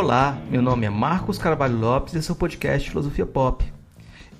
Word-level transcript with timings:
Olá, 0.00 0.40
meu 0.48 0.62
nome 0.62 0.86
é 0.86 0.88
Marcos 0.88 1.38
Carvalho 1.38 1.76
Lopes 1.76 2.14
e 2.14 2.18
esse 2.18 2.30
é 2.30 2.32
o 2.32 2.36
podcast 2.36 2.88
Filosofia 2.88 3.26
Pop. 3.26 3.64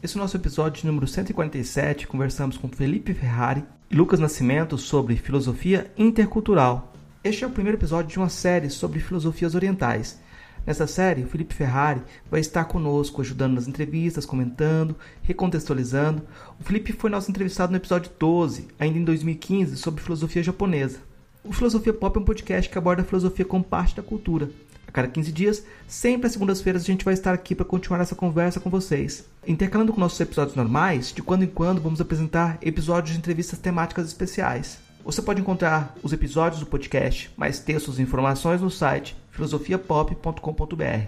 Esse 0.01 0.17
é 0.17 0.21
o 0.21 0.23
nosso 0.23 0.37
episódio 0.37 0.87
número 0.87 1.09
147. 1.09 2.07
Conversamos 2.07 2.57
com 2.57 2.69
Felipe 2.69 3.13
Ferrari 3.13 3.65
e 3.91 3.97
Lucas 3.97 4.21
Nascimento 4.21 4.79
sobre 4.79 5.17
filosofia 5.17 5.91
intercultural. 5.99 6.93
Este 7.25 7.43
é 7.43 7.47
o 7.49 7.51
primeiro 7.51 7.77
episódio 7.77 8.09
de 8.09 8.19
uma 8.19 8.29
série 8.29 8.71
sobre 8.71 9.01
filosofias 9.01 9.57
orientais. 9.57 10.21
Nessa 10.65 10.87
série, 10.87 11.25
o 11.25 11.29
Felipe 11.29 11.57
Ferrari 11.57 12.03
vai 12.31 12.39
estar 12.39 12.65
conosco, 12.67 13.21
ajudando 13.21 13.55
nas 13.55 13.67
entrevistas, 13.67 14.25
comentando, 14.25 14.95
recontextualizando. 15.23 16.23
O 16.61 16.63
Felipe 16.63 16.93
foi 16.93 17.11
nosso 17.11 17.33
entrevistado 17.33 17.73
no 17.73 17.79
episódio 17.79 18.13
12, 18.17 18.69
ainda 18.79 18.97
em 18.97 19.05
2015, 19.05 19.77
sobre 19.77 20.05
filosofia 20.05 20.41
japonesa. 20.41 21.01
O 21.43 21.53
Filosofia 21.53 21.93
Pop 21.93 22.17
é 22.17 22.21
um 22.21 22.25
podcast 22.25 22.71
que 22.71 22.79
aborda 22.79 23.03
a 23.03 23.05
filosofia 23.05 23.45
como 23.45 23.65
parte 23.65 23.97
da 23.97 24.03
cultura. 24.05 24.51
A 24.89 24.91
cada 24.91 25.07
15 25.07 25.31
dias, 25.33 25.63
sempre 25.87 26.27
às 26.27 26.33
segundas-feiras, 26.33 26.83
a 26.83 26.87
gente 26.87 27.05
vai 27.05 27.13
estar 27.13 27.35
aqui 27.35 27.55
para 27.55 27.67
continuar 27.67 28.01
essa 28.01 28.15
conversa 28.15 28.59
com 28.59 28.71
vocês. 28.71 29.27
Intercalando 29.47 29.93
com 29.93 30.01
nossos 30.01 30.19
episódios 30.19 30.57
normais, 30.57 31.13
de 31.13 31.23
quando 31.23 31.43
em 31.43 31.47
quando 31.47 31.83
vamos 31.83 32.01
apresentar 32.01 32.57
episódios 32.63 33.13
de 33.13 33.19
entrevistas 33.19 33.59
temáticas 33.59 34.07
especiais. 34.07 34.79
Você 35.05 35.21
pode 35.21 35.43
encontrar 35.43 35.95
os 36.03 36.15
episódios 36.15 36.61
do 36.61 36.67
podcast, 36.67 37.31
mais 37.37 37.61
textos 37.61 37.99
e 37.99 38.03
informações 38.03 38.63
no 38.63 38.71
site 38.71 39.15
filosofiapop.com.br. 39.31 41.07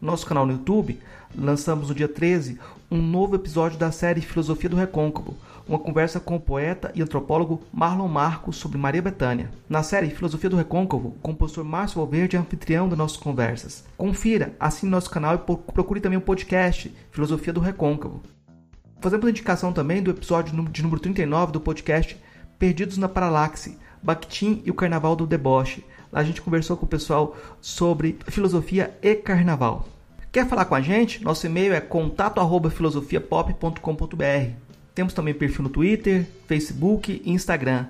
No 0.00 0.10
nosso 0.10 0.26
canal 0.26 0.46
no 0.46 0.52
YouTube, 0.52 0.98
lançamos 1.36 1.88
no 1.88 1.94
dia 1.94 2.08
13 2.08 2.58
um 2.90 3.02
novo 3.02 3.34
episódio 3.34 3.78
da 3.78 3.90
série 3.90 4.20
Filosofia 4.20 4.70
do 4.70 4.76
Recôncavo, 4.76 5.36
uma 5.68 5.78
conversa 5.78 6.20
com 6.20 6.36
o 6.36 6.40
poeta 6.40 6.92
e 6.94 7.02
antropólogo 7.02 7.62
Marlon 7.72 8.06
Marcos 8.06 8.56
sobre 8.56 8.78
Maria 8.78 9.02
Bethânia. 9.02 9.50
Na 9.68 9.82
série 9.82 10.10
Filosofia 10.10 10.48
do 10.48 10.56
Recôncavo, 10.56 11.08
o 11.08 11.20
compositor 11.20 11.64
Márcio 11.64 11.98
Valverde 11.98 12.36
é 12.36 12.38
anfitrião 12.38 12.88
das 12.88 12.96
nossas 12.96 13.16
conversas. 13.16 13.84
Confira, 13.96 14.54
assine 14.60 14.90
nosso 14.90 15.10
canal 15.10 15.34
e 15.34 15.38
procure 15.38 16.00
também 16.00 16.18
o 16.18 16.22
podcast 16.22 16.94
Filosofia 17.10 17.52
do 17.52 17.60
Recôncavo. 17.60 18.22
Fazemos 19.00 19.28
indicação 19.28 19.72
também 19.72 20.02
do 20.02 20.10
episódio 20.10 20.54
de 20.70 20.82
número 20.82 21.00
39 21.00 21.52
do 21.52 21.60
podcast 21.60 22.16
Perdidos 22.58 22.96
na 22.96 23.08
Paralaxe, 23.08 23.76
Bakhtin 24.02 24.62
e 24.64 24.70
o 24.70 24.74
Carnaval 24.74 25.16
do 25.16 25.26
Deboche. 25.26 25.84
Lá 26.12 26.20
a 26.20 26.24
gente 26.24 26.40
conversou 26.40 26.76
com 26.76 26.86
o 26.86 26.88
pessoal 26.88 27.36
sobre 27.60 28.16
filosofia 28.28 28.96
e 29.02 29.14
carnaval. 29.16 29.95
Quer 30.36 30.46
falar 30.46 30.66
com 30.66 30.74
a 30.74 30.82
gente? 30.82 31.24
Nosso 31.24 31.46
e-mail 31.46 31.72
é 31.72 31.80
contato@filosofiapop.com.br. 31.80 34.50
Temos 34.94 35.14
também 35.14 35.32
perfil 35.32 35.62
no 35.62 35.70
Twitter, 35.70 36.26
Facebook 36.46 37.22
e 37.24 37.32
Instagram. 37.32 37.86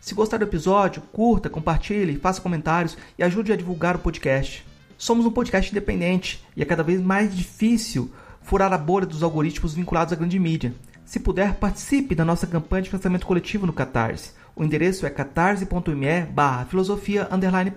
Se 0.00 0.12
gostar 0.12 0.38
do 0.38 0.42
episódio, 0.42 1.00
curta, 1.12 1.48
compartilhe, 1.48 2.18
faça 2.18 2.40
comentários 2.40 2.98
e 3.16 3.22
ajude 3.22 3.52
a 3.52 3.56
divulgar 3.56 3.94
o 3.94 4.00
podcast. 4.00 4.66
Somos 4.98 5.26
um 5.26 5.30
podcast 5.30 5.70
independente 5.70 6.44
e 6.56 6.62
é 6.62 6.64
cada 6.64 6.82
vez 6.82 7.00
mais 7.00 7.32
difícil 7.32 8.10
furar 8.42 8.72
a 8.72 8.78
bolha 8.78 9.06
dos 9.06 9.22
algoritmos 9.22 9.74
vinculados 9.74 10.12
à 10.12 10.16
grande 10.16 10.40
mídia. 10.40 10.74
Se 11.04 11.20
puder, 11.20 11.54
participe 11.54 12.16
da 12.16 12.24
nossa 12.24 12.48
campanha 12.48 12.82
de 12.82 12.90
financiamento 12.90 13.26
coletivo 13.26 13.64
no 13.64 13.72
Catarse. 13.72 14.32
O 14.56 14.64
endereço 14.64 15.06
é 15.06 15.10
catarse.me 15.10 16.22
barra 16.32 16.64
filosofia 16.64 17.28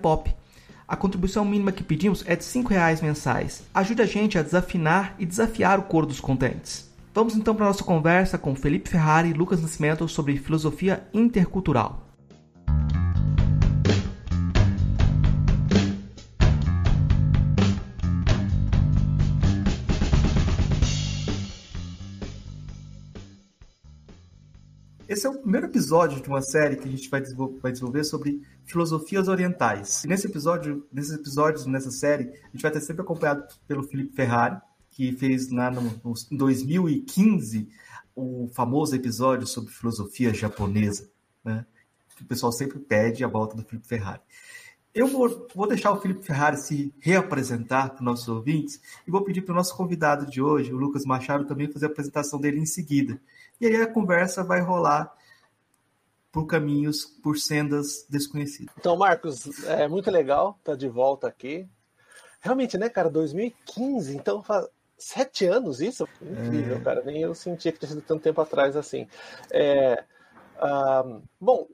pop. 0.02 0.34
A 0.90 0.96
contribuição 0.96 1.44
mínima 1.44 1.70
que 1.70 1.84
pedimos 1.84 2.24
é 2.26 2.34
de 2.34 2.44
R$ 2.44 2.64
reais 2.68 3.00
mensais. 3.00 3.62
Ajude 3.72 4.02
a 4.02 4.06
gente 4.06 4.36
a 4.36 4.42
desafinar 4.42 5.14
e 5.20 5.24
desafiar 5.24 5.78
o 5.78 5.84
coro 5.84 6.04
dos 6.04 6.18
contentes. 6.18 6.90
Vamos 7.14 7.36
então 7.36 7.54
para 7.54 7.66
a 7.66 7.68
nossa 7.68 7.84
conversa 7.84 8.36
com 8.36 8.56
Felipe 8.56 8.90
Ferrari 8.90 9.28
e 9.28 9.32
Lucas 9.32 9.62
Nascimento 9.62 10.08
sobre 10.08 10.36
filosofia 10.36 11.06
intercultural. 11.14 12.08
Esse 25.10 25.26
é 25.26 25.28
o 25.28 25.36
primeiro 25.36 25.66
episódio 25.66 26.22
de 26.22 26.28
uma 26.28 26.40
série 26.40 26.76
que 26.76 26.86
a 26.86 26.90
gente 26.90 27.10
vai 27.10 27.20
desenvolver 27.20 28.04
sobre 28.04 28.42
filosofias 28.64 29.26
orientais. 29.26 30.04
E 30.04 30.06
nesse 30.06 30.28
episódio, 30.28 30.86
nesses 30.92 31.12
episódios, 31.12 31.66
nessa 31.66 31.90
série, 31.90 32.28
a 32.28 32.50
gente 32.52 32.62
vai 32.62 32.70
ter 32.70 32.80
sempre 32.80 33.02
acompanhado 33.02 33.44
pelo 33.66 33.82
Felipe 33.82 34.14
Ferrari, 34.14 34.56
que 34.88 35.10
fez 35.10 35.50
lá 35.50 35.68
no, 35.68 35.82
no, 35.82 36.14
em 36.30 36.36
2015 36.36 37.68
o 38.14 38.48
famoso 38.54 38.94
episódio 38.94 39.48
sobre 39.48 39.72
filosofia 39.72 40.32
japonesa, 40.32 41.10
né? 41.44 41.66
que 42.16 42.22
o 42.22 42.26
pessoal 42.26 42.52
sempre 42.52 42.78
pede 42.78 43.24
a 43.24 43.28
volta 43.28 43.56
do 43.56 43.64
Felipe 43.64 43.88
Ferrari. 43.88 44.20
Eu 44.94 45.08
vou, 45.08 45.48
vou 45.54 45.66
deixar 45.66 45.90
o 45.90 46.00
Felipe 46.00 46.24
Ferrari 46.24 46.56
se 46.56 46.94
reapresentar 47.00 47.88
para 47.88 47.96
os 47.96 48.04
nossos 48.04 48.28
ouvintes 48.28 48.80
e 49.04 49.10
vou 49.10 49.24
pedir 49.24 49.42
para 49.42 49.52
o 49.52 49.56
nosso 49.56 49.76
convidado 49.76 50.30
de 50.30 50.40
hoje, 50.40 50.72
o 50.72 50.76
Lucas 50.76 51.04
Machado, 51.04 51.46
também 51.46 51.70
fazer 51.70 51.86
a 51.86 51.88
apresentação 51.88 52.40
dele 52.40 52.60
em 52.60 52.66
seguida. 52.66 53.20
E 53.60 53.66
aí 53.66 53.76
a 53.76 53.92
conversa 53.92 54.42
vai 54.42 54.60
rolar 54.60 55.12
por 56.32 56.46
caminhos, 56.46 57.04
por 57.04 57.36
sendas 57.36 58.06
desconhecidas. 58.08 58.72
Então, 58.78 58.96
Marcos, 58.96 59.64
é 59.64 59.88
muito 59.88 60.10
legal 60.10 60.56
estar 60.58 60.76
de 60.76 60.88
volta 60.88 61.26
aqui. 61.26 61.68
Realmente, 62.40 62.78
né, 62.78 62.88
cara, 62.88 63.10
2015, 63.10 64.16
então 64.16 64.42
sete 64.96 65.46
anos 65.46 65.80
isso? 65.80 66.08
Incrível, 66.22 66.76
é... 66.76 66.80
cara. 66.80 67.02
Nem 67.02 67.22
eu 67.22 67.34
sentia 67.34 67.72
que 67.72 67.78
tinha 67.78 67.88
sido 67.88 68.02
tanto 68.02 68.22
tempo 68.22 68.40
atrás 68.40 68.76
assim. 68.76 69.08
É, 69.50 70.04
uh, 70.56 71.22
bom, 71.40 71.66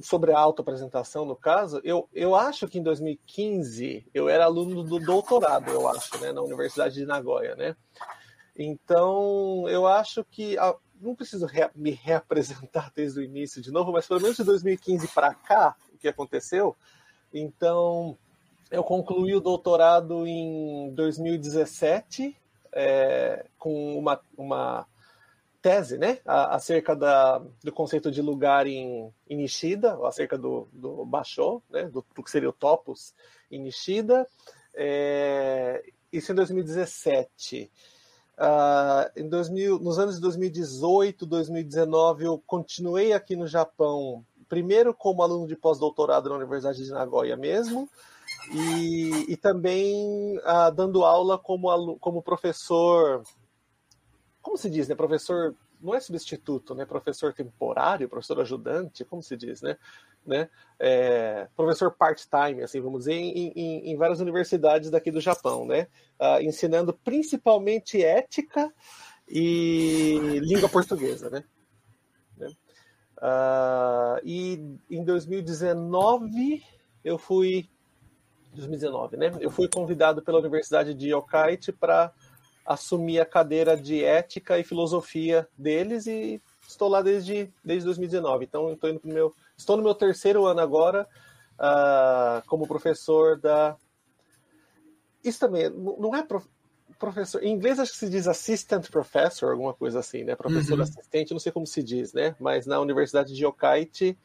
sobre 0.00 0.32
a 0.32 0.38
autoapresentação, 0.38 1.24
no 1.24 1.36
caso, 1.36 1.80
eu, 1.84 2.08
eu 2.12 2.34
acho 2.34 2.66
que 2.66 2.78
em 2.78 2.82
2015 2.82 4.06
eu 4.14 4.28
era 4.28 4.44
aluno 4.44 4.82
do 4.82 4.98
doutorado, 4.98 5.70
eu 5.70 5.88
acho, 5.88 6.18
né, 6.18 6.32
na 6.32 6.42
Universidade 6.42 6.94
de 6.94 7.04
Nagoya, 7.04 7.54
né? 7.54 7.76
Então, 8.56 9.68
eu 9.68 9.86
acho 9.86 10.24
que. 10.24 10.56
Não 11.00 11.14
preciso 11.14 11.46
re, 11.46 11.68
me 11.74 11.90
reapresentar 11.90 12.90
desde 12.96 13.20
o 13.20 13.22
início 13.22 13.62
de 13.62 13.70
novo, 13.70 13.92
mas 13.92 14.06
pelo 14.06 14.20
menos 14.20 14.36
de 14.36 14.44
2015 14.44 15.08
para 15.08 15.34
cá, 15.34 15.76
o 15.92 15.98
que 15.98 16.08
aconteceu. 16.08 16.76
Então, 17.32 18.16
eu 18.70 18.82
concluí 18.82 19.34
o 19.34 19.40
doutorado 19.40 20.26
em 20.26 20.92
2017 20.94 22.36
é, 22.72 23.46
com 23.58 23.98
uma, 23.98 24.20
uma 24.36 24.86
tese 25.60 25.98
né, 25.98 26.18
acerca 26.24 26.94
da, 26.94 27.38
do 27.62 27.72
conceito 27.72 28.10
de 28.10 28.22
lugar 28.22 28.66
em, 28.66 29.12
em 29.28 29.36
Nishida, 29.36 29.98
acerca 30.06 30.38
do, 30.38 30.68
do 30.72 31.04
Basho, 31.04 31.62
né, 31.68 31.84
do, 31.84 32.04
do 32.14 32.22
que 32.22 32.30
seria 32.30 32.48
o 32.48 32.52
Topos 32.52 33.14
em 33.50 33.60
Nishida. 33.60 34.26
É, 34.74 35.82
isso 36.12 36.32
em 36.32 36.34
2017. 36.34 37.70
Uh, 38.38 39.10
em 39.16 39.28
2000, 39.28 39.80
nos 39.80 39.98
anos 39.98 40.14
de 40.14 40.20
2018, 40.20 41.26
2019, 41.26 42.24
eu 42.24 42.40
continuei 42.46 43.12
aqui 43.12 43.34
no 43.34 43.48
Japão, 43.48 44.24
primeiro 44.48 44.94
como 44.94 45.22
aluno 45.22 45.44
de 45.48 45.56
pós-doutorado 45.56 46.28
na 46.28 46.36
Universidade 46.36 46.84
de 46.84 46.90
Nagoya 46.92 47.36
mesmo, 47.36 47.88
e, 48.52 49.32
e 49.32 49.36
também 49.36 50.40
ah, 50.44 50.70
dando 50.70 51.04
aula 51.04 51.36
como, 51.36 51.98
como 51.98 52.22
professor. 52.22 53.24
Como 54.40 54.56
se 54.56 54.70
diz, 54.70 54.86
né? 54.86 54.94
Professor. 54.94 55.54
Não 55.80 55.94
é 55.94 56.00
substituto, 56.00 56.74
né? 56.74 56.84
Professor 56.84 57.32
temporário, 57.32 58.08
professor 58.08 58.40
ajudante, 58.40 59.04
como 59.04 59.22
se 59.22 59.36
diz, 59.36 59.62
né? 59.62 59.76
né? 60.26 60.48
É, 60.78 61.48
professor 61.56 61.90
part-time, 61.90 62.62
assim, 62.62 62.80
vamos 62.80 63.00
dizer, 63.00 63.14
em, 63.14 63.52
em, 63.54 63.90
em, 63.90 63.96
várias 63.96 64.20
universidades 64.20 64.90
daqui 64.90 65.10
do 65.10 65.20
Japão, 65.20 65.64
né? 65.64 65.88
Ah, 66.18 66.42
ensinando 66.42 66.92
principalmente 66.92 68.02
ética 68.02 68.72
e 69.28 70.40
língua 70.42 70.68
portuguesa, 70.68 71.30
né? 71.30 71.44
né? 72.36 72.50
Ah, 73.20 74.20
e 74.22 74.78
em 74.90 75.04
2019 75.04 76.62
eu 77.04 77.18
fui 77.18 77.68
2019, 78.54 79.16
né? 79.16 79.32
Eu 79.40 79.50
fui 79.50 79.68
convidado 79.68 80.22
pela 80.22 80.38
Universidade 80.38 80.94
de 80.94 81.12
Yokkaichi 81.12 81.72
para 81.72 82.12
assumir 82.68 83.18
a 83.18 83.24
cadeira 83.24 83.74
de 83.74 84.04
ética 84.04 84.58
e 84.58 84.62
filosofia 84.62 85.48
deles 85.56 86.06
e 86.06 86.40
estou 86.68 86.86
lá 86.86 87.00
desde, 87.00 87.50
desde 87.64 87.86
2019. 87.86 88.44
Então, 88.44 88.70
estou, 88.74 88.90
indo 88.90 89.00
pro 89.00 89.10
meu, 89.10 89.34
estou 89.56 89.78
no 89.78 89.82
meu 89.82 89.94
terceiro 89.94 90.44
ano 90.44 90.60
agora 90.60 91.08
uh, 91.58 92.46
como 92.46 92.68
professor 92.68 93.40
da. 93.40 93.74
Isso 95.24 95.40
também 95.40 95.70
não 95.70 96.14
é 96.14 96.22
prof... 96.22 96.46
professor. 96.98 97.42
Em 97.42 97.54
inglês 97.54 97.78
acho 97.78 97.92
que 97.92 97.98
se 97.98 98.10
diz 98.10 98.28
assistant 98.28 98.90
professor, 98.90 99.52
alguma 99.52 99.72
coisa 99.72 100.00
assim, 100.00 100.22
né? 100.22 100.36
Professor 100.36 100.76
uhum. 100.76 100.84
assistente, 100.84 101.32
não 101.32 101.40
sei 101.40 101.50
como 101.50 101.66
se 101.66 101.82
diz, 101.82 102.12
né? 102.12 102.36
Mas 102.38 102.66
na 102.66 102.78
Universidade 102.80 103.34
de 103.34 103.46
Yokkaichi, 103.46 104.18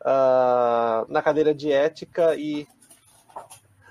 uh, 0.00 1.06
na 1.08 1.22
cadeira 1.22 1.54
de 1.54 1.70
ética 1.70 2.34
e 2.34 2.66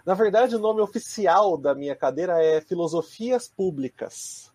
na 0.06 0.14
verdade, 0.14 0.56
o 0.56 0.60
nome 0.60 0.82
oficial 0.82 1.58
da 1.58 1.74
minha 1.74 1.96
cadeira 1.96 2.44
é 2.44 2.60
Filosofias 2.60 3.48
Públicas. 3.48 4.52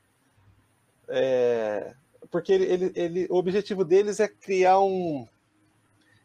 É, 1.08 1.94
porque 2.30 2.52
ele, 2.52 2.64
ele, 2.64 2.92
ele, 2.94 3.26
o 3.30 3.36
objetivo 3.36 3.84
deles 3.84 4.20
é 4.20 4.28
criar 4.28 4.78
um. 4.80 5.26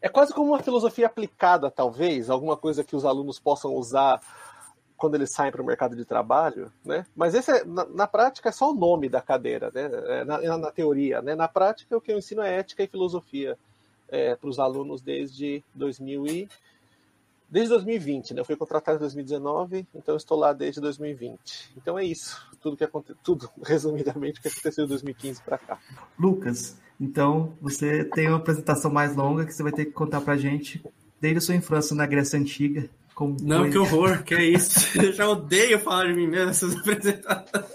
É 0.01 0.09
quase 0.09 0.33
como 0.33 0.51
uma 0.51 0.61
filosofia 0.61 1.05
aplicada, 1.05 1.71
talvez, 1.71 2.29
alguma 2.29 2.57
coisa 2.57 2.83
que 2.83 2.95
os 2.95 3.05
alunos 3.05 3.39
possam 3.39 3.73
usar 3.73 4.19
quando 4.97 5.15
eles 5.15 5.31
saem 5.31 5.51
para 5.51 5.61
o 5.61 5.65
mercado 5.65 5.95
de 5.95 6.03
trabalho, 6.03 6.71
né? 6.83 7.05
Mas 7.15 7.33
esse 7.33 7.51
é, 7.51 7.63
na, 7.63 7.85
na, 7.85 8.07
prática 8.07 8.49
é 8.49 8.51
só 8.51 8.71
o 8.71 8.75
nome 8.75 9.07
da 9.07 9.21
cadeira, 9.21 9.71
né? 9.73 9.89
É, 10.07 10.25
na, 10.25 10.57
na, 10.57 10.71
teoria, 10.71 11.21
né? 11.21 11.35
Na 11.35 11.47
prática 11.47 11.95
o 11.95 12.01
que 12.01 12.11
eu 12.11 12.17
ensino 12.17 12.41
é 12.41 12.57
ética 12.57 12.83
e 12.83 12.87
filosofia 12.87 13.57
é, 14.09 14.35
para 14.35 14.49
os 14.49 14.59
alunos 14.59 15.01
desde 15.01 15.63
2000 15.73 16.27
e 16.27 16.49
desde 17.53 17.69
2020, 17.69 18.33
né? 18.33 18.41
Eu 18.41 18.45
fui 18.45 18.55
contratado 18.55 18.97
em 18.97 19.01
2019, 19.01 19.87
então 19.93 20.17
estou 20.17 20.39
lá 20.39 20.51
desde 20.53 20.81
2020. 20.81 21.71
Então 21.77 21.99
é 21.99 22.03
isso, 22.03 22.41
tudo 22.59 22.75
que 22.75 22.83
aconteceu, 22.83 23.15
tudo 23.23 23.47
resumidamente 23.63 24.39
o 24.39 24.41
que 24.41 24.47
aconteceu 24.47 24.85
de 24.85 24.89
2015 24.89 25.43
para 25.43 25.59
cá. 25.59 25.77
Lucas, 26.17 26.75
então 26.99 27.53
você 27.61 28.03
tem 28.05 28.27
uma 28.27 28.37
apresentação 28.37 28.91
mais 28.91 29.15
longa 29.15 29.45
que 29.45 29.53
você 29.53 29.61
vai 29.61 29.71
ter 29.71 29.85
que 29.85 29.91
contar 29.91 30.21
para 30.21 30.35
gente 30.35 30.83
desde 31.21 31.37
a 31.37 31.41
sua 31.41 31.55
infância 31.55 31.95
na 31.95 32.07
Grécia 32.07 32.39
Antiga. 32.39 32.89
Como 33.13 33.37
Não, 33.43 33.59
foi... 33.59 33.69
que 33.69 33.77
horror, 33.77 34.23
que 34.23 34.33
é 34.33 34.43
isso. 34.43 34.89
Eu 34.99 35.13
já 35.13 35.29
odeio 35.29 35.79
falar 35.79 36.07
de 36.07 36.13
mim 36.15 36.25
mesmo 36.25 36.47
nessas 36.47 36.73
apresentações. 36.75 37.71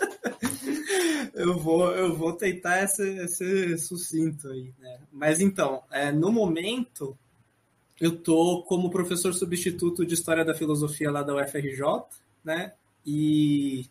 Eu 1.35 1.57
vou, 1.57 1.89
eu 1.93 2.17
vou 2.17 2.33
tentar 2.33 2.89
ser, 2.89 3.29
ser 3.29 3.79
sucinto 3.79 4.49
aí, 4.49 4.73
né? 4.81 4.99
Mas 5.13 5.41
então, 5.41 5.85
é, 5.93 6.11
no 6.11 6.33
momento, 6.33 7.17
eu 8.01 8.17
tô 8.17 8.63
como 8.63 8.91
professor 8.91 9.35
substituto 9.35 10.07
de 10.07 10.15
História 10.15 10.45
da 10.45 10.55
Filosofia 10.55 11.11
lá 11.11 11.23
da 11.23 11.35
UFRJ, 11.35 11.83
né? 12.45 12.73
E 13.05 13.87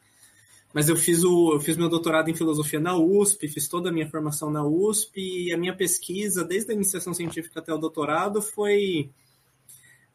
mas 0.73 0.89
eu 0.89 0.95
fiz 0.95 1.23
o 1.23 1.53
eu 1.53 1.59
fiz 1.59 1.75
meu 1.75 1.89
doutorado 1.89 2.29
em 2.29 2.35
filosofia 2.35 2.79
na 2.79 2.95
USP, 2.95 3.47
fiz 3.47 3.67
toda 3.67 3.89
a 3.89 3.91
minha 3.91 4.09
formação 4.09 4.49
na 4.49 4.63
USP 4.63 5.47
e 5.47 5.53
a 5.53 5.57
minha 5.57 5.75
pesquisa 5.75 6.43
desde 6.43 6.71
a 6.71 6.75
iniciação 6.75 7.13
científica 7.13 7.59
até 7.59 7.73
o 7.73 7.77
doutorado 7.77 8.41
foi 8.41 9.09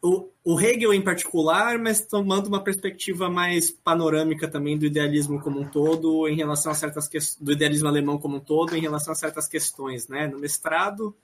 o, 0.01 0.29
o 0.43 0.59
Hegel 0.59 0.93
em 0.93 1.01
particular, 1.01 1.79
mas 1.79 2.05
tomando 2.05 2.47
uma 2.47 2.61
perspectiva 2.61 3.29
mais 3.29 3.71
panorâmica 3.71 4.49
também 4.49 4.77
do 4.77 4.85
idealismo 4.85 5.39
como 5.39 5.61
um 5.61 5.65
todo 5.65 6.27
em 6.27 6.35
relação 6.35 6.71
a 6.71 6.75
certas 6.75 7.09
do 7.39 7.51
idealismo 7.51 7.87
alemão 7.87 8.17
como 8.17 8.37
um 8.37 8.39
todo 8.39 8.75
em 8.75 8.81
relação 8.81 9.13
a 9.13 9.15
certas 9.15 9.47
questões, 9.47 10.07
né? 10.07 10.27
No 10.27 10.39
mestrado 10.39 11.15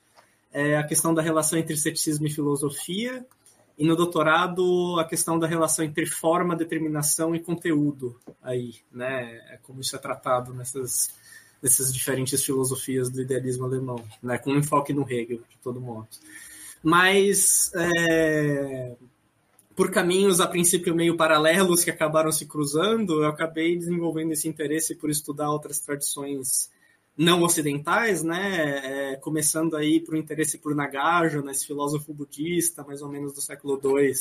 é 0.51 0.77
a 0.77 0.83
questão 0.83 1.13
da 1.13 1.21
relação 1.21 1.57
entre 1.59 1.75
ceticismo 1.77 2.27
e 2.27 2.31
filosofia, 2.31 3.25
e 3.77 3.85
no 3.85 3.95
doutorado 3.95 4.99
a 4.99 5.05
questão 5.05 5.39
da 5.39 5.47
relação 5.47 5.85
entre 5.85 6.05
forma, 6.05 6.55
determinação 6.55 7.33
e 7.33 7.39
conteúdo 7.39 8.19
aí, 8.41 8.75
né? 8.91 9.41
É 9.51 9.59
como 9.63 9.79
isso 9.79 9.95
é 9.95 9.99
tratado 9.99 10.53
nessas, 10.53 11.13
nessas 11.61 11.93
diferentes 11.93 12.43
filosofias 12.43 13.09
do 13.09 13.21
idealismo 13.21 13.65
alemão, 13.65 14.03
né? 14.21 14.37
Com 14.37 14.51
um 14.51 14.57
enfoque 14.57 14.91
no 14.91 15.09
Hegel, 15.09 15.39
de 15.49 15.57
todo 15.63 15.79
modo. 15.79 16.09
Mas 16.83 17.71
é, 17.73 18.95
por 19.75 19.91
caminhos 19.91 20.41
a 20.41 20.47
princípio 20.47 20.93
meio 20.93 21.15
paralelos 21.15 21.81
que 21.81 21.89
acabaram 21.89 22.33
se 22.33 22.45
cruzando, 22.45 23.23
eu 23.23 23.29
acabei 23.29 23.77
desenvolvendo 23.77 24.33
esse 24.33 24.45
interesse 24.45 24.93
por 24.93 25.09
estudar 25.09 25.49
outras 25.49 25.79
tradições 25.79 26.69
não 27.19 27.43
ocidentais, 27.43 28.23
né? 28.23 29.11
É, 29.11 29.15
começando 29.17 29.75
aí 29.75 30.01
o 30.07 30.15
interesse 30.15 30.57
por 30.57 30.73
Nagarjuna, 30.73 31.51
esse 31.51 31.67
filósofo 31.67 32.13
budista, 32.13 32.81
mais 32.81 33.01
ou 33.01 33.09
menos 33.09 33.33
do 33.33 33.41
século 33.41 33.77
II 33.83 34.13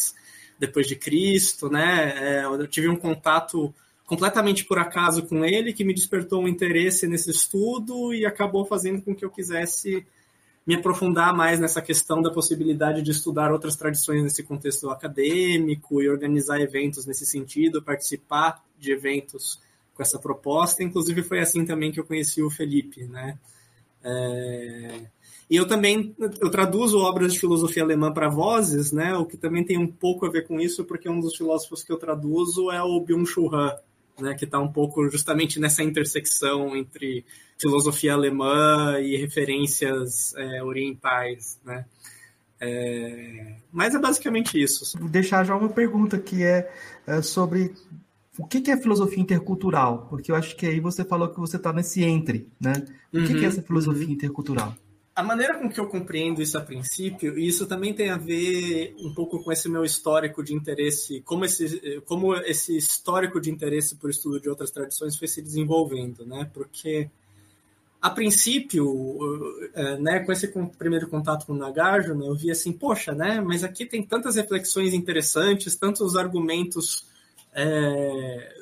depois 0.59 0.89
de 0.89 0.97
Cristo, 0.97 1.71
né? 1.71 2.41
É, 2.41 2.45
eu 2.45 2.67
tive 2.67 2.89
um 2.89 2.97
contato 2.97 3.73
completamente 4.05 4.65
por 4.65 4.81
acaso 4.81 5.23
com 5.23 5.45
ele 5.45 5.73
que 5.73 5.85
me 5.85 5.95
despertou 5.95 6.43
um 6.43 6.49
interesse 6.49 7.07
nesse 7.07 7.31
estudo 7.31 8.13
e 8.13 8.27
acabou 8.27 8.65
fazendo 8.65 9.01
com 9.01 9.15
que 9.15 9.25
eu 9.25 9.31
quisesse 9.31 10.05
me 10.67 10.75
aprofundar 10.75 11.33
mais 11.33 11.61
nessa 11.61 11.81
questão 11.81 12.21
da 12.21 12.33
possibilidade 12.33 13.01
de 13.01 13.13
estudar 13.13 13.53
outras 13.53 13.77
tradições 13.77 14.25
nesse 14.25 14.43
contexto 14.43 14.91
acadêmico 14.91 16.03
e 16.03 16.09
organizar 16.09 16.61
eventos 16.61 17.07
nesse 17.07 17.25
sentido, 17.25 17.81
participar 17.81 18.61
de 18.77 18.91
eventos 18.91 19.61
com 19.99 20.03
essa 20.03 20.19
proposta. 20.19 20.83
Inclusive 20.83 21.25
foi 21.25 21.41
assim 21.41 21.67
também 21.67 21.91
que 21.91 21.99
eu 21.99 22.05
conheci 22.05 22.41
o 22.41 22.49
Felipe, 22.49 23.05
né? 23.09 23.37
É... 24.03 25.07
E 25.51 25.57
eu 25.57 25.67
também 25.67 26.15
eu 26.19 26.51
traduzo 26.51 27.01
obras 27.01 27.33
de 27.33 27.41
filosofia 27.41 27.83
alemã 27.83 28.13
para 28.13 28.29
vozes, 28.29 28.93
né? 28.93 29.15
O 29.17 29.27
que 29.27 29.37
também 29.37 29.65
tem 29.65 29.77
um 29.77 29.89
pouco 29.89 30.25
a 30.25 30.31
ver 30.31 30.47
com 30.47 30.61
isso, 30.61 30.85
porque 30.85 31.09
um 31.09 31.21
dos 31.21 31.37
filósofos 31.37 31.83
que 31.83 31.91
eu 31.91 31.97
traduzo 31.97 32.71
é 32.71 32.81
o 32.81 33.01
Byung-Chul 33.01 33.53
Han, 33.53 33.77
né? 34.21 34.35
Que 34.35 34.45
está 34.45 34.61
um 34.61 34.71
pouco 34.71 35.09
justamente 35.09 35.59
nessa 35.59 35.83
intersecção 35.83 36.77
entre 36.77 37.25
filosofia 37.59 38.13
alemã 38.13 39.01
e 39.01 39.17
referências 39.17 40.33
é, 40.37 40.63
orientais, 40.63 41.59
né? 41.65 41.85
É... 42.61 43.57
Mas 43.73 43.95
é 43.97 43.99
basicamente 43.99 44.63
isso. 44.63 44.97
Vou 44.99 45.09
deixar 45.09 45.45
já 45.45 45.57
uma 45.57 45.69
pergunta 45.69 46.19
que 46.19 46.45
é, 46.45 46.71
é 47.07 47.23
sobre 47.23 47.75
o 48.39 48.47
que, 48.47 48.71
é 48.71 48.77
filosofia 48.77 49.21
intercultural? 49.21 50.07
Porque 50.09 50.31
eu 50.31 50.37
acho 50.37 50.55
que 50.57 50.65
aí 50.65 50.79
você 50.79 51.05
falou 51.05 51.29
que 51.29 51.41
você 51.41 51.57
está 51.57 51.73
nesse 51.73 52.05
entre, 52.05 52.49
né? 52.61 52.73
O 53.13 53.25
que, 53.25 53.33
uhum, 53.33 53.43
é 53.43 53.45
essa 53.45 53.63
filosofia 53.63 54.07
uhum. 54.07 54.13
intercultural? 54.13 54.75
A 55.15 55.23
maneira 55.25 55.59
com 55.59 55.69
que 55.69 55.81
eu 55.81 55.89
compreendo 55.89 56.41
isso 56.41 56.57
a 56.57 56.61
princípio, 56.61 57.37
e 57.37 57.49
isso 57.49 57.67
também 57.67 57.93
tem 57.93 58.11
a 58.11 58.17
ver 58.17 58.95
um 59.01 59.13
pouco 59.13 59.43
com 59.43 59.51
esse 59.51 59.69
meu 59.69 59.85
histórico 59.85 60.45
de 60.45 60.55
interesse, 60.55 61.21
como 61.23 61.45
esse, 61.45 62.01
como 62.07 62.37
esse 62.37 62.77
histórico 62.77 63.41
de 63.41 63.51
interesse 63.51 63.97
por 63.97 64.09
estudo 64.09 64.41
de 64.41 64.49
outras 64.49 64.71
tradições 64.71 65.19
foi 65.19 65.27
se 65.27 65.43
desenvolvendo, 65.43 66.25
né? 66.25 66.49
Porque 66.55 67.11
a 68.01 68.11
princípio, 68.11 68.87
é, 69.75 69.99
né, 69.99 70.21
com 70.21 70.31
esse 70.31 70.47
primeiro 70.79 71.09
contato 71.09 71.45
com 71.45 71.53
o 71.53 71.57
Nagarjuna, 71.57 72.25
eu 72.25 72.37
vi 72.37 72.53
assim, 72.53 72.73
poxa, 72.73 73.13
né, 73.13 73.41
mas 73.41 73.65
aqui 73.65 73.85
tem 73.85 74.05
tantas 74.05 74.37
reflexões 74.37 74.95
interessantes, 74.95 75.75
tantos 75.75 76.15
argumentos 76.15 77.05
é, 77.61 78.55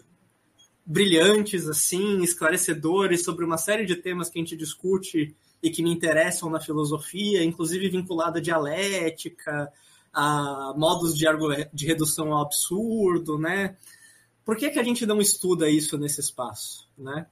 brilhantes, 0.87 1.69
assim, 1.69 2.22
esclarecedores 2.22 3.22
sobre 3.22 3.44
uma 3.44 3.58
série 3.58 3.84
de 3.84 3.94
temas 3.94 4.31
que 4.31 4.38
a 4.38 4.43
gente 4.43 4.56
discute 4.56 5.37
e 5.62 5.70
que 5.70 5.82
me 5.82 5.93
interessam 5.93 6.48
na 6.48 6.60
filosofia, 6.60 7.44
inclusive 7.44 7.90
vinculada 7.90 8.38
à 8.38 8.43
dialética, 8.43 9.70
a 10.14 10.72
modos 10.76 11.14
de, 11.14 11.26
de 11.75 11.87
redução 11.87 12.32
ao 12.32 12.43
absurdo, 12.43 13.38
né? 13.38 13.76
Por 14.46 14.56
que, 14.56 14.70
que 14.70 14.78
a 14.78 14.82
gente 14.82 15.04
não 15.04 15.20
estuda 15.20 15.69
isso 15.69 15.99
nesse 15.99 16.20
espaço, 16.20 16.88
né? 16.96 17.26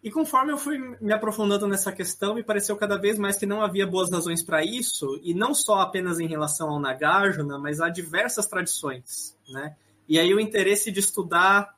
E 0.00 0.10
conforme 0.10 0.52
eu 0.52 0.58
fui 0.58 0.78
me 1.00 1.12
aprofundando 1.12 1.66
nessa 1.66 1.90
questão, 1.90 2.34
me 2.34 2.44
pareceu 2.44 2.76
cada 2.76 2.98
vez 2.98 3.18
mais 3.18 3.36
que 3.36 3.46
não 3.46 3.62
havia 3.62 3.86
boas 3.86 4.12
razões 4.12 4.44
para 4.44 4.62
isso, 4.62 5.18
e 5.24 5.34
não 5.34 5.54
só 5.54 5.80
apenas 5.80 6.20
em 6.20 6.28
relação 6.28 6.68
ao 6.68 6.78
Nagarjuna, 6.78 7.58
mas 7.58 7.80
a 7.80 7.88
diversas 7.88 8.46
tradições, 8.46 9.36
né? 9.48 9.74
E 10.08 10.18
aí 10.18 10.32
o 10.34 10.40
interesse 10.40 10.90
de 10.90 11.00
estudar 11.00 11.74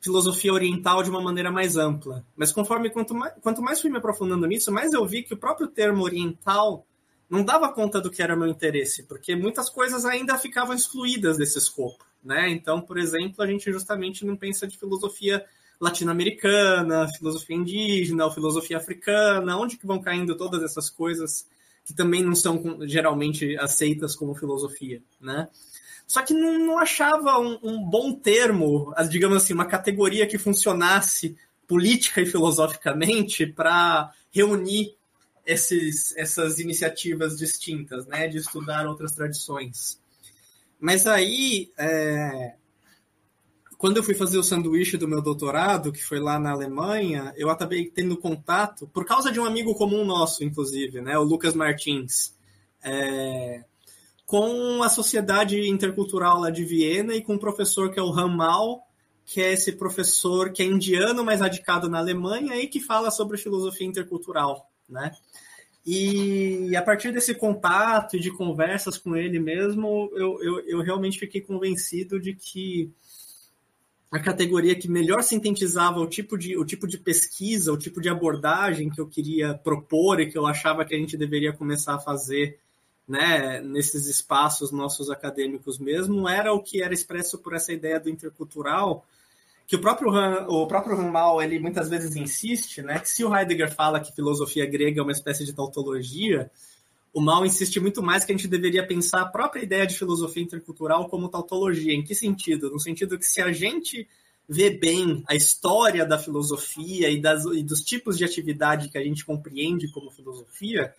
filosofia 0.00 0.52
oriental 0.52 1.02
de 1.02 1.10
uma 1.10 1.20
maneira 1.20 1.50
mais 1.50 1.76
ampla. 1.76 2.24
Mas 2.36 2.52
conforme 2.52 2.90
quanto 2.90 3.14
mais, 3.14 3.34
quanto 3.40 3.62
mais 3.62 3.80
fui 3.80 3.90
me 3.90 3.98
aprofundando 3.98 4.46
nisso, 4.46 4.72
mais 4.72 4.92
eu 4.92 5.04
vi 5.06 5.22
que 5.22 5.34
o 5.34 5.38
próprio 5.38 5.68
termo 5.68 6.02
oriental 6.02 6.86
não 7.28 7.44
dava 7.44 7.72
conta 7.72 8.00
do 8.00 8.10
que 8.10 8.22
era 8.22 8.36
meu 8.36 8.48
interesse, 8.48 9.02
porque 9.02 9.36
muitas 9.36 9.68
coisas 9.68 10.04
ainda 10.04 10.38
ficavam 10.38 10.74
excluídas 10.74 11.36
desse 11.36 11.58
escopo, 11.58 12.04
né? 12.22 12.48
Então, 12.48 12.80
por 12.80 12.96
exemplo, 12.96 13.42
a 13.42 13.46
gente 13.46 13.70
justamente 13.70 14.24
não 14.24 14.36
pensa 14.36 14.66
de 14.66 14.78
filosofia 14.78 15.44
latino-americana, 15.80 17.06
filosofia 17.16 17.56
indígena, 17.56 18.30
filosofia 18.30 18.78
africana, 18.78 19.58
onde 19.58 19.76
que 19.76 19.86
vão 19.86 20.00
caindo 20.00 20.36
todas 20.36 20.62
essas 20.62 20.88
coisas 20.88 21.46
que 21.84 21.94
também 21.94 22.22
não 22.22 22.34
são 22.34 22.78
geralmente 22.86 23.56
aceitas 23.58 24.14
como 24.14 24.34
filosofia, 24.34 25.02
né? 25.20 25.48
Só 26.08 26.22
que 26.22 26.32
não, 26.32 26.58
não 26.58 26.78
achava 26.78 27.38
um, 27.38 27.58
um, 27.62 27.84
bom 27.84 28.14
termo, 28.14 28.94
digamos 29.10 29.36
assim, 29.36 29.52
uma 29.52 29.66
categoria 29.66 30.26
que 30.26 30.38
funcionasse 30.38 31.36
política 31.66 32.22
e 32.22 32.26
filosoficamente 32.26 33.46
para 33.46 34.10
reunir 34.32 34.96
esses, 35.44 36.16
essas 36.16 36.60
iniciativas 36.60 37.36
distintas, 37.36 38.06
né, 38.06 38.26
de 38.26 38.38
estudar 38.38 38.86
outras 38.86 39.12
tradições. 39.12 40.00
Mas 40.80 41.06
aí, 41.06 41.70
é, 41.76 42.54
quando 43.76 43.98
eu 43.98 44.02
fui 44.02 44.14
fazer 44.14 44.38
o 44.38 44.42
sanduíche 44.42 44.96
do 44.96 45.06
meu 45.06 45.20
doutorado, 45.20 45.92
que 45.92 46.02
foi 46.02 46.20
lá 46.20 46.38
na 46.38 46.52
Alemanha, 46.52 47.34
eu 47.36 47.50
acabei 47.50 47.90
tendo 47.90 48.16
contato, 48.16 48.88
por 48.88 49.04
causa 49.04 49.30
de 49.30 49.38
um 49.38 49.44
amigo 49.44 49.74
comum 49.74 50.06
nosso, 50.06 50.42
inclusive, 50.42 51.02
né, 51.02 51.18
o 51.18 51.22
Lucas 51.22 51.52
Martins. 51.52 52.34
É, 52.82 53.62
com 54.28 54.82
a 54.82 54.90
Sociedade 54.90 55.70
Intercultural 55.70 56.40
lá 56.40 56.50
de 56.50 56.62
Viena 56.62 57.14
e 57.14 57.22
com 57.22 57.36
um 57.36 57.38
professor 57.38 57.90
que 57.90 57.98
é 57.98 58.02
o 58.02 58.10
Ramal, 58.10 58.86
que 59.24 59.40
é 59.40 59.54
esse 59.54 59.72
professor 59.72 60.52
que 60.52 60.62
é 60.62 60.66
indiano, 60.66 61.24
mas 61.24 61.40
radicado 61.40 61.88
na 61.88 61.96
Alemanha 61.96 62.54
e 62.56 62.66
que 62.66 62.78
fala 62.78 63.10
sobre 63.10 63.38
filosofia 63.38 63.86
intercultural, 63.86 64.70
né? 64.86 65.12
E 65.86 66.76
a 66.76 66.82
partir 66.82 67.10
desse 67.10 67.34
contato 67.34 68.18
e 68.18 68.20
de 68.20 68.30
conversas 68.30 68.98
com 68.98 69.16
ele 69.16 69.40
mesmo, 69.40 70.10
eu, 70.14 70.42
eu, 70.42 70.60
eu 70.68 70.82
realmente 70.82 71.18
fiquei 71.18 71.40
convencido 71.40 72.20
de 72.20 72.34
que 72.34 72.92
a 74.12 74.20
categoria 74.20 74.74
que 74.74 74.90
melhor 74.90 75.22
sintetizava 75.22 76.00
o 76.00 76.06
tipo, 76.06 76.36
de, 76.36 76.54
o 76.54 76.66
tipo 76.66 76.86
de 76.86 76.98
pesquisa, 76.98 77.72
o 77.72 77.78
tipo 77.78 77.98
de 77.98 78.10
abordagem 78.10 78.90
que 78.90 79.00
eu 79.00 79.08
queria 79.08 79.54
propor 79.54 80.20
e 80.20 80.30
que 80.30 80.36
eu 80.36 80.46
achava 80.46 80.84
que 80.84 80.94
a 80.94 80.98
gente 80.98 81.16
deveria 81.16 81.54
começar 81.54 81.94
a 81.94 81.98
fazer 81.98 82.58
né, 83.08 83.60
nesses 83.62 84.06
espaços 84.06 84.70
nossos 84.70 85.10
acadêmicos 85.10 85.78
mesmo, 85.78 86.28
era 86.28 86.52
o 86.52 86.62
que 86.62 86.82
era 86.82 86.92
expresso 86.92 87.38
por 87.38 87.54
essa 87.54 87.72
ideia 87.72 87.98
do 87.98 88.10
intercultural, 88.10 89.06
que 89.66 89.76
o 89.76 89.80
próprio 89.80 90.10
o 90.48 90.66
próprio 90.66 90.96
Ramal, 90.96 91.42
ele 91.42 91.58
muitas 91.58 91.88
vezes 91.88 92.14
insiste, 92.16 92.82
né, 92.82 92.98
que 92.98 93.08
se 93.08 93.24
o 93.24 93.34
Heidegger 93.34 93.74
fala 93.74 94.00
que 94.00 94.14
filosofia 94.14 94.66
grega 94.66 95.00
é 95.00 95.02
uma 95.02 95.12
espécie 95.12 95.44
de 95.44 95.52
tautologia, 95.52 96.50
o 97.12 97.20
Mal 97.20 97.44
insiste 97.44 97.80
muito 97.80 98.02
mais 98.02 98.24
que 98.24 98.32
a 98.32 98.36
gente 98.36 98.46
deveria 98.46 98.86
pensar 98.86 99.22
a 99.22 99.26
própria 99.26 99.62
ideia 99.62 99.86
de 99.86 99.96
filosofia 99.96 100.42
intercultural 100.42 101.08
como 101.08 101.28
tautologia. 101.28 101.92
Em 101.92 102.04
que 102.04 102.14
sentido? 102.14 102.70
No 102.70 102.78
sentido 102.78 103.18
que 103.18 103.24
se 103.24 103.40
a 103.40 103.50
gente 103.50 104.06
vê 104.48 104.70
bem 104.70 105.22
a 105.26 105.34
história 105.34 106.06
da 106.06 106.18
filosofia 106.18 107.10
e, 107.10 107.20
das, 107.20 107.44
e 107.44 107.62
dos 107.62 107.82
tipos 107.82 108.16
de 108.16 108.24
atividade 108.24 108.88
que 108.88 108.96
a 108.96 109.02
gente 109.02 109.24
compreende 109.24 109.88
como 109.88 110.10
filosofia, 110.10 110.94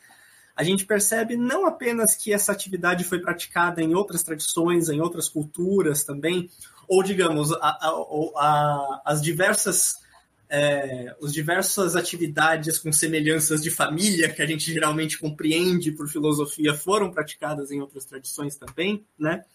a 0.60 0.64
gente 0.66 0.86
percebe 0.86 1.38
não 1.38 1.66
apenas 1.66 2.18
que 2.18 2.34
essa 2.34 2.52
atividade 2.52 3.06
foi 3.06 3.20
praticada 3.20 3.82
em 3.82 3.96
outras 3.96 4.24
tradições, 4.24 4.90
em 4.90 5.00
outras 5.00 5.30
culturas 5.30 6.04
também, 6.04 6.50
ou 6.86 7.02
digamos, 7.02 7.54
a, 7.54 7.56
a, 7.62 7.90
a, 8.36 9.02
as 9.06 9.22
diversas 9.22 9.96
é, 10.50 11.16
as 11.24 11.32
diversas 11.32 11.96
atividades 11.96 12.78
com 12.78 12.92
semelhanças 12.92 13.64
de 13.64 13.72
família 13.72 14.28
que 14.28 14.42
a 14.42 14.46
gente 14.46 14.74
geralmente 14.74 15.18
compreende 15.18 15.94
por 15.94 16.10
filosofia 16.10 16.74
foram 16.74 17.10
praticadas 17.10 17.72
em 17.72 17.80
outras 17.80 18.04
tradições 18.04 18.58
também, 18.58 19.06
né? 19.18 19.46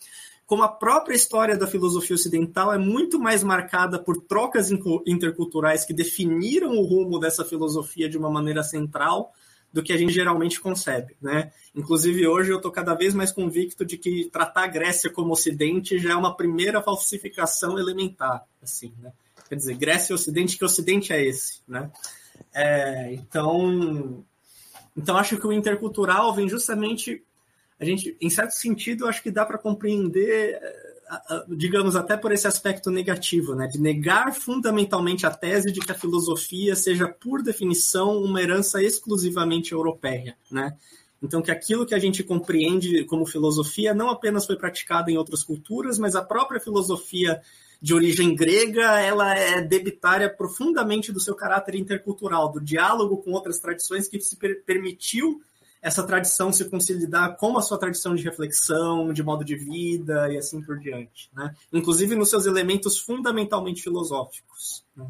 Como 0.47 0.63
a 0.63 0.69
própria 0.69 1.15
história 1.15 1.59
da 1.59 1.67
filosofia 1.67 2.15
ocidental 2.15 2.73
é 2.73 2.79
muito 2.79 3.19
mais 3.19 3.43
marcada 3.43 3.99
por 3.99 4.23
trocas 4.23 4.71
interculturais 5.07 5.85
que 5.85 5.93
definiram 5.93 6.71
o 6.71 6.83
rumo 6.83 7.19
dessa 7.19 7.45
filosofia 7.45 8.09
de 8.09 8.17
uma 8.17 8.31
maneira 8.31 8.63
central 8.63 9.35
do 9.75 9.83
que 9.83 9.93
a 9.93 9.97
gente 9.97 10.13
geralmente 10.13 10.61
concebe, 10.61 11.17
né? 11.21 11.51
Inclusive 11.75 12.29
hoje 12.29 12.53
eu 12.53 12.59
estou 12.59 12.71
cada 12.71 12.95
vez 12.95 13.13
mais 13.13 13.33
convicto 13.33 13.85
de 13.85 13.99
que 13.99 14.31
tratar 14.31 14.63
a 14.63 14.69
Grécia 14.69 15.11
como 15.11 15.33
Ocidente 15.33 15.99
já 15.99 16.13
é 16.13 16.15
uma 16.17 16.37
primeira 16.37 16.81
falsificação 16.81 17.77
elementar, 17.77 18.45
assim, 18.63 18.95
né? 19.03 19.13
Quer 19.49 19.57
dizer, 19.57 19.75
Grécia 19.75 20.13
e 20.13 20.15
Ocidente, 20.15 20.57
que 20.57 20.65
Ocidente 20.65 21.13
é 21.13 21.21
esse, 21.21 21.61
né? 21.67 21.91
É, 22.55 23.15
então, 23.15 24.25
então 24.97 25.17
acho 25.17 25.37
que 25.39 25.47
o 25.47 25.53
intercultural 25.53 26.33
vem 26.33 26.49
justamente 26.49 27.25
a 27.79 27.85
gente, 27.85 28.17
em 28.21 28.31
certo 28.31 28.53
sentido, 28.53 29.09
acho 29.09 29.25
que 29.25 29.31
dá 29.33 29.45
para 29.45 29.59
compreender, 29.59 30.57
digamos, 31.49 31.97
até 31.97 32.17
por 32.17 32.33
esse 32.33 32.47
aspecto 32.47 32.91
negativo, 32.91 33.55
né? 33.55 33.67
De 33.67 33.81
negar 33.81 34.35
fundamentalmente 34.35 35.27
a 35.27 35.31
tese 35.31 35.73
de 35.73 35.81
que 35.81 35.93
a 35.93 35.95
filosofia 35.95 36.75
seja, 36.75 37.09
por 37.09 37.43
definição, 37.43 38.19
uma 38.23 38.41
herança 38.41 38.83
exclusivamente 38.83 39.73
europeia, 39.73 40.37
né? 40.51 40.77
Então, 41.23 41.41
que 41.41 41.51
aquilo 41.51 41.87
que 41.87 41.95
a 41.95 41.99
gente 41.99 42.23
compreende 42.23 43.05
como 43.05 43.25
filosofia 43.25 43.95
não 43.95 44.11
apenas 44.11 44.45
foi 44.45 44.57
praticado 44.57 45.11
em 45.11 45.17
outras 45.17 45.43
culturas, 45.43 45.99
mas 45.99 46.15
a 46.15 46.23
própria 46.23 46.61
filosofia 46.61 47.41
de 47.81 47.95
origem 47.95 48.35
grega, 48.35 49.01
ela 49.01 49.35
é 49.35 49.61
debitária 49.61 50.29
profundamente 50.29 51.13
do 51.13 51.21
seu 51.21 51.35
caráter 51.35 51.75
intercultural, 51.75 52.51
do 52.51 52.61
diálogo 52.61 53.19
com 53.19 53.33
outras 53.33 53.59
tradições 53.59 54.09
que 54.09 54.21
se 54.21 54.37
per 54.37 54.63
permitiu 54.65 55.41
essa 55.85 56.03
tradição 56.03 56.51
se 56.51 56.65
consolidar 56.71 57.37
com 57.37 57.59
a 57.59 57.63
sua 57.63 57.79
tradição 57.79 58.15
de 58.15 58.25
reflexão, 58.25 59.13
de 59.13 59.23
modo 59.23 59.45
de 59.45 59.55
vida 59.55 60.33
e 60.33 60.39
assim 60.39 60.63
por 60.63 60.79
diante, 60.79 61.31
né? 61.37 61.55
Inclusive 61.71 62.17
nos 62.17 62.31
seus 62.31 62.47
elementos 62.47 62.99
fundamentalmente 62.99 63.83
filosóficos. 63.83 64.83
Né? 64.97 65.07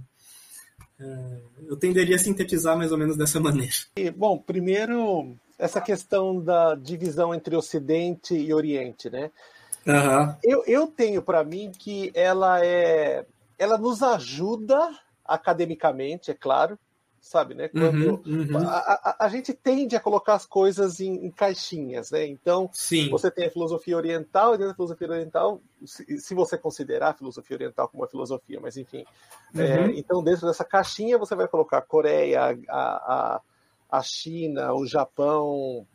É, 0.98 1.40
eu 1.68 1.76
tenderia 1.76 2.16
a 2.16 2.18
sintetizar 2.18 2.76
mais 2.76 2.90
ou 2.90 2.98
menos 2.98 3.16
dessa 3.16 3.38
maneira. 3.38 3.72
Bom, 4.16 4.36
primeiro 4.36 5.36
essa 5.56 5.80
questão 5.80 6.40
da 6.42 6.74
divisão 6.74 7.32
entre 7.32 7.54
Ocidente 7.54 8.34
e 8.34 8.52
Oriente, 8.52 9.08
né? 9.08 9.30
Uhum. 9.86 10.34
Eu, 10.42 10.64
eu 10.66 10.86
tenho 10.88 11.22
para 11.22 11.44
mim 11.44 11.70
que 11.70 12.10
ela 12.14 12.64
é, 12.64 13.24
ela 13.56 13.78
nos 13.78 14.02
ajuda 14.02 14.90
academicamente, 15.24 16.32
é 16.32 16.34
claro, 16.34 16.76
sabe, 17.24 17.54
né? 17.54 17.68
Quando 17.68 18.22
uhum, 18.26 18.50
uhum. 18.50 18.58
A, 18.68 18.78
a, 18.78 19.16
a, 19.24 19.28
gente 19.30 19.54
tende 19.54 19.96
a 19.96 20.00
colocar 20.00 20.34
as 20.34 20.44
coisas 20.44 21.00
em, 21.00 21.24
em 21.24 21.30
caixinhas, 21.30 22.10
né? 22.10 22.26
Então, 22.26 22.68
Sim. 22.70 23.08
você 23.08 23.30
tem 23.30 23.46
a 23.46 23.50
filosofia 23.50 23.96
oriental, 23.96 24.54
e 24.54 24.58
dentro 24.58 24.72
da 24.72 24.74
filosofia 24.74 25.08
oriental, 25.08 25.60
se, 25.86 26.18
se, 26.18 26.34
você 26.34 26.58
considerar 26.58 27.08
a 27.08 27.14
filosofia 27.14 27.56
oriental 27.56 27.88
como 27.88 28.02
uma 28.02 28.08
filosofia, 28.08 28.60
mas 28.60 28.76
enfim. 28.76 29.06
É, 29.54 29.58
uhum. 29.58 29.64
É, 29.64 29.98
então, 29.98 30.22
dentro 30.22 30.46
dessa 30.46 30.64
caixinha, 30.64 31.16
você 31.16 31.34
vai 31.34 31.48
colocar 31.48 31.78
a 31.78 31.82
Coreia, 31.82 32.58
a, 32.68 32.78
a, 32.78 33.40
a 33.90 34.02
China, 34.02 34.74
o 34.74 34.86
Japão, 34.86 35.86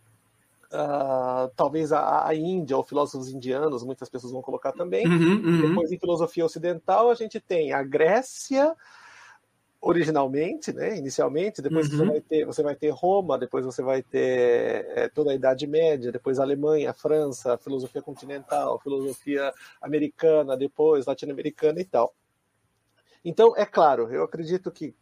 Uh, 0.71 1.49
talvez 1.55 1.91
a, 1.91 2.27
a, 2.27 2.35
Índia 2.35 2.77
ou 2.77 2.83
filósofos 2.83 3.29
indianos, 3.29 3.83
muitas 3.83 4.07
pessoas 4.07 4.31
vão 4.31 4.39
colocar 4.39 4.71
também. 4.71 5.03
Uhum, 5.07 5.41
uhum. 5.43 5.61
Depois, 5.67 5.91
em 5.91 5.97
filosofia 5.97 6.45
ocidental, 6.45 7.09
a 7.09 7.15
gente 7.15 7.39
tem 7.39 7.73
a 7.73 7.81
Grécia, 7.81 8.75
originalmente, 9.81 10.73
né, 10.73 10.97
inicialmente, 10.97 11.61
depois 11.61 11.89
uhum. 11.89 11.97
você, 11.97 12.05
vai 12.05 12.21
ter, 12.21 12.45
você 12.45 12.63
vai 12.63 12.75
ter 12.75 12.89
Roma, 12.89 13.37
depois 13.37 13.63
você 13.63 13.81
vai 13.81 14.03
ter 14.03 14.85
é, 14.89 15.07
toda 15.07 15.31
a 15.31 15.35
Idade 15.35 15.65
Média, 15.65 16.11
depois 16.11 16.37
a 16.37 16.43
Alemanha, 16.43 16.91
a 16.91 16.93
França, 16.93 17.53
a 17.53 17.57
filosofia 17.57 18.01
continental, 18.01 18.75
a 18.75 18.79
filosofia 18.79 19.53
americana, 19.81 20.57
depois 20.57 21.05
latino-americana 21.05 21.79
e 21.79 21.85
tal. 21.85 22.13
Então, 23.23 23.53
é 23.55 23.65
claro, 23.65 24.11
eu 24.11 24.23
acredito 24.23 24.69
que 24.69 24.93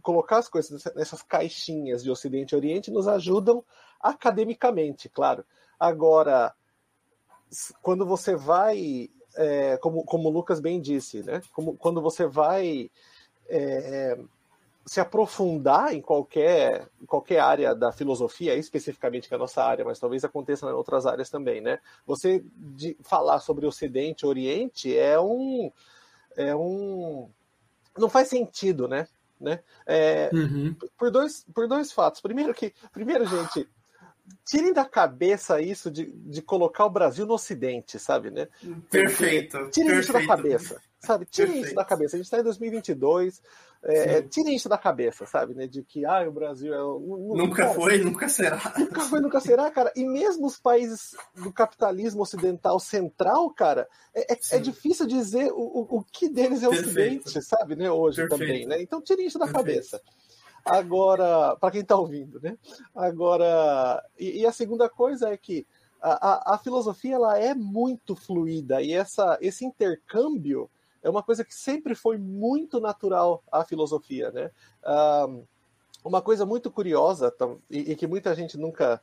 colocar 0.00 0.38
as 0.38 0.48
coisas 0.48 0.84
nessas 0.94 1.22
caixinhas 1.22 2.02
de 2.02 2.10
Ocidente 2.10 2.54
e 2.54 2.56
Oriente 2.56 2.90
nos 2.90 3.08
ajudam 3.08 3.64
academicamente, 4.00 5.08
claro. 5.08 5.44
Agora, 5.78 6.54
quando 7.82 8.06
você 8.06 8.36
vai, 8.36 9.10
é, 9.36 9.76
como, 9.78 10.04
como 10.04 10.28
o 10.28 10.32
Lucas 10.32 10.60
bem 10.60 10.80
disse, 10.80 11.22
né? 11.24 11.42
Como, 11.52 11.76
quando 11.76 12.00
você 12.00 12.26
vai 12.26 12.90
é, 13.48 14.18
se 14.86 15.00
aprofundar 15.00 15.94
em 15.94 16.00
qualquer, 16.00 16.88
em 17.00 17.06
qualquer 17.06 17.40
área 17.40 17.74
da 17.74 17.92
filosofia, 17.92 18.54
especificamente 18.54 19.28
que 19.28 19.34
é 19.34 19.36
a 19.36 19.40
nossa 19.40 19.62
área, 19.62 19.84
mas 19.84 19.98
talvez 19.98 20.24
aconteça 20.24 20.66
em 20.66 20.72
outras 20.72 21.06
áreas 21.06 21.28
também, 21.28 21.60
né? 21.60 21.78
Você 22.06 22.42
de 22.56 22.96
falar 23.02 23.40
sobre 23.40 23.66
Ocidente 23.66 24.24
e 24.24 24.28
Oriente 24.28 24.96
é 24.96 25.20
um. 25.20 25.70
É 26.36 26.54
um 26.54 27.28
não 27.96 28.08
faz 28.08 28.28
sentido, 28.28 28.86
né? 28.86 29.08
né? 29.40 29.60
É, 29.86 30.30
uhum. 30.32 30.74
por, 30.96 31.10
dois, 31.10 31.44
por 31.54 31.68
dois 31.68 31.92
fatos. 31.92 32.20
Primeiro 32.20 32.52
que, 32.54 32.72
primeiro, 32.92 33.24
gente, 33.26 33.68
tirem 34.44 34.72
da 34.72 34.84
cabeça 34.84 35.60
isso 35.60 35.90
de, 35.90 36.06
de 36.06 36.42
colocar 36.42 36.84
o 36.84 36.90
Brasil 36.90 37.26
no 37.26 37.34
Ocidente, 37.34 37.98
sabe, 37.98 38.30
né? 38.30 38.48
Perfeito. 38.90 39.70
Tirem 39.70 39.90
perfeito. 39.90 40.00
isso 40.00 40.12
da 40.12 40.26
cabeça, 40.26 40.80
sabe? 41.00 41.26
Tirem 41.26 41.48
perfeito. 41.48 41.66
isso 41.66 41.74
da 41.74 41.84
cabeça. 41.84 42.16
A 42.16 42.18
gente 42.18 42.26
está 42.26 42.38
em 42.38 42.42
2022, 42.42 43.42
é, 43.82 44.22
tirem 44.22 44.56
isso 44.56 44.68
da 44.68 44.76
cabeça, 44.76 45.24
sabe, 45.24 45.54
né? 45.54 45.66
De 45.66 45.82
que, 45.82 46.04
ah, 46.04 46.28
o 46.28 46.32
Brasil 46.32 46.74
é... 46.74 46.78
Nunca 46.78 47.62
cara, 47.62 47.74
foi, 47.74 47.98
nunca 47.98 48.28
será. 48.28 48.74
Nunca 48.76 49.00
foi, 49.02 49.20
nunca 49.20 49.40
será, 49.40 49.70
cara. 49.70 49.92
E 49.94 50.04
mesmo 50.04 50.46
os 50.46 50.58
países 50.58 51.16
do 51.34 51.52
capitalismo 51.52 52.22
ocidental 52.22 52.80
central, 52.80 53.50
cara, 53.50 53.88
é, 54.14 54.32
é, 54.32 54.38
é 54.52 54.58
difícil 54.58 55.06
dizer 55.06 55.52
o, 55.52 55.60
o, 55.60 55.98
o 55.98 56.04
que 56.04 56.28
deles 56.28 56.62
é 56.62 56.68
perfeito. 56.68 57.26
Ocidente, 57.26 57.46
sabe, 57.46 57.76
né? 57.76 57.90
Hoje 57.90 58.16
perfeito. 58.16 58.40
também, 58.40 58.66
né? 58.66 58.82
Então 58.82 59.00
tirem 59.00 59.26
isso 59.26 59.38
da 59.38 59.48
cabeça. 59.48 60.00
Agora, 60.64 61.56
para 61.56 61.70
quem 61.70 61.80
está 61.80 61.96
ouvindo, 61.96 62.40
né? 62.40 62.58
Agora, 62.94 64.02
e, 64.18 64.40
e, 64.40 64.46
a 64.46 64.52
segunda 64.52 64.88
coisa 64.88 65.30
é 65.30 65.36
que 65.36 65.66
a, 66.00 66.52
a, 66.52 66.54
a, 66.54 66.58
filosofia 66.58 67.14
ela 67.14 67.38
é 67.38 67.54
muito 67.54 68.14
fluida 68.14 68.82
e 68.82 68.92
essa, 68.92 69.38
esse 69.40 69.64
intercâmbio 69.64 70.70
é 71.02 71.08
uma 71.08 71.22
coisa 71.22 71.44
que 71.44 71.54
sempre 71.54 71.94
foi 71.94 72.18
muito 72.18 72.80
natural 72.80 73.42
à 73.50 73.64
filosofia, 73.64 74.30
né? 74.30 74.50
Um, 75.26 75.44
uma 76.04 76.22
coisa 76.22 76.46
muito 76.46 76.70
curiosa 76.70 77.32
e, 77.70 77.92
e, 77.92 77.96
que 77.96 78.06
muita 78.06 78.34
gente 78.34 78.56
nunca, 78.56 79.00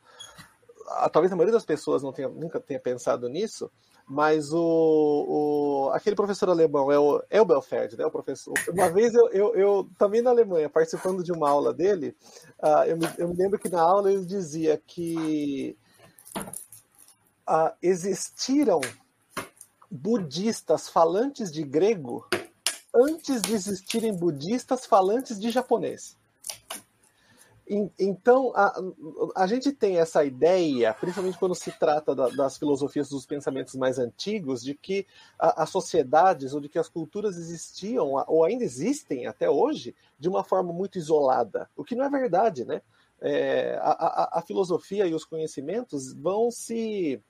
talvez 1.11 1.31
a 1.31 1.35
maioria 1.35 1.53
das 1.53 1.65
pessoas 1.65 2.01
não 2.01 2.11
tenha, 2.11 2.29
nunca 2.29 2.59
tenha 2.59 2.79
pensado 2.79 3.29
nisso, 3.29 3.69
mas 4.07 4.53
o, 4.53 4.59
o, 4.59 5.89
aquele 5.93 6.15
professor 6.15 6.49
alemão 6.49 6.91
é 6.91 6.99
o 6.99 7.23
Elbelfeld, 7.29 7.97
né? 7.97 8.05
O 8.05 8.11
professor. 8.11 8.53
Uma 8.69 8.89
vez 8.89 9.13
eu, 9.13 9.29
eu, 9.29 9.55
eu 9.55 9.89
também 9.97 10.21
na 10.21 10.29
Alemanha, 10.29 10.69
participando 10.69 11.23
de 11.23 11.31
uma 11.31 11.49
aula 11.49 11.73
dele, 11.73 12.15
uh, 12.61 12.83
eu, 12.85 12.97
me, 12.97 13.07
eu 13.17 13.27
me 13.27 13.35
lembro 13.35 13.59
que 13.59 13.69
na 13.69 13.81
aula 13.81 14.11
ele 14.11 14.25
dizia 14.25 14.81
que 14.85 15.75
uh, 17.49 17.71
existiram 17.81 18.79
budistas 19.89 20.89
falantes 20.89 21.51
de 21.51 21.63
grego 21.63 22.27
antes 22.93 23.41
de 23.41 23.53
existirem 23.53 24.15
budistas 24.15 24.85
falantes 24.85 25.39
de 25.39 25.51
japonês. 25.51 26.17
Então, 27.97 28.53
a, 28.55 28.79
a 29.35 29.47
gente 29.47 29.71
tem 29.71 29.97
essa 29.97 30.23
ideia, 30.23 30.93
principalmente 30.93 31.39
quando 31.39 31.55
se 31.55 31.71
trata 31.71 32.13
da, 32.13 32.29
das 32.29 32.57
filosofias 32.57 33.09
dos 33.09 33.25
pensamentos 33.25 33.73
mais 33.73 33.97
antigos, 33.97 34.63
de 34.63 34.75
que 34.75 35.07
as 35.39 35.71
sociedades 35.71 36.53
ou 36.53 36.61
de 36.61 36.69
que 36.69 36.77
as 36.77 36.87
culturas 36.87 37.37
existiam, 37.37 38.23
ou 38.27 38.45
ainda 38.45 38.63
existem 38.63 39.25
até 39.25 39.49
hoje, 39.49 39.95
de 40.19 40.29
uma 40.29 40.43
forma 40.43 40.71
muito 40.71 40.99
isolada. 40.99 41.67
O 41.75 41.83
que 41.83 41.95
não 41.95 42.05
é 42.05 42.09
verdade, 42.09 42.63
né? 42.65 42.83
é, 43.21 43.77
a, 43.81 43.91
a, 43.91 44.39
a, 44.39 44.41
filosofia 44.41 45.05
e 45.05 45.13
os 45.13 45.25
conhecimentos 45.25 46.13
vão 46.13 46.51
se 46.51 47.21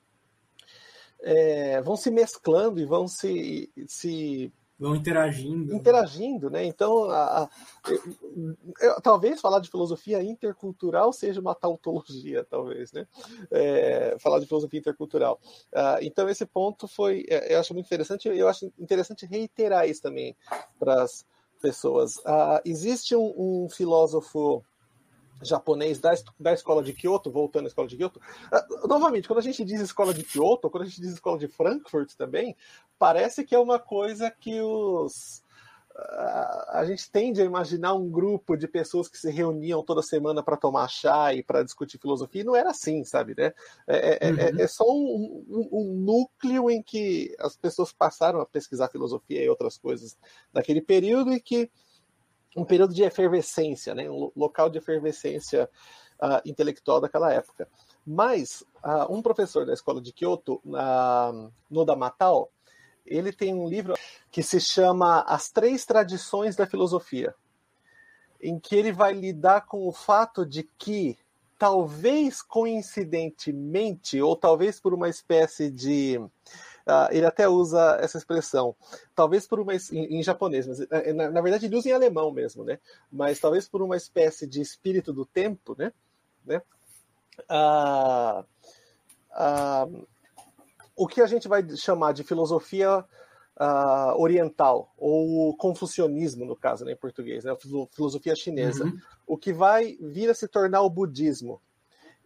é, 1.21 1.81
vão 1.81 1.95
se 1.95 2.11
mesclando 2.11 2.79
e 2.79 2.85
vão 2.85 3.07
se, 3.07 3.71
se 3.87 4.51
vão 4.77 4.95
interagindo. 4.95 5.73
Interagindo, 5.73 6.49
né? 6.49 6.65
Então, 6.65 7.09
a, 7.09 7.43
a, 7.43 7.49
eu, 7.87 8.57
eu, 8.81 9.01
talvez 9.01 9.39
falar 9.39 9.59
de 9.59 9.69
filosofia 9.69 10.21
intercultural 10.21 11.13
seja 11.13 11.39
uma 11.39 11.55
tautologia, 11.55 12.43
talvez, 12.43 12.91
né? 12.91 13.07
É, 13.51 14.17
falar 14.19 14.39
de 14.39 14.45
filosofia 14.45 14.79
intercultural. 14.79 15.39
Uh, 15.73 16.01
então, 16.01 16.27
esse 16.27 16.45
ponto 16.45 16.87
foi, 16.87 17.25
é, 17.29 17.53
eu 17.53 17.59
acho 17.59 17.73
muito 17.73 17.85
interessante. 17.85 18.27
Eu 18.27 18.49
acho 18.49 18.71
interessante 18.77 19.25
reiterar 19.25 19.87
isso 19.87 20.01
também 20.01 20.35
para 20.77 21.03
as 21.03 21.25
pessoas. 21.61 22.17
Uh, 22.17 22.59
existe 22.65 23.15
um, 23.15 23.33
um 23.37 23.69
filósofo 23.69 24.63
japonês 25.41 25.99
da, 25.99 26.13
da 26.39 26.53
escola 26.53 26.83
de 26.83 26.93
Kyoto, 26.93 27.31
voltando 27.31 27.65
à 27.65 27.67
escola 27.67 27.87
de 27.87 27.97
Kyoto. 27.97 28.19
Uh, 28.51 28.87
novamente, 28.87 29.27
quando 29.27 29.39
a 29.39 29.43
gente 29.43 29.63
diz 29.63 29.81
escola 29.81 30.13
de 30.13 30.23
Kyoto, 30.23 30.69
quando 30.69 30.83
a 30.83 30.85
gente 30.85 31.01
diz 31.01 31.13
escola 31.13 31.37
de 31.37 31.47
Frankfurt 31.47 32.13
também, 32.15 32.55
parece 32.97 33.43
que 33.43 33.55
é 33.55 33.59
uma 33.59 33.79
coisa 33.79 34.31
que 34.31 34.59
os. 34.61 35.43
Uh, 35.95 36.71
a 36.71 36.83
gente 36.85 37.09
tende 37.09 37.41
a 37.41 37.45
imaginar 37.45 37.93
um 37.93 38.09
grupo 38.09 38.57
de 38.57 38.67
pessoas 38.67 39.07
que 39.07 39.17
se 39.17 39.31
reuniam 39.31 39.81
toda 39.81 40.01
semana 40.01 40.43
para 40.43 40.57
tomar 40.57 40.89
chá 40.89 41.33
e 41.33 41.41
para 41.41 41.63
discutir 41.63 41.97
filosofia, 41.97 42.41
e 42.41 42.43
não 42.43 42.55
era 42.55 42.71
assim, 42.71 43.03
sabe? 43.05 43.33
Né? 43.37 43.53
É, 43.87 43.97
é, 43.97 44.17
é 44.27 44.31
uhum. 44.31 44.59
é, 44.59 44.63
é 44.63 44.67
só 44.67 44.83
um, 44.83 45.45
um, 45.47 45.69
um, 45.71 45.93
núcleo 45.93 46.69
em 46.69 46.83
que 46.83 47.33
as 47.39 47.55
pessoas 47.55 47.93
passaram 47.93 48.41
a 48.41 48.45
pesquisar 48.45 48.89
filosofia 48.89 49.41
e 49.41 49.49
outras 49.49 49.77
coisas 49.77 50.17
naquele 50.53 50.81
período 50.81 51.31
e 51.31 51.39
que 51.39 51.71
um 52.55 52.63
período 52.63 52.93
de 52.93 53.03
efervescência, 53.03 53.93
né? 53.93 54.09
um 54.09 54.31
local 54.35 54.69
de 54.69 54.77
efervescência 54.77 55.69
uh, 56.21 56.41
intelectual 56.45 57.01
daquela 57.01 57.33
época. 57.33 57.67
Mas 58.05 58.61
uh, 58.83 59.13
um 59.13 59.21
professor 59.21 59.65
da 59.65 59.73
escola 59.73 60.01
de 60.01 60.13
Kyoto, 60.13 60.61
uh, 60.65 61.51
Noda 61.69 61.95
Matao, 61.95 62.49
ele 63.05 63.31
tem 63.31 63.53
um 63.53 63.67
livro 63.67 63.93
que 64.31 64.41
se 64.41 64.59
chama 64.59 65.21
As 65.21 65.51
Três 65.51 65.85
Tradições 65.85 66.55
da 66.55 66.65
Filosofia, 66.65 67.35
em 68.41 68.59
que 68.59 68.75
ele 68.75 68.91
vai 68.91 69.13
lidar 69.13 69.65
com 69.65 69.87
o 69.87 69.91
fato 69.91 70.45
de 70.45 70.63
que, 70.77 71.17
talvez 71.57 72.41
coincidentemente, 72.41 74.21
ou 74.21 74.35
talvez 74.35 74.79
por 74.79 74.93
uma 74.93 75.09
espécie 75.09 75.69
de 75.69 76.19
Uh, 76.85 77.09
ele 77.09 77.25
até 77.25 77.49
usa 77.49 77.97
essa 77.99 78.17
expressão, 78.17 78.75
talvez 79.15 79.47
por 79.47 79.59
uma 79.59 79.73
em, 79.73 80.19
em 80.19 80.23
japonês, 80.23 80.67
mas 80.67 80.79
eh, 80.79 81.13
na, 81.13 81.31
na, 81.31 81.41
verdade 81.41 81.65
ele 81.65 81.75
usa 81.75 81.89
em 81.89 81.93
alemão 81.93 82.31
mesmo, 82.31 82.63
né? 82.63 82.79
Mas 83.11 83.39
talvez 83.39 83.67
por 83.67 83.81
uma 83.81 83.97
espécie 83.97 84.45
de 84.45 84.61
espírito 84.61 85.11
do 85.11 85.25
tempo, 85.25 85.75
né? 85.75 85.91
né? 86.45 86.61
Uh, 87.49 88.45
uh, 89.31 90.07
o 90.95 91.07
que 91.07 91.21
a 91.21 91.27
gente 91.27 91.47
vai 91.47 91.67
chamar 91.75 92.13
de 92.13 92.23
filosofia 92.23 93.03
oriental 94.17 94.93
ou 94.97 95.55
confucionismo 95.55 96.45
no 96.45 96.57
caso, 96.57 96.83
né, 96.83 96.91
em 96.91 96.97
português, 96.97 97.45
né? 97.45 97.55
Filosofia 97.91 98.35
chinesa, 98.35 98.83
uhum. 98.83 98.99
o 99.25 99.37
que 99.37 99.53
vai 99.53 99.97
vir 100.01 100.29
a 100.29 100.33
se 100.33 100.45
tornar 100.45 100.81
o 100.81 100.89
budismo 100.89 101.61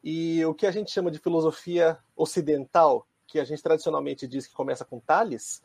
e 0.03 0.43
o 0.45 0.53
que 0.53 0.65
a 0.65 0.71
gente 0.71 0.91
chama 0.91 1.11
de 1.11 1.19
filosofia 1.19 1.97
ocidental, 2.15 3.05
que 3.29 3.39
a 3.39 3.43
gente 3.43 3.61
tradicionalmente 3.61 4.27
diz 4.27 4.47
que 4.47 4.53
começa 4.53 4.83
com 4.83 4.99
Tales, 4.99 5.61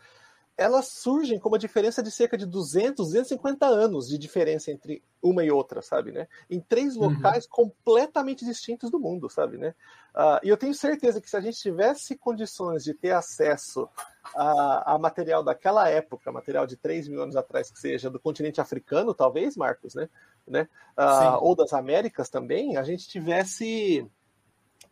elas 0.57 0.87
surgem 0.87 1.39
com 1.39 1.49
uma 1.49 1.59
diferença 1.59 2.01
de 2.03 2.11
cerca 2.11 2.39
de 2.39 2.47
200, 2.47 3.07
250 3.07 3.67
anos 3.67 4.09
de 4.09 4.17
diferença 4.17 4.71
entre 4.71 5.03
uma 5.21 5.45
e 5.45 5.51
outra, 5.51 5.83
sabe, 5.83 6.13
né? 6.13 6.29
Em 6.49 6.61
três 6.61 6.97
uhum. 6.97 7.09
locais 7.09 7.45
uhum. 7.45 7.51
completamente 7.51 8.45
distintos 8.45 8.91
do 8.91 9.01
mundo, 9.01 9.29
sabe, 9.29 9.59
né? 9.59 9.75
Uh, 10.15 10.39
e 10.45 10.49
eu 10.49 10.57
tenho 10.57 10.73
certeza 10.73 11.21
que 11.21 11.29
se 11.29 11.37
a 11.37 11.41
gente 11.41 11.59
tivesse 11.59 12.17
condições 12.17 12.85
de 12.85 12.95
ter 12.95 13.11
acesso 13.11 13.89
a, 14.37 14.95
a, 14.95 14.99
material 14.99 15.43
daquela 15.43 15.89
época, 15.89 16.31
material 16.31 16.69
de 16.69 16.77
3 16.77 17.09
mil 17.09 17.21
anos 17.21 17.35
atrás, 17.35 17.69
que 17.69 17.81
seja 17.81 18.09
do 18.09 18.21
continente 18.21 18.61
africano, 18.61 19.13
talvez, 19.13 19.57
Marcos, 19.57 19.95
né? 19.97 20.09
né? 20.47 20.69
Uh, 20.97 21.43
ou 21.43 21.57
das 21.57 21.73
Américas 21.73 22.29
também, 22.29 22.77
a 22.77 22.85
gente 22.85 23.09
tivesse 23.09 24.09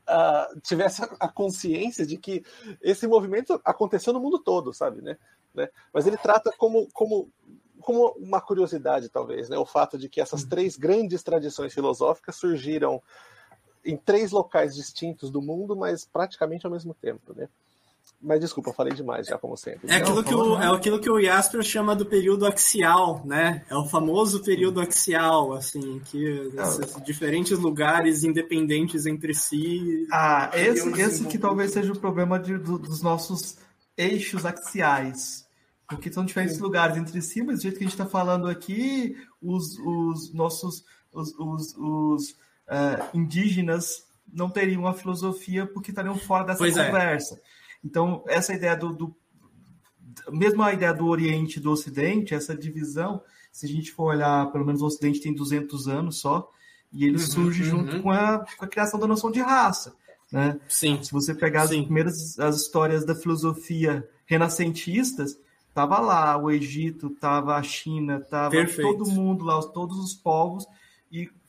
uh, 0.08 0.60
tivesse 0.60 1.02
a 1.20 1.28
consciência 1.28 2.06
de 2.06 2.16
que 2.16 2.44
esse 2.80 3.06
movimento 3.06 3.60
aconteceu 3.64 4.12
no 4.12 4.20
mundo 4.20 4.38
todo, 4.38 4.72
sabe, 4.72 5.00
né? 5.02 5.16
né? 5.54 5.68
Mas 5.92 6.06
ele 6.06 6.16
trata 6.16 6.52
como, 6.56 6.88
como, 6.92 7.30
como 7.80 8.08
uma 8.18 8.40
curiosidade, 8.40 9.08
talvez, 9.08 9.48
né? 9.48 9.58
O 9.58 9.66
fato 9.66 9.98
de 9.98 10.08
que 10.08 10.20
essas 10.20 10.44
três 10.44 10.76
grandes 10.76 11.22
tradições 11.22 11.72
filosóficas 11.72 12.36
surgiram 12.36 13.02
em 13.84 13.96
três 13.96 14.30
locais 14.30 14.74
distintos 14.74 15.30
do 15.30 15.42
mundo, 15.42 15.76
mas 15.76 16.04
praticamente 16.04 16.66
ao 16.66 16.72
mesmo 16.72 16.94
tempo, 16.94 17.34
né? 17.34 17.48
Mas 18.22 18.40
desculpa, 18.40 18.72
falei 18.72 18.94
demais 18.94 19.26
já, 19.26 19.36
como 19.36 19.56
sempre. 19.56 19.90
É 19.90 19.96
aquilo, 19.96 20.22
que 20.22 20.34
o, 20.34 20.56
é 20.56 20.66
aquilo 20.72 21.00
que 21.00 21.10
o 21.10 21.20
Jasper 21.20 21.62
chama 21.62 21.96
do 21.96 22.06
período 22.06 22.46
axial, 22.46 23.20
né? 23.24 23.64
É 23.68 23.74
o 23.74 23.86
famoso 23.86 24.42
período 24.44 24.80
axial, 24.80 25.52
assim, 25.52 26.00
que 26.06 26.52
esses 26.56 27.02
diferentes 27.02 27.58
lugares 27.58 28.22
independentes 28.22 29.06
entre 29.06 29.34
si. 29.34 30.06
Ah, 30.12 30.50
esse, 30.54 30.88
esse 31.00 31.24
que 31.24 31.36
talvez 31.36 31.72
seja 31.72 31.92
o 31.92 31.98
problema 31.98 32.38
de, 32.38 32.56
do, 32.58 32.78
dos 32.78 33.02
nossos 33.02 33.58
eixos 33.96 34.46
axiais. 34.46 35.44
Porque 35.88 36.10
são 36.12 36.24
diferentes 36.24 36.56
Sim. 36.56 36.62
lugares 36.62 36.96
entre 36.96 37.20
si, 37.20 37.42
mas 37.42 37.56
do 37.56 37.62
jeito 37.62 37.76
que 37.76 37.84
a 37.84 37.86
gente 37.86 37.98
está 37.98 38.06
falando 38.06 38.48
aqui, 38.48 39.16
os, 39.42 39.76
os 39.78 40.32
nossos 40.32 40.84
os, 41.12 41.34
os, 41.38 41.76
os 41.76 42.30
uh, 42.30 43.04
indígenas 43.14 44.06
não 44.32 44.48
teriam 44.48 44.86
a 44.86 44.94
filosofia 44.94 45.66
porque 45.66 45.90
estariam 45.90 46.16
fora 46.16 46.44
dessa 46.44 46.58
pois 46.58 46.76
é. 46.76 46.86
conversa. 46.86 47.34
É. 47.34 47.51
Então, 47.84 48.22
essa 48.28 48.54
ideia 48.54 48.76
do, 48.76 48.92
do 48.92 49.16
mesmo 50.30 50.62
a 50.62 50.72
ideia 50.72 50.92
do 50.92 51.06
Oriente 51.06 51.58
e 51.58 51.62
do 51.62 51.70
Ocidente, 51.70 52.34
essa 52.34 52.56
divisão, 52.56 53.22
se 53.50 53.66
a 53.66 53.68
gente 53.68 53.92
for 53.92 54.14
olhar, 54.14 54.50
pelo 54.52 54.64
menos 54.64 54.82
o 54.82 54.86
Ocidente 54.86 55.20
tem 55.20 55.34
200 55.34 55.88
anos 55.88 56.20
só, 56.20 56.50
e 56.92 57.04
ele 57.04 57.16
uhum, 57.16 57.18
surge 57.18 57.62
uhum. 57.62 57.68
junto 57.68 58.02
com 58.02 58.10
a, 58.10 58.44
com 58.58 58.64
a, 58.64 58.68
criação 58.68 59.00
da 59.00 59.06
noção 59.06 59.30
de 59.30 59.40
raça. 59.40 59.94
Né? 60.30 60.58
Sim. 60.68 61.02
Se 61.02 61.12
você 61.12 61.34
pegar 61.34 61.66
Sim. 61.66 61.80
as 61.80 61.84
primeiras 61.84 62.38
as 62.38 62.56
histórias 62.56 63.04
da 63.04 63.14
filosofia 63.14 64.06
renascentistas, 64.26 65.38
tava 65.74 65.98
lá 65.98 66.36
o 66.36 66.50
Egito, 66.50 67.10
tava 67.10 67.56
a 67.56 67.62
China, 67.62 68.20
tava 68.20 68.54
todo 68.76 69.06
mundo 69.06 69.44
lá, 69.44 69.60
todos 69.62 69.98
os 69.98 70.14
povos, 70.14 70.66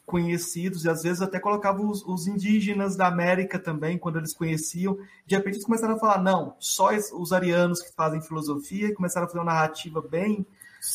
conhecidos, 0.05 0.83
e 0.83 0.89
às 0.89 1.01
vezes 1.01 1.21
até 1.21 1.39
colocavam 1.39 1.89
os, 1.89 2.03
os, 2.05 2.27
indígenas 2.27 2.95
da 2.95 3.07
América 3.07 3.57
também, 3.57 3.97
quando 3.97 4.17
eles 4.17 4.33
conheciam. 4.33 4.97
De 5.25 5.35
repente 5.35 5.55
eles 5.55 5.65
começaram 5.65 5.95
a 5.95 5.99
falar, 5.99 6.21
não, 6.21 6.55
só 6.59 6.89
os 6.93 7.31
arianos 7.31 7.81
que 7.81 7.93
fazem 7.93 8.21
filosofia, 8.21 8.87
e 8.87 8.93
começaram 8.93 9.25
a 9.25 9.29
fazer 9.29 9.39
uma 9.39 9.51
narrativa 9.51 10.01
bem. 10.01 10.45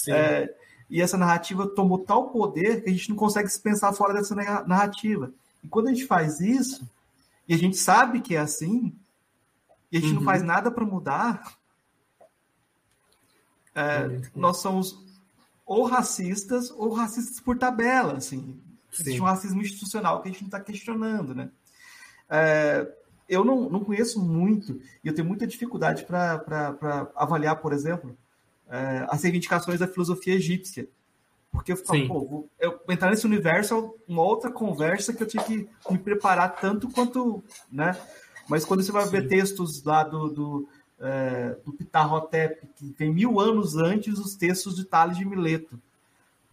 É, 0.08 0.54
e 0.90 1.00
essa 1.00 1.16
narrativa 1.16 1.66
tomou 1.66 1.98
tal 1.98 2.28
poder 2.28 2.82
que 2.82 2.90
a 2.90 2.92
gente 2.92 3.08
não 3.08 3.16
consegue 3.16 3.48
se 3.48 3.60
pensar 3.60 3.92
fora 3.92 4.12
dessa 4.12 4.34
narrativa. 4.34 5.32
E 5.64 5.68
quando 5.68 5.88
a 5.88 5.92
gente 5.92 6.06
faz 6.06 6.40
isso, 6.40 6.88
e 7.48 7.54
a 7.54 7.58
gente 7.58 7.76
sabe 7.76 8.20
que 8.20 8.36
é 8.36 8.38
assim, 8.38 8.94
e 9.90 9.96
a 9.96 10.00
gente 10.00 10.10
uhum. 10.10 10.16
não 10.16 10.24
faz 10.24 10.42
nada 10.42 10.70
para 10.70 10.84
mudar, 10.84 11.58
é, 13.74 13.80
é 13.82 14.20
nós 14.34 14.58
somos 14.58 15.02
ou 15.64 15.84
racistas 15.84 16.70
ou 16.70 16.92
racistas 16.92 17.40
por 17.40 17.58
tabela, 17.58 18.18
assim. 18.18 18.58
Existe 18.92 19.20
um 19.20 19.24
racismo 19.24 19.60
institucional 19.60 20.20
que 20.22 20.28
a 20.28 20.32
gente 20.32 20.42
não 20.42 20.48
está 20.48 20.60
questionando, 20.60 21.34
né? 21.34 21.50
É, 22.28 22.90
eu 23.28 23.44
não, 23.44 23.68
não 23.68 23.84
conheço 23.84 24.20
muito, 24.20 24.80
e 25.04 25.08
eu 25.08 25.14
tenho 25.14 25.28
muita 25.28 25.46
dificuldade 25.46 26.04
para 26.04 27.10
avaliar, 27.14 27.56
por 27.56 27.72
exemplo, 27.72 28.16
é, 28.68 29.06
as 29.08 29.22
reivindicações 29.22 29.80
da 29.80 29.88
filosofia 29.88 30.34
egípcia. 30.34 30.88
Porque 31.50 31.72
eu 31.72 31.76
falo, 31.76 32.06
pô, 32.06 32.48
eu, 32.58 32.78
entrar 32.88 33.10
nesse 33.10 33.26
universo 33.26 33.74
é 33.74 34.12
uma 34.12 34.22
outra 34.22 34.50
conversa 34.50 35.12
que 35.12 35.22
eu 35.22 35.26
tinha 35.26 35.42
que 35.42 35.68
me 35.90 35.98
preparar 35.98 36.56
tanto 36.60 36.88
quanto, 36.90 37.42
né? 37.70 37.98
Mas 38.48 38.64
quando 38.64 38.82
você 38.82 38.92
vai 38.92 39.04
Sim. 39.04 39.10
ver 39.10 39.28
textos 39.28 39.82
lá 39.82 40.04
do, 40.04 40.28
do, 40.28 40.68
é, 41.00 41.56
do 41.64 41.72
que 41.72 41.86
vem 42.96 43.12
mil 43.12 43.40
anos 43.40 43.76
antes 43.76 44.14
dos 44.14 44.34
textos 44.34 44.76
de 44.76 44.84
Tales 44.84 45.16
de 45.16 45.24
Mileto, 45.24 45.80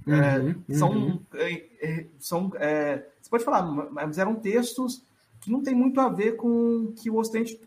é, 0.08 0.40
uhum, 0.40 0.64
são, 0.78 0.90
uhum. 0.92 1.20
É, 1.34 1.66
é, 1.82 2.06
são 2.20 2.52
é, 2.56 3.06
você 3.22 3.30
pode 3.30 3.44
falar, 3.44 3.64
mas 3.64 4.18
eram 4.18 4.36
textos 4.36 5.02
que 5.42 5.52
não 5.52 5.64
tem 5.64 5.74
muito 5.74 6.00
a 6.00 6.10
ver 6.10 6.36
com 6.36 6.94
que 6.96 7.10
o 7.10 7.18
Ocidente 7.18 7.60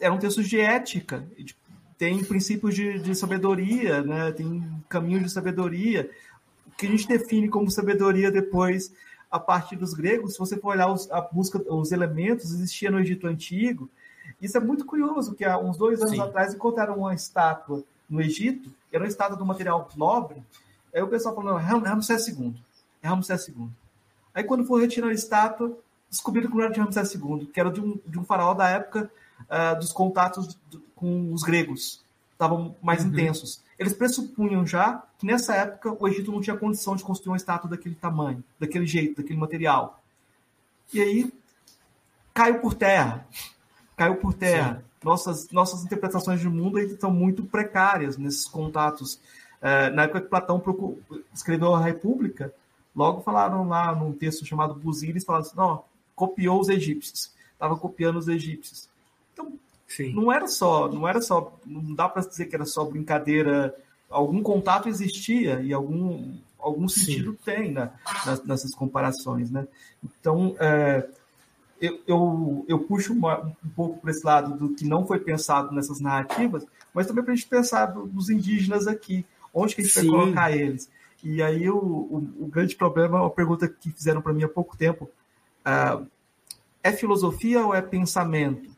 eram 0.00 0.18
textos 0.18 0.48
de 0.48 0.60
ética, 0.60 1.24
tem 1.96 2.24
princípios 2.24 2.74
de, 2.74 2.98
de 2.98 3.14
sabedoria, 3.14 4.02
né? 4.02 4.32
tem 4.32 4.64
caminhos 4.88 5.22
de 5.22 5.30
sabedoria, 5.30 6.10
que 6.76 6.86
a 6.86 6.90
gente 6.90 7.06
define 7.06 7.48
como 7.48 7.70
sabedoria 7.70 8.30
depois 8.30 8.92
a 9.30 9.38
partir 9.38 9.76
dos 9.76 9.94
gregos. 9.94 10.32
Se 10.32 10.38
você 10.40 10.56
for 10.56 10.70
olhar 10.70 10.92
os, 10.92 11.08
a 11.12 11.20
busca, 11.20 11.62
os 11.72 11.92
elementos, 11.92 12.52
existia 12.52 12.90
no 12.90 12.98
Egito 12.98 13.28
Antigo. 13.28 13.88
Isso 14.40 14.56
é 14.56 14.60
muito 14.60 14.84
curioso, 14.84 15.34
que 15.34 15.44
há 15.44 15.56
uns 15.56 15.76
dois 15.76 16.00
anos 16.00 16.14
Sim. 16.14 16.20
atrás 16.20 16.52
encontraram 16.52 16.96
uma 16.96 17.14
estátua 17.14 17.84
no 18.10 18.20
Egito, 18.20 18.70
era 18.90 19.04
uma 19.04 19.08
estátua 19.08 19.36
do 19.36 19.46
material 19.46 19.88
nobre, 19.96 20.42
Aí 20.94 21.02
o 21.02 21.08
pessoal 21.08 21.34
falou, 21.34 21.52
não, 21.52 21.58
é 21.58 21.62
Ramsés 21.62 22.28
II. 22.28 22.54
É 23.02 23.08
Ramsés 23.08 23.48
II. 23.48 23.68
Aí, 24.34 24.44
quando 24.44 24.64
for 24.64 24.80
retirar 24.80 25.08
a 25.08 25.12
estátua, 25.12 25.78
descobriram 26.08 26.50
que 26.50 26.56
não 26.56 26.64
era 26.64 26.72
de 26.72 26.80
Ramsés 26.80 27.14
II, 27.14 27.46
que 27.52 27.58
era 27.58 27.70
de 27.70 27.80
um, 27.80 27.98
de 28.06 28.18
um 28.18 28.24
faraó 28.24 28.54
da 28.54 28.68
época 28.68 29.10
uh, 29.42 29.78
dos 29.78 29.92
contatos 29.92 30.58
com 30.94 31.32
os 31.32 31.42
gregos, 31.42 32.04
estavam 32.32 32.76
mais 32.82 33.02
uhum. 33.02 33.10
intensos. 33.10 33.62
Eles 33.78 33.92
pressupunham 33.92 34.66
já 34.66 35.02
que 35.18 35.26
nessa 35.26 35.54
época 35.54 35.96
o 35.98 36.08
Egito 36.08 36.30
não 36.30 36.40
tinha 36.40 36.56
condição 36.56 36.94
de 36.94 37.02
construir 37.02 37.30
uma 37.30 37.36
estátua 37.36 37.70
daquele 37.70 37.94
tamanho, 37.94 38.42
daquele 38.58 38.86
jeito, 38.86 39.20
daquele 39.20 39.38
material. 39.38 40.02
E 40.92 41.00
aí 41.00 41.32
caiu 42.34 42.60
por 42.60 42.74
terra. 42.74 43.26
Caiu 43.96 44.16
por 44.16 44.34
terra. 44.34 44.84
Nossas, 45.02 45.50
nossas 45.50 45.84
interpretações 45.84 46.40
de 46.40 46.48
mundo 46.48 46.78
estão 46.78 47.10
muito 47.10 47.44
precárias 47.44 48.16
nesses 48.16 48.46
contatos. 48.46 49.18
É, 49.62 49.90
na 49.90 50.02
época 50.02 50.22
que 50.22 50.28
Platão 50.28 50.60
escreveu 51.32 51.72
a 51.72 51.80
República, 51.80 52.52
logo 52.94 53.22
falaram 53.22 53.68
lá 53.68 53.94
num 53.94 54.12
texto 54.12 54.44
chamado 54.44 54.74
Busíris, 54.74 55.24
falaram 55.24 55.46
assim, 55.46 55.56
não, 55.56 55.84
copiou 56.16 56.60
os 56.60 56.68
egípcios. 56.68 57.32
Estava 57.52 57.76
copiando 57.76 58.16
os 58.16 58.26
egípcios. 58.26 58.88
Então, 59.32 59.52
Sim. 59.86 60.12
não 60.14 60.32
era 60.32 60.48
só, 60.48 60.88
não 60.88 61.06
era 61.06 61.22
só, 61.22 61.56
não 61.64 61.94
dá 61.94 62.08
para 62.08 62.26
dizer 62.26 62.46
que 62.46 62.56
era 62.56 62.66
só 62.66 62.84
brincadeira. 62.84 63.72
Algum 64.10 64.42
contato 64.42 64.88
existia 64.88 65.60
e 65.60 65.72
algum, 65.72 66.34
algum 66.58 66.88
sentido 66.88 67.30
Sim. 67.32 67.38
tem 67.44 67.72
né, 67.72 67.90
nessas 68.44 68.74
comparações, 68.74 69.48
né? 69.48 69.66
Então, 70.02 70.56
é, 70.58 71.08
eu, 71.80 72.00
eu, 72.06 72.64
eu 72.68 72.78
puxo 72.80 73.12
uma, 73.12 73.40
um 73.64 73.68
pouco 73.74 74.00
para 74.00 74.10
esse 74.10 74.24
lado 74.24 74.56
do 74.56 74.74
que 74.74 74.84
não 74.84 75.06
foi 75.06 75.18
pensado 75.18 75.72
nessas 75.72 76.00
narrativas, 76.00 76.64
mas 76.92 77.06
também 77.06 77.24
para 77.24 77.32
a 77.32 77.36
gente 77.36 77.48
pensar 77.48 77.86
dos 77.86 78.30
indígenas 78.30 78.86
aqui, 78.86 79.24
onde 79.52 79.74
que 79.74 79.80
a 79.80 79.84
gente 79.84 79.94
Sim. 79.94 80.08
vai 80.08 80.20
colocar 80.20 80.56
eles. 80.56 80.90
E 81.22 81.42
aí 81.42 81.70
o, 81.70 81.76
o, 81.76 82.16
o, 82.40 82.46
grande 82.46 82.74
problema 82.74 83.18
é 83.18 83.20
uma 83.20 83.30
pergunta 83.30 83.68
que 83.68 83.92
fizeram 83.92 84.20
para 84.20 84.32
mim 84.32 84.42
há 84.42 84.48
pouco 84.48 84.76
tempo. 84.76 85.08
Uh, 85.64 86.06
é 86.82 86.92
filosofia 86.92 87.64
ou 87.64 87.74
é 87.74 87.80
pensamento? 87.80 88.70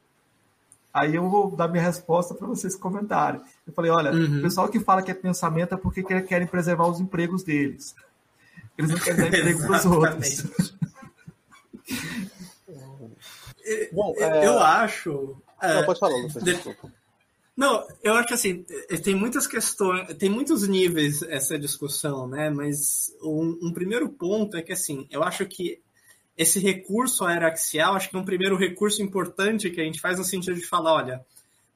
Aí 0.93 1.17
eu 1.17 1.29
vou 1.29 1.57
dar 1.57 1.69
minha 1.69 1.83
resposta 1.83 2.35
para 2.35 2.47
vocês 2.47 2.77
comentarem. 2.77 3.41
Eu 3.67 3.73
falei, 3.73 3.91
olha, 3.91 4.13
uhum. 4.13 4.39
o 4.39 4.43
pessoal 4.43 4.69
que 4.69 4.79
fala 4.79 5.03
que 5.03 5.11
é 5.11 5.15
pensamento 5.15 5.75
é 5.75 5.77
porque 5.77 6.03
querem 6.03 6.47
preservar 6.47 6.87
os 6.87 7.01
empregos 7.01 7.43
deles. 7.43 7.95
Eles 8.77 8.91
não 8.91 8.99
querem 8.99 9.21
dar 9.21 9.27
emprego 9.39 9.67
para 9.67 9.79
os 9.79 9.87
outros. 9.87 10.75
Bom, 13.93 14.15
é... 14.19 14.47
eu 14.47 14.59
acho. 14.59 15.37
É, 15.61 15.75
não, 15.75 15.85
pode 15.87 15.99
falar, 15.99 16.17
Lucas. 16.17 16.43
De... 16.43 16.77
Não, 17.57 17.87
eu 18.03 18.15
acho 18.15 18.29
que 18.29 18.35
assim, 18.35 18.65
tem 19.03 19.15
muitas 19.15 19.47
questões, 19.47 20.13
tem 20.17 20.29
muitos 20.29 20.67
níveis 20.67 21.23
essa 21.23 21.57
discussão, 21.57 22.27
né? 22.27 22.51
Mas 22.51 23.15
um, 23.23 23.69
um, 23.69 23.73
primeiro 23.73 24.09
ponto 24.09 24.57
é 24.57 24.63
que 24.63 24.73
assim, 24.73 25.07
eu 25.09 25.23
acho 25.23 25.47
que 25.47 25.81
esse 26.37 26.59
recurso 26.59 27.25
aeraxial, 27.25 27.95
acho 27.95 28.11
que 28.11 28.17
é 28.17 28.19
um 28.19 28.25
primeiro 28.25 28.57
recurso 28.57 29.01
importante 29.03 29.71
que 29.71 29.81
a 29.81 29.85
gente 29.85 30.01
faz 30.01 30.19
no 30.19 30.25
sentido 30.25 30.57
de 30.57 30.67
falar, 30.67 30.95
olha, 30.95 31.25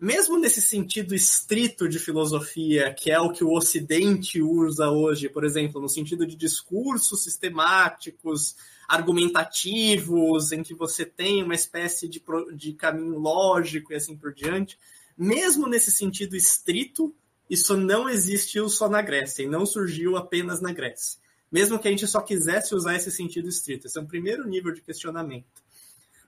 mesmo 0.00 0.36
nesse 0.36 0.60
sentido 0.60 1.14
estrito 1.14 1.88
de 1.88 1.98
filosofia, 2.00 2.92
que 2.92 3.10
é 3.10 3.20
o 3.20 3.32
que 3.32 3.44
o 3.44 3.52
Ocidente 3.52 4.40
usa 4.42 4.90
hoje, 4.90 5.28
por 5.28 5.44
exemplo, 5.44 5.80
no 5.80 5.88
sentido 5.88 6.26
de 6.26 6.36
discursos 6.36 7.22
sistemáticos, 7.22 8.56
argumentativos, 8.88 10.50
em 10.52 10.62
que 10.62 10.74
você 10.74 11.04
tem 11.04 11.42
uma 11.42 11.54
espécie 11.54 12.08
de, 12.08 12.22
de 12.54 12.72
caminho 12.72 13.18
lógico 13.18 13.92
e 13.92 13.96
assim 13.96 14.16
por 14.16 14.32
diante, 14.32 14.78
mesmo 15.18 15.66
nesse 15.66 15.90
sentido 15.90 16.36
estrito, 16.36 17.14
isso 17.50 17.76
não 17.76 18.08
existiu 18.08 18.68
só 18.68 18.88
na 18.88 19.02
Grécia 19.02 19.42
e 19.42 19.48
não 19.48 19.66
surgiu 19.66 20.16
apenas 20.16 20.60
na 20.60 20.72
Grécia. 20.72 21.18
Mesmo 21.50 21.78
que 21.78 21.88
a 21.88 21.90
gente 21.90 22.06
só 22.06 22.20
quisesse 22.20 22.74
usar 22.74 22.94
esse 22.94 23.10
sentido 23.10 23.48
estrito. 23.48 23.86
Esse 23.86 23.98
é 23.98 24.02
um 24.02 24.06
primeiro 24.06 24.46
nível 24.46 24.72
de 24.72 24.82
questionamento. 24.82 25.46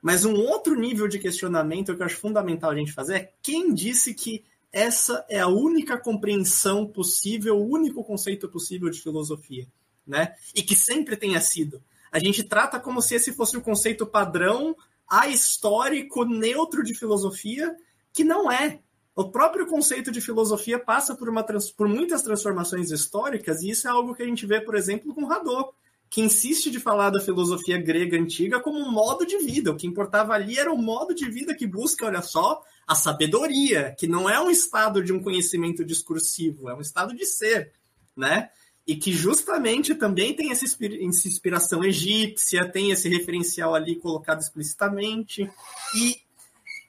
Mas 0.02 0.24
um 0.24 0.34
outro 0.34 0.74
nível 0.74 1.06
de 1.06 1.18
questionamento 1.18 1.94
que 1.94 2.02
eu 2.02 2.06
acho 2.06 2.16
fundamental 2.16 2.70
a 2.70 2.74
gente 2.74 2.92
fazer 2.92 3.14
é 3.14 3.32
quem 3.42 3.72
disse 3.72 4.14
que 4.14 4.42
essa 4.72 5.24
é 5.28 5.38
a 5.40 5.48
única 5.48 5.98
compreensão 5.98 6.86
possível, 6.86 7.58
o 7.58 7.68
único 7.68 8.02
conceito 8.02 8.48
possível 8.48 8.88
de 8.88 9.00
filosofia, 9.00 9.66
né? 10.06 10.34
E 10.54 10.62
que 10.62 10.74
sempre 10.74 11.16
tenha 11.16 11.40
sido 11.40 11.82
a 12.10 12.18
gente 12.18 12.42
trata 12.42 12.80
como 12.80 13.00
se 13.00 13.14
esse 13.14 13.32
fosse 13.32 13.56
o 13.56 13.62
conceito 13.62 14.04
padrão, 14.04 14.76
ahistórico, 15.08 16.24
neutro 16.24 16.82
de 16.82 16.94
filosofia, 16.94 17.76
que 18.12 18.24
não 18.24 18.50
é. 18.50 18.80
O 19.14 19.30
próprio 19.30 19.66
conceito 19.66 20.10
de 20.10 20.20
filosofia 20.20 20.78
passa 20.78 21.14
por, 21.14 21.28
uma, 21.28 21.44
por 21.76 21.88
muitas 21.88 22.22
transformações 22.22 22.90
históricas, 22.90 23.62
e 23.62 23.70
isso 23.70 23.86
é 23.86 23.90
algo 23.90 24.14
que 24.14 24.22
a 24.22 24.26
gente 24.26 24.46
vê, 24.46 24.60
por 24.60 24.74
exemplo, 24.74 25.14
com 25.14 25.30
Hadot, 25.30 25.70
que 26.08 26.20
insiste 26.20 26.70
de 26.70 26.80
falar 26.80 27.10
da 27.10 27.20
filosofia 27.20 27.80
grega 27.80 28.16
antiga 28.16 28.60
como 28.60 28.78
um 28.78 28.90
modo 28.90 29.24
de 29.24 29.38
vida. 29.38 29.70
O 29.70 29.76
que 29.76 29.86
importava 29.86 30.32
ali 30.32 30.58
era 30.58 30.72
o 30.72 30.78
modo 30.78 31.14
de 31.14 31.28
vida 31.30 31.54
que 31.54 31.66
busca, 31.66 32.06
olha 32.06 32.22
só, 32.22 32.62
a 32.86 32.94
sabedoria, 32.94 33.94
que 33.98 34.08
não 34.08 34.28
é 34.28 34.40
um 34.40 34.50
estado 34.50 35.02
de 35.02 35.12
um 35.12 35.22
conhecimento 35.22 35.84
discursivo, 35.84 36.68
é 36.68 36.74
um 36.74 36.80
estado 36.80 37.14
de 37.14 37.26
ser, 37.26 37.72
né? 38.16 38.50
e 38.86 38.96
que 38.96 39.12
justamente 39.12 39.94
também 39.94 40.34
tem 40.34 40.50
essa 40.50 40.64
inspiração 40.64 41.84
egípcia, 41.84 42.68
tem 42.68 42.90
esse 42.90 43.08
referencial 43.08 43.72
ali 43.72 43.94
colocado 43.94 44.40
explicitamente. 44.40 45.48
E, 45.94 46.16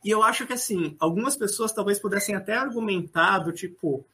e 0.04 0.10
eu 0.10 0.24
acho 0.24 0.48
que, 0.48 0.54
assim, 0.54 0.96
algumas 1.00 1.36
pessoas 1.36 1.72
talvez 1.72 2.00
pudessem 2.00 2.36
até 2.36 2.54
argumentar 2.54 3.40
do 3.40 3.52
tipo. 3.52 4.06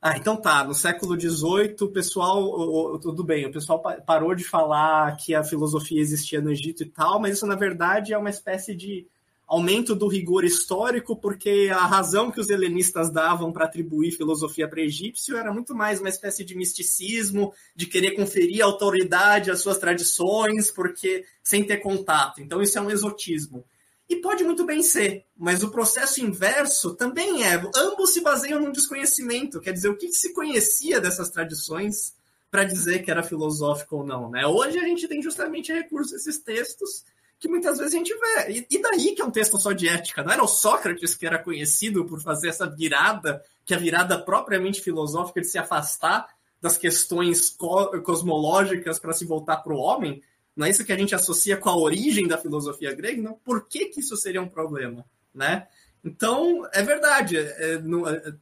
Ah, 0.00 0.16
então 0.16 0.36
tá, 0.36 0.62
no 0.62 0.74
século 0.74 1.20
XVIII 1.20 1.74
o 1.80 1.88
pessoal, 1.88 2.98
tudo 3.00 3.24
bem, 3.24 3.46
o 3.46 3.52
pessoal 3.52 3.82
parou 4.06 4.32
de 4.32 4.44
falar 4.44 5.16
que 5.16 5.34
a 5.34 5.42
filosofia 5.42 6.00
existia 6.00 6.40
no 6.40 6.52
Egito 6.52 6.84
e 6.84 6.86
tal, 6.86 7.18
mas 7.18 7.36
isso 7.36 7.46
na 7.46 7.56
verdade 7.56 8.12
é 8.12 8.18
uma 8.18 8.30
espécie 8.30 8.76
de 8.76 9.08
aumento 9.48 9.96
do 9.96 10.06
rigor 10.06 10.44
histórico, 10.44 11.16
porque 11.16 11.70
a 11.72 11.86
razão 11.86 12.30
que 12.30 12.38
os 12.38 12.50
helenistas 12.50 13.10
davam 13.10 13.50
para 13.50 13.64
atribuir 13.64 14.12
filosofia 14.12 14.68
para 14.68 14.82
egípcio 14.82 15.38
era 15.38 15.52
muito 15.52 15.74
mais 15.74 15.98
uma 15.98 16.10
espécie 16.10 16.44
de 16.44 16.54
misticismo, 16.54 17.52
de 17.74 17.86
querer 17.86 18.12
conferir 18.12 18.62
autoridade 18.62 19.50
às 19.50 19.60
suas 19.60 19.78
tradições, 19.78 20.70
porque 20.70 21.24
sem 21.42 21.64
ter 21.64 21.78
contato. 21.78 22.42
Então 22.42 22.60
isso 22.60 22.78
é 22.78 22.82
um 22.82 22.90
exotismo. 22.90 23.64
E 24.08 24.16
pode 24.16 24.42
muito 24.42 24.64
bem 24.64 24.82
ser, 24.82 25.26
mas 25.36 25.62
o 25.62 25.70
processo 25.70 26.24
inverso 26.24 26.94
também 26.94 27.44
é. 27.44 27.60
Ambos 27.76 28.14
se 28.14 28.22
baseiam 28.22 28.58
num 28.58 28.72
desconhecimento, 28.72 29.60
quer 29.60 29.72
dizer, 29.72 29.88
o 29.88 29.96
que, 29.96 30.06
que 30.08 30.14
se 30.14 30.32
conhecia 30.32 31.00
dessas 31.00 31.28
tradições 31.28 32.14
para 32.50 32.64
dizer 32.64 33.02
que 33.02 33.10
era 33.10 33.22
filosófico 33.22 33.96
ou 33.96 34.04
não. 34.04 34.30
Né? 34.30 34.46
Hoje 34.46 34.78
a 34.78 34.84
gente 34.84 35.06
tem 35.06 35.22
justamente 35.22 35.72
recurso 35.72 36.14
a 36.14 36.16
esses 36.16 36.38
textos 36.38 37.04
que 37.38 37.48
muitas 37.48 37.78
vezes 37.78 37.94
a 37.94 37.98
gente 37.98 38.14
vê. 38.14 38.66
E, 38.68 38.82
daí 38.82 39.14
que 39.14 39.22
é 39.22 39.24
um 39.24 39.30
texto 39.30 39.58
só 39.58 39.72
de 39.72 39.88
ética? 39.88 40.24
Não 40.24 40.32
era 40.32 40.42
o 40.42 40.48
Sócrates 40.48 41.14
que 41.14 41.26
era 41.26 41.38
conhecido 41.38 42.04
por 42.04 42.20
fazer 42.20 42.48
essa 42.48 42.66
virada, 42.66 43.42
que 43.64 43.74
é 43.74 43.76
a 43.76 43.80
virada 43.80 44.18
propriamente 44.18 44.80
filosófica 44.80 45.40
de 45.40 45.46
se 45.46 45.58
afastar 45.58 46.28
das 46.60 46.76
questões 46.76 47.50
co 47.50 48.02
cosmológicas 48.02 48.98
para 48.98 49.12
se 49.12 49.24
voltar 49.24 49.58
para 49.58 49.72
o 49.72 49.78
homem? 49.78 50.22
Não 50.58 50.66
é 50.66 50.70
isso 50.70 50.84
que 50.84 50.92
a 50.92 50.98
gente 50.98 51.14
associa 51.14 51.56
com 51.56 51.70
a 51.70 51.76
origem 51.76 52.26
da 52.26 52.36
filosofia 52.36 52.92
grega? 52.92 53.22
Não, 53.22 53.34
por 53.34 53.68
que, 53.68 53.86
que 53.86 54.00
isso 54.00 54.16
seria 54.16 54.42
um 54.42 54.48
problema? 54.48 55.04
Né? 55.32 55.68
Então, 56.04 56.66
é 56.72 56.82
verdade. 56.82 57.36
É, 57.36 57.78
no, 57.78 58.08
é, 58.08 58.34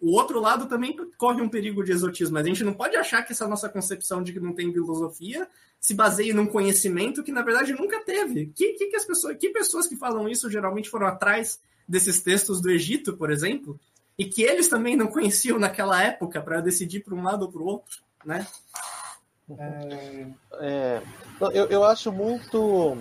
o 0.00 0.12
outro 0.12 0.40
lado 0.40 0.64
também 0.66 0.96
corre 1.18 1.42
um 1.42 1.50
perigo 1.50 1.84
de 1.84 1.92
exotismo, 1.92 2.38
a 2.38 2.42
gente 2.42 2.64
não 2.64 2.72
pode 2.72 2.96
achar 2.96 3.22
que 3.22 3.32
essa 3.32 3.46
nossa 3.46 3.68
concepção 3.68 4.22
de 4.22 4.32
que 4.32 4.40
não 4.40 4.54
tem 4.54 4.72
filosofia 4.72 5.46
se 5.78 5.92
baseia 5.92 6.32
num 6.32 6.46
conhecimento 6.46 7.22
que 7.22 7.30
na 7.30 7.42
verdade 7.42 7.74
nunca 7.74 8.00
teve. 8.00 8.46
Que, 8.46 8.72
que, 8.72 8.86
que 8.86 8.96
as 8.96 9.04
pessoas, 9.04 9.36
que 9.36 9.50
pessoas 9.50 9.86
que 9.86 9.94
falam 9.94 10.26
isso 10.26 10.50
geralmente 10.50 10.88
foram 10.88 11.06
atrás 11.06 11.60
desses 11.86 12.22
textos 12.22 12.62
do 12.62 12.70
Egito, 12.70 13.14
por 13.14 13.30
exemplo, 13.30 13.78
e 14.18 14.24
que 14.24 14.42
eles 14.42 14.68
também 14.68 14.96
não 14.96 15.08
conheciam 15.08 15.58
naquela 15.58 16.02
época 16.02 16.40
para 16.40 16.62
decidir 16.62 17.00
para 17.00 17.14
um 17.14 17.22
lado 17.22 17.42
ou 17.42 17.52
para 17.52 17.60
o 17.60 17.66
outro, 17.66 18.00
né? 18.24 18.46
É, 19.50 20.26
é 20.60 21.02
eu, 21.52 21.66
eu 21.66 21.84
acho 21.84 22.12
muito. 22.12 22.96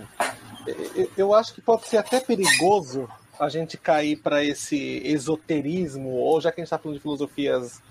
Eu, 0.96 1.12
eu 1.18 1.34
acho 1.34 1.54
que 1.54 1.62
pode 1.62 1.88
ser 1.88 1.98
até 1.98 2.20
perigoso 2.20 3.08
a 3.40 3.50
gente 3.50 3.78
cair 3.78 4.18
para 4.18 4.44
esse 4.44 5.02
esoterismo, 5.04 6.10
ou 6.10 6.40
já 6.40 6.52
que 6.52 6.62
a 6.62 6.64
gente 6.64 6.68
está 6.68 6.78
falando 6.78 6.98
de 6.98 7.02
filosofias 7.02 7.82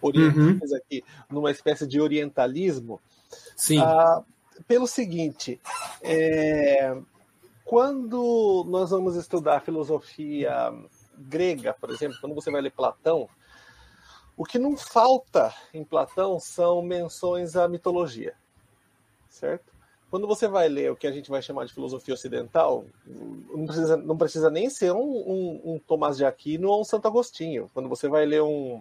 orientais 0.00 0.70
uhum. 0.70 0.76
aqui, 0.76 1.04
numa 1.30 1.50
espécie 1.50 1.86
de 1.86 2.00
orientalismo. 2.00 3.00
Sim. 3.56 3.80
Ah, 3.80 4.22
pelo 4.66 4.86
seguinte, 4.86 5.60
é, 6.02 6.96
quando 7.64 8.64
nós 8.68 8.90
vamos 8.90 9.16
estudar 9.16 9.60
filosofia 9.60 10.72
grega, 11.16 11.74
por 11.78 11.90
exemplo, 11.90 12.16
quando 12.20 12.34
você 12.34 12.50
vai 12.50 12.60
ler 12.60 12.70
Platão, 12.70 13.28
o 14.36 14.44
que 14.44 14.58
não 14.58 14.76
falta 14.76 15.54
em 15.72 15.84
Platão 15.84 16.40
são 16.40 16.82
menções 16.82 17.56
à 17.56 17.68
mitologia, 17.68 18.34
certo? 19.28 19.72
Quando 20.10 20.28
você 20.28 20.46
vai 20.46 20.68
ler 20.68 20.92
o 20.92 20.96
que 20.96 21.06
a 21.06 21.12
gente 21.12 21.28
vai 21.28 21.42
chamar 21.42 21.64
de 21.64 21.74
filosofia 21.74 22.14
ocidental, 22.14 22.84
não 23.04 23.66
precisa, 23.66 23.96
não 23.96 24.16
precisa 24.16 24.50
nem 24.50 24.70
ser 24.70 24.92
um, 24.92 25.00
um, 25.00 25.60
um 25.64 25.78
Tomás 25.78 26.16
de 26.16 26.24
Aquino 26.24 26.68
ou 26.68 26.80
um 26.80 26.84
Santo 26.84 27.08
Agostinho. 27.08 27.68
Quando 27.74 27.88
você 27.88 28.08
vai 28.08 28.24
ler 28.24 28.42
um, 28.42 28.80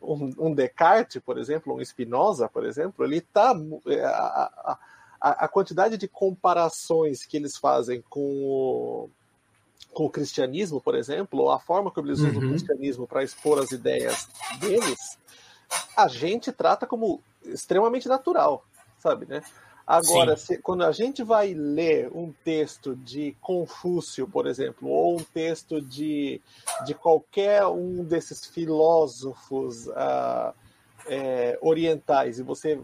um, 0.00 0.34
um 0.38 0.54
Descartes, 0.54 1.20
por 1.20 1.36
exemplo, 1.36 1.74
um 1.74 1.84
Spinoza, 1.84 2.48
por 2.48 2.64
exemplo, 2.64 3.04
ele 3.04 3.16
está 3.16 3.54
é, 3.88 4.04
a, 4.04 4.78
a, 5.20 5.44
a 5.44 5.48
quantidade 5.48 5.96
de 5.96 6.06
comparações 6.06 7.24
que 7.26 7.36
eles 7.36 7.56
fazem 7.56 8.02
com 8.08 8.44
o, 8.44 9.10
com 9.92 10.04
o 10.04 10.10
cristianismo, 10.10 10.80
por 10.80 10.94
exemplo, 10.94 11.40
ou 11.40 11.50
a 11.50 11.58
forma 11.58 11.90
como 11.90 12.08
eles 12.08 12.20
usam 12.20 12.40
uhum. 12.40 12.46
o 12.46 12.50
cristianismo 12.50 13.06
para 13.06 13.24
expor 13.24 13.58
as 13.58 13.72
ideias 13.72 14.28
deles, 14.60 15.18
a 15.96 16.08
gente 16.08 16.52
trata 16.52 16.86
como 16.86 17.20
extremamente 17.44 18.08
natural, 18.08 18.64
sabe, 18.98 19.26
né? 19.26 19.42
Agora, 19.86 20.36
se, 20.36 20.58
quando 20.58 20.84
a 20.84 20.92
gente 20.92 21.22
vai 21.22 21.54
ler 21.54 22.10
um 22.14 22.30
texto 22.44 22.94
de 22.94 23.34
Confúcio, 23.40 24.28
por 24.28 24.46
exemplo, 24.46 24.86
ou 24.90 25.16
um 25.16 25.24
texto 25.24 25.80
de, 25.80 26.42
de 26.84 26.92
qualquer 26.92 27.64
um 27.64 28.04
desses 28.04 28.44
filósofos 28.44 29.86
uh, 29.86 30.52
é, 31.06 31.58
orientais, 31.62 32.38
e 32.38 32.42
você 32.42 32.78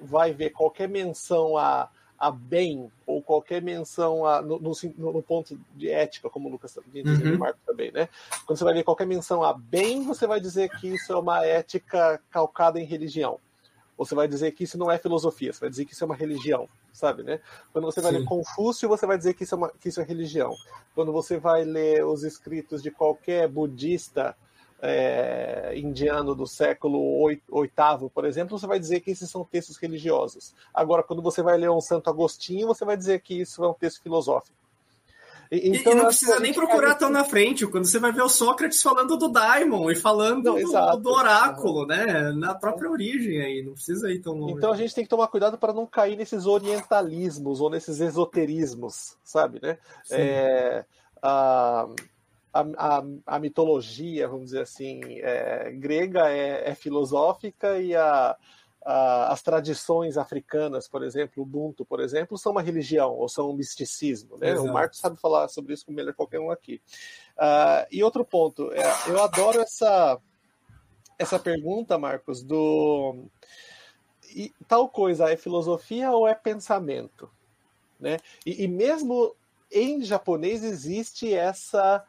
vai 0.00 0.32
ver 0.32 0.48
qualquer 0.48 0.88
menção 0.88 1.58
a, 1.58 1.90
a 2.20 2.30
bem, 2.30 2.92
ou 3.06 3.22
qualquer 3.22 3.62
menção 3.62 4.26
a, 4.26 4.42
no, 4.42 4.58
no, 4.58 4.72
no 5.12 5.22
ponto 5.22 5.58
de 5.74 5.88
ética, 5.88 6.28
como 6.28 6.48
o 6.48 6.52
Lucas 6.52 6.76
uhum. 6.76 7.38
Marco 7.38 7.58
também, 7.66 7.90
né? 7.90 8.10
Quando 8.46 8.58
você 8.58 8.64
vai 8.64 8.74
ver 8.74 8.84
qualquer 8.84 9.06
menção 9.06 9.42
a 9.42 9.54
bem, 9.54 10.04
você 10.04 10.26
vai 10.26 10.38
dizer 10.38 10.68
que 10.78 10.88
isso 10.88 11.12
é 11.12 11.16
uma 11.16 11.44
ética 11.46 12.20
calcada 12.30 12.78
em 12.78 12.84
religião 12.84 13.40
você 14.00 14.14
vai 14.14 14.26
dizer 14.26 14.52
que 14.52 14.64
isso 14.64 14.78
não 14.78 14.90
é 14.90 14.96
filosofia, 14.96 15.52
você 15.52 15.60
vai 15.60 15.68
dizer 15.68 15.84
que 15.84 15.92
isso 15.92 16.02
é 16.02 16.06
uma 16.06 16.16
religião, 16.16 16.66
sabe, 16.90 17.22
né? 17.22 17.38
Quando 17.70 17.84
você 17.84 18.00
vai 18.00 18.12
Sim. 18.12 18.20
ler 18.20 18.24
Confúcio, 18.24 18.88
você 18.88 19.04
vai 19.04 19.18
dizer 19.18 19.34
que 19.34 19.44
isso, 19.44 19.54
é 19.54 19.58
uma, 19.58 19.68
que 19.68 19.90
isso 19.90 20.00
é 20.00 20.04
religião. 20.04 20.54
Quando 20.94 21.12
você 21.12 21.36
vai 21.36 21.64
ler 21.64 22.02
os 22.06 22.22
escritos 22.22 22.82
de 22.82 22.90
qualquer 22.90 23.46
budista 23.46 24.34
é, 24.82 25.72
indiano 25.76 26.34
do 26.34 26.46
século 26.46 27.28
VIII, 27.28 28.10
por 28.12 28.24
exemplo, 28.24 28.58
você 28.58 28.66
vai 28.66 28.78
dizer 28.78 29.00
que 29.00 29.10
esses 29.10 29.30
são 29.30 29.44
textos 29.44 29.76
religiosos. 29.76 30.54
Agora, 30.72 31.02
quando 31.02 31.22
você 31.22 31.42
vai 31.42 31.56
ler 31.58 31.70
um 31.70 31.80
Santo 31.80 32.08
Agostinho, 32.08 32.66
você 32.66 32.84
vai 32.84 32.96
dizer 32.96 33.20
que 33.20 33.40
isso 33.40 33.62
é 33.64 33.68
um 33.68 33.74
texto 33.74 34.02
filosófico. 34.02 34.60
Então, 35.52 35.92
e, 35.92 35.96
não 35.96 36.04
precisa 36.04 36.38
nem 36.38 36.54
procurar 36.54 36.94
tão 36.94 37.10
na 37.10 37.24
frente, 37.24 37.66
quando 37.66 37.84
você 37.84 37.98
vai 37.98 38.12
ver 38.12 38.22
o 38.22 38.28
Sócrates 38.28 38.80
falando 38.80 39.16
do 39.16 39.28
Daimon 39.28 39.90
e 39.90 39.96
falando 39.96 40.44
não, 40.44 40.94
do, 40.94 41.02
do, 41.02 41.10
oráculo, 41.10 41.84
né? 41.86 42.30
Na 42.36 42.54
própria 42.54 42.88
origem 42.88 43.40
aí, 43.40 43.60
não 43.60 43.72
precisa 43.72 44.12
ir 44.12 44.20
tão 44.20 44.34
longe. 44.34 44.54
Então 44.54 44.72
a 44.72 44.76
gente 44.76 44.94
tem 44.94 45.02
que 45.02 45.10
tomar 45.10 45.26
cuidado 45.26 45.58
para 45.58 45.72
não 45.72 45.86
cair 45.86 46.16
nesses 46.16 46.46
orientalismos 46.46 47.60
ou 47.60 47.68
nesses 47.68 48.00
esoterismos, 48.00 49.16
sabe, 49.24 49.58
né? 49.60 49.76
É, 50.08 50.84
a, 51.20 51.88
a, 52.52 53.02
a, 53.26 53.38
mitologia, 53.38 54.28
vamos 54.28 54.46
dizer 54.46 54.62
assim, 54.62 55.00
é, 55.20 55.70
grega 55.72 56.28
é, 56.28 56.70
é 56.70 56.74
filosófica 56.74 57.78
e 57.78 57.94
a 57.94 58.36
as 58.82 59.42
tradições 59.42 60.16
africanas, 60.16 60.88
por 60.88 61.04
exemplo, 61.04 61.34
o 61.36 61.42
Ubuntu, 61.42 61.84
por 61.84 62.00
exemplo, 62.00 62.38
são 62.38 62.52
uma 62.52 62.62
religião 62.62 63.12
ou 63.12 63.28
são 63.28 63.50
um 63.50 63.54
misticismo. 63.54 64.38
Né? 64.38 64.58
O 64.58 64.72
Marcos 64.72 64.98
sabe 64.98 65.20
falar 65.20 65.48
sobre 65.48 65.74
isso 65.74 65.90
melhor 65.92 66.14
qualquer 66.14 66.40
um 66.40 66.50
aqui. 66.50 66.80
Uh, 67.36 67.86
e 67.90 68.02
outro 68.02 68.24
ponto, 68.24 68.72
é, 68.72 68.82
eu 69.06 69.22
adoro 69.22 69.60
essa, 69.60 70.18
essa 71.18 71.38
pergunta, 71.38 71.98
Marcos, 71.98 72.42
do 72.42 73.26
e, 74.34 74.52
tal 74.66 74.88
coisa 74.88 75.30
é 75.30 75.36
filosofia 75.36 76.10
ou 76.12 76.26
é 76.26 76.34
pensamento? 76.34 77.30
Né? 77.98 78.16
E, 78.46 78.64
e 78.64 78.68
mesmo 78.68 79.36
em 79.70 80.02
japonês 80.02 80.64
existe 80.64 81.32
essa, 81.34 82.02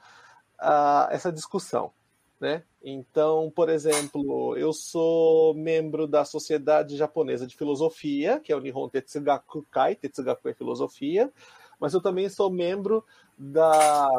uh, 0.62 1.12
essa 1.12 1.32
discussão. 1.32 1.92
Né? 2.40 2.64
Então, 2.84 3.52
por 3.56 3.70
exemplo, 3.70 4.58
eu 4.58 4.74
sou 4.74 5.54
membro 5.54 6.08
da 6.08 6.26
Sociedade 6.26 6.98
Japonesa 6.98 7.46
de 7.46 7.56
Filosofia, 7.56 8.40
que 8.40 8.52
é 8.52 8.56
o 8.56 8.60
Nihon 8.60 8.90
Tetsugaku 8.90 9.64
Kai, 9.70 9.96
Tetsugaku 9.96 10.50
é 10.50 10.54
filosofia, 10.54 11.32
mas 11.80 11.94
eu 11.94 12.02
também 12.02 12.28
sou 12.30 12.50
membro 12.50 13.06
da 13.38 14.10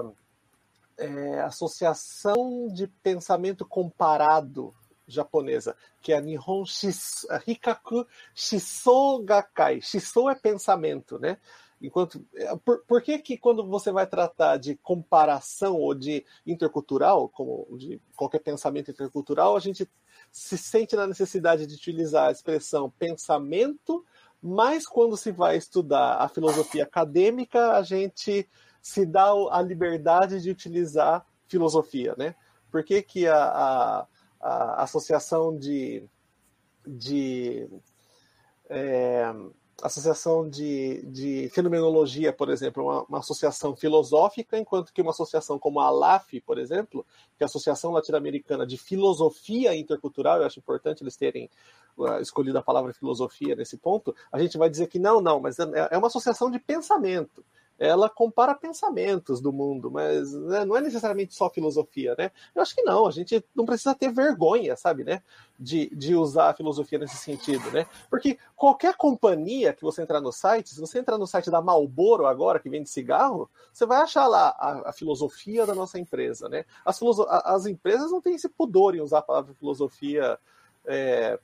é, 0.97 1.41
Associação 1.41 2.69
de 2.73 2.87
Pensamento 2.87 3.67
Comparado 3.67 4.73
japonesa, 5.07 5.77
que 6.01 6.13
é 6.13 6.17
a 6.17 6.21
Nihon 6.21 6.65
Shis, 6.65 7.27
Hikaku 7.47 8.07
Shisogakai. 8.35 9.81
Shiso 9.81 10.31
é 10.31 10.35
pensamento, 10.35 11.19
né? 11.19 11.39
Enquanto, 11.83 12.25
é, 12.35 12.57
por, 12.57 12.85
por 12.87 13.03
que, 13.03 13.19
que 13.19 13.37
quando 13.37 13.67
você 13.67 13.91
vai 13.91 14.07
tratar 14.07 14.57
de 14.57 14.77
comparação 14.77 15.77
ou 15.77 15.93
de 15.95 16.25
intercultural, 16.47 17.29
como 17.29 17.67
de 17.77 18.01
qualquer 18.15 18.39
pensamento 18.39 18.91
intercultural, 18.91 19.57
a 19.57 19.61
gente 19.61 19.91
se 20.31 20.57
sente 20.57 20.95
na 20.95 21.07
necessidade 21.07 21.67
de 21.67 21.75
utilizar 21.75 22.29
a 22.29 22.33
expressão 22.33 22.89
pensamento, 22.89 24.05
mas 24.41 24.87
quando 24.87 25.17
se 25.17 25.33
vai 25.33 25.57
estudar 25.57 26.19
a 26.19 26.29
filosofia 26.29 26.85
acadêmica, 26.85 27.73
a 27.73 27.83
gente 27.83 28.49
se 28.81 29.05
dá 29.05 29.33
a 29.51 29.61
liberdade 29.61 30.41
de 30.41 30.51
utilizar 30.51 31.27
filosofia, 31.49 32.15
né? 32.17 32.35
Por 32.71 32.85
que, 32.85 33.03
que 33.03 33.27
a, 33.27 33.37
a, 33.37 34.07
a 34.41 34.83
associação 34.83 35.57
de, 35.57 36.09
de 36.87 37.69
é, 38.69 39.33
associação 39.83 40.49
de, 40.49 41.03
de 41.07 41.49
fenomenologia, 41.53 42.33
por 42.33 42.49
exemplo, 42.49 42.85
uma, 42.85 43.03
uma, 43.03 43.19
associação 43.19 43.75
filosófica, 43.75 44.57
enquanto 44.57 44.93
que 44.93 45.03
uma 45.03 45.11
associação 45.11 45.59
como 45.59 45.81
a 45.81 45.87
ALAF, 45.87 46.41
por 46.43 46.59
exemplo, 46.59 47.05
que 47.37 47.43
é 47.43 47.45
a 47.45 47.47
Associação 47.47 47.91
Latino-Americana 47.91 48.65
de 48.65 48.79
Filosofia 48.79 49.75
Intercultural, 49.75 50.39
eu 50.39 50.47
acho 50.47 50.61
importante 50.61 51.03
eles 51.03 51.17
terem 51.17 51.51
uh, 51.99 52.21
escolhido 52.21 52.59
a 52.59 52.63
palavra 52.63 52.95
filosofia 52.95 53.57
nesse 53.57 53.77
ponto, 53.77 54.15
a 54.31 54.39
gente 54.39 54.57
vai 54.57 54.71
dizer 54.71 54.87
que 54.87 54.99
não, 54.99 55.21
não, 55.21 55.41
mas 55.41 55.59
é, 55.59 55.89
é 55.91 55.99
uma 55.99 56.07
associação 56.07 56.51
de 56.51 56.59
pensamento 56.59 57.45
ela 57.79 58.09
compara 58.09 58.55
pensamentos 58.55 59.41
do 59.41 59.53
mundo, 59.53 59.91
mas 59.91 60.33
né, 60.33 60.65
não 60.65 60.77
é 60.77 60.81
necessariamente 60.81 61.35
só 61.35 61.51
filosofia, 61.51 62.15
né? 62.17 62.31
Eu 62.55 62.63
acho 62.63 62.75
que 62.75 62.83
não, 62.83 63.07
a 63.07 63.11
gente 63.11 63.45
não 63.55 63.65
precisa 63.65 63.95
ter 63.95 64.13
vergonha, 64.13 64.77
sabe, 64.77 65.03
né? 65.05 65.23
De, 65.59 65.89
de 65.95 66.15
usar 66.15 66.51
a 66.51 66.55
filosofia 66.55 66.99
nesse 66.99 67.17
sentido, 67.17 67.71
né? 67.71 67.87
Porque 68.09 68.39
qualquer 68.55 68.97
companhia 68.97 69.73
que 69.73 69.83
você 69.83 70.03
entrar 70.03 70.21
no 70.21 70.33
site, 70.33 70.71
se 70.71 70.81
você 70.81 70.99
entrar 70.99 71.19
no 71.19 71.27
site 71.27 71.51
da 71.51 71.61
Malboro 71.61 72.27
agora, 72.27 72.61
que 72.61 72.71
vende 72.71 72.89
cigarro, 72.89 73.51
você 73.73 73.85
vai 73.85 74.01
achar 74.01 74.27
lá 74.27 74.55
a, 74.59 74.91
a 74.91 74.93
filosofia 74.93 75.67
da 75.67 75.75
nossa 75.75 75.99
empresa, 75.99 76.49
né? 76.49 76.65
As, 76.85 77.01
as 77.45 77.67
empresas 77.67 78.11
não 78.11 78.21
têm 78.21 78.35
esse 78.35 78.49
pudor 78.49 78.95
em 78.95 79.01
usar 79.01 79.19
a 79.19 79.23
palavra 79.23 79.55
filosofia 79.55 80.39
é, 80.87 81.39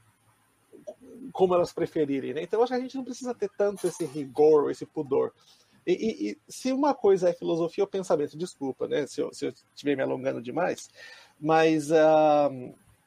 como 1.33 1.55
elas 1.55 1.73
preferirem, 1.73 2.35
né? 2.35 2.43
Então 2.43 2.63
acho 2.63 2.73
que 2.73 2.79
a 2.79 2.81
gente 2.81 2.97
não 2.97 3.05
precisa 3.05 3.35
ter 3.35 3.51
tanto 3.57 3.87
esse 3.87 4.05
rigor, 4.05 4.71
esse 4.71 4.87
pudor. 4.87 5.33
E, 5.91 6.33
e, 6.33 6.39
se 6.47 6.71
uma 6.71 6.93
coisa 6.93 7.31
é 7.31 7.33
filosofia 7.33 7.83
ou 7.83 7.89
pensamento, 7.89 8.37
desculpa, 8.37 8.87
né, 8.87 9.07
se 9.07 9.23
eu, 9.23 9.33
se 9.33 9.47
eu 9.47 9.55
estiver 9.75 9.97
me 9.97 10.03
alongando 10.03 10.43
demais, 10.43 10.91
mas 11.41 11.91
uh, 11.91 11.95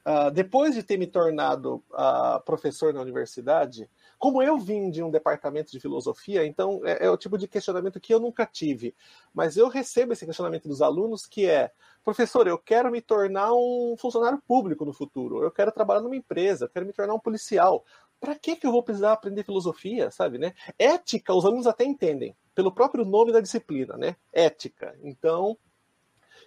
uh, 0.04 0.32
depois 0.34 0.74
de 0.74 0.82
ter 0.82 0.98
me 0.98 1.06
tornado 1.06 1.76
uh, 1.92 2.42
professor 2.44 2.92
na 2.92 3.00
universidade, 3.00 3.88
como 4.18 4.42
eu 4.42 4.58
vim 4.58 4.90
de 4.90 5.04
um 5.04 5.12
departamento 5.12 5.72
de 5.72 5.80
filosofia, 5.80 6.44
então 6.44 6.82
é, 6.84 7.06
é, 7.06 7.10
o 7.12 7.18
tipo 7.18 7.38
de 7.38 7.48
questionamento 7.48 8.00
que 8.00 8.12
eu 8.12 8.20
nunca 8.20 8.48
tive, 8.48 8.96
mas 9.32 9.58
eu 9.58 9.68
recebo 9.68 10.14
esse 10.14 10.26
questionamento 10.26 10.68
dos 10.68 10.82
alunos 10.82 11.28
que 11.28 11.46
é, 11.46 11.70
professor, 12.04 12.48
eu 12.48 12.58
quero 12.58 12.90
me 12.90 13.00
tornar 13.00 13.54
um 13.54 13.96
funcionário 13.96 14.42
público 14.48 14.86
no 14.86 14.94
futuro, 14.94 15.44
eu 15.44 15.52
quero 15.52 15.72
trabalhar 15.72 16.02
numa 16.02 16.16
empresa, 16.16 16.66
eu 16.66 16.70
quero 16.70 16.88
me 16.88 16.94
tornar 16.94 17.14
um 17.14 17.20
policial. 17.20 17.86
Para 18.20 18.34
que, 18.36 18.56
que 18.56 18.66
eu 18.66 18.72
vou 18.72 18.84
precisar 18.84 19.14
aprender 19.14 19.44
filosofia, 19.44 20.12
sabe, 20.12 20.38
né? 20.38 20.54
Ética, 20.78 21.34
os 21.34 21.44
alunos 21.44 21.66
até 21.66 21.84
entendem 21.84 22.36
pelo 22.54 22.72
próprio 22.72 23.06
nome 23.06 23.32
da 23.32 23.40
disciplina, 23.40 23.98
né? 23.98 24.16
Ética. 24.32 24.96
Então, 25.04 25.58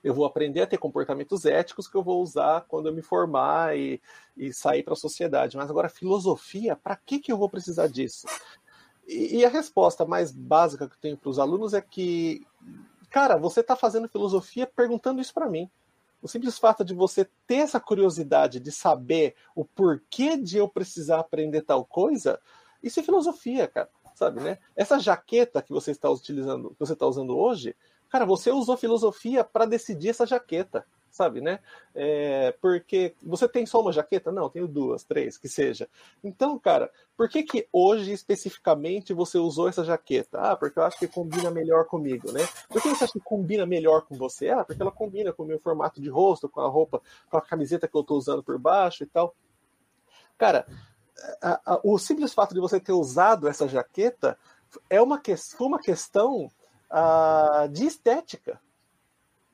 eu 0.02 0.12
vou 0.12 0.24
aprender 0.24 0.62
a 0.62 0.66
ter 0.66 0.78
comportamentos 0.78 1.44
éticos 1.46 1.88
que 1.88 1.96
eu 1.96 2.02
vou 2.02 2.22
usar 2.22 2.62
quando 2.68 2.88
eu 2.88 2.94
me 2.94 3.02
formar 3.02 3.76
e, 3.76 4.00
e 4.36 4.52
sair 4.52 4.82
para 4.82 4.92
a 4.92 4.96
sociedade. 4.96 5.56
Mas 5.56 5.70
agora, 5.70 5.88
filosofia, 5.88 6.76
para 6.76 6.96
que, 6.96 7.18
que 7.18 7.32
eu 7.32 7.38
vou 7.38 7.48
precisar 7.48 7.86
disso? 7.86 8.26
E, 9.06 9.38
e 9.38 9.44
a 9.44 9.48
resposta 9.48 10.04
mais 10.04 10.30
básica 10.30 10.88
que 10.88 10.94
eu 10.94 11.00
tenho 11.00 11.16
para 11.16 11.30
os 11.30 11.38
alunos 11.38 11.72
é 11.72 11.80
que, 11.80 12.46
cara, 13.10 13.36
você 13.36 13.60
está 13.60 13.74
fazendo 13.74 14.08
filosofia 14.08 14.66
perguntando 14.66 15.20
isso 15.20 15.32
para 15.32 15.48
mim. 15.48 15.70
O 16.20 16.28
simples 16.28 16.58
fato 16.58 16.84
de 16.84 16.94
você 16.94 17.28
ter 17.46 17.56
essa 17.56 17.78
curiosidade 17.78 18.58
de 18.58 18.72
saber 18.72 19.34
o 19.54 19.64
porquê 19.64 20.36
de 20.36 20.56
eu 20.56 20.68
precisar 20.68 21.20
aprender 21.20 21.62
tal 21.62 21.84
coisa, 21.84 22.40
isso 22.82 23.00
é 23.00 23.02
filosofia, 23.02 23.68
cara 23.68 23.90
sabe, 24.14 24.40
né? 24.40 24.58
Essa 24.76 24.98
jaqueta 24.98 25.60
que 25.60 25.72
você 25.72 25.90
está 25.90 26.08
utilizando, 26.08 26.70
que 26.70 26.78
você 26.78 26.92
está 26.92 27.06
usando 27.06 27.36
hoje, 27.36 27.76
cara, 28.08 28.24
você 28.24 28.50
usou 28.50 28.76
filosofia 28.76 29.42
para 29.42 29.66
decidir 29.66 30.10
essa 30.10 30.24
jaqueta, 30.24 30.86
sabe, 31.10 31.40
né? 31.40 31.58
É, 31.94 32.52
porque 32.60 33.14
você 33.22 33.48
tem 33.48 33.66
só 33.66 33.80
uma 33.80 33.92
jaqueta? 33.92 34.32
Não, 34.32 34.48
tenho 34.48 34.68
duas, 34.68 35.04
três, 35.04 35.36
que 35.36 35.48
seja. 35.48 35.88
Então, 36.22 36.58
cara, 36.58 36.90
por 37.16 37.28
que 37.28 37.42
que 37.42 37.68
hoje 37.72 38.12
especificamente 38.12 39.12
você 39.12 39.36
usou 39.36 39.68
essa 39.68 39.84
jaqueta? 39.84 40.40
Ah, 40.40 40.56
porque 40.56 40.78
eu 40.78 40.84
acho 40.84 40.98
que 40.98 41.08
combina 41.08 41.50
melhor 41.50 41.86
comigo, 41.86 42.32
né? 42.32 42.40
Por 42.68 42.80
que 42.80 42.88
você 42.88 43.04
acha 43.04 43.12
que 43.12 43.20
combina 43.20 43.66
melhor 43.66 44.02
com 44.02 44.16
você? 44.16 44.48
Ah, 44.50 44.64
porque 44.64 44.80
ela 44.80 44.92
combina 44.92 45.32
com 45.32 45.42
o 45.42 45.46
meu 45.46 45.58
formato 45.58 46.00
de 46.00 46.08
rosto, 46.08 46.48
com 46.48 46.60
a 46.60 46.68
roupa, 46.68 47.02
com 47.30 47.36
a 47.36 47.42
camiseta 47.42 47.88
que 47.88 47.96
eu 47.96 48.00
estou 48.00 48.16
usando 48.16 48.42
por 48.42 48.58
baixo 48.58 49.02
e 49.02 49.06
tal. 49.06 49.34
Cara, 50.36 50.66
a, 51.40 51.74
a, 51.74 51.80
o 51.82 51.98
simples 51.98 52.32
fato 52.32 52.54
de 52.54 52.60
você 52.60 52.80
ter 52.80 52.92
usado 52.92 53.48
essa 53.48 53.68
jaqueta 53.68 54.38
é 54.90 55.00
uma, 55.00 55.20
que, 55.20 55.36
foi 55.36 55.66
uma 55.66 55.80
questão 55.80 56.50
uh, 56.90 57.68
de 57.68 57.86
estética 57.86 58.60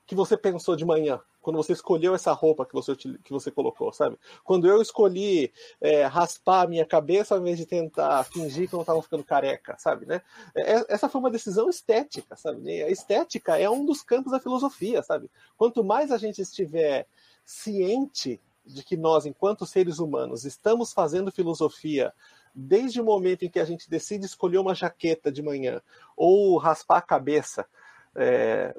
que 0.06 0.14
você 0.14 0.36
pensou 0.36 0.74
de 0.74 0.84
manhã, 0.84 1.20
quando 1.40 1.56
você 1.56 1.72
escolheu 1.72 2.14
essa 2.14 2.32
roupa 2.32 2.66
que 2.66 2.74
você, 2.74 2.96
que 2.96 3.30
você 3.30 3.50
colocou, 3.50 3.92
sabe? 3.92 4.18
Quando 4.44 4.66
eu 4.66 4.82
escolhi 4.82 5.52
é, 5.80 6.04
raspar 6.04 6.62
a 6.62 6.66
minha 6.66 6.84
cabeça 6.84 7.34
ao 7.34 7.40
invés 7.40 7.56
de 7.56 7.64
tentar 7.64 8.24
fingir 8.24 8.68
que 8.68 8.74
eu 8.74 8.78
não 8.78 8.82
estava 8.82 9.00
ficando 9.02 9.24
careca, 9.24 9.76
sabe? 9.78 10.06
Né? 10.06 10.20
É, 10.54 10.92
essa 10.92 11.08
foi 11.08 11.20
uma 11.20 11.30
decisão 11.30 11.70
estética, 11.70 12.34
sabe? 12.36 12.82
A 12.82 12.90
estética 12.90 13.56
é 13.56 13.70
um 13.70 13.84
dos 13.84 14.02
campos 14.02 14.32
da 14.32 14.40
filosofia, 14.40 15.02
sabe? 15.02 15.30
Quanto 15.56 15.84
mais 15.84 16.10
a 16.10 16.18
gente 16.18 16.42
estiver 16.42 17.06
ciente 17.44 18.40
de 18.64 18.82
que 18.82 18.96
nós, 18.96 19.26
enquanto 19.26 19.66
seres 19.66 19.98
humanos, 19.98 20.44
estamos 20.44 20.92
fazendo 20.92 21.32
filosofia 21.32 22.12
desde 22.54 23.00
o 23.00 23.04
momento 23.04 23.44
em 23.44 23.50
que 23.50 23.60
a 23.60 23.64
gente 23.64 23.88
decide 23.88 24.26
escolher 24.26 24.58
uma 24.58 24.74
jaqueta 24.74 25.30
de 25.30 25.42
manhã 25.42 25.80
ou 26.16 26.56
raspar 26.58 26.98
a 26.98 27.02
cabeça 27.02 27.66
é, 28.14 28.74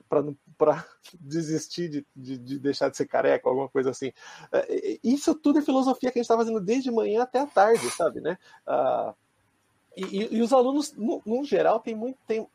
para 0.58 0.86
desistir 1.20 1.90
de, 1.90 2.08
de, 2.16 2.38
de, 2.38 2.60
deixar 2.60 2.90
de 2.90 2.98
ser 2.98 3.08
careca, 3.08 3.48
alguma 3.48 3.70
coisa 3.70 3.90
assim. 3.92 4.12
É, 4.52 5.00
isso 5.04 5.34
tudo 5.36 5.60
é 5.60 5.62
filosofia 5.62 6.12
que 6.12 6.20
a 6.20 6.22
gente 6.22 6.26
está 6.26 6.38
fazendo 6.38 6.60
desde 6.60 6.92
manhã 6.92 7.24
até 7.24 7.40
a 7.40 7.48
tarde, 7.48 7.90
sabe, 7.92 8.22
né? 8.22 8.38
Ah, 8.66 9.14
e, 9.96 10.38
e, 10.38 10.42
os 10.42 10.54
alunos, 10.54 10.94
no, 10.94 11.22
no, 11.26 11.44
geral, 11.44 11.80
têm 11.80 11.96
muito, 11.96 12.18
tem, 12.26 12.48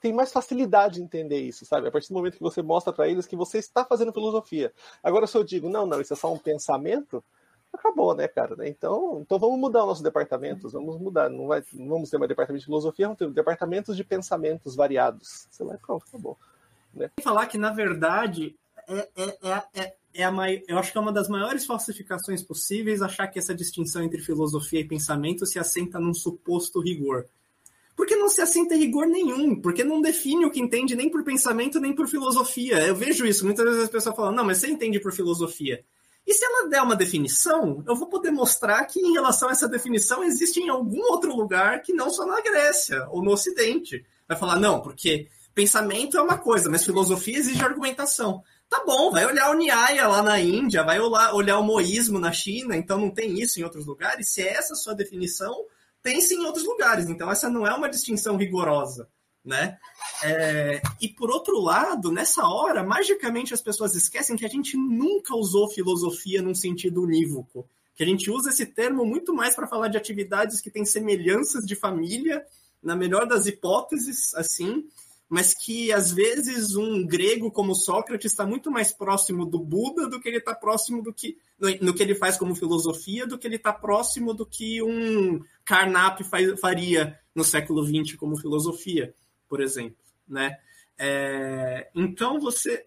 tem 0.00 0.12
mais 0.12 0.32
facilidade 0.32 0.96
de 0.96 1.02
entender 1.02 1.40
isso, 1.40 1.64
sabe? 1.64 1.88
A 1.88 1.90
partir 1.90 2.08
do 2.08 2.14
momento 2.14 2.36
que 2.36 2.42
você 2.42 2.62
mostra 2.62 2.92
para 2.92 3.08
eles 3.08 3.26
que 3.26 3.36
você 3.36 3.58
está 3.58 3.84
fazendo 3.84 4.12
filosofia. 4.12 4.72
Agora, 5.02 5.26
se 5.26 5.36
eu 5.36 5.44
digo, 5.44 5.68
não, 5.68 5.86
não, 5.86 6.00
isso 6.00 6.12
é 6.12 6.16
só 6.16 6.32
um 6.32 6.38
pensamento, 6.38 7.24
acabou, 7.72 8.14
né, 8.14 8.26
cara? 8.28 8.56
Então, 8.68 9.20
então 9.20 9.38
vamos 9.38 9.58
mudar 9.58 9.80
os 9.80 9.86
nossos 9.86 10.02
departamentos, 10.02 10.72
vamos 10.72 10.98
mudar. 10.98 11.28
Não, 11.28 11.46
vai, 11.46 11.62
não 11.72 11.88
vamos 11.88 12.10
ter 12.10 12.18
mais 12.18 12.28
departamento 12.28 12.60
de 12.60 12.66
filosofia, 12.66 13.06
vamos 13.06 13.18
ter 13.18 13.30
departamentos 13.30 13.96
de 13.96 14.04
pensamentos 14.04 14.74
variados. 14.74 15.46
Sei 15.50 15.64
lá, 15.64 15.76
pronto, 15.78 16.04
acabou. 16.08 16.38
Né? 16.94 17.10
Falar 17.22 17.46
que, 17.46 17.58
na 17.58 17.72
verdade, 17.72 18.56
é, 18.88 19.08
é, 19.16 19.38
é, 19.42 19.62
é, 19.74 19.96
é 20.14 20.24
a 20.24 20.30
mai... 20.30 20.62
eu 20.66 20.78
acho 20.78 20.92
que 20.92 20.98
é 20.98 21.00
uma 21.00 21.12
das 21.12 21.28
maiores 21.28 21.66
falsificações 21.66 22.42
possíveis 22.42 23.02
achar 23.02 23.26
que 23.28 23.38
essa 23.38 23.54
distinção 23.54 24.02
entre 24.02 24.20
filosofia 24.20 24.80
e 24.80 24.88
pensamento 24.88 25.44
se 25.46 25.58
assenta 25.58 25.98
num 25.98 26.14
suposto 26.14 26.80
rigor. 26.80 27.28
Porque 27.96 28.14
não 28.14 28.28
se 28.28 28.42
assenta 28.42 28.76
rigor 28.76 29.06
nenhum, 29.06 29.60
porque 29.60 29.82
não 29.82 30.02
define 30.02 30.44
o 30.44 30.50
que 30.50 30.60
entende 30.60 30.94
nem 30.94 31.10
por 31.10 31.24
pensamento 31.24 31.80
nem 31.80 31.94
por 31.94 32.06
filosofia. 32.06 32.86
Eu 32.86 32.94
vejo 32.94 33.24
isso, 33.24 33.44
muitas 33.44 33.64
vezes 33.64 33.82
as 33.84 33.90
pessoas 33.90 34.14
falam, 34.14 34.32
não, 34.32 34.44
mas 34.44 34.58
você 34.58 34.68
entende 34.68 35.00
por 35.00 35.12
filosofia. 35.12 35.82
E 36.26 36.34
se 36.34 36.44
ela 36.44 36.68
der 36.68 36.82
uma 36.82 36.96
definição, 36.96 37.82
eu 37.86 37.94
vou 37.94 38.08
poder 38.08 38.32
mostrar 38.32 38.84
que, 38.84 39.00
em 39.00 39.12
relação 39.12 39.48
a 39.48 39.52
essa 39.52 39.68
definição, 39.68 40.24
existe 40.24 40.60
em 40.60 40.68
algum 40.68 41.00
outro 41.10 41.34
lugar 41.34 41.82
que 41.82 41.92
não 41.92 42.10
só 42.10 42.26
na 42.26 42.40
Grécia 42.40 43.06
ou 43.10 43.22
no 43.22 43.30
Ocidente. 43.30 44.04
Vai 44.28 44.36
falar, 44.36 44.58
não, 44.58 44.80
porque 44.80 45.28
pensamento 45.54 46.18
é 46.18 46.20
uma 46.20 46.36
coisa, 46.36 46.68
mas 46.68 46.84
filosofia 46.84 47.38
exige 47.38 47.64
argumentação. 47.64 48.42
Tá 48.68 48.82
bom, 48.84 49.12
vai 49.12 49.24
olhar 49.24 49.50
o 49.50 49.54
Nyaya 49.54 50.08
lá 50.08 50.20
na 50.20 50.40
Índia, 50.40 50.82
vai 50.82 50.98
olhar 50.98 51.58
o 51.60 51.62
moísmo 51.62 52.18
na 52.18 52.32
China, 52.32 52.76
então 52.76 52.98
não 52.98 53.10
tem 53.10 53.40
isso 53.40 53.60
em 53.60 53.62
outros 53.62 53.86
lugares. 53.86 54.28
Se 54.28 54.42
é 54.42 54.54
essa 54.54 54.72
a 54.72 54.76
sua 54.76 54.94
definição, 54.94 55.54
tem 56.06 56.20
sim 56.20 56.36
em 56.36 56.46
outros 56.46 56.64
lugares. 56.64 57.08
Então 57.08 57.28
essa 57.28 57.50
não 57.50 57.66
é 57.66 57.74
uma 57.74 57.90
distinção 57.90 58.36
rigorosa 58.36 59.08
né? 59.46 59.78
É, 60.24 60.82
e 61.00 61.08
por 61.08 61.30
outro 61.30 61.60
lado, 61.60 62.10
nessa 62.10 62.44
hora, 62.44 62.82
magicamente 62.82 63.54
as 63.54 63.62
pessoas 63.62 63.94
esquecem 63.94 64.36
que 64.36 64.44
a 64.44 64.48
gente 64.48 64.76
nunca 64.76 65.36
usou 65.36 65.70
filosofia 65.70 66.42
num 66.42 66.54
sentido 66.54 67.04
unívoco. 67.04 67.64
Que 67.94 68.02
a 68.02 68.06
gente 68.06 68.28
usa 68.28 68.50
esse 68.50 68.66
termo 68.66 69.06
muito 69.06 69.32
mais 69.32 69.54
para 69.54 69.68
falar 69.68 69.86
de 69.86 69.96
atividades 69.96 70.60
que 70.60 70.70
têm 70.70 70.84
semelhanças 70.84 71.64
de 71.64 71.76
família, 71.76 72.44
na 72.82 72.96
melhor 72.96 73.24
das 73.24 73.46
hipóteses, 73.46 74.34
assim, 74.34 74.84
mas 75.28 75.54
que 75.54 75.92
às 75.92 76.12
vezes 76.12 76.74
um 76.76 77.04
grego 77.04 77.50
como 77.50 77.74
Sócrates 77.74 78.32
está 78.32 78.46
muito 78.46 78.70
mais 78.70 78.92
próximo 78.92 79.44
do 79.44 79.58
Buda 79.58 80.08
do 80.08 80.20
que 80.20 80.28
ele 80.28 80.38
está 80.38 80.54
próximo 80.54 81.02
do 81.02 81.12
que 81.12 81.36
no, 81.80 81.94
que 81.94 82.02
ele 82.02 82.14
faz 82.14 82.36
como 82.36 82.54
filosofia, 82.54 83.26
do 83.26 83.38
que 83.38 83.46
ele 83.46 83.56
está 83.56 83.72
próximo 83.72 84.32
do 84.32 84.46
que 84.46 84.82
um 84.82 85.40
Carnap 85.64 86.20
faria 86.60 87.18
no 87.34 87.42
século 87.42 87.84
XX 87.84 88.16
como 88.16 88.38
filosofia 88.38 89.14
por 89.48 89.60
exemplo, 89.60 89.96
né? 90.28 90.58
É, 90.98 91.90
então 91.94 92.40
você 92.40 92.86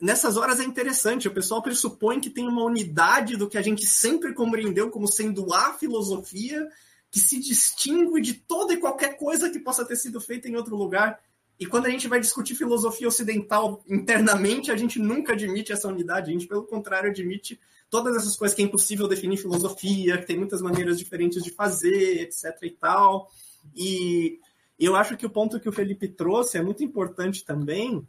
nessas 0.00 0.36
horas 0.36 0.60
é 0.60 0.64
interessante, 0.64 1.28
o 1.28 1.34
pessoal 1.34 1.62
pressupõe 1.62 2.20
que 2.20 2.28
tem 2.28 2.46
uma 2.46 2.64
unidade 2.64 3.36
do 3.36 3.48
que 3.48 3.56
a 3.56 3.62
gente 3.62 3.86
sempre 3.86 4.34
compreendeu 4.34 4.90
como 4.90 5.06
sendo 5.06 5.52
a 5.54 5.72
filosofia 5.74 6.66
que 7.10 7.20
se 7.20 7.38
distingue 7.38 8.20
de 8.20 8.34
toda 8.34 8.74
e 8.74 8.78
qualquer 8.78 9.16
coisa 9.16 9.48
que 9.48 9.60
possa 9.60 9.84
ter 9.84 9.94
sido 9.94 10.20
feita 10.20 10.48
em 10.48 10.56
outro 10.56 10.76
lugar. 10.76 11.20
E 11.58 11.66
quando 11.66 11.86
a 11.86 11.90
gente 11.90 12.08
vai 12.08 12.18
discutir 12.18 12.54
filosofia 12.54 13.06
ocidental 13.06 13.82
internamente, 13.88 14.70
a 14.70 14.76
gente 14.76 14.98
nunca 14.98 15.34
admite 15.34 15.72
essa 15.72 15.88
unidade, 15.88 16.30
a 16.30 16.32
gente, 16.32 16.48
pelo 16.48 16.64
contrário, 16.64 17.10
admite 17.10 17.60
todas 17.88 18.16
essas 18.16 18.36
coisas 18.36 18.56
que 18.56 18.62
é 18.62 18.64
impossível 18.64 19.06
definir 19.06 19.36
filosofia, 19.36 20.18
que 20.18 20.26
tem 20.26 20.36
muitas 20.36 20.60
maneiras 20.60 20.98
diferentes 20.98 21.42
de 21.42 21.50
fazer, 21.50 22.22
etc. 22.22 22.56
e 22.62 22.70
tal. 22.70 23.30
E 23.74 24.40
eu 24.78 24.96
acho 24.96 25.16
que 25.16 25.24
o 25.24 25.30
ponto 25.30 25.60
que 25.60 25.68
o 25.68 25.72
Felipe 25.72 26.08
trouxe 26.08 26.58
é 26.58 26.62
muito 26.62 26.82
importante 26.82 27.44
também, 27.44 28.06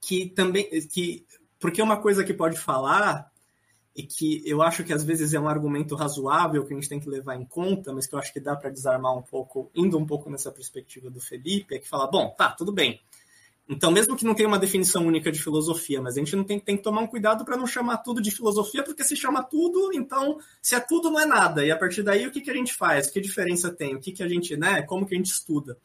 que 0.00 0.28
também 0.28 0.68
que 0.88 1.26
porque 1.58 1.82
uma 1.82 2.00
coisa 2.00 2.22
que 2.22 2.32
pode 2.32 2.56
falar 2.58 3.32
e 3.96 4.02
que 4.02 4.42
eu 4.44 4.60
acho 4.60 4.84
que 4.84 4.92
às 4.92 5.02
vezes 5.02 5.32
é 5.32 5.40
um 5.40 5.48
argumento 5.48 5.94
razoável 5.94 6.64
que 6.66 6.74
a 6.74 6.76
gente 6.76 6.88
tem 6.88 7.00
que 7.00 7.08
levar 7.08 7.34
em 7.34 7.46
conta, 7.46 7.94
mas 7.94 8.06
que 8.06 8.14
eu 8.14 8.18
acho 8.18 8.30
que 8.30 8.38
dá 8.38 8.54
para 8.54 8.68
desarmar 8.68 9.16
um 9.16 9.22
pouco, 9.22 9.70
indo 9.74 9.98
um 9.98 10.04
pouco 10.04 10.28
nessa 10.28 10.52
perspectiva 10.52 11.08
do 11.08 11.18
Felipe, 11.18 11.74
é 11.74 11.78
que 11.78 11.88
fala, 11.88 12.06
bom, 12.06 12.28
tá, 12.36 12.50
tudo 12.50 12.70
bem. 12.70 13.00
Então, 13.66 13.90
mesmo 13.90 14.14
que 14.14 14.24
não 14.24 14.34
tenha 14.34 14.46
uma 14.46 14.58
definição 14.58 15.06
única 15.06 15.32
de 15.32 15.42
filosofia, 15.42 16.00
mas 16.00 16.14
a 16.16 16.20
gente 16.20 16.36
não 16.36 16.44
tem, 16.44 16.60
tem 16.60 16.76
que 16.76 16.82
tomar 16.82 17.00
um 17.00 17.06
cuidado 17.06 17.42
para 17.44 17.56
não 17.56 17.66
chamar 17.66 17.96
tudo 17.98 18.20
de 18.20 18.30
filosofia, 18.30 18.84
porque 18.84 19.02
se 19.02 19.16
chama 19.16 19.42
tudo, 19.42 19.90
então, 19.94 20.38
se 20.60 20.74
é 20.74 20.80
tudo, 20.80 21.10
não 21.10 21.18
é 21.18 21.24
nada. 21.24 21.64
E 21.64 21.70
a 21.70 21.76
partir 21.76 22.02
daí, 22.02 22.26
o 22.26 22.30
que, 22.30 22.42
que 22.42 22.50
a 22.50 22.54
gente 22.54 22.74
faz? 22.74 23.10
Que 23.10 23.20
diferença 23.20 23.72
tem? 23.72 23.96
O 23.96 24.00
que, 24.00 24.12
que 24.12 24.22
a 24.22 24.28
gente, 24.28 24.56
né? 24.56 24.82
Como 24.82 25.06
que 25.06 25.14
a 25.14 25.18
gente 25.18 25.32
estuda? 25.32 25.76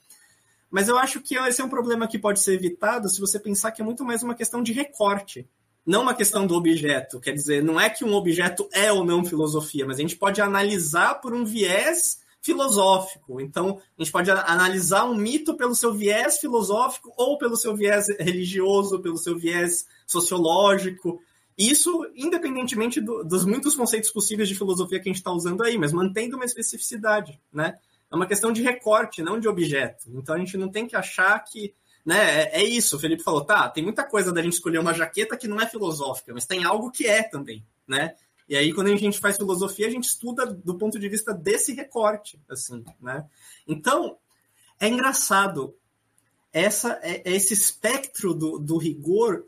Mas 0.69 0.89
eu 0.89 0.97
acho 0.97 1.21
que 1.21 1.35
esse 1.35 1.61
é 1.61 1.63
um 1.63 1.69
problema 1.69 2.07
que 2.07 2.19
pode 2.19 2.41
ser 2.41 2.53
evitado 2.53 3.09
se 3.09 3.19
você 3.19 3.39
pensar 3.39 3.71
que 3.71 3.81
é 3.81 3.85
muito 3.85 4.03
mais 4.03 4.21
uma 4.21 4.35
questão 4.35 4.61
de 4.61 4.73
recorte, 4.73 5.47
não 5.85 6.03
uma 6.03 6.13
questão 6.13 6.45
do 6.45 6.55
objeto. 6.55 7.19
Quer 7.19 7.33
dizer, 7.33 7.63
não 7.63 7.79
é 7.79 7.89
que 7.89 8.05
um 8.05 8.13
objeto 8.13 8.67
é 8.71 8.91
ou 8.91 9.03
não 9.03 9.25
filosofia, 9.25 9.85
mas 9.85 9.97
a 9.97 10.01
gente 10.01 10.15
pode 10.15 10.41
analisar 10.41 11.15
por 11.15 11.33
um 11.33 11.43
viés 11.43 12.21
filosófico. 12.41 13.39
Então, 13.39 13.79
a 13.97 14.03
gente 14.03 14.11
pode 14.11 14.31
analisar 14.31 15.05
um 15.05 15.15
mito 15.15 15.55
pelo 15.55 15.75
seu 15.75 15.93
viés 15.93 16.39
filosófico 16.39 17.13
ou 17.15 17.37
pelo 17.37 17.55
seu 17.55 17.75
viés 17.75 18.07
religioso, 18.19 18.99
pelo 18.99 19.17
seu 19.17 19.37
viés 19.37 19.85
sociológico. 20.07 21.21
Isso, 21.57 22.09
independentemente 22.15 22.99
do, 22.99 23.23
dos 23.23 23.45
muitos 23.45 23.75
conceitos 23.75 24.09
possíveis 24.09 24.49
de 24.49 24.55
filosofia 24.55 24.99
que 24.99 25.07
a 25.07 25.11
gente 25.11 25.21
está 25.21 25.31
usando 25.31 25.63
aí, 25.63 25.77
mas 25.77 25.93
mantendo 25.93 26.35
uma 26.35 26.45
especificidade, 26.45 27.39
né? 27.53 27.77
É 28.11 28.15
uma 28.15 28.25
questão 28.25 28.51
de 28.51 28.61
recorte, 28.61 29.21
não 29.21 29.39
de 29.39 29.47
objeto. 29.47 30.05
Então, 30.09 30.35
a 30.35 30.37
gente 30.37 30.57
não 30.57 30.69
tem 30.69 30.85
que 30.85 30.95
achar 30.95 31.39
que 31.39 31.73
né, 32.05 32.43
é, 32.43 32.61
é 32.61 32.63
isso. 32.63 32.95
O 32.95 32.99
Felipe 32.99 33.23
falou, 33.23 33.43
tá, 33.43 33.69
tem 33.69 33.83
muita 33.83 34.03
coisa 34.03 34.31
da 34.31 34.41
gente 34.41 34.53
escolher 34.53 34.79
uma 34.79 34.93
jaqueta 34.93 35.37
que 35.37 35.47
não 35.47 35.59
é 35.59 35.67
filosófica, 35.67 36.33
mas 36.33 36.45
tem 36.45 36.63
algo 36.63 36.91
que 36.91 37.05
é 37.05 37.23
também, 37.23 37.65
né? 37.87 38.15
E 38.49 38.55
aí, 38.55 38.73
quando 38.73 38.87
a 38.87 38.95
gente 38.97 39.19
faz 39.19 39.37
filosofia, 39.37 39.87
a 39.87 39.89
gente 39.89 40.05
estuda 40.05 40.45
do 40.45 40.77
ponto 40.77 40.99
de 40.99 41.07
vista 41.07 41.33
desse 41.33 41.73
recorte, 41.73 42.39
assim, 42.49 42.83
né? 42.99 43.25
Então, 43.67 44.17
é 44.79 44.87
engraçado 44.87 45.73
essa 46.51 46.99
é, 47.01 47.21
é 47.23 47.33
esse 47.33 47.53
espectro 47.53 48.33
do, 48.33 48.59
do 48.59 48.77
rigor 48.77 49.45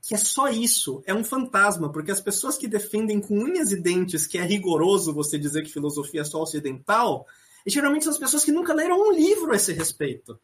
que 0.00 0.14
é 0.14 0.18
só 0.18 0.48
isso, 0.48 1.02
é 1.06 1.14
um 1.14 1.24
fantasma, 1.24 1.90
porque 1.90 2.10
as 2.10 2.20
pessoas 2.20 2.58
que 2.58 2.68
defendem 2.68 3.20
com 3.20 3.38
unhas 3.38 3.72
e 3.72 3.80
dentes 3.80 4.26
que 4.26 4.36
é 4.36 4.44
rigoroso 4.44 5.14
você 5.14 5.38
dizer 5.38 5.62
que 5.62 5.72
filosofia 5.72 6.20
é 6.20 6.24
só 6.24 6.42
ocidental, 6.42 7.26
geralmente 7.66 8.04
são 8.04 8.12
as 8.12 8.18
pessoas 8.18 8.44
que 8.44 8.52
nunca 8.52 8.74
leram 8.74 9.00
um 9.00 9.12
livro 9.12 9.50
a 9.50 9.56
esse 9.56 9.72
respeito 9.72 10.38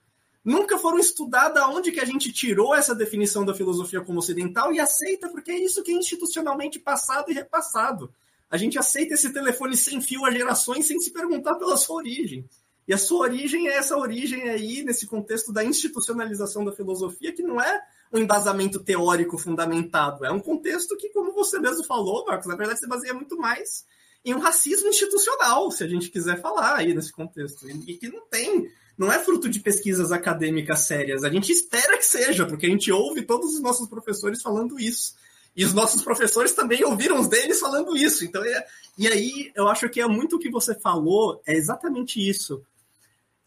nunca 0.44 0.78
foram 0.78 0.98
estudar 0.98 1.50
da 1.50 1.68
onde 1.68 1.92
que 1.92 2.00
a 2.00 2.04
gente 2.04 2.32
tirou 2.32 2.74
essa 2.74 2.94
definição 2.94 3.44
da 3.44 3.54
filosofia 3.54 4.00
como 4.00 4.18
ocidental 4.18 4.72
e 4.72 4.80
aceita 4.80 5.28
porque 5.28 5.50
é 5.50 5.58
isso 5.58 5.82
que 5.82 5.92
é 5.92 5.94
institucionalmente 5.94 6.78
passado 6.78 7.30
e 7.30 7.34
repassado. 7.34 8.12
A 8.50 8.56
gente 8.56 8.78
aceita 8.78 9.14
esse 9.14 9.32
telefone 9.32 9.76
sem 9.76 10.00
fio 10.00 10.24
há 10.24 10.30
gerações 10.30 10.86
sem 10.86 11.00
se 11.00 11.12
perguntar 11.12 11.54
pela 11.54 11.76
sua 11.76 11.96
origem. 11.96 12.48
E 12.88 12.92
a 12.92 12.98
sua 12.98 13.20
origem 13.20 13.68
é 13.68 13.76
essa 13.76 13.96
origem 13.96 14.48
aí, 14.48 14.82
nesse 14.82 15.06
contexto 15.06 15.52
da 15.52 15.62
institucionalização 15.62 16.64
da 16.64 16.72
filosofia, 16.72 17.32
que 17.32 17.42
não 17.42 17.60
é 17.60 17.80
um 18.12 18.18
embasamento 18.18 18.80
teórico 18.80 19.38
fundamentado, 19.38 20.24
é 20.24 20.32
um 20.32 20.40
contexto 20.40 20.96
que, 20.96 21.10
como 21.10 21.32
você 21.32 21.60
mesmo 21.60 21.84
falou, 21.84 22.24
Marcos, 22.26 22.48
na 22.48 22.56
verdade 22.56 22.80
se 22.80 22.88
baseia 22.88 23.14
muito 23.14 23.38
mais 23.38 23.84
em 24.24 24.34
um 24.34 24.40
racismo 24.40 24.88
institucional, 24.88 25.70
se 25.70 25.84
a 25.84 25.88
gente 25.88 26.10
quiser 26.10 26.40
falar 26.40 26.76
aí 26.76 26.92
nesse 26.92 27.12
contexto, 27.12 27.68
e 27.70 27.96
que 27.96 28.08
não 28.08 28.26
tem 28.26 28.68
não 29.00 29.10
é 29.10 29.18
fruto 29.18 29.48
de 29.48 29.60
pesquisas 29.60 30.12
acadêmicas 30.12 30.80
sérias. 30.80 31.24
A 31.24 31.30
gente 31.30 31.50
espera 31.50 31.96
que 31.96 32.04
seja, 32.04 32.44
porque 32.44 32.66
a 32.66 32.68
gente 32.68 32.92
ouve 32.92 33.22
todos 33.22 33.54
os 33.54 33.60
nossos 33.62 33.88
professores 33.88 34.42
falando 34.42 34.78
isso. 34.78 35.14
E 35.56 35.64
os 35.64 35.72
nossos 35.72 36.02
professores 36.02 36.52
também 36.52 36.84
ouviram 36.84 37.18
os 37.18 37.26
deles 37.26 37.58
falando 37.58 37.96
isso. 37.96 38.26
Então, 38.26 38.44
é... 38.44 38.66
e 38.98 39.08
aí 39.08 39.52
eu 39.56 39.68
acho 39.68 39.88
que 39.88 40.02
é 40.02 40.06
muito 40.06 40.36
o 40.36 40.38
que 40.38 40.50
você 40.50 40.78
falou, 40.78 41.40
é 41.46 41.54
exatamente 41.54 42.20
isso. 42.20 42.62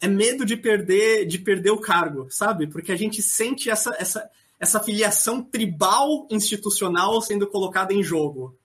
É 0.00 0.08
medo 0.08 0.44
de 0.44 0.56
perder, 0.56 1.24
de 1.24 1.38
perder 1.38 1.70
o 1.70 1.80
cargo, 1.80 2.26
sabe? 2.30 2.66
Porque 2.66 2.90
a 2.90 2.96
gente 2.96 3.22
sente 3.22 3.70
essa, 3.70 3.94
essa, 3.96 4.28
essa 4.58 4.80
filiação 4.80 5.40
tribal 5.40 6.26
institucional 6.32 7.22
sendo 7.22 7.46
colocada 7.46 7.94
em 7.94 8.02
jogo. 8.02 8.58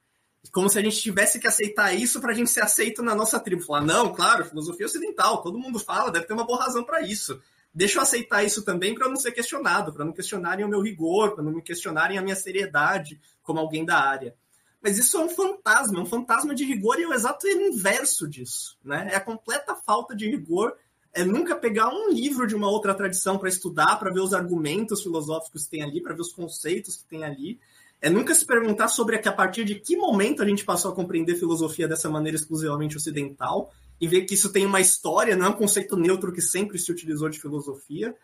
Como 0.52 0.70
se 0.70 0.80
a 0.80 0.82
gente 0.82 1.00
tivesse 1.00 1.40
que 1.40 1.48
aceitar 1.48 1.94
isso 1.94 2.20
para 2.20 2.32
a 2.32 2.36
gente 2.36 2.50
ser 2.50 2.62
aceito 2.62 3.04
na 3.04 3.14
nossa 3.14 3.40
tribo. 3.40 3.62
Falar, 3.62 3.82
não, 3.82 4.14
claro, 4.14 4.46
filosofia 4.46 4.86
ocidental, 4.86 5.42
todo 5.42 5.60
mundo 5.60 5.80
fala, 5.80 6.12
deve 6.12 6.26
ter 6.26 6.34
uma 6.34 6.46
boa 6.46 6.64
razão 6.64 6.84
para 6.84 7.02
isso 7.02 7.40
deixa 7.74 8.00
eu 8.00 8.02
aceitar 8.02 8.44
isso 8.44 8.64
também 8.64 8.94
para 8.94 9.08
não 9.08 9.16
ser 9.16 9.32
questionado, 9.32 9.94
para 9.94 10.06
não 10.06 10.12
questionarem 10.12 10.66
o 10.66 10.68
meu 10.68 10.82
rigor, 10.82 11.34
para 11.34 11.44
não 11.44 11.52
me 11.52 11.62
questionarem 11.62 12.18
a 12.18 12.22
minha 12.22 12.36
seriedade 12.36 13.20
como 13.44 13.60
alguém 13.60 13.86
da 13.86 13.98
área. 13.98 14.36
Mas 14.82 14.98
isso 14.98 15.18
é 15.18 15.20
um 15.22 15.30
fantasma, 15.30 16.00
é 16.00 16.02
um 16.02 16.06
fantasma 16.06 16.56
de 16.56 16.64
rigor 16.64 17.00
e 17.00 17.04
é 17.04 17.08
o 17.08 17.14
exato 17.14 17.48
inverso 17.48 18.28
disso. 18.28 18.78
Né? 18.84 19.10
É 19.12 19.16
a 19.16 19.22
completa 19.22 19.76
falta 19.76 20.16
de 20.16 20.30
rigor, 20.30 20.76
é 21.14 21.24
nunca 21.24 21.56
pegar 21.56 21.90
um 21.90 22.10
livro 22.10 22.48
de 22.48 22.56
uma 22.56 22.70
outra 22.70 22.94
tradição 22.94 23.38
para 23.38 23.50
estudar, 23.50 23.98
para 23.98 24.12
ver 24.12 24.22
os 24.22 24.34
argumentos 24.34 25.02
filosóficos 25.02 25.66
que 25.66 25.72
tem 25.72 25.84
ali, 25.84 26.02
para 26.02 26.14
ver 26.14 26.22
os 26.22 26.32
conceitos 26.32 26.96
que 26.96 27.06
tem 27.06 27.24
ali. 27.24 27.60
É 28.02 28.10
nunca 28.10 28.34
se 28.34 28.46
perguntar 28.46 28.88
sobre 28.88 29.18
a, 29.18 29.30
a 29.30 29.34
partir 29.34 29.66
de 29.66 29.76
que 29.76 29.98
momento 29.98 30.42
a 30.42 30.46
gente 30.46 30.64
passou 30.64 30.92
a 30.92 30.96
compreender 30.96 31.36
filosofia 31.36 31.88
dessa 31.88 32.10
maneira 32.10 32.38
exclusivamente 32.38 32.96
ocidental 32.96 33.74
e 34.00 34.08
ver 34.08 34.22
que 34.22 34.34
isso 34.34 34.52
tem 34.52 34.66
uma 34.66 34.80
história, 34.80 35.36
não 35.36 35.48
é 35.48 35.50
um 35.50 35.54
conceito 35.54 35.98
neutro 35.98 36.32
que 36.32 36.42
sempre 36.42 36.78
se 36.80 36.92
utilizou 36.92 37.30
de 37.30 37.40
filosofia. 37.40 38.16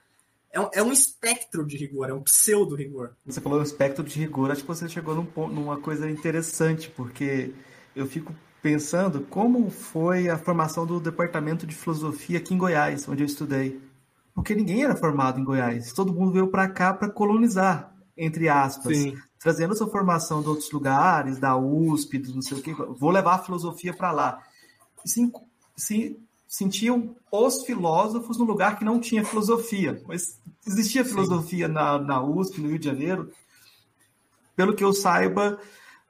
É 0.52 0.60
um, 0.60 0.70
é 0.74 0.82
um 0.82 0.92
espectro 0.94 1.66
de 1.66 1.76
rigor, 1.76 2.10
é 2.10 2.14
um 2.14 2.22
pseudo-rigor. 2.22 3.12
Você 3.26 3.42
falou 3.42 3.62
espectro 3.62 4.02
de 4.02 4.18
rigor, 4.18 4.50
acho 4.50 4.62
que 4.62 4.68
você 4.68 4.88
chegou 4.88 5.14
num 5.14 5.26
ponto, 5.26 5.54
numa 5.54 5.78
coisa 5.78 6.10
interessante, 6.10 6.90
porque 6.90 7.52
eu 7.94 8.06
fico 8.06 8.34
pensando 8.62 9.22
como 9.30 9.70
foi 9.70 10.30
a 10.30 10.38
formação 10.38 10.86
do 10.86 11.00
departamento 11.00 11.68
de 11.68 11.76
filosofia 11.76 12.38
aqui 12.38 12.54
em 12.54 12.58
Goiás, 12.58 13.08
onde 13.10 13.22
eu 13.22 13.28
estudei. 13.28 13.82
Porque 14.34 14.56
ninguém 14.56 14.84
era 14.84 14.96
formado 14.96 15.40
em 15.40 15.44
Goiás, 15.44 15.92
todo 15.92 16.14
mundo 16.14 16.32
veio 16.32 16.48
para 16.48 16.70
cá 16.70 16.94
para 16.94 17.10
colonizar, 17.10 17.94
entre 18.18 18.48
aspas. 18.48 18.98
Sim. 18.98 19.18
Trazendo 19.46 19.78
sua 19.78 19.88
formação 19.88 20.42
de 20.42 20.50
outros 20.50 20.72
lugares, 20.72 21.38
da 21.38 21.56
USP, 21.56 22.18
do 22.18 22.34
não 22.34 22.42
sei 22.42 22.58
o 22.58 22.62
quê. 22.64 22.74
Vou 22.74 23.12
levar 23.12 23.36
a 23.36 23.44
filosofia 23.44 23.94
para 23.94 24.12
lá. 24.12 24.42
Sim, 25.06 25.32
se 25.78 26.20
sentiam 26.48 27.16
os 27.32 27.62
filósofos 27.64 28.40
no 28.40 28.44
lugar 28.44 28.76
que 28.76 28.84
não 28.84 29.00
tinha 29.00 29.24
filosofia. 29.24 30.02
Mas 30.08 30.42
existia 30.66 31.06
filosofia 31.06 31.68
na, 31.68 32.00
na 32.00 32.24
USP, 32.24 32.60
no 32.60 32.70
Rio 32.70 32.80
de 32.80 32.86
Janeiro. 32.86 33.32
Pelo 34.56 34.74
que 34.74 34.84
eu 34.84 34.92
saiba, 34.92 35.60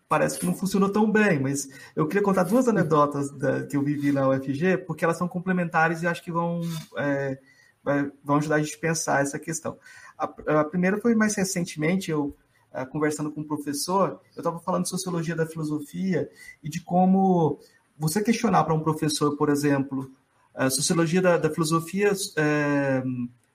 parece 0.07 0.39
que 0.39 0.45
não 0.45 0.55
funcionou 0.55 0.89
tão 0.89 1.11
bem, 1.11 1.37
mas 1.37 1.67
eu 1.93 2.07
queria 2.07 2.23
contar 2.23 2.43
duas 2.43 2.69
anedotas 2.69 3.29
da, 3.31 3.67
que 3.67 3.75
eu 3.75 3.83
vivi 3.83 4.13
na 4.13 4.29
UFG, 4.29 4.77
porque 4.87 5.03
elas 5.03 5.17
são 5.17 5.27
complementares 5.27 6.01
e 6.01 6.07
acho 6.07 6.23
que 6.23 6.31
vão, 6.31 6.61
é, 6.95 7.37
vão 8.23 8.37
ajudar 8.37 8.55
a 8.55 8.59
gente 8.61 8.77
a 8.77 8.79
pensar 8.79 9.21
essa 9.23 9.37
questão. 9.37 9.77
A, 10.17 10.23
a 10.61 10.63
primeira 10.63 11.01
foi 11.01 11.13
mais 11.15 11.35
recentemente, 11.35 12.09
eu 12.09 12.33
é, 12.75 12.85
conversando 12.85 13.31
com 13.31 13.41
um 13.41 13.47
professor, 13.47 14.19
eu 14.35 14.41
estava 14.41 14.59
falando 14.59 14.83
de 14.83 14.89
sociologia 14.89 15.35
da 15.35 15.45
filosofia 15.45 16.29
e 16.63 16.69
de 16.69 16.81
como 16.81 17.59
você 17.97 18.21
questionar 18.21 18.63
para 18.63 18.73
um 18.73 18.81
professor, 18.81 19.37
por 19.37 19.49
exemplo, 19.49 20.11
a 20.53 20.69
sociologia 20.69 21.21
da, 21.21 21.37
da 21.37 21.49
filosofia, 21.49 22.11
é, 22.37 23.03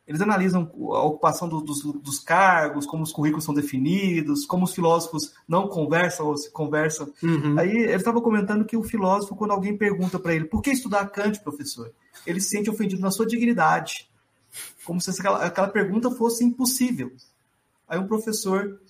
eles 0.07 0.21
analisam 0.21 0.63
a 0.93 1.03
ocupação 1.05 1.49
do, 1.49 1.61
dos, 1.61 1.83
dos, 1.83 2.19
cargos, 2.19 2.85
como 2.85 3.03
os 3.03 3.13
currículos 3.13 3.45
são 3.45 3.55
definidos, 3.55 4.45
como 4.45 4.65
os 4.65 4.75
filósofos 4.75 5.35
não 5.47 5.69
conversam 5.69 6.27
ou 6.27 6.37
se 6.37 6.51
conversam. 6.51 7.13
Uhum. 7.23 7.59
Aí 7.59 7.71
ele 7.71 7.93
estava 7.93 8.21
comentando 8.21 8.65
que 8.65 8.77
o 8.77 8.83
filósofo, 8.83 9.37
quando 9.37 9.53
alguém 9.53 9.77
pergunta 9.77 10.19
para 10.19 10.35
ele, 10.35 10.47
por 10.47 10.63
que 10.63 10.71
estudar 10.71 11.07
Kant, 11.11 11.41
professor? 11.41 11.93
Ele 12.27 12.41
se 12.41 12.49
sente 12.49 12.69
ofendido 12.69 13.01
na 13.01 13.11
sua 13.11 13.27
dignidade, 13.27 14.11
como 14.85 15.01
se 15.01 15.11
aquela, 15.11 15.45
aquela 15.45 15.69
pergunta 15.69 16.11
fosse 16.11 16.45
impossível. 16.45 17.13
Aí 17.89 17.99
um 17.99 18.07
professor 18.07 18.81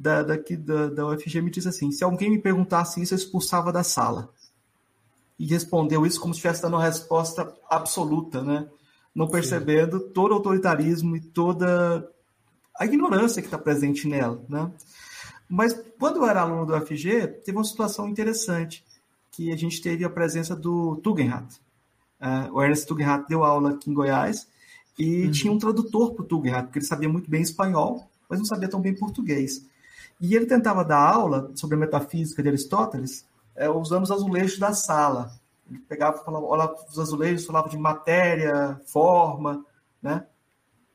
da, 0.00 0.22
daqui 0.22 0.56
da, 0.56 0.88
da 0.88 1.06
UFG 1.06 1.42
me 1.42 1.50
disse 1.50 1.68
assim, 1.68 1.92
se 1.92 2.02
alguém 2.02 2.30
me 2.30 2.38
perguntasse 2.38 3.02
isso, 3.02 3.12
eu 3.12 3.18
expulsava 3.18 3.70
da 3.70 3.82
sala 3.82 4.30
e 5.38 5.44
respondeu 5.46 6.06
isso 6.06 6.18
como 6.18 6.32
se 6.32 6.38
estivesse 6.38 6.62
dando 6.62 6.76
uma 6.76 6.82
resposta 6.82 7.54
absoluta, 7.68 8.42
né? 8.42 8.66
Não 9.14 9.28
percebendo 9.28 9.98
Sim. 9.98 10.08
todo 10.14 10.30
o 10.30 10.34
autoritarismo 10.34 11.16
e 11.16 11.20
toda 11.20 12.10
a 12.78 12.86
ignorância 12.86 13.42
que 13.42 13.48
está 13.48 13.58
presente 13.58 14.08
nela, 14.08 14.42
né? 14.48 14.72
Mas 15.46 15.78
quando 15.98 16.16
eu 16.16 16.26
era 16.26 16.40
aluno 16.40 16.64
do 16.64 16.74
UFG, 16.74 17.26
teve 17.44 17.58
uma 17.58 17.64
situação 17.64 18.08
interessante, 18.08 18.82
que 19.30 19.52
a 19.52 19.56
gente 19.56 19.82
teve 19.82 20.02
a 20.04 20.10
presença 20.10 20.56
do 20.56 20.96
Tugendhat. 20.96 21.60
Uh, 22.20 22.54
o 22.54 22.62
Ernest 22.62 22.86
Tugendhat 22.86 23.26
deu 23.28 23.44
aula 23.44 23.72
aqui 23.72 23.90
em 23.90 23.94
Goiás 23.94 24.48
e 24.98 25.24
uhum. 25.24 25.30
tinha 25.30 25.52
um 25.52 25.58
tradutor 25.58 26.14
para 26.14 26.22
o 26.22 26.26
Tugendhat, 26.26 26.64
porque 26.64 26.78
ele 26.78 26.86
sabia 26.86 27.08
muito 27.08 27.30
bem 27.30 27.42
espanhol, 27.42 28.08
mas 28.28 28.38
não 28.38 28.46
sabia 28.46 28.68
tão 28.68 28.80
bem 28.80 28.94
português. 28.94 29.68
E 30.20 30.36
ele 30.36 30.46
tentava 30.46 30.84
dar 30.84 30.98
aula 30.98 31.50
sobre 31.54 31.76
a 31.76 31.78
metafísica 31.78 32.42
de 32.42 32.48
Aristóteles 32.48 33.26
é, 33.56 33.68
usando 33.70 34.04
os 34.04 34.10
azulejos 34.10 34.58
da 34.58 34.72
sala. 34.74 35.32
Ele 35.68 35.80
pegava, 35.88 36.18
falava, 36.24 36.44
olhava 36.44 36.74
os 36.88 36.98
azulejos, 36.98 37.46
falava 37.46 37.68
de 37.68 37.78
matéria, 37.78 38.80
forma, 38.86 39.64
né? 40.02 40.26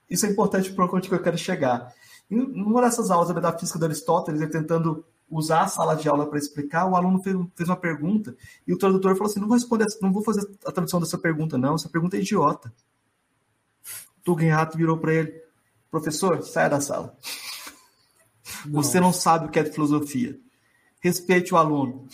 Isso 0.10 0.26
é 0.26 0.30
importante 0.30 0.72
para 0.72 0.86
onde 0.86 1.12
eu 1.12 1.22
quero 1.22 1.38
chegar. 1.38 1.94
Em 2.30 2.40
uma 2.40 2.82
dessas 2.82 3.10
aulas 3.10 3.28
da 3.28 3.34
metafísica 3.34 3.80
de 3.80 3.86
Aristóteles, 3.86 4.42
ele 4.42 4.52
tentando 4.52 5.06
usar 5.30 5.64
a 5.64 5.68
sala 5.68 5.96
de 5.96 6.08
aula 6.08 6.28
para 6.28 6.38
explicar, 6.38 6.86
o 6.86 6.96
aluno 6.96 7.22
fez, 7.22 7.36
fez, 7.56 7.70
uma 7.70 7.76
pergunta 7.76 8.36
e 8.68 8.74
o 8.74 8.78
tradutor 8.78 9.16
falou 9.16 9.30
assim: 9.30 9.40
não 9.40 9.48
vou 9.48 9.58
responder, 9.58 9.86
não 10.02 10.14
vou 10.14 10.24
fazer 10.24 10.48
a 10.66 10.72
tradução 10.72 11.00
dessa 11.00 11.18
pergunta, 11.18 11.58
não. 11.58 11.76
Essa 11.76 11.90
pergunta 11.90 12.18
é 12.18 12.20
idiota. 12.20 12.72
Tugendhat 14.24 14.76
virou 14.78 14.98
para 14.98 15.14
ele: 15.14 15.42
professor, 15.90 16.44
saia 16.44 16.70
da 16.70 16.82
sala. 16.82 17.16
Não. 18.66 18.82
Você 18.82 19.00
não 19.00 19.14
sabe 19.14 19.46
o 19.46 19.50
que 19.50 19.60
é 19.60 19.66
filosofia. 19.66 20.40
Respeite 21.02 21.54
o 21.54 21.58
aluno. 21.58 22.08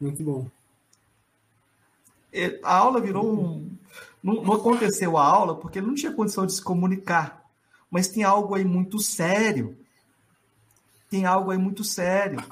Muito 0.00 0.22
bom. 0.22 0.46
É, 2.32 2.58
a 2.62 2.76
aula 2.76 3.00
virou 3.00 3.30
um. 3.30 3.76
Não, 4.22 4.42
não 4.42 4.54
aconteceu 4.54 5.16
a 5.18 5.24
aula 5.24 5.56
porque 5.56 5.78
ele 5.78 5.86
não 5.86 5.94
tinha 5.94 6.12
condição 6.12 6.46
de 6.46 6.54
se 6.54 6.62
comunicar. 6.62 7.44
Mas 7.90 8.08
tem 8.08 8.24
algo 8.24 8.54
aí 8.54 8.64
muito 8.64 8.98
sério. 8.98 9.76
Tem 11.10 11.26
algo 11.26 11.50
aí 11.50 11.58
muito 11.58 11.84
sério. 11.84 12.42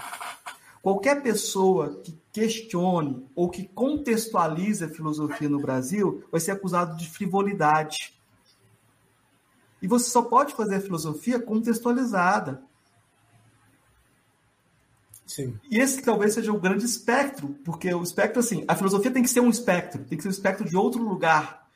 Qualquer 0.83 1.23
pessoa 1.23 2.01
que 2.03 2.21
questione 2.33 3.27
ou 3.35 3.49
que 3.49 3.67
contextualize 3.69 4.85
a 4.85 4.89
filosofia 4.89 5.49
no 5.49 5.61
Brasil 5.61 6.25
vai 6.31 6.41
ser 6.41 6.53
acusado 6.53 6.97
de 6.97 7.09
frivolidade. 7.09 8.15
E 9.83 9.89
você 9.89 10.11
só 10.11 10.23
pode 10.23 10.55
fazer 10.55 10.77
a 10.77 10.81
filosofia 10.81 11.41
contextualizada. 11.41 12.63
Sim. 15.31 15.57
E 15.71 15.79
esse 15.79 16.03
talvez 16.03 16.35
seja 16.35 16.53
o 16.53 16.59
grande 16.59 16.85
espectro, 16.85 17.51
porque 17.65 17.95
o 17.95 18.03
espectro, 18.03 18.41
assim, 18.41 18.65
a 18.67 18.75
filosofia 18.75 19.13
tem 19.13 19.23
que 19.23 19.31
ser 19.31 19.39
um 19.39 19.49
espectro, 19.49 20.03
tem 20.03 20.19
que 20.19 20.23
ser 20.23 20.29
um 20.29 20.33
espectro 20.33 20.69
de 20.69 20.77
outro 20.77 21.01
lugar. 21.01 21.69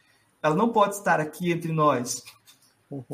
Ela 0.42 0.56
não 0.56 0.70
pode 0.70 0.96
estar 0.96 1.20
aqui 1.20 1.52
entre 1.52 1.70
nós. 1.70 2.24
Uhum. 2.90 3.04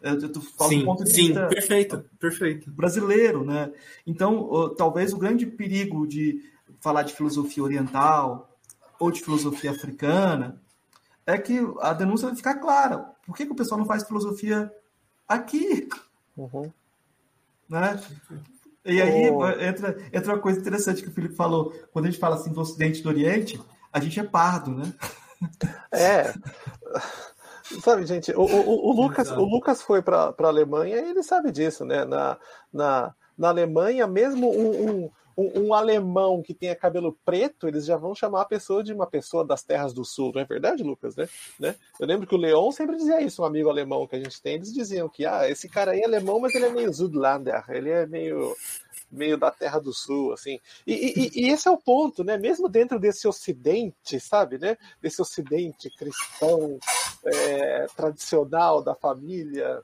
Eu, 0.00 0.18
eu 0.18 0.40
falo 0.40 0.70
sim, 0.70 0.78
do 0.78 0.84
ponto 0.86 1.04
de 1.04 1.12
sim, 1.12 1.26
vista 1.26 1.46
perfeito, 1.48 2.04
perfeito. 2.18 2.70
brasileiro, 2.70 3.44
né? 3.44 3.70
Então, 4.06 4.74
talvez 4.74 5.12
o 5.12 5.18
grande 5.18 5.44
perigo 5.44 6.06
de 6.06 6.50
falar 6.80 7.02
de 7.02 7.12
filosofia 7.12 7.62
oriental 7.62 8.56
ou 8.98 9.10
de 9.10 9.20
filosofia 9.20 9.72
africana 9.72 10.58
é 11.26 11.36
que 11.36 11.60
a 11.80 11.92
denúncia 11.92 12.28
vai 12.28 12.36
ficar 12.36 12.54
clara. 12.54 13.00
Por 13.26 13.36
que, 13.36 13.44
que 13.44 13.52
o 13.52 13.56
pessoal 13.56 13.78
não 13.78 13.86
faz 13.86 14.02
filosofia 14.02 14.72
aqui? 15.28 15.86
Uhum. 16.38 16.72
Né? 17.68 18.00
E 18.84 19.00
aí 19.00 19.30
oh. 19.30 19.46
entra, 19.48 19.96
entra 20.12 20.32
uma 20.32 20.38
coisa 20.38 20.58
interessante 20.58 21.02
que 21.02 21.08
o 21.08 21.12
Felipe 21.12 21.34
falou. 21.34 21.72
Quando 21.92 22.06
a 22.06 22.10
gente 22.10 22.20
fala 22.20 22.36
assim 22.36 22.52
do 22.52 22.60
Ocidente 22.60 23.00
e 23.00 23.02
do 23.02 23.08
Oriente, 23.08 23.60
a 23.92 24.00
gente 24.00 24.18
é 24.18 24.24
pardo, 24.24 24.70
né? 24.70 24.92
É. 25.92 26.32
Sabe, 27.82 28.04
gente, 28.04 28.32
o, 28.32 28.42
o, 28.42 28.88
o 28.88 28.92
Lucas, 28.92 29.30
o 29.30 29.44
Lucas 29.44 29.80
foi 29.80 30.02
para 30.02 30.34
a 30.36 30.46
Alemanha 30.46 30.96
e 30.96 31.10
ele 31.10 31.22
sabe 31.22 31.52
disso, 31.52 31.84
né? 31.84 32.04
Na, 32.04 32.36
na, 32.72 33.14
na 33.38 33.48
Alemanha, 33.48 34.06
mesmo 34.06 34.50
um, 34.50 34.90
um, 34.90 35.10
um, 35.40 35.66
um, 35.66 35.74
alemão 35.74 36.42
que 36.42 36.52
tenha 36.52 36.76
cabelo 36.76 37.16
preto, 37.24 37.66
eles 37.66 37.84
já 37.86 37.96
vão 37.96 38.14
chamar 38.14 38.42
a 38.42 38.46
pessoa 38.46 38.82
de 38.84 38.92
uma 38.92 39.06
pessoa 39.06 39.44
das 39.44 39.62
terras 39.62 39.92
do 39.92 40.04
sul, 40.04 40.32
não 40.34 40.42
é 40.42 40.44
verdade, 40.44 40.82
Lucas? 40.82 41.16
Né? 41.16 41.28
né? 41.58 41.74
Eu 41.98 42.06
lembro 42.06 42.26
que 42.26 42.34
o 42.34 42.38
Leon 42.38 42.70
sempre 42.72 42.96
dizia 42.96 43.20
isso, 43.20 43.42
um 43.42 43.46
amigo 43.46 43.70
alemão 43.70 44.06
que 44.06 44.16
a 44.16 44.18
gente 44.18 44.40
tem, 44.42 44.54
eles 44.54 44.72
diziam 44.72 45.08
que 45.08 45.24
ah, 45.24 45.48
esse 45.48 45.68
cara 45.68 45.92
aí 45.92 46.00
é 46.00 46.04
alemão, 46.04 46.38
mas 46.40 46.54
ele 46.54 46.66
é 46.66 46.70
meio 46.70 46.92
Zudlander, 46.92 47.64
ele 47.70 47.90
é 47.90 48.06
meio 48.06 48.54
meio 49.10 49.36
da 49.36 49.50
Terra 49.50 49.80
do 49.80 49.92
Sul, 49.92 50.32
assim. 50.32 50.60
E, 50.86 50.92
e, 50.94 51.30
e, 51.42 51.50
esse 51.50 51.66
é 51.66 51.70
o 51.70 51.76
ponto, 51.76 52.22
né? 52.22 52.36
Mesmo 52.36 52.68
dentro 52.68 52.98
desse 52.98 53.26
Ocidente, 53.26 54.20
sabe, 54.20 54.56
né? 54.56 54.76
Desse 55.02 55.20
Ocidente 55.20 55.90
cristão 55.90 56.78
é, 57.24 57.86
tradicional 57.96 58.82
da 58.82 58.94
família, 58.94 59.82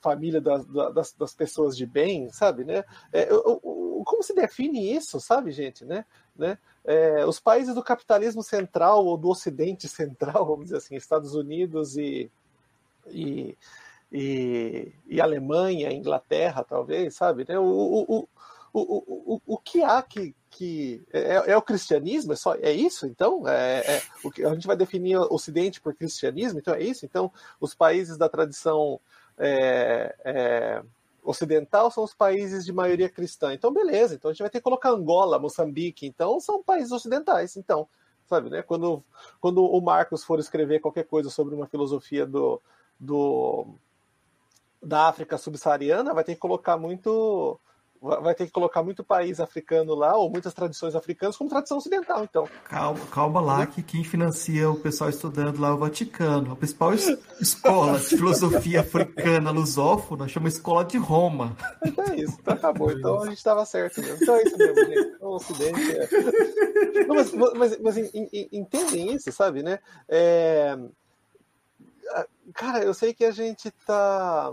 família 0.00 0.40
das, 0.40 0.64
das, 0.66 1.12
das, 1.12 1.34
pessoas 1.34 1.76
de 1.76 1.84
bem, 1.84 2.30
sabe, 2.30 2.64
né? 2.64 2.82
É, 3.12 3.28
o, 3.32 3.60
como 4.04 4.22
se 4.22 4.34
define 4.34 4.94
isso, 4.94 5.20
sabe, 5.20 5.50
gente, 5.50 5.84
né? 5.84 6.04
né? 6.36 6.58
É, 6.84 7.24
os 7.26 7.38
países 7.38 7.74
do 7.74 7.82
capitalismo 7.82 8.42
central 8.42 9.04
ou 9.04 9.16
do 9.16 9.28
Ocidente 9.28 9.88
central, 9.88 10.46
vamos 10.46 10.66
dizer 10.66 10.78
assim, 10.78 10.96
Estados 10.96 11.34
Unidos 11.34 11.96
e, 11.96 12.30
e, 13.08 13.56
e, 14.10 14.92
e 15.06 15.20
Alemanha, 15.20 15.92
Inglaterra, 15.92 16.64
talvez, 16.64 17.14
sabe? 17.14 17.44
Né? 17.48 17.58
O, 17.58 17.64
o, 17.64 18.28
o, 18.72 19.34
o, 19.34 19.40
o, 19.46 19.58
que 19.58 19.82
há 19.82 20.00
que. 20.02 20.34
que 20.48 21.02
é, 21.12 21.52
é 21.52 21.56
o 21.56 21.62
cristianismo? 21.62 22.32
É, 22.32 22.36
só, 22.36 22.54
é 22.54 22.72
isso, 22.72 23.06
então? 23.06 23.46
É, 23.48 23.96
é, 23.96 24.02
o 24.22 24.30
que, 24.30 24.44
a 24.44 24.54
gente 24.54 24.66
vai 24.66 24.76
definir 24.76 25.16
o 25.16 25.34
Ocidente 25.34 25.80
por 25.80 25.94
cristianismo? 25.94 26.58
Então 26.58 26.74
é 26.74 26.82
isso? 26.82 27.04
Então, 27.04 27.32
os 27.60 27.74
países 27.74 28.16
da 28.16 28.28
tradição. 28.28 29.00
É, 29.36 30.14
é, 30.24 30.82
ocidental 31.22 31.90
são 31.90 32.04
os 32.04 32.14
países 32.14 32.64
de 32.64 32.72
maioria 32.72 33.08
cristã. 33.08 33.52
Então, 33.52 33.72
beleza. 33.72 34.14
Então, 34.14 34.30
a 34.30 34.32
gente 34.32 34.42
vai 34.42 34.50
ter 34.50 34.58
que 34.58 34.64
colocar 34.64 34.90
Angola, 34.90 35.38
Moçambique. 35.38 36.06
Então, 36.06 36.40
são 36.40 36.62
países 36.62 36.92
ocidentais. 36.92 37.56
Então, 37.56 37.88
sabe, 38.26 38.50
né? 38.50 38.62
Quando, 38.62 39.02
quando 39.40 39.64
o 39.64 39.80
Marcos 39.80 40.24
for 40.24 40.38
escrever 40.38 40.80
qualquer 40.80 41.04
coisa 41.04 41.30
sobre 41.30 41.54
uma 41.54 41.66
filosofia 41.66 42.26
do, 42.26 42.60
do 42.98 43.66
da 44.82 45.08
África 45.08 45.36
subsaariana, 45.36 46.14
vai 46.14 46.24
ter 46.24 46.34
que 46.34 46.40
colocar 46.40 46.76
muito 46.78 47.58
vai 48.00 48.34
ter 48.34 48.46
que 48.46 48.52
colocar 48.52 48.82
muito 48.82 49.04
país 49.04 49.40
africano 49.40 49.94
lá, 49.94 50.16
ou 50.16 50.30
muitas 50.30 50.54
tradições 50.54 50.94
africanas, 50.94 51.36
como 51.36 51.50
tradição 51.50 51.76
ocidental, 51.76 52.24
então. 52.24 52.48
Calma, 52.64 53.00
calma 53.06 53.40
lá, 53.40 53.66
que 53.66 53.82
quem 53.82 54.02
financia 54.02 54.70
o 54.70 54.80
pessoal 54.80 55.10
estudando 55.10 55.60
lá 55.60 55.68
é 55.68 55.72
o 55.72 55.76
Vaticano. 55.76 56.52
A 56.52 56.56
principal 56.56 56.94
escola 56.94 57.98
de 57.98 58.06
filosofia 58.06 58.80
africana 58.80 59.50
lusófona 59.50 60.26
chama 60.26 60.48
Escola 60.48 60.82
de 60.84 60.96
Roma. 60.96 61.54
Então 61.84 62.04
é 62.06 62.16
isso, 62.16 62.38
então 62.40 62.54
acabou. 62.54 62.90
Então 62.90 63.20
a 63.22 63.26
gente 63.26 63.36
estava 63.36 63.66
certo 63.66 64.00
mesmo. 64.00 64.18
Então 64.22 64.34
é 64.34 64.42
isso 64.44 64.56
mesmo, 64.56 64.86
gente. 64.86 65.16
O 65.20 65.34
Ocidente 65.34 65.92
é... 65.92 67.06
Não, 67.06 67.14
mas, 67.14 67.32
mas, 67.32 67.80
mas 67.80 67.96
entendem 68.50 69.14
isso, 69.14 69.30
sabe, 69.30 69.62
né? 69.62 69.78
É... 70.08 70.78
Cara, 72.54 72.82
eu 72.82 72.94
sei 72.94 73.12
que 73.12 73.26
a 73.26 73.30
gente 73.30 73.70
tá... 73.70 74.52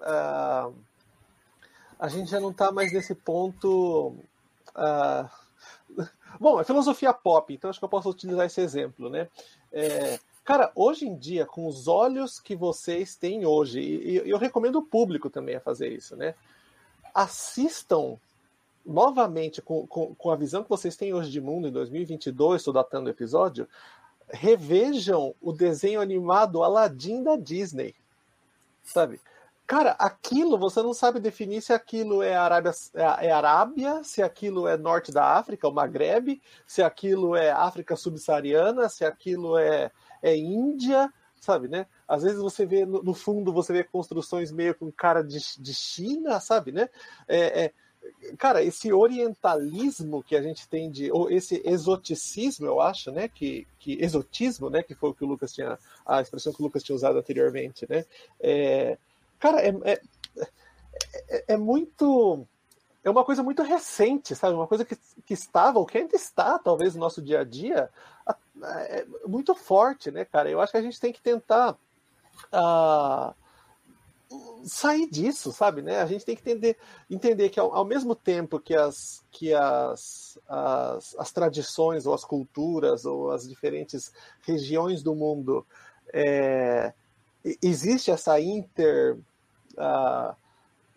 Uh 0.00 0.87
a 1.98 2.08
gente 2.08 2.30
já 2.30 2.38
não 2.40 2.50
está 2.50 2.70
mais 2.70 2.92
nesse 2.92 3.14
ponto. 3.14 4.14
Uh... 4.74 5.28
Bom, 6.38 6.60
é 6.60 6.64
filosofia 6.64 7.12
pop, 7.12 7.52
então 7.52 7.70
acho 7.70 7.78
que 7.78 7.84
eu 7.84 7.88
posso 7.88 8.08
utilizar 8.10 8.46
esse 8.46 8.60
exemplo, 8.60 9.08
né? 9.08 9.28
É... 9.72 10.18
Cara, 10.44 10.70
hoje 10.74 11.06
em 11.06 11.16
dia, 11.16 11.44
com 11.44 11.66
os 11.66 11.88
olhos 11.88 12.40
que 12.40 12.56
vocês 12.56 13.14
têm 13.16 13.44
hoje, 13.44 13.80
e 13.80 14.16
eu 14.16 14.38
recomendo 14.38 14.76
o 14.76 14.82
público 14.82 15.28
também 15.28 15.56
a 15.56 15.60
fazer 15.60 15.92
isso, 15.92 16.16
né? 16.16 16.34
Assistam 17.12 18.18
novamente, 18.88 19.60
com, 19.60 19.86
com, 19.86 20.14
com 20.14 20.30
a 20.30 20.36
visão 20.36 20.62
que 20.62 20.70
vocês 20.70 20.96
têm 20.96 21.12
hoje 21.12 21.30
de 21.30 21.40
mundo 21.40 21.68
em 21.68 21.70
2022, 21.70 22.62
estou 22.62 22.72
datando 22.72 23.08
o 23.08 23.10
episódio, 23.10 23.68
revejam 24.30 25.34
o 25.42 25.52
desenho 25.52 26.00
animado 26.00 26.62
Aladdin 26.62 27.22
da 27.22 27.36
Disney, 27.36 27.94
sabe? 28.82 29.20
Cara, 29.68 29.90
aquilo 29.98 30.56
você 30.56 30.82
não 30.82 30.94
sabe 30.94 31.20
definir 31.20 31.60
se 31.60 31.74
aquilo 31.74 32.22
é 32.22 32.34
Arábia, 32.34 32.72
é, 32.94 33.26
é 33.26 33.30
Arábia, 33.30 34.02
se 34.02 34.22
aquilo 34.22 34.66
é 34.66 34.78
norte 34.78 35.12
da 35.12 35.36
África, 35.36 35.68
o 35.68 35.70
Maghreb, 35.70 36.40
se 36.66 36.82
aquilo 36.82 37.36
é 37.36 37.50
África 37.50 37.94
subsaariana, 37.94 38.88
se 38.88 39.04
aquilo 39.04 39.58
é, 39.58 39.90
é 40.22 40.34
Índia, 40.34 41.12
sabe, 41.38 41.68
né? 41.68 41.86
Às 42.08 42.22
vezes 42.22 42.38
você 42.38 42.64
vê 42.64 42.86
no, 42.86 43.02
no 43.02 43.12
fundo 43.12 43.52
você 43.52 43.74
vê 43.74 43.84
construções 43.84 44.50
meio 44.50 44.74
com 44.74 44.90
cara 44.90 45.20
de, 45.20 45.38
de 45.58 45.74
China, 45.74 46.40
sabe, 46.40 46.72
né? 46.72 46.88
É, 47.28 47.64
é, 47.64 47.72
cara, 48.38 48.62
esse 48.62 48.90
orientalismo 48.90 50.22
que 50.22 50.34
a 50.34 50.40
gente 50.40 50.66
tem 50.66 50.90
de, 50.90 51.12
ou 51.12 51.30
esse 51.30 51.60
exoticismo, 51.62 52.64
eu 52.64 52.80
acho, 52.80 53.10
né, 53.12 53.28
que, 53.28 53.66
que 53.78 54.02
exotismo, 54.02 54.70
né, 54.70 54.82
que 54.82 54.94
foi 54.94 55.10
o 55.10 55.14
que 55.14 55.24
o 55.24 55.28
Lucas 55.28 55.52
tinha, 55.52 55.78
a 56.06 56.22
expressão 56.22 56.54
que 56.54 56.62
o 56.62 56.64
Lucas 56.64 56.82
tinha 56.82 56.96
usado 56.96 57.18
anteriormente, 57.18 57.86
né, 57.86 58.06
é, 58.40 58.96
Cara, 59.38 59.60
é, 59.60 59.68
é, 59.84 60.00
é, 61.28 61.44
é, 61.48 61.56
muito. 61.56 62.46
É 63.04 63.10
uma 63.10 63.24
coisa 63.24 63.42
muito 63.42 63.62
recente, 63.62 64.34
sabe? 64.34 64.54
Uma 64.54 64.66
coisa 64.66 64.84
que, 64.84 64.96
que 65.24 65.34
estava, 65.34 65.78
ou 65.78 65.86
que 65.86 65.98
ainda 65.98 66.16
está, 66.16 66.58
talvez, 66.58 66.94
no 66.94 67.00
nosso 67.00 67.22
dia 67.22 67.40
a 67.40 67.44
dia, 67.44 67.88
é 68.62 69.06
muito 69.26 69.54
forte, 69.54 70.10
né, 70.10 70.24
cara? 70.24 70.50
Eu 70.50 70.60
acho 70.60 70.72
que 70.72 70.78
a 70.78 70.82
gente 70.82 71.00
tem 71.00 71.12
que 71.12 71.20
tentar 71.20 71.76
uh, 72.52 73.34
sair 74.64 75.08
disso, 75.08 75.52
sabe? 75.52 75.80
Né? 75.82 76.00
A 76.00 76.06
gente 76.06 76.24
tem 76.24 76.36
que 76.36 76.42
entender, 76.42 76.76
entender 77.08 77.48
que, 77.50 77.60
ao, 77.60 77.74
ao 77.74 77.84
mesmo 77.84 78.14
tempo 78.14 78.58
que, 78.58 78.74
as, 78.74 79.24
que 79.30 79.54
as, 79.54 80.38
as, 80.48 81.14
as 81.18 81.32
tradições, 81.32 82.06
ou 82.06 82.14
as 82.14 82.24
culturas, 82.24 83.04
ou 83.04 83.30
as 83.30 83.48
diferentes 83.48 84.12
regiões 84.42 85.02
do 85.02 85.14
mundo. 85.14 85.66
É, 86.12 86.92
existe 87.62 88.10
essa 88.10 88.40
inter 88.40 89.16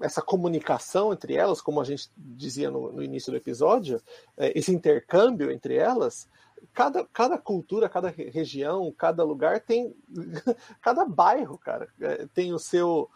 essa 0.01 0.21
comunicação 0.21 1.13
entre 1.13 1.35
elas, 1.35 1.61
como 1.61 1.79
a 1.79 1.83
gente 1.83 2.09
dizia 2.17 2.71
no, 2.71 2.91
no 2.91 3.03
início 3.03 3.31
do 3.31 3.37
episódio, 3.37 4.01
é, 4.37 4.57
esse 4.57 4.73
intercâmbio 4.73 5.51
entre 5.51 5.75
elas, 5.75 6.27
cada, 6.73 7.05
cada 7.05 7.37
cultura, 7.37 7.87
cada 7.87 8.09
região, 8.09 8.91
cada 8.97 9.23
lugar 9.23 9.59
tem, 9.59 9.95
cada 10.81 11.05
bairro, 11.05 11.57
cara, 11.57 11.87
é, 11.99 12.27
tem 12.33 12.53
o 12.53 12.59
seu 12.59 13.09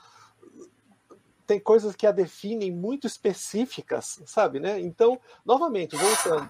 tem 1.47 1.59
coisas 1.59 1.95
que 1.95 2.07
a 2.07 2.11
definem 2.11 2.71
muito 2.71 3.05
específicas, 3.05 4.19
sabe, 4.25 4.59
né? 4.59 4.79
Então, 4.79 5.19
novamente, 5.45 5.95
voltando, 5.95 6.49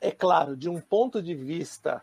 é 0.00 0.12
claro, 0.12 0.56
de 0.56 0.68
um 0.68 0.80
ponto 0.80 1.20
de 1.20 1.34
vista 1.34 2.00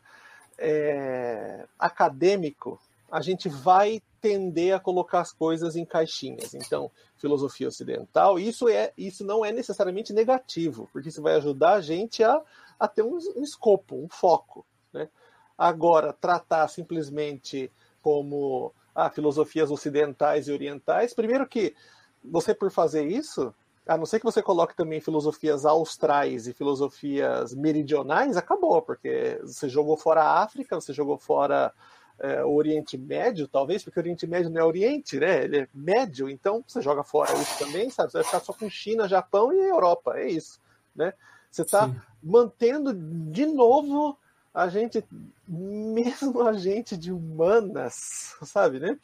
é, 0.57 1.65
acadêmico, 1.79 2.77
a 3.09 3.21
gente 3.21 3.47
vai 3.47 4.01
tender 4.21 4.75
a 4.75 4.79
colocar 4.79 5.21
as 5.21 5.33
coisas 5.33 5.75
em 5.75 5.83
caixinhas. 5.83 6.53
Então, 6.53 6.91
filosofia 7.17 7.67
ocidental, 7.67 8.39
isso 8.39 8.69
é 8.69 8.93
isso 8.97 9.25
não 9.25 9.43
é 9.43 9.51
necessariamente 9.51 10.13
negativo, 10.13 10.87
porque 10.93 11.09
isso 11.09 11.21
vai 11.21 11.35
ajudar 11.35 11.73
a 11.73 11.81
gente 11.81 12.23
a, 12.23 12.41
a 12.79 12.87
ter 12.87 13.01
um, 13.01 13.17
um 13.35 13.43
escopo, 13.43 13.95
um 13.95 14.07
foco. 14.07 14.65
Né? 14.93 15.09
Agora, 15.57 16.13
tratar 16.13 16.67
simplesmente 16.67 17.71
como 18.01 18.73
ah, 18.93 19.09
filosofias 19.09 19.71
ocidentais 19.71 20.47
e 20.47 20.51
orientais, 20.51 21.13
primeiro 21.13 21.47
que 21.47 21.75
você 22.23 22.53
por 22.53 22.69
fazer 22.69 23.07
isso, 23.07 23.53
a 23.87 23.97
não 23.97 24.05
ser 24.05 24.19
que 24.19 24.25
você 24.25 24.41
coloque 24.43 24.75
também 24.75 25.01
filosofias 25.01 25.65
austrais 25.65 26.47
e 26.47 26.53
filosofias 26.53 27.53
meridionais, 27.55 28.37
acabou, 28.37 28.81
porque 28.81 29.39
você 29.43 29.67
jogou 29.67 29.97
fora 29.97 30.21
a 30.21 30.43
África, 30.43 30.79
você 30.79 30.93
jogou 30.93 31.17
fora 31.17 31.73
é, 32.21 32.43
o 32.43 32.53
Oriente 32.53 32.97
Médio, 32.97 33.47
talvez, 33.47 33.83
porque 33.83 33.99
o 33.99 34.01
Oriente 34.01 34.27
Médio 34.27 34.49
não 34.49 34.61
é 34.61 34.63
Oriente, 34.63 35.19
né? 35.19 35.43
Ele 35.43 35.57
é 35.59 35.67
médio, 35.73 36.29
então 36.29 36.63
você 36.67 36.81
joga 36.81 37.03
fora 37.03 37.33
isso 37.33 37.57
também, 37.57 37.89
sabe? 37.89 38.11
Você 38.11 38.17
vai 38.19 38.25
ficar 38.25 38.39
só 38.41 38.53
com 38.53 38.69
China, 38.69 39.07
Japão 39.07 39.51
e 39.51 39.57
Europa, 39.69 40.17
é 40.17 40.29
isso, 40.29 40.59
né? 40.95 41.13
Você 41.49 41.63
está 41.63 41.89
mantendo 42.21 42.93
de 42.93 43.45
novo 43.45 44.17
a 44.53 44.67
gente, 44.67 45.03
mesmo 45.47 46.41
a 46.41 46.53
gente 46.53 46.95
de 46.95 47.11
humanas, 47.11 48.35
sabe, 48.43 48.79
né? 48.79 48.99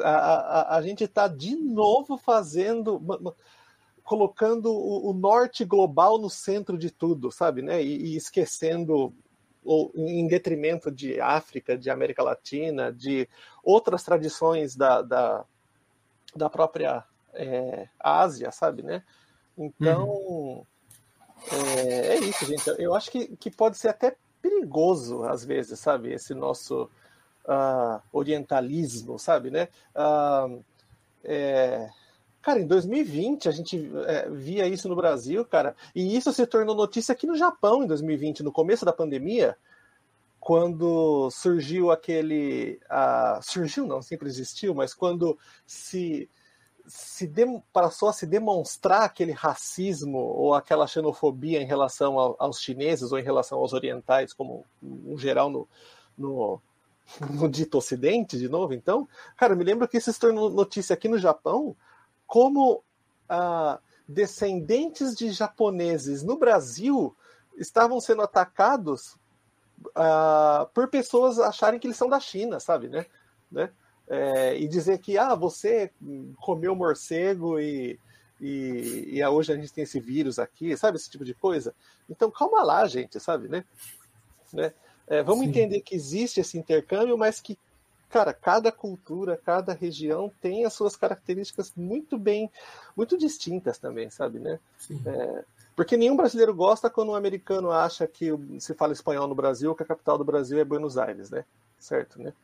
A, 0.00 0.10
a, 0.10 0.76
a 0.76 0.82
gente 0.82 1.04
está 1.04 1.26
de 1.26 1.56
novo 1.56 2.16
fazendo, 2.16 3.00
colocando 4.04 4.72
o, 4.72 5.10
o, 5.10 5.12
norte 5.12 5.64
global 5.64 6.18
no 6.18 6.28
centro 6.28 6.76
de 6.78 6.90
tudo, 6.90 7.32
sabe, 7.32 7.62
né? 7.62 7.82
E, 7.82 8.12
e 8.12 8.16
esquecendo 8.16 9.12
ou 9.64 9.92
em 9.94 10.26
detrimento 10.26 10.90
de 10.90 11.20
África, 11.20 11.76
de 11.76 11.90
América 11.90 12.22
Latina, 12.22 12.92
de 12.92 13.28
outras 13.62 14.02
tradições 14.02 14.74
da, 14.76 15.02
da, 15.02 15.44
da 16.34 16.50
própria 16.50 17.04
é, 17.34 17.88
Ásia, 17.98 18.50
sabe, 18.50 18.82
né? 18.82 19.02
Então, 19.56 20.08
uhum. 20.08 20.66
é, 21.52 22.14
é, 22.14 22.18
isso, 22.20 22.44
gente. 22.44 22.68
Eu 22.78 22.94
acho 22.94 23.10
que, 23.10 23.36
que 23.36 23.50
pode 23.50 23.76
ser 23.76 23.88
até 23.88 24.16
perigoso, 24.40 25.22
às 25.24 25.44
vezes, 25.44 25.78
sabe? 25.78 26.12
Esse 26.12 26.34
nosso 26.34 26.90
uh, 27.44 28.02
orientalismo, 28.12 29.18
sabe, 29.18 29.50
né? 29.50 29.68
Uh, 29.94 30.64
é, 31.24 31.88
Cara, 32.42 32.58
em 32.58 32.66
2020 32.66 33.48
a 33.48 33.52
gente 33.52 33.90
é, 34.06 34.28
via 34.28 34.66
isso 34.66 34.88
no 34.88 34.96
Brasil, 34.96 35.44
cara, 35.44 35.76
e 35.94 36.16
isso 36.16 36.32
se 36.32 36.44
tornou 36.44 36.74
notícia 36.74 37.12
aqui 37.12 37.24
no 37.24 37.36
Japão 37.36 37.84
em 37.84 37.86
2020, 37.86 38.42
no 38.42 38.50
começo 38.50 38.84
da 38.84 38.92
pandemia, 38.92 39.56
quando 40.40 41.30
surgiu 41.30 41.92
aquele. 41.92 42.80
Surgiu, 43.42 43.86
não, 43.86 44.02
sempre 44.02 44.28
existiu, 44.28 44.74
mas 44.74 44.92
quando 44.92 45.38
se, 45.64 46.28
se 46.84 47.28
de, 47.28 47.44
passou 47.72 48.08
a 48.08 48.12
se 48.12 48.26
demonstrar 48.26 49.02
aquele 49.04 49.30
racismo 49.30 50.18
ou 50.18 50.52
aquela 50.52 50.88
xenofobia 50.88 51.62
em 51.62 51.66
relação 51.66 52.18
ao, 52.18 52.34
aos 52.40 52.60
chineses 52.60 53.12
ou 53.12 53.20
em 53.20 53.22
relação 53.22 53.60
aos 53.60 53.72
orientais, 53.72 54.32
como 54.32 54.66
um 54.82 55.16
geral 55.16 55.48
no, 55.48 55.68
no 56.18 56.60
no 57.30 57.48
dito 57.48 57.78
Ocidente, 57.78 58.38
de 58.38 58.48
novo, 58.48 58.72
então, 58.72 59.08
cara, 59.36 59.54
me 59.54 59.64
lembro 59.64 59.86
que 59.86 59.98
isso 59.98 60.12
se 60.12 60.18
tornou 60.18 60.50
notícia 60.50 60.94
aqui 60.94 61.08
no 61.08 61.18
Japão, 61.18 61.76
como 62.32 62.82
ah, 63.28 63.78
descendentes 64.08 65.14
de 65.14 65.30
japoneses 65.30 66.22
no 66.22 66.38
Brasil 66.38 67.14
estavam 67.58 68.00
sendo 68.00 68.22
atacados 68.22 69.18
ah, 69.94 70.66
por 70.72 70.88
pessoas 70.88 71.38
acharem 71.38 71.78
que 71.78 71.86
eles 71.86 71.96
são 71.98 72.08
da 72.08 72.18
China, 72.18 72.58
sabe, 72.58 72.88
né? 72.88 73.04
né? 73.50 73.70
É, 74.08 74.56
e 74.58 74.66
dizer 74.66 74.96
que, 74.96 75.18
ah, 75.18 75.34
você 75.34 75.90
comeu 76.40 76.74
morcego 76.74 77.60
e, 77.60 78.00
e, 78.40 79.10
e 79.12 79.26
hoje 79.26 79.52
a 79.52 79.56
gente 79.56 79.70
tem 79.70 79.84
esse 79.84 80.00
vírus 80.00 80.38
aqui, 80.38 80.74
sabe, 80.74 80.96
esse 80.96 81.10
tipo 81.10 81.26
de 81.26 81.34
coisa. 81.34 81.74
Então, 82.08 82.30
calma 82.30 82.62
lá, 82.62 82.86
gente, 82.86 83.20
sabe, 83.20 83.46
né? 83.46 83.62
né? 84.54 84.72
É, 85.06 85.22
vamos 85.22 85.44
Sim. 85.44 85.50
entender 85.50 85.82
que 85.82 85.94
existe 85.94 86.40
esse 86.40 86.56
intercâmbio, 86.56 87.18
mas 87.18 87.42
que, 87.42 87.58
cara, 88.12 88.34
cada 88.34 88.70
cultura, 88.70 89.40
cada 89.42 89.72
região 89.72 90.30
tem 90.42 90.66
as 90.66 90.74
suas 90.74 90.94
características 90.94 91.72
muito 91.74 92.18
bem, 92.18 92.50
muito 92.94 93.16
distintas 93.16 93.78
também, 93.78 94.10
sabe, 94.10 94.38
né? 94.38 94.60
É, 95.06 95.44
porque 95.74 95.96
nenhum 95.96 96.14
brasileiro 96.14 96.54
gosta 96.54 96.90
quando 96.90 97.08
um 97.08 97.14
americano 97.14 97.70
acha 97.70 98.06
que 98.06 98.28
se 98.60 98.74
fala 98.74 98.92
espanhol 98.92 99.26
no 99.26 99.34
Brasil, 99.34 99.74
que 99.74 99.82
a 99.82 99.86
capital 99.86 100.18
do 100.18 100.24
Brasil 100.24 100.58
é 100.58 100.64
Buenos 100.64 100.98
Aires, 100.98 101.30
né? 101.30 101.42
Certo, 101.78 102.20
né? 102.20 102.34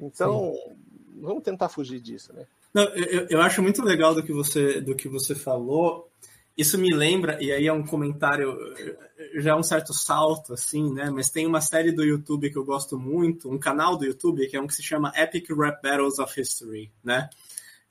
Então, 0.00 0.54
Sim. 0.54 0.76
vamos 1.20 1.44
tentar 1.44 1.68
fugir 1.68 2.00
disso, 2.00 2.32
né? 2.32 2.46
Não, 2.72 2.84
eu, 2.94 3.26
eu 3.28 3.40
acho 3.42 3.62
muito 3.62 3.82
legal 3.84 4.14
do 4.14 4.22
que 4.22 4.32
você 4.32 4.80
do 4.80 4.94
que 4.94 5.10
você 5.10 5.34
falou 5.34 6.08
isso 6.56 6.78
me 6.78 6.94
lembra, 6.94 7.42
e 7.42 7.50
aí 7.50 7.66
é 7.66 7.72
um 7.72 7.84
comentário, 7.84 8.56
já 9.36 9.52
é 9.52 9.54
um 9.54 9.62
certo 9.62 9.94
salto, 9.94 10.52
assim, 10.52 10.92
né? 10.92 11.10
Mas 11.10 11.30
tem 11.30 11.46
uma 11.46 11.60
série 11.60 11.92
do 11.92 12.04
YouTube 12.04 12.50
que 12.50 12.58
eu 12.58 12.64
gosto 12.64 12.98
muito, 12.98 13.50
um 13.50 13.58
canal 13.58 13.96
do 13.96 14.04
YouTube, 14.04 14.46
que 14.48 14.56
é 14.56 14.60
um 14.60 14.66
que 14.66 14.74
se 14.74 14.82
chama 14.82 15.12
Epic 15.16 15.48
Rap 15.50 15.82
Battles 15.82 16.18
of 16.18 16.40
History, 16.40 16.92
né? 17.02 17.30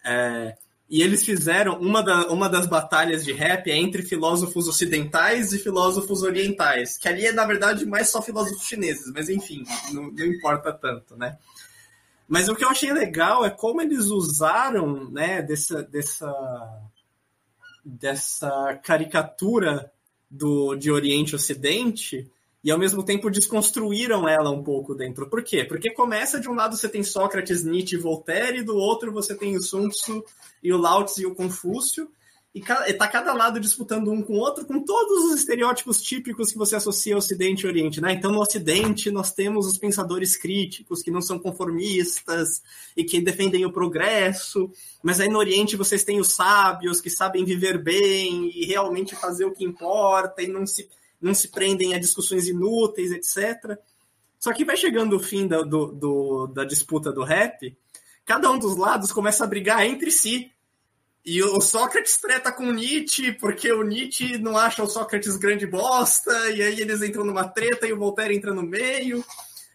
É, 0.05 0.55
e 0.91 1.01
eles 1.01 1.23
fizeram 1.23 1.79
uma, 1.79 2.03
da, 2.03 2.27
uma 2.27 2.49
das 2.49 2.67
batalhas 2.67 3.23
de 3.23 3.31
rap 3.31 3.71
é 3.71 3.77
entre 3.77 4.03
filósofos 4.03 4.67
ocidentais 4.67 5.53
e 5.53 5.57
filósofos 5.57 6.21
orientais, 6.21 6.97
que 6.97 7.07
ali 7.07 7.25
é, 7.25 7.31
na 7.31 7.45
verdade, 7.45 7.85
mais 7.85 8.09
só 8.09 8.21
filósofos 8.21 8.67
chineses, 8.67 9.09
mas 9.13 9.29
enfim, 9.29 9.63
não, 9.93 10.11
não 10.11 10.25
importa 10.25 10.73
tanto, 10.73 11.15
né? 11.15 11.37
Mas 12.27 12.49
o 12.49 12.55
que 12.55 12.63
eu 12.63 12.69
achei 12.69 12.91
legal 12.91 13.45
é 13.45 13.49
como 13.49 13.81
eles 13.81 14.05
usaram, 14.07 15.09
né, 15.09 15.41
dessa, 15.41 15.81
dessa 15.81 16.29
dessa 17.83 18.79
caricatura 18.83 19.91
do, 20.29 20.75
de 20.75 20.91
Oriente 20.91 21.31
e 21.31 21.35
Ocidente 21.35 22.31
e 22.63 22.69
ao 22.69 22.77
mesmo 22.77 23.03
tempo 23.03 23.29
desconstruíram 23.29 24.27
ela 24.29 24.51
um 24.51 24.63
pouco 24.63 24.93
dentro. 24.93 25.27
Por 25.27 25.43
quê? 25.43 25.65
Porque 25.65 25.91
começa 25.93 26.39
de 26.39 26.47
um 26.47 26.53
lado 26.53 26.77
você 26.77 26.87
tem 26.87 27.03
Sócrates, 27.03 27.63
Nietzsche 27.63 27.95
e 27.95 27.99
Voltaire, 27.99 28.59
e 28.59 28.63
do 28.63 28.75
outro 28.75 29.11
você 29.11 29.35
tem 29.35 29.55
o 29.55 29.61
Sun 29.61 29.89
Tzu 29.89 30.23
e 30.61 30.71
o 30.71 30.77
Lao 30.77 31.03
Tzu 31.03 31.21
e 31.21 31.25
o 31.25 31.35
Confúcio, 31.35 32.09
e 32.53 32.59
está 32.59 33.07
cada 33.07 33.33
lado 33.33 33.61
disputando 33.61 34.11
um 34.11 34.21
com 34.21 34.33
o 34.33 34.39
outro, 34.39 34.65
com 34.65 34.83
todos 34.83 35.23
os 35.25 35.39
estereótipos 35.39 36.01
típicos 36.01 36.51
que 36.51 36.57
você 36.57 36.75
associa 36.75 37.13
ao 37.13 37.19
Ocidente 37.19 37.63
e 37.63 37.67
Oriente. 37.67 38.01
Né? 38.01 38.11
Então, 38.11 38.29
no 38.29 38.41
Ocidente, 38.41 39.09
nós 39.09 39.31
temos 39.31 39.65
os 39.65 39.77
pensadores 39.77 40.35
críticos, 40.35 41.01
que 41.01 41.09
não 41.09 41.21
são 41.21 41.39
conformistas 41.39 42.61
e 42.95 43.05
que 43.05 43.21
defendem 43.21 43.65
o 43.65 43.71
progresso, 43.71 44.69
mas 45.01 45.21
aí 45.21 45.29
no 45.29 45.39
Oriente 45.39 45.77
vocês 45.77 46.03
têm 46.03 46.19
os 46.19 46.33
sábios 46.33 46.99
que 46.99 47.09
sabem 47.09 47.45
viver 47.45 47.81
bem 47.81 48.51
e 48.53 48.65
realmente 48.65 49.15
fazer 49.15 49.45
o 49.45 49.53
que 49.53 49.63
importa 49.63 50.41
e 50.41 50.47
não 50.47 50.67
se, 50.67 50.89
não 51.21 51.33
se 51.33 51.47
prendem 51.47 51.93
a 51.93 51.99
discussões 51.99 52.49
inúteis, 52.49 53.13
etc. 53.13 53.77
Só 54.37 54.51
que 54.51 54.65
vai 54.65 54.75
chegando 54.75 55.15
o 55.15 55.19
fim 55.21 55.47
da, 55.47 55.61
do, 55.61 55.85
do, 55.87 56.47
da 56.47 56.65
disputa 56.65 57.13
do 57.13 57.23
rap, 57.23 57.73
cada 58.25 58.51
um 58.51 58.59
dos 58.59 58.75
lados 58.75 59.13
começa 59.13 59.45
a 59.45 59.47
brigar 59.47 59.85
entre 59.85 60.11
si 60.11 60.51
e 61.23 61.41
o 61.43 61.61
Sócrates 61.61 62.17
treta 62.17 62.51
com 62.51 62.71
Nietzsche, 62.71 63.31
porque 63.31 63.71
o 63.71 63.83
Nietzsche 63.83 64.39
não 64.39 64.57
acha 64.57 64.81
o 64.81 64.87
Sócrates 64.87 65.37
grande 65.37 65.67
bosta, 65.67 66.31
e 66.49 66.63
aí 66.63 66.79
eles 66.79 67.01
entram 67.03 67.23
numa 67.23 67.47
treta 67.47 67.87
e 67.87 67.93
o 67.93 67.97
Voltaire 67.97 68.35
entra 68.35 68.53
no 68.53 68.63
meio. 68.63 69.23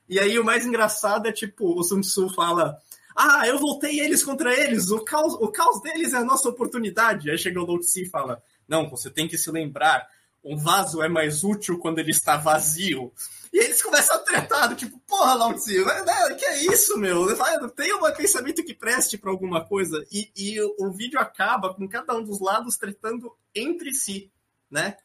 E 0.08 0.18
aí 0.18 0.38
o 0.38 0.44
mais 0.44 0.66
engraçado 0.66 1.28
é 1.28 1.32
tipo, 1.32 1.78
o 1.78 1.82
Sun 1.84 2.00
Tzu 2.00 2.30
fala: 2.30 2.76
Ah, 3.14 3.46
eu 3.46 3.58
voltei 3.58 4.00
eles 4.00 4.24
contra 4.24 4.52
eles, 4.52 4.90
o 4.90 5.00
caos, 5.00 5.34
o 5.34 5.48
caos 5.48 5.80
deles 5.82 6.12
é 6.12 6.16
a 6.16 6.24
nossa 6.24 6.48
oportunidade. 6.48 7.30
Aí 7.30 7.38
chega 7.38 7.60
o 7.60 7.66
Lao 7.66 7.78
Tzu 7.78 8.00
e 8.00 8.08
fala: 8.08 8.42
Não, 8.68 8.88
você 8.90 9.08
tem 9.08 9.28
que 9.28 9.38
se 9.38 9.50
lembrar, 9.50 10.08
um 10.44 10.56
vaso 10.56 11.00
é 11.00 11.08
mais 11.08 11.44
útil 11.44 11.78
quando 11.78 12.00
ele 12.00 12.10
está 12.10 12.36
vazio. 12.36 13.12
E 13.56 13.58
eles 13.58 13.80
começam 13.80 14.14
a 14.14 14.18
tretar, 14.18 14.76
tipo, 14.76 15.00
porra, 15.06 15.32
Lao 15.32 15.54
Tzu, 15.54 15.82
né, 15.86 16.34
que 16.38 16.44
é 16.44 16.66
isso, 16.66 16.98
meu? 16.98 17.26
Tem 17.70 17.90
um 17.94 18.12
pensamento 18.14 18.62
que 18.62 18.74
preste 18.74 19.16
para 19.16 19.30
alguma 19.30 19.64
coisa. 19.64 20.06
E, 20.12 20.30
e 20.36 20.60
o, 20.60 20.76
o 20.78 20.92
vídeo 20.92 21.18
acaba 21.18 21.72
com 21.72 21.88
cada 21.88 22.14
um 22.14 22.22
dos 22.22 22.38
lados 22.38 22.76
tretando 22.76 23.34
entre 23.54 23.94
si, 23.94 24.30
né? 24.70 24.98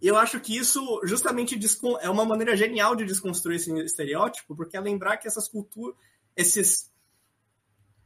E 0.00 0.06
eu 0.08 0.16
acho 0.16 0.40
que 0.40 0.56
isso 0.56 1.02
justamente 1.04 1.60
é 2.00 2.08
uma 2.08 2.24
maneira 2.24 2.56
genial 2.56 2.96
de 2.96 3.04
desconstruir 3.04 3.56
esse 3.56 3.70
estereótipo, 3.80 4.56
porque 4.56 4.78
é 4.78 4.80
lembrar 4.80 5.18
que 5.18 5.28
essas 5.28 5.46
culturas, 5.46 5.94
esses 6.34 6.90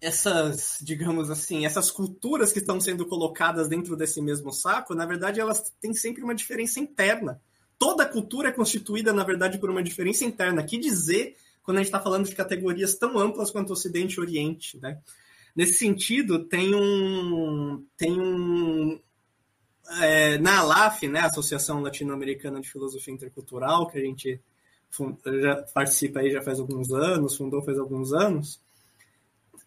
essas, 0.00 0.78
digamos 0.82 1.30
assim, 1.30 1.64
essas 1.64 1.92
culturas 1.92 2.52
que 2.52 2.58
estão 2.58 2.80
sendo 2.80 3.06
colocadas 3.06 3.68
dentro 3.68 3.96
desse 3.96 4.20
mesmo 4.20 4.52
saco, 4.52 4.96
na 4.96 5.06
verdade, 5.06 5.38
elas 5.38 5.72
têm 5.80 5.94
sempre 5.94 6.24
uma 6.24 6.34
diferença 6.34 6.80
interna 6.80 7.40
toda 7.82 8.06
cultura 8.06 8.50
é 8.50 8.52
constituída, 8.52 9.12
na 9.12 9.24
verdade, 9.24 9.58
por 9.58 9.68
uma 9.68 9.82
diferença 9.82 10.24
interna. 10.24 10.62
Que 10.62 10.78
dizer 10.78 11.34
quando 11.64 11.78
a 11.78 11.80
gente 11.80 11.88
está 11.88 11.98
falando 11.98 12.28
de 12.28 12.34
categorias 12.34 12.94
tão 12.94 13.18
amplas 13.18 13.50
quanto 13.50 13.72
Ocidente 13.72 14.14
e 14.14 14.20
Oriente, 14.20 14.78
né? 14.80 15.00
Nesse 15.54 15.74
sentido, 15.74 16.44
tem 16.44 16.76
um, 16.76 17.84
tem 17.96 18.20
um 18.20 19.00
é, 20.00 20.38
na 20.38 20.60
ALAF, 20.60 21.08
né, 21.08 21.22
Associação 21.22 21.82
Latino-Americana 21.82 22.60
de 22.60 22.70
Filosofia 22.70 23.14
Intercultural, 23.14 23.88
que 23.88 23.98
a 23.98 24.04
gente 24.04 24.40
já 25.42 25.56
participa 25.74 26.20
aí 26.20 26.30
já 26.30 26.40
faz 26.40 26.60
alguns 26.60 26.92
anos, 26.92 27.36
fundou 27.36 27.64
faz 27.64 27.80
alguns 27.80 28.12
anos. 28.12 28.60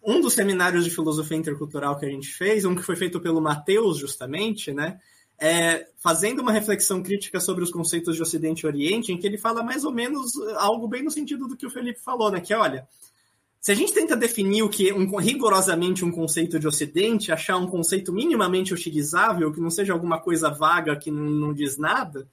Um 0.01 0.21
dos 0.21 0.33
seminários 0.33 0.85
de 0.85 0.89
filosofia 0.89 1.35
intercultural 1.35 1.99
que 1.99 2.05
a 2.05 2.09
gente 2.09 2.29
fez, 2.29 2.63
um 2.63 2.75
que 2.75 2.81
foi 2.81 2.95
feito 2.95 3.19
pelo 3.19 3.41
Matheus, 3.41 3.97
justamente, 3.97 4.71
né, 4.71 5.01
é, 5.39 5.87
fazendo 5.97 6.41
uma 6.41 6.51
reflexão 6.51 7.03
crítica 7.03 7.39
sobre 7.39 7.63
os 7.63 7.71
conceitos 7.71 8.15
de 8.15 8.21
Ocidente 8.21 8.61
e 8.61 8.67
Oriente, 8.67 9.11
em 9.11 9.17
que 9.17 9.27
ele 9.27 9.37
fala 9.37 9.63
mais 9.63 9.83
ou 9.83 9.91
menos 9.91 10.33
algo 10.57 10.87
bem 10.87 11.03
no 11.03 11.11
sentido 11.11 11.47
do 11.47 11.57
que 11.57 11.65
o 11.65 11.69
Felipe 11.69 11.99
falou, 11.99 12.31
né? 12.31 12.39
Que 12.39 12.53
olha, 12.53 12.87
se 13.59 13.71
a 13.71 13.75
gente 13.75 13.93
tenta 13.93 14.15
definir 14.15 14.61
o 14.61 14.69
que 14.69 14.93
um, 14.93 15.17
rigorosamente 15.17 16.05
um 16.05 16.11
conceito 16.11 16.59
de 16.59 16.67
Ocidente, 16.67 17.31
achar 17.31 17.57
um 17.57 17.67
conceito 17.67 18.13
minimamente 18.13 18.73
utilizável, 18.73 19.51
que 19.51 19.59
não 19.59 19.71
seja 19.71 19.91
alguma 19.91 20.19
coisa 20.19 20.49
vaga 20.49 20.95
que 20.95 21.09
não, 21.09 21.23
não 21.23 21.53
diz 21.53 21.77
nada, 21.77 22.27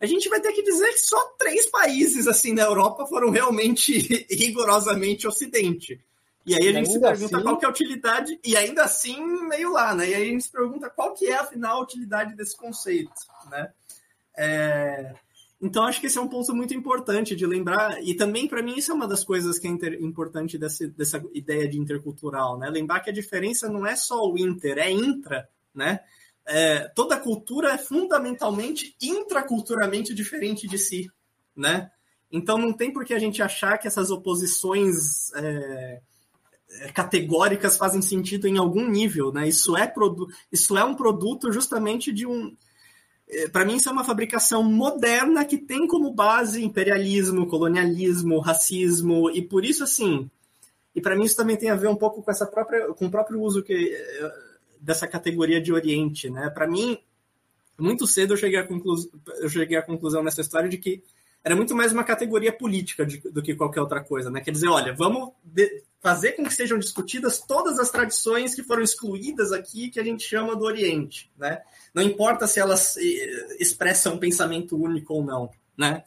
a 0.00 0.06
gente 0.06 0.28
vai 0.28 0.40
ter 0.40 0.52
que 0.52 0.62
dizer 0.62 0.88
que 0.88 1.06
só 1.06 1.16
três 1.38 1.70
países 1.70 2.26
assim 2.26 2.52
na 2.52 2.62
Europa 2.62 3.06
foram 3.06 3.30
realmente 3.30 3.96
rigorosamente 4.28 5.28
Ocidente. 5.28 6.00
E 6.44 6.54
aí 6.54 6.68
a 6.68 6.72
gente 6.72 6.90
se 6.90 7.00
pergunta 7.00 7.36
assim... 7.36 7.44
qual 7.44 7.56
que 7.56 7.64
é 7.64 7.68
a 7.68 7.70
utilidade, 7.70 8.40
e 8.44 8.56
ainda 8.56 8.82
assim 8.82 9.24
meio 9.46 9.72
lá, 9.72 9.94
né? 9.94 10.10
E 10.10 10.14
aí 10.14 10.22
a 10.22 10.26
gente 10.26 10.44
se 10.44 10.50
pergunta 10.50 10.90
qual 10.90 11.14
que 11.14 11.28
é, 11.28 11.34
afinal, 11.34 11.78
a 11.78 11.82
utilidade 11.82 12.34
desse 12.34 12.56
conceito, 12.56 13.12
né? 13.50 13.70
É... 14.36 15.14
Então, 15.60 15.84
acho 15.84 16.00
que 16.00 16.08
esse 16.08 16.18
é 16.18 16.20
um 16.20 16.26
ponto 16.26 16.52
muito 16.52 16.74
importante 16.74 17.36
de 17.36 17.46
lembrar, 17.46 18.02
e 18.02 18.14
também, 18.14 18.48
para 18.48 18.60
mim, 18.60 18.76
isso 18.76 18.90
é 18.90 18.94
uma 18.94 19.06
das 19.06 19.22
coisas 19.22 19.60
que 19.60 19.68
é 19.68 19.70
inter... 19.70 20.02
importante 20.02 20.58
dessa, 20.58 20.88
dessa 20.88 21.22
ideia 21.32 21.68
de 21.68 21.78
intercultural, 21.78 22.58
né? 22.58 22.68
Lembrar 22.68 22.98
que 23.00 23.10
a 23.10 23.12
diferença 23.12 23.68
não 23.68 23.86
é 23.86 23.94
só 23.94 24.28
o 24.28 24.36
inter, 24.36 24.78
é 24.78 24.90
intra, 24.90 25.48
né? 25.72 26.00
É, 26.44 26.88
toda 26.88 27.20
cultura 27.20 27.74
é 27.74 27.78
fundamentalmente 27.78 28.96
intraculturalmente 29.00 30.12
diferente 30.12 30.66
de 30.66 30.76
si, 30.76 31.08
né? 31.54 31.88
Então, 32.32 32.58
não 32.58 32.72
tem 32.72 32.92
por 32.92 33.04
que 33.04 33.14
a 33.14 33.18
gente 33.20 33.40
achar 33.40 33.78
que 33.78 33.86
essas 33.86 34.10
oposições... 34.10 35.32
É 35.34 36.00
categóricas 36.94 37.76
fazem 37.76 38.02
sentido 38.02 38.46
em 38.46 38.58
algum 38.58 38.88
nível, 38.88 39.32
né? 39.32 39.48
Isso 39.48 39.76
é, 39.76 39.92
isso 40.50 40.76
é 40.76 40.84
um 40.84 40.94
produto 40.94 41.52
justamente 41.52 42.12
de 42.12 42.26
um. 42.26 42.54
É, 43.28 43.48
Para 43.48 43.64
mim, 43.64 43.76
isso 43.76 43.88
é 43.88 43.92
uma 43.92 44.04
fabricação 44.04 44.62
moderna 44.62 45.44
que 45.44 45.58
tem 45.58 45.86
como 45.86 46.12
base 46.12 46.64
imperialismo, 46.64 47.46
colonialismo, 47.46 48.40
racismo, 48.40 49.30
e 49.30 49.42
por 49.42 49.64
isso, 49.64 49.84
assim. 49.84 50.30
E 50.94 51.00
para 51.00 51.16
mim, 51.16 51.24
isso 51.24 51.36
também 51.36 51.56
tem 51.56 51.70
a 51.70 51.76
ver 51.76 51.88
um 51.88 51.96
pouco 51.96 52.22
com 52.22 52.30
essa 52.30 52.46
própria, 52.46 52.88
com 52.88 53.06
o 53.06 53.10
próprio 53.10 53.40
uso 53.40 53.62
que, 53.62 53.94
é, 53.94 54.32
dessa 54.80 55.06
categoria 55.06 55.60
de 55.60 55.72
Oriente, 55.72 56.28
né? 56.28 56.50
Para 56.50 56.66
mim, 56.66 56.98
muito 57.78 58.06
cedo 58.06 58.34
eu 58.34 58.36
cheguei, 58.36 58.58
à 58.58 58.68
eu 59.40 59.48
cheguei 59.48 59.76
à 59.76 59.82
conclusão 59.82 60.22
nessa 60.22 60.40
história 60.40 60.68
de 60.68 60.78
que 60.78 61.02
era 61.44 61.56
muito 61.56 61.74
mais 61.74 61.92
uma 61.92 62.04
categoria 62.04 62.52
política 62.52 63.04
de, 63.04 63.18
do 63.18 63.42
que 63.42 63.54
qualquer 63.54 63.80
outra 63.80 64.02
coisa, 64.02 64.30
né? 64.30 64.40
Quer 64.40 64.52
dizer, 64.52 64.68
olha, 64.68 64.92
vamos 64.94 65.32
fazer 66.02 66.32
com 66.32 66.42
que 66.42 66.52
sejam 66.52 66.78
discutidas 66.78 67.38
todas 67.38 67.78
as 67.78 67.90
tradições 67.90 68.54
que 68.54 68.64
foram 68.64 68.82
excluídas 68.82 69.52
aqui, 69.52 69.88
que 69.88 70.00
a 70.00 70.04
gente 70.04 70.24
chama 70.24 70.56
do 70.56 70.64
Oriente, 70.64 71.30
né? 71.38 71.62
Não 71.94 72.02
importa 72.02 72.46
se 72.48 72.58
elas 72.58 72.96
eh, 72.96 73.56
expressam 73.60 74.14
um 74.14 74.18
pensamento 74.18 74.76
único 74.76 75.14
ou 75.14 75.24
não, 75.24 75.50
né? 75.78 76.02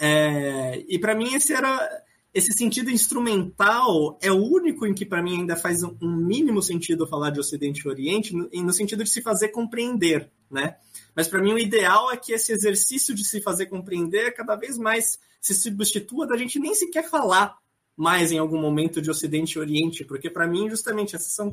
É, 0.00 0.82
e 0.88 0.98
para 0.98 1.14
mim 1.14 1.34
esse 1.34 1.52
era 1.52 2.02
esse 2.32 2.52
sentido 2.52 2.90
instrumental 2.90 4.18
é 4.20 4.30
o 4.30 4.36
único 4.36 4.86
em 4.86 4.92
que, 4.92 5.06
para 5.06 5.22
mim, 5.22 5.38
ainda 5.40 5.56
faz 5.56 5.82
um 5.82 5.96
mínimo 6.02 6.60
sentido 6.60 7.06
falar 7.06 7.30
de 7.30 7.40
Ocidente 7.40 7.80
e 7.80 7.88
Oriente, 7.88 8.34
no, 8.34 8.46
no 8.52 8.72
sentido 8.74 9.02
de 9.02 9.08
se 9.08 9.22
fazer 9.22 9.48
compreender, 9.48 10.30
né? 10.50 10.76
Mas, 11.14 11.28
para 11.28 11.40
mim, 11.40 11.54
o 11.54 11.58
ideal 11.58 12.12
é 12.12 12.16
que 12.18 12.34
esse 12.34 12.52
exercício 12.52 13.14
de 13.14 13.24
se 13.24 13.40
fazer 13.40 13.66
compreender 13.66 14.34
cada 14.34 14.54
vez 14.54 14.76
mais 14.76 15.18
se 15.40 15.54
substitua 15.54 16.26
da 16.26 16.36
gente 16.36 16.58
nem 16.58 16.74
sequer 16.74 17.08
falar 17.08 17.56
mais 17.96 18.30
em 18.30 18.38
algum 18.38 18.60
momento 18.60 19.00
de 19.00 19.10
Ocidente 19.10 19.52
e 19.52 19.58
Oriente, 19.58 20.04
porque, 20.04 20.28
para 20.28 20.46
mim, 20.46 20.68
justamente, 20.68 21.16
essas 21.16 21.32
são 21.32 21.50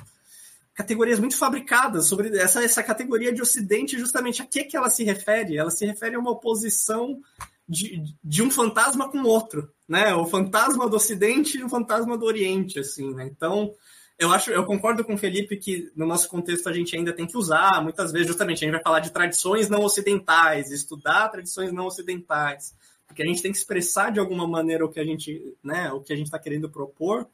categorias 0.74 1.20
muito 1.20 1.38
fabricadas 1.38 2.08
sobre 2.08 2.38
essa, 2.38 2.64
essa 2.64 2.84
categoria 2.84 3.32
de 3.32 3.42
Ocidente, 3.42 3.98
justamente 3.98 4.42
a 4.42 4.46
que, 4.46 4.64
que 4.64 4.76
ela 4.76 4.90
se 4.90 5.04
refere? 5.04 5.58
Ela 5.58 5.72
se 5.72 5.86
refere 5.86 6.16
a 6.16 6.20
uma 6.20 6.32
oposição 6.32 7.22
de, 7.68 8.04
de 8.24 8.44
um 8.44 8.52
fantasma 8.52 9.10
com 9.10 9.24
outro, 9.24 9.72
né? 9.88 10.14
O 10.14 10.26
fantasma 10.26 10.90
do 10.90 10.96
Ocidente 10.96 11.58
e 11.58 11.64
o 11.64 11.70
fantasma 11.70 12.18
do 12.18 12.26
Oriente, 12.26 12.80
assim, 12.80 13.14
né? 13.14 13.30
Então, 13.32 13.74
eu 14.18 14.32
acho, 14.32 14.52
eu 14.52 14.66
concordo 14.66 15.04
com 15.04 15.14
o 15.14 15.18
Felipe 15.18 15.58
que 15.58 15.92
no 15.96 16.06
nosso 16.06 16.28
contexto 16.28 16.68
a 16.68 16.74
gente 16.74 16.96
ainda 16.96 17.14
tem 17.14 17.26
que 17.26 17.38
usar, 17.38 17.82
muitas 17.82 18.12
vezes, 18.12 18.28
justamente, 18.28 18.58
a 18.58 18.66
gente 18.66 18.74
vai 18.74 18.84
falar 18.84 19.00
de 19.00 19.12
tradições 19.12 19.70
não 19.70 19.82
ocidentais, 19.82 20.72
estudar 20.72 21.30
tradições 21.30 21.72
não 21.72 21.86
ocidentais, 21.86 22.76
porque 23.14 23.22
a 23.22 23.28
gente 23.28 23.44
tem 23.44 23.52
que 23.52 23.58
expressar 23.60 24.12
de 24.12 24.20
alguma 24.20 24.48
maneira 24.48 24.84
o 24.84 24.90
que 24.90 25.00
a 25.00 25.06
gente, 25.06 25.56
né, 25.64 25.92
o 25.92 26.02
que 26.02 26.12
a 26.12 26.16
gente 26.16 26.26
está 26.26 26.40
querendo 26.40 26.68
propor. 26.68 27.28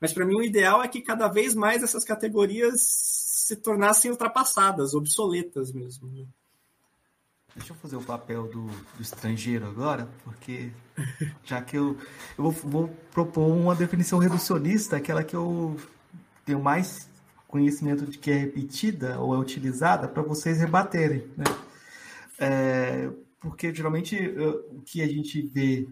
Mas 0.00 0.12
para 0.12 0.24
mim 0.24 0.36
o 0.36 0.42
ideal 0.42 0.82
é 0.82 0.88
que 0.88 1.00
cada 1.00 1.26
vez 1.26 1.52
mais 1.52 1.82
essas 1.82 2.04
categorias 2.04 2.80
se 2.80 3.56
tornassem 3.56 4.10
ultrapassadas, 4.10 4.94
obsoletas 4.94 5.72
mesmo. 5.72 6.08
Né? 6.08 6.24
Deixa 7.56 7.72
eu 7.72 7.76
fazer 7.76 7.96
o 7.96 8.02
papel 8.02 8.44
do, 8.44 8.66
do, 8.66 9.02
estrangeiro 9.02 9.66
agora, 9.66 10.08
porque 10.22 10.70
já 11.42 11.60
que 11.60 11.76
eu, 11.76 11.96
eu 12.38 12.44
vou, 12.44 12.52
vou, 12.52 12.88
propor 13.10 13.48
uma 13.48 13.74
definição 13.74 14.20
reducionista, 14.20 14.96
aquela 14.96 15.24
que 15.24 15.34
eu 15.34 15.76
tenho 16.44 16.62
mais 16.62 17.08
conhecimento 17.48 18.06
de 18.06 18.18
que 18.18 18.30
é 18.30 18.36
repetida 18.36 19.18
ou 19.18 19.34
é 19.34 19.38
utilizada, 19.38 20.06
para 20.06 20.22
vocês 20.22 20.58
rebaterem. 20.58 21.26
Né? 21.36 21.44
É, 22.38 23.10
porque 23.48 23.74
geralmente 23.74 24.16
o 24.72 24.82
que 24.82 25.02
a 25.02 25.06
gente 25.06 25.40
vê 25.42 25.88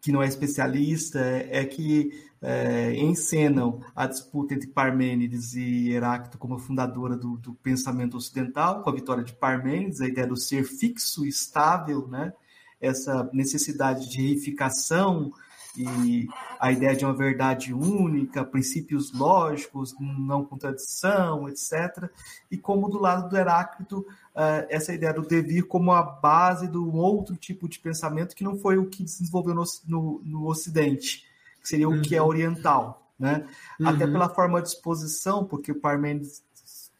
que 0.00 0.12
não 0.12 0.22
é 0.22 0.26
especialista 0.28 1.18
é, 1.18 1.58
é 1.62 1.64
que 1.64 2.12
é, 2.40 2.94
encenam 2.94 3.80
a 3.94 4.06
disputa 4.06 4.54
entre 4.54 4.68
Parmênides 4.68 5.54
e 5.54 5.90
Heráclito 5.90 6.38
como 6.38 6.58
fundadora 6.58 7.16
do, 7.16 7.36
do, 7.38 7.54
pensamento 7.54 8.16
ocidental, 8.16 8.82
com 8.82 8.90
a 8.90 8.94
vitória 8.94 9.24
de 9.24 9.32
Parmênides, 9.32 10.00
a 10.00 10.06
ideia 10.06 10.26
do 10.26 10.36
ser 10.36 10.62
fixo 10.62 11.26
estável, 11.26 12.06
né? 12.06 12.32
essa 12.80 13.28
necessidade 13.32 14.08
de 14.08 14.22
reificação 14.22 15.32
e 15.76 16.28
a 16.58 16.72
ideia 16.72 16.96
de 16.96 17.04
uma 17.04 17.14
verdade 17.14 17.72
única, 17.72 18.44
princípios 18.44 19.12
lógicos, 19.12 19.94
não 20.00 20.44
contradição, 20.44 21.48
etc. 21.48 22.10
E 22.50 22.56
como 22.56 22.88
do 22.88 22.98
lado 22.98 23.28
do 23.28 23.36
Heráclito, 23.36 24.06
eh, 24.34 24.66
essa 24.70 24.92
ideia 24.92 25.12
do 25.12 25.22
devir 25.22 25.66
como 25.66 25.92
a 25.92 26.02
base 26.02 26.68
de 26.68 26.78
um 26.78 26.96
outro 26.96 27.36
tipo 27.36 27.68
de 27.68 27.78
pensamento 27.78 28.34
que 28.34 28.44
não 28.44 28.58
foi 28.58 28.78
o 28.78 28.86
que 28.86 29.02
desenvolveu 29.02 29.54
no, 29.54 29.64
no, 29.86 30.22
no 30.24 30.46
Ocidente, 30.46 31.24
que 31.60 31.68
seria 31.68 31.88
o 31.88 32.00
que 32.00 32.16
é 32.16 32.22
uhum. 32.22 32.28
oriental. 32.28 33.12
Né? 33.18 33.46
Uhum. 33.80 33.88
Até 33.88 34.06
pela 34.06 34.28
forma 34.28 34.60
de 34.60 34.68
exposição, 34.68 35.44
porque 35.44 35.72
o 35.72 35.80
Parmênides 35.80 36.42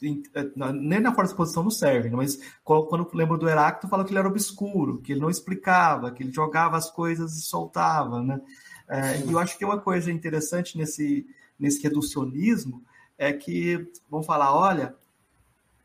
eh, 0.03 0.51
nem 0.74 1.01
na 1.01 1.11
forma 1.11 1.24
de 1.24 1.31
exposição 1.31 1.62
não 1.62 1.70
serve, 1.70 2.11
mas 2.11 2.39
quando 2.62 3.09
lembro 3.14 3.39
do 3.39 3.49
Heráclito, 3.49 3.89
fala 3.89 4.05
que 4.05 4.11
ele 4.11 4.18
era 4.18 4.29
obscuro, 4.29 4.99
que 4.99 5.12
ele 5.12 5.20
não 5.20 5.31
explicava, 5.31 6.11
que 6.11 6.22
ele 6.22 6.33
jogava 6.33 6.77
as 6.77 6.91
coisas 6.91 7.37
e 7.37 7.43
soltava, 7.43 8.22
né? 8.22 8.41
É, 8.89 9.20
e 9.20 9.32
eu 9.32 9.39
acho 9.39 9.59
que 9.59 9.64
uma 9.64 9.80
coisa 9.80 10.11
interessante 10.11 10.78
nesse, 10.78 11.26
nesse 11.59 11.82
reducionismo 11.82 12.82
é 13.18 13.32
que, 13.32 13.91
vamos 14.11 14.26
falar, 14.26 14.55
olha, 14.55 14.95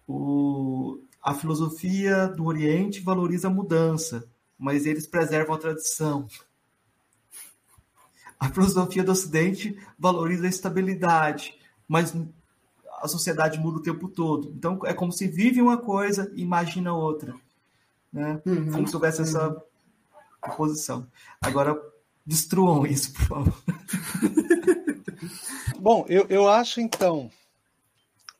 o, 0.07 0.99
a 1.21 1.33
filosofia 1.33 2.27
do 2.27 2.45
Oriente 2.45 3.01
valoriza 3.01 3.47
a 3.47 3.51
mudança, 3.51 4.27
mas 4.57 4.85
eles 4.85 5.07
preservam 5.07 5.55
a 5.55 5.59
tradição. 5.59 6.27
A 8.39 8.49
filosofia 8.49 9.03
do 9.03 9.11
Ocidente 9.11 9.77
valoriza 9.97 10.45
a 10.45 10.49
estabilidade, 10.49 11.57
mas 11.87 12.15
a 13.01 13.07
sociedade 13.07 13.59
muda 13.59 13.77
o 13.77 13.83
tempo 13.83 14.07
todo. 14.07 14.51
Então 14.55 14.79
é 14.85 14.93
como 14.93 15.11
se 15.11 15.27
vive 15.27 15.61
uma 15.61 15.77
coisa 15.77 16.31
e 16.35 16.41
imagina 16.41 16.93
outra. 16.93 17.35
Né? 18.11 18.41
Uhum. 18.45 18.71
Como 18.71 18.87
se 18.87 18.95
houvesse 18.95 19.21
essa 19.21 19.63
oposição. 20.43 21.07
Agora, 21.39 21.79
destruam 22.25 22.85
isso, 22.85 23.13
por 23.13 23.25
favor. 23.25 23.63
Bom, 25.79 26.05
eu, 26.07 26.25
eu 26.29 26.47
acho 26.47 26.81
então. 26.81 27.29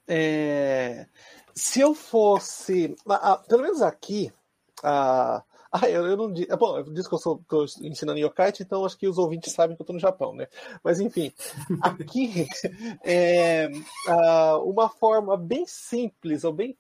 É, 0.08 1.06
se 1.54 1.80
eu 1.80 1.94
fosse. 1.94 2.96
pelo 3.48 3.64
menos 3.64 3.82
aqui. 3.82 4.32
ah, 4.84 5.44
eu, 5.90 6.06
eu 6.06 6.18
não 6.18 6.32
digo. 6.32 6.56
Bom, 6.58 6.78
eu 6.78 6.84
disse 6.92 7.08
que 7.08 7.16
eu 7.16 7.18
estou 7.18 7.66
ensinando 7.82 8.20
yokai, 8.20 8.52
então 8.60 8.86
acho 8.86 8.98
que 8.98 9.08
os 9.08 9.18
ouvintes 9.18 9.54
sabem 9.54 9.76
que 9.76 9.82
eu 9.82 9.84
estou 9.84 9.94
no 9.94 10.00
Japão, 10.00 10.36
né? 10.36 10.48
Mas 10.84 11.00
enfim, 11.00 11.34
aqui 11.82 12.48
é 13.04 13.70
uma 14.64 14.90
forma 14.90 15.38
bem 15.38 15.66
simples, 15.66 16.44
ou 16.44 16.54
bem 16.54 16.78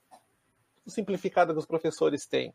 simplificada 0.87 1.53
que 1.53 1.59
os 1.59 1.65
professores 1.65 2.25
têm 2.25 2.53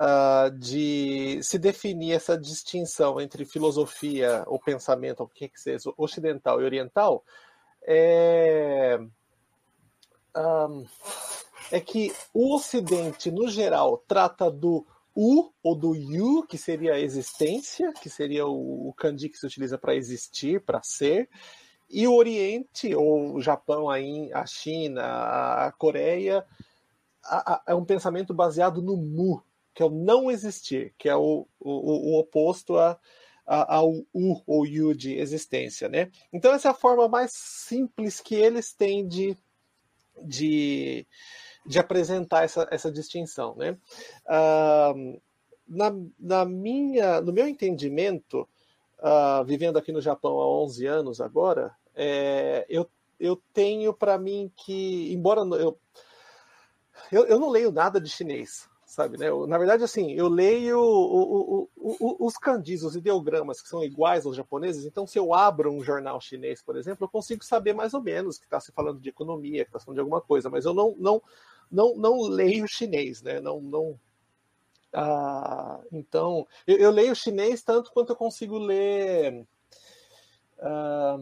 uh, 0.00 0.50
de 0.58 1.40
se 1.42 1.58
definir 1.58 2.12
essa 2.12 2.36
distinção 2.36 3.20
entre 3.20 3.44
filosofia 3.44 4.44
ou 4.46 4.58
pensamento, 4.58 5.22
o 5.22 5.28
que 5.28 5.48
que 5.48 5.60
seja, 5.60 5.92
ocidental 5.96 6.60
e 6.60 6.64
oriental, 6.64 7.24
é, 7.86 8.98
um, 10.36 10.84
é 11.70 11.80
que 11.80 12.12
o 12.32 12.54
Ocidente, 12.54 13.30
no 13.30 13.48
geral, 13.48 14.02
trata 14.08 14.50
do 14.50 14.86
U 15.14 15.52
ou 15.62 15.76
do 15.76 15.94
Yu, 15.94 16.46
que 16.46 16.58
seria 16.58 16.94
a 16.94 17.00
existência, 17.00 17.92
que 17.92 18.10
seria 18.10 18.46
o, 18.46 18.88
o 18.88 18.92
kanji 18.94 19.28
que 19.28 19.38
se 19.38 19.46
utiliza 19.46 19.78
para 19.78 19.94
existir, 19.94 20.60
para 20.60 20.82
ser, 20.82 21.28
e 21.88 22.08
o 22.08 22.14
Oriente, 22.14 22.94
ou 22.94 23.34
o 23.34 23.40
Japão, 23.40 23.88
a 23.88 24.46
China, 24.46 25.02
a 25.66 25.72
Coreia, 25.72 26.44
é 27.66 27.74
um 27.74 27.84
pensamento 27.84 28.34
baseado 28.34 28.82
no 28.82 28.96
Mu, 28.96 29.42
que 29.74 29.82
é 29.82 29.86
o 29.86 29.90
não 29.90 30.30
existir, 30.30 30.94
que 30.96 31.08
é 31.08 31.16
o, 31.16 31.46
o, 31.58 32.12
o 32.12 32.18
oposto 32.20 32.78
a, 32.78 32.98
a, 33.46 33.76
ao 33.76 33.90
U 34.14 34.40
ou 34.46 34.62
U 34.62 34.94
de 34.94 35.14
existência. 35.18 35.88
Né? 35.88 36.10
Então, 36.32 36.54
essa 36.54 36.68
é 36.68 36.70
a 36.70 36.74
forma 36.74 37.08
mais 37.08 37.32
simples 37.32 38.20
que 38.20 38.36
eles 38.36 38.72
têm 38.72 39.06
de, 39.06 39.36
de, 40.22 41.06
de 41.66 41.78
apresentar 41.78 42.44
essa, 42.44 42.68
essa 42.70 42.90
distinção. 42.90 43.56
Né? 43.56 43.76
Uh, 44.26 45.20
na, 45.66 45.92
na 46.18 46.44
minha, 46.44 47.20
no 47.20 47.32
meu 47.32 47.48
entendimento, 47.48 48.48
uh, 49.00 49.44
vivendo 49.44 49.76
aqui 49.76 49.90
no 49.90 50.00
Japão 50.00 50.38
há 50.38 50.62
11 50.62 50.86
anos 50.86 51.20
agora, 51.20 51.74
é, 51.96 52.64
eu, 52.68 52.88
eu 53.18 53.40
tenho 53.52 53.92
para 53.92 54.18
mim 54.18 54.52
que, 54.56 55.12
embora 55.12 55.40
eu, 55.40 55.78
eu, 57.10 57.26
eu 57.26 57.38
não 57.38 57.50
leio 57.50 57.70
nada 57.70 58.00
de 58.00 58.08
chinês, 58.08 58.68
sabe? 58.94 59.18
Né? 59.18 59.26
Na 59.48 59.58
verdade, 59.58 59.82
assim, 59.82 60.12
eu 60.12 60.28
leio 60.28 60.78
o, 60.78 61.68
o, 61.76 61.96
o, 61.98 62.26
os 62.26 62.38
kanjis, 62.38 62.84
os 62.84 62.94
ideogramas 62.94 63.60
que 63.60 63.68
são 63.68 63.82
iguais 63.82 64.24
aos 64.24 64.36
japoneses. 64.36 64.84
Então, 64.84 65.04
se 65.04 65.18
eu 65.18 65.34
abro 65.34 65.72
um 65.72 65.82
jornal 65.82 66.20
chinês, 66.20 66.62
por 66.62 66.76
exemplo, 66.76 67.04
eu 67.04 67.08
consigo 67.08 67.44
saber 67.44 67.72
mais 67.74 67.92
ou 67.92 68.00
menos 68.00 68.38
que 68.38 68.44
está 68.44 68.60
se 68.60 68.70
falando 68.70 69.00
de 69.00 69.08
economia, 69.08 69.64
que 69.64 69.70
está 69.70 69.80
falando 69.80 69.96
de 69.96 70.00
alguma 70.00 70.20
coisa, 70.20 70.48
mas 70.48 70.64
eu 70.64 70.72
não 70.72 70.94
não 70.96 71.20
não, 71.70 71.96
não 71.96 72.20
leio 72.22 72.68
chinês, 72.68 73.20
né? 73.20 73.40
Não 73.40 73.60
não 73.60 73.98
ah, 74.92 75.80
então 75.90 76.46
eu, 76.64 76.76
eu, 76.78 76.90
leio 76.92 77.16
chinês 77.16 77.64
tanto 77.64 77.90
quanto 77.90 78.10
eu 78.12 78.16
consigo 78.16 78.56
ler 78.58 79.44
ah, 80.60 81.18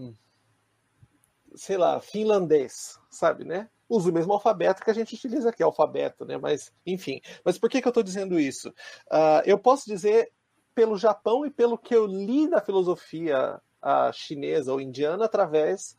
sei 1.54 1.78
lá 1.78 2.00
finlandês, 2.00 2.98
sabe, 3.10 3.44
né? 3.44 3.70
Usa 3.92 4.10
o 4.10 4.12
mesmo 4.12 4.32
alfabeto 4.32 4.82
que 4.82 4.90
a 4.90 4.94
gente 4.94 5.14
utiliza 5.14 5.50
aqui, 5.50 5.62
alfabeto, 5.62 6.24
né? 6.24 6.38
Mas, 6.38 6.72
enfim. 6.86 7.20
Mas 7.44 7.58
por 7.58 7.68
que, 7.68 7.82
que 7.82 7.86
eu 7.86 7.90
estou 7.90 8.02
dizendo 8.02 8.40
isso? 8.40 8.70
Uh, 9.10 9.42
eu 9.44 9.58
posso 9.58 9.84
dizer 9.86 10.32
pelo 10.74 10.96
Japão 10.96 11.44
e 11.44 11.50
pelo 11.50 11.76
que 11.76 11.94
eu 11.94 12.06
li 12.06 12.48
da 12.48 12.60
filosofia 12.60 13.60
uh, 13.82 14.12
chinesa 14.12 14.72
ou 14.72 14.80
indiana 14.80 15.26
através 15.26 15.96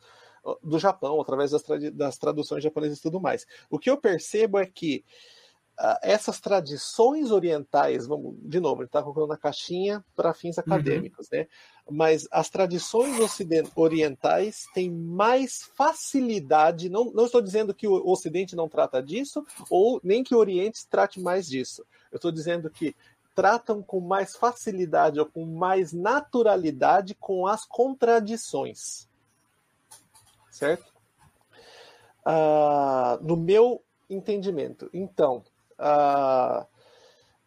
do 0.62 0.78
Japão, 0.78 1.20
através 1.20 1.52
das, 1.52 1.62
trad 1.62 1.90
das 1.90 2.18
traduções 2.18 2.62
japonesas 2.62 2.98
e 2.98 3.02
tudo 3.02 3.20
mais. 3.20 3.46
O 3.70 3.78
que 3.78 3.88
eu 3.88 3.96
percebo 3.96 4.58
é 4.58 4.66
que 4.66 5.04
essas 6.02 6.40
tradições 6.40 7.30
orientais, 7.30 8.06
vamos, 8.06 8.36
de 8.42 8.60
novo, 8.60 8.82
ele 8.82 8.86
está 8.86 9.02
colocando 9.02 9.28
na 9.28 9.36
caixinha 9.36 10.04
para 10.14 10.32
fins 10.32 10.56
uhum. 10.56 10.64
acadêmicos, 10.64 11.26
uhum. 11.32 11.38
né? 11.38 11.48
mas 11.90 12.26
as 12.30 12.48
tradições 12.48 13.16
orientais 13.74 14.64
têm 14.72 14.90
mais 14.90 15.62
facilidade. 15.76 16.88
Não, 16.88 17.12
não 17.12 17.26
estou 17.26 17.42
dizendo 17.42 17.74
que 17.74 17.86
o 17.86 18.08
Ocidente 18.08 18.56
não 18.56 18.68
trata 18.68 19.02
disso, 19.02 19.44
ou 19.68 20.00
nem 20.02 20.22
que 20.22 20.34
o 20.34 20.38
Oriente 20.38 20.86
trate 20.88 21.20
mais 21.20 21.46
disso. 21.46 21.84
Eu 22.10 22.16
estou 22.16 22.32
dizendo 22.32 22.70
que 22.70 22.94
tratam 23.34 23.82
com 23.82 24.00
mais 24.00 24.36
facilidade 24.36 25.18
ou 25.18 25.26
com 25.26 25.44
mais 25.44 25.92
naturalidade 25.92 27.14
com 27.16 27.46
as 27.46 27.64
contradições. 27.66 29.08
Certo? 30.50 30.94
Uh, 32.24 33.22
no 33.22 33.36
meu 33.36 33.82
entendimento. 34.08 34.88
Então, 34.92 35.42
uh, 35.78 36.66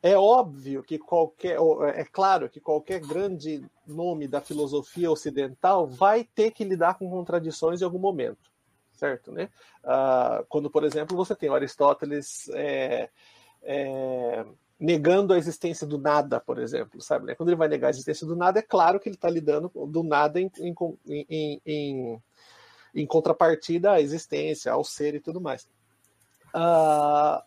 é 0.02 0.16
óbvio 0.16 0.84
que 0.84 0.98
qualquer, 0.98 1.58
é 1.96 2.06
claro 2.06 2.50
que 2.50 2.60
qualquer 2.60 3.00
grande 3.00 3.66
nome 3.86 4.28
da 4.28 4.40
filosofia 4.40 5.12
ocidental 5.12 5.88
vai 5.88 6.24
ter 6.24 6.52
que 6.52 6.64
lidar 6.64 6.98
com 6.98 7.10
contradições 7.10 7.82
em 7.82 7.86
algum 7.86 8.00
momento, 8.00 8.52
certo? 8.94 9.32
Né? 9.32 9.50
Uh, 9.84 10.46
quando, 10.48 10.70
por 10.70 10.84
exemplo, 10.84 11.18
você 11.18 11.36
tem 11.36 11.50
Aristóteles 11.50 12.48
é, 12.54 13.10
é, 13.64 14.46
negando 14.80 15.34
a 15.34 15.38
existência 15.38 15.88
do 15.88 15.98
nada, 15.98 16.40
por 16.40 16.60
exemplo, 16.60 17.02
sabe? 17.02 17.26
Né? 17.26 17.36
Quando 17.36 17.50
ele 17.50 17.58
vai 17.58 17.68
negar 17.68 17.88
a 17.88 17.90
existência 17.90 18.28
do 18.28 18.36
nada, 18.36 18.60
é 18.60 18.64
claro 18.64 19.00
que 19.00 19.10
ele 19.10 19.16
está 19.16 19.30
lidando 19.30 19.72
do 19.88 20.04
nada 20.04 20.40
em, 20.40 20.52
em, 20.60 21.62
em, 21.66 22.22
em, 22.94 23.06
contrapartida 23.08 23.94
à 23.94 24.02
existência, 24.02 24.72
ao 24.72 24.84
ser 24.84 25.16
e 25.16 25.20
tudo 25.20 25.42
mais. 25.42 25.68
Uh, 26.56 27.42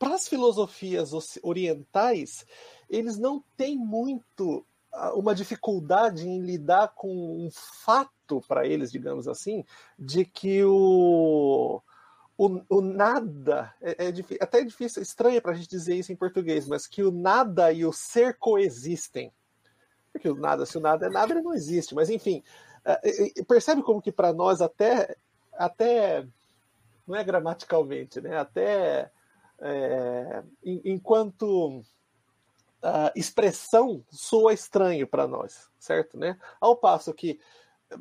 para 0.00 0.14
as 0.14 0.26
filosofias 0.26 1.12
orientais, 1.42 2.46
eles 2.88 3.18
não 3.18 3.44
têm 3.54 3.76
muito 3.76 4.64
ah, 4.90 5.12
uma 5.12 5.34
dificuldade 5.34 6.26
em 6.26 6.40
lidar 6.40 6.88
com 6.94 7.46
um 7.46 7.50
fato 7.52 8.42
para 8.48 8.66
eles, 8.66 8.90
digamos 8.90 9.28
assim, 9.28 9.62
de 9.98 10.24
que 10.24 10.64
o, 10.64 11.82
o, 12.38 12.62
o 12.70 12.80
nada 12.80 13.74
é, 13.78 14.06
é 14.06 14.10
difícil, 14.10 14.42
até 14.42 14.60
é 14.60 14.64
difícil, 14.64 15.02
estranho 15.02 15.42
para 15.42 15.52
a 15.52 15.54
gente 15.54 15.68
dizer 15.68 15.94
isso 15.94 16.10
em 16.10 16.16
português, 16.16 16.66
mas 16.66 16.86
que 16.86 17.02
o 17.02 17.12
nada 17.12 17.70
e 17.70 17.84
o 17.84 17.92
ser 17.92 18.38
coexistem. 18.38 19.30
Porque 20.10 20.30
o 20.30 20.34
nada, 20.34 20.64
se 20.64 20.78
o 20.78 20.80
nada 20.80 21.06
é 21.06 21.10
nada, 21.10 21.34
ele 21.34 21.42
não 21.42 21.52
existe. 21.52 21.94
Mas 21.94 22.08
enfim, 22.08 22.42
é, 22.86 23.42
percebe 23.46 23.82
como 23.82 24.00
que 24.00 24.10
para 24.10 24.32
nós 24.32 24.62
até 24.62 25.14
até 25.52 26.26
não 27.06 27.16
é 27.16 27.22
gramaticalmente, 27.22 28.18
né? 28.18 28.38
Até 28.38 29.10
é, 29.60 30.42
enquanto 30.64 31.82
expressão 33.14 34.02
soa 34.10 34.52
estranho 34.54 35.06
para 35.06 35.28
nós, 35.28 35.68
certo? 35.78 36.18
Né? 36.18 36.38
Ao 36.60 36.74
passo 36.74 37.12
que, 37.12 37.38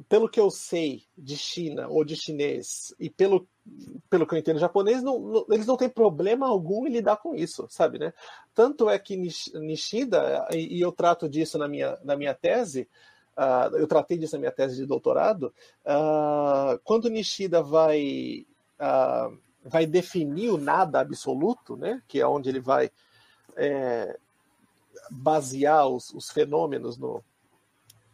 pelo 0.08 0.30
que 0.30 0.40
eu 0.40 0.50
sei 0.50 1.04
de 1.18 1.36
China 1.36 1.88
ou 1.88 2.04
de 2.04 2.16
chinês 2.16 2.94
e 3.00 3.10
pelo, 3.10 3.48
pelo 4.10 4.26
que 4.26 4.36
eu 4.36 4.40
entendo 4.40 4.60
japonês, 4.60 5.02
não, 5.02 5.20
não, 5.20 5.46
eles 5.50 5.66
não 5.66 5.76
têm 5.76 5.90
problema 5.90 6.48
algum 6.48 6.88
em 6.88 6.92
lidar 6.92 7.18
com 7.18 7.36
isso, 7.36 7.68
sabe? 7.70 8.00
Né? 8.00 8.14
Tanto 8.54 8.90
é 8.90 8.98
que 9.00 9.18
Nishida, 9.18 10.48
e, 10.52 10.78
e 10.78 10.82
eu 10.82 10.92
trato 10.92 11.28
disso 11.28 11.58
na 11.58 11.68
minha, 11.68 11.98
na 12.04 12.16
minha 12.16 12.34
tese, 12.34 12.88
uh, 13.38 13.76
eu 13.76 13.88
tratei 13.88 14.18
disso 14.18 14.36
na 14.36 14.40
minha 14.40 14.52
tese 14.52 14.76
de 14.76 14.86
doutorado, 14.86 15.54
uh, 15.86 16.80
quando 16.84 17.10
Nishida 17.10 17.62
vai. 17.62 18.46
Uh, 18.80 19.49
vai 19.70 19.86
definir 19.86 20.50
o 20.50 20.58
nada 20.58 21.00
absoluto, 21.00 21.78
né? 21.78 22.02
que 22.08 22.20
é 22.20 22.28
onde 22.28 22.50
ele 22.50 22.60
vai 22.60 22.92
é, 23.56 24.18
basear 25.10 25.88
os, 25.88 26.14
os 26.14 26.30
fenômenos 26.30 26.98
no, 26.98 27.24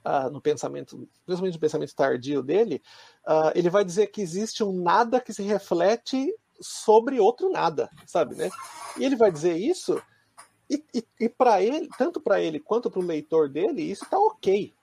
ah, 0.03 0.29
no 0.29 0.39
pensamento, 0.39 1.07
principalmente 1.25 1.55
no 1.55 1.59
pensamento 1.59 1.95
tardio 1.95 2.43
dele, 2.43 2.81
ah, 3.25 3.51
ele 3.55 3.69
vai 3.69 3.83
dizer 3.83 4.07
que 4.07 4.21
existe 4.21 4.63
um 4.63 4.81
nada 4.81 5.19
que 5.19 5.33
se 5.33 5.43
reflete 5.43 6.33
sobre 6.61 7.19
outro 7.19 7.49
nada, 7.49 7.89
sabe, 8.05 8.35
né? 8.35 8.49
E 8.97 9.03
ele 9.03 9.15
vai 9.15 9.31
dizer 9.31 9.57
isso 9.57 10.01
e, 10.69 10.83
e, 10.93 11.05
e 11.19 11.29
para 11.29 11.61
ele, 11.61 11.89
tanto 11.97 12.21
para 12.21 12.41
ele 12.41 12.59
quanto 12.59 12.89
para 12.89 12.99
o 12.99 13.05
leitor 13.05 13.49
dele, 13.49 13.81
isso 13.81 14.03
está 14.03 14.17
ok, 14.17 14.73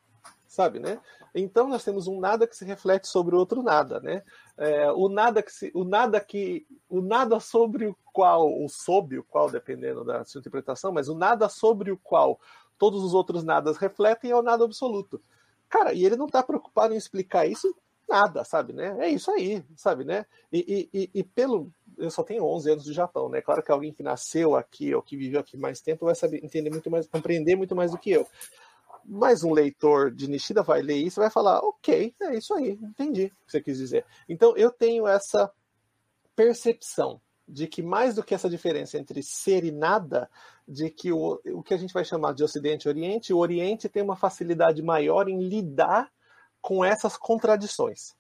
sabe, 0.47 0.79
né? 0.79 1.01
Então 1.35 1.69
nós 1.69 1.83
temos 1.83 2.07
um 2.07 2.21
nada 2.21 2.47
que 2.47 2.57
se 2.57 2.65
reflete 2.65 3.09
sobre 3.09 3.35
o 3.35 3.39
outro 3.39 3.63
nada, 3.63 4.01
né? 4.01 4.23
É, 4.57 4.93
o 4.93 5.09
nada 5.09 5.43
que 5.43 5.53
se, 5.53 5.71
o 5.75 5.83
nada 5.83 6.21
que 6.21 6.67
o 6.89 7.01
nada 7.01 7.41
sobre 7.41 7.87
o 7.87 7.97
qual 8.13 8.51
ou 8.51 8.69
sob 8.69 9.19
o 9.19 9.25
qual, 9.25 9.51
dependendo 9.51 10.05
da 10.05 10.25
sua 10.25 10.41
interpretação, 10.41 10.93
mas 10.93 11.09
o 11.09 11.15
nada 11.15 11.49
sobre 11.49 11.91
o 11.91 11.97
qual 11.97 12.39
todos 12.79 13.03
os 13.03 13.15
outros 13.15 13.43
nadas 13.45 13.79
refletem 13.79 14.31
é 14.31 14.37
o 14.37 14.43
nada 14.43 14.65
absoluto. 14.65 15.23
Cara, 15.69 15.95
e 15.95 16.05
ele 16.05 16.17
não 16.17 16.27
está 16.27 16.43
preocupado 16.43 16.93
em 16.93 16.99
explicar 16.99 17.47
isso 17.47 17.75
nada, 18.09 18.45
sabe, 18.45 18.75
né? 18.75 18.95
É 19.01 19.09
isso 19.09 19.31
aí, 19.31 19.65
sabe, 19.75 20.05
né? 20.05 20.27
E, 20.53 20.89
e, 20.93 21.11
e, 21.15 21.23
pelo 21.23 21.73
eu 21.97 22.11
só 22.11 22.23
tenho 22.23 22.45
11 22.45 22.71
anos 22.71 22.85
do 22.85 22.93
Japão, 22.93 23.29
né? 23.29 23.41
Claro 23.41 23.63
que 23.63 23.73
alguém 23.73 23.93
que 23.93 24.03
nasceu 24.03 24.55
aqui 24.55 24.95
ou 24.95 25.01
que 25.01 25.17
viveu 25.17 25.41
aqui 25.41 25.57
mais 25.57 25.81
tempo 25.81 26.05
vai 26.05 26.15
saber 26.15 26.45
entender 26.45 26.71
muito 26.71 26.91
mais, 26.91 27.07
compreender 27.07 27.57
muito 27.57 27.75
mais 27.75 27.91
do 27.93 27.99
que 27.99 28.11
eu. 28.11 28.27
Mas 29.05 29.43
um 29.43 29.53
leitor 29.53 30.11
de 30.11 30.29
Nishida 30.29 30.63
vai 30.63 30.83
ler 30.83 30.97
isso 30.97 31.21
e 31.21 31.23
vai 31.23 31.31
falar: 31.31 31.59
ok, 31.61 32.15
é 32.21 32.37
isso 32.37 32.55
aí, 32.55 32.79
entendi 32.83 33.27
o 33.27 33.47
que 33.47 33.53
você 33.53 33.61
quis 33.61 33.79
dizer. 33.79 34.05
Então 34.29 34.57
eu 34.57 34.71
tenho 34.71 35.07
essa 35.07 35.51
percepção 36.35 37.21
de 37.47 37.67
que 37.67 37.83
mais 37.83 38.15
do 38.15 38.23
que 38.23 38.35
essa 38.35 38.49
diferença 38.49 38.97
entre 38.97 39.23
ser 39.23 39.65
e 39.65 39.71
nada, 39.71 40.31
de 40.67 40.89
que 40.91 41.13
o, 41.13 41.41
o 41.47 41.63
que 41.63 41.75
a 41.75 41.77
gente 41.77 41.93
vai 41.93 42.05
chamar 42.05 42.33
de 42.33 42.43
Ocidente 42.43 42.87
e 42.87 42.89
Oriente, 42.89 43.33
o 43.33 43.39
Oriente 43.39 43.89
tem 43.89 44.03
uma 44.03 44.17
facilidade 44.17 44.81
maior 44.81 45.29
em 45.29 45.49
lidar 45.49 46.11
com 46.61 46.85
essas 46.85 47.17
contradições. 47.17 48.15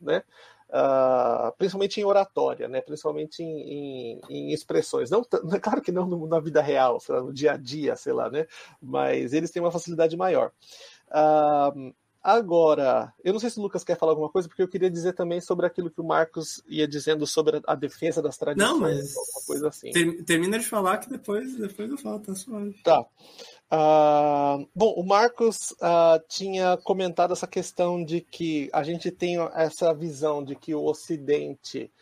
Né? 0.00 0.22
Uh, 0.68 1.52
principalmente 1.56 2.00
em 2.00 2.04
oratória, 2.04 2.66
né? 2.66 2.80
principalmente 2.80 3.40
em, 3.40 4.18
em, 4.18 4.20
em 4.28 4.52
expressões. 4.52 5.10
Não, 5.10 5.22
claro 5.62 5.80
que 5.80 5.92
não 5.92 6.26
na 6.26 6.40
vida 6.40 6.60
real, 6.60 6.98
lá, 7.14 7.22
no 7.22 7.32
dia 7.32 7.52
a 7.52 7.56
dia, 7.56 7.94
sei 7.96 8.12
lá, 8.12 8.28
né? 8.28 8.46
mas 8.82 9.32
eles 9.32 9.50
têm 9.50 9.62
uma 9.62 9.70
facilidade 9.70 10.16
maior. 10.16 10.50
Uh, 11.08 11.94
agora, 12.26 13.14
eu 13.22 13.32
não 13.32 13.38
sei 13.38 13.48
se 13.48 13.58
o 13.58 13.62
Lucas 13.62 13.84
quer 13.84 13.96
falar 13.96 14.10
alguma 14.10 14.28
coisa, 14.28 14.48
porque 14.48 14.62
eu 14.62 14.68
queria 14.68 14.90
dizer 14.90 15.12
também 15.12 15.40
sobre 15.40 15.64
aquilo 15.64 15.90
que 15.90 16.00
o 16.00 16.04
Marcos 16.04 16.60
ia 16.66 16.88
dizendo 16.88 17.24
sobre 17.24 17.62
a 17.64 17.74
defesa 17.76 18.20
das 18.20 18.36
tradições. 18.36 18.72
Não, 18.72 18.80
mas 18.80 19.14
coisa 19.46 19.68
assim. 19.68 19.92
Ter, 19.92 20.24
termina 20.24 20.58
de 20.58 20.66
falar 20.66 20.98
que 20.98 21.08
depois, 21.08 21.56
depois 21.56 21.88
eu 21.88 21.96
falo, 21.96 22.18
tá 22.18 22.34
suave. 22.34 22.74
Tá. 22.82 23.00
Uh, 23.72 24.68
bom, 24.74 24.92
o 24.96 25.06
Marcos 25.06 25.70
uh, 25.72 26.20
tinha 26.28 26.76
comentado 26.78 27.32
essa 27.32 27.46
questão 27.46 28.04
de 28.04 28.20
que 28.20 28.68
a 28.72 28.82
gente 28.82 29.10
tem 29.12 29.38
essa 29.54 29.94
visão 29.94 30.42
de 30.42 30.56
que 30.56 30.74
o 30.74 30.84
Ocidente 30.84 31.92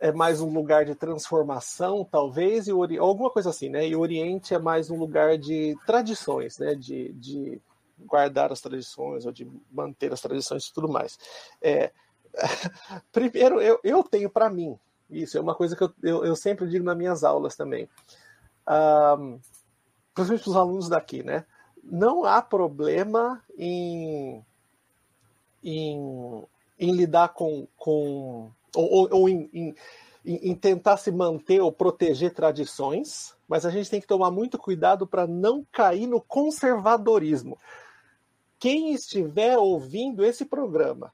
é 0.00 0.10
mais 0.10 0.40
um 0.40 0.52
lugar 0.52 0.84
de 0.84 0.94
transformação, 0.96 2.04
talvez, 2.04 2.66
e 2.66 2.72
Ori... 2.72 2.98
alguma 2.98 3.30
coisa 3.30 3.50
assim, 3.50 3.68
né? 3.68 3.86
E 3.86 3.94
o 3.94 4.00
Oriente 4.00 4.54
é 4.54 4.58
mais 4.58 4.90
um 4.90 4.98
lugar 4.98 5.38
de 5.38 5.76
tradições, 5.86 6.58
né? 6.58 6.74
De, 6.74 7.12
de 7.12 7.60
guardar 7.98 8.52
as 8.52 8.60
tradições 8.60 9.26
ou 9.26 9.32
de 9.32 9.50
manter 9.70 10.12
as 10.12 10.20
tradições 10.20 10.66
e 10.66 10.72
tudo 10.72 10.88
mais. 10.88 11.18
É... 11.60 11.92
Primeiro, 13.12 13.60
eu, 13.60 13.78
eu 13.82 14.02
tenho 14.02 14.28
para 14.28 14.50
mim 14.50 14.78
isso, 15.10 15.36
é 15.36 15.40
uma 15.40 15.54
coisa 15.54 15.76
que 15.76 15.84
eu, 15.84 15.92
eu, 16.02 16.24
eu, 16.24 16.36
sempre 16.36 16.68
digo 16.68 16.84
nas 16.84 16.96
minhas 16.96 17.24
aulas 17.24 17.54
também. 17.54 17.88
Uh, 18.66 19.38
principalmente 20.14 20.42
para 20.42 20.50
os 20.50 20.56
alunos 20.56 20.88
daqui, 20.88 21.22
né? 21.22 21.44
Não 21.82 22.24
há 22.24 22.40
problema 22.40 23.42
em, 23.58 24.42
em, 25.62 26.42
em 26.78 26.92
lidar 26.92 27.28
com, 27.28 27.68
com 27.76 28.50
ou, 28.74 29.08
ou 29.10 29.28
em, 29.28 29.50
em, 29.52 29.74
em, 30.24 30.54
tentar 30.54 30.96
se 30.96 31.12
manter 31.12 31.60
ou 31.60 31.70
proteger 31.70 32.32
tradições, 32.32 33.34
mas 33.46 33.66
a 33.66 33.70
gente 33.70 33.90
tem 33.90 34.00
que 34.00 34.06
tomar 34.06 34.30
muito 34.30 34.56
cuidado 34.56 35.06
para 35.06 35.26
não 35.26 35.66
cair 35.70 36.06
no 36.06 36.20
conservadorismo. 36.20 37.58
Quem 38.58 38.92
estiver 38.92 39.58
ouvindo 39.58 40.24
esse 40.24 40.44
programa 40.44 41.12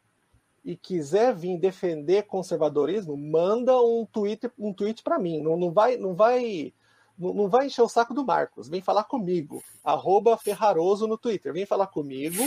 e 0.64 0.76
quiser 0.76 1.34
vir 1.34 1.58
defender 1.58 2.24
conservadorismo, 2.24 3.16
manda 3.16 3.80
um 3.80 4.06
tweet, 4.06 4.50
um 4.58 4.72
tweet 4.72 5.02
para 5.02 5.18
mim. 5.18 5.40
Não, 5.40 5.56
não 5.56 5.70
vai, 5.70 5.96
não 5.96 6.14
vai 6.14 6.72
não 7.18 7.48
vai 7.48 7.66
encher 7.66 7.82
o 7.82 7.88
saco 7.88 8.14
do 8.14 8.24
Marcos, 8.24 8.68
vem 8.68 8.80
falar 8.80 9.04
comigo. 9.04 9.62
Arroba 9.84 10.38
Ferraroso 10.38 11.06
no 11.06 11.18
Twitter, 11.18 11.52
vem 11.52 11.66
falar 11.66 11.86
comigo 11.86 12.42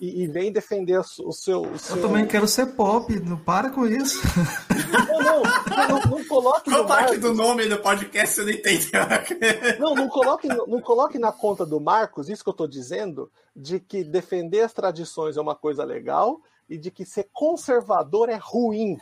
e, 0.00 0.22
e 0.22 0.26
vem 0.28 0.52
defender 0.52 0.98
o 0.98 1.32
seu, 1.32 1.62
o 1.62 1.78
seu, 1.78 1.96
Eu 1.96 2.02
também 2.02 2.26
quero 2.26 2.46
ser 2.46 2.66
pop, 2.74 3.12
não 3.20 3.36
para 3.36 3.70
com 3.70 3.86
isso. 3.86 4.20
Não, 5.08 5.20
não, 5.20 5.42
não, 5.42 6.10
não 6.10 6.24
coloque. 6.24 6.70
Qual 6.70 6.86
parte 6.86 7.18
do 7.18 7.34
nome 7.34 7.68
do 7.68 7.78
podcast 7.78 8.34
você 8.34 8.42
não 8.42 8.50
entendeu? 8.50 9.00
Não, 9.78 9.94
não 9.94 10.08
coloque, 10.08 10.48
não 10.48 10.80
coloque 10.80 11.18
na 11.18 11.32
conta 11.32 11.66
do 11.66 11.80
Marcos 11.80 12.28
isso 12.28 12.42
que 12.42 12.48
eu 12.48 12.52
estou 12.52 12.66
dizendo, 12.68 13.30
de 13.54 13.80
que 13.80 14.04
defender 14.04 14.60
as 14.60 14.72
tradições 14.72 15.36
é 15.36 15.40
uma 15.40 15.54
coisa 15.54 15.84
legal 15.84 16.40
e 16.68 16.78
de 16.78 16.90
que 16.90 17.04
ser 17.04 17.28
conservador 17.32 18.28
é 18.28 18.38
ruim. 18.40 18.98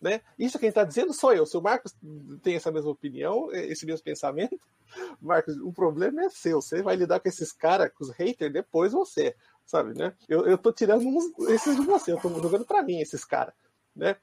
Né? 0.00 0.20
Isso 0.38 0.58
quem 0.58 0.68
está 0.68 0.84
dizendo 0.84 1.12
sou 1.12 1.32
eu. 1.32 1.46
Se 1.46 1.56
o 1.56 1.62
Marcos 1.62 1.94
tem 2.42 2.56
essa 2.56 2.70
mesma 2.70 2.90
opinião, 2.90 3.50
esse 3.52 3.86
mesmo 3.86 4.04
pensamento, 4.04 4.58
Marcos, 5.20 5.56
o 5.56 5.72
problema 5.72 6.24
é 6.24 6.28
seu. 6.28 6.60
Você 6.60 6.82
vai 6.82 6.96
lidar 6.96 7.20
com 7.20 7.28
esses 7.28 7.52
caras, 7.52 7.90
com 7.92 8.04
os 8.04 8.10
haters, 8.10 8.52
depois 8.52 8.92
você, 8.92 9.34
sabe, 9.64 9.96
né? 9.96 10.12
Eu, 10.28 10.46
eu 10.46 10.58
tô 10.58 10.72
tirando 10.72 11.06
uns, 11.06 11.24
esses 11.48 11.76
de 11.76 11.86
você, 11.86 12.12
eu 12.12 12.20
tô 12.20 12.28
jogando 12.28 12.64
para 12.64 12.82
mim 12.82 13.00
esses 13.00 13.24
caras. 13.24 13.54
Né? 13.96 14.16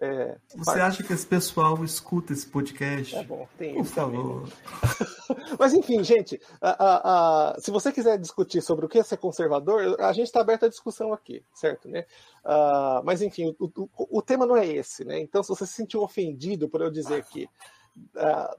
É, 0.00 0.38
Você 0.56 0.80
acha 0.80 1.02
que 1.02 1.12
esse 1.12 1.26
pessoal 1.26 1.84
escuta 1.84 2.32
esse 2.32 2.46
podcast? 2.46 3.14
É 3.14 3.22
bom, 3.22 3.46
tem 3.58 3.74
Por 3.74 3.84
favor. 3.84 4.48
Mas 5.58 5.74
enfim, 5.74 6.02
gente, 6.02 6.40
a, 6.62 6.70
a, 6.70 7.50
a, 7.50 7.60
se 7.60 7.70
você 7.70 7.92
quiser 7.92 8.18
discutir 8.18 8.62
sobre 8.62 8.86
o 8.86 8.88
que 8.88 8.98
é 8.98 9.02
ser 9.02 9.18
conservador, 9.18 10.00
a 10.00 10.12
gente 10.14 10.26
está 10.26 10.40
aberto 10.40 10.64
à 10.64 10.68
discussão 10.68 11.12
aqui, 11.12 11.44
certo? 11.52 11.88
Né? 11.88 12.06
Uh, 12.42 13.04
mas 13.04 13.20
enfim, 13.20 13.54
o, 13.58 13.70
o, 13.76 14.18
o, 14.18 14.22
tema 14.22 14.46
não 14.46 14.56
é 14.56 14.66
esse, 14.66 15.04
né? 15.04 15.20
Então, 15.20 15.42
se 15.42 15.50
você 15.50 15.66
se 15.66 15.74
sentiu 15.74 16.00
ofendido 16.02 16.66
por 16.66 16.80
eu 16.80 16.90
dizer 16.90 17.22
que 17.24 17.44
uh, 18.16 18.56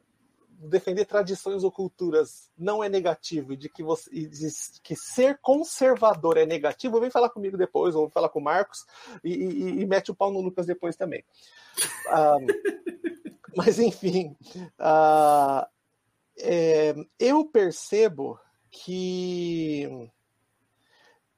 defender 0.60 1.06
tradições 1.06 1.64
ou 1.64 1.72
culturas 1.72 2.50
não 2.58 2.84
é 2.84 2.90
negativo 2.90 3.54
e 3.54 3.58
de 3.58 3.70
que 3.70 3.82
você 3.82 4.10
de 4.12 4.50
que 4.84 4.96
ser 4.96 5.40
conservador 5.42 6.38
é 6.38 6.46
negativo, 6.46 7.00
vem 7.00 7.10
falar 7.10 7.30
comigo 7.30 7.58
depois, 7.58 7.96
ou 7.96 8.10
falar 8.10 8.30
com 8.30 8.40
o 8.40 8.44
Marcos 8.44 8.86
e, 9.24 9.34
e, 9.34 9.82
e, 9.82 9.86
mete 9.86 10.12
o 10.12 10.16
pau 10.16 10.32
no 10.32 10.42
Lucas 10.42 10.66
depois 10.66 10.96
também. 10.96 11.24
Uh, 12.08 12.46
mas 13.56 13.80
enfim, 13.80 14.36
uh, 14.80 15.66
é, 16.38 16.94
eu 17.18 17.46
percebo 17.46 18.40
que 18.70 20.10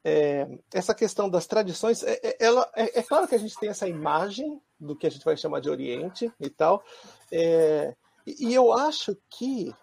é, 0.03 0.47
essa 0.73 0.95
questão 0.95 1.29
das 1.29 1.45
tradições, 1.45 2.03
é, 2.03 2.19
é 2.23 2.37
ela, 2.39 2.69
é, 2.75 2.99
é, 2.99 3.03
claro 3.03 3.27
que 3.27 3.35
a 3.35 3.39
gente 3.39 3.57
tem 3.59 3.69
essa 3.69 3.87
imagem 3.87 4.59
do 4.79 4.95
que 4.95 5.05
a 5.05 5.11
gente 5.11 5.23
vai 5.23 5.37
chamar 5.37 5.59
de 5.59 5.69
Oriente 5.69 6.31
e 6.39 6.49
tal, 6.49 6.83
é, 7.31 7.95
e 8.25 8.53
eu 8.53 8.71
acho 8.73 9.17
que 9.29 9.73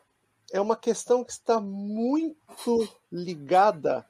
é 0.53 0.61
uma 0.61 0.76
questão 0.76 1.24
que 1.24 1.32
está 1.32 1.61
muito 1.61 2.89
ligada 3.11 4.07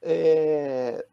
é, 0.00 1.06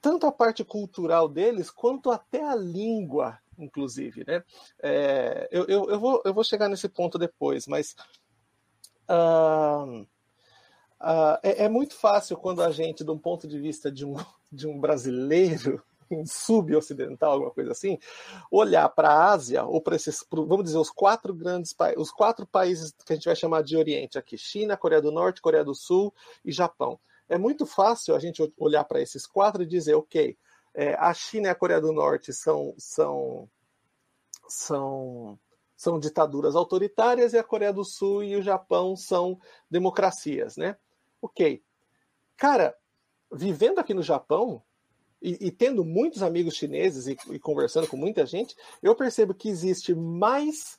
tanto 0.00 0.26
à 0.26 0.32
parte 0.32 0.62
cultural 0.62 1.28
deles 1.28 1.70
quanto 1.70 2.10
até 2.10 2.44
à 2.44 2.54
língua, 2.54 3.38
inclusive. 3.58 4.24
Né? 4.26 4.44
É, 4.80 5.48
eu, 5.50 5.64
eu, 5.64 5.90
eu, 5.90 5.98
vou, 5.98 6.22
eu 6.24 6.34
vou 6.34 6.44
chegar 6.44 6.68
nesse 6.68 6.88
ponto 6.88 7.18
depois, 7.18 7.66
mas 7.66 7.96
uh, 9.08 10.02
uh, 10.02 11.38
é, 11.42 11.64
é, 11.64 11.68
muito 11.68 11.94
fácil 11.94 12.36
quando 12.36 12.62
a 12.62 12.70
gente, 12.70 13.02
de 13.02 13.10
um 13.10 13.18
ponto 13.18 13.48
de 13.48 13.58
vista 13.58 13.90
de 13.90 14.04
um, 14.04 14.14
de 14.52 14.68
um 14.68 14.78
brasileiro, 14.78 15.82
sub-ocidental, 16.26 17.32
alguma 17.32 17.50
coisa 17.50 17.72
assim, 17.72 17.98
olhar 18.50 18.88
para 18.88 19.10
a 19.10 19.32
Ásia, 19.32 19.64
ou 19.64 19.80
para 19.80 19.96
esses, 19.96 20.24
vamos 20.30 20.64
dizer, 20.64 20.78
os 20.78 20.90
quatro 20.90 21.34
grandes 21.34 21.74
os 21.96 22.10
quatro 22.10 22.46
países 22.46 22.92
que 23.04 23.12
a 23.12 23.16
gente 23.16 23.26
vai 23.26 23.36
chamar 23.36 23.62
de 23.62 23.76
Oriente 23.76 24.18
aqui: 24.18 24.36
China, 24.36 24.76
Coreia 24.76 25.02
do 25.02 25.12
Norte, 25.12 25.40
Coreia 25.40 25.64
do 25.64 25.74
Sul 25.74 26.12
e 26.44 26.52
Japão. 26.52 26.98
É 27.28 27.36
muito 27.36 27.66
fácil 27.66 28.14
a 28.14 28.18
gente 28.18 28.52
olhar 28.56 28.84
para 28.84 29.00
esses 29.00 29.26
quatro 29.26 29.62
e 29.62 29.66
dizer, 29.66 29.94
ok, 29.94 30.36
é, 30.72 30.94
a 30.94 31.12
China 31.12 31.48
e 31.48 31.50
a 31.50 31.54
Coreia 31.54 31.80
do 31.80 31.92
Norte 31.92 32.32
são, 32.32 32.74
são, 32.78 33.48
são, 34.46 35.38
são 35.76 35.98
ditaduras 35.98 36.54
autoritárias 36.54 37.32
e 37.32 37.38
a 37.38 37.42
Coreia 37.42 37.72
do 37.72 37.84
Sul 37.84 38.22
e 38.22 38.36
o 38.36 38.42
Japão 38.42 38.94
são 38.94 39.40
democracias, 39.70 40.56
né? 40.56 40.76
Ok. 41.20 41.62
Cara, 42.36 42.76
vivendo 43.32 43.78
aqui 43.78 43.94
no 43.94 44.02
Japão, 44.02 44.62
e, 45.20 45.46
e, 45.46 45.50
tendo 45.50 45.84
muitos 45.84 46.22
amigos 46.22 46.54
chineses 46.54 47.06
e, 47.06 47.16
e, 47.32 47.38
conversando 47.38 47.86
com 47.86 47.96
muita 47.96 48.26
gente, 48.26 48.54
eu 48.82 48.94
percebo 48.94 49.34
que 49.34 49.48
existe 49.48 49.94
mais, 49.94 50.78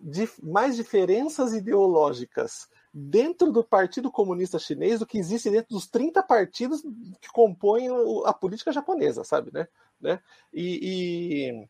dif, 0.00 0.42
mais 0.42 0.76
diferenças 0.76 1.52
ideológicas 1.52 2.68
dentro 2.92 3.52
do 3.52 3.62
Partido 3.62 4.10
Comunista 4.10 4.58
Chinês 4.58 5.00
do 5.00 5.06
que 5.06 5.18
existe 5.18 5.50
dentro 5.50 5.74
dos 5.74 5.86
30 5.86 6.22
partidos 6.22 6.80
que 7.20 7.28
compõem 7.30 7.88
a 8.24 8.32
política 8.32 8.72
japonesa, 8.72 9.22
sabe, 9.22 9.50
né? 9.52 9.68
né? 10.00 10.18
E, 10.50 11.50
e, 11.52 11.68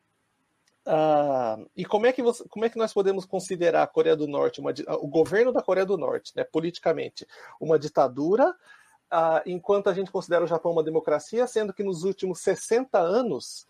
uh, 0.86 1.68
e 1.76 1.84
como, 1.84 2.06
é 2.06 2.12
que 2.12 2.22
você, 2.22 2.44
como 2.48 2.64
é 2.64 2.70
que 2.70 2.78
nós 2.78 2.92
podemos 2.92 3.24
considerar 3.24 3.82
a 3.82 3.88
Coreia 3.88 4.14
do 4.14 4.28
Norte, 4.28 4.60
uma, 4.60 4.72
o 5.00 5.08
governo 5.08 5.52
da 5.52 5.60
Coreia 5.60 5.84
do 5.84 5.98
Norte, 5.98 6.32
né, 6.36 6.44
politicamente, 6.44 7.26
uma 7.60 7.76
ditadura 7.76 8.54
ah, 9.10 9.42
enquanto 9.46 9.88
a 9.88 9.94
gente 9.94 10.10
considera 10.10 10.44
o 10.44 10.48
Japão 10.48 10.72
uma 10.72 10.82
democracia, 10.82 11.46
sendo 11.46 11.72
que 11.72 11.82
nos 11.82 12.04
últimos 12.04 12.40
60 12.40 12.98
anos 12.98 13.66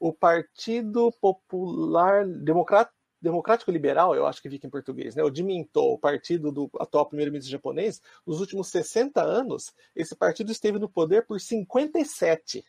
o 0.00 0.12
Partido 0.12 1.12
Popular 1.20 2.24
Democrático, 2.26 3.70
Liberal, 3.70 4.14
eu 4.14 4.26
acho 4.26 4.40
que 4.40 4.48
fica 4.48 4.66
em 4.66 4.70
português, 4.70 5.16
né? 5.16 5.24
o 5.24 5.34
Jiminto, 5.34 5.80
o 5.80 5.98
partido 5.98 6.52
do 6.52 6.70
atual 6.78 7.06
primeiro-ministro 7.06 7.50
japonês, 7.50 8.00
nos 8.24 8.38
últimos 8.40 8.68
60 8.68 9.20
anos, 9.20 9.74
esse 9.94 10.14
partido 10.14 10.52
esteve 10.52 10.78
no 10.78 10.88
poder 10.88 11.26
por 11.26 11.40
57 11.40 12.64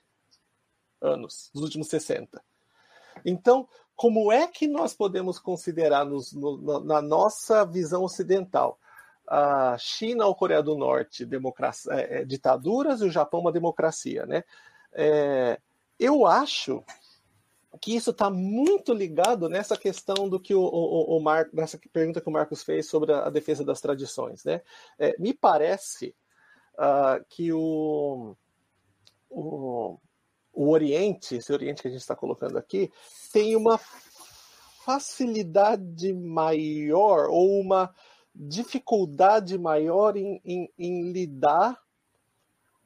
anos, 1.00 1.52
nos 1.54 1.64
últimos 1.64 1.88
60. 1.88 2.44
Então, 3.24 3.68
como 3.96 4.32
é 4.32 4.48
que 4.48 4.68
nós 4.68 4.94
podemos 4.94 5.38
considerar 5.38 6.04
nos, 6.04 6.34
no, 6.34 6.80
na 6.84 7.02
nossa 7.02 7.64
visão 7.64 8.04
ocidental 8.04 8.80
a 9.30 9.78
China 9.78 10.26
ou 10.26 10.34
Coreia 10.34 10.64
do 10.64 10.76
Norte 10.76 11.24
é, 11.92 12.22
é, 12.22 12.26
ditaduras 12.26 13.02
e 13.02 13.06
o 13.06 13.12
Japão 13.12 13.42
uma 13.42 13.52
democracia, 13.52 14.26
né? 14.26 14.44
É, 14.92 15.60
eu 16.00 16.26
acho 16.26 16.84
que 17.80 17.96
isso 17.96 18.10
está 18.10 18.32
muito 18.32 18.92
ligado 18.92 19.48
nessa 19.48 19.78
questão 19.78 20.28
do 20.28 20.40
que 20.40 20.56
o, 20.56 20.62
o, 20.62 21.18
o 21.18 21.22
Mar, 21.22 21.48
nessa 21.54 21.80
pergunta 21.94 22.20
que 22.20 22.28
o 22.28 22.32
Marcos 22.32 22.64
fez 22.64 22.90
sobre 22.90 23.14
a, 23.14 23.28
a 23.28 23.30
defesa 23.30 23.64
das 23.64 23.80
tradições, 23.80 24.44
né? 24.44 24.62
É, 24.98 25.16
me 25.20 25.32
parece 25.32 26.16
uh, 26.74 27.24
que 27.30 27.54
o, 27.54 28.36
o, 29.30 30.00
o 30.52 30.70
Oriente, 30.72 31.36
esse 31.36 31.54
Oriente 31.54 31.84
que 31.84 31.88
a 31.88 31.92
gente 31.92 32.02
está 32.02 32.16
colocando 32.16 32.58
aqui, 32.58 32.92
tem 33.32 33.56
uma 33.56 33.80
facilidade 34.84 36.12
maior 36.14 37.30
ou 37.30 37.60
uma 37.60 37.94
dificuldade 38.40 39.58
maior 39.58 40.16
em, 40.16 40.42
em, 40.46 40.72
em 40.78 41.12
lidar 41.12 41.78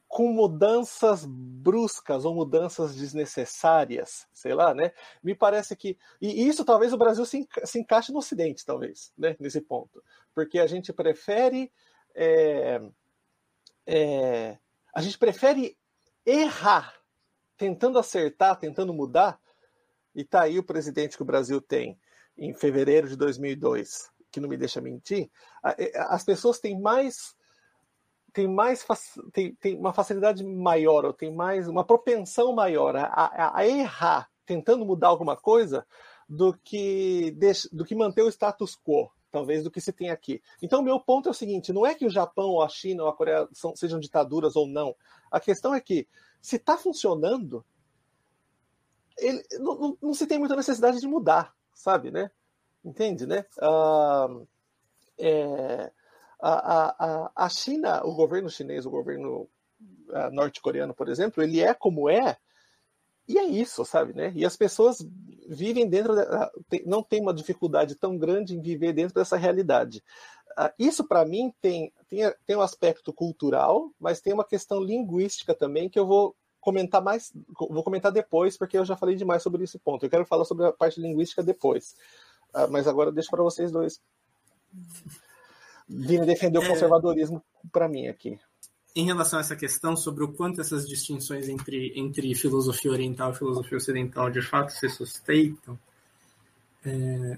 com 0.08 0.32
mudanças 0.32 1.26
bruscas 1.26 2.26
ou 2.26 2.36
mudanças 2.36 2.96
desnecessárias, 2.96 4.28
sei 4.34 4.54
lá, 4.54 4.74
né? 4.74 4.92
Me 5.24 5.34
parece 5.34 5.76
que. 5.76 5.98
E 6.20 6.48
isso 6.48 6.66
talvez 6.66 6.92
o 6.94 6.98
Brasil 6.98 7.26
se, 7.26 7.38
enca 7.38 7.66
se 7.66 7.80
encaixe 7.80 8.12
no 8.12 8.20
Ocidente, 8.20 8.66
talvez, 8.66 9.12
né? 9.18 9.36
Nesse 9.40 9.62
ponto. 9.62 10.04
Porque 10.34 10.60
a 10.60 10.68
gente 10.68 10.94
prefere. 10.94 11.72
É, 12.14 12.80
é, 13.88 14.58
a 14.94 15.02
gente 15.02 15.18
prefere 15.18 15.76
errar, 16.24 16.94
tentando 17.58 17.98
acertar, 17.98 18.60
tentando 18.60 18.94
mudar. 18.94 19.40
E 20.16 20.24
tá 20.24 20.44
aí 20.44 20.60
o 20.60 20.64
presidente 20.64 21.18
que 21.18 21.24
o 21.24 21.26
Brasil 21.26 21.60
tem 21.60 22.00
em 22.38 22.54
fevereiro 22.54 23.08
de 23.08 23.16
2002, 23.16 24.12
que 24.34 24.40
não 24.40 24.50
me 24.50 24.58
deixa 24.58 24.82
mentir, 24.82 25.30
é, 25.78 25.92
as 26.10 26.26
pessoas 26.26 26.60
têm 26.60 26.82
mais 26.82 27.36
tem 28.34 28.48
mais 28.48 28.84
tem, 29.32 29.54
tem 29.54 29.78
uma 29.78 29.94
facilidade 29.94 30.44
maior, 30.44 31.06
ou 31.06 31.14
tem 31.14 31.32
mais 31.32 31.68
uma 31.68 31.86
propensão 31.86 32.52
maior 32.52 32.96
a, 32.96 33.06
a, 33.06 33.60
a 33.60 33.68
errar, 33.68 34.28
tentando 34.44 34.84
mudar 34.84 35.10
alguma 35.10 35.38
coisa, 35.38 35.86
do 36.28 36.52
que, 36.64 37.38
do 37.72 37.86
que 37.86 37.94
manter 37.94 38.24
o 38.24 38.30
status 38.30 38.76
quo, 38.76 39.12
talvez, 39.32 39.64
do 39.64 39.70
que 39.70 39.80
se 39.80 39.94
tem 39.94 40.10
aqui. 40.10 40.42
Então, 40.64 40.82
meu 40.82 41.00
ponto 41.00 41.30
é 41.30 41.32
o 41.32 41.36
seguinte: 41.36 41.72
não 41.72 41.86
é 41.86 41.94
que 41.94 42.08
o 42.08 42.10
Japão, 42.10 42.50
ou 42.50 42.64
a 42.64 42.70
China, 42.70 43.04
ou 43.04 43.10
a 43.10 43.16
Coreia 43.16 43.48
são, 43.54 43.76
sejam 43.76 44.00
ditaduras 44.00 44.56
ou 44.56 44.68
não. 44.68 44.96
A 45.30 45.40
questão 45.40 45.76
é 45.76 45.80
que, 45.80 46.08
se 46.42 46.56
está 46.56 46.76
funcionando, 46.76 47.64
ele, 49.16 49.44
não, 49.60 49.76
não, 49.76 49.98
não, 50.02 50.14
se 50.14 50.26
tem 50.26 50.40
muita 50.40 50.56
necessidade 50.56 51.00
de 51.00 51.08
mudar, 51.08 51.54
sabe, 51.72 52.10
né? 52.10 52.32
Entende, 52.84 53.26
né? 53.26 53.46
Uh, 53.58 54.46
é, 55.18 55.92
a, 56.40 57.06
a, 57.06 57.32
a 57.36 57.50
China, 57.50 58.06
o 58.06 58.14
governo 58.14 58.50
chinês, 58.50 58.86
o 58.86 58.90
governo 58.90 59.48
uh, 60.10 60.30
norte-coreano, 60.32 60.94
por 60.94 61.08
exemplo, 61.08 61.42
ele 61.42 61.62
é 61.62 61.74
como 61.74 62.10
é, 62.10 62.38
e 63.28 63.38
é 63.38 63.46
isso, 63.46 63.86
sabe, 63.86 64.14
né? 64.14 64.34
E 64.36 64.46
as 64.46 64.58
pessoas 64.58 64.98
vivem 65.48 65.88
dentro, 65.88 66.14
de, 66.70 66.84
não 66.86 67.02
tem 67.02 67.22
uma 67.22 67.34
dificuldade 67.34 67.96
tão 67.96 68.18
grande 68.18 68.56
em 68.56 68.62
viver 68.62 68.92
dentro 68.92 69.16
dessa 69.16 69.38
realidade. 69.38 70.04
Uh, 70.58 70.70
isso, 70.78 71.08
para 71.08 71.24
mim, 71.26 71.54
tem, 71.62 71.92
tem, 72.10 72.34
tem 72.46 72.56
um 72.56 72.62
aspecto 72.62 73.14
cultural, 73.14 73.90
mas 73.98 74.20
tem 74.20 74.34
uma 74.34 74.44
questão 74.44 74.82
linguística 74.82 75.54
também 75.56 75.90
que 75.90 75.98
eu 75.98 76.06
vou 76.06 76.36
comentar 76.60 77.02
mais, 77.02 77.32
vou 77.58 77.84
comentar 77.84 78.12
depois, 78.12 78.58
porque 78.58 78.78
eu 78.78 78.86
já 78.86 78.96
falei 78.96 79.16
demais 79.16 79.42
sobre 79.42 79.64
esse 79.64 79.80
ponto. 79.80 80.06
Eu 80.06 80.10
quero 80.10 80.26
falar 80.26 80.46
sobre 80.46 80.66
a 80.66 80.72
parte 80.72 81.00
linguística 81.00 81.42
depois. 81.42 81.96
Ah, 82.54 82.68
mas 82.68 82.88
agora 82.88 83.10
eu 83.10 83.14
deixo 83.14 83.30
para 83.30 83.44
vocês 83.44 83.72
dois 83.72 84.00
virem 85.88 86.26
defender 86.26 86.60
o 86.60 86.64
é. 86.64 86.68
conservadorismo 86.68 87.44
para 87.72 87.88
mim 87.88 88.08
aqui. 88.08 88.40
Em 88.96 89.06
relação 89.06 89.40
a 89.40 89.42
essa 89.42 89.56
questão 89.56 89.96
sobre 89.96 90.24
o 90.24 90.32
quanto 90.32 90.62
essas 90.62 90.88
distinções 90.88 91.50
entre, 91.50 91.94
entre 91.96 92.34
filosofia 92.36 92.92
oriental 92.92 93.32
e 93.32 93.36
filosofia 93.36 93.78
ocidental 93.78 94.30
de 94.30 94.42
fato 94.42 94.72
se 94.72 94.88
sustentam, 94.88 95.78
é, 96.86 97.38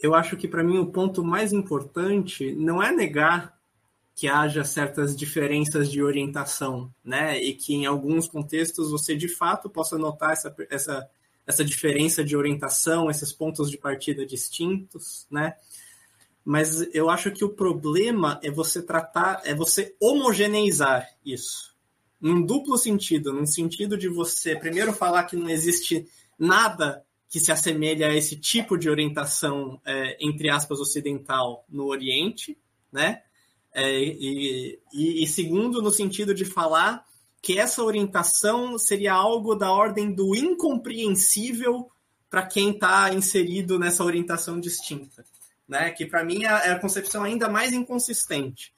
eu 0.00 0.14
acho 0.14 0.36
que 0.36 0.48
para 0.48 0.64
mim 0.64 0.78
o 0.78 0.86
ponto 0.86 1.22
mais 1.22 1.52
importante 1.52 2.52
não 2.52 2.82
é 2.82 2.92
negar 2.92 3.56
que 4.14 4.26
haja 4.26 4.64
certas 4.64 5.14
diferenças 5.14 5.90
de 5.90 6.02
orientação, 6.02 6.90
né? 7.04 7.38
E 7.38 7.52
que 7.52 7.74
em 7.74 7.84
alguns 7.84 8.26
contextos 8.26 8.90
você 8.90 9.14
de 9.14 9.28
fato 9.28 9.68
possa 9.68 9.98
notar 9.98 10.32
essa, 10.32 10.54
essa 10.70 11.10
essa 11.46 11.64
diferença 11.64 12.24
de 12.24 12.36
orientação, 12.36 13.08
esses 13.08 13.32
pontos 13.32 13.70
de 13.70 13.78
partida 13.78 14.26
distintos, 14.26 15.26
né? 15.30 15.54
Mas 16.44 16.88
eu 16.94 17.10
acho 17.10 17.30
que 17.30 17.44
o 17.44 17.54
problema 17.54 18.40
é 18.42 18.50
você 18.50 18.82
tratar, 18.82 19.42
é 19.44 19.54
você 19.54 19.94
homogeneizar 20.00 21.08
isso. 21.24 21.74
Num 22.20 22.40
duplo 22.40 22.78
sentido, 22.78 23.32
num 23.32 23.46
sentido 23.46 23.96
de 23.96 24.08
você 24.08 24.56
primeiro 24.56 24.92
falar 24.92 25.24
que 25.24 25.36
não 25.36 25.48
existe 25.48 26.08
nada 26.38 27.04
que 27.28 27.40
se 27.40 27.50
assemelha 27.50 28.08
a 28.08 28.14
esse 28.14 28.36
tipo 28.36 28.78
de 28.78 28.88
orientação, 28.88 29.80
é, 29.84 30.16
entre 30.20 30.48
aspas, 30.48 30.78
ocidental 30.80 31.64
no 31.68 31.86
Oriente, 31.86 32.56
né? 32.92 33.22
É, 33.74 34.00
e, 34.00 34.78
e, 34.92 35.22
e, 35.22 35.26
segundo, 35.26 35.82
no 35.82 35.90
sentido 35.90 36.32
de 36.32 36.44
falar 36.44 37.04
que 37.46 37.60
essa 37.60 37.80
orientação 37.84 38.76
seria 38.76 39.12
algo 39.12 39.54
da 39.54 39.70
ordem 39.70 40.12
do 40.12 40.34
incompreensível 40.34 41.88
para 42.28 42.44
quem 42.44 42.70
está 42.70 43.14
inserido 43.14 43.78
nessa 43.78 44.02
orientação 44.02 44.58
distinta, 44.58 45.24
né? 45.68 45.92
Que 45.92 46.04
para 46.04 46.24
mim 46.24 46.42
é, 46.42 46.48
é 46.48 46.70
a 46.72 46.78
concepção 46.80 47.22
ainda 47.22 47.48
mais 47.48 47.72
inconsistente. 47.72 48.72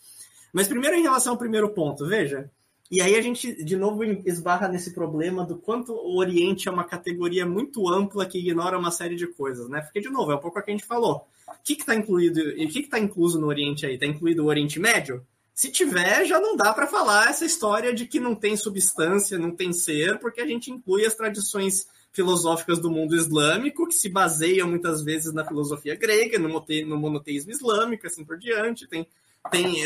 Mas 0.52 0.68
primeiro 0.68 0.96
em 0.96 1.02
relação 1.02 1.32
ao 1.32 1.38
primeiro 1.38 1.70
ponto, 1.70 2.06
veja, 2.06 2.50
e 2.90 3.00
aí 3.00 3.16
a 3.16 3.22
gente, 3.22 3.64
de 3.64 3.74
novo, 3.74 4.04
esbarra 4.04 4.68
nesse 4.68 4.92
problema 4.92 5.46
do 5.46 5.56
quanto 5.56 5.94
o 5.94 6.18
Oriente 6.18 6.68
é 6.68 6.70
uma 6.70 6.84
categoria 6.84 7.46
muito 7.46 7.88
ampla 7.88 8.26
que 8.26 8.38
ignora 8.38 8.78
uma 8.78 8.90
série 8.90 9.16
de 9.16 9.28
coisas, 9.28 9.66
né? 9.70 9.80
Porque, 9.80 10.02
de 10.02 10.10
novo, 10.10 10.30
é 10.30 10.34
um 10.34 10.40
pouco 10.40 10.58
o 10.58 10.62
que 10.62 10.70
a 10.70 10.74
gente 10.74 10.84
falou. 10.84 11.26
O 11.46 11.52
que 11.64 11.72
está 11.72 11.94
incluído? 11.94 12.38
O 12.38 12.68
que 12.68 12.80
está 12.80 12.98
incluso 12.98 13.40
no 13.40 13.46
Oriente 13.46 13.86
aí? 13.86 13.94
Está 13.94 14.04
incluído 14.04 14.44
o 14.44 14.48
Oriente 14.48 14.78
Médio? 14.78 15.26
Se 15.58 15.72
tiver, 15.72 16.24
já 16.24 16.38
não 16.38 16.54
dá 16.54 16.72
para 16.72 16.86
falar 16.86 17.30
essa 17.30 17.44
história 17.44 17.92
de 17.92 18.06
que 18.06 18.20
não 18.20 18.32
tem 18.32 18.56
substância, 18.56 19.36
não 19.36 19.50
tem 19.50 19.72
ser, 19.72 20.20
porque 20.20 20.40
a 20.40 20.46
gente 20.46 20.70
inclui 20.70 21.04
as 21.04 21.16
tradições 21.16 21.88
filosóficas 22.12 22.78
do 22.78 22.88
mundo 22.88 23.16
islâmico, 23.16 23.88
que 23.88 23.94
se 23.96 24.08
baseiam 24.08 24.68
muitas 24.68 25.02
vezes 25.02 25.34
na 25.34 25.44
filosofia 25.44 25.96
grega, 25.96 26.38
no, 26.38 26.48
monoteísmo 26.96 27.50
islâmico, 27.50 28.06
assim 28.06 28.24
por 28.24 28.38
diante. 28.38 28.86
Tem 28.86 29.04
tem 29.50 29.84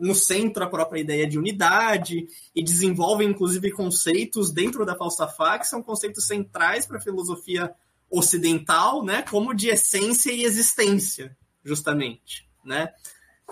no 0.00 0.14
centro 0.14 0.64
a 0.64 0.70
própria 0.70 1.00
ideia 1.00 1.26
de 1.26 1.38
unidade 1.38 2.26
e 2.54 2.62
desenvolve 2.62 3.22
inclusive 3.22 3.70
conceitos 3.72 4.50
dentro 4.50 4.86
da 4.86 4.96
falsafá 4.96 5.58
que 5.58 5.68
são 5.68 5.82
conceitos 5.82 6.26
centrais 6.26 6.86
para 6.86 6.96
a 6.96 7.02
filosofia 7.02 7.70
ocidental, 8.10 9.04
né, 9.04 9.22
como 9.28 9.52
de 9.52 9.68
essência 9.68 10.32
e 10.32 10.44
existência, 10.44 11.36
justamente, 11.62 12.48
né? 12.64 12.94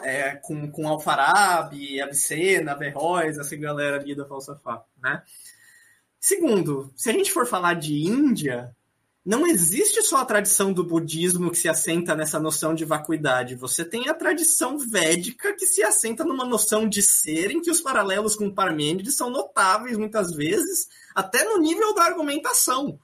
É, 0.02 0.36
com, 0.36 0.70
com 0.70 0.88
Alfarabi, 0.88 2.00
Avicena, 2.00 2.72
Averroes, 2.72 3.38
essa 3.38 3.56
galera 3.56 4.00
ali 4.00 4.14
da 4.14 4.24
falsafá, 4.24 4.84
né? 5.02 5.22
Segundo, 6.20 6.92
se 6.96 7.10
a 7.10 7.12
gente 7.12 7.32
for 7.32 7.46
falar 7.46 7.74
de 7.74 7.94
Índia, 7.94 8.74
não 9.24 9.46
existe 9.46 10.00
só 10.02 10.18
a 10.18 10.24
tradição 10.24 10.72
do 10.72 10.82
budismo 10.82 11.50
que 11.50 11.58
se 11.58 11.68
assenta 11.68 12.14
nessa 12.14 12.40
noção 12.40 12.74
de 12.74 12.84
vacuidade. 12.84 13.56
Você 13.56 13.84
tem 13.84 14.08
a 14.08 14.14
tradição 14.14 14.78
védica 14.78 15.54
que 15.54 15.66
se 15.66 15.82
assenta 15.82 16.24
numa 16.24 16.46
noção 16.46 16.88
de 16.88 17.02
ser 17.02 17.50
em 17.50 17.60
que 17.60 17.70
os 17.70 17.80
paralelos 17.80 18.34
com 18.34 18.50
Parmênides 18.50 19.16
são 19.16 19.28
notáveis 19.28 19.98
muitas 19.98 20.32
vezes, 20.32 20.88
até 21.14 21.44
no 21.44 21.58
nível 21.58 21.94
da 21.94 22.04
argumentação. 22.04 22.98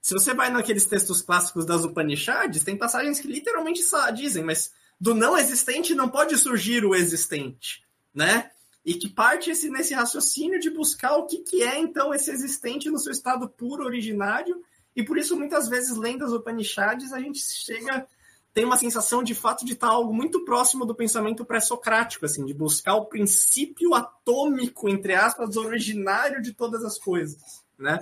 Se 0.00 0.14
você 0.14 0.32
vai 0.32 0.48
naqueles 0.48 0.86
textos 0.86 1.20
clássicos 1.22 1.66
das 1.66 1.84
Upanishads, 1.84 2.62
tem 2.62 2.76
passagens 2.76 3.18
que 3.18 3.26
literalmente 3.26 3.82
dizem, 4.14 4.44
mas 4.44 4.70
do 5.00 5.14
não 5.14 5.36
existente 5.36 5.94
não 5.94 6.08
pode 6.08 6.36
surgir 6.38 6.84
o 6.84 6.94
existente, 6.94 7.82
né? 8.12 8.50
E 8.84 8.94
que 8.94 9.08
parte 9.08 9.50
esse, 9.50 9.70
nesse 9.70 9.94
raciocínio 9.94 10.60
de 10.60 10.70
buscar 10.70 11.16
o 11.16 11.26
que, 11.26 11.38
que 11.38 11.62
é 11.62 11.78
então 11.78 12.12
esse 12.12 12.30
existente 12.30 12.90
no 12.90 12.98
seu 12.98 13.12
estado 13.12 13.48
puro 13.48 13.84
originário 13.84 14.62
e 14.96 15.02
por 15.02 15.18
isso, 15.18 15.36
muitas 15.36 15.68
vezes, 15.68 15.96
lendo 15.96 16.24
as 16.24 16.32
Upanishads, 16.32 17.12
a 17.12 17.20
gente 17.20 17.40
chega 17.40 18.06
tem 18.52 18.64
uma 18.64 18.76
sensação 18.76 19.20
de 19.20 19.34
fato 19.34 19.64
de 19.64 19.72
estar 19.72 19.88
algo 19.88 20.14
muito 20.14 20.44
próximo 20.44 20.86
do 20.86 20.94
pensamento 20.94 21.44
pré-socrático, 21.44 22.24
assim, 22.24 22.44
de 22.44 22.54
buscar 22.54 22.94
o 22.94 23.06
princípio 23.06 23.94
atômico, 23.94 24.88
entre 24.88 25.12
aspas, 25.12 25.56
originário 25.56 26.40
de 26.40 26.52
todas 26.52 26.84
as 26.84 26.96
coisas, 26.96 27.64
né? 27.76 27.98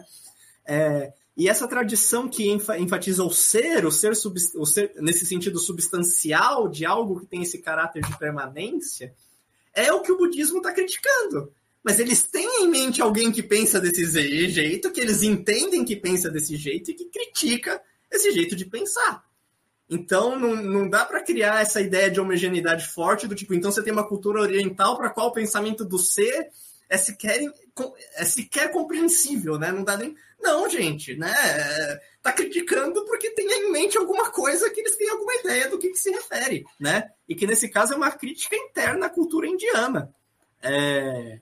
É, 0.67 1.15
e 1.37 1.49
essa 1.49 1.67
tradição 1.67 2.29
que 2.29 2.51
enfatiza 2.51 3.25
o 3.25 3.31
ser, 3.31 3.87
o 3.87 3.91
ser, 3.91 4.13
o 4.57 4.67
ser, 4.67 4.93
nesse 4.97 5.25
sentido 5.25 5.59
substancial 5.59 6.69
de 6.69 6.85
algo 6.85 7.21
que 7.21 7.27
tem 7.27 7.43
esse 7.43 7.59
caráter 7.59 8.03
de 8.03 8.19
permanência, 8.19 9.15
é 9.75 9.93
o 9.93 10.03
que 10.03 10.13
o 10.13 10.19
budismo 10.19 10.59
está 10.59 10.73
criticando 10.73 11.51
mas 11.83 11.99
eles 11.99 12.23
têm 12.23 12.63
em 12.63 12.71
mente 12.71 13.03
alguém 13.03 13.33
que 13.33 13.43
pensa 13.43 13.81
desse 13.81 14.05
jeito, 14.49 14.93
que 14.93 15.01
eles 15.01 15.23
entendem 15.23 15.85
que 15.85 15.97
pensa 15.97 16.31
desse 16.31 16.57
jeito 16.57 16.91
e 16.91 16.95
que 16.95 17.07
critica 17.07 17.83
esse 18.11 18.31
jeito 18.31 18.55
de 18.55 18.65
pensar. 18.65 19.25
Então, 19.91 20.39
não, 20.39 20.55
não 20.55 20.89
dá 20.89 21.05
para 21.05 21.23
criar 21.23 21.61
essa 21.61 21.81
ideia 21.81 22.11
de 22.11 22.21
homogeneidade 22.21 22.87
forte 22.87 23.27
do 23.27 23.35
tipo, 23.35 23.53
então 23.53 23.71
você 23.71 23.83
tem 23.83 23.93
uma 23.93 24.07
cultura 24.07 24.41
oriental 24.41 24.97
para 24.97 25.11
qual 25.11 25.29
o 25.29 25.33
pensamento 25.33 25.85
do 25.85 25.99
ser 25.99 26.51
é 26.93 26.99
sequer, 26.99 27.41
é 28.17 28.25
sequer 28.27 28.71
compreensível, 28.71 29.59
né? 29.59 29.73
Não 29.73 29.83
dá 29.83 29.97
nem. 29.97 30.15
Não, 30.39 30.69
gente, 30.69 31.17
né? 31.17 31.33
Tá 32.21 32.31
criticando 32.33 33.03
porque 33.07 33.31
tem 33.31 33.47
em 33.51 33.73
mente 33.73 33.97
alguma 33.97 34.31
coisa 34.31 34.69
que 34.69 34.81
eles 34.81 34.95
têm 34.97 35.09
alguma 35.09 35.35
ideia 35.37 35.71
do 35.71 35.79
que, 35.79 35.89
que 35.89 35.99
se 35.99 36.11
refere, 36.11 36.67
né? 36.79 37.11
E 37.27 37.35
que 37.35 37.47
nesse 37.47 37.71
caso 37.71 37.95
é 37.95 37.97
uma 37.97 38.11
crítica 38.11 38.55
interna 38.55 39.07
à 39.07 39.11
cultura 39.11 39.49
indiana. 39.49 40.15
É, 40.61 41.41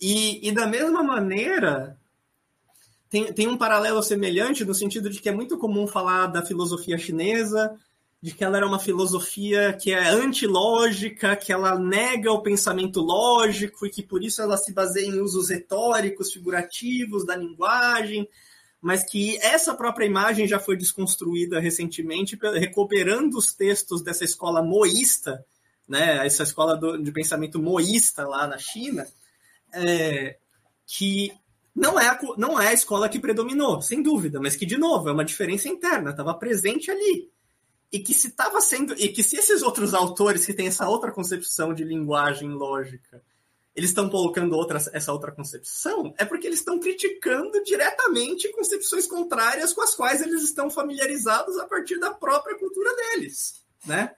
e, 0.00 0.48
e 0.48 0.52
da 0.52 0.64
mesma 0.64 1.02
maneira, 1.02 1.98
tem, 3.10 3.32
tem 3.32 3.48
um 3.48 3.58
paralelo 3.58 4.00
semelhante 4.00 4.64
no 4.64 4.74
sentido 4.74 5.10
de 5.10 5.20
que 5.20 5.28
é 5.28 5.32
muito 5.32 5.58
comum 5.58 5.88
falar 5.88 6.28
da 6.28 6.46
filosofia 6.46 6.96
chinesa, 6.96 7.76
de 8.20 8.32
que 8.32 8.42
ela 8.42 8.56
era 8.56 8.66
uma 8.66 8.80
filosofia 8.80 9.72
que 9.72 9.92
é 9.92 10.08
antilógica, 10.08 11.36
que 11.36 11.52
ela 11.52 11.78
nega 11.78 12.32
o 12.32 12.42
pensamento 12.42 13.00
lógico 13.00 13.86
e 13.86 13.90
que 13.90 14.02
por 14.02 14.24
isso 14.24 14.42
ela 14.42 14.56
se 14.56 14.72
baseia 14.72 15.06
em 15.06 15.20
usos 15.20 15.50
retóricos, 15.50 16.32
figurativos 16.32 17.24
da 17.24 17.36
linguagem, 17.36 18.28
mas 18.80 19.04
que 19.04 19.38
essa 19.38 19.72
própria 19.74 20.06
imagem 20.06 20.48
já 20.48 20.58
foi 20.58 20.76
desconstruída 20.76 21.60
recentemente, 21.60 22.38
recuperando 22.54 23.34
os 23.34 23.54
textos 23.54 24.02
dessa 24.02 24.24
escola 24.24 24.62
moísta, 24.62 25.44
né, 25.86 26.26
essa 26.26 26.42
escola 26.42 26.76
do, 26.76 26.98
de 26.98 27.12
pensamento 27.12 27.60
moísta 27.60 28.26
lá 28.26 28.46
na 28.48 28.58
China, 28.58 29.06
é, 29.72 30.36
que 30.86 31.32
não 31.74 31.98
é, 31.98 32.08
a, 32.08 32.18
não 32.36 32.60
é 32.60 32.68
a 32.68 32.72
escola 32.72 33.08
que 33.08 33.20
predominou, 33.20 33.80
sem 33.80 34.02
dúvida, 34.02 34.40
mas 34.40 34.56
que, 34.56 34.66
de 34.66 34.76
novo, 34.76 35.08
é 35.08 35.12
uma 35.12 35.24
diferença 35.24 35.68
interna, 35.68 36.10
estava 36.10 36.34
presente 36.34 36.90
ali. 36.90 37.30
E 37.90 37.98
que 37.98 38.12
se 38.12 38.28
estava 38.28 38.60
sendo. 38.60 38.94
E 38.94 39.08
que 39.08 39.22
se 39.22 39.36
esses 39.36 39.62
outros 39.62 39.94
autores 39.94 40.44
que 40.44 40.52
têm 40.52 40.68
essa 40.68 40.88
outra 40.88 41.10
concepção 41.10 41.72
de 41.72 41.84
linguagem 41.84 42.50
lógica, 42.50 43.22
eles 43.74 43.90
estão 43.90 44.10
colocando 44.10 44.56
outra, 44.56 44.78
essa 44.92 45.12
outra 45.12 45.30
concepção, 45.30 46.12
é 46.18 46.24
porque 46.24 46.48
eles 46.48 46.58
estão 46.58 46.80
criticando 46.80 47.62
diretamente 47.62 48.50
concepções 48.50 49.06
contrárias 49.06 49.72
com 49.72 49.80
as 49.80 49.94
quais 49.94 50.20
eles 50.20 50.42
estão 50.42 50.68
familiarizados 50.68 51.56
a 51.58 51.66
partir 51.66 51.98
da 52.00 52.12
própria 52.12 52.58
cultura 52.58 52.94
deles. 52.96 53.62
Né? 53.86 54.12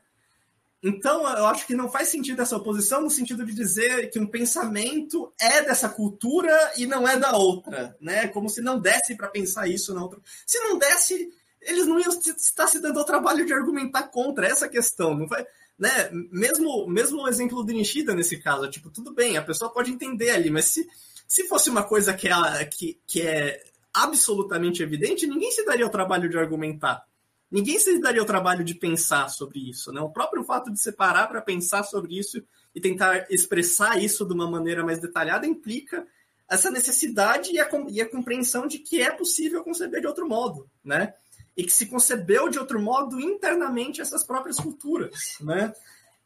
Então, 0.83 1.29
eu 1.37 1.45
acho 1.45 1.67
que 1.67 1.75
não 1.75 1.91
faz 1.91 2.09
sentido 2.09 2.41
essa 2.41 2.57
oposição 2.57 3.03
no 3.03 3.11
sentido 3.11 3.45
de 3.45 3.53
dizer 3.53 4.11
que 4.11 4.19
um 4.19 4.27
pensamento 4.27 5.31
é 5.39 5.63
dessa 5.63 5.91
cultura 5.91 6.73
e 6.79 6.87
não 6.87 7.07
é 7.07 7.19
da 7.19 7.37
outra, 7.37 7.95
né? 8.01 8.29
Como 8.29 8.49
se 8.49 8.63
não 8.63 8.81
desse 8.81 9.15
para 9.15 9.29
pensar 9.29 9.69
isso 9.69 9.93
na 9.93 10.03
outra. 10.03 10.19
Se 10.47 10.59
não 10.61 10.79
desse, 10.79 11.31
eles 11.61 11.87
não 11.87 11.99
iam 12.01 12.11
estar 12.11 12.67
se 12.67 12.81
dando 12.81 13.01
o 13.01 13.05
trabalho 13.05 13.45
de 13.45 13.53
argumentar 13.53 14.05
contra 14.05 14.47
essa 14.47 14.69
questão, 14.69 15.15
não 15.15 15.27
vai, 15.27 15.47
né? 15.79 16.11
Mesmo, 16.31 16.87
mesmo 16.87 17.23
o 17.23 17.29
exemplo 17.29 17.63
do 17.63 17.73
Nishida 17.73 18.15
nesse 18.15 18.39
caso, 18.39 18.71
tipo, 18.71 18.91
tudo 18.91 19.13
bem, 19.13 19.37
a 19.37 19.43
pessoa 19.43 19.73
pode 19.73 19.91
entender 19.91 20.31
ali, 20.31 20.51
mas 20.51 20.67
se, 20.67 20.89
se 21.27 21.49
fosse 21.49 21.71
uma 21.71 21.83
coisa 21.83 22.15
que 22.15 22.29
é, 22.29 22.65
que, 22.65 23.01
que 23.07 23.23
é 23.23 23.63
absolutamente 23.93 24.83
evidente, 24.83 25.27
ninguém 25.27 25.51
se 25.51 25.65
daria 25.65 25.87
o 25.87 25.91
trabalho 25.91 26.29
de 26.29 26.39
argumentar 26.39 27.05
ninguém 27.51 27.79
se 27.79 27.99
daria 27.99 28.23
o 28.23 28.27
trabalho 28.27 28.65
de 28.65 28.75
pensar 28.75 29.29
sobre 29.29 29.69
isso. 29.69 29.93
Né? 29.93 30.01
O 30.01 30.11
próprio 30.11 30.45
fato 30.45 30.71
de 30.71 30.81
separar 30.81 31.27
para 31.27 31.43
pensar 31.43 31.83
sobre 31.83 32.17
isso 32.17 32.43
e 32.75 32.81
tentar 32.81 33.27
expressar 33.31 34.01
isso 34.01 34.25
de 34.25 34.33
uma 34.33 34.49
maneira 34.49 34.85
mais 34.85 35.01
detalhada 35.01 35.47
implica 35.47 36.07
essa 36.49 36.71
necessidade 36.71 37.53
e 37.53 37.61
a, 37.61 37.69
e 37.89 38.01
a 38.01 38.09
compreensão 38.09 38.67
de 38.67 38.79
que 38.79 39.01
é 39.01 39.11
possível 39.11 39.63
conceber 39.63 40.01
de 40.01 40.07
outro 40.07 40.29
modo, 40.29 40.69
né? 40.85 41.15
E 41.61 41.65
que 41.65 41.73
se 41.75 41.85
concebeu 41.85 42.49
de 42.49 42.59
outro 42.59 42.81
modo 42.81 43.21
internamente 43.21 44.01
essas 44.01 44.25
próprias 44.25 44.57
culturas, 44.57 45.37
né? 45.43 45.75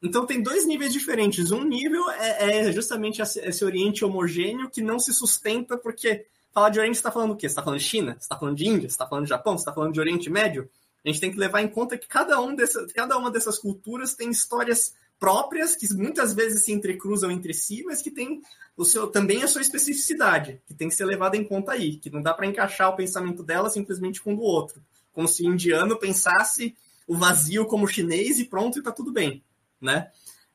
Então 0.00 0.24
tem 0.24 0.40
dois 0.40 0.64
níveis 0.64 0.92
diferentes. 0.92 1.50
Um 1.50 1.64
nível 1.64 2.08
é, 2.10 2.68
é 2.68 2.72
justamente 2.72 3.20
esse 3.20 3.64
Oriente 3.64 4.04
homogêneo 4.04 4.70
que 4.70 4.80
não 4.80 5.00
se 5.00 5.12
sustenta 5.12 5.76
porque 5.76 6.24
falar 6.52 6.68
de 6.68 6.78
Oriente 6.78 6.94
está 6.94 7.10
falando 7.10 7.32
o 7.32 7.36
quê? 7.36 7.46
Está 7.46 7.64
falando 7.64 7.80
de 7.80 7.84
China? 7.84 8.16
Está 8.20 8.38
falando 8.38 8.56
de 8.56 8.64
Índia? 8.64 8.86
Está 8.86 9.08
falando 9.08 9.24
de 9.24 9.30
Japão? 9.30 9.56
Está 9.56 9.72
falando 9.72 9.92
de 9.92 9.98
Oriente 9.98 10.30
Médio? 10.30 10.70
A 11.04 11.08
gente 11.08 11.20
tem 11.20 11.32
que 11.32 11.38
levar 11.38 11.62
em 11.62 11.68
conta 11.68 11.98
que 11.98 12.06
cada, 12.06 12.40
um 12.40 12.54
dessa, 12.54 12.86
cada 12.94 13.18
uma 13.18 13.28
dessas 13.28 13.58
culturas 13.58 14.14
tem 14.14 14.30
histórias 14.30 14.94
próprias, 15.18 15.74
que 15.74 15.92
muitas 15.94 16.32
vezes 16.32 16.64
se 16.64 16.70
entrecruzam 16.70 17.28
entre 17.28 17.52
si, 17.52 17.82
mas 17.84 18.00
que 18.00 18.10
tem 18.10 18.40
o 18.76 18.84
seu, 18.84 19.08
também 19.08 19.42
a 19.42 19.48
sua 19.48 19.62
especificidade, 19.62 20.60
que 20.64 20.74
tem 20.74 20.88
que 20.88 20.94
ser 20.94 21.06
levada 21.06 21.36
em 21.36 21.42
conta 21.42 21.72
aí, 21.72 21.96
que 21.96 22.08
não 22.08 22.22
dá 22.22 22.32
para 22.32 22.46
encaixar 22.46 22.90
o 22.90 22.96
pensamento 22.96 23.42
dela 23.42 23.68
simplesmente 23.68 24.22
com 24.22 24.34
o 24.34 24.36
do 24.36 24.42
outro. 24.42 24.80
Como 25.14 25.26
se 25.26 25.42
o 25.42 25.52
indiano 25.52 25.98
pensasse 25.98 26.76
o 27.06 27.16
vazio 27.16 27.66
como 27.66 27.88
chinês 27.88 28.38
e 28.38 28.44
pronto, 28.44 28.78
e 28.78 28.82
tá 28.82 28.92
tudo 28.92 29.12
bem, 29.12 29.42
né? 29.80 30.10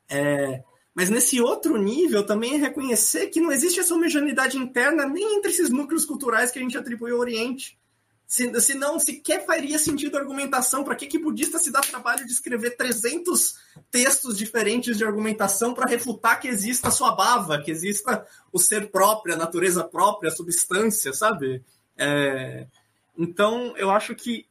É, 0.08 0.64
mas 0.94 1.10
nesse 1.10 1.40
outro 1.40 1.78
nível 1.78 2.26
também 2.26 2.56
é 2.56 2.58
reconhecer 2.58 3.28
que 3.28 3.40
não 3.40 3.52
existe 3.52 3.80
essa 3.80 3.94
homogeneidade 3.94 4.58
interna 4.58 5.06
nem 5.06 5.38
entre 5.38 5.52
esses 5.52 5.70
núcleos 5.70 6.04
culturais 6.04 6.52
que 6.52 6.60
a 6.60 6.62
gente 6.62 6.78
atribui 6.78 7.12
ao 7.12 7.20
Oriente. 7.20 7.80
Se, 8.28 8.60
se 8.60 8.74
não 8.76 9.00
sequer 9.00 9.46
faria 9.46 9.80
sentido 9.80 10.18
a 10.18 10.20
argumentação, 10.20 10.84
para 10.84 10.96
que, 10.96 11.08
que 11.08 11.18
budista 11.18 11.58
se 11.58 11.72
dá 11.72 11.82
trabalho 11.82 12.28
de 12.28 12.32
escrever 12.32 12.76
300 12.76 13.56
textos 13.90 14.38
diferentes 14.38 14.98
de 14.98 15.06
argumentação 15.06 15.74
para 15.74 15.90
refutar 15.90 16.40
que 16.40 16.48
exista 16.48 16.90
a 16.90 16.92
sua 16.92 17.16
bava, 17.16 17.62
que 17.62 17.72
exista 17.72 18.28
o 18.52 18.60
ser 18.60 18.92
próprio, 18.92 19.34
a 19.34 19.38
natureza 19.38 19.84
própria, 19.84 20.30
a 20.30 20.36
substância, 20.36 21.14
sabe? 21.14 21.64
É, 21.98 22.68
então, 23.18 23.74
eu 23.78 23.90
acho 23.90 24.14
que 24.14 24.49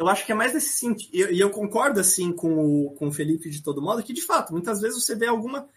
eu 0.00 0.08
acho 0.08 0.24
que 0.24 0.32
é 0.32 0.34
mais 0.34 0.54
nesse 0.54 0.72
sentido. 0.72 1.14
E 1.14 1.20
eu, 1.20 1.28
eu, 1.28 1.50
concordo 1.50 2.00
assim 2.00 2.32
com 2.32 2.86
o, 2.86 2.90
com 2.92 3.08
o 3.08 3.12
Felipe 3.12 3.50
de 3.50 3.62
todo 3.62 3.82
modo, 3.82 4.02
que 4.02 4.14
de 4.14 4.22
fato, 4.22 4.50
muitas 4.50 4.80
vezes 4.80 5.04
você 5.04 5.14
vê 5.14 5.26
alguma, 5.26 5.68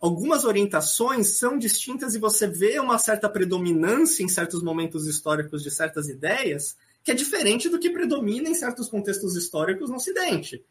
algumas 0.00 0.46
orientações 0.46 1.36
são 1.36 1.58
distintas 1.58 2.14
e 2.14 2.18
você 2.18 2.46
vê 2.46 2.80
uma 2.80 2.96
certa 2.98 3.28
predominância 3.28 4.22
em 4.22 4.28
certos 4.28 4.62
momentos 4.62 5.06
históricos 5.06 5.62
de 5.62 5.70
certas 5.70 6.08
ideias, 6.08 6.78
que 7.04 7.10
é 7.10 7.14
diferente 7.14 7.68
do 7.68 7.78
que 7.78 7.90
predomina 7.90 8.48
em 8.48 8.54
certos 8.54 8.88
contextos 8.88 9.36
históricos 9.36 9.90
no 9.90 9.96
Ocidente. 9.96 10.64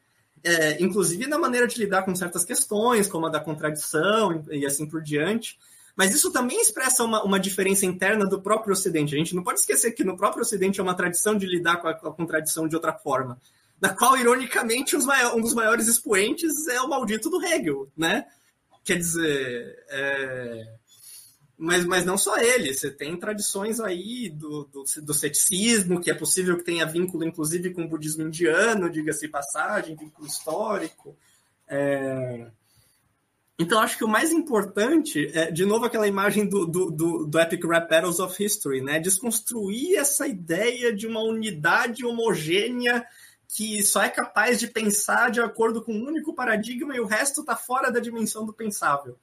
É, 0.44 0.82
inclusive 0.82 1.28
na 1.28 1.38
maneira 1.38 1.68
de 1.68 1.78
lidar 1.78 2.02
com 2.02 2.16
certas 2.16 2.44
questões, 2.44 3.08
como 3.08 3.28
a 3.28 3.30
da 3.30 3.40
contradição 3.40 4.44
e 4.50 4.66
assim 4.66 4.88
por 4.88 5.04
diante. 5.04 5.60
Mas 6.00 6.16
isso 6.16 6.32
também 6.32 6.62
expressa 6.62 7.04
uma, 7.04 7.22
uma 7.26 7.38
diferença 7.38 7.86
interna 7.86 8.26
do 8.26 8.42
próprio 8.42 8.72
Ocidente. 8.72 9.14
A 9.14 9.18
gente 9.18 9.36
não 9.36 9.44
pode 9.44 9.60
esquecer 9.60 9.92
que 9.92 10.02
no 10.02 10.16
próprio 10.16 10.44
Ocidente 10.44 10.80
é 10.80 10.84
uma 10.84 10.96
tradição 10.96 11.38
de 11.38 11.46
lidar 11.46 11.76
com 11.82 11.90
a, 11.90 11.94
com 11.94 12.08
a 12.08 12.14
contradição 12.14 12.70
de 12.70 12.76
outra 12.78 12.94
forma. 12.94 13.38
Da 13.78 13.90
qual, 13.90 14.16
ironicamente, 14.16 14.96
um 14.96 15.42
dos 15.42 15.54
maiores 15.54 15.90
expoentes 15.90 16.68
é 16.70 16.80
o 16.80 16.88
maldito 16.88 17.30
do 17.30 17.44
Hegel, 17.44 17.92
né? 17.98 18.26
Quer 18.82 18.98
dizer, 18.98 19.84
é... 19.90 20.74
mas, 21.58 21.84
mas 21.84 22.06
não 22.06 22.18
só 22.18 22.38
ele, 22.38 22.74
você 22.74 22.90
tem 22.90 23.18
tradições 23.18 23.82
aí 23.82 24.30
do, 24.30 24.70
do, 24.72 24.86
do, 25.02 25.14
ceticismo, 25.14 26.00
que 26.00 26.10
é 26.10 26.14
possível 26.14 26.56
que 26.56 26.64
tenha 26.64 26.86
vínculo, 26.86 27.26
inclusive, 27.26 27.74
com 27.74 27.84
o 27.84 27.90
budismo 27.90 28.24
indiano, 28.24 28.90
diga-se 28.90 29.28
passagem, 29.28 29.98
vínculo 29.98 30.26
histórico. 30.26 31.14
É... 31.68 32.50
Então, 33.62 33.80
acho 33.80 33.98
que 33.98 34.06
o 34.06 34.08
mais 34.08 34.32
importante 34.32 35.30
é, 35.34 35.52
de 35.52 35.66
novo, 35.66 35.84
aquela 35.84 36.08
imagem 36.08 36.48
do, 36.48 36.66
do, 36.66 36.90
do, 36.90 37.26
do, 37.26 37.40
Epic 37.40 37.62
Rap 37.66 37.90
Battles 37.90 38.20
of 38.20 38.42
History, 38.42 38.82
né? 38.82 39.02
Desconstruir 39.02 39.98
essa 39.98 40.26
ideia 40.26 40.96
de 40.96 41.06
uma 41.06 41.22
unidade 41.22 42.06
homogênea 42.06 43.06
que 43.50 43.84
só 43.84 44.02
é 44.02 44.10
capaz 44.10 44.62
de 44.62 44.68
pensar 44.68 45.30
de 45.30 45.42
acordo 45.42 45.84
com 45.84 45.92
um 45.92 46.08
único 46.08 46.34
paradigma 46.34 46.96
e 46.96 47.02
o 47.02 47.06
resto 47.06 47.42
está 47.42 47.54
fora 47.54 47.92
da 47.92 48.00
dimensão 48.00 48.46
do 48.46 48.54
pensável. 48.54 49.20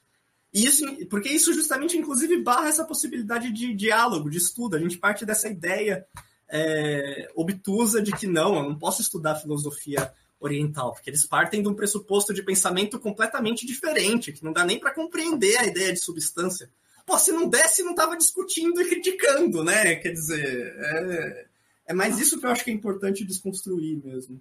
Isso, 0.53 0.85
porque 1.09 1.31
isso 1.31 1.55
justamente, 1.55 1.97
inclusive, 1.97 2.43
barra 2.43 2.69
essa 2.69 2.85
possibilidade 2.85 3.51
de 3.51 3.73
diálogo, 3.73 4.29
de 4.29 4.37
estudo. 4.37 4.77
A 4.77 4.79
gente 4.79 4.99
parte 4.99 5.25
dessa 5.25 5.49
ideia 5.49 6.07
é, 6.49 7.31
obtusa 7.35 8.03
de 8.03 8.13
que 8.13 8.27
não, 8.27 8.55
eu 8.57 8.63
não 8.65 8.79
posso 8.79 9.01
estudar 9.01 9.37
filosofia 9.37 10.13
oriental, 10.41 10.93
porque 10.93 11.11
eles 11.11 11.27
partem 11.27 11.63
de 11.63 11.69
um 11.69 11.75
pressuposto 11.75 12.33
de 12.35 12.43
pensamento 12.43 12.99
completamente 12.99 13.67
diferente, 13.67 14.33
que 14.33 14.45
não 14.45 14.53
dá 14.53 14.65
nem 14.65 14.79
para 14.79 14.95
compreender 14.95 15.57
a 15.59 15.65
ideia 15.65 15.93
de 15.93 16.01
substância. 16.01 16.71
Pô, 17.07 17.19
se 17.19 17.33
não 17.33 17.49
desse, 17.49 17.83
não 17.83 17.93
estava 17.93 18.17
discutindo 18.17 18.81
e 18.81 18.89
criticando, 18.89 19.63
né? 19.63 19.95
Quer 19.97 20.11
dizer, 20.11 20.75
é, 20.77 21.47
é 21.87 21.95
mais 21.95 22.19
isso 22.19 22.39
que 22.39 22.47
eu 22.47 22.51
acho 22.51 22.65
que 22.65 22.71
é 22.71 22.75
importante 22.75 23.25
desconstruir 23.25 24.05
mesmo. 24.05 24.41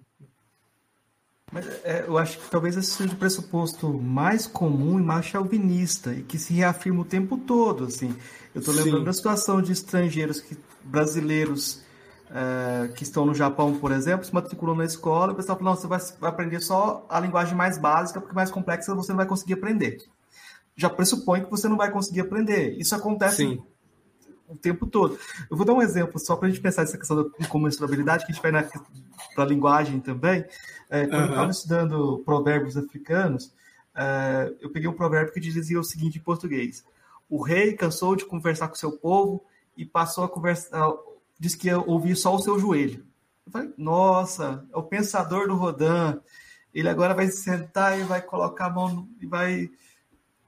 Mas 1.52 1.64
é, 1.84 2.04
eu 2.06 2.18
acho 2.18 2.38
que 2.38 2.50
talvez 2.50 2.76
esse 2.76 2.90
seja 2.90 3.14
o 3.14 3.16
pressuposto 3.16 3.88
mais 3.92 4.48
comum 4.48 4.98
e 4.98 5.02
mais 5.02 5.26
chauvinista 5.26 6.12
e 6.12 6.22
que 6.22 6.38
se 6.38 6.52
reafirma 6.54 7.02
o 7.02 7.04
tempo 7.04 7.38
todo. 7.38 7.84
Assim. 7.84 8.14
Eu 8.52 8.58
estou 8.58 8.74
lembrando 8.74 9.04
da 9.04 9.12
situação 9.12 9.62
de 9.62 9.70
estrangeiros 9.70 10.40
que, 10.40 10.56
brasileiros 10.82 11.85
é, 12.30 12.88
que 12.88 13.02
estão 13.02 13.24
no 13.24 13.34
Japão, 13.34 13.78
por 13.78 13.92
exemplo, 13.92 14.24
se 14.24 14.34
matriculam 14.34 14.76
na 14.76 14.84
escola, 14.84 15.32
o 15.32 15.36
pessoal 15.36 15.58
fala, 15.58 15.70
não, 15.70 15.76
você 15.76 15.86
vai, 15.86 16.00
vai, 16.20 16.30
aprender 16.30 16.60
só 16.60 17.06
a 17.08 17.20
linguagem 17.20 17.54
mais 17.54 17.78
básica, 17.78 18.20
porque 18.20 18.34
mais 18.34 18.50
complexa 18.50 18.94
você 18.94 19.12
não 19.12 19.18
vai 19.18 19.26
conseguir 19.26 19.54
aprender. 19.54 19.98
Já 20.76 20.90
pressupõe 20.90 21.44
que 21.44 21.50
você 21.50 21.68
não 21.68 21.76
vai 21.76 21.90
conseguir 21.90 22.20
aprender. 22.20 22.76
Isso 22.78 22.94
acontece 22.94 23.36
Sim. 23.36 23.62
o 24.48 24.56
tempo 24.56 24.86
todo. 24.86 25.18
Eu 25.50 25.56
vou 25.56 25.64
dar 25.64 25.72
um 25.72 25.80
exemplo, 25.80 26.18
só 26.18 26.36
para 26.36 26.48
a 26.48 26.50
gente 26.50 26.60
pensar 26.60 26.82
nessa 26.82 26.98
questão 26.98 27.16
da 27.16 27.30
incomensurabilidade, 27.40 28.26
que 28.26 28.32
a 28.32 28.34
gente 28.34 28.42
vai 28.42 28.68
para 29.34 29.44
a 29.44 29.46
linguagem 29.46 30.00
também. 30.00 30.44
É, 30.90 31.06
quando 31.06 31.14
uhum. 31.14 31.20
eu 31.20 31.30
estava 31.30 31.50
estudando 31.50 32.22
provérbios 32.24 32.76
africanos, 32.76 33.54
é, 33.94 34.52
eu 34.60 34.70
peguei 34.70 34.88
um 34.88 34.92
provérbio 34.92 35.32
que 35.32 35.40
dizia 35.40 35.80
o 35.80 35.84
seguinte 35.84 36.18
em 36.18 36.22
português. 36.22 36.84
O 37.28 37.42
rei 37.42 37.72
cansou 37.72 38.14
de 38.14 38.26
conversar 38.26 38.68
com 38.68 38.74
seu 38.74 38.92
povo 38.92 39.42
e 39.76 39.84
passou 39.84 40.24
a 40.24 40.28
conversar 40.28 40.92
disse 41.38 41.56
que 41.56 41.68
ia 41.68 41.78
ouvir 41.78 42.16
só 42.16 42.34
o 42.34 42.38
seu 42.38 42.58
joelho. 42.58 43.04
Eu 43.46 43.52
falei, 43.52 43.72
nossa, 43.76 44.66
é 44.72 44.76
o 44.76 44.82
pensador 44.82 45.46
do 45.46 45.54
Rodin. 45.54 46.18
Ele 46.74 46.88
agora 46.88 47.14
vai 47.14 47.28
sentar 47.28 47.98
e 47.98 48.02
vai 48.02 48.20
colocar 48.20 48.66
a 48.66 48.70
mão 48.70 49.08
e 49.20 49.26
vai. 49.26 49.70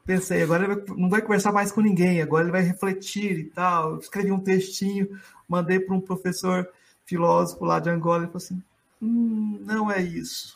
Pensei, 0.05 0.43
agora 0.43 0.65
ele 0.65 0.75
vai, 0.75 0.97
não 0.97 1.09
vai 1.09 1.23
conversar 1.23 1.53
mais 1.53 1.71
com 1.71 1.81
ninguém, 1.81 2.23
agora 2.23 2.45
ele 2.45 2.53
vai 2.53 2.63
refletir 2.63 3.39
e 3.39 3.45
tal. 3.45 3.93
Eu 3.93 3.99
escrevi 3.99 4.33
um 4.33 4.41
textinho, 4.41 5.09
mandei 5.47 5.79
para 5.79 5.95
um 5.95 6.01
professor 6.01 6.69
filósofo 7.05 7.65
lá 7.65 7.79
de 7.79 7.91
Angola, 7.91 8.19
ele 8.19 8.27
falou 8.27 8.39
assim: 8.39 8.63
hum, 9.01 9.61
não 9.65 9.91
é 9.91 10.03
isso. 10.03 10.55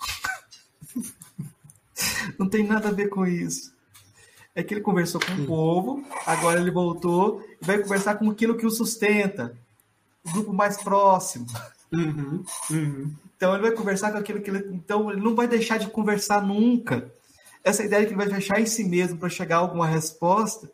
não 2.38 2.48
tem 2.48 2.66
nada 2.66 2.88
a 2.88 2.92
ver 2.92 3.08
com 3.08 3.26
isso. 3.26 3.72
É 4.54 4.62
que 4.62 4.74
ele 4.74 4.82
conversou 4.82 5.20
com 5.20 5.32
o 5.32 5.46
povo, 5.46 6.04
agora 6.26 6.60
ele 6.60 6.70
voltou 6.70 7.42
e 7.60 7.64
vai 7.64 7.78
conversar 7.78 8.16
com 8.16 8.30
aquilo 8.30 8.56
que 8.56 8.66
o 8.66 8.70
sustenta 8.70 9.56
o 10.24 10.32
grupo 10.32 10.52
mais 10.52 10.76
próximo. 10.82 11.46
Uhum, 11.92 12.44
uhum. 12.70 13.12
Então 13.36 13.52
ele 13.54 13.62
vai 13.62 13.72
conversar 13.72 14.12
com 14.12 14.18
aquilo 14.18 14.40
que 14.40 14.50
ele. 14.50 14.68
Então 14.72 15.10
ele 15.10 15.20
não 15.20 15.34
vai 15.34 15.48
deixar 15.48 15.78
de 15.78 15.88
conversar 15.88 16.42
nunca. 16.46 17.10
Essa 17.64 17.84
ideia 17.84 18.02
de 18.02 18.08
que 18.08 18.14
ele 18.14 18.24
vai 18.24 18.34
fechar 18.34 18.60
em 18.60 18.66
si 18.66 18.84
mesmo 18.84 19.18
para 19.18 19.28
chegar 19.28 19.56
a 19.56 19.60
alguma 19.60 19.86
resposta, 19.86 20.70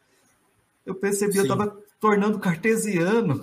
eu 0.87 0.95
percebi, 0.95 1.33
Sim. 1.33 1.39
eu 1.39 1.43
estava 1.45 1.77
tornando 2.01 2.39
cartesiano 2.39 3.43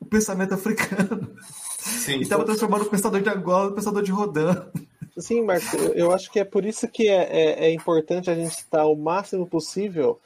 o 0.00 0.04
pensamento 0.04 0.54
africano. 0.54 1.36
Sim, 1.78 2.18
e 2.18 2.22
estava 2.22 2.44
transformando 2.44 2.82
o 2.82 2.90
pensador 2.90 3.20
de 3.20 3.28
Angola 3.28 3.70
no 3.70 3.74
pensador 3.74 4.02
de 4.02 4.12
Rodin. 4.12 4.56
Sim, 5.18 5.42
Marco, 5.42 5.76
eu 5.94 6.12
acho 6.12 6.30
que 6.30 6.38
é 6.38 6.44
por 6.44 6.64
isso 6.64 6.88
que 6.88 7.08
é, 7.08 7.24
é, 7.24 7.66
é 7.66 7.72
importante 7.72 8.30
a 8.30 8.34
gente 8.34 8.52
estar 8.52 8.86
o 8.86 8.96
máximo 8.96 9.46
possível 9.46 10.18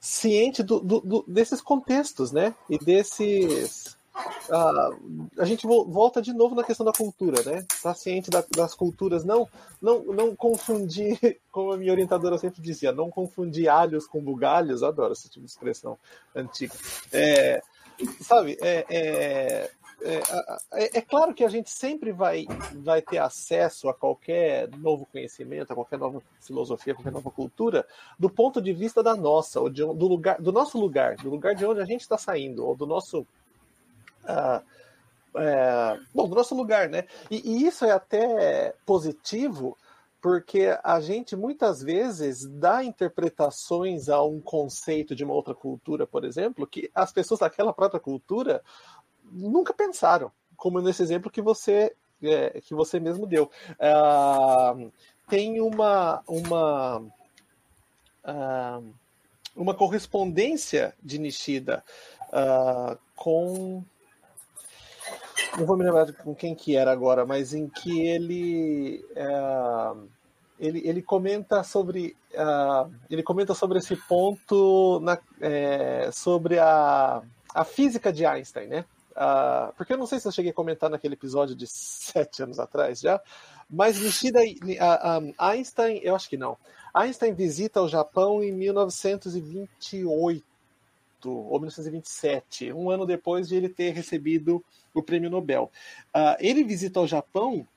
ciente 0.00 0.62
do, 0.62 0.80
do, 0.80 1.00
do, 1.00 1.24
desses 1.28 1.60
contextos, 1.60 2.32
né? 2.32 2.54
E 2.68 2.78
desses. 2.78 3.98
Uh, 4.48 5.28
a 5.38 5.44
gente 5.44 5.66
volta 5.66 6.20
de 6.20 6.32
novo 6.32 6.54
na 6.54 6.64
questão 6.64 6.84
da 6.84 6.92
cultura, 6.92 7.42
né? 7.44 7.64
Tá 7.82 7.94
ciente 7.94 8.28
da, 8.28 8.44
das 8.54 8.74
culturas, 8.74 9.24
não, 9.24 9.48
não, 9.80 10.04
não 10.04 10.34
confundir, 10.34 11.18
como 11.52 11.72
a 11.72 11.76
minha 11.76 11.92
orientadora 11.92 12.36
sempre 12.36 12.60
dizia, 12.60 12.92
não 12.92 13.10
confundir 13.10 13.68
alhos 13.68 14.06
com 14.06 14.20
bugalhos, 14.20 14.82
adoro 14.82 15.12
esse 15.12 15.28
tipo 15.28 15.44
de 15.44 15.52
expressão 15.52 15.96
antiga. 16.34 16.74
É, 17.12 17.62
sabe, 18.20 18.58
é, 18.60 18.84
é, 18.90 19.70
é, 20.02 20.20
é, 20.72 20.98
é, 20.98 21.00
claro 21.00 21.34
que 21.34 21.44
a 21.44 21.48
gente 21.48 21.70
sempre 21.70 22.12
vai, 22.12 22.46
vai 22.74 23.02
ter 23.02 23.18
acesso 23.18 23.88
a 23.88 23.94
qualquer 23.94 24.68
novo 24.78 25.06
conhecimento, 25.06 25.72
a 25.72 25.74
qualquer 25.74 25.98
nova 25.98 26.22
filosofia, 26.40 26.92
a 26.92 26.96
qualquer 26.96 27.12
nova 27.12 27.30
cultura, 27.30 27.86
do 28.18 28.30
ponto 28.30 28.60
de 28.60 28.72
vista 28.72 29.02
da 29.02 29.14
nossa, 29.14 29.60
ou 29.60 29.68
de, 29.68 29.82
do, 29.82 30.08
lugar, 30.08 30.40
do 30.40 30.52
nosso 30.52 30.78
lugar, 30.78 31.16
do 31.16 31.28
lugar 31.28 31.54
de 31.54 31.66
onde 31.66 31.80
a 31.80 31.84
gente 31.84 32.00
está 32.00 32.16
saindo, 32.16 32.66
ou 32.66 32.74
do 32.74 32.86
nosso. 32.86 33.20
Uh, 34.24 34.62
é, 35.36 36.00
bom, 36.14 36.28
do 36.28 36.34
nosso 36.34 36.54
lugar, 36.54 36.88
né? 36.88 37.04
E, 37.30 37.36
e 37.48 37.66
isso 37.66 37.84
é 37.84 37.92
até 37.92 38.74
positivo, 38.84 39.76
porque 40.20 40.76
a 40.82 41.00
gente 41.00 41.34
muitas 41.36 41.82
vezes 41.82 42.46
dá 42.46 42.84
interpretações 42.84 44.08
a 44.08 44.22
um 44.22 44.40
conceito 44.40 45.14
de 45.14 45.24
uma 45.24 45.32
outra 45.32 45.54
cultura, 45.54 46.06
por 46.06 46.24
exemplo, 46.24 46.66
que 46.66 46.90
as 46.94 47.12
pessoas 47.12 47.40
daquela 47.40 47.72
própria 47.72 48.00
cultura 48.00 48.62
nunca 49.30 49.72
pensaram, 49.72 50.30
como 50.56 50.80
nesse 50.80 51.02
exemplo 51.02 51.30
que 51.30 51.42
você 51.42 51.94
é, 52.22 52.60
que 52.60 52.74
você 52.74 53.00
mesmo 53.00 53.26
deu. 53.26 53.50
Uh, 53.72 54.92
tem 55.28 55.60
uma 55.60 56.22
uma 56.26 56.98
uh, 58.24 58.94
uma 59.56 59.74
correspondência 59.74 60.94
de 61.02 61.18
Nishida 61.18 61.82
uh, 62.28 62.98
com 63.16 63.82
não 65.58 65.66
vou 65.66 65.76
me 65.76 65.84
lembrar 65.84 66.12
com 66.12 66.34
quem 66.34 66.54
que 66.54 66.76
era 66.76 66.92
agora, 66.92 67.26
mas 67.26 67.52
em 67.54 67.68
que 67.68 68.06
ele 68.06 69.04
ele, 70.60 70.86
ele 70.86 71.02
comenta 71.02 71.64
sobre 71.64 72.14
uh, 72.34 72.92
ele 73.08 73.22
comenta 73.22 73.54
sobre 73.54 73.78
esse 73.78 73.96
ponto 73.96 75.00
na, 75.00 75.18
é, 75.40 76.10
sobre 76.12 76.58
a, 76.58 77.22
a 77.54 77.64
física 77.64 78.12
de 78.12 78.26
Einstein, 78.26 78.68
né? 78.68 78.84
Uh, 79.20 79.72
porque 79.76 79.92
eu 79.92 79.98
não 79.98 80.06
sei 80.06 80.18
se 80.18 80.26
eu 80.26 80.32
cheguei 80.32 80.50
a 80.50 80.54
comentar 80.54 80.88
naquele 80.88 81.12
episódio 81.12 81.54
de 81.54 81.66
sete 81.68 82.42
anos 82.42 82.58
atrás 82.58 82.98
já, 83.00 83.20
mas 83.68 84.00
Nishida 84.00 84.40
uh, 84.40 85.34
Einstein, 85.38 86.00
eu 86.02 86.16
acho 86.16 86.26
que 86.26 86.38
não. 86.38 86.56
Einstein 86.94 87.34
visita 87.34 87.82
o 87.82 87.88
Japão 87.88 88.42
em 88.42 88.50
1928 88.50 90.42
ou 91.22 91.60
1927, 91.60 92.72
um 92.72 92.88
ano 92.88 93.04
depois 93.04 93.46
de 93.46 93.56
ele 93.56 93.68
ter 93.68 93.90
recebido 93.90 94.64
o 94.94 95.02
prêmio 95.02 95.28
Nobel. 95.28 95.70
Uh, 96.16 96.34
ele 96.38 96.64
visita 96.64 96.98
o 96.98 97.06
Japão 97.06 97.68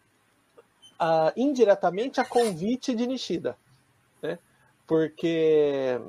indiretamente 1.35 2.21
a 2.21 2.25
convite 2.25 2.95
de 2.95 3.05
Nishida, 3.05 3.57
né? 4.21 4.39
porque 4.87 5.99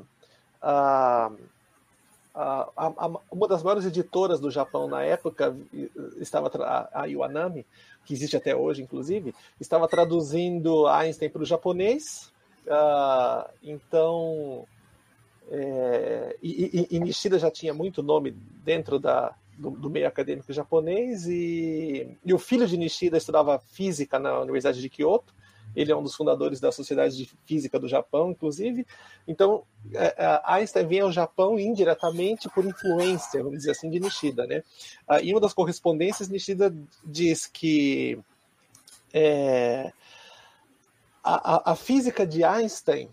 uh, 2.35 3.20
uma 3.31 3.48
das 3.48 3.62
maiores 3.62 3.85
editoras 3.86 4.40
do 4.40 4.51
Japão 4.51 4.89
na 4.89 5.02
época 5.02 5.56
estava 6.16 6.51
a 6.93 7.09
Iwanami, 7.09 7.65
que 8.05 8.12
existe 8.12 8.36
até 8.36 8.55
hoje, 8.55 8.82
inclusive, 8.82 9.35
estava 9.61 9.89
traduzindo 9.89 10.86
Einstein 10.86 11.31
para 11.31 11.43
o 11.43 11.47
japonês. 11.47 12.32
Uh, 12.66 13.48
então, 13.62 14.66
é, 15.51 16.36
e, 16.43 16.89
e, 16.90 16.97
e, 16.97 17.01
Nishida 17.01 17.39
já 17.39 17.51
tinha 17.51 17.74
muito 17.74 18.02
nome 18.02 18.31
dentro 18.31 18.98
da, 18.98 19.35
do, 19.59 19.70
do 19.70 19.90
meio 19.90 20.06
acadêmico 20.06 20.52
japonês 20.52 21.27
e, 21.27 22.16
e, 22.24 22.32
o 22.32 22.39
filho 22.39 22.66
de 22.66 22.77
Nishida 22.77 23.19
estudava 23.19 23.59
física 23.59 24.19
na 24.19 24.40
Universidade 24.40 24.81
de 24.81 24.89
Kyoto. 24.89 25.35
Ele 25.74 25.90
é 25.90 25.96
um 25.96 26.02
dos 26.02 26.14
fundadores 26.14 26.60
da 26.60 26.70
Sociedade 26.70 27.16
de 27.16 27.30
Física 27.46 27.78
do 27.78 27.88
Japão, 27.88 28.30
inclusive. 28.30 28.86
Então, 29.26 29.64
é, 29.92 30.14
é, 30.16 30.42
Einstein 30.44 30.86
vem 30.86 31.01
ao 31.01 31.12
Japão 31.12 31.59
indiretamente 31.59 32.48
por 32.48 32.64
influência, 32.64 33.42
vamos 33.42 33.59
dizer 33.59 33.72
assim, 33.72 33.90
de 33.90 34.01
Nishida. 34.01 34.46
Né? 34.46 34.62
Ah, 35.06 35.20
em 35.20 35.32
uma 35.32 35.40
das 35.40 35.52
correspondências, 35.52 36.28
Nishida 36.28 36.74
diz 37.05 37.46
que 37.46 38.18
é, 39.12 39.92
a, 41.22 41.72
a, 41.72 41.76
física 41.76 42.26
de 42.26 42.44
Einstein 42.44 43.09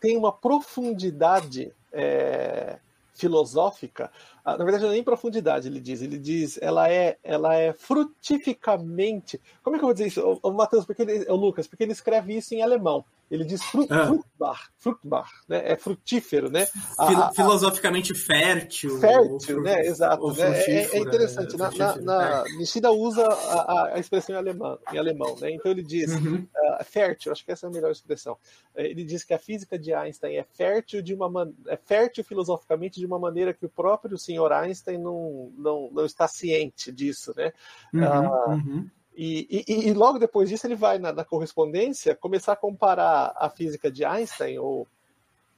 tem 0.00 0.16
uma 0.16 0.32
profundidade 0.32 1.72
é, 1.92 2.78
filosófica 3.14 4.10
na 4.46 4.64
verdade 4.64 4.84
não 4.84 4.90
é 4.90 4.94
nem 4.94 5.02
profundidade, 5.02 5.66
ele 5.66 5.80
diz. 5.80 6.02
Ele 6.02 6.18
diz, 6.18 6.58
ela 6.62 6.88
é, 6.88 7.18
ela 7.24 7.54
é 7.54 7.72
frutificamente. 7.72 9.40
Como 9.62 9.74
é 9.74 9.78
que 9.78 9.84
eu 9.84 9.88
vou 9.88 9.94
dizer 9.94 10.06
isso, 10.06 10.20
o, 10.42 10.48
o 10.48 10.52
Matheus, 10.52 10.84
porque 10.84 11.02
ele, 11.02 11.24
o 11.28 11.34
Lucas, 11.34 11.66
porque 11.66 11.82
ele 11.82 11.92
escreve 11.92 12.36
isso 12.36 12.54
em 12.54 12.62
alemão. 12.62 13.04
Ele 13.28 13.44
diz 13.44 13.60
frut, 13.60 13.92
ah. 13.92 14.06
fruchtbar, 14.06 14.70
fruchtbar, 14.78 15.30
né? 15.48 15.72
É 15.72 15.76
frutífero, 15.76 16.48
né? 16.48 16.68
A, 16.96 17.32
Filosoficamente 17.32 18.14
fértil. 18.14 19.00
Fértil, 19.00 19.62
né? 19.62 19.80
Exato. 19.80 20.32
Né? 20.32 20.62
É, 20.62 20.96
é, 20.96 20.98
interessante. 21.00 21.56
na, 21.56 21.70
na, 21.72 21.96
na, 21.96 22.44
Nishida 22.56 22.92
usa 22.92 23.26
a, 23.26 23.94
a, 23.94 23.98
expressão 23.98 24.36
em 24.36 24.38
alemão, 24.38 24.78
em 24.92 24.98
alemão, 24.98 25.34
né? 25.40 25.50
Então 25.50 25.72
ele 25.72 25.82
diz 25.82 26.12
uhum. 26.12 26.46
uh, 26.54 26.84
fértil, 26.84 27.32
acho 27.32 27.44
que 27.44 27.50
essa 27.50 27.66
é 27.66 27.68
a 27.68 27.72
melhor 27.72 27.90
expressão. 27.90 28.38
É, 28.76 28.86
ele 28.86 29.02
diz 29.02 29.24
que 29.24 29.34
a 29.34 29.38
física 29.40 29.76
de 29.76 29.92
Einstein 29.92 30.36
é 30.36 30.44
fértil 30.44 31.02
de 31.02 31.12
uma 31.12 31.52
é 31.66 31.76
fértil 31.76 32.22
filosoficamente 32.22 33.00
de 33.00 33.06
uma 33.06 33.18
maneira 33.18 33.52
que 33.52 33.66
o 33.66 33.68
próprio 33.68 34.16
senhor 34.36 34.52
Einstein 34.52 34.98
não, 34.98 35.50
não, 35.56 35.90
não 35.90 36.04
está 36.04 36.28
ciente 36.28 36.92
disso, 36.92 37.32
né? 37.34 37.52
Uhum, 37.92 38.02
uh, 38.02 38.50
uhum. 38.50 38.90
E, 39.16 39.64
e, 39.66 39.88
e, 39.88 39.94
logo 39.94 40.18
depois 40.18 40.48
disso 40.48 40.66
ele 40.66 40.74
vai 40.74 40.98
na, 40.98 41.10
na, 41.10 41.24
correspondência 41.24 42.14
começar 42.14 42.52
a 42.52 42.56
comparar 42.56 43.32
a 43.36 43.48
física 43.48 43.90
de 43.90 44.04
Einstein 44.04 44.58
ou 44.58 44.86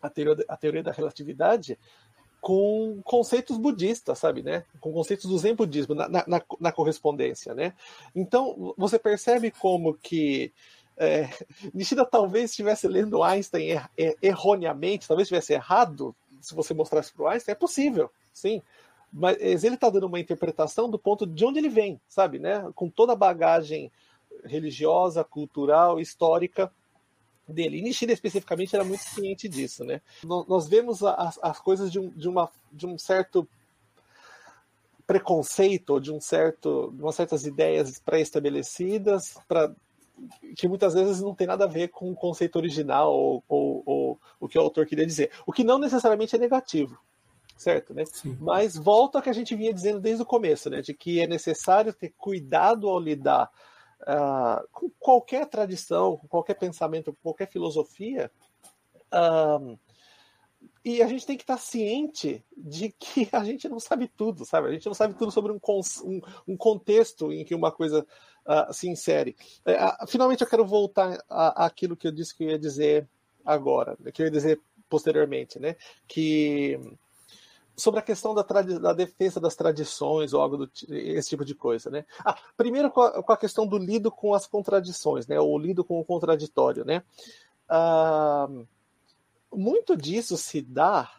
a 0.00 0.08
teoria, 0.08 0.44
a 0.48 0.56
teoria 0.56 0.82
da 0.82 0.92
relatividade 0.92 1.76
com 2.40 3.00
conceitos 3.02 3.58
budistas, 3.58 4.16
sabe, 4.16 4.44
né? 4.44 4.64
Com 4.80 4.92
conceitos 4.92 5.28
do 5.28 5.36
Zen 5.36 5.56
budismo 5.56 5.92
na, 5.96 6.08
na, 6.08 6.42
na 6.60 6.70
correspondência, 6.72 7.52
né? 7.52 7.74
Então 8.14 8.72
você 8.76 8.96
percebe 8.96 9.50
como 9.50 9.94
que 9.94 10.52
é, 10.96 11.28
Nishida 11.74 12.04
talvez 12.04 12.50
estivesse 12.50 12.86
lendo 12.86 13.24
Einstein 13.24 13.70
er, 13.70 13.90
er, 13.96 14.16
erroneamente, 14.22 15.08
talvez 15.08 15.26
estivesse 15.26 15.52
errado. 15.52 16.14
Se 16.40 16.54
você 16.54 16.74
mostrasse 16.74 17.12
para 17.12 17.22
o 17.24 17.28
Einstein, 17.28 17.52
é 17.52 17.56
possível, 17.56 18.10
sim 18.32 18.62
mas 19.12 19.64
ele 19.64 19.74
está 19.74 19.88
dando 19.88 20.06
uma 20.06 20.20
interpretação 20.20 20.90
do 20.90 20.98
ponto 20.98 21.26
de 21.26 21.44
onde 21.44 21.58
ele 21.58 21.68
vem, 21.68 22.00
sabe, 22.08 22.38
né? 22.38 22.70
Com 22.74 22.90
toda 22.90 23.12
a 23.12 23.16
bagagem 23.16 23.90
religiosa, 24.44 25.24
cultural, 25.24 25.98
histórica 25.98 26.70
dele. 27.46 27.78
E 27.78 27.82
Nishida 27.82 28.12
especificamente 28.12 28.74
era 28.74 28.84
muito 28.84 29.00
ciente 29.00 29.48
disso, 29.48 29.84
né? 29.84 30.02
Nós 30.22 30.68
vemos 30.68 31.02
as, 31.02 31.38
as 31.42 31.58
coisas 31.58 31.90
de 31.90 31.98
um, 31.98 32.10
de, 32.10 32.28
uma, 32.28 32.50
de 32.70 32.86
um 32.86 32.98
certo 32.98 33.48
preconceito, 35.06 35.98
de 35.98 36.12
um 36.12 36.20
certo, 36.20 36.92
de 36.94 37.02
umas 37.02 37.14
certas 37.14 37.46
ideias 37.46 37.98
pré-estabelecidas, 37.98 39.38
para 39.48 39.74
que 40.56 40.68
muitas 40.68 40.94
vezes 40.94 41.20
não 41.20 41.34
tem 41.34 41.46
nada 41.46 41.64
a 41.64 41.68
ver 41.68 41.88
com 41.88 42.10
o 42.10 42.16
conceito 42.16 42.56
original 42.56 43.12
ou, 43.12 43.44
ou, 43.48 43.82
ou 43.86 44.20
o 44.40 44.48
que 44.48 44.58
o 44.58 44.60
autor 44.60 44.86
queria 44.86 45.06
dizer. 45.06 45.30
O 45.46 45.52
que 45.52 45.64
não 45.64 45.78
necessariamente 45.78 46.34
é 46.36 46.38
negativo 46.38 46.98
certo? 47.58 47.92
Né? 47.92 48.04
Mas 48.40 48.76
volta 48.76 49.18
ao 49.18 49.22
que 49.22 49.28
a 49.28 49.34
gente 49.34 49.54
vinha 49.56 49.74
dizendo 49.74 50.00
desde 50.00 50.22
o 50.22 50.26
começo, 50.26 50.70
né? 50.70 50.80
De 50.80 50.94
que 50.94 51.20
é 51.20 51.26
necessário 51.26 51.92
ter 51.92 52.14
cuidado 52.16 52.88
ao 52.88 53.00
lidar 53.00 53.50
uh, 54.02 54.66
com 54.70 54.88
qualquer 54.98 55.44
tradição, 55.46 56.16
com 56.16 56.28
qualquer 56.28 56.54
pensamento, 56.54 57.12
com 57.12 57.18
qualquer 57.20 57.48
filosofia. 57.50 58.30
Uh, 59.12 59.76
e 60.84 61.02
a 61.02 61.06
gente 61.06 61.26
tem 61.26 61.36
que 61.36 61.42
estar 61.42 61.58
ciente 61.58 62.42
de 62.56 62.90
que 62.90 63.28
a 63.32 63.44
gente 63.44 63.68
não 63.68 63.80
sabe 63.80 64.08
tudo, 64.08 64.44
sabe? 64.44 64.68
A 64.68 64.72
gente 64.72 64.86
não 64.86 64.94
sabe 64.94 65.14
tudo 65.14 65.32
sobre 65.32 65.52
um, 65.52 65.58
um, 66.04 66.20
um 66.46 66.56
contexto 66.56 67.32
em 67.32 67.44
que 67.44 67.54
uma 67.54 67.72
coisa 67.72 68.06
uh, 68.48 68.72
se 68.72 68.88
insere. 68.88 69.36
Uh, 69.66 70.06
finalmente, 70.06 70.40
eu 70.40 70.48
quero 70.48 70.64
voltar 70.64 71.22
àquilo 71.28 71.96
que 71.96 72.08
eu 72.08 72.12
disse 72.12 72.34
que 72.34 72.44
eu 72.44 72.50
ia 72.50 72.58
dizer 72.58 73.06
agora, 73.44 73.96
que 74.12 74.22
eu 74.22 74.26
ia 74.26 74.32
dizer 74.32 74.60
posteriormente, 74.88 75.58
né? 75.58 75.76
Que 76.06 76.80
sobre 77.76 78.00
a 78.00 78.02
questão 78.02 78.34
da, 78.34 78.42
da, 78.42 78.92
defesa 78.92 79.38
das 79.38 79.54
tradições 79.54 80.32
ou 80.32 80.40
algo 80.40 80.56
do 80.56 80.70
esse 80.88 81.28
tipo 81.28 81.44
de 81.44 81.54
coisa, 81.54 81.88
né? 81.90 82.04
Ah, 82.24 82.36
primeiro 82.56 82.90
com 82.90 83.02
a, 83.02 83.22
com 83.22 83.32
a, 83.32 83.36
questão 83.36 83.66
do 83.66 83.78
lido 83.78 84.10
com 84.10 84.34
as 84.34 84.46
contradições, 84.46 85.28
né? 85.28 85.38
Ou 85.38 85.56
lido 85.58 85.84
com 85.84 86.00
o 86.00 86.04
contraditório, 86.04 86.84
né? 86.84 87.04
Ah, 87.68 88.48
muito 89.52 89.96
disso 89.96 90.36
se 90.36 90.60
dá 90.60 91.17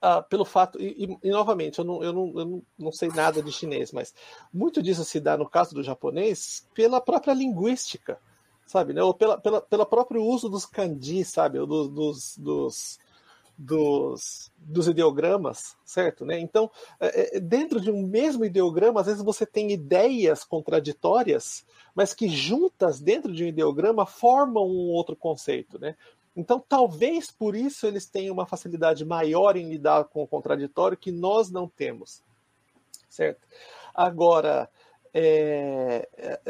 ah, 0.00 0.22
pelo 0.22 0.44
fato 0.44 0.80
e, 0.80 1.04
e, 1.04 1.28
e, 1.28 1.30
novamente 1.30 1.78
eu, 1.78 1.84
não, 1.84 2.02
eu, 2.02 2.12
não, 2.12 2.40
eu 2.40 2.62
não, 2.78 2.92
sei 2.92 3.08
nada 3.08 3.42
de 3.42 3.52
chinês, 3.52 3.92
mas 3.92 4.14
muito 4.52 4.82
disso 4.82 5.04
se 5.04 5.20
dá 5.20 5.36
no 5.36 5.48
caso 5.48 5.74
do 5.74 5.82
japonês 5.82 6.66
pela 6.74 7.00
própria 7.00 7.34
linguística, 7.34 8.18
sabe? 8.66 8.92
Né? 8.92 9.02
Ou 9.02 9.12
pela, 9.12 9.38
pela, 9.38 9.60
pelo 9.60 9.86
próprio 9.86 10.22
uso 10.22 10.48
dos 10.48 10.64
kanji, 10.64 11.24
sabe? 11.24 11.58
Ou 11.58 11.66
dos, 11.66 11.88
dos, 11.88 12.38
dos 12.38 12.98
dos, 13.60 14.50
dos 14.56 14.88
ideogramas, 14.88 15.76
certo? 15.84 16.24
Né? 16.24 16.40
Então, 16.40 16.70
é, 16.98 17.36
é, 17.36 17.40
dentro 17.40 17.78
de 17.78 17.90
um 17.90 18.06
mesmo 18.06 18.42
ideograma, 18.42 19.00
às 19.00 19.06
vezes 19.06 19.22
você 19.22 19.44
tem 19.44 19.70
ideias 19.70 20.44
contraditórias, 20.44 21.66
mas 21.94 22.14
que 22.14 22.26
juntas 22.26 23.00
dentro 23.00 23.30
de 23.30 23.44
um 23.44 23.48
ideograma 23.48 24.06
formam 24.06 24.66
um 24.66 24.88
outro 24.88 25.14
conceito. 25.14 25.78
Né? 25.78 25.94
Então, 26.34 26.62
talvez 26.66 27.30
por 27.30 27.56
isso 27.56 27.86
eles 27.86 28.06
tenham 28.06 28.32
uma 28.32 28.46
facilidade 28.46 29.04
maior 29.04 29.56
em 29.56 29.68
lidar 29.68 30.04
com 30.04 30.22
o 30.22 30.28
contraditório 30.28 30.96
que 30.96 31.10
nós 31.10 31.50
não 31.50 31.68
temos, 31.68 32.22
certo? 33.08 33.46
Agora, 33.94 34.70
é, 35.12 36.08
é 36.16 36.40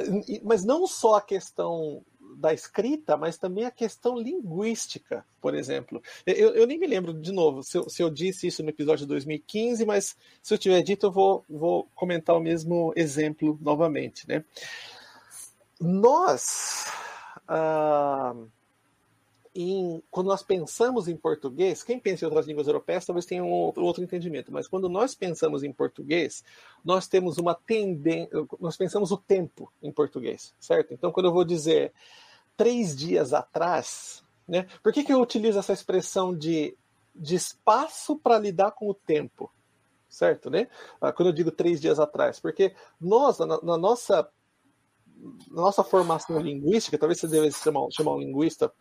mas 0.42 0.64
não 0.64 0.86
só 0.86 1.14
a 1.14 1.22
questão 1.22 2.04
da 2.36 2.52
escrita, 2.52 3.16
mas 3.16 3.38
também 3.38 3.64
a 3.64 3.70
questão 3.70 4.16
linguística, 4.16 5.24
por 5.40 5.54
exemplo. 5.54 6.02
Eu, 6.24 6.54
eu 6.54 6.66
nem 6.66 6.78
me 6.78 6.86
lembro, 6.86 7.12
de 7.12 7.32
novo, 7.32 7.62
se 7.62 7.76
eu, 7.76 7.88
se 7.88 8.02
eu, 8.02 8.10
disse 8.10 8.46
isso 8.46 8.62
no 8.62 8.70
episódio 8.70 9.04
de 9.04 9.08
2015, 9.08 9.84
mas 9.84 10.16
se 10.42 10.54
eu 10.54 10.58
tiver 10.58 10.82
dito, 10.82 11.06
eu 11.06 11.12
vou, 11.12 11.44
vou 11.48 11.88
comentar 11.94 12.36
o 12.36 12.40
mesmo 12.40 12.92
exemplo 12.96 13.58
novamente. 13.60 14.28
Né? 14.28 14.44
Nós, 15.80 16.86
ah, 17.48 18.34
em, 19.54 20.02
quando 20.10 20.28
nós 20.28 20.42
pensamos 20.42 21.08
em 21.08 21.16
português, 21.16 21.82
quem 21.82 21.98
pensa 21.98 22.24
em 22.24 22.28
outras 22.28 22.46
línguas 22.46 22.66
europeias 22.66 23.04
talvez 23.04 23.26
tenha 23.26 23.42
um 23.42 23.50
outro, 23.50 24.02
entendimento, 24.02 24.52
mas 24.52 24.68
quando 24.68 24.88
nós 24.88 25.14
pensamos 25.14 25.64
em 25.64 25.72
português, 25.72 26.44
nós 26.84 27.08
temos 27.08 27.36
uma 27.38 27.54
tendência, 27.54 28.30
nós 28.60 28.76
pensamos 28.76 29.10
o 29.10 29.16
tempo 29.16 29.72
em 29.82 29.90
português, 29.90 30.54
certo? 30.60 30.94
Então, 30.94 31.10
quando 31.10 31.26
eu 31.26 31.32
vou 31.32 31.44
dizer 31.44 31.92
três 32.56 32.96
dias 32.96 33.32
atrás, 33.32 34.22
né? 34.46 34.66
Por 34.82 34.92
que, 34.92 35.04
que 35.04 35.12
eu 35.12 35.20
utilizo 35.20 35.58
essa 35.58 35.72
expressão 35.72 36.36
de, 36.36 36.76
de 37.14 37.34
espaço 37.36 38.16
para 38.16 38.38
lidar 38.38 38.72
com 38.72 38.88
o 38.88 38.94
tempo? 38.94 39.50
Certo, 40.08 40.50
né? 40.50 40.68
Ah, 41.00 41.12
quando 41.12 41.28
eu 41.28 41.32
digo 41.32 41.52
três 41.52 41.80
dias 41.80 42.00
atrás, 42.00 42.40
porque 42.40 42.74
nós, 43.00 43.38
na, 43.38 43.62
na 43.62 43.78
nossa 43.78 44.28
nossa 45.50 45.84
formação 45.84 46.40
linguística, 46.40 46.98
talvez 46.98 47.20
você 47.20 47.28
devesse 47.28 47.62
chamar, 47.62 47.86
chamar 47.90 48.14
um 48.14 48.20
linguista 48.20 48.72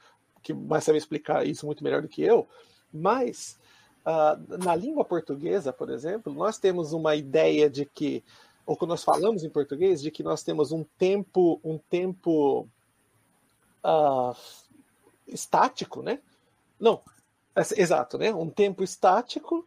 que 0.42 0.54
vai 0.54 0.82
saber 0.82 0.98
explicar 0.98 1.46
isso 1.46 1.66
muito 1.66 1.84
melhor 1.84 2.02
do 2.02 2.08
que 2.08 2.22
eu, 2.22 2.48
mas 2.94 3.60
uh, 4.06 4.64
na 4.64 4.76
língua 4.76 5.06
portuguesa, 5.06 5.72
por 5.72 5.90
exemplo, 5.90 6.34
nós 6.34 6.58
temos 6.58 6.94
uma 6.94 7.16
ideia 7.16 7.70
de 7.70 7.86
que, 7.86 8.24
ou 8.66 8.76
quando 8.76 8.92
nós 8.92 9.04
falamos 9.04 9.44
em 9.44 9.50
português, 9.50 10.02
de 10.02 10.12
que 10.12 10.24
nós 10.24 10.44
temos 10.44 10.72
um 10.72 10.84
tempo, 10.98 11.60
um 11.64 11.78
tempo 11.78 12.68
uh, 13.84 14.36
estático, 15.28 16.02
né? 16.02 16.20
Não, 16.80 17.02
Exato, 17.76 18.18
né? 18.18 18.34
Um 18.34 18.50
tempo 18.50 18.84
estático 18.84 19.66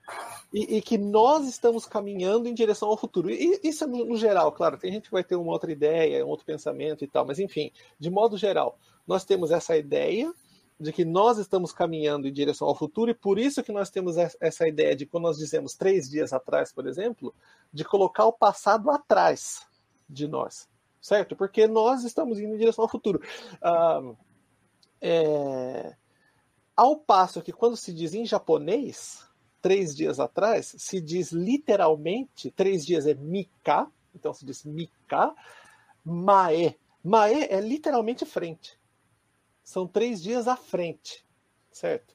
e, 0.53 0.77
e, 0.77 0.83
que 0.83 0.97
nós 0.97 1.47
estamos 1.47 1.85
caminhando 1.85 2.49
em 2.49 2.55
direção 2.55 2.89
ao 2.89 2.97
futuro. 2.97 3.31
E 3.31 3.61
isso 3.63 3.85
é 3.85 3.87
no, 3.87 4.05
no, 4.05 4.17
geral, 4.17 4.51
claro, 4.53 4.79
tem 4.79 4.93
gente 4.93 5.05
que 5.05 5.11
vai 5.11 5.25
ter 5.25 5.37
uma 5.37 5.53
outra 5.53 5.71
ideia, 5.71 6.25
um 6.25 6.29
outro 6.29 6.47
pensamento 6.47 7.05
e 7.05 7.09
tal, 7.09 7.27
mas 7.27 7.39
enfim, 7.39 7.71
de 7.99 8.09
modo 8.09 8.37
geral, 8.37 8.79
nós 9.07 9.25
temos 9.25 9.51
essa 9.51 9.77
ideia 9.77 10.33
de 10.83 10.93
que 10.93 11.05
nós 11.05 11.39
estamos 11.39 11.73
caminhando 11.73 12.27
em 12.27 12.33
direção 12.33 12.69
ao 12.69 12.75
futuro 12.75 13.11
e 13.11 13.15
por 13.15 13.39
isso 13.39 13.63
que 13.63 13.73
nós 13.73 13.91
temos 13.91 14.17
essa 14.17 14.67
ideia 14.67 14.97
de 14.97 15.07
quando 15.07 15.25
nós 15.25 15.39
dizemos 15.39 15.75
três 15.75 16.09
dias 16.09 16.33
atrás, 16.33 16.73
por 16.73 16.87
exemplo, 16.87 17.35
de 17.73 17.85
colocar 17.85 18.27
o 18.27 18.33
passado 18.33 18.91
atrás 18.91 19.67
de 20.09 20.27
nós, 20.27 20.69
certo? 21.01 21.37
Porque 21.37 21.67
nós 21.67 22.05
estamos 22.05 22.39
indo 22.39 22.55
em 22.55 22.59
direção 22.59 22.85
ao 22.85 22.91
futuro. 22.91 23.21
Ah, 23.63 24.01
é 25.01 25.97
ao 26.77 26.97
passo 26.97 27.43
que 27.43 27.53
quando 27.53 27.77
se 27.77 27.93
diz 27.93 28.15
em 28.15 28.27
japonês, 28.27 29.25
três 29.61 29.95
dias 29.95 30.19
atrás, 30.19 30.75
se 30.79 31.01
diz 31.01 31.31
literalmente, 31.31 32.51
três 32.51 32.85
dias 32.85 33.07
é 33.07 33.15
mika, 33.15 33.87
então 34.15 34.33
se 34.33 34.45
diz 34.45 34.65
mika, 34.65 35.35
mae. 36.05 36.77
Mae 37.05 37.45
é 37.45 37.61
literalmente 37.61 38.25
frente. 38.25 38.79
São 39.63 39.87
três 39.87 40.23
dias 40.23 40.49
à 40.49 40.57
frente, 40.57 41.25
certo? 41.71 42.15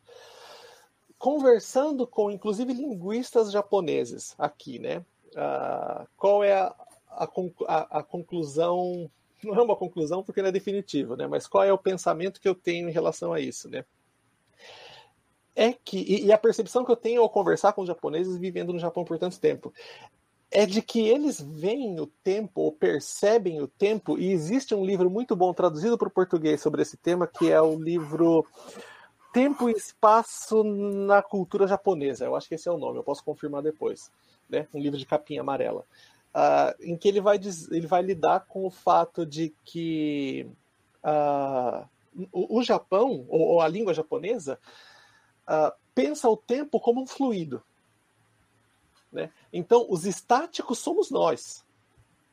Conversando 1.17 2.05
com, 2.05 2.29
inclusive, 2.29 2.73
linguistas 2.73 3.51
japoneses 3.51 4.35
aqui, 4.37 4.79
né? 4.79 4.99
Uh, 5.33 6.07
qual 6.15 6.43
é 6.43 6.53
a, 6.53 6.75
a, 7.09 7.99
a, 7.99 8.03
conclusão? 8.03 9.09
Não 9.43 9.55
é 9.55 9.61
uma 9.61 9.75
conclusão 9.75 10.23
porque 10.23 10.41
não 10.41 10.49
é 10.49 10.51
definitivo, 10.51 11.15
né? 11.15 11.27
Mas 11.27 11.47
qual 11.47 11.63
é 11.63 11.71
o 11.71 11.77
pensamento 11.77 12.41
que 12.41 12.47
eu 12.47 12.55
tenho 12.55 12.89
em 12.89 12.91
relação 12.91 13.33
a 13.33 13.39
isso, 13.39 13.69
né? 13.69 13.85
é 15.57 15.73
que, 15.73 16.23
e 16.23 16.31
a 16.31 16.37
percepção 16.37 16.85
que 16.85 16.91
eu 16.91 16.95
tenho 16.95 17.19
ao 17.19 17.29
conversar 17.31 17.73
com 17.73 17.81
os 17.81 17.87
japoneses 17.87 18.37
vivendo 18.37 18.71
no 18.71 18.77
Japão 18.77 19.03
por 19.03 19.17
tanto 19.17 19.39
tempo, 19.39 19.73
é 20.51 20.65
de 20.65 20.81
que 20.81 21.01
eles 21.01 21.41
veem 21.41 21.99
o 21.99 22.07
tempo, 22.07 22.61
ou 22.61 22.71
percebem 22.71 23.61
o 23.61 23.67
tempo, 23.67 24.17
e 24.17 24.31
existe 24.31 24.73
um 24.73 24.85
livro 24.85 25.09
muito 25.09 25.35
bom 25.35 25.53
traduzido 25.53 25.97
para 25.97 26.07
o 26.07 26.11
português 26.11 26.61
sobre 26.61 26.81
esse 26.81 26.95
tema, 26.95 27.27
que 27.27 27.51
é 27.51 27.61
o 27.61 27.77
livro 27.77 28.45
Tempo 29.33 29.69
e 29.69 29.73
Espaço 29.73 30.63
na 30.63 31.21
Cultura 31.21 31.67
Japonesa. 31.67 32.25
Eu 32.25 32.35
acho 32.35 32.47
que 32.47 32.55
esse 32.55 32.67
é 32.67 32.71
o 32.71 32.77
nome, 32.77 32.97
eu 32.97 33.03
posso 33.03 33.23
confirmar 33.23 33.61
depois. 33.61 34.11
Né? 34.49 34.67
Um 34.73 34.79
livro 34.79 34.97
de 34.97 35.05
capinha 35.05 35.41
amarela. 35.41 35.83
Uh, 36.33 36.91
em 36.91 36.97
que 36.97 37.07
ele 37.07 37.19
vai, 37.19 37.39
ele 37.71 37.87
vai 37.87 38.01
lidar 38.01 38.45
com 38.47 38.65
o 38.65 38.71
fato 38.71 39.25
de 39.25 39.53
que 39.65 40.47
uh, 41.03 41.85
o, 42.31 42.59
o, 42.59 42.63
Japão, 42.63 43.25
ou, 43.27 43.41
ou 43.41 43.61
a 43.61 43.67
língua 43.67 43.93
japonesa, 43.93 44.59
uh, 45.47 45.73
pensa 45.93 46.29
o 46.29 46.37
tempo 46.37 46.79
como 46.79 47.01
um 47.01 47.07
fluido. 47.07 47.61
Né? 49.17 49.31
Então, 49.51 49.87
os 49.89 50.05
estáticos 50.05 50.77
somos 50.77 51.09
nós. 51.09 51.65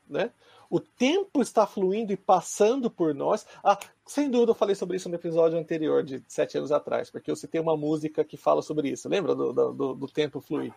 Né? 0.07 0.31
O 0.69 0.79
tempo 0.79 1.41
está 1.41 1.67
fluindo 1.67 2.13
e 2.13 2.17
passando 2.17 2.91
por 2.91 3.15
nós. 3.15 3.47
Ah, 3.65 3.79
sem 4.07 4.31
dúvida 4.31 4.51
eu 4.51 4.55
falei 4.55 4.75
sobre 4.75 4.99
isso 4.99 5.09
no 5.09 5.15
episódio 5.15 5.59
anterior, 5.59 6.03
de 6.03 6.23
sete 6.29 6.59
anos 6.59 6.71
atrás, 6.71 7.11
porque 7.11 7.31
eu 7.31 7.37
citei 7.37 7.59
uma 7.59 7.75
música 7.75 8.23
que 8.23 8.37
fala 8.37 8.61
sobre 8.61 8.91
isso. 8.91 9.09
Lembra 9.09 9.35
do, 9.35 9.51
do, 9.51 9.95
do 9.95 10.07
tempo 10.09 10.43
fluir? 10.43 10.75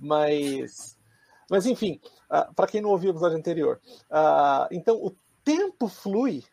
Mas, 0.00 0.98
mas 1.50 1.66
enfim, 1.66 2.00
uh, 2.30 2.54
para 2.54 2.66
quem 2.66 2.80
não 2.80 2.88
ouviu 2.88 3.10
o 3.10 3.12
episódio 3.12 3.36
anterior. 3.36 3.78
Uh, 4.10 4.68
então, 4.70 4.96
o 4.96 5.14
tempo 5.44 5.86
flui. 5.86 6.44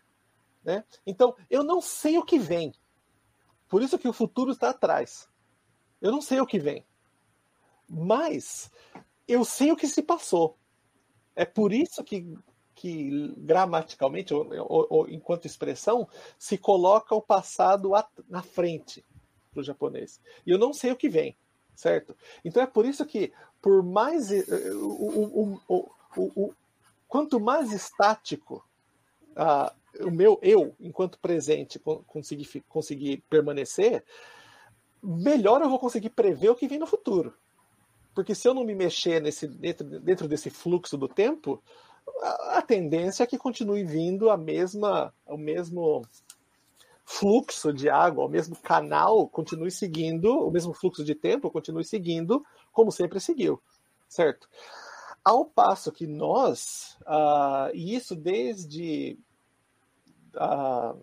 Né? 0.62 0.84
Então, 1.08 1.34
eu 1.50 1.64
não 1.64 1.80
sei 1.80 2.18
o 2.18 2.26
que 2.26 2.38
vem. 2.38 2.74
Por 3.70 3.82
isso 3.82 3.98
que 3.98 4.10
o 4.10 4.14
futuro 4.14 4.52
está 4.52 4.72
atrás. 4.72 5.30
Eu 6.02 6.12
não 6.12 6.22
sei 6.22 6.42
o 6.42 6.46
que 6.46 6.60
vem. 6.60 6.86
Mas 7.88 8.72
eu 9.28 9.44
sei 9.44 9.72
o 9.72 9.76
que 9.76 9.88
se 9.88 10.02
passou. 10.02 10.58
É 11.36 11.46
por 11.46 11.74
isso 11.74 12.04
que, 12.04 12.38
que 12.76 13.34
gramaticalmente, 13.38 14.34
ou, 14.34 14.48
ou, 14.68 14.88
ou 14.90 15.10
enquanto 15.10 15.46
expressão, 15.46 16.08
se 16.38 16.58
coloca 16.58 17.16
o 17.16 17.22
passado 17.22 17.92
na 18.30 18.44
frente 18.44 19.04
para 19.52 19.62
o 19.62 19.64
japonês. 19.64 20.20
E 20.46 20.52
eu 20.52 20.58
não 20.58 20.74
sei 20.74 20.92
o 20.92 20.96
que 20.96 21.10
vem, 21.10 21.36
certo? 21.76 22.16
Então 22.44 22.62
é 22.62 22.68
por 22.68 22.86
isso 22.86 23.06
que, 23.06 23.32
por 23.62 23.84
mais. 23.84 24.32
Eh, 24.32 24.74
o, 24.74 25.60
o, 25.68 25.92
o, 26.18 26.54
quanto 27.08 27.40
mais 27.40 27.72
estático 27.72 28.64
uh, 29.38 29.72
o 30.06 30.12
meu 30.12 30.40
eu, 30.42 30.76
enquanto 30.80 31.20
presente, 31.20 31.80
conseguir, 31.80 32.64
conseguir 32.68 33.24
permanecer, 33.30 34.04
melhor 35.02 35.62
eu 35.62 35.70
vou 35.70 35.80
conseguir 35.80 36.10
prever 36.10 36.50
o 36.50 36.56
que 36.56 36.68
vem 36.68 36.80
no 36.80 36.88
futuro. 36.88 37.34
Porque 38.14 38.36
se 38.36 38.48
eu 38.48 38.54
não 38.54 38.64
me 38.64 38.76
mexer 38.76 39.22
nesse, 39.22 39.48
dentro, 39.48 40.00
dentro 40.00 40.28
desse 40.28 40.50
fluxo 40.50 40.98
do 40.98 41.08
tempo, 41.08 41.62
a, 42.22 42.58
a 42.60 42.62
tendência 42.62 43.24
é 43.24 43.28
que 43.28 43.38
continue 43.38 43.84
vindo 43.84 44.30
a 44.30 44.38
mesma, 44.38 45.14
o 45.26 45.38
mesmo 45.38 46.04
fluxo 47.06 47.74
de 47.74 47.90
água, 47.90 48.26
o 48.26 48.30
mesmo 48.30 48.56
canal 48.56 49.28
continue 49.28 49.72
seguindo, 49.72 50.30
o 50.46 50.52
mesmo 50.52 50.74
fluxo 50.74 51.04
de 51.04 51.16
tempo 51.16 51.52
continue 51.52 51.84
seguindo 51.84 52.46
como 52.72 52.92
sempre 52.92 53.20
seguiu, 53.20 53.62
certo? 54.08 54.48
Ao 55.24 55.46
passo 55.46 55.92
que 55.92 56.08
nós, 56.08 56.98
uh, 57.02 57.74
e 57.74 57.96
isso 57.96 58.16
desde 58.16 59.18
ah, 60.36 60.96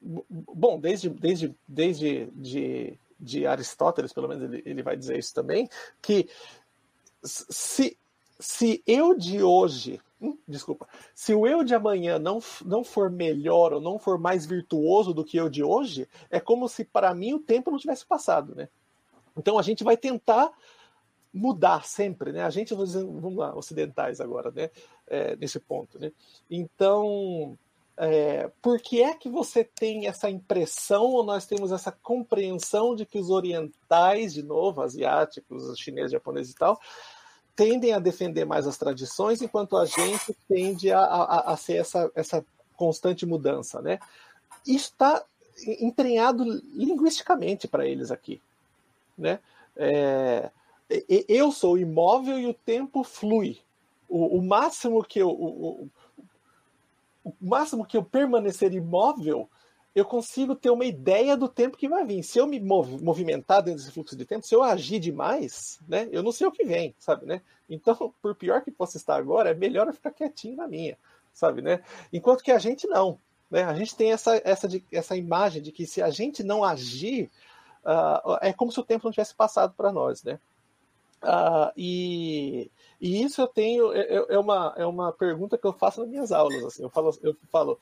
bom, 0.00 0.78
desde, 0.80 1.08
desde, 1.08 1.54
desde 1.66 2.26
de, 2.34 2.98
de 3.22 3.46
Aristóteles, 3.46 4.12
pelo 4.12 4.28
menos 4.28 4.42
ele, 4.42 4.62
ele 4.66 4.82
vai 4.82 4.96
dizer 4.96 5.16
isso 5.16 5.32
também, 5.32 5.68
que 6.02 6.28
se, 7.22 7.96
se 8.38 8.82
eu 8.84 9.16
de 9.16 9.42
hoje, 9.42 10.00
hum, 10.20 10.36
desculpa, 10.46 10.88
se 11.14 11.32
o 11.32 11.46
eu 11.46 11.62
de 11.62 11.72
amanhã 11.72 12.18
não, 12.18 12.40
não 12.64 12.82
for 12.82 13.08
melhor 13.08 13.72
ou 13.72 13.80
não 13.80 13.98
for 13.98 14.18
mais 14.18 14.44
virtuoso 14.44 15.14
do 15.14 15.24
que 15.24 15.36
eu 15.36 15.48
de 15.48 15.62
hoje, 15.62 16.08
é 16.28 16.40
como 16.40 16.68
se 16.68 16.84
para 16.84 17.14
mim 17.14 17.34
o 17.34 17.38
tempo 17.38 17.70
não 17.70 17.78
tivesse 17.78 18.04
passado, 18.04 18.54
né? 18.56 18.68
Então 19.36 19.58
a 19.58 19.62
gente 19.62 19.84
vai 19.84 19.96
tentar 19.96 20.50
mudar 21.32 21.86
sempre, 21.86 22.32
né? 22.32 22.42
A 22.42 22.50
gente, 22.50 22.74
vamos 22.74 23.36
lá, 23.36 23.56
ocidentais 23.56 24.20
agora, 24.20 24.50
né? 24.50 24.68
É, 25.06 25.36
nesse 25.36 25.60
ponto, 25.60 25.98
né? 25.98 26.12
Então 26.50 27.56
é, 27.96 28.50
por 28.60 28.80
que 28.80 29.02
é 29.02 29.14
que 29.14 29.28
você 29.28 29.62
tem 29.62 30.06
essa 30.06 30.30
impressão, 30.30 31.04
ou 31.04 31.22
nós 31.22 31.46
temos 31.46 31.72
essa 31.72 31.92
compreensão 31.92 32.94
de 32.94 33.04
que 33.04 33.18
os 33.18 33.30
orientais, 33.30 34.32
de 34.32 34.42
novo, 34.42 34.80
asiáticos, 34.80 35.78
chineses, 35.78 36.12
japoneses 36.12 36.52
e 36.52 36.56
tal, 36.56 36.80
tendem 37.54 37.92
a 37.92 37.98
defender 37.98 38.44
mais 38.44 38.66
as 38.66 38.78
tradições, 38.78 39.42
enquanto 39.42 39.76
a 39.76 39.84
gente 39.84 40.34
tende 40.48 40.90
a, 40.90 41.00
a, 41.00 41.52
a 41.52 41.56
ser 41.56 41.76
essa, 41.76 42.10
essa 42.14 42.44
constante 42.76 43.26
mudança, 43.26 43.80
né? 43.82 43.98
Isso 44.66 44.86
está 44.86 45.22
entranhado 45.78 46.44
linguisticamente 46.74 47.68
para 47.68 47.86
eles 47.86 48.10
aqui, 48.10 48.40
né? 49.16 49.38
É, 49.76 50.50
eu 51.28 51.52
sou 51.52 51.78
imóvel 51.78 52.38
e 52.38 52.46
o 52.46 52.54
tempo 52.54 53.04
flui. 53.04 53.58
O, 54.08 54.38
o 54.38 54.42
máximo 54.42 55.02
que 55.02 55.18
eu, 55.18 55.30
o, 55.30 55.88
máximo 57.40 57.86
que 57.86 57.96
eu 57.96 58.04
permanecer 58.04 58.72
imóvel, 58.72 59.48
eu 59.94 60.04
consigo 60.04 60.54
ter 60.54 60.70
uma 60.70 60.84
ideia 60.84 61.36
do 61.36 61.48
tempo 61.48 61.76
que 61.76 61.88
vai 61.88 62.04
vir. 62.04 62.22
Se 62.22 62.38
eu 62.38 62.46
me 62.46 62.58
movimentar 62.58 63.62
dentro 63.62 63.80
desse 63.80 63.92
fluxo 63.92 64.16
de 64.16 64.24
tempo, 64.24 64.46
se 64.46 64.54
eu 64.54 64.62
agir 64.62 64.98
demais, 64.98 65.78
né, 65.86 66.08
eu 66.10 66.22
não 66.22 66.32
sei 66.32 66.46
o 66.46 66.52
que 66.52 66.64
vem, 66.64 66.94
sabe, 66.98 67.26
né? 67.26 67.42
Então, 67.68 68.12
por 68.22 68.34
pior 68.34 68.62
que 68.62 68.70
possa 68.70 68.96
estar 68.96 69.16
agora, 69.16 69.50
é 69.50 69.54
melhor 69.54 69.86
eu 69.86 69.92
ficar 69.92 70.10
quietinho 70.10 70.56
na 70.56 70.66
minha, 70.66 70.96
sabe, 71.32 71.60
né? 71.60 71.82
Enquanto 72.12 72.42
que 72.42 72.50
a 72.50 72.58
gente 72.58 72.86
não, 72.86 73.18
né? 73.50 73.64
A 73.64 73.74
gente 73.74 73.94
tem 73.94 74.12
essa, 74.12 74.40
essa, 74.44 74.66
essa 74.90 75.16
imagem 75.16 75.60
de 75.60 75.70
que 75.70 75.86
se 75.86 76.00
a 76.00 76.08
gente 76.08 76.42
não 76.42 76.64
agir, 76.64 77.30
uh, 77.84 78.38
é 78.40 78.52
como 78.52 78.72
se 78.72 78.80
o 78.80 78.84
tempo 78.84 79.04
não 79.04 79.12
tivesse 79.12 79.34
passado 79.34 79.74
para 79.76 79.92
nós, 79.92 80.22
né? 80.24 80.40
Uh, 81.22 81.70
e, 81.76 82.70
e 83.02 83.20
isso 83.20 83.40
eu 83.40 83.48
tenho 83.48 83.92
é, 83.92 84.02
é, 84.02 84.26
é, 84.28 84.38
uma, 84.38 84.72
é 84.76 84.86
uma 84.86 85.12
pergunta 85.12 85.58
que 85.58 85.66
eu 85.66 85.72
faço 85.72 86.00
nas 86.00 86.08
minhas 86.08 86.30
aulas. 86.30 86.62
Assim, 86.62 86.84
eu 86.84 86.88
falo, 86.88 87.18
eu 87.20 87.36
falo 87.50 87.76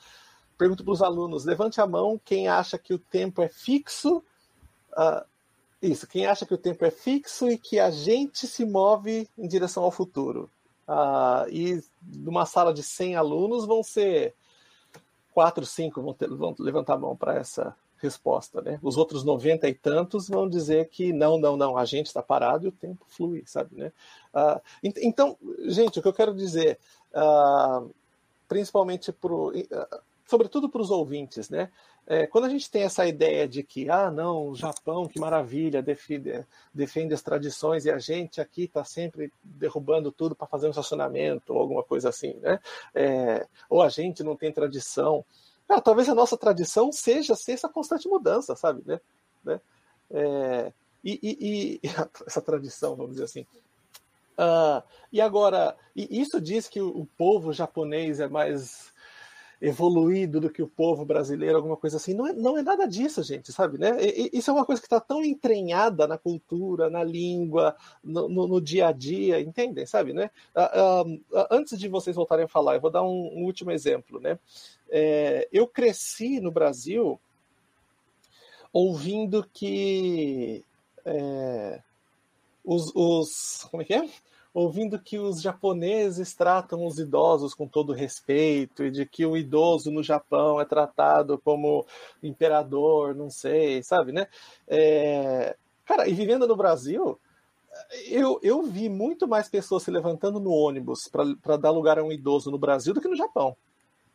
pergunto 0.57 0.83
para 0.83 0.95
os 0.95 1.03
alunos: 1.03 1.45
levante 1.45 1.79
a 1.79 1.87
mão 1.87 2.19
quem 2.25 2.49
acha 2.49 2.79
que 2.79 2.95
o 2.95 2.99
tempo 2.99 3.43
é 3.43 3.49
fixo. 3.51 4.25
Uh, 4.93 5.23
isso, 5.83 6.07
quem 6.07 6.25
acha 6.25 6.47
que 6.47 6.55
o 6.55 6.59
tempo 6.59 6.87
é 6.87 6.91
fixo 6.91 7.51
e 7.51 7.59
que 7.59 7.79
a 7.79 7.91
gente 7.91 8.47
se 8.47 8.65
move 8.65 9.29
em 9.37 9.47
direção 9.47 9.85
ao 9.85 9.91
futuro. 9.91 10.51
Uh, 10.89 11.47
e 11.51 11.85
numa 12.03 12.47
sala 12.47 12.73
de 12.73 12.83
100 12.83 13.17
alunos, 13.17 13.67
vão 13.67 13.83
ser 13.83 14.35
quatro, 15.35 15.67
cinco 15.67 16.01
vão, 16.01 16.15
ter, 16.15 16.31
vão 16.31 16.55
levantar 16.59 16.95
a 16.95 16.99
mão 16.99 17.15
para 17.15 17.35
essa 17.37 17.77
resposta, 18.01 18.61
né? 18.61 18.79
Os 18.83 18.97
outros 18.97 19.25
90 19.25 19.69
e 19.69 19.75
tantos 19.75 20.29
vão 20.29 20.49
dizer 20.49 20.89
que 20.89 21.13
não, 21.13 21.39
não, 21.39 21.57
não, 21.57 21.77
a 21.77 21.85
gente 21.85 22.07
está 22.07 22.23
parado 22.23 22.67
e 22.67 22.69
o 22.69 22.73
tempo 22.73 23.05
flui, 23.09 23.43
sabe, 23.47 23.77
né? 23.77 23.93
Uh, 24.35 24.61
então, 25.03 25.37
gente, 25.67 25.99
o 25.99 26.03
que 26.03 26.09
eu 26.09 26.13
quero 26.13 26.35
dizer, 26.35 26.79
uh, 27.15 27.91
principalmente 28.49 29.13
para 29.13 29.35
uh, 29.35 29.61
sobretudo 30.31 30.69
para 30.69 30.81
os 30.81 30.91
ouvintes, 30.91 31.51
né? 31.51 31.71
É, 32.07 32.27
quando 32.27 32.45
a 32.45 32.49
gente 32.49 32.71
tem 32.71 32.83
essa 32.83 33.07
ideia 33.07 33.47
de 33.47 33.63
que, 33.63 33.91
ah, 33.91 34.11
não, 34.11 34.49
o 34.49 34.55
Japão, 34.57 35.07
que 35.07 35.19
maravilha, 35.19 35.83
defende, 35.83 36.45
defende 36.73 37.15
as 37.15 37.23
tradições 37.23 37.85
e 37.85 37.91
a 37.91 37.99
gente 37.99 38.41
aqui 38.41 38.65
está 38.65 38.85
sempre 38.85 39.33
derrubando 39.43 40.11
tudo 40.11 40.35
para 40.35 40.47
fazer 40.47 40.67
um 40.67 40.71
estacionamento 40.71 41.53
ou 41.53 41.61
alguma 41.61 41.83
coisa 41.83 42.09
assim, 42.09 42.35
né? 42.35 42.59
É, 42.95 43.47
ou 43.69 43.83
a 43.83 43.89
gente 43.89 44.23
não 44.23 44.37
tem 44.37 44.53
tradição. 44.53 45.25
Cara, 45.71 45.81
talvez 45.81 46.09
a 46.09 46.17
nossa 46.17 46.37
tradição 46.37 46.91
seja 46.91 47.37
ser 47.37 47.53
essa 47.53 47.69
constante 47.69 48.09
mudança, 48.09 48.57
sabe? 48.57 48.83
Né? 48.85 49.01
né? 49.45 49.61
É, 50.11 50.73
e, 51.05 51.21
e, 51.23 51.81
e, 51.81 51.81
essa 52.27 52.43
tradição, 52.43 52.97
vamos 52.97 53.13
dizer 53.13 53.23
assim. 53.27 53.47
Uh, 54.33 54.83
e 55.13 55.21
agora, 55.21 55.77
isso 55.95 56.41
diz 56.41 56.67
que 56.67 56.81
o 56.81 57.07
povo 57.17 57.53
japonês 57.53 58.19
é 58.19 58.27
mais 58.27 58.90
evoluído 59.61 60.41
do 60.41 60.49
que 60.49 60.63
o 60.63 60.69
povo 60.69 61.05
brasileiro, 61.05 61.57
alguma 61.57 61.77
coisa 61.77 61.99
assim. 61.99 62.15
Não 62.15 62.27
é, 62.27 62.33
não 62.33 62.57
é 62.57 62.63
nada 62.63 62.87
disso, 62.87 63.23
gente, 63.23 63.53
sabe? 63.53 63.77
Né? 63.77 63.97
E, 64.01 64.31
isso 64.33 64.51
é 64.51 64.55
uma 64.55 64.65
coisa 64.65 64.81
que 64.81 64.87
está 64.87 64.99
tão 64.99 65.23
entranhada 65.23 66.07
na 66.07 66.17
cultura, 66.17 66.89
na 66.89 67.05
língua, 67.05 67.77
no, 68.03 68.29
no, 68.29 68.47
no, 68.47 68.61
dia 68.61 68.89
a 68.89 68.93
dia, 68.93 69.41
entendem, 69.41 69.85
sabe? 69.85 70.13
Né? 70.13 70.31
Uh, 70.57 71.15
uh, 71.15 71.47
antes 71.51 71.79
de 71.79 71.89
vocês 71.89 72.17
voltarem 72.17 72.47
a 72.47 72.49
falar, 72.49 72.75
eu 72.75 72.81
vou 72.81 72.91
dar 72.91 73.03
um, 73.03 73.31
um 73.35 73.45
último 73.45 73.71
exemplo. 73.71 74.19
Né? 74.19 74.39
É, 74.89 75.49
eu 75.53 75.67
cresci 75.67 76.41
no 76.41 76.51
Brasil 76.51 77.21
ouvindo 78.73 79.47
que 79.53 80.65
é, 81.05 81.83
os, 82.65 82.93
os. 82.95 83.67
Como 83.71 83.83
é 83.83 83.87
que 83.87 83.95
é? 83.95 84.09
Ouvindo 84.53 84.99
que 84.99 85.19
os 85.19 85.41
japoneses 85.41 86.35
tratam 86.35 86.85
os 86.85 86.99
idosos 86.99 87.55
com 87.55 87.69
todo 87.69 87.93
respeito 87.93 88.85
e 88.85 88.91
de 88.91 89.07
que 89.07 89.25
o 89.25 89.37
idoso 89.37 89.91
no 89.91 90.03
Japão 90.03 90.61
é 90.61 90.65
tratado 90.65 91.39
como 91.39 91.87
imperador, 92.23 93.15
não 93.15 93.31
sei, 93.31 93.83
sabe, 93.83 94.13
né? 94.13 94.27
É... 94.67 95.57
Cara, 95.85 96.09
e 96.09 96.15
vivendo 96.15 96.47
no 96.47 96.57
Brasil, 96.57 97.19
eu, 98.07 98.39
eu 98.43 98.63
vi 98.63 98.89
muito 98.89 99.27
mais 99.27 99.49
pessoas 99.49 99.83
se 99.83 99.91
levantando 99.91 100.41
no 100.41 100.51
ônibus 100.51 101.09
para 101.43 101.57
dar 101.57 101.71
lugar 101.71 101.99
a 101.99 102.05
um 102.05 102.13
idoso 102.13 102.51
no 102.51 102.59
Brasil 102.59 102.93
do 102.93 103.01
que 103.01 103.09
no 103.09 103.17
Japão. 103.17 103.57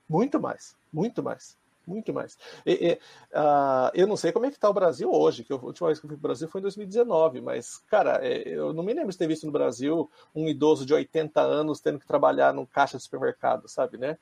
Muito 0.08 0.40
mais, 0.40 0.76
muito 0.92 1.24
mais. 1.24 1.58
Muito 1.88 2.14
mais. 2.14 2.38
E, 2.66 2.72
e, 2.72 2.94
uh, 3.38 3.92
eu 3.94 4.08
não 4.08 4.18
sei 4.18 4.32
como 4.32 4.46
é 4.46 4.50
que 4.50 4.56
está 4.56 4.70
o 4.70 4.74
Brasil 4.74 5.12
hoje, 5.12 5.44
que 5.44 5.54
a 5.54 5.56
última 5.56 5.88
vez 5.88 6.00
que 6.00 6.06
eu 6.06 6.10
fui 6.10 6.18
para 6.18 6.26
o 6.26 6.30
Brasil 6.30 6.48
foi 6.48 6.60
em 6.60 6.64
2019, 6.64 7.42
mas, 7.42 7.78
cara, 7.90 8.20
é, 8.26 8.48
eu 8.48 8.74
não 8.74 8.84
me 8.84 8.94
lembro 8.94 9.12
de 9.12 9.18
ter 9.18 9.28
visto 9.28 9.46
no 9.46 9.52
Brasil 9.52 10.10
um 10.34 10.48
idoso 10.48 10.86
de 10.86 10.94
80 10.94 11.42
anos 11.42 11.80
tendo 11.80 12.00
que 12.00 12.08
trabalhar 12.08 12.54
num 12.54 12.66
caixa 12.66 12.98
de 12.98 13.04
supermercado, 13.04 13.68
sabe, 13.68 13.98
né? 13.98 14.18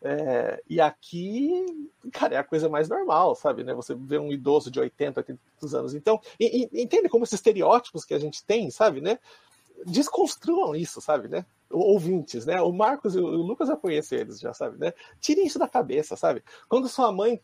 É, 0.00 0.62
e 0.68 0.80
aqui, 0.80 1.66
cara, 2.12 2.36
é 2.36 2.38
a 2.38 2.44
coisa 2.44 2.68
mais 2.68 2.88
normal, 2.88 3.34
sabe, 3.34 3.64
né? 3.64 3.74
Você 3.74 3.94
vê 3.94 4.18
um 4.18 4.32
idoso 4.32 4.70
de 4.70 4.78
80, 4.78 5.20
80 5.20 5.40
anos. 5.76 5.94
Então, 5.94 6.20
e, 6.38 6.68
entende 6.72 7.08
como 7.08 7.24
esses 7.24 7.34
estereótipos 7.34 8.04
que 8.04 8.14
a 8.14 8.18
gente 8.18 8.44
tem, 8.44 8.70
sabe, 8.70 9.00
né? 9.00 9.18
Desconstruam 9.86 10.74
isso, 10.74 11.00
sabe, 11.00 11.28
né? 11.28 11.44
ouvintes, 11.70 12.46
né? 12.46 12.60
O 12.60 12.72
Marcos 12.72 13.14
e 13.14 13.18
o 13.18 13.26
Lucas 13.26 13.68
já 13.68 13.76
conhecem 13.76 14.20
eles, 14.20 14.40
já 14.40 14.54
sabe, 14.54 14.78
né? 14.78 14.92
Tirem 15.20 15.46
isso 15.46 15.58
da 15.58 15.68
cabeça, 15.68 16.16
sabe? 16.16 16.42
Quando 16.68 16.88
sua 16.88 17.12
mãe 17.12 17.40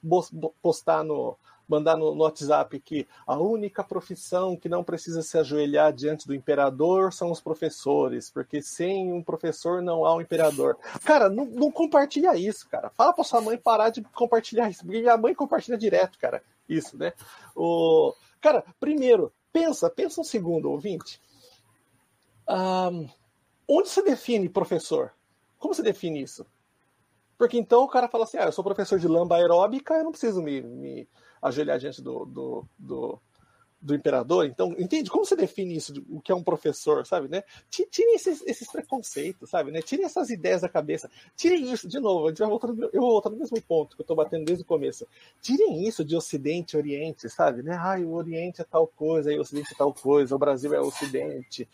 postar 0.63 1.05
no 1.05 1.37
mandar 1.67 1.97
no, 1.97 2.15
no, 2.15 2.25
WhatsApp 2.25 2.79
que 2.79 3.09
a 3.27 3.39
única 3.39 3.83
profissão 3.83 4.55
que 4.55 4.69
não 4.69 4.85
precisa 4.85 5.23
se 5.23 5.39
ajoelhar 5.39 5.95
diante 5.95 6.27
do 6.27 6.35
imperador 6.35 7.11
são 7.11 7.31
os 7.31 7.41
professores, 7.41 8.31
porque 8.31 8.61
sem 8.61 9.11
um 9.11 9.23
professor 9.23 9.81
não 9.81 10.05
há 10.05 10.15
um 10.15 10.21
imperador. 10.21 10.77
Cara, 11.05 11.31
não, 11.31 11.47
não 11.47 11.71
compartilha 11.71 12.37
isso, 12.37 12.69
cara. 12.69 12.91
Fala 12.91 13.15
para 13.15 13.25
sua 13.25 13.41
mãe 13.41 13.57
parar 13.57 13.89
de 13.89 14.03
compartilhar 14.03 14.69
isso, 14.69 14.85
porque 14.85 15.01
minha 15.01 15.17
mãe 15.17 15.35
compartilha 15.35 15.79
direto, 15.79 16.19
cara. 16.19 16.43
Isso, 16.69 16.99
né? 16.99 17.15
O 17.57 18.13
cara, 18.43 18.63
primeiro, 18.79 19.33
pensa, 19.51 19.89
pensa 19.89 20.21
um 20.21 20.25
segundo, 20.25 20.71
ouvinte. 20.71 21.19
Um, 22.49 23.09
Onde 23.69 23.89
se 23.89 24.03
define 24.03 24.49
professor? 24.49 25.13
Como 25.59 25.75
se 25.75 25.83
define 25.83 26.23
isso? 26.23 26.47
Porque 27.39 27.59
então 27.59 27.83
o 27.83 27.89
cara 27.89 28.09
fala 28.09 28.25
assim: 28.25 28.37
ah, 28.39 28.45
eu 28.45 28.53
sou 28.53 28.63
professor 28.63 28.99
de 28.99 29.09
lamba 29.09 29.37
aeróbica, 29.37 29.95
eu 29.95 30.05
não 30.05 30.11
preciso 30.11 30.43
me, 30.43 30.61
me 30.61 31.09
ajoelhar 31.43 31.79
diante 31.79 32.01
do, 32.03 32.27
do, 32.27 32.69
do, 32.79 33.19
do, 33.81 33.95
imperador. 33.95 34.47
Então, 34.47 34.73
entende? 34.79 35.11
Como 35.11 35.25
você 35.25 35.35
define 35.35 35.77
isso, 35.77 35.95
o 36.09 36.21
que 36.21 36.31
é 36.31 36.35
um 36.35 36.43
professor, 36.43 37.05
sabe? 37.07 37.29
Né? 37.29 37.43
Tirem 37.69 38.15
esses, 38.15 38.43
esses 38.47 38.71
preconceitos, 38.71 39.51
sabe? 39.51 39.73
Né? 39.73 39.81
Tirem 39.83 40.05
essas 40.05 40.31
ideias 40.31 40.61
da 40.61 40.69
cabeça. 40.69 41.11
Tirem 41.35 41.73
isso, 41.73 41.89
de 41.89 41.99
novo, 41.99 42.29
eu 42.29 42.49
vou 42.49 43.11
voltar 43.11 43.31
no 43.31 43.37
mesmo 43.37 43.61
ponto 43.63 43.97
que 43.97 44.03
eu 44.03 44.05
estou 44.05 44.17
batendo 44.17 44.45
desde 44.45 44.63
o 44.63 44.67
começo. 44.67 45.07
Tirem 45.41 45.87
isso 45.89 46.05
de 46.05 46.15
Ocidente 46.15 46.77
e 46.77 46.79
Oriente, 46.79 47.29
sabe? 47.29 47.63
Né? 47.63 47.75
Ah, 47.75 47.99
o 47.99 48.13
Oriente 48.13 48.61
é 48.61 48.65
tal 48.65 48.87
coisa, 48.87 49.35
o 49.35 49.41
Ocidente 49.41 49.73
é 49.73 49.77
tal 49.77 49.93
coisa, 49.93 50.37
o 50.37 50.39
Brasil 50.39 50.73
é 50.73 50.81
Ocidente. 50.81 51.69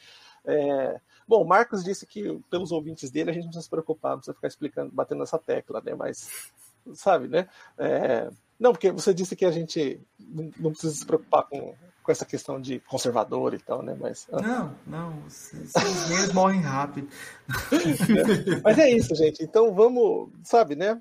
É, 0.44 1.00
Bom, 1.30 1.44
o 1.44 1.46
Marcos 1.46 1.84
disse 1.84 2.04
que, 2.04 2.40
pelos 2.50 2.72
ouvintes 2.72 3.08
dele, 3.08 3.30
a 3.30 3.32
gente 3.32 3.44
não 3.44 3.50
precisa 3.50 3.62
se 3.62 3.70
preocupar, 3.70 4.10
não 4.10 4.18
precisa 4.18 4.34
ficar 4.34 4.48
explicando, 4.48 4.90
batendo 4.90 5.22
essa 5.22 5.38
tecla, 5.38 5.80
né? 5.80 5.94
Mas, 5.94 6.50
sabe, 6.92 7.28
né? 7.28 7.48
É... 7.78 8.28
Não, 8.58 8.72
porque 8.72 8.90
você 8.90 9.14
disse 9.14 9.36
que 9.36 9.44
a 9.44 9.52
gente 9.52 10.00
não 10.18 10.72
precisa 10.72 10.92
se 10.92 11.06
preocupar 11.06 11.44
com, 11.44 11.72
com 12.02 12.10
essa 12.10 12.24
questão 12.24 12.60
de 12.60 12.80
conservador 12.80 13.54
e 13.54 13.60
tal, 13.60 13.80
né? 13.80 13.96
Mas, 13.96 14.26
ah. 14.32 14.42
Não, 14.42 14.76
não, 14.84 15.24
os 15.24 16.08
meios 16.08 16.32
morrem 16.32 16.62
rápido. 16.62 17.08
Mas 18.64 18.76
é 18.76 18.90
isso, 18.90 19.14
gente. 19.14 19.40
Então 19.44 19.72
vamos, 19.72 20.30
sabe, 20.42 20.74
né? 20.74 21.00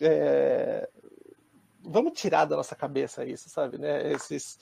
É... 0.00 0.88
Vamos 1.82 2.18
tirar 2.18 2.46
da 2.46 2.56
nossa 2.56 2.74
cabeça 2.74 3.26
isso, 3.26 3.50
sabe, 3.50 3.76
né? 3.76 4.10
Esses 4.10 4.58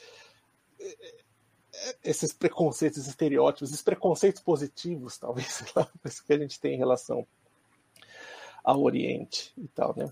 esses 2.02 2.32
preconceitos, 2.32 2.98
esses 2.98 3.10
estereótipos, 3.10 3.70
esses 3.70 3.82
preconceitos 3.82 4.40
positivos, 4.40 5.18
talvez, 5.18 5.62
lá, 5.74 5.88
que 6.26 6.32
a 6.32 6.38
gente 6.38 6.60
tem 6.60 6.74
em 6.74 6.78
relação 6.78 7.26
ao 8.62 8.82
Oriente 8.82 9.52
e 9.58 9.68
tal, 9.68 9.94
né? 9.96 10.10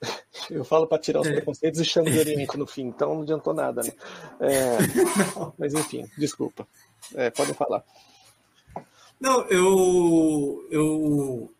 Eu 0.50 0.64
falo 0.64 0.86
para 0.86 0.98
tirar 0.98 1.20
os 1.20 1.26
é. 1.26 1.32
preconceitos 1.32 1.80
e 1.80 1.84
chamo 1.84 2.10
de 2.10 2.18
Oriente 2.18 2.56
no 2.56 2.66
fim, 2.66 2.86
então 2.86 3.14
não 3.14 3.22
adiantou 3.22 3.52
nada, 3.52 3.82
né? 3.82 3.92
É, 4.40 4.78
mas 5.58 5.74
enfim, 5.74 6.08
desculpa. 6.16 6.66
É, 7.14 7.30
podem 7.30 7.54
falar. 7.54 7.84
Não, 9.20 9.42
eu, 9.48 10.66
eu 10.70 11.52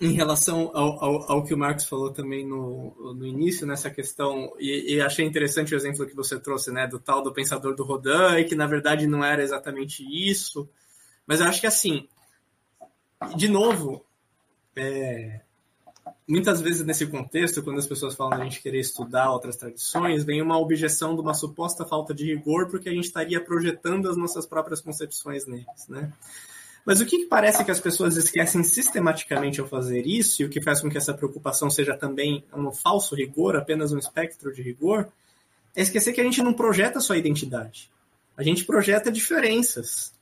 em 0.00 0.12
relação 0.12 0.70
ao, 0.74 1.04
ao, 1.04 1.32
ao, 1.32 1.44
que 1.44 1.54
o 1.54 1.58
Marcos 1.58 1.84
falou 1.84 2.12
também 2.12 2.46
no, 2.46 3.14
no 3.14 3.26
início, 3.26 3.66
nessa 3.66 3.90
questão, 3.90 4.52
e, 4.58 4.94
e, 4.94 5.00
achei 5.00 5.24
interessante 5.24 5.72
o 5.72 5.76
exemplo 5.76 6.06
que 6.06 6.16
você 6.16 6.38
trouxe, 6.38 6.72
né, 6.72 6.86
do 6.86 6.98
tal 6.98 7.22
do 7.22 7.32
pensador 7.32 7.76
do 7.76 7.84
Rodin, 7.84 8.38
e 8.38 8.44
que 8.44 8.56
na 8.56 8.66
verdade 8.66 9.06
não 9.06 9.24
era 9.24 9.42
exatamente 9.42 10.04
isso, 10.04 10.68
mas 11.26 11.40
eu 11.40 11.46
acho 11.46 11.60
que 11.60 11.66
assim, 11.66 12.08
de 13.36 13.48
novo, 13.48 14.04
é, 14.74 15.40
muitas 16.26 16.60
vezes 16.60 16.84
nesse 16.84 17.06
contexto, 17.06 17.62
quando 17.62 17.78
as 17.78 17.86
pessoas 17.86 18.14
falam 18.14 18.40
a 18.40 18.44
gente 18.44 18.60
querer 18.60 18.80
estudar 18.80 19.30
outras 19.30 19.56
tradições, 19.56 20.24
vem 20.24 20.42
uma 20.42 20.58
objeção 20.58 21.14
de 21.14 21.20
uma 21.20 21.34
suposta 21.34 21.84
falta 21.84 22.12
de 22.12 22.34
rigor, 22.34 22.68
porque 22.68 22.88
a 22.88 22.92
gente 22.92 23.04
estaria 23.04 23.40
projetando 23.40 24.08
as 24.08 24.16
nossas 24.16 24.44
próprias 24.44 24.80
concepções 24.80 25.46
neles, 25.46 25.88
né? 25.88 26.12
Mas 26.84 27.00
o 27.00 27.06
que, 27.06 27.24
parece 27.26 27.64
que 27.64 27.70
as 27.70 27.80
pessoas 27.80 28.16
esquecem 28.16 28.62
sistematicamente 28.62 29.60
ao 29.60 29.66
fazer 29.66 30.06
isso, 30.06 30.42
e 30.42 30.44
o 30.44 30.50
que 30.50 30.60
faz 30.60 30.80
com 30.80 30.90
que 30.90 30.98
essa 30.98 31.14
preocupação 31.14 31.70
seja 31.70 31.96
também 31.96 32.44
um 32.54 32.70
falso 32.70 33.14
rigor, 33.14 33.56
apenas 33.56 33.92
um 33.92 33.98
espectro 33.98 34.52
de 34.52 34.60
rigor, 34.60 35.08
é 35.74 35.80
esquecer 35.80 36.12
que 36.12 36.20
a 36.20 36.24
gente 36.24 36.42
não 36.42 36.52
projeta 36.52 37.00
só 37.00 37.14
identidade. 37.14 37.90
A 38.36 38.42
gente 38.42 38.64
projeta 38.64 39.10
diferenças. 39.10 40.12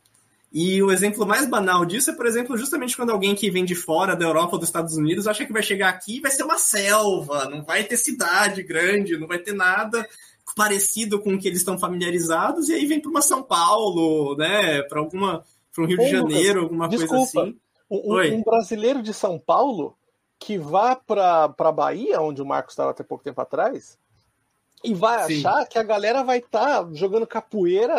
E 0.52 0.82
o 0.82 0.92
exemplo 0.92 1.26
mais 1.26 1.48
banal 1.48 1.84
disso 1.84 2.10
é, 2.10 2.14
por 2.14 2.26
exemplo, 2.26 2.56
justamente 2.56 2.94
quando 2.94 3.10
alguém 3.10 3.34
que 3.34 3.50
vem 3.50 3.64
de 3.64 3.74
fora 3.74 4.14
da 4.14 4.26
Europa 4.26 4.52
ou 4.52 4.58
dos 4.58 4.68
Estados 4.68 4.96
Unidos 4.96 5.26
acha 5.26 5.46
que 5.46 5.52
vai 5.52 5.62
chegar 5.62 5.88
aqui 5.88 6.18
e 6.18 6.20
vai 6.20 6.30
ser 6.30 6.42
uma 6.42 6.58
selva, 6.58 7.48
não 7.48 7.64
vai 7.64 7.84
ter 7.84 7.96
cidade 7.96 8.62
grande, 8.62 9.18
não 9.18 9.26
vai 9.26 9.38
ter 9.38 9.54
nada 9.54 10.06
parecido 10.54 11.18
com 11.18 11.34
o 11.34 11.38
que 11.38 11.48
eles 11.48 11.60
estão 11.60 11.78
familiarizados, 11.78 12.68
e 12.68 12.74
aí 12.74 12.84
vem 12.84 13.00
para 13.00 13.10
uma 13.10 13.22
São 13.22 13.42
Paulo, 13.42 14.36
né, 14.36 14.82
para 14.82 15.00
alguma 15.00 15.42
para 15.74 15.84
o 15.84 15.86
Rio 15.86 16.00
Ô, 16.00 16.04
de 16.04 16.10
Janeiro, 16.10 16.60
Lucas, 16.60 16.62
alguma 16.62 16.88
desculpa, 16.88 17.32
coisa 17.32 17.40
assim. 17.40 17.60
Um, 17.90 18.38
um, 18.38 18.42
brasileiro 18.42 19.02
de 19.02 19.12
São 19.12 19.38
Paulo 19.38 19.96
que 20.38 20.58
vá 20.58 20.96
para 20.96 21.54
a 21.56 21.72
Bahia, 21.72 22.20
onde 22.20 22.42
o 22.42 22.46
Marcos 22.46 22.72
estava 22.72 22.90
até 22.90 23.04
pouco 23.04 23.22
tempo 23.22 23.40
atrás, 23.40 23.96
e 24.82 24.92
vai 24.94 25.24
Sim. 25.26 25.38
achar 25.38 25.66
que 25.66 25.78
a 25.78 25.82
galera 25.82 26.24
vai 26.24 26.38
estar 26.38 26.84
tá 26.84 26.90
jogando 26.92 27.26
capoeira, 27.26 27.94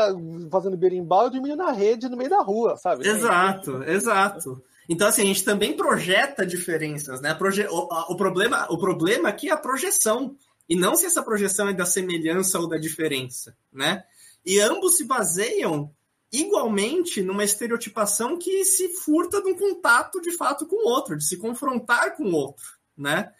fazendo 0.51 0.75
berimbau 0.75 1.27
e 1.27 1.31
dormindo 1.31 1.55
na 1.55 1.71
rede 1.71 2.09
no 2.09 2.17
meio 2.17 2.29
da 2.29 2.41
rua, 2.41 2.75
sabe? 2.75 3.07
Exato, 3.07 3.83
exato. 3.83 4.61
Então, 4.89 5.07
assim, 5.07 5.21
a 5.21 5.25
gente 5.25 5.45
também 5.45 5.77
projeta 5.77 6.45
diferenças, 6.45 7.21
né? 7.21 7.33
Proje 7.33 7.65
o, 7.69 7.87
o, 8.11 8.17
problema, 8.17 8.67
o 8.69 8.77
problema 8.77 9.29
aqui 9.29 9.49
é 9.49 9.53
a 9.53 9.57
projeção, 9.57 10.35
e 10.67 10.75
não 10.75 10.95
se 10.95 11.05
essa 11.05 11.23
projeção 11.23 11.69
é 11.69 11.73
da 11.73 11.85
semelhança 11.85 12.59
ou 12.59 12.67
da 12.67 12.77
diferença, 12.77 13.55
né? 13.71 14.03
E 14.45 14.59
ambos 14.59 14.97
se 14.97 15.05
baseiam 15.05 15.89
igualmente 16.33 17.21
numa 17.21 17.43
estereotipação 17.43 18.39
que 18.39 18.65
se 18.65 18.89
furta 18.89 19.39
de 19.39 19.51
um 19.51 19.55
contato 19.55 20.19
de 20.19 20.31
fato 20.35 20.65
com 20.65 20.75
o 20.75 20.89
outro, 20.89 21.15
de 21.15 21.23
se 21.23 21.37
confrontar 21.37 22.17
com 22.17 22.23
o 22.23 22.33
outro, 22.33 22.65
né? 22.97 23.31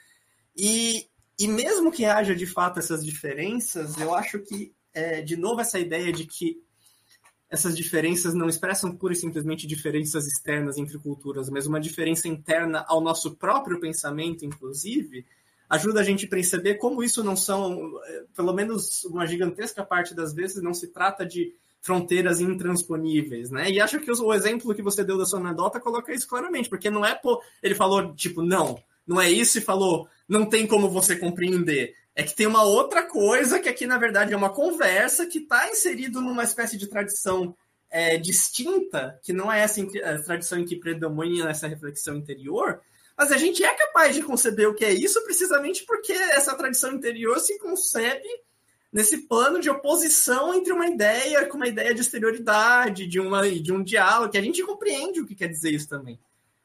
E, 0.56 1.08
e 1.40 1.48
mesmo 1.48 1.92
que 1.92 2.06
haja 2.06 2.36
de 2.36 2.46
fato 2.46 2.78
essas 2.78 3.04
diferenças, 3.04 3.98
eu 3.98 4.14
acho 4.14 4.40
que, 4.40 4.72
é, 4.94 5.24
de 5.24 5.36
novo, 5.36 5.60
essa 5.60 5.80
ideia 5.80 6.14
de 6.14 6.28
que 6.28 6.62
essas 7.50 7.76
diferenças 7.76 8.36
não 8.36 8.48
expressam 8.48 8.96
pura 8.96 9.14
e 9.14 9.18
simplesmente 9.18 9.66
diferenças 9.66 10.28
externas 10.28 10.78
entre 10.78 11.00
culturas, 11.00 11.50
mas 11.50 11.66
uma 11.66 11.80
diferença 11.80 12.28
interna 12.28 12.86
ao 12.88 13.02
nosso 13.02 13.36
próprio 13.36 13.80
pensamento, 13.80 14.46
inclusive, 14.46 15.26
ajuda 15.68 16.02
a 16.02 16.04
gente 16.04 16.28
a 16.28 16.30
perceber 16.30 16.76
como 16.76 17.04
isso 17.04 17.24
não 17.24 17.36
são, 17.36 18.00
é, 18.06 18.26
pelo 18.36 18.54
menos 18.54 19.04
uma 19.06 19.26
gigantesca 19.26 19.84
parte 19.84 20.14
das 20.14 20.32
vezes, 20.32 20.62
não 20.62 20.76
se 20.76 20.90
trata 20.90 21.26
de 21.26 21.56
fronteiras 21.84 22.40
intransponíveis, 22.40 23.52
né? 23.52 23.70
E 23.70 23.80
acho 23.80 24.00
que 24.00 24.10
o 24.10 24.34
exemplo 24.34 24.74
que 24.74 24.82
você 24.82 25.04
deu 25.04 25.18
da 25.18 25.26
sua 25.26 25.40
anedota 25.40 25.82
coloca 25.82 26.14
isso 26.14 26.28
claramente, 26.28 26.70
porque 26.70 26.90
não 26.90 27.06
é, 27.06 27.14
pô, 27.14 27.44
ele 27.62 27.76
falou, 27.76 28.16
tipo, 28.16 28.42
não, 28.42 28.82
não 29.06 29.20
é 29.20 29.30
isso 29.30 29.58
e 29.58 29.62
falou, 29.62 30.08
não 30.28 30.46
tem 30.46 30.66
como 30.66 30.90
você 30.90 31.18
compreender. 31.18 31.94
É 32.16 32.24
que 32.24 32.34
tem 32.34 32.48
uma 32.48 32.64
outra 32.64 33.04
coisa 33.06 33.60
que 33.60 33.68
aqui, 33.68 33.86
na 33.86 33.98
verdade, 33.98 34.34
é 34.34 34.38
uma 34.38 34.50
conversa 34.50 35.26
que 35.26 35.40
está 35.40 35.70
inserido 35.70 36.22
numa 36.22 36.44
espécie 36.44 36.78
de 36.78 36.88
tradição 36.88 37.54
é, 37.92 38.18
distinta, 38.18 39.20
que 39.22 39.34
não 39.34 39.52
é 39.52 39.60
essa 39.60 39.84
tradição 40.24 40.60
em 40.60 40.66
que 40.66 40.78
predomina 40.78 41.50
essa 41.50 41.68
reflexão 41.68 42.16
interior, 42.16 42.80
mas 43.18 43.30
a 43.30 43.38
gente 43.38 43.62
é 43.62 43.74
capaz 43.76 44.16
de 44.16 44.24
conceber 44.24 44.70
o 44.70 44.74
que 44.74 44.86
é 44.86 44.94
isso 44.94 45.22
precisamente 45.26 45.84
porque 45.86 46.14
essa 46.14 46.56
tradição 46.56 46.94
interior 46.94 47.40
se 47.40 47.60
concebe 47.60 48.28
nesse 48.94 49.28
plano 49.28 49.60
de 49.60 49.72
oposição 49.72 50.54
entre 50.54 50.72
uma 50.72 50.88
ideia 50.88 51.48
com 51.48 51.58
uma 51.58 51.68
ideia 51.68 51.96
de 51.96 52.02
exterioridade, 52.02 53.08
de, 53.08 53.20
uma, 53.20 53.50
de 53.50 53.74
um 53.74 53.84
diálogo, 53.84 54.32
que 54.32 54.38
a 54.38 54.42
gente 54.42 54.64
compreende 54.64 55.20
o 55.20 55.26
que 55.26 55.34
quer 55.34 55.48
dizer 55.48 55.74
isso 55.74 55.90
também. 55.90 56.20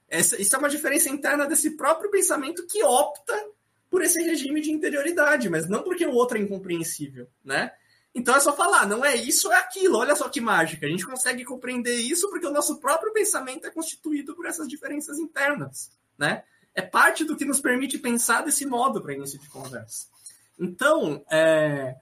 Essa, 0.06 0.40
isso 0.40 0.54
é 0.54 0.58
uma 0.58 0.68
diferença 0.68 1.08
interna 1.08 1.46
desse 1.46 1.70
próprio 1.70 2.10
pensamento 2.10 2.66
que 2.66 2.84
opta 2.84 3.34
por 3.90 4.02
esse 4.02 4.22
regime 4.22 4.60
de 4.60 4.70
interioridade, 4.70 5.48
mas 5.48 5.66
não 5.66 5.82
porque 5.82 6.06
o 6.06 6.12
outro 6.12 6.36
é 6.36 6.40
incompreensível, 6.40 7.26
né? 7.42 7.72
Então 8.14 8.36
é 8.36 8.40
só 8.40 8.54
falar, 8.54 8.86
não 8.86 9.04
é 9.04 9.16
isso, 9.16 9.50
é 9.50 9.56
aquilo. 9.56 9.98
Olha 9.98 10.14
só 10.14 10.28
que 10.28 10.40
mágica. 10.40 10.86
A 10.86 10.90
gente 10.90 11.06
consegue 11.06 11.44
compreender 11.44 11.96
isso 11.96 12.28
porque 12.28 12.46
o 12.46 12.52
nosso 12.52 12.78
próprio 12.78 13.12
pensamento 13.12 13.66
é 13.66 13.70
constituído 13.70 14.34
por 14.34 14.44
essas 14.44 14.68
diferenças 14.68 15.18
internas, 15.18 15.90
né? 16.18 16.42
É 16.74 16.82
parte 16.82 17.24
do 17.24 17.36
que 17.36 17.44
nos 17.44 17.60
permite 17.60 17.98
pensar 17.98 18.42
desse 18.42 18.66
modo 18.66 19.00
para 19.00 19.14
início 19.14 19.38
de 19.38 19.48
conversa. 19.48 20.06
Então, 20.58 21.24
é, 21.30 21.94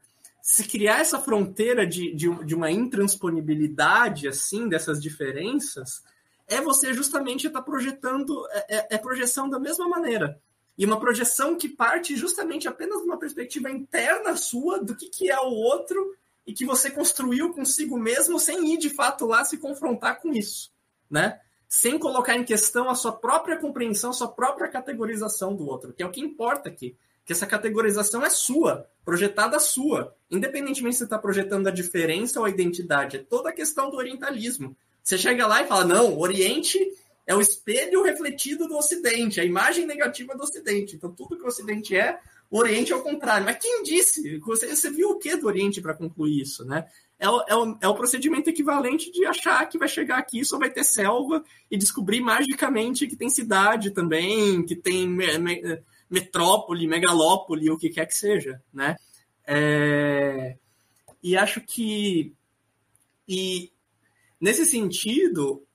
se 0.47 0.63
criar 0.63 1.01
essa 1.01 1.19
fronteira 1.19 1.85
de, 1.85 2.15
de, 2.15 2.33
de 2.45 2.55
uma 2.55 2.71
intransponibilidade 2.71 4.29
assim 4.29 4.69
dessas 4.69 5.03
diferenças, 5.03 6.05
é 6.47 6.61
você 6.61 6.95
justamente 6.95 7.49
estar 7.49 7.59
tá 7.59 7.65
projetando, 7.65 8.47
é, 8.53 8.77
é, 8.77 8.87
é, 8.91 8.99
projeção 8.99 9.51
da 9.51 9.59
mesma 9.59 9.89
maneira. 9.89 10.41
E 10.79 10.87
uma 10.87 11.01
projeção 11.01 11.57
que 11.57 11.69
parte 11.69 12.15
justamente 12.15 12.69
apenas 12.69 13.01
de 13.01 13.07
uma 13.07 13.19
perspectiva 13.19 13.69
interna 13.69 14.37
sua 14.37 14.79
do 14.79 14.95
que, 14.95 15.09
que 15.09 15.29
é 15.29 15.41
o 15.41 15.51
outro 15.51 16.15
e 16.47 16.53
que 16.53 16.65
você 16.65 16.93
construiu 16.93 17.53
consigo 17.53 17.99
mesmo 17.99 18.39
sem 18.39 18.73
ir 18.73 18.79
de 18.79 18.91
fato 18.91 19.27
lá 19.27 19.45
se 19.45 19.59
confrontar 19.59 20.21
com 20.21 20.33
isso, 20.33 20.71
né? 21.11 21.41
Sem 21.69 21.99
colocar 21.99 22.37
em 22.37 22.45
questão 22.45 22.89
a 22.89 22.95
sua 22.95 23.11
própria 23.11 23.57
compreensão, 23.57 24.11
a 24.11 24.13
sua 24.15 24.29
própria 24.29 24.69
categorização 24.69 25.57
do 25.57 25.67
outro, 25.67 25.93
que 25.93 26.05
é 26.05 26.07
o 26.07 26.13
que 26.13 26.21
importa 26.21 26.69
aqui. 26.69 26.97
Que 27.27 27.35
essa 27.35 27.47
categorização 27.47 28.25
é 28.25 28.31
sua, 28.31 28.89
projetada 29.05 29.59
sua. 29.59 30.17
Independentemente 30.31 30.95
se 30.95 31.01
você 31.01 31.05
está 31.05 31.19
projetando 31.19 31.67
a 31.67 31.73
diferença 31.73 32.41
ou 32.41 32.47
a 32.47 32.51
identidade, 32.51 33.19
é 33.19 33.21
toda 33.21 33.51
a 33.51 33.53
questão 33.53 33.91
do 33.91 33.99
orientalismo. 33.99 34.75
Você 35.03 35.19
chega 35.19 35.47
lá 35.47 35.63
e 35.63 35.67
fala: 35.67 35.85
não, 35.85 36.15
o 36.15 36.21
Oriente 36.21 36.79
é 37.27 37.35
o 37.35 37.41
espelho 37.41 38.03
refletido 38.03 38.69
do 38.69 38.77
Ocidente, 38.77 39.41
a 39.41 39.45
imagem 39.45 39.87
negativa 39.87 40.35
do 40.37 40.43
Ocidente. 40.43 40.97
Então, 40.97 41.13
tudo 41.13 41.37
que 41.37 41.43
o 41.43 41.49
Ocidente 41.49 41.97
é, 41.97 42.19
o 42.51 42.59
Oriente 42.59 42.93
é 42.93 42.97
o 42.97 43.03
contrário. 43.03 43.45
Mas 43.45 43.59
quem 43.59 43.83
disse? 43.83 44.39
Você, 44.39 44.75
você 44.75 44.91
viu 44.91 45.11
o 45.11 45.19
que 45.19 45.37
do 45.37 45.47
Oriente 45.47 45.81
para 45.81 45.95
concluir 45.95 46.41
isso, 46.41 46.65
né? 46.65 46.87
É 47.19 47.29
o, 47.29 47.45
é, 47.49 47.55
o, 47.55 47.79
é 47.81 47.89
o 47.89 47.95
procedimento 47.95 48.51
equivalente 48.51 49.11
de 49.11 49.25
achar 49.25 49.67
que 49.69 49.79
vai 49.79 49.89
chegar 49.89 50.19
aqui 50.19 50.45
só 50.45 50.59
vai 50.59 50.71
ter 50.71 50.85
selva 50.85 51.43
e 51.71 51.77
descobrir 51.77 52.21
magicamente 52.21 53.07
que 53.07 53.17
tem 53.17 53.31
cidade 53.31 53.91
também, 53.91 54.63
que 54.63 54.77
tem 54.77 55.09
metrópole, 56.09 56.87
megalópole, 56.87 57.71
o 57.71 57.79
que 57.79 57.91
quer 57.91 58.07
que 58.07 58.17
seja, 58.17 58.63
né? 58.73 58.97
É, 59.47 60.57
e 61.23 61.37
acho 61.37 61.61
que 61.61 62.35
e 63.29 63.73
Nesse 64.41 64.67
sentido, 64.67 65.67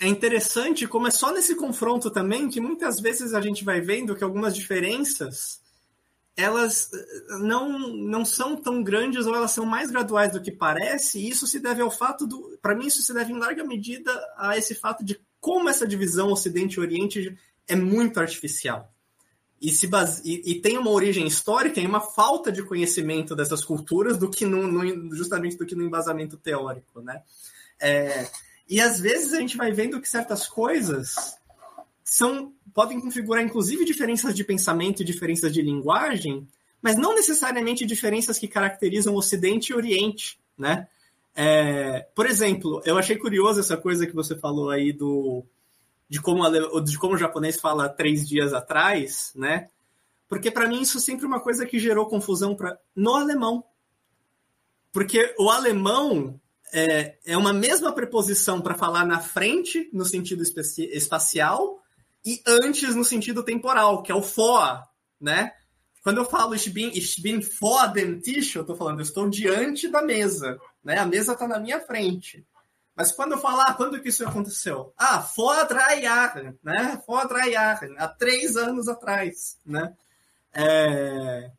é 0.00 0.06
interessante 0.06 0.86
como 0.86 1.08
é 1.08 1.10
só 1.10 1.32
nesse 1.32 1.56
confronto 1.56 2.10
também 2.10 2.48
que 2.48 2.60
muitas 2.60 3.00
vezes 3.00 3.34
a 3.34 3.40
gente 3.40 3.64
vai 3.64 3.80
vendo 3.80 4.14
que 4.14 4.24
algumas 4.24 4.54
diferenças 4.54 5.60
elas 6.36 6.90
eh, 6.92 7.38
não, 7.40 7.78
não 7.96 8.24
são 8.24 8.56
tão 8.56 8.82
grandes 8.82 9.26
ou 9.26 9.34
elas 9.34 9.50
são 9.50 9.66
mais 9.66 9.90
graduais 9.90 10.32
do 10.32 10.40
que 10.40 10.52
parece, 10.52 11.18
e 11.18 11.28
isso 11.28 11.46
se 11.46 11.58
deve 11.58 11.82
ao 11.82 11.90
fato 11.90 12.26
do. 12.26 12.56
Para 12.62 12.74
mim, 12.74 12.86
isso 12.86 13.02
se 13.02 13.12
deve 13.12 13.32
em 13.32 13.38
larga 13.38 13.64
medida 13.64 14.10
a 14.38 14.56
esse 14.56 14.74
fato 14.74 15.04
de 15.04 15.20
como 15.40 15.68
essa 15.68 15.86
divisão 15.86 16.30
Ocidente 16.30 16.76
e 16.76 16.80
Oriente 16.80 17.36
é 17.68 17.76
muito 17.76 18.20
artificial. 18.20 18.90
E, 19.60 19.70
se 19.70 19.86
base... 19.86 20.22
e, 20.24 20.52
e 20.52 20.60
tem 20.60 20.78
uma 20.78 20.90
origem 20.90 21.26
histórica 21.26 21.80
e 21.80 21.86
uma 21.86 22.00
falta 22.00 22.50
de 22.50 22.62
conhecimento 22.62 23.36
dessas 23.36 23.62
culturas 23.62 24.16
do 24.16 24.30
que 24.30 24.46
no, 24.46 24.66
no, 24.66 25.14
justamente 25.14 25.56
do 25.56 25.66
que 25.66 25.74
no 25.74 25.84
embasamento 25.84 26.36
teórico, 26.36 27.02
né? 27.02 27.22
É, 27.78 28.26
e 28.68 28.80
às 28.80 29.00
vezes 29.00 29.32
a 29.32 29.40
gente 29.40 29.56
vai 29.56 29.72
vendo 29.72 30.00
que 30.00 30.08
certas 30.08 30.46
coisas 30.48 31.36
são 32.04 32.52
podem 32.72 33.00
configurar 33.00 33.42
inclusive 33.42 33.84
diferenças 33.84 34.34
de 34.34 34.44
pensamento 34.44 35.02
e 35.02 35.04
diferenças 35.04 35.52
de 35.52 35.60
linguagem, 35.60 36.46
mas 36.80 36.96
não 36.96 37.14
necessariamente 37.14 37.84
diferenças 37.84 38.38
que 38.38 38.48
caracterizam 38.48 39.14
Ocidente 39.14 39.72
e 39.72 39.74
Oriente, 39.74 40.38
né? 40.56 40.88
É, 41.34 42.06
por 42.14 42.26
exemplo, 42.26 42.82
eu 42.84 42.98
achei 42.98 43.16
curioso 43.16 43.60
essa 43.60 43.76
coisa 43.76 44.06
que 44.06 44.14
você 44.14 44.36
falou 44.36 44.70
aí 44.70 44.92
do 44.92 45.44
de 46.10 46.20
como, 46.20 46.42
de 46.80 46.98
como 46.98 47.14
o 47.14 47.18
japonês 47.18 47.60
fala 47.60 47.88
três 47.88 48.28
dias 48.28 48.52
atrás, 48.52 49.30
né? 49.36 49.70
Porque 50.28 50.50
para 50.50 50.68
mim 50.68 50.82
isso 50.82 50.98
é 50.98 51.00
sempre 51.00 51.24
uma 51.24 51.38
coisa 51.38 51.64
que 51.64 51.78
gerou 51.78 52.08
confusão 52.08 52.56
pra, 52.56 52.76
no 52.96 53.14
alemão. 53.14 53.64
Porque 54.92 55.32
o 55.38 55.48
alemão 55.48 56.40
é, 56.72 57.16
é 57.24 57.36
uma 57.36 57.52
mesma 57.52 57.92
preposição 57.92 58.60
para 58.60 58.74
falar 58.74 59.06
na 59.06 59.20
frente, 59.20 59.88
no 59.92 60.04
sentido 60.04 60.42
espacial, 60.42 61.80
e 62.26 62.42
antes 62.44 62.94
no 62.96 63.04
sentido 63.04 63.44
temporal, 63.44 64.02
que 64.02 64.10
é 64.10 64.14
o 64.14 64.20
vor, 64.20 64.82
né? 65.20 65.52
Quando 66.02 66.18
eu 66.18 66.24
falo 66.24 66.56
ich 66.56 66.68
bin, 66.70 66.90
ich 66.92 67.22
bin 67.22 67.40
vor 67.40 67.92
dem 67.92 68.18
Tisch, 68.18 68.56
eu 68.56 68.62
estou 68.62 68.74
falando, 68.74 68.98
eu 68.98 69.04
estou 69.04 69.30
diante 69.30 69.86
da 69.86 70.02
mesa, 70.02 70.58
né? 70.82 70.98
A 70.98 71.06
mesa 71.06 71.34
está 71.34 71.46
na 71.46 71.60
minha 71.60 71.78
frente. 71.78 72.44
Mas 73.00 73.12
quando 73.12 73.38
falar, 73.38 73.68
ah, 73.68 73.72
quando 73.72 73.98
que 74.02 74.10
isso 74.10 74.28
aconteceu? 74.28 74.92
Ah, 74.94 75.26
Jahren, 76.02 76.54
né? 76.62 77.02
Jahren, 77.50 77.94
há 77.96 78.06
três 78.06 78.58
anos 78.58 78.88
atrás, 78.88 79.58
né? 79.64 79.94
É... 80.52 81.50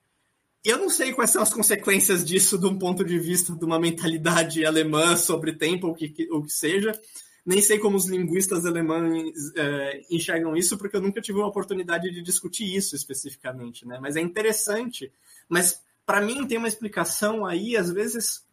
Eu 0.63 0.77
não 0.77 0.87
sei 0.87 1.11
quais 1.11 1.31
são 1.31 1.41
as 1.41 1.51
consequências 1.51 2.23
disso 2.23 2.59
de 2.59 2.67
um 2.67 2.77
ponto 2.77 3.03
de 3.03 3.17
vista 3.17 3.55
de 3.55 3.65
uma 3.65 3.79
mentalidade 3.79 4.63
alemã 4.63 5.17
sobre 5.17 5.53
tempo, 5.53 5.87
ou 5.87 5.95
que, 5.95 6.13
o 6.29 6.43
que 6.43 6.51
seja. 6.51 6.91
Nem 7.43 7.59
sei 7.59 7.79
como 7.79 7.97
os 7.97 8.05
linguistas 8.05 8.63
alemães 8.63 9.33
é, 9.55 10.01
enxergam 10.11 10.55
isso, 10.55 10.77
porque 10.77 10.95
eu 10.95 11.01
nunca 11.01 11.21
tive 11.21 11.39
uma 11.39 11.47
oportunidade 11.47 12.11
de 12.11 12.21
discutir 12.21 12.71
isso 12.71 12.95
especificamente, 12.95 13.83
né? 13.87 13.97
Mas 13.99 14.15
é 14.15 14.21
interessante. 14.21 15.11
Mas, 15.49 15.81
para 16.05 16.21
mim, 16.21 16.45
tem 16.45 16.59
uma 16.59 16.67
explicação 16.67 17.47
aí, 17.47 17.75
às 17.75 17.91
vezes, 17.91 18.45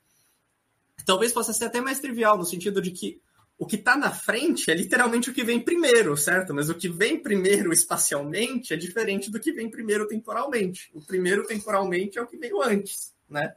talvez 1.08 1.32
possa 1.32 1.54
ser 1.54 1.64
até 1.64 1.80
mais 1.80 2.00
trivial, 2.00 2.36
no 2.36 2.44
sentido 2.44 2.82
de 2.82 2.90
que 2.90 3.18
o 3.56 3.64
que 3.64 3.76
está 3.76 3.96
na 3.96 4.10
frente 4.10 4.70
é 4.70 4.74
literalmente 4.74 5.30
o 5.30 5.32
que 5.32 5.42
vem 5.42 5.58
primeiro, 5.58 6.14
certo? 6.18 6.54
Mas 6.54 6.68
o 6.68 6.74
que 6.74 6.86
vem 6.86 7.18
primeiro 7.18 7.72
espacialmente 7.72 8.74
é 8.74 8.76
diferente 8.76 9.30
do 9.30 9.40
que 9.40 9.50
vem 9.50 9.70
primeiro 9.70 10.06
temporalmente. 10.06 10.90
O 10.92 11.00
primeiro 11.00 11.46
temporalmente 11.46 12.18
é 12.18 12.22
o 12.22 12.26
que 12.26 12.36
veio 12.36 12.62
antes, 12.62 13.14
né? 13.26 13.54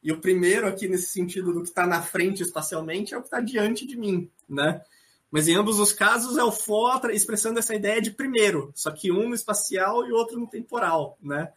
E 0.00 0.12
o 0.12 0.20
primeiro 0.20 0.64
aqui 0.68 0.86
nesse 0.86 1.08
sentido 1.08 1.52
do 1.52 1.62
que 1.62 1.70
está 1.70 1.88
na 1.88 2.00
frente 2.00 2.40
espacialmente 2.40 3.14
é 3.14 3.18
o 3.18 3.20
que 3.20 3.26
está 3.26 3.40
diante 3.40 3.84
de 3.84 3.96
mim, 3.96 4.30
né? 4.48 4.80
Mas 5.28 5.48
em 5.48 5.56
ambos 5.56 5.80
os 5.80 5.92
casos 5.92 6.38
é 6.38 6.44
o 6.44 6.52
FOTA 6.52 7.12
expressando 7.12 7.58
essa 7.58 7.74
ideia 7.74 8.00
de 8.00 8.12
primeiro, 8.12 8.70
só 8.76 8.92
que 8.92 9.10
um 9.10 9.28
no 9.28 9.34
espacial 9.34 10.06
e 10.06 10.12
outro 10.12 10.38
no 10.38 10.46
temporal, 10.46 11.18
né? 11.20 11.52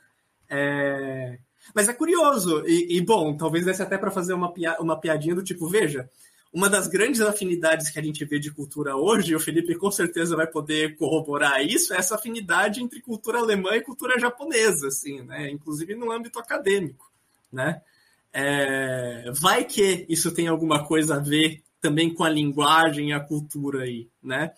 É... 0.50 1.38
Mas 1.74 1.90
é 1.90 1.94
curioso, 1.94 2.64
e, 2.66 2.98
e 2.98 3.02
bom, 3.02 3.36
talvez 3.36 3.66
desse 3.66 3.82
até 3.82 3.98
para 3.98 4.12
fazer 4.12 4.34
uma, 4.34 4.52
pia 4.52 4.78
uma 4.80 5.00
piadinha 5.00 5.36
do 5.36 5.44
tipo, 5.44 5.68
veja, 5.68 6.10
uma 6.56 6.70
das 6.70 6.88
grandes 6.88 7.20
afinidades 7.20 7.90
que 7.90 8.00
a 8.00 8.02
gente 8.02 8.24
vê 8.24 8.40
de 8.40 8.50
cultura 8.50 8.96
hoje, 8.96 9.34
e 9.34 9.36
o 9.36 9.40
Felipe 9.40 9.76
com 9.76 9.92
certeza 9.92 10.38
vai 10.38 10.48
poder 10.48 10.96
corroborar 10.96 11.62
isso, 11.62 11.94
é 11.94 11.98
essa 11.98 12.16
afinidade 12.16 12.82
entre 12.82 13.02
cultura 13.02 13.40
alemã 13.40 13.76
e 13.76 13.82
cultura 13.82 14.18
japonesa, 14.18 14.88
assim, 14.88 15.22
né? 15.22 15.52
Inclusive 15.52 15.96
no 15.96 16.12
âmbito 16.12 16.40
acadêmico, 16.40 17.12
né? 17.52 17.82
É, 18.32 19.32
vai 19.34 19.66
que 19.66 20.06
isso 20.08 20.34
tem 20.34 20.48
alguma 20.48 20.86
coisa 20.86 21.16
a 21.16 21.20
ver 21.20 21.62
também 21.82 22.14
com 22.14 22.24
a 22.24 22.30
linguagem 22.30 23.10
e 23.10 23.14
a 23.14 23.20
cultura 23.20 23.84
aí, 23.84 24.10
né? 24.24 24.54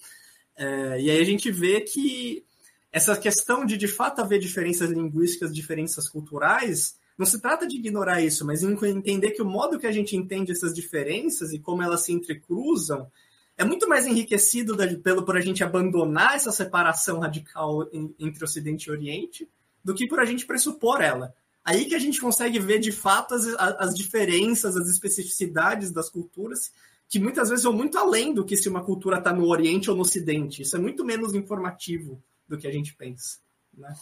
É, 0.55 1.01
e 1.01 1.09
aí 1.09 1.19
a 1.19 1.25
gente 1.25 1.51
vê 1.51 1.81
que 1.81 2.43
essa 2.91 3.17
questão 3.17 3.65
de 3.65 3.77
de 3.77 3.87
fato 3.87 4.21
haver 4.21 4.39
diferenças 4.39 4.89
linguísticas, 4.89 5.53
diferenças 5.53 6.07
culturais, 6.07 6.96
não 7.17 7.25
se 7.25 7.41
trata 7.41 7.67
de 7.67 7.77
ignorar 7.77 8.21
isso, 8.21 8.45
mas 8.45 8.61
entender 8.63 9.31
que 9.31 9.41
o 9.41 9.45
modo 9.45 9.79
que 9.79 9.87
a 9.87 9.91
gente 9.91 10.15
entende 10.15 10.51
essas 10.51 10.73
diferenças 10.73 11.51
e 11.51 11.59
como 11.59 11.81
elas 11.81 12.03
se 12.03 12.13
entrecruzam 12.13 13.09
é 13.57 13.65
muito 13.65 13.89
mais 13.89 14.05
enriquecido 14.05 14.77
pelo 15.01 15.23
por 15.23 15.35
a 15.35 15.41
gente 15.41 15.63
abandonar 15.63 16.35
essa 16.35 16.51
separação 16.51 17.19
radical 17.19 17.89
entre 18.19 18.43
Ocidente 18.43 18.87
e 18.87 18.91
Oriente 18.91 19.49
do 19.83 19.95
que 19.95 20.07
por 20.07 20.19
a 20.19 20.25
gente 20.25 20.45
pressupor 20.45 21.01
ela. 21.01 21.33
Aí 21.65 21.85
que 21.85 21.95
a 21.95 21.99
gente 21.99 22.21
consegue 22.21 22.59
ver 22.59 22.79
de 22.79 22.91
fato 22.91 23.33
as, 23.33 23.45
as 23.57 23.95
diferenças, 23.95 24.77
as 24.77 24.87
especificidades 24.87 25.91
das 25.91 26.09
culturas, 26.09 26.71
que 27.09 27.19
muitas 27.19 27.49
vezes 27.49 27.63
vão 27.63 27.73
muito 27.73 27.97
além 27.97 28.33
do 28.33 28.45
que 28.45 28.55
se 28.55 28.69
uma 28.69 28.83
cultura 28.83 29.17
está 29.17 29.33
no 29.33 29.47
Oriente 29.47 29.89
ou 29.89 29.95
no 29.95 30.03
Ocidente. 30.03 30.61
Isso 30.61 30.75
é 30.75 30.79
muito 30.79 31.03
menos 31.03 31.33
informativo 31.33 32.21
do 32.47 32.57
que 32.57 32.67
a 32.67 32.71
gente 32.71 32.93
pensa. 32.93 33.39
Né? 33.75 33.93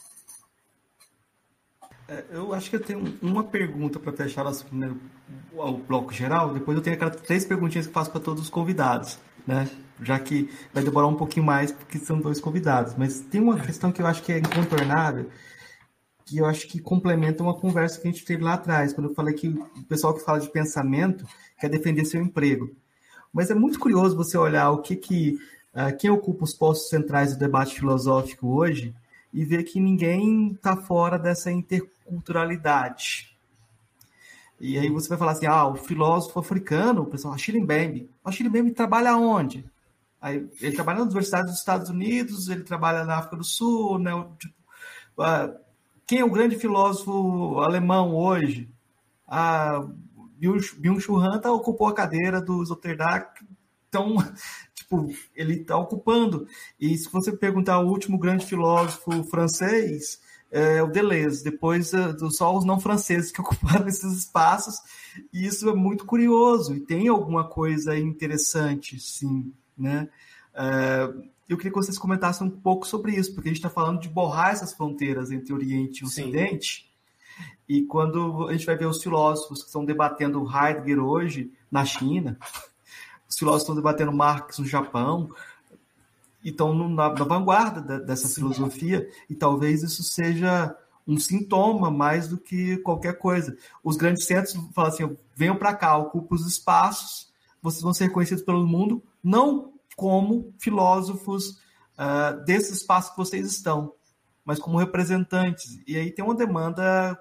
É, 2.08 2.24
eu 2.32 2.54
acho 2.54 2.70
que 2.70 2.76
eu 2.76 2.80
tenho 2.80 3.18
uma 3.22 3.44
pergunta 3.44 4.00
para 4.00 4.14
fechar 4.14 4.46
primeiro 4.64 5.00
o 5.54 5.78
bloco 5.78 6.14
geral. 6.14 6.54
Depois 6.54 6.78
eu 6.78 6.84
tenho 6.84 6.96
aquelas 6.96 7.16
três 7.18 7.46
perguntinhas 7.46 7.88
que 7.88 7.94
faço 7.94 8.12
para 8.12 8.22
todos 8.22 8.44
os 8.44 8.50
convidados, 8.50 9.18
né? 9.46 9.68
Já 10.02 10.20
que 10.20 10.50
vai 10.74 10.84
demorar 10.84 11.08
um 11.08 11.16
pouquinho 11.16 11.46
mais 11.46 11.72
porque 11.72 11.98
são 11.98 12.20
dois 12.20 12.40
convidados. 12.40 12.94
Mas 12.96 13.22
tem 13.22 13.42
uma 13.42 13.60
questão 13.60 13.92
que 13.92 14.02
eu 14.02 14.08
acho 14.08 14.22
que 14.22 14.32
é 14.32 14.38
incontornável, 14.38 15.30
que 16.26 16.38
eu 16.38 16.46
acho 16.46 16.68
que 16.68 16.80
complementa 16.80 17.42
uma 17.42 17.54
conversa 17.56 18.00
que 18.00 18.08
a 18.08 18.12
gente 18.12 18.26
teve 18.26 18.44
lá 18.44 18.54
atrás, 18.54 18.94
quando 18.94 19.10
eu 19.10 19.16
falei 19.16 19.34
que 19.34 19.48
o 19.48 19.84
pessoal 19.88 20.14
que 20.14 20.24
fala 20.24 20.40
de 20.40 20.52
pensamento 20.52 21.26
quer 21.60 21.70
defender 21.70 22.06
seu 22.06 22.22
emprego. 22.22 22.70
Mas 23.34 23.50
é 23.50 23.56
muito 23.56 23.80
curioso 23.80 24.16
você 24.16 24.38
olhar 24.38 24.70
o 24.72 24.82
que 24.82 24.96
que 24.96 25.40
uh, 25.74 25.96
quem 25.98 26.10
ocupa 26.10 26.44
os 26.44 26.54
postos 26.54 26.90
centrais 26.90 27.34
do 27.34 27.40
debate 27.40 27.76
filosófico 27.76 28.48
hoje 28.48 28.94
e 29.34 29.44
ver 29.44 29.64
que 29.64 29.80
ninguém 29.80 30.54
está 30.54 30.76
fora 30.78 31.20
dessa 31.20 31.52
interculturalidade. 32.06 33.36
E 34.60 34.78
aí 34.78 34.90
você 34.90 35.10
vai 35.10 35.18
falar 35.18 35.34
assim, 35.34 35.46
ah, 35.46 35.68
o 35.68 35.76
filósofo 35.76 36.40
africano, 36.40 37.02
o 37.02 37.06
pessoal, 37.06 37.34
Achille 37.34 37.60
Mbembe. 37.60 38.10
O 38.24 38.30
Achille 38.30 38.50
Mbembe 38.50 38.72
trabalha 38.72 39.18
onde? 39.18 39.66
Aí, 40.22 40.48
ele 40.62 40.76
trabalha 40.76 41.00
nas 41.00 41.08
universidades 41.08 41.52
dos 41.52 41.60
Estados 41.60 41.90
Unidos, 41.90 42.48
ele 42.48 42.64
trabalha 42.64 43.04
na 43.04 43.18
África 43.18 43.36
do 43.36 43.44
Sul, 43.44 44.00
né? 44.00 44.12
Tipo, 44.40 44.56
quem 46.08 46.20
é 46.20 46.26
o 46.26 46.32
grande 46.32 46.56
filósofo 46.58 47.60
alemão 47.60 48.16
hoje? 48.16 48.70
Ah, 49.28 49.86
Byung-Chul 50.40 51.20
Han 51.20 51.40
tá, 51.40 51.52
ocupou 51.52 51.88
a 51.88 51.94
cadeira 51.94 52.42
do 52.42 52.64
Sloterdijk, 52.64 53.46
então 53.90 54.16
tipo, 54.74 55.10
ele 55.36 55.62
está 55.62 55.78
ocupando. 55.78 56.48
E 56.80 56.98
se 56.98 57.10
você 57.12 57.36
perguntar 57.36 57.80
o 57.80 57.90
último 57.90 58.18
grande 58.18 58.46
filósofo 58.46 59.24
francês, 59.26 60.20
é 60.58 60.82
o 60.82 60.88
Deleuze, 60.88 61.44
depois 61.44 61.92
uh, 61.92 62.32
só 62.32 62.56
os 62.56 62.64
não 62.64 62.80
franceses 62.80 63.30
que 63.30 63.42
ocuparam 63.42 63.90
esses 63.90 64.20
espaços, 64.20 64.80
e 65.34 65.46
isso 65.46 65.70
é 65.70 65.76
muito 65.76 66.06
curioso, 66.06 66.74
e 66.74 66.80
tem 66.80 67.10
alguma 67.10 67.44
coisa 67.44 67.98
interessante, 67.98 68.98
sim, 68.98 69.54
né? 69.78 70.08
Uh, 70.54 71.30
eu 71.50 71.58
queria 71.58 71.74
que 71.74 71.78
vocês 71.78 72.00
comentassem 72.00 72.48
um 72.48 72.50
pouco 72.50 72.88
sobre 72.88 73.12
isso, 73.12 73.34
porque 73.36 73.50
a 73.50 73.52
gente 73.52 73.58
está 73.58 73.70
falando 73.70 74.00
de 74.00 74.08
borrar 74.08 74.52
essas 74.52 74.74
fronteiras 74.74 75.30
entre 75.30 75.54
Oriente 75.54 76.00
e 76.00 76.06
Ocidente, 76.06 76.90
sim. 77.38 77.44
e 77.68 77.84
quando 77.84 78.48
a 78.48 78.54
gente 78.54 78.66
vai 78.66 78.78
ver 78.78 78.86
os 78.86 79.04
filósofos 79.04 79.60
que 79.60 79.68
estão 79.68 79.84
debatendo 79.84 80.48
Heidegger 80.50 81.04
hoje 81.04 81.52
na 81.70 81.84
China, 81.84 82.40
os 83.28 83.38
filósofos 83.38 83.64
estão 83.64 83.76
debatendo 83.76 84.14
Marx 84.14 84.60
no 84.60 84.66
Japão 84.66 85.30
e 86.46 86.50
estão 86.50 86.76
na, 86.76 87.12
na 87.12 87.24
vanguarda 87.24 87.82
da, 87.82 87.98
dessa 87.98 88.28
Sim. 88.28 88.36
filosofia, 88.36 89.10
e 89.28 89.34
talvez 89.34 89.82
isso 89.82 90.04
seja 90.04 90.78
um 91.08 91.18
sintoma 91.18 91.90
mais 91.90 92.28
do 92.28 92.38
que 92.38 92.78
qualquer 92.78 93.18
coisa. 93.18 93.58
Os 93.84 93.98
grandes 93.98 94.26
centros 94.26 94.54
falam 94.72 94.92
assim: 94.92 95.18
venham 95.36 95.56
para 95.56 95.74
cá, 95.74 95.98
ocupem 95.98 96.38
os 96.38 96.46
espaços, 96.46 97.34
vocês 97.64 97.82
vão 97.82 97.96
ser 97.96 98.06
reconhecidos 98.06 98.44
pelo 98.44 98.66
mundo, 98.66 99.04
não 99.24 99.74
como 99.96 100.54
filósofos 100.60 101.62
uh, 101.98 102.46
desse 102.46 102.74
espaço 102.74 103.12
que 103.12 103.18
vocês 103.18 103.48
estão, 103.52 103.94
mas 104.46 104.60
como 104.60 104.78
representantes. 104.78 105.80
E 105.88 105.98
aí 105.98 106.12
tem 106.12 106.24
uma 106.24 106.36
demanda 106.36 107.20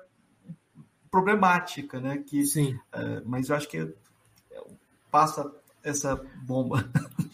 problemática, 1.11 1.99
né? 1.99 2.19
Que, 2.19 2.45
Sim. 2.45 2.75
Uh, 2.95 3.23
mas 3.25 3.49
eu 3.49 3.57
acho 3.57 3.69
que 3.69 3.91
passa 5.11 5.51
essa 5.83 6.15
bomba. 6.43 6.87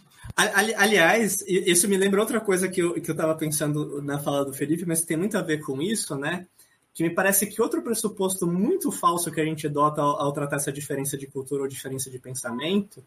Aliás, 0.76 1.44
isso 1.46 1.88
me 1.88 1.96
lembra 1.96 2.20
outra 2.20 2.40
coisa 2.40 2.68
que 2.68 2.80
eu, 2.80 2.94
que 2.94 3.10
eu 3.10 3.16
tava 3.16 3.34
pensando 3.34 4.00
na 4.02 4.18
fala 4.18 4.44
do 4.44 4.52
Felipe, 4.52 4.86
mas 4.86 5.02
tem 5.02 5.16
muito 5.16 5.36
a 5.36 5.42
ver 5.42 5.58
com 5.58 5.80
isso, 5.82 6.14
né? 6.16 6.46
Que 6.94 7.02
me 7.02 7.10
parece 7.10 7.46
que 7.46 7.60
outro 7.60 7.82
pressuposto 7.82 8.46
muito 8.46 8.90
falso 8.90 9.30
que 9.30 9.40
a 9.40 9.44
gente 9.44 9.66
adota 9.66 10.00
ao, 10.00 10.20
ao 10.20 10.32
tratar 10.32 10.56
essa 10.56 10.72
diferença 10.72 11.16
de 11.16 11.26
cultura 11.26 11.62
ou 11.62 11.68
diferença 11.68 12.10
de 12.10 12.18
pensamento 12.18 13.02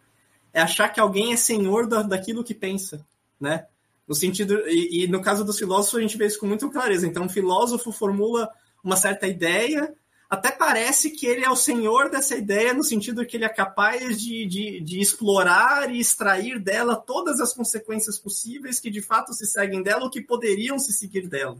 é 0.53 0.61
achar 0.61 0.89
que 0.89 0.99
alguém 0.99 1.33
é 1.33 1.35
senhor 1.37 1.87
da, 1.87 2.01
daquilo 2.01 2.43
que 2.43 2.53
pensa, 2.53 3.05
né? 3.39 3.65
No 4.07 4.13
sentido, 4.13 4.61
e, 4.67 5.03
e 5.03 5.07
no 5.07 5.21
caso 5.21 5.43
dos 5.43 5.57
filósofos 5.57 5.99
a 5.99 6.01
gente 6.01 6.17
vê 6.17 6.25
isso 6.25 6.39
com 6.39 6.45
muita 6.45 6.69
clareza. 6.69 7.07
Então, 7.07 7.23
um 7.23 7.29
filósofo 7.29 7.91
formula 7.91 8.49
uma 8.83 8.97
certa 8.97 9.27
ideia, 9.27 9.93
até 10.33 10.49
parece 10.49 11.11
que 11.11 11.27
ele 11.27 11.45
é 11.45 11.49
o 11.49 11.55
senhor 11.55 12.09
dessa 12.09 12.35
ideia, 12.35 12.73
no 12.73 12.83
sentido 12.83 13.23
que 13.23 13.37
ele 13.37 13.45
é 13.45 13.49
capaz 13.49 14.19
de, 14.19 14.47
de, 14.47 14.81
de, 14.81 14.99
explorar 14.99 15.93
e 15.93 15.99
extrair 15.99 16.59
dela 16.59 16.95
todas 16.95 17.39
as 17.39 17.53
consequências 17.53 18.17
possíveis 18.17 18.79
que 18.79 18.89
de 18.89 18.99
fato 18.99 19.31
se 19.31 19.45
seguem 19.45 19.83
dela 19.83 20.05
ou 20.05 20.09
que 20.09 20.21
poderiam 20.21 20.79
se 20.79 20.91
seguir 20.91 21.27
dela. 21.27 21.55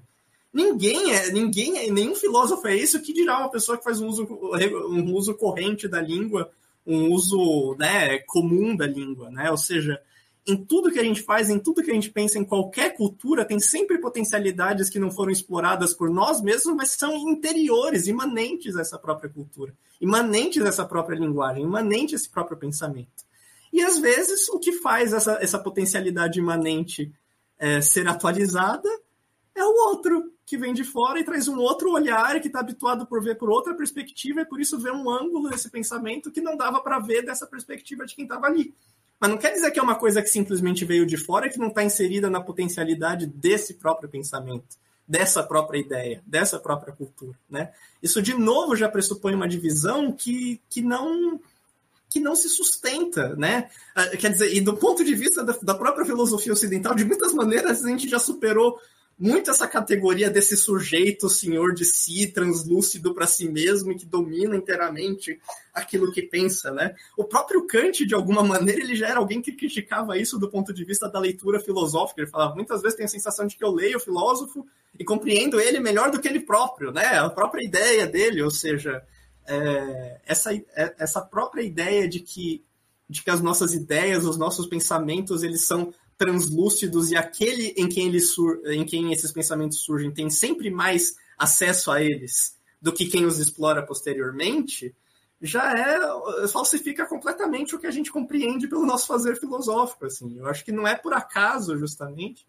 Ninguém 0.51 1.13
é, 1.13 1.31
ninguém 1.31 1.77
é, 1.77 1.91
nenhum 1.91 2.15
filósofo 2.15 2.67
é 2.67 2.75
isso 2.75 2.99
que 2.99 3.13
dirá 3.13 3.41
uma 3.41 3.51
pessoa 3.51 3.77
que 3.77 3.83
faz 3.83 4.01
um 4.01 4.07
uso, 4.07 4.23
um 4.25 5.13
uso 5.13 5.35
corrente 5.35 5.87
da 5.87 6.01
língua, 6.01 6.49
um 6.83 7.11
uso 7.11 7.75
né, 7.77 8.17
comum 8.25 8.75
da 8.75 8.87
língua, 8.87 9.29
né? 9.29 9.51
Ou 9.51 9.57
seja, 9.57 10.01
em 10.45 10.57
tudo 10.57 10.91
que 10.91 10.99
a 10.99 11.03
gente 11.03 11.21
faz, 11.21 11.49
em 11.49 11.57
tudo 11.57 11.81
que 11.81 11.91
a 11.91 11.93
gente 11.93 12.09
pensa, 12.09 12.37
em 12.37 12.43
qualquer 12.43 12.95
cultura, 12.95 13.45
tem 13.45 13.59
sempre 13.59 13.97
potencialidades 13.97 14.89
que 14.89 14.99
não 14.99 15.09
foram 15.09 15.31
exploradas 15.31 15.93
por 15.93 16.09
nós 16.09 16.41
mesmos, 16.41 16.75
mas 16.75 16.91
são 16.91 17.15
interiores, 17.29 18.07
imanentes 18.07 18.75
a 18.75 18.81
essa 18.81 18.99
própria 18.99 19.29
cultura, 19.29 19.73
imanentes 20.01 20.61
a 20.63 20.67
essa 20.67 20.85
própria 20.85 21.17
linguagem, 21.17 21.63
imanentes 21.63 22.13
a 22.13 22.17
esse 22.17 22.29
próprio 22.29 22.57
pensamento. 22.57 23.23
E 23.71 23.81
às 23.81 23.97
vezes 23.97 24.49
o 24.49 24.59
que 24.59 24.73
faz 24.73 25.13
essa, 25.13 25.39
essa 25.41 25.57
potencialidade 25.57 26.39
imanente 26.39 27.11
é, 27.57 27.81
ser 27.81 28.07
atualizada 28.07 28.89
é 29.55 29.63
o 29.63 29.87
outro, 29.87 30.33
que 30.45 30.57
vem 30.57 30.73
de 30.73 30.83
fora 30.83 31.19
e 31.19 31.23
traz 31.23 31.47
um 31.47 31.57
outro 31.57 31.91
olhar, 31.91 32.39
que 32.41 32.47
está 32.47 32.59
habituado 32.59 33.05
por 33.05 33.23
ver 33.23 33.37
por 33.37 33.49
outra 33.49 33.73
perspectiva, 33.73 34.41
e 34.41 34.45
por 34.45 34.59
isso 34.59 34.77
vê 34.77 34.91
um 34.91 35.09
ângulo 35.09 35.49
desse 35.49 35.69
pensamento 35.69 36.31
que 36.31 36.41
não 36.41 36.57
dava 36.57 36.81
para 36.81 36.99
ver 36.99 37.23
dessa 37.23 37.47
perspectiva 37.47 38.05
de 38.05 38.15
quem 38.15 38.25
estava 38.25 38.47
ali. 38.47 38.75
Mas 39.23 39.31
não 39.31 39.37
quer 39.37 39.53
dizer 39.53 39.71
que 39.71 39.79
é 39.79 39.81
uma 39.81 39.95
coisa 39.95 40.21
que 40.21 40.27
simplesmente 40.27 40.83
veio 40.83 41.05
de 41.05 41.15
fora 41.15 41.47
e 41.47 41.49
que 41.49 41.57
não 41.57 41.69
está 41.69 41.81
inserida 41.81 42.29
na 42.29 42.41
potencialidade 42.41 43.25
desse 43.25 43.75
próprio 43.75 44.09
pensamento, 44.09 44.75
dessa 45.07 45.41
própria 45.41 45.79
ideia, 45.79 46.21
dessa 46.27 46.59
própria 46.59 46.93
cultura. 46.93 47.33
Né? 47.49 47.71
Isso, 48.01 48.21
de 48.21 48.33
novo, 48.33 48.75
já 48.75 48.89
pressupõe 48.89 49.33
uma 49.33 49.47
divisão 49.47 50.11
que, 50.11 50.59
que 50.69 50.81
não 50.81 51.39
que 52.09 52.19
não 52.19 52.35
se 52.35 52.49
sustenta, 52.49 53.33
né? 53.37 53.71
Ah, 53.95 54.09
quer 54.09 54.29
dizer, 54.29 54.53
e 54.53 54.59
do 54.59 54.75
ponto 54.75 55.05
de 55.05 55.15
vista 55.15 55.41
da, 55.41 55.57
da 55.63 55.73
própria 55.73 56.05
filosofia 56.05 56.51
ocidental, 56.51 56.93
de 56.93 57.05
muitas 57.05 57.33
maneiras 57.33 57.83
a 57.83 57.87
gente 57.87 58.09
já 58.09 58.19
superou 58.19 58.77
muito 59.17 59.51
essa 59.51 59.67
categoria 59.67 60.29
desse 60.29 60.57
sujeito, 60.57 61.29
senhor 61.29 61.73
de 61.73 61.85
si, 61.85 62.27
translúcido 62.27 63.13
para 63.13 63.27
si 63.27 63.47
mesmo 63.47 63.91
e 63.91 63.95
que 63.95 64.05
domina 64.05 64.55
inteiramente 64.55 65.39
aquilo 65.73 66.11
que 66.11 66.21
pensa, 66.21 66.71
né? 66.71 66.95
O 67.17 67.23
próprio 67.23 67.65
Kant, 67.65 68.05
de 68.05 68.15
alguma 68.15 68.43
maneira, 68.43 68.81
ele 68.81 68.95
já 68.95 69.07
era 69.07 69.19
alguém 69.19 69.41
que 69.41 69.51
criticava 69.51 70.17
isso 70.17 70.39
do 70.39 70.49
ponto 70.49 70.73
de 70.73 70.83
vista 70.83 71.07
da 71.07 71.19
leitura 71.19 71.59
filosófica. 71.59 72.21
Ele 72.21 72.29
falava, 72.29 72.55
muitas 72.55 72.81
vezes 72.81 72.97
tenho 72.97 73.05
a 73.05 73.11
sensação 73.11 73.45
de 73.45 73.55
que 73.55 73.63
eu 73.63 73.71
leio 73.71 73.97
o 73.97 74.01
filósofo 74.01 74.65
e 74.97 75.03
compreendo 75.03 75.59
ele 75.59 75.79
melhor 75.79 76.11
do 76.11 76.19
que 76.19 76.27
ele 76.27 76.39
próprio, 76.39 76.91
né? 76.91 77.19
A 77.19 77.29
própria 77.29 77.63
ideia 77.63 78.07
dele, 78.07 78.41
ou 78.41 78.51
seja, 78.51 79.03
é, 79.45 80.19
essa, 80.25 80.53
é, 80.53 80.95
essa 80.97 81.21
própria 81.21 81.61
ideia 81.61 82.07
de 82.07 82.19
que, 82.19 82.63
de 83.09 83.23
que 83.23 83.29
as 83.29 83.41
nossas 83.41 83.73
ideias, 83.73 84.25
os 84.25 84.37
nossos 84.37 84.65
pensamentos, 84.65 85.43
eles 85.43 85.65
são 85.65 85.93
translúcidos 86.17 87.11
e 87.11 87.15
aquele 87.15 87.73
em 87.77 87.87
quem, 87.87 88.07
eles 88.07 88.35
em 88.65 88.85
quem 88.85 89.11
esses 89.11 89.31
pensamentos 89.31 89.79
surgem 89.79 90.11
tem 90.11 90.29
sempre 90.29 90.69
mais 90.69 91.15
acesso 91.37 91.91
a 91.91 92.01
eles 92.01 92.57
do 92.81 92.91
que 92.91 93.05
quem 93.05 93.25
os 93.25 93.39
explora 93.39 93.81
posteriormente, 93.81 94.93
já 95.41 95.73
é 95.73 96.47
falsifica 96.47 97.05
completamente 97.05 97.75
o 97.75 97.79
que 97.79 97.87
a 97.87 97.91
gente 97.91 98.11
compreende 98.11 98.67
pelo 98.67 98.85
nosso 98.85 99.07
fazer 99.07 99.37
filosófico. 99.37 100.05
Assim, 100.05 100.37
eu 100.37 100.47
acho 100.47 100.63
que 100.63 100.71
não 100.71 100.87
é 100.87 100.95
por 100.95 101.13
acaso, 101.13 101.77
justamente, 101.77 102.45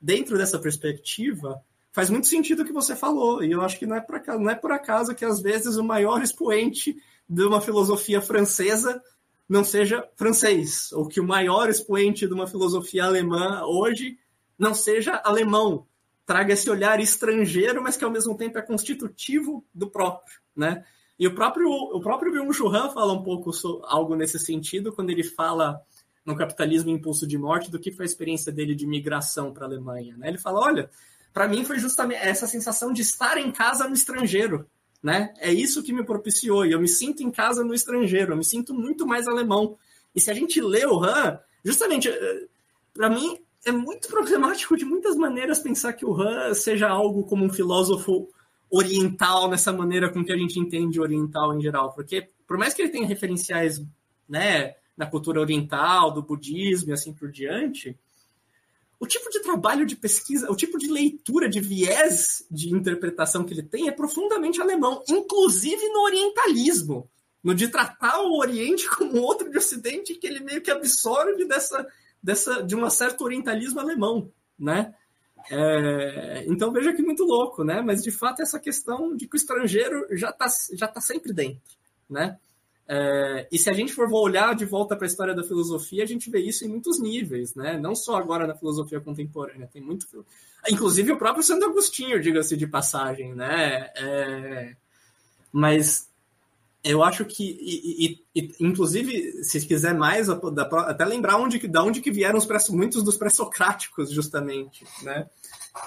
dentro 0.00 0.36
dessa 0.36 0.58
perspectiva, 0.58 1.60
faz 1.92 2.10
muito 2.10 2.26
sentido 2.26 2.62
o 2.62 2.64
que 2.64 2.72
você 2.72 2.96
falou. 2.96 3.42
E 3.42 3.52
eu 3.52 3.62
acho 3.62 3.78
que 3.78 3.86
não 3.86 3.96
é 3.96 4.00
por 4.00 4.16
acaso, 4.16 4.38
não 4.40 4.50
é 4.50 4.54
por 4.54 4.72
acaso 4.72 5.14
que 5.14 5.24
às 5.24 5.40
vezes 5.40 5.76
o 5.76 5.84
maior 5.84 6.22
expoente 6.22 6.96
de 7.28 7.42
uma 7.42 7.60
filosofia 7.60 8.20
francesa 8.20 9.02
não 9.48 9.62
seja 9.62 10.08
francês, 10.16 10.90
ou 10.92 11.06
que 11.06 11.20
o 11.20 11.26
maior 11.26 11.68
expoente 11.68 12.26
de 12.26 12.32
uma 12.32 12.46
filosofia 12.46 13.04
alemã 13.04 13.62
hoje 13.64 14.18
não 14.58 14.74
seja 14.74 15.20
alemão, 15.24 15.86
traga 16.24 16.54
esse 16.54 16.70
olhar 16.70 17.00
estrangeiro, 17.00 17.82
mas 17.82 17.96
que 17.96 18.04
ao 18.04 18.10
mesmo 18.10 18.36
tempo 18.36 18.58
é 18.58 18.62
constitutivo 18.62 19.64
do 19.74 19.90
próprio, 19.90 20.40
né? 20.56 20.84
E 21.18 21.26
o 21.26 21.34
próprio 21.34 21.68
o 21.68 22.00
próprio 22.00 22.32
Byung-Chul 22.32 22.74
Han 22.74 22.90
fala 22.90 23.12
um 23.12 23.22
pouco 23.22 23.52
sobre, 23.52 23.86
algo 23.88 24.16
nesse 24.16 24.38
sentido 24.38 24.92
quando 24.92 25.10
ele 25.10 25.22
fala 25.22 25.80
no 26.24 26.34
Capitalismo 26.34 26.90
Impulso 26.90 27.26
de 27.26 27.36
Morte 27.36 27.70
do 27.70 27.78
que 27.78 27.92
foi 27.92 28.04
a 28.04 28.06
experiência 28.06 28.50
dele 28.50 28.74
de 28.74 28.86
migração 28.86 29.52
para 29.52 29.64
a 29.64 29.68
Alemanha, 29.68 30.16
né? 30.16 30.28
Ele 30.28 30.38
fala, 30.38 30.60
olha, 30.60 30.90
para 31.32 31.46
mim 31.46 31.64
foi 31.64 31.78
justamente 31.78 32.20
essa 32.20 32.46
sensação 32.46 32.92
de 32.92 33.02
estar 33.02 33.36
em 33.36 33.52
casa 33.52 33.86
no 33.86 33.94
estrangeiro, 33.94 34.66
né? 35.04 35.34
É 35.36 35.52
isso 35.52 35.82
que 35.82 35.92
me 35.92 36.02
propiciou 36.02 36.64
e 36.64 36.72
eu 36.72 36.80
me 36.80 36.88
sinto 36.88 37.22
em 37.22 37.30
casa 37.30 37.62
no 37.62 37.74
estrangeiro, 37.74 38.32
eu 38.32 38.36
me 38.38 38.44
sinto 38.44 38.72
muito 38.72 39.06
mais 39.06 39.28
alemão. 39.28 39.76
E 40.14 40.20
se 40.20 40.30
a 40.30 40.34
gente 40.34 40.62
lê 40.62 40.86
o 40.86 41.04
Han, 41.04 41.38
justamente 41.62 42.08
eh, 42.08 42.46
para 42.94 43.10
mim 43.10 43.38
é 43.66 43.70
muito 43.70 44.08
problemático 44.08 44.74
de 44.78 44.84
muitas 44.86 45.14
maneiras 45.14 45.58
pensar 45.58 45.92
que 45.92 46.06
o 46.06 46.18
Han 46.18 46.54
seja 46.54 46.88
algo 46.88 47.22
como 47.24 47.44
um 47.44 47.50
filósofo 47.50 48.30
oriental 48.70 49.50
nessa 49.50 49.74
maneira 49.74 50.10
com 50.10 50.24
que 50.24 50.32
a 50.32 50.38
gente 50.38 50.58
entende 50.58 50.98
oriental 50.98 51.54
em 51.54 51.60
geral, 51.60 51.92
porque 51.92 52.30
por 52.46 52.56
mais 52.56 52.72
que 52.72 52.80
ele 52.80 52.90
tenha 52.90 53.06
referenciais, 53.06 53.84
né, 54.26 54.74
na 54.96 55.04
cultura 55.04 55.38
oriental, 55.38 56.12
do 56.12 56.22
budismo 56.22 56.88
e 56.88 56.92
assim 56.94 57.12
por 57.12 57.30
diante, 57.30 57.94
o 58.98 59.06
tipo 59.06 59.28
de 59.30 59.40
trabalho 59.40 59.84
de 59.84 59.96
pesquisa, 59.96 60.50
o 60.50 60.56
tipo 60.56 60.78
de 60.78 60.90
leitura, 60.90 61.48
de 61.48 61.60
viés 61.60 62.44
de 62.50 62.74
interpretação 62.74 63.44
que 63.44 63.52
ele 63.52 63.62
tem 63.62 63.88
é 63.88 63.92
profundamente 63.92 64.60
alemão, 64.60 65.02
inclusive 65.08 65.88
no 65.88 66.02
orientalismo, 66.02 67.08
no 67.42 67.54
de 67.54 67.68
tratar 67.68 68.20
o 68.20 68.38
Oriente 68.38 68.88
como 68.96 69.20
outro 69.20 69.50
de 69.50 69.58
Ocidente 69.58 70.14
que 70.14 70.26
ele 70.26 70.40
meio 70.40 70.62
que 70.62 70.70
absorve 70.70 71.44
dessa 71.44 71.86
dessa, 72.22 72.62
de 72.62 72.74
um 72.74 72.88
certo 72.88 73.22
orientalismo 73.22 73.78
alemão, 73.78 74.32
né? 74.58 74.94
É, 75.50 76.44
então 76.48 76.72
veja 76.72 76.94
que 76.94 77.02
muito 77.02 77.22
louco, 77.22 77.62
né? 77.62 77.82
Mas 77.82 78.02
de 78.02 78.10
fato 78.10 78.40
essa 78.40 78.58
questão 78.58 79.14
de 79.14 79.28
que 79.28 79.36
o 79.36 79.38
estrangeiro 79.38 80.06
já 80.12 80.30
está 80.30 80.46
já 80.72 80.88
tá 80.88 81.02
sempre 81.02 81.34
dentro, 81.34 81.76
né? 82.08 82.38
É, 82.86 83.48
e 83.50 83.58
se 83.58 83.70
a 83.70 83.72
gente 83.72 83.92
for 83.92 84.12
olhar 84.12 84.54
de 84.54 84.64
volta 84.64 84.94
para 84.94 85.06
a 85.06 85.08
história 85.08 85.34
da 85.34 85.42
filosofia, 85.42 86.02
a 86.02 86.06
gente 86.06 86.28
vê 86.30 86.40
isso 86.40 86.64
em 86.64 86.68
muitos 86.68 87.00
níveis, 87.00 87.54
né? 87.54 87.78
Não 87.78 87.94
só 87.94 88.16
agora 88.16 88.46
na 88.46 88.54
filosofia 88.54 89.00
contemporânea, 89.00 89.68
tem 89.72 89.82
muito, 89.82 90.06
inclusive 90.68 91.12
o 91.12 91.16
próprio 91.16 91.42
Santo 91.42 91.64
Agostinho, 91.64 92.20
diga-se 92.20 92.56
de 92.56 92.66
passagem, 92.66 93.34
né? 93.34 93.90
É, 93.96 94.76
mas 95.50 96.10
eu 96.84 97.02
acho 97.02 97.24
que, 97.24 97.56
e, 97.58 98.06
e, 98.06 98.24
e, 98.34 98.54
inclusive, 98.60 99.42
se 99.42 99.66
quiser 99.66 99.94
mais, 99.94 100.28
até 100.28 101.04
lembrar 101.06 101.38
onde, 101.38 101.66
da 101.66 101.82
onde 101.82 102.02
que 102.02 102.10
vieram 102.10 102.38
os 102.38 102.46
muitos 102.68 103.02
dos 103.02 103.16
pré-socráticos, 103.16 104.10
justamente, 104.10 104.84
né? 105.02 105.26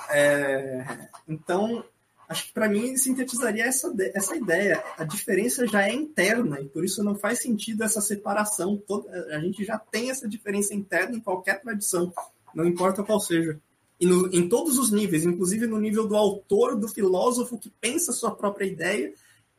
É, 0.10 1.08
então, 1.28 1.86
acho 2.28 2.48
que 2.48 2.54
para 2.54 2.68
mim 2.68 2.98
sintetizaria 2.98 3.66
essa, 3.66 3.94
essa 4.14 4.36
ideia. 4.36 4.84
A 4.98 5.04
diferença 5.04 5.66
já 5.68 5.88
é 5.88 5.94
interna, 5.94 6.60
e 6.60 6.66
por 6.66 6.84
isso 6.84 7.04
não 7.04 7.16
faz 7.16 7.40
sentido 7.40 7.84
essa 7.84 8.02
separação. 8.02 8.78
Toda, 8.78 9.10
a 9.36 9.40
gente 9.40 9.64
já 9.64 9.78
tem 9.78 10.10
essa 10.10 10.28
diferença 10.28 10.74
interna 10.74 11.16
em 11.16 11.22
qualquer 11.22 11.62
tradição, 11.62 12.14
não 12.54 12.66
importa 12.66 13.04
qual 13.04 13.20
seja. 13.20 13.60
E 14.00 14.06
no, 14.06 14.28
em 14.34 14.48
todos 14.48 14.78
os 14.78 14.92
níveis, 14.92 15.26
inclusive 15.26 15.66
no 15.66 15.80
nível 15.80 16.08
do 16.08 16.16
autor, 16.16 16.76
do 16.76 16.88
filósofo 16.88 17.58
que 17.58 17.70
pensa 17.82 18.12
sua 18.12 18.36
própria 18.36 18.66
ideia, 18.66 19.14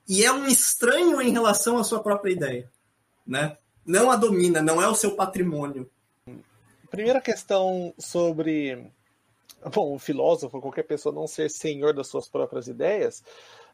e 0.09 0.25
é 0.25 0.33
um 0.33 0.47
estranho 0.47 1.21
em 1.21 1.31
relação 1.31 1.77
à 1.77 1.85
sua 1.85 2.01
própria 2.01 2.33
ideia, 2.33 2.71
né? 3.27 3.57
Não 3.85 4.11
a 4.11 4.17
domina, 4.17 4.63
não 4.63 4.81
é 4.81 4.89
o 4.89 4.95
seu 4.95 5.13
patrimônio. 5.17 5.91
Primeira 6.91 7.21
questão 7.21 7.93
sobre 7.99 8.91
bom, 9.75 9.95
um 9.95 9.99
filósofo, 9.99 10.61
qualquer 10.61 10.85
pessoa 10.85 11.15
não 11.15 11.27
ser 11.27 11.51
senhor 11.51 11.93
das 11.93 12.09
suas 12.09 12.29
próprias 12.29 12.69
ideias, 12.69 13.23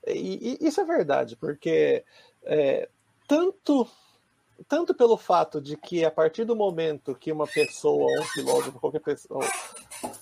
e, 0.07 0.59
e 0.61 0.67
isso 0.67 0.81
é 0.81 0.85
verdade, 0.85 1.37
porque 1.37 2.05
é, 2.45 2.89
tanto 3.27 3.89
tanto 4.69 4.95
pelo 4.95 5.17
fato 5.17 5.61
de 5.61 5.77
que 5.77 6.05
a 6.05 6.11
partir 6.11 6.45
do 6.45 6.55
momento 6.55 7.15
que 7.15 7.33
uma 7.33 7.47
pessoa, 7.47 8.09
um 8.21 8.25
filósofo, 8.25 8.79
qualquer 8.79 9.01
pessoa, 9.01 9.45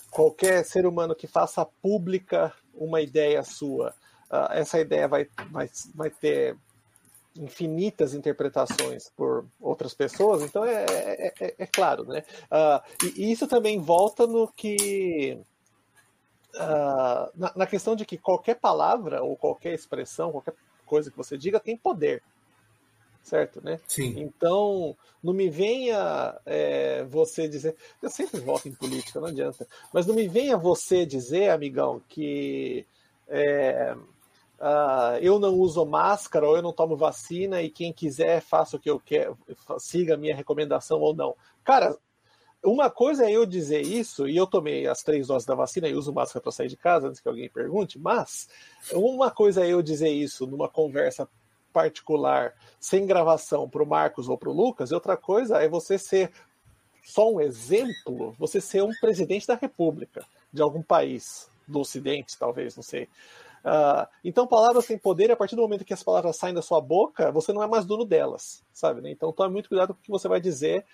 qualquer 0.09 0.65
ser 0.65 0.85
humano 0.85 1.15
que 1.15 1.27
faça 1.27 1.65
pública 1.65 2.51
uma 2.73 2.99
ideia 2.99 3.43
sua, 3.43 3.93
uh, 4.31 4.51
essa 4.51 4.79
ideia 4.79 5.07
vai, 5.07 5.27
vai, 5.51 5.69
vai 5.93 6.09
ter 6.09 6.57
infinitas 7.35 8.13
interpretações 8.13 9.09
por 9.15 9.45
outras 9.59 9.93
pessoas, 9.93 10.43
então 10.43 10.63
é, 10.65 10.85
é, 10.85 11.33
é, 11.39 11.55
é 11.57 11.65
claro, 11.67 12.05
né? 12.05 12.23
Uh, 12.45 13.07
e, 13.15 13.31
isso 13.31 13.47
também 13.47 13.79
volta 13.79 14.27
no 14.27 14.47
que 14.47 15.39
uh, 16.55 17.31
na, 17.35 17.51
na, 17.55 17.67
questão 17.67 17.95
de 17.95 18.05
que 18.05 18.17
qualquer 18.17 18.55
palavra 18.55 19.21
ou 19.23 19.35
qualquer 19.35 19.73
expressão, 19.73 20.31
qualquer 20.31 20.53
coisa 20.85 21.09
que 21.09 21.17
você 21.17 21.37
diga 21.37 21.59
tem 21.59 21.77
poder, 21.77 22.21
certo, 23.21 23.63
né? 23.63 23.79
Sim. 23.87 24.19
Então 24.19 24.95
não 25.23 25.33
me 25.33 25.49
venha 25.49 26.37
é, 26.45 27.03
você 27.05 27.47
dizer, 27.47 27.75
eu 28.01 28.09
sempre 28.09 28.39
voto 28.39 28.67
em 28.67 28.73
política, 28.73 29.19
não 29.19 29.29
adianta, 29.29 29.65
mas 29.93 30.05
não 30.05 30.13
me 30.13 30.27
venha 30.27 30.57
você 30.57 31.05
dizer, 31.05 31.49
amigão, 31.49 32.01
que 32.09 32.85
é, 33.27 33.95
uh, 34.59 35.17
eu 35.21 35.39
não 35.39 35.55
uso 35.55 35.85
máscara 35.85 36.47
ou 36.47 36.55
eu 36.55 36.61
não 36.61 36.73
tomo 36.73 36.97
vacina 36.97 37.61
e 37.61 37.69
quem 37.69 37.93
quiser 37.93 38.41
faça 38.41 38.75
o 38.75 38.79
que 38.79 38.89
eu 38.89 38.99
quero, 38.99 39.37
siga 39.79 40.15
a 40.15 40.17
minha 40.17 40.35
recomendação 40.35 40.99
ou 40.99 41.15
não. 41.15 41.35
Cara, 41.63 41.97
uma 42.63 42.89
coisa 42.89 43.25
é 43.25 43.31
eu 43.31 43.45
dizer 43.45 43.81
isso, 43.81 44.27
e 44.27 44.37
eu 44.37 44.47
tomei 44.47 44.87
as 44.87 45.03
três 45.03 45.27
doses 45.27 45.45
da 45.45 45.53
vacina 45.53 45.87
e 45.87 45.93
uso 45.93 46.13
máscara 46.13 46.41
para 46.41 46.51
sair 46.51 46.69
de 46.69 46.77
casa, 46.77 47.07
antes 47.07 47.19
que 47.19 47.27
alguém 47.27 47.49
pergunte, 47.49 47.99
mas 47.99 48.47
uma 48.93 49.29
coisa 49.29 49.65
é 49.65 49.69
eu 49.69 49.81
dizer 49.81 50.09
isso 50.09 50.47
numa 50.47 50.69
conversa 50.69 51.27
particular, 51.73 52.53
sem 52.79 53.05
gravação, 53.05 53.67
para 53.67 53.83
o 53.83 53.87
Marcos 53.87 54.29
ou 54.29 54.37
para 54.37 54.49
o 54.49 54.53
Lucas, 54.53 54.91
e 54.91 54.93
outra 54.93 55.17
coisa 55.17 55.57
é 55.57 55.67
você 55.67 55.97
ser 55.97 56.31
só 57.03 57.29
um 57.29 57.41
exemplo, 57.41 58.33
você 58.39 58.61
ser 58.61 58.81
um 58.81 58.93
presidente 59.01 59.45
da 59.45 59.55
República 59.55 60.25
de 60.51 60.61
algum 60.61 60.81
país, 60.81 61.49
do 61.67 61.81
Ocidente, 61.81 62.37
talvez, 62.37 62.75
não 62.75 62.83
sei. 62.83 63.09
Uh, 63.63 64.07
então, 64.23 64.47
palavras 64.47 64.85
têm 64.85 64.97
poder, 64.97 65.29
e 65.29 65.31
a 65.33 65.35
partir 65.35 65.55
do 65.55 65.61
momento 65.61 65.83
que 65.83 65.93
as 65.93 66.03
palavras 66.03 66.37
saem 66.37 66.53
da 66.53 66.61
sua 66.61 66.79
boca, 66.79 67.31
você 67.31 67.51
não 67.51 67.63
é 67.63 67.67
mais 67.67 67.85
dono 67.85 68.05
delas, 68.05 68.63
sabe? 68.71 69.01
Né? 69.01 69.11
Então, 69.11 69.33
tome 69.33 69.51
muito 69.51 69.69
cuidado 69.69 69.93
com 69.93 69.99
o 69.99 70.03
que 70.03 70.11
você 70.11 70.27
vai 70.27 70.39
dizer, 70.39 70.85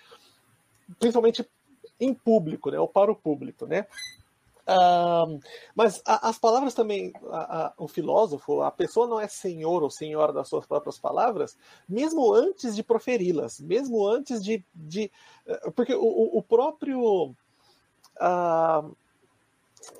principalmente 0.98 1.48
em 2.00 2.14
público, 2.14 2.70
né? 2.70 2.80
Ou 2.80 2.88
para 2.88 3.12
o 3.12 3.16
público, 3.16 3.66
né? 3.66 3.86
Mas 5.74 6.02
a, 6.06 6.28
as 6.28 6.38
palavras 6.38 6.74
também, 6.74 7.12
a, 7.30 7.66
a, 7.66 7.72
o 7.76 7.88
filósofo, 7.88 8.62
a 8.62 8.70
pessoa 8.70 9.06
não 9.06 9.20
é 9.20 9.26
senhor 9.26 9.82
ou 9.82 9.90
senhora 9.90 10.32
das 10.32 10.48
suas 10.48 10.66
próprias 10.66 10.98
palavras, 10.98 11.56
mesmo 11.88 12.32
antes 12.32 12.74
de 12.74 12.82
proferi-las, 12.82 13.60
mesmo 13.60 14.06
antes 14.06 14.42
de. 14.42 14.64
de 14.74 15.10
eh, 15.46 15.70
porque 15.74 15.94
o, 15.94 16.38
o 16.38 16.42
próprio. 16.42 17.34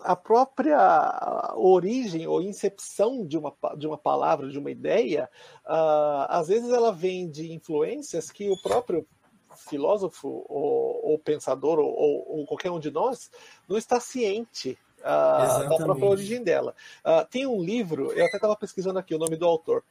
A 0.02 0.14
própria 0.14 1.54
origem 1.56 2.26
ou 2.26 2.42
incepção 2.42 3.26
de 3.26 3.38
uma, 3.38 3.54
de 3.78 3.86
uma 3.86 3.96
palavra, 3.96 4.50
de 4.50 4.58
uma 4.58 4.70
ideia, 4.70 5.28
uh, 5.64 6.28
às 6.28 6.48
vezes 6.48 6.70
ela 6.70 6.92
vem 6.92 7.30
de 7.30 7.50
influências 7.50 8.30
que 8.30 8.50
o 8.50 8.60
próprio 8.60 9.06
filósofo 9.56 10.44
ou, 10.48 11.10
ou 11.10 11.18
pensador 11.18 11.78
ou, 11.78 11.92
ou, 12.28 12.46
qualquer 12.46 12.70
um 12.70 12.80
de 12.80 12.90
nós 12.90 13.30
não 13.68 13.76
está 13.76 14.00
ciente 14.00 14.78
uh, 15.00 15.68
da 15.68 15.76
própria 15.76 16.08
origem 16.08 16.42
dela. 16.42 16.74
Uh, 17.04 17.26
tem 17.28 17.46
um 17.46 17.62
livro, 17.62 18.12
eu 18.12 18.24
até 18.24 18.36
estava 18.36 18.56
pesquisando 18.56 18.98
aqui 18.98 19.14
o 19.14 19.18
nome 19.18 19.36
do 19.36 19.46
autor, 19.46 19.82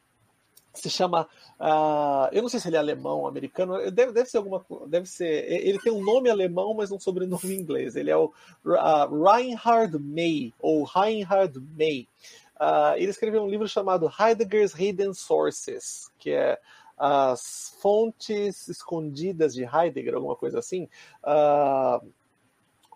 se 0.73 0.89
chama. 0.89 1.27
Uh, 1.59 2.29
eu 2.31 2.41
não 2.41 2.49
sei 2.49 2.59
se 2.59 2.67
ele 2.67 2.75
é 2.75 2.79
alemão, 2.79 3.27
americano, 3.27 3.91
deve, 3.91 4.11
deve 4.11 4.29
ser 4.29 4.37
alguma 4.37 4.65
Deve 4.87 5.07
ser. 5.07 5.51
Ele 5.51 5.79
tem 5.79 5.91
um 5.91 6.03
nome 6.03 6.29
alemão, 6.29 6.73
mas 6.73 6.91
um 6.91 6.99
sobrenome 6.99 7.55
inglês. 7.55 7.95
Ele 7.95 8.09
é 8.09 8.17
o 8.17 8.31
uh, 8.65 9.23
Reinhard 9.23 9.97
May, 9.99 10.53
ou 10.59 10.83
Reinhard 10.83 11.59
May. 11.77 12.07
Uh, 12.59 12.95
ele 12.97 13.09
escreveu 13.09 13.41
um 13.43 13.49
livro 13.49 13.67
chamado 13.67 14.11
Heidegger's 14.19 14.73
Hidden 14.77 15.13
Sources, 15.13 16.11
que 16.19 16.31
é 16.31 16.59
as 16.99 17.73
fontes 17.81 18.67
escondidas 18.67 19.53
de 19.53 19.63
Heidegger, 19.63 20.15
alguma 20.15 20.35
coisa 20.35 20.59
assim, 20.59 20.89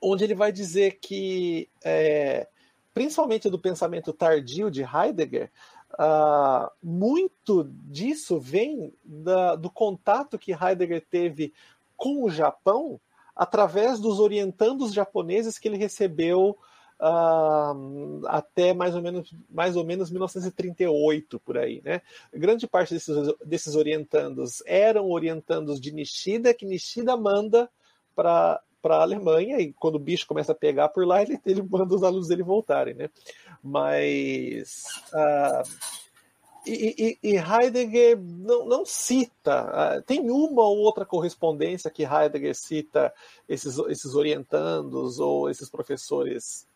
onde 0.02 0.24
ele 0.26 0.36
vai 0.36 0.52
dizer 0.52 1.00
que, 1.00 1.70
é, 1.84 2.48
principalmente 2.94 3.50
do 3.50 3.58
pensamento 3.58 4.12
tardio 4.12 4.70
de 4.70 4.84
Heidegger, 4.84 5.50
Uh, 5.94 6.72
muito 6.82 7.66
disso 7.66 8.40
vem 8.40 8.92
da, 9.06 9.56
do 9.56 9.70
contato 9.70 10.40
que 10.40 10.52
Heidegger 10.52 11.06
teve 11.08 11.54
com 11.96 12.24
o 12.24 12.32
Japão 12.32 13.00
através 13.36 14.00
dos 14.00 14.20
orientandos 14.20 14.92
japoneses 14.92 15.60
que 15.60 15.68
ele 15.68 15.78
recebeu 15.78 16.58
uh, 17.04 18.26
até 18.28 18.74
mais 18.74 18.96
ou, 18.96 19.02
menos, 19.02 19.34
mais 19.50 19.76
ou 19.76 19.84
menos 19.84 20.10
1938, 20.10 21.40
por 21.40 21.58
aí. 21.58 21.82
Né? 21.84 22.02
Grande 22.34 22.66
parte 22.66 22.94
desses, 22.94 23.34
desses 23.46 23.76
orientandos 23.76 24.64
eram 24.66 25.10
orientandos 25.10 25.82
de 25.82 25.92
Nishida, 25.92 26.54
que 26.54 26.66
Nishida 26.66 27.18
manda 27.18 27.70
para 28.16 28.62
para 28.82 28.98
a 28.98 29.02
Alemanha 29.02 29.62
e 29.62 29.72
quando 29.72 29.96
o 29.96 30.00
bicho 30.00 30.28
começa 30.28 30.52
a 30.52 30.56
pegar 30.56 30.90
por 30.90 31.08
lá 31.08 31.22
ele, 31.22 31.40
ele 31.46 31.62
manda 31.62 31.96
os 31.96 32.04
alunos 32.04 32.28
dele 32.28 32.44
voltarem, 32.44 32.94
né? 32.94 33.10
Mas 33.64 34.84
uh, 35.14 35.64
e, 36.66 37.18
e, 37.24 37.30
e, 37.32 37.38
Heidegger 37.38 38.20
não, 38.20 38.66
não 38.66 38.86
cita, 38.86 40.00
uh, 40.00 40.02
tem 40.02 40.30
uma 40.30 40.64
ou 40.64 40.80
outra 40.80 41.06
correspondência 41.06 41.90
que 41.90 42.04
Heidegger 42.04 42.54
cita 42.54 43.14
esses, 43.48 43.78
esses 43.88 44.16
orientandos 44.16 45.18
ou 45.18 45.50
esses 45.50 45.70
professores 45.70 46.68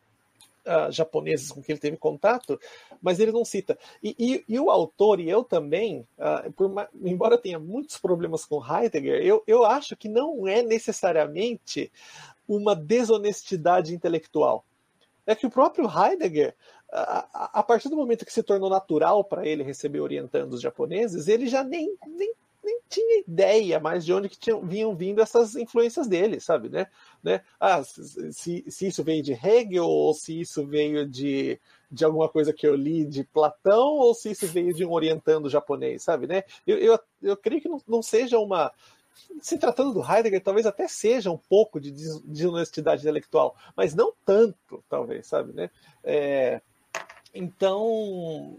uh, 0.68 0.92
japoneses 0.92 1.52
com 1.52 1.62
quem 1.62 1.74
ele 1.74 1.80
teve 1.80 1.98
contato, 1.98 2.60
mas 3.02 3.20
ele 3.20 3.32
não 3.32 3.46
cita. 3.46 3.78
E, 4.04 4.16
e, 4.20 4.46
e 4.48 4.60
o 4.60 4.70
autor, 4.70 5.20
e 5.20 5.30
eu 5.30 5.44
também, 5.44 6.08
uh, 6.18 6.52
por, 6.54 6.72
embora 7.02 7.38
tenha 7.38 7.58
muitos 7.58 7.98
problemas 7.98 8.46
com 8.46 8.64
Heidegger, 8.64 9.22
eu, 9.26 9.44
eu 9.48 9.66
acho 9.66 9.96
que 9.96 10.08
não 10.08 10.48
é 10.48 10.62
necessariamente 10.62 11.92
uma 12.48 12.76
desonestidade 12.76 13.94
intelectual. 13.94 14.64
É 15.26 15.36
que 15.36 15.46
o 15.46 15.52
próprio 15.52 15.90
Heidegger, 15.90 16.56
a, 16.90 17.62
partir 17.62 17.90
do 17.90 17.98
momento 17.98 18.26
que 18.26 18.32
se 18.32 18.42
tornou 18.42 18.70
natural 18.70 19.24
para 19.24 19.46
ele 19.46 19.62
receber 19.62 20.00
orientandos 20.00 20.62
japoneses, 20.62 21.28
ele 21.28 21.48
já 21.48 21.64
nem, 21.64 21.98
nem 22.08 22.34
nem 22.68 22.82
tinha 22.90 23.22
ideia 23.26 23.80
mais 23.80 24.06
de 24.06 24.12
onde 24.14 24.28
que 24.28 24.38
tinham, 24.38 24.62
vinham 24.62 24.94
vindo 24.94 25.22
essas 25.22 25.56
influências 25.56 26.06
dele, 26.08 26.40
sabe, 26.40 26.68
né? 26.68 26.88
né? 27.24 27.42
Ah, 27.58 27.82
se, 27.84 28.66
se 28.70 28.88
isso 28.88 29.04
veio 29.04 29.24
de 29.24 29.32
Hegel 29.32 29.86
ou 29.86 30.14
se 30.14 30.40
isso 30.42 30.66
veio 30.66 31.08
de, 31.08 31.60
de 31.90 32.04
alguma 32.04 32.28
coisa 32.28 32.52
que 32.52 32.68
eu 32.68 32.76
li 32.76 33.06
de 33.06 33.24
Platão 33.24 33.96
ou 33.96 34.14
se 34.14 34.32
isso 34.32 34.46
veio 34.48 34.74
de 34.74 34.86
um 34.86 34.92
orientando 34.92 35.50
japonês, 35.50 36.04
sabe, 36.04 36.28
né? 36.28 36.44
Eu, 36.66 36.78
eu, 36.78 37.00
eu 37.22 37.38
creio 37.38 37.62
que 37.62 37.70
não, 37.70 37.82
não 37.88 38.02
seja 38.02 38.38
uma 38.38 38.72
se 39.42 39.58
tratando 39.58 39.94
do 39.94 40.04
Heidegger, 40.04 40.44
talvez 40.44 40.66
até 40.68 40.88
seja 40.88 41.32
um 41.32 41.38
pouco 41.38 41.80
de 41.80 41.92
desonestidade 41.92 43.02
intelectual, 43.02 43.56
mas 43.76 43.96
não 43.96 44.14
tanto, 44.24 44.84
talvez, 44.88 45.26
sabe, 45.26 45.54
né? 45.54 45.72
É, 46.04 46.62
então, 47.34 48.58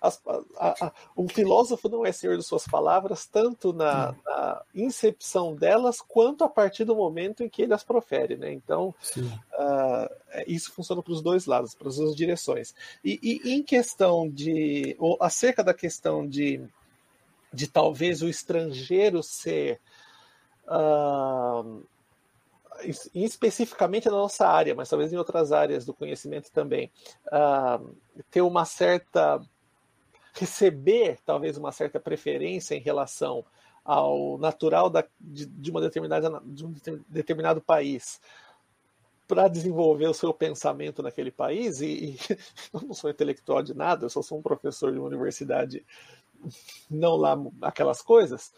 as, 0.00 0.20
a, 0.58 0.86
a, 0.86 0.92
o 1.14 1.28
filósofo 1.28 1.88
não 1.88 2.04
é 2.04 2.12
senhor 2.12 2.36
de 2.36 2.42
suas 2.42 2.66
palavras, 2.66 3.26
tanto 3.26 3.72
na, 3.72 4.14
na, 4.24 4.62
incepção 4.74 5.54
delas, 5.54 6.00
quanto 6.00 6.44
a 6.44 6.48
partir 6.48 6.84
do 6.84 6.94
momento 6.94 7.42
em 7.42 7.48
que 7.48 7.62
ele 7.62 7.74
as 7.74 7.84
profere. 7.84 8.36
Né? 8.36 8.52
Então, 8.52 8.94
uh, 9.18 10.42
isso 10.46 10.72
funciona 10.72 11.02
para 11.02 11.12
os 11.12 11.22
dois 11.22 11.46
lados, 11.46 11.74
para 11.74 11.88
as 11.88 11.96
duas 11.96 12.14
direções. 12.14 12.74
E, 13.04 13.18
e, 13.22 13.52
em 13.54 13.62
questão 13.62 14.28
de. 14.28 14.96
ou 14.98 15.16
acerca 15.20 15.62
da 15.62 15.74
questão 15.74 16.26
de, 16.26 16.62
de 17.52 17.66
talvez 17.66 18.22
o 18.22 18.28
estrangeiro 18.28 19.22
ser. 19.22 19.80
Uh, 20.66 21.84
especificamente 23.14 24.06
na 24.06 24.12
nossa 24.12 24.46
área, 24.46 24.74
mas 24.74 24.88
talvez 24.88 25.12
em 25.12 25.16
outras 25.16 25.52
áreas 25.52 25.84
do 25.84 25.94
conhecimento 25.94 26.50
também, 26.50 26.90
uh, 27.28 27.94
ter 28.30 28.42
uma 28.42 28.64
certa. 28.64 29.40
receber 30.34 31.18
talvez 31.24 31.56
uma 31.56 31.72
certa 31.72 31.98
preferência 31.98 32.74
em 32.74 32.80
relação 32.80 33.44
ao 33.84 34.36
natural 34.38 34.90
da, 34.90 35.04
de, 35.20 35.46
de, 35.46 35.70
uma 35.70 35.80
determinada, 35.80 36.42
de 36.44 36.66
um 36.66 36.74
determinado 37.08 37.60
país 37.60 38.20
para 39.28 39.48
desenvolver 39.48 40.06
o 40.06 40.14
seu 40.14 40.32
pensamento 40.32 41.02
naquele 41.02 41.30
país, 41.30 41.80
e, 41.80 41.86
e 41.86 42.18
eu 42.72 42.80
não 42.80 42.94
sou 42.94 43.10
intelectual 43.10 43.62
de 43.62 43.74
nada, 43.74 44.04
eu 44.04 44.10
só 44.10 44.22
sou 44.22 44.38
um 44.38 44.42
professor 44.42 44.92
de 44.92 44.98
uma 44.98 45.08
universidade 45.08 45.84
não 46.90 47.16
lá 47.16 47.36
aquelas 47.62 48.02
coisas, 48.02 48.52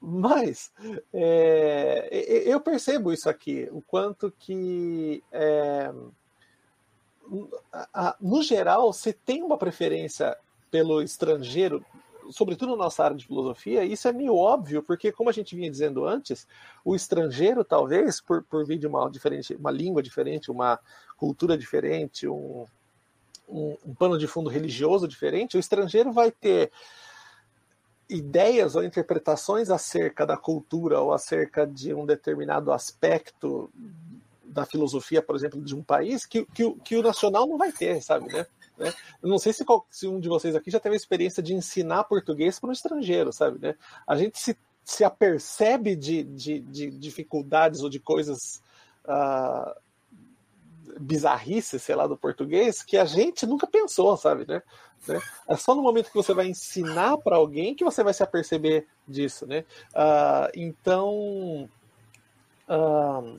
mas 0.00 0.72
é, 1.12 2.08
eu 2.46 2.60
percebo 2.60 3.12
isso 3.12 3.28
aqui, 3.28 3.68
o 3.72 3.82
quanto 3.82 4.30
que 4.38 5.22
é, 5.32 5.92
no 8.20 8.42
geral 8.42 8.92
você 8.92 9.12
tem 9.12 9.42
uma 9.42 9.56
preferência 9.56 10.36
pelo 10.70 11.02
estrangeiro, 11.02 11.84
sobretudo 12.30 12.70
na 12.72 12.84
nossa 12.84 13.04
área 13.04 13.16
de 13.16 13.26
filosofia, 13.26 13.84
isso 13.84 14.08
é 14.08 14.12
meio 14.12 14.34
óbvio, 14.36 14.82
porque 14.82 15.12
como 15.12 15.28
a 15.28 15.32
gente 15.32 15.54
vinha 15.54 15.70
dizendo 15.70 16.06
antes, 16.06 16.46
o 16.84 16.94
estrangeiro 16.94 17.64
talvez 17.64 18.20
por, 18.20 18.42
por 18.44 18.64
vir 18.64 18.78
de 18.78 18.86
uma 18.86 19.08
diferente, 19.10 19.54
uma 19.54 19.70
língua 19.70 20.02
diferente, 20.02 20.50
uma 20.50 20.78
cultura 21.16 21.58
diferente, 21.58 22.26
um, 22.26 22.64
um, 23.48 23.76
um 23.84 23.94
pano 23.94 24.18
de 24.18 24.26
fundo 24.26 24.48
religioso 24.48 25.06
diferente, 25.06 25.56
o 25.56 25.60
estrangeiro 25.60 26.12
vai 26.12 26.30
ter 26.30 26.70
ideias 28.12 28.74
ou 28.74 28.84
interpretações 28.84 29.70
acerca 29.70 30.26
da 30.26 30.36
cultura 30.36 31.00
ou 31.00 31.12
acerca 31.12 31.66
de 31.66 31.94
um 31.94 32.04
determinado 32.04 32.72
aspecto 32.72 33.70
da 34.44 34.66
filosofia, 34.66 35.22
por 35.22 35.34
exemplo, 35.34 35.60
de 35.62 35.74
um 35.74 35.82
país, 35.82 36.26
que, 36.26 36.44
que, 36.46 36.70
que 36.80 36.96
o 36.96 37.02
nacional 37.02 37.46
não 37.46 37.56
vai 37.56 37.72
ter, 37.72 38.02
sabe, 38.02 38.30
né? 38.32 38.46
né? 38.78 38.92
Não 39.22 39.38
sei 39.38 39.52
se, 39.52 39.64
se, 39.90 40.06
um 40.06 40.20
de 40.20 40.28
vocês 40.28 40.54
aqui 40.54 40.70
já 40.70 40.78
teve 40.78 40.94
a 40.94 40.96
experiência 40.96 41.42
de 41.42 41.54
ensinar 41.54 42.04
português 42.04 42.60
para 42.60 42.68
um 42.68 42.72
estrangeiro, 42.72 43.32
sabe, 43.32 43.58
né? 43.58 43.74
A 44.06 44.14
gente 44.14 44.38
se, 44.38 44.56
se 44.84 45.04
apercebe 45.04 45.96
de, 45.96 46.22
de, 46.22 46.60
de 46.60 46.90
dificuldades 46.90 47.80
ou 47.80 47.88
de 47.88 47.98
coisas 47.98 48.62
uh, 49.06 49.74
bizarrices, 51.00 51.82
sei 51.82 51.94
lá, 51.94 52.06
do 52.06 52.16
português, 52.16 52.82
que 52.82 52.96
a 52.96 53.04
gente 53.04 53.46
nunca 53.46 53.66
pensou, 53.66 54.16
sabe, 54.16 54.46
né? 54.46 54.62
Né? 55.06 55.20
É 55.48 55.56
só 55.56 55.74
no 55.74 55.82
momento 55.82 56.08
que 56.08 56.16
você 56.16 56.32
vai 56.32 56.46
ensinar 56.46 57.18
para 57.18 57.36
alguém 57.36 57.74
que 57.74 57.84
você 57.84 58.04
vai 58.04 58.14
se 58.14 58.22
aperceber 58.22 58.86
disso, 59.06 59.46
né? 59.46 59.64
Uh, 59.90 60.50
então, 60.54 61.68
uh, 62.68 63.36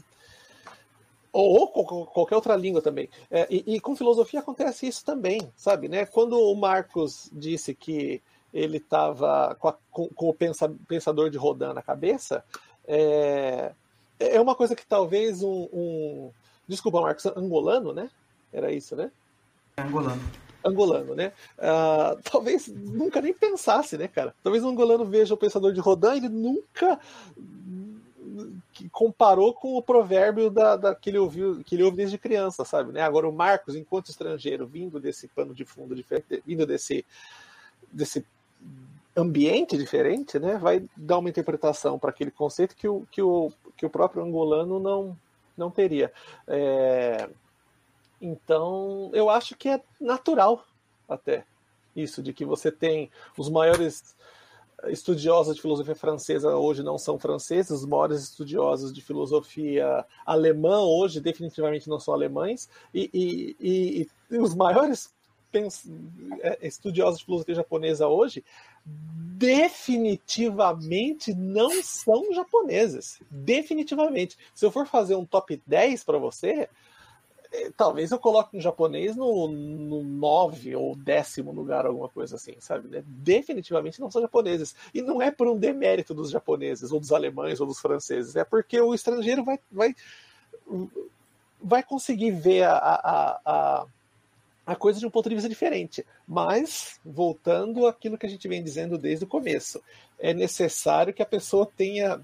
ou, 1.31 1.71
ou, 1.73 2.05
qualquer 2.05 2.35
outra 2.35 2.55
língua 2.55 2.81
também. 2.81 3.09
É, 3.31 3.47
e, 3.49 3.75
e, 3.75 3.79
com 3.79 3.95
filosofia 3.95 4.41
acontece 4.41 4.87
isso 4.87 5.03
também, 5.03 5.51
sabe? 5.55 5.87
Né? 5.87 6.05
Quando 6.05 6.37
o 6.37 6.55
Marcos 6.55 7.29
disse 7.33 7.73
que 7.73 8.21
ele 8.53 8.77
estava 8.77 9.55
com, 9.55 9.73
com, 9.89 10.07
com, 10.09 10.29
o 10.29 10.33
pensa, 10.33 10.71
pensador 10.87 11.31
de 11.31 11.37
Rodin 11.37 11.73
na 11.73 11.81
cabeça, 11.81 12.45
é, 12.87 13.71
é 14.19 14.39
uma 14.39 14.53
coisa 14.53 14.75
que 14.75 14.85
talvez 14.85 15.41
um, 15.41 15.67
um 15.73 16.31
desculpa, 16.67 17.01
Marcos, 17.01 17.25
angolano, 17.25 17.93
né? 17.93 18.09
Era 18.51 18.71
isso, 18.71 18.95
né? 18.95 19.11
Angolano 19.77 20.21
angolano, 20.65 21.13
né? 21.13 21.33
Uh, 21.57 22.21
talvez 22.23 22.67
nunca 22.67 23.21
nem 23.21 23.33
pensasse, 23.33 23.97
né, 23.97 24.07
cara? 24.07 24.33
Talvez 24.41 24.63
o 24.63 24.69
angolano 24.69 25.05
veja 25.05 25.33
o 25.33 25.37
pensador 25.37 25.73
de 25.73 25.79
Rodin, 25.81 26.17
ele 26.17 26.29
nunca 26.29 26.99
comparou 28.91 29.53
com 29.53 29.75
o 29.75 29.81
provérbio 29.81 30.49
da, 30.49 30.75
da, 30.75 30.95
que, 30.95 31.09
ele 31.09 31.19
ouviu, 31.19 31.63
que 31.63 31.75
ele 31.75 31.83
ouve 31.83 31.97
desde 31.97 32.17
criança, 32.17 32.65
sabe? 32.65 32.91
Né? 32.91 33.01
Agora 33.01 33.27
o 33.27 33.33
Marcos, 33.33 33.75
enquanto 33.75 34.09
estrangeiro, 34.09 34.65
vindo 34.65 34.99
desse 34.99 35.27
pano 35.27 35.53
de 35.53 35.65
fundo 35.65 35.95
diferente, 35.95 36.41
vindo 36.45 36.65
desse, 36.65 37.05
desse 37.91 38.25
ambiente 39.15 39.77
diferente, 39.77 40.39
né, 40.39 40.57
vai 40.57 40.83
dar 40.97 41.19
uma 41.19 41.29
interpretação 41.29 41.99
para 41.99 42.09
aquele 42.09 42.31
conceito 42.31 42.75
que 42.75 42.87
o, 42.87 43.05
que 43.11 43.21
o, 43.21 43.51
que 43.77 43.85
o 43.85 43.89
próprio 43.89 44.23
angolano 44.23 44.79
não, 44.79 45.15
não 45.57 45.69
teria. 45.71 46.11
É, 46.47 47.29
então, 48.21 49.09
eu 49.13 49.29
acho 49.29 49.55
que 49.55 49.69
é 49.69 49.81
natural 49.99 50.65
até 51.07 51.45
isso, 51.95 52.23
de 52.23 52.33
que 52.33 52.45
você 52.45 52.71
tem 52.71 53.11
os 53.37 53.49
maiores 53.49 54.15
estudiosos 54.87 55.55
de 55.55 55.61
filosofia 55.61 55.95
francesa 55.95 56.55
hoje 56.55 56.83
não 56.83 56.97
são 56.97 57.17
franceses, 57.17 57.71
os 57.71 57.85
maiores 57.85 58.23
estudiosos 58.23 58.91
de 58.91 59.01
filosofia 59.01 60.05
alemã 60.25 60.81
hoje 60.81 61.21
definitivamente 61.21 61.87
não 61.87 61.99
são 61.99 62.13
alemães, 62.13 62.69
e, 62.93 63.09
e, 63.13 63.55
e, 63.59 64.07
e 64.31 64.37
os 64.37 64.53
maiores 64.53 65.13
é, 65.53 66.67
estudiosos 66.67 67.19
de 67.19 67.25
filosofia 67.25 67.55
japonesa 67.55 68.07
hoje 68.07 68.43
definitivamente 68.85 71.33
não 71.33 71.83
são 71.83 72.33
japoneses. 72.33 73.19
Definitivamente. 73.29 74.37
Se 74.53 74.65
eu 74.65 74.71
for 74.71 74.87
fazer 74.87 75.15
um 75.15 75.25
top 75.25 75.61
10 75.65 76.03
para 76.03 76.17
você, 76.17 76.69
é, 77.51 77.69
talvez 77.75 78.11
eu 78.11 78.17
coloque 78.17 78.57
um 78.57 78.61
japonês 78.61 79.15
no, 79.15 79.47
no 79.47 80.03
nove 80.03 80.75
ou 80.75 80.95
décimo 80.95 81.51
lugar, 81.51 81.85
alguma 81.85 82.09
coisa 82.09 82.35
assim, 82.35 82.55
sabe? 82.59 82.87
Né? 82.87 83.03
Definitivamente 83.05 83.99
não 83.99 84.09
são 84.09 84.21
japoneses. 84.21 84.75
E 84.93 85.01
não 85.01 85.21
é 85.21 85.29
por 85.29 85.47
um 85.47 85.57
demérito 85.57 86.13
dos 86.13 86.31
japoneses, 86.31 86.91
ou 86.91 86.99
dos 86.99 87.11
alemães, 87.11 87.59
ou 87.59 87.67
dos 87.67 87.79
franceses. 87.79 88.35
É 88.35 88.43
porque 88.43 88.79
o 88.79 88.93
estrangeiro 88.93 89.43
vai, 89.43 89.59
vai, 89.71 89.95
vai 91.61 91.83
conseguir 91.83 92.31
ver 92.31 92.63
a, 92.63 92.77
a, 92.77 93.41
a 93.45 93.85
a 94.65 94.75
coisa 94.75 94.99
de 94.99 95.05
um 95.05 95.09
ponto 95.09 95.29
de 95.29 95.35
vista 95.35 95.49
diferente. 95.49 96.05
Mas, 96.27 96.99
voltando 97.03 97.85
àquilo 97.85 98.17
que 98.17 98.25
a 98.25 98.29
gente 98.29 98.47
vem 98.47 98.63
dizendo 98.63 98.97
desde 98.97 99.25
o 99.25 99.27
começo, 99.27 99.81
é 100.17 100.33
necessário 100.33 101.13
que 101.13 101.21
a 101.21 101.25
pessoa 101.25 101.69
tenha 101.75 102.21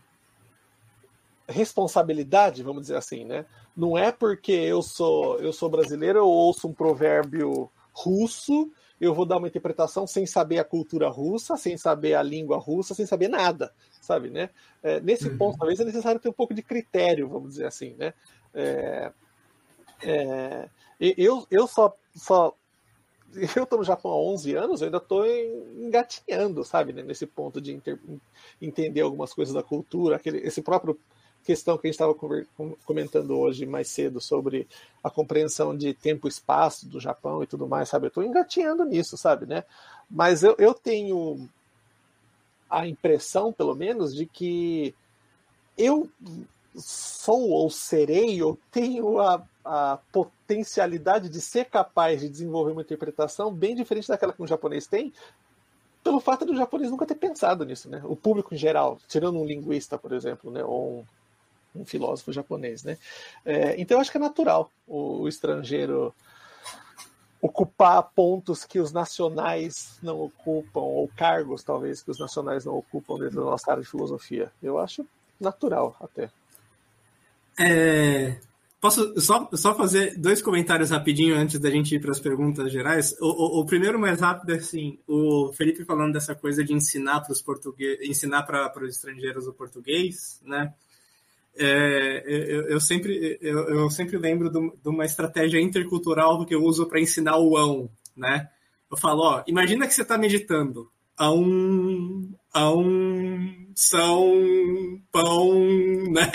responsabilidade, 1.48 2.64
vamos 2.64 2.84
dizer 2.84 2.98
assim, 2.98 3.26
né? 3.26 3.45
Não 3.76 3.98
é 3.98 4.11
porque 4.11 4.52
eu 4.52 4.82
sou 4.82 5.40
eu 5.40 5.52
sou 5.52 5.70
brasileiro, 5.70 6.20
eu 6.20 6.28
ouço 6.28 6.68
um 6.68 6.74
provérbio 6.74 7.70
russo, 7.91 8.72
eu 9.02 9.14
vou 9.14 9.26
dar 9.26 9.38
uma 9.38 9.48
interpretação 9.48 10.06
sem 10.06 10.26
saber 10.26 10.60
a 10.60 10.64
cultura 10.64 11.10
russa, 11.10 11.57
sem 11.57 11.76
saber 11.78 12.14
a 12.14 12.24
língua 12.24 12.57
russa, 12.57 12.94
sem 12.94 13.06
saber 13.06 13.30
nada, 13.30 13.74
sabe, 13.99 14.30
né? 14.30 14.49
É, 14.84 14.99
nesse 14.99 15.28
uhum. 15.28 15.38
ponto, 15.38 15.57
talvez 15.57 15.80
é 15.80 15.86
necessário 15.86 16.20
ter 16.20 16.30
um 16.30 16.34
pouco 16.34 16.53
de 16.53 16.61
critério, 16.61 17.28
vamos 17.28 17.52
dizer 17.52 17.66
assim, 17.66 17.95
né? 17.98 18.14
É, 18.53 19.11
é, 20.03 20.70
eu, 20.99 21.48
eu 21.49 21.68
só, 21.68 21.95
só 22.19 22.53
eu 23.55 23.63
estou 23.63 23.79
no 23.79 23.83
Japão 23.83 24.11
há 24.11 24.17
11 24.17 24.55
anos, 24.55 24.81
eu 24.81 24.85
ainda 24.85 24.97
estou 24.97 25.25
engatinhando, 25.25 26.63
sabe, 26.63 26.93
né, 26.93 27.03
nesse 27.03 27.25
ponto 27.25 27.61
de 27.61 27.73
inter, 27.73 27.99
entender 28.61 29.01
algumas 29.01 29.33
coisas 29.33 29.53
da 29.53 29.63
cultura, 29.63 30.15
aquele, 30.15 30.39
esse 30.39 30.61
próprio 30.61 30.99
questão 31.43 31.77
que 31.77 31.87
a 31.87 31.89
gente 31.89 31.95
estava 31.95 32.13
comentando 32.85 33.37
hoje 33.37 33.65
mais 33.65 33.87
cedo 33.87 34.19
sobre 34.19 34.67
a 35.03 35.09
compreensão 35.09 35.75
de 35.75 35.93
tempo 35.93 36.27
e 36.27 36.29
espaço 36.29 36.87
do 36.87 36.99
Japão 36.99 37.41
e 37.41 37.47
tudo 37.47 37.67
mais, 37.67 37.89
sabe? 37.89 38.05
Eu 38.05 38.09
estou 38.09 38.23
engatinhando 38.23 38.83
nisso, 38.83 39.17
sabe, 39.17 39.45
né? 39.45 39.63
Mas 40.09 40.43
eu, 40.43 40.55
eu 40.59 40.73
tenho 40.73 41.49
a 42.69 42.85
impressão, 42.87 43.53
pelo 43.53 43.73
menos, 43.73 44.13
de 44.13 44.25
que 44.25 44.93
eu 45.77 46.09
sou 46.80 47.49
ou 47.49 47.69
serei 47.69 48.41
ou 48.41 48.57
tenho 48.72 49.19
a, 49.19 49.43
a 49.64 49.99
potencialidade 50.11 51.30
de 51.30 51.41
ser 51.41 51.65
capaz 51.65 52.22
de 52.22 52.30
desenvolver 52.30 52.72
uma 52.72 52.81
interpretação 52.81 53.53
bem 53.53 53.76
diferente 53.76 54.07
daquela 54.07 54.34
que 54.34 54.41
um 54.41 54.47
japonês 54.47 54.88
tem, 54.88 55.14
pelo 56.03 56.19
fato 56.19 56.45
do 56.45 56.56
japonês 56.56 56.91
nunca 56.91 57.06
ter 57.06 57.15
pensado 57.15 57.65
nisso, 57.65 57.89
né? 57.89 58.01
O 58.06 58.15
público 58.15 58.53
em 58.53 58.57
geral, 58.57 58.97
tirando 59.07 59.39
um 59.39 59.45
linguista, 59.45 59.97
por 59.97 60.14
exemplo, 60.14 60.49
né? 60.49 60.64
Ou 60.64 61.06
um, 61.76 61.81
um 61.81 61.85
filósofo 61.85 62.31
japonês, 62.31 62.84
né? 62.84 62.97
É, 63.45 63.80
então 63.80 63.97
eu 63.97 64.01
acho 64.01 64.11
que 64.11 64.18
é 64.18 64.22
natural 64.22 64.72
o, 64.88 65.22
o 65.22 65.27
estrangeiro 65.27 66.14
ocupar 67.41 68.03
pontos 68.15 68.65
que 68.65 68.80
os 68.80 68.91
nacionais 68.91 69.97
não 70.03 70.19
ocupam, 70.19 70.81
ou 70.81 71.07
cargos, 71.15 71.64
talvez, 71.64 72.01
que 72.01 72.11
os 72.11 72.19
nacionais 72.19 72.65
não 72.65 72.76
ocupam 72.76 73.18
dentro 73.18 73.39
da 73.39 73.51
nossa 73.51 73.72
área 73.72 73.84
de 73.84 73.89
filosofia. 73.89 74.51
Eu 74.61 74.77
acho 74.77 75.06
natural 75.39 75.95
até. 76.01 76.30
É, 77.60 78.40
posso 78.80 79.19
só, 79.19 79.49
só 79.53 79.76
fazer 79.76 80.18
dois 80.18 80.41
comentários 80.41 80.91
rapidinho 80.91 81.36
antes 81.36 81.60
da 81.60 81.69
gente 81.69 81.94
ir 81.94 81.99
para 81.99 82.11
as 82.11 82.19
perguntas 82.19 82.72
gerais? 82.72 83.14
O, 83.19 83.27
o, 83.27 83.61
o, 83.61 83.65
primeiro 83.65 83.99
mais 83.99 84.22
rápido 84.22 84.53
é 84.53 84.56
assim, 84.56 84.98
o 85.06 85.52
Felipe 85.52 85.84
falando 85.84 86.14
dessa 86.14 86.34
coisa 86.34 86.64
de 86.64 86.73
ensinar 86.73 87.19
para 87.19 87.34
os 87.34 87.41
portugueses, 87.41 88.07
ensinar 88.07 88.44
para 88.44 88.72
os 88.81 88.95
estrangeiros 88.95 89.45
o 89.45 89.53
português, 89.53 90.40
né? 90.45 90.73
É, 91.57 92.23
eu, 92.26 92.61
eu, 92.69 92.80
sempre, 92.80 93.38
eu, 93.41 93.68
eu 93.68 93.90
sempre 93.90 94.18
lembro 94.18 94.49
de, 94.49 94.88
uma 94.88 95.03
estratégia 95.03 95.60
intercultural 95.60 96.45
que 96.45 96.56
eu 96.56 96.64
uso 96.64 96.88
para 96.88 97.02
ensinar 97.02 97.38
o 97.38 97.57
ão, 97.57 97.90
né? 98.15 98.49
Eu 98.90 98.95
falo, 98.95 99.23
ó, 99.23 99.44
imagina 99.45 99.86
que 99.86 99.94
você 99.94 100.03
está 100.03 100.18
meditando 100.18 100.90
a 101.18 101.30
um, 101.34 102.34
a 102.53 102.72
um 102.73 103.68
são 103.75 105.01
pão, 105.11 105.53
né? 106.11 106.31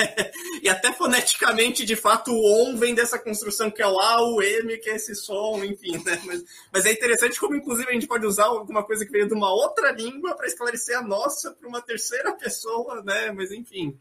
E 0.62 0.69
até 0.69 0.93
foneticamente, 0.93 1.85
de 1.85 1.97
fato, 1.97 2.31
o 2.31 2.62
on 2.62 2.77
vem 2.77 2.94
dessa 2.94 3.19
construção 3.19 3.70
que 3.70 3.82
é 3.82 3.86
o 3.86 3.98
A, 4.01 4.23
o 4.23 4.43
M, 4.43 4.78
que 4.78 4.90
é 4.90 4.97
esse 4.97 5.15
som, 5.15 5.62
enfim, 5.65 5.93
né? 6.05 6.20
Mas, 6.24 6.44
mas 6.73 6.86
é 6.86 6.93
interessante 6.93 7.39
como, 7.39 7.56
inclusive, 7.56 7.90
a 7.90 7.93
gente 7.93 8.06
pode 8.06 8.27
usar 8.27 8.44
alguma 8.44 8.82
coisa 8.82 9.05
que 9.05 9.12
veio 9.12 9.28
de 9.28 9.35
uma 9.35 9.52
outra 9.52 9.93
língua 9.93 10.35
para 10.35 10.47
esclarecer 10.47 10.97
a 10.97 11.02
nossa 11.02 11.52
para 11.52 11.69
uma 11.69 11.82
terceira 11.82 12.32
pessoa, 12.32 13.02
né? 13.02 13.31
Mas, 13.32 13.51
enfim, 13.51 13.98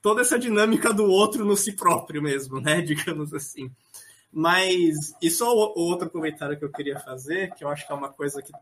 toda 0.00 0.22
essa 0.22 0.38
dinâmica 0.38 0.92
do 0.92 1.04
outro 1.04 1.44
no 1.44 1.56
si 1.56 1.72
próprio 1.72 2.22
mesmo, 2.22 2.60
né? 2.60 2.80
Digamos 2.82 3.34
assim. 3.34 3.70
Mas, 4.32 5.14
e 5.22 5.30
só 5.30 5.52
o 5.54 5.80
outro 5.80 6.10
comentário 6.10 6.58
que 6.58 6.64
eu 6.64 6.70
queria 6.70 6.98
fazer, 7.00 7.54
que 7.54 7.64
eu 7.64 7.68
acho 7.68 7.86
que 7.86 7.92
é 7.92 7.96
uma 7.96 8.12
coisa 8.12 8.42
que 8.42 8.52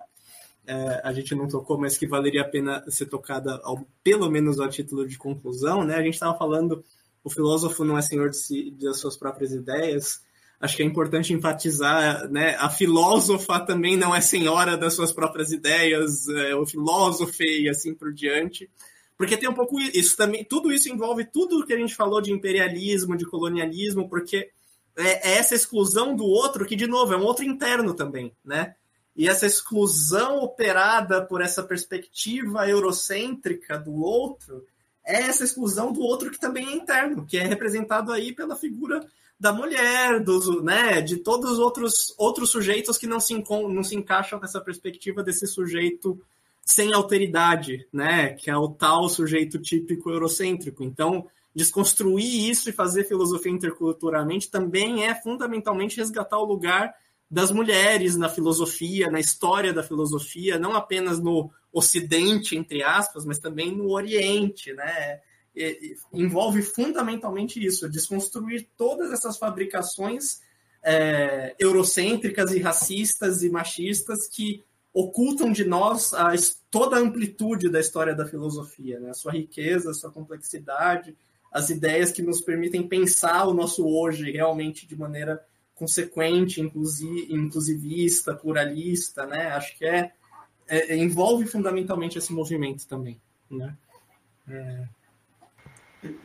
é, 0.66 1.00
a 1.04 1.12
gente 1.12 1.34
não 1.34 1.48
tocou, 1.48 1.78
mas 1.78 1.96
que 1.96 2.06
valeria 2.06 2.42
a 2.42 2.48
pena 2.48 2.84
ser 2.88 3.06
tocada, 3.06 3.60
ao, 3.62 3.86
pelo 4.02 4.30
menos 4.30 4.60
a 4.60 4.68
título 4.68 5.06
de 5.06 5.16
conclusão, 5.16 5.84
né? 5.84 5.94
A 5.96 6.02
gente 6.02 6.14
estava 6.14 6.36
falando, 6.36 6.84
o 7.22 7.30
filósofo 7.30 7.84
não 7.84 7.96
é 7.96 8.02
senhor 8.02 8.30
de, 8.30 8.36
si, 8.36 8.70
de 8.70 8.92
suas 8.94 9.16
próprias 9.16 9.52
ideias. 9.52 10.20
Acho 10.60 10.76
que 10.76 10.82
é 10.82 10.86
importante 10.86 11.32
enfatizar, 11.32 12.28
né? 12.30 12.56
A 12.56 12.68
filósofa 12.68 13.60
também 13.60 13.96
não 13.96 14.14
é 14.14 14.20
senhora 14.20 14.76
das 14.76 14.94
suas 14.94 15.12
próprias 15.12 15.52
ideias, 15.52 16.28
é, 16.28 16.54
o 16.54 16.66
filósofo 16.66 17.42
e 17.42 17.68
assim 17.68 17.94
por 17.94 18.12
diante. 18.12 18.68
Porque 19.16 19.36
tem 19.36 19.48
um 19.48 19.54
pouco 19.54 19.80
isso 19.80 20.16
também, 20.16 20.44
tudo 20.44 20.72
isso 20.72 20.88
envolve 20.88 21.24
tudo 21.24 21.64
que 21.64 21.72
a 21.72 21.78
gente 21.78 21.94
falou 21.94 22.20
de 22.20 22.32
imperialismo, 22.32 23.16
de 23.16 23.24
colonialismo, 23.24 24.08
porque 24.08 24.50
é, 24.96 25.30
é 25.30 25.38
essa 25.38 25.54
exclusão 25.54 26.14
do 26.14 26.24
outro 26.24 26.66
que, 26.66 26.76
de 26.76 26.86
novo, 26.86 27.12
é 27.14 27.16
um 27.16 27.24
outro 27.24 27.44
interno 27.44 27.94
também, 27.94 28.34
né? 28.44 28.74
E 29.16 29.28
essa 29.28 29.46
exclusão 29.46 30.40
operada 30.40 31.24
por 31.24 31.40
essa 31.40 31.62
perspectiva 31.62 32.68
eurocêntrica 32.68 33.78
do 33.78 33.94
outro 33.94 34.64
é 35.04 35.22
essa 35.22 35.44
exclusão 35.44 35.92
do 35.92 36.00
outro 36.00 36.30
que 36.30 36.38
também 36.38 36.66
é 36.66 36.74
interno, 36.74 37.24
que 37.24 37.38
é 37.38 37.46
representado 37.46 38.12
aí 38.12 38.34
pela 38.34 38.56
figura 38.56 39.00
da 39.38 39.52
mulher, 39.52 40.22
dos, 40.22 40.62
né, 40.62 41.00
de 41.00 41.18
todos 41.18 41.52
os 41.52 41.58
outros, 41.58 42.14
outros 42.18 42.50
sujeitos 42.50 42.98
que 42.98 43.06
não 43.06 43.20
se, 43.20 43.34
não 43.48 43.82
se 43.82 43.94
encaixam 43.94 44.40
nessa 44.40 44.60
perspectiva 44.60 45.22
desse 45.22 45.46
sujeito 45.46 46.20
sem 46.62 46.92
alteridade, 46.92 47.86
né, 47.92 48.30
que 48.30 48.50
é 48.50 48.56
o 48.56 48.68
tal 48.68 49.08
sujeito 49.08 49.58
típico 49.58 50.10
eurocêntrico. 50.10 50.82
Então, 50.82 51.26
desconstruir 51.54 52.50
isso 52.50 52.68
e 52.68 52.72
fazer 52.72 53.04
filosofia 53.04 53.52
interculturalmente 53.52 54.50
também 54.50 55.04
é 55.06 55.14
fundamentalmente 55.14 55.96
resgatar 55.96 56.38
o 56.38 56.44
lugar 56.44 56.94
das 57.30 57.50
mulheres 57.50 58.16
na 58.16 58.28
filosofia, 58.28 59.10
na 59.10 59.18
história 59.18 59.72
da 59.72 59.82
filosofia, 59.82 60.58
não 60.58 60.74
apenas 60.74 61.18
no 61.20 61.50
Ocidente, 61.72 62.56
entre 62.56 62.82
aspas, 62.82 63.26
mas 63.26 63.38
também 63.38 63.70
no 63.70 63.90
Oriente, 63.90 64.72
né? 64.72 65.20
E, 65.54 65.96
e, 66.12 66.22
envolve 66.22 66.62
fundamentalmente 66.62 67.62
isso, 67.64 67.88
desconstruir 67.88 68.68
todas 68.76 69.12
essas 69.12 69.36
fabricações 69.36 70.40
é, 70.82 71.54
eurocêntricas 71.58 72.52
e 72.52 72.60
racistas 72.60 73.42
e 73.42 73.50
machistas 73.50 74.28
que 74.28 74.64
ocultam 74.94 75.52
de 75.52 75.64
nós 75.64 76.14
a, 76.14 76.32
toda 76.70 76.96
a 76.96 77.00
amplitude 77.00 77.68
da 77.68 77.80
história 77.80 78.14
da 78.14 78.24
filosofia, 78.24 78.98
né? 78.98 79.12
sua 79.12 79.32
riqueza, 79.32 79.92
sua 79.92 80.10
complexidade, 80.10 81.14
as 81.52 81.68
ideias 81.68 82.12
que 82.12 82.22
nos 82.22 82.40
permitem 82.40 82.86
pensar 82.86 83.46
o 83.46 83.52
nosso 83.52 83.86
hoje 83.86 84.30
realmente 84.30 84.86
de 84.86 84.96
maneira 84.96 85.44
consequente, 85.76 86.60
inclusivista, 86.60 88.34
pluralista, 88.34 89.26
né? 89.26 89.48
Acho 89.48 89.76
que 89.76 89.84
é, 89.84 90.10
é, 90.66 90.96
envolve 90.96 91.46
fundamentalmente 91.46 92.18
esse 92.18 92.32
movimento 92.32 92.88
também, 92.88 93.20
né? 93.48 93.76
É... 94.48 94.88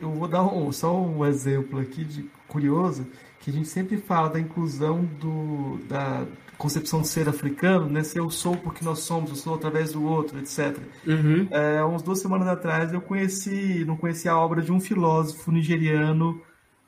Eu 0.00 0.12
vou 0.12 0.28
dar 0.28 0.42
um, 0.42 0.70
só 0.72 0.96
um 0.96 1.24
exemplo 1.26 1.80
aqui 1.80 2.04
de 2.04 2.30
curioso 2.46 3.06
que 3.40 3.50
a 3.50 3.52
gente 3.52 3.68
sempre 3.68 3.96
fala 3.96 4.30
da 4.30 4.38
inclusão 4.38 5.04
do, 5.04 5.78
da 5.88 6.24
concepção 6.56 7.02
de 7.02 7.08
ser 7.08 7.28
africano, 7.28 7.88
né? 7.88 8.04
Se 8.04 8.16
eu 8.16 8.30
sou 8.30 8.56
porque 8.56 8.84
nós 8.84 9.00
somos, 9.00 9.30
eu 9.30 9.36
sou 9.36 9.54
através 9.54 9.92
do 9.92 10.04
outro, 10.04 10.38
etc. 10.38 10.78
Uhum. 11.04 11.48
É, 11.50 11.84
uns 11.84 12.02
duas 12.02 12.20
semanas 12.20 12.46
atrás 12.46 12.92
eu 12.92 13.00
conheci, 13.00 13.84
não 13.84 13.96
conheci 13.96 14.28
a 14.28 14.38
obra 14.38 14.62
de 14.62 14.70
um 14.70 14.80
filósofo 14.80 15.50
nigeriano 15.50 16.40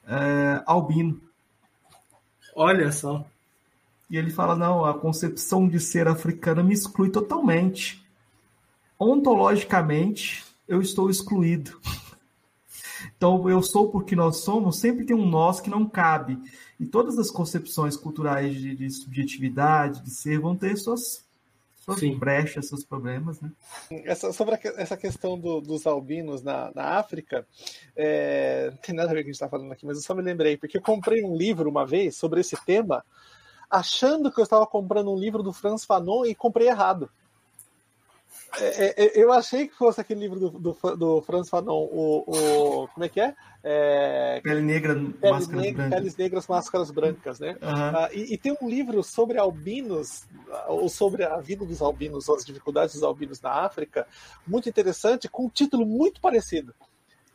é, 0.07 0.63
albino 0.67 1.21
Olha 2.55 2.93
só. 2.93 3.27
E 4.09 4.17
ele 4.17 4.31
fala: 4.31 4.55
não, 4.55 4.85
a 4.85 4.99
concepção 4.99 5.69
de 5.69 5.81
ser 5.81 6.07
africana 6.07 6.63
me 6.63 6.75
exclui 6.75 7.11
totalmente. 7.11 8.05
Ontologicamente, 8.99 10.45
eu 10.69 10.81
estou 10.81 11.11
excluído. 11.11 11.79
Então, 13.17 13.49
eu 13.49 13.63
sou 13.63 13.91
porque 13.91 14.17
nós 14.17 14.39
somos, 14.39 14.79
sempre 14.79 15.05
tem 15.05 15.15
um 15.15 15.29
nós 15.29 15.61
que 15.61 15.69
não 15.69 15.87
cabe. 15.87 16.39
E 16.81 16.87
todas 16.87 17.19
as 17.19 17.31
concepções 17.31 17.97
culturais 17.97 18.55
de, 18.55 18.75
de 18.75 18.91
subjetividade, 18.91 20.03
de 20.03 20.11
ser, 20.11 20.41
vão 20.41 20.57
ter 20.57 20.77
suas 20.77 21.24
suas 21.85 22.01
Sim. 22.01 22.19
brechas, 22.19 22.67
seus 22.67 22.85
problemas, 22.85 23.41
né? 23.41 23.53
Essa, 24.05 24.33
sobre 24.33 24.55
a, 24.55 24.59
essa 24.77 24.97
questão 24.97 25.39
do, 25.39 25.61
dos 25.61 25.87
albinos 25.87 26.43
na, 26.43 26.73
na 26.75 26.99
África, 26.99 27.47
é, 27.95 28.71
não 28.71 28.79
tem 28.79 28.95
nada 28.95 29.11
a 29.11 29.15
ver 29.15 29.21
com 29.21 29.21
o 29.21 29.25
que 29.25 29.31
a 29.31 29.33
gente 29.33 29.35
está 29.35 29.49
falando 29.49 29.71
aqui, 29.71 29.85
mas 29.85 29.99
eu 29.99 30.03
só 30.03 30.15
me 30.15 30.23
lembrei, 30.23 30.57
porque 30.57 30.79
eu 30.79 30.83
comprei 30.83 31.23
um 31.23 31.37
livro 31.37 31.69
uma 31.69 31.85
vez 31.85 32.17
sobre 32.17 32.41
esse 32.41 32.57
tema, 32.65 33.05
achando 33.71 34.33
que 34.33 34.41
eu 34.41 34.45
estava 34.45 34.67
comprando 34.67 35.13
um 35.13 35.19
livro 35.19 35.43
do 35.43 35.53
Franz 35.53 35.85
Fanon 35.85 36.25
e 36.25 36.35
comprei 36.35 36.69
errado. 36.69 37.11
É, 38.59 39.05
é, 39.05 39.23
eu 39.23 39.33
achei 39.33 39.69
que 39.69 39.75
fosse 39.75 40.01
aquele 40.01 40.21
livro 40.21 40.39
do, 40.39 40.51
do, 40.51 40.97
do 40.97 41.23
Franz 41.23 41.49
Fanon, 41.49 41.89
o, 41.91 42.25
o, 42.27 42.89
Como 42.89 43.05
é 43.05 43.09
que 43.09 43.21
é? 43.21 43.35
é 43.63 44.41
Pele 44.43 44.63
Negra, 44.63 44.95
Pele 44.95 45.33
Máscaras 45.33 45.63
Negra, 45.63 45.83
Brancas. 45.83 45.99
Peles 45.99 46.17
Negras, 46.17 46.47
Máscaras 46.47 46.91
Brancas, 46.91 47.41
né? 47.41 47.57
Uhum. 47.63 48.19
e, 48.19 48.35
e, 48.35 48.39
tem 48.39 48.57
um 48.61 48.69
livro 48.69 49.03
sobre 49.03 49.39
albinos, 49.39 50.25
ou 50.69 50.89
sobre 50.89 51.25
a 51.25 51.39
vida 51.39 51.65
dos 51.65 51.81
albinos, 51.83 52.29
ou 52.29 52.37
as 52.37 52.45
dificuldades 52.45 52.95
dos 52.95 53.03
albinos 53.03 53.41
na 53.41 53.51
África, 53.51 54.07
muito 54.47 54.69
interessante, 54.69 55.29
com 55.29 55.47
um 55.47 55.51
título 55.51 55.87
muito 55.87 56.21
parecido. 56.21 56.75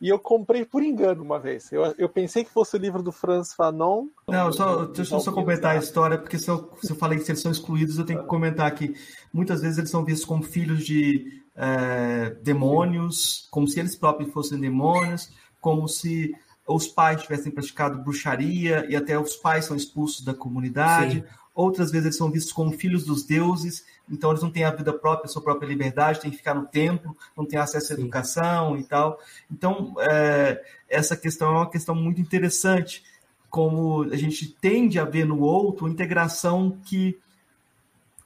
E 0.00 0.08
eu 0.08 0.18
comprei 0.18 0.64
por 0.64 0.82
engano 0.82 1.22
uma 1.22 1.38
vez. 1.38 1.70
Eu, 1.70 1.94
eu 1.98 2.08
pensei 2.08 2.42
que 2.42 2.50
fosse 2.50 2.74
o 2.74 2.78
livro 2.78 3.02
do 3.02 3.12
Franz 3.12 3.52
Fanon. 3.52 4.06
Não, 4.26 4.50
só, 4.50 4.86
deixa 4.86 5.14
eu 5.14 5.20
só 5.20 5.30
completar 5.30 5.76
a 5.76 5.78
história, 5.78 6.16
porque 6.16 6.38
se 6.38 6.48
eu, 6.48 6.72
se 6.80 6.90
eu 6.90 6.96
falei 6.96 7.18
que 7.18 7.30
eles 7.30 7.40
são 7.40 7.52
excluídos, 7.52 7.98
eu 7.98 8.06
tenho 8.06 8.20
que 8.20 8.26
comentar 8.26 8.74
que 8.74 8.94
muitas 9.32 9.60
vezes 9.60 9.76
eles 9.76 9.90
são 9.90 10.02
vistos 10.02 10.24
como 10.24 10.42
filhos 10.42 10.86
de 10.86 11.42
é, 11.54 12.30
demônios, 12.42 13.46
como 13.50 13.68
se 13.68 13.78
eles 13.78 13.94
próprios 13.94 14.32
fossem 14.32 14.58
demônios, 14.58 15.30
como 15.60 15.86
se 15.86 16.34
os 16.66 16.86
pais 16.86 17.22
tivessem 17.22 17.52
praticado 17.52 18.02
bruxaria 18.02 18.86
e 18.88 18.96
até 18.96 19.18
os 19.18 19.36
pais 19.36 19.66
são 19.66 19.76
expulsos 19.76 20.24
da 20.24 20.32
comunidade. 20.32 21.16
Sim. 21.16 21.24
Outras 21.54 21.90
vezes 21.90 22.06
eles 22.06 22.16
são 22.16 22.30
vistos 22.30 22.52
como 22.52 22.72
filhos 22.72 23.04
dos 23.04 23.24
deuses, 23.24 23.84
então 24.10 24.30
eles 24.30 24.42
não 24.42 24.50
têm 24.50 24.64
a 24.64 24.70
vida 24.70 24.92
própria, 24.92 25.26
a 25.26 25.28
sua 25.28 25.42
própria 25.42 25.66
liberdade, 25.66 26.20
têm 26.20 26.30
que 26.30 26.36
ficar 26.36 26.54
no 26.54 26.66
templo, 26.66 27.16
não 27.36 27.46
têm 27.46 27.58
acesso 27.58 27.92
à 27.92 27.96
Sim. 27.96 28.02
educação 28.02 28.76
e 28.76 28.82
tal. 28.84 29.18
Então, 29.50 29.94
é, 29.98 30.62
essa 30.88 31.16
questão 31.16 31.48
é 31.48 31.58
uma 31.58 31.70
questão 31.70 31.94
muito 31.94 32.20
interessante, 32.20 33.04
como 33.48 34.02
a 34.04 34.16
gente 34.16 34.48
tende 34.60 34.98
a 34.98 35.04
ver 35.04 35.24
no 35.24 35.40
outro 35.40 35.88
integração 35.88 36.78
que 36.84 37.18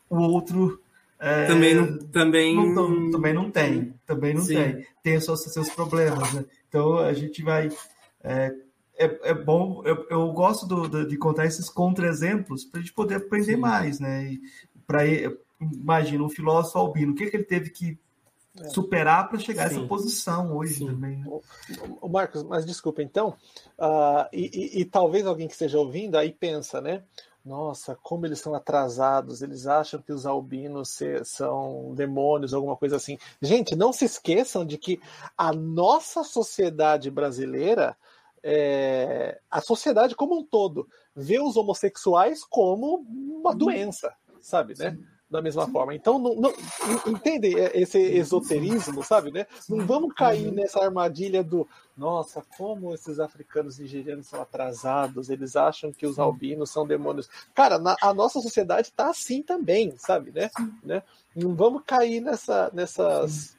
o 0.09 0.19
outro 0.19 0.81
é, 1.19 1.47
também 1.47 1.75
não, 1.75 1.99
também... 1.99 2.57
Não, 2.57 3.11
também 3.11 3.33
não 3.33 3.51
tem, 3.51 3.95
também 4.07 4.35
não 4.35 4.43
Sim. 4.43 4.55
tem, 4.55 4.87
tem 5.03 5.17
os 5.17 5.25
seus, 5.25 5.43
seus 5.45 5.71
problemas, 5.71 6.33
né? 6.33 6.45
Então 6.69 6.99
a 6.99 7.13
gente 7.13 7.43
vai 7.43 7.71
é, 8.23 8.55
é, 8.97 9.31
é 9.31 9.35
bom, 9.35 9.83
eu, 9.85 10.07
eu 10.09 10.33
gosto 10.33 10.67
do, 10.67 10.89
do, 10.89 11.07
de 11.07 11.17
contar 11.17 11.47
esses 11.47 11.69
contra-exemplos 11.69 12.65
para 12.65 12.81
a 12.81 12.83
gente 12.83 12.93
poder 12.93 13.17
aprender 13.17 13.55
Sim. 13.55 13.61
mais, 13.61 14.01
né? 14.01 14.37
Para 14.87 15.07
imagina 15.73 16.23
um 16.23 16.29
filósofo 16.29 16.79
albino, 16.79 17.13
o 17.13 17.15
que, 17.15 17.31
que 17.31 17.37
ele 17.37 17.45
teve 17.45 17.71
que 17.71 17.99
é. 18.61 18.69
superar 18.69 19.29
para 19.29 19.39
chegar 19.39 19.69
Sim. 19.69 19.77
a 19.77 19.79
essa 19.79 19.89
posição 19.89 20.57
hoje 20.57 20.75
Sim. 20.75 20.87
também. 20.87 21.19
Né? 21.19 21.41
O, 22.01 22.09
Marcos, 22.09 22.43
mas 22.43 22.65
desculpa, 22.65 23.03
então, 23.03 23.35
uh, 23.79 24.29
e, 24.33 24.51
e, 24.53 24.81
e, 24.81 24.85
talvez 24.85 25.27
alguém 25.27 25.47
que 25.47 25.55
esteja 25.55 25.79
ouvindo 25.79 26.17
aí 26.17 26.33
pensa, 26.33 26.81
né? 26.81 27.03
Nossa, 27.45 27.95
como 28.03 28.25
eles 28.25 28.41
são 28.41 28.55
atrasados, 28.55 29.43
eles 29.43 29.67
acham 29.67 30.01
que 30.01 30.13
os 30.13 30.25
albinos 30.25 30.99
são 31.25 31.93
demônios, 31.95 32.55
alguma 32.55 32.75
coisa 32.75 32.97
assim. 32.97 33.19
Gente, 33.43 33.77
não 33.77 33.93
se 33.93 34.07
esqueçam 34.07 34.65
de 34.65 34.79
que 34.79 34.99
a 35.37 35.53
nossa 35.53 36.25
sociedade 36.25 37.11
brasileira 37.11 37.95
é, 38.47 39.41
a 39.51 39.63
sociedade 39.63 40.15
como 40.15 40.39
um 40.39 40.45
todo 40.45 40.87
vê 41.17 41.41
os 41.41 41.57
homossexuais 41.57 42.45
como 42.45 42.97
uma 43.09 43.53
uhum. 43.53 43.57
doença, 43.57 44.15
sabe, 44.41 44.75
né? 44.79 44.99
Da 45.35 45.43
mesma 45.43 45.67
forma. 45.67 45.93
Então, 45.93 46.17
não, 46.17 46.37
não, 46.37 46.53
entende 47.09 47.49
esse 47.75 47.99
esoterismo, 47.99 49.03
sabe, 49.03 49.33
né? 49.33 49.49
Não 49.69 49.85
vamos 49.85 50.15
cair 50.15 50.47
uhum. 50.47 50.55
nessa 50.55 50.79
armadilha 50.79 51.43
do 51.43 51.67
nossa, 51.97 52.41
como 52.57 52.95
esses 52.95 53.19
africanos 53.19 53.81
nigerianos 53.81 54.29
são 54.29 54.41
atrasados, 54.41 55.31
eles 55.31 55.57
acham 55.57 55.93
que 55.93 56.07
os 56.07 56.21
albinos 56.21 56.71
são 56.71 56.87
demônios. 56.87 57.29
Cara, 57.53 57.81
na, 57.81 57.97
a 58.01 58.15
nossa 58.15 58.41
sociedade 58.41 58.91
está 58.91 59.11
assim 59.11 59.43
também, 59.43 59.93
sabe, 59.97 60.31
né? 60.31 60.51
né? 60.85 61.03
Não 61.35 61.53
vamos 61.53 61.83
cair 61.85 62.21
nessa, 62.21 62.71
nessas 62.73 63.57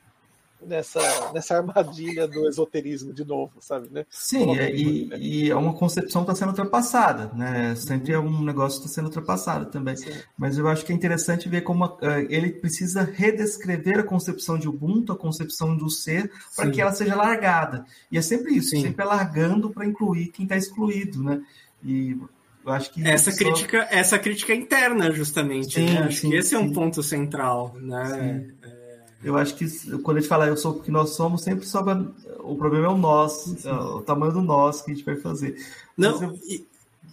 nessa, 0.61 1.31
nessa 1.33 1.57
armadilha 1.57 2.27
do 2.27 2.47
esoterismo 2.47 3.13
de 3.13 3.25
novo, 3.25 3.53
sabe? 3.59 3.89
Né? 3.91 4.05
Sim, 4.09 4.57
é, 4.57 4.73
e, 4.75 5.05
né? 5.07 5.17
e 5.19 5.49
é 5.49 5.55
uma 5.55 5.73
concepção 5.73 6.23
que 6.23 6.31
está 6.31 6.45
sendo 6.45 6.49
ultrapassada, 6.49 7.31
né? 7.33 7.75
Sempre 7.75 8.13
é 8.13 8.19
um 8.19 8.43
negócio 8.43 8.79
que 8.79 8.87
está 8.87 8.95
sendo 8.95 9.07
ultrapassado 9.07 9.67
também. 9.67 9.95
Sim. 9.95 10.11
Mas 10.37 10.57
eu 10.57 10.67
acho 10.67 10.85
que 10.85 10.91
é 10.91 10.95
interessante 10.95 11.49
ver 11.49 11.61
como 11.61 11.85
uh, 11.85 11.99
ele 12.29 12.51
precisa 12.51 13.03
redescrever 13.03 13.99
a 13.99 14.03
concepção 14.03 14.57
de 14.57 14.67
Ubuntu, 14.67 15.11
a 15.11 15.17
concepção 15.17 15.75
do 15.75 15.89
ser, 15.89 16.31
para 16.55 16.69
que 16.69 16.81
ela 16.81 16.91
seja 16.91 17.15
largada. 17.15 17.85
E 18.11 18.17
é 18.17 18.21
sempre 18.21 18.55
isso, 18.55 18.69
Sim. 18.69 18.81
sempre 18.81 19.03
alargando 19.03 19.69
para 19.69 19.85
incluir 19.85 20.27
quem 20.27 20.43
está 20.43 20.57
excluído, 20.57 21.23
né? 21.23 21.41
E 21.83 22.17
eu 22.65 22.71
acho 22.71 22.91
que 22.91 23.07
essa 23.07 23.31
só... 23.31 23.37
crítica, 23.37 23.87
essa 23.91 24.17
crítica 24.17 24.51
é 24.51 24.55
interna, 24.55 25.11
justamente. 25.11 25.75
Sim, 25.75 25.85
né? 25.85 25.99
Acho 25.99 26.21
sim, 26.21 26.29
que 26.29 26.35
esse 26.35 26.49
sim. 26.49 26.55
é 26.55 26.59
um 26.59 26.71
ponto 26.71 27.03
central, 27.03 27.75
né? 27.79 28.47
É 28.63 28.74
eu 29.23 29.37
acho 29.37 29.55
que 29.55 29.67
quando 29.99 30.17
a 30.17 30.19
gente 30.19 30.29
fala 30.29 30.47
eu 30.47 30.57
sou 30.57 30.73
o 30.73 30.79
que 30.81 30.91
nós 30.91 31.11
somos, 31.11 31.41
sempre 31.41 31.65
sobra. 31.65 32.05
O 32.39 32.55
problema 32.55 32.85
é 32.85 32.89
o 32.89 32.97
nós, 32.97 33.65
é 33.65 33.71
o 33.71 34.01
tamanho 34.01 34.33
do 34.33 34.41
nós 34.41 34.81
que 34.81 34.91
a 34.91 34.93
gente 34.93 35.05
vai 35.05 35.15
fazer. 35.15 35.55
Não, 35.97 36.21
eu... 36.21 36.39
e, 36.43 36.65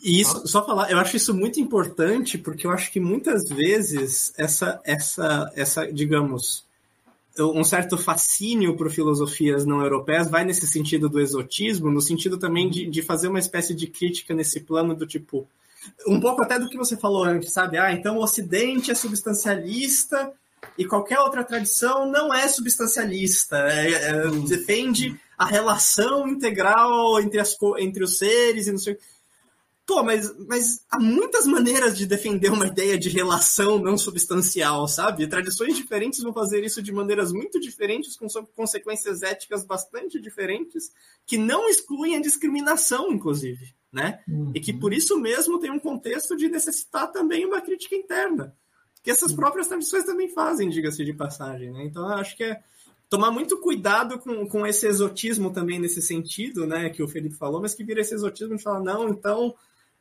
e, 0.03 0.21
isso, 0.21 0.47
só 0.47 0.65
falar, 0.65 0.91
eu 0.91 0.99
acho 0.99 1.17
isso 1.17 1.33
muito 1.33 1.61
importante, 1.61 2.37
porque 2.37 2.67
eu 2.67 2.71
acho 2.71 2.93
que 2.93 3.01
muitas 3.01 3.49
vezes 3.49 4.33
essa, 4.37 4.81
essa, 4.85 5.51
essa 5.57 5.91
digamos, 5.91 6.65
um 7.39 7.65
certo 7.65 7.97
fascínio 7.97 8.77
por 8.77 8.91
filosofias 8.91 9.65
não 9.65 9.81
europeias 9.81 10.29
vai 10.29 10.45
nesse 10.45 10.67
sentido 10.67 11.09
do 11.09 11.21
exotismo, 11.21 11.91
no 11.91 12.01
sentido 12.01 12.37
também 12.37 12.69
de, 12.69 12.87
de 12.87 13.01
fazer 13.01 13.29
uma 13.29 13.39
espécie 13.39 13.75
de 13.75 13.87
crítica 13.87 14.35
nesse 14.35 14.61
plano 14.61 14.95
do 14.95 15.07
tipo. 15.07 15.47
Um 16.07 16.21
pouco 16.21 16.43
até 16.43 16.59
do 16.59 16.69
que 16.69 16.77
você 16.77 16.97
falou 16.97 17.25
antes, 17.25 17.53
sabe? 17.53 17.79
Ah, 17.79 17.93
então 17.93 18.19
o 18.19 18.23
Ocidente 18.23 18.91
é 18.91 18.95
substancialista 18.95 20.31
e 20.77 20.85
qualquer 20.85 21.19
outra 21.21 21.45
tradição 21.45 22.11
não 22.11 22.33
é 22.33 22.49
substancialista, 22.49 23.57
é, 23.69 23.91
é, 23.93 24.31
defende 24.49 25.19
a 25.37 25.45
relação 25.45 26.29
integral 26.29 27.21
entre, 27.21 27.41
as, 27.41 27.57
entre 27.79 28.05
os 28.05 28.19
seres 28.19 28.67
e 28.67 28.73
não 28.73 28.79
sei 28.79 28.97
Pô, 29.85 30.03
mas, 30.03 30.33
mas 30.47 30.87
há 30.89 30.99
muitas 30.99 31.45
maneiras 31.45 31.99
de 31.99 32.07
defender 32.07 32.51
uma 32.51 32.67
ideia 32.69 32.97
de 32.97 33.09
relação 33.09 33.79
não 33.79 33.99
substancial, 33.99 34.87
sabe? 34.87 35.27
Tradições 35.27 35.77
diferentes 35.77 36.23
vão 36.23 36.33
fazer 36.33 36.65
isso 36.65 36.81
de 36.81 36.93
maneiras 36.93 37.33
muito 37.33 37.59
diferentes, 37.59 38.17
com 38.17 38.29
consequências 38.55 39.23
éticas 39.23 39.65
bastante 39.67 40.21
diferentes, 40.21 40.93
que 41.27 41.37
não 41.37 41.69
excluem 41.69 42.17
a 42.17 42.21
discriminação, 42.21 43.11
inclusive, 43.11 43.75
né? 43.93 44.21
Uhum. 44.29 44.53
E 44.55 44.61
que 44.61 44.73
por 44.73 44.95
isso 44.95 45.19
mesmo 45.19 45.59
tem 45.59 45.71
um 45.71 45.81
contexto 45.81 46.37
de 46.37 46.49
necessitar 46.49 47.11
também 47.11 47.45
uma 47.45 47.61
crítica 47.61 47.97
interna 47.97 48.57
que 49.03 49.11
essas 49.11 49.33
próprias 49.33 49.69
tradições 49.69 50.05
também 50.05 50.29
fazem, 50.29 50.69
diga-se 50.69 51.05
de 51.05 51.13
passagem. 51.13 51.73
Né? 51.73 51.85
Então, 51.85 52.05
eu 52.05 52.15
acho 52.15 52.37
que 52.37 52.45
é 52.45 52.61
tomar 53.09 53.31
muito 53.31 53.61
cuidado 53.61 54.19
com, 54.19 54.49
com 54.49 54.67
esse 54.67 54.87
exotismo 54.87 55.53
também 55.53 55.79
nesse 55.79 56.01
sentido, 56.01 56.67
né, 56.67 56.89
que 56.89 57.03
o 57.03 57.09
Felipe 57.09 57.35
falou, 57.35 57.61
mas 57.61 57.75
que 57.75 57.85
vira 57.85 58.01
esse 58.01 58.15
exotismo 58.15 58.57
de 58.57 58.63
falar, 58.63 58.81
não, 58.81 59.11
então 59.11 59.55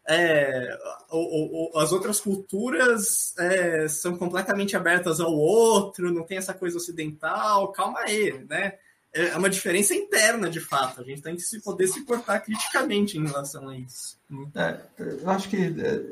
é, 0.08 0.78
o, 1.10 1.76
o, 1.76 1.80
as 1.80 1.92
outras 1.92 2.20
culturas 2.20 3.38
é, 3.38 3.88
são 3.88 4.18
completamente 4.18 4.78
abertas 4.78 5.20
ao 5.20 5.34
outro, 5.34 6.12
não 6.12 6.24
tem 6.24 6.38
essa 6.38 6.54
coisa 6.54 6.78
ocidental, 6.78 7.72
calma 7.72 8.00
aí, 8.00 8.46
né? 8.50 8.76
É 9.14 9.38
uma 9.38 9.50
diferença 9.50 9.94
interna, 9.94 10.50
de 10.50 10.62
fato. 10.62 11.02
A 11.02 11.04
gente 11.04 11.22
tem 11.22 11.36
que 11.36 11.42
se 11.42 11.62
poder 11.62 11.86
se 11.88 12.06
portar 12.06 12.42
criticamente 12.46 13.18
em 13.18 13.26
relação 13.26 13.68
a 13.68 13.78
isso. 13.78 14.18
É, 14.56 14.80
eu 14.98 15.30
acho 15.30 15.50
que 15.50 15.58
é, 15.58 16.06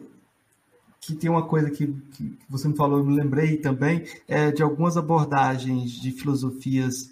que 1.00 1.16
tem 1.16 1.30
uma 1.30 1.44
coisa 1.44 1.70
que, 1.70 1.88
que 1.88 2.38
você 2.50 2.68
me 2.68 2.76
falou, 2.76 3.00
eu 3.00 3.06
me 3.06 3.16
lembrei 3.16 3.58
também, 3.58 4.06
é 4.28 4.52
de 4.52 4.62
algumas 4.62 4.98
abordagens 4.98 5.92
de 5.92 6.12
filosofias 6.12 7.12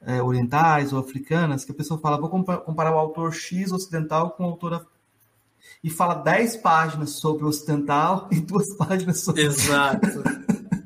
é, 0.00 0.22
orientais 0.22 0.92
ou 0.92 0.98
africanas, 0.98 1.64
que 1.64 1.72
a 1.72 1.74
pessoa 1.74 2.00
fala, 2.00 2.20
vou 2.20 2.30
comparar 2.30 2.94
o 2.94 2.98
autor 2.98 3.32
X 3.32 3.72
ocidental 3.72 4.30
com 4.30 4.44
o 4.44 4.46
autor 4.46 4.86
e 5.82 5.90
fala 5.90 6.14
10 6.14 6.58
páginas 6.58 7.10
sobre 7.10 7.44
o 7.44 7.48
ocidental 7.48 8.28
e 8.32 8.40
duas 8.40 8.74
páginas 8.74 9.20
sobre 9.20 9.42
Exato. 9.42 10.22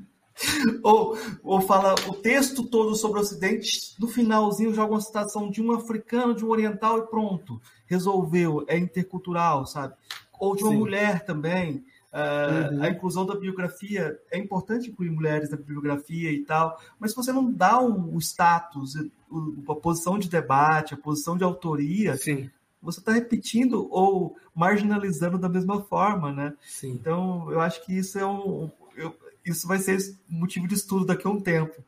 ou, 0.83 1.17
ou 1.43 1.61
fala 1.61 1.95
o 2.09 2.15
texto 2.15 2.65
todo 2.65 2.95
sobre 2.97 3.19
o 3.19 3.23
ocidente, 3.23 3.95
no 3.99 4.09
finalzinho 4.09 4.75
joga 4.75 4.93
uma 4.93 5.01
citação 5.01 5.51
de 5.51 5.63
um 5.63 5.73
africano, 5.73 6.35
de 6.35 6.45
um 6.45 6.51
oriental 6.51 6.99
e 6.99 7.07
pronto, 7.07 7.61
resolveu, 7.87 8.65
é 8.67 8.77
intercultural, 8.79 9.67
sabe? 9.67 9.95
Ou 10.39 10.57
de 10.57 10.63
uma 10.63 10.73
Sim. 10.73 10.79
mulher 10.79 11.25
também, 11.25 11.85
Uh, 12.13 12.75
uhum. 12.75 12.83
A 12.83 12.89
inclusão 12.89 13.25
da 13.25 13.37
biografia 13.37 14.19
é 14.33 14.39
importante 14.39 14.91
incluir 14.91 15.11
mulheres 15.11 15.51
na 15.51 15.57
bibliografia 15.57 16.33
e 16.33 16.45
tal, 16.45 16.77
mas 16.99 17.13
se 17.13 17.17
você 17.17 17.33
não 17.33 17.53
dá 17.53 17.81
o, 17.81 18.17
o 18.17 18.19
status, 18.19 18.95
a 18.97 19.75
posição 19.77 20.19
de 20.19 20.29
debate, 20.29 20.95
a 20.95 20.97
posição 20.97 21.37
de 21.37 21.45
autoria, 21.45 22.17
Sim. 22.17 22.51
você 22.83 22.99
está 22.99 23.13
repetindo 23.13 23.87
ou 23.93 24.37
marginalizando 24.53 25.39
da 25.39 25.49
mesma 25.49 25.83
forma, 25.83 26.33
né? 26.33 26.53
Sim. 26.63 26.91
Então, 26.93 27.51
eu 27.53 27.61
acho 27.61 27.85
que 27.87 27.97
isso 27.97 28.19
é 28.19 28.27
um, 28.27 28.69
eu, 28.97 29.15
isso 29.45 29.69
vai 29.69 29.79
ser 29.79 29.99
motivo 30.29 30.67
de 30.67 30.75
estudo 30.75 31.07
daqui 31.07 31.29
a 31.29 31.31
um 31.31 31.41
tempo. 31.41 31.83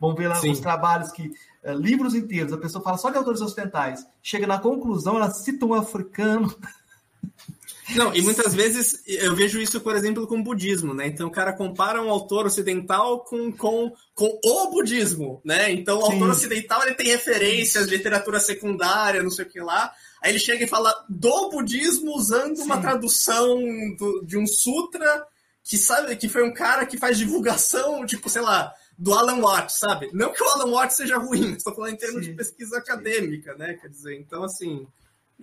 Vamos 0.00 0.16
ver 0.16 0.28
lá 0.28 0.36
Sim. 0.36 0.50
os 0.50 0.60
trabalhos 0.60 1.10
que 1.10 1.32
uh, 1.64 1.72
livros 1.72 2.14
inteiros, 2.14 2.52
a 2.52 2.58
pessoa 2.58 2.82
fala 2.82 2.96
só 2.96 3.10
de 3.10 3.16
autores 3.16 3.40
ocidentais, 3.40 4.06
chega 4.22 4.46
na 4.46 4.58
conclusão, 4.58 5.16
ela 5.16 5.30
cita 5.30 5.66
um 5.66 5.74
africano. 5.74 6.54
Não, 7.90 8.14
e 8.14 8.22
muitas 8.22 8.54
vezes 8.54 9.02
eu 9.06 9.34
vejo 9.34 9.60
isso, 9.60 9.80
por 9.80 9.94
exemplo, 9.94 10.26
com 10.26 10.38
o 10.38 10.42
budismo, 10.42 10.94
né? 10.94 11.06
Então 11.06 11.28
o 11.28 11.30
cara 11.30 11.52
compara 11.52 12.02
um 12.02 12.08
autor 12.08 12.46
ocidental 12.46 13.20
com, 13.24 13.52
com, 13.52 13.92
com 14.14 14.40
o 14.42 14.70
budismo, 14.70 15.40
né? 15.44 15.70
Então 15.70 15.98
o 15.98 16.06
Sim. 16.06 16.12
autor 16.12 16.30
ocidental 16.30 16.82
ele 16.82 16.94
tem 16.94 17.08
referências, 17.08 17.86
literatura 17.86 18.40
secundária, 18.40 19.22
não 19.22 19.30
sei 19.30 19.44
o 19.44 19.48
que 19.48 19.60
lá. 19.60 19.92
Aí 20.22 20.32
ele 20.32 20.38
chega 20.38 20.64
e 20.64 20.68
fala 20.68 20.94
do 21.08 21.50
budismo 21.50 22.16
usando 22.16 22.56
Sim. 22.56 22.62
uma 22.62 22.80
tradução 22.80 23.58
do, 23.98 24.24
de 24.24 24.38
um 24.38 24.46
sutra 24.46 25.26
que 25.62 25.76
sabe 25.76 26.16
que 26.16 26.28
foi 26.28 26.42
um 26.42 26.52
cara 26.52 26.86
que 26.86 26.98
faz 26.98 27.18
divulgação, 27.18 28.04
tipo, 28.06 28.28
sei 28.28 28.42
lá, 28.42 28.72
do 28.98 29.12
Alan 29.12 29.40
Watts, 29.40 29.78
sabe? 29.78 30.10
Não 30.12 30.32
que 30.32 30.42
o 30.42 30.48
Alan 30.48 30.70
Watts 30.70 30.96
seja 30.96 31.18
ruim, 31.18 31.52
estou 31.52 31.74
falando 31.74 31.94
em 31.94 31.98
termos 31.98 32.24
Sim. 32.24 32.30
de 32.30 32.36
pesquisa 32.36 32.78
acadêmica, 32.78 33.54
né? 33.54 33.74
Quer 33.74 33.88
dizer, 33.88 34.16
então 34.16 34.42
assim, 34.44 34.86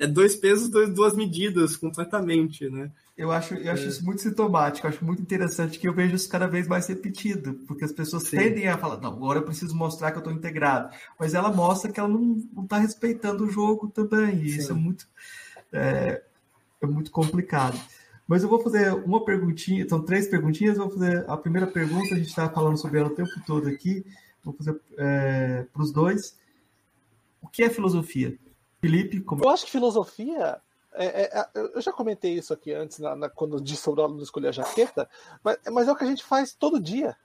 é 0.01 0.07
dois 0.07 0.35
pesos, 0.35 0.67
dois, 0.67 0.91
duas 0.91 1.15
medidas, 1.15 1.77
completamente, 1.77 2.67
né? 2.67 2.91
Eu 3.15 3.31
acho, 3.31 3.53
eu 3.53 3.71
acho 3.71 3.83
é. 3.83 3.87
isso 3.87 4.03
muito 4.03 4.19
sintomático, 4.23 4.87
acho 4.87 5.05
muito 5.05 5.21
interessante 5.21 5.77
que 5.77 5.87
eu 5.87 5.93
vejo 5.93 6.15
isso 6.15 6.27
cada 6.27 6.47
vez 6.47 6.67
mais 6.67 6.87
repetido, 6.87 7.53
porque 7.67 7.85
as 7.85 7.91
pessoas 7.91 8.23
Sim. 8.23 8.37
tendem 8.37 8.67
a 8.67 8.79
falar, 8.79 8.99
não, 8.99 9.11
agora 9.11 9.37
eu 9.37 9.43
preciso 9.43 9.75
mostrar 9.75 10.09
que 10.09 10.17
eu 10.17 10.21
estou 10.21 10.33
integrado, 10.33 10.91
mas 11.19 11.35
ela 11.35 11.53
mostra 11.53 11.91
que 11.91 11.99
ela 11.99 12.09
não 12.09 12.43
está 12.63 12.79
respeitando 12.79 13.45
o 13.45 13.49
jogo 13.49 13.89
também, 13.89 14.41
e 14.41 14.49
Sim. 14.49 14.57
isso 14.57 14.71
é 14.71 14.75
muito, 14.75 15.07
é, 15.71 16.23
é, 16.81 16.87
muito 16.87 17.11
complicado. 17.11 17.79
Mas 18.27 18.41
eu 18.41 18.49
vou 18.49 18.59
fazer 18.59 18.91
uma 18.91 19.23
perguntinha, 19.23 19.87
são 19.87 20.01
três 20.01 20.27
perguntinhas, 20.27 20.77
vou 20.77 20.89
fazer 20.89 21.29
a 21.29 21.37
primeira 21.37 21.67
pergunta, 21.67 22.15
a 22.15 22.17
gente 22.17 22.29
está 22.29 22.49
falando 22.49 22.81
sobre 22.81 22.97
ela 22.97 23.09
o 23.09 23.15
tempo 23.15 23.29
todo 23.45 23.67
aqui, 23.67 24.03
vou 24.43 24.55
fazer 24.55 24.75
é, 24.97 25.63
para 25.71 25.83
os 25.83 25.91
dois. 25.91 26.35
O 27.39 27.47
que 27.47 27.61
é 27.61 27.69
filosofia? 27.69 28.35
Felipe, 28.81 29.21
como... 29.21 29.43
Eu 29.43 29.49
acho 29.49 29.65
que 29.65 29.71
filosofia. 29.71 30.59
É, 30.93 31.05
é, 31.05 31.39
é, 31.39 31.47
eu 31.53 31.79
já 31.79 31.93
comentei 31.93 32.33
isso 32.33 32.51
aqui 32.51 32.73
antes, 32.73 32.99
na, 32.99 33.15
na, 33.15 33.29
quando 33.29 33.61
disse 33.61 33.83
sobre 33.83 34.01
a 34.01 34.05
aula 34.05 34.17
de 34.17 34.23
escolher 34.23 34.49
a 34.49 34.51
jaqueta, 34.51 35.09
mas, 35.41 35.57
mas, 35.71 35.87
é 35.87 35.91
o 35.91 35.95
que 35.95 36.03
a 36.03 36.07
gente 36.07 36.23
faz 36.23 36.53
todo 36.53 36.81
dia, 36.81 37.15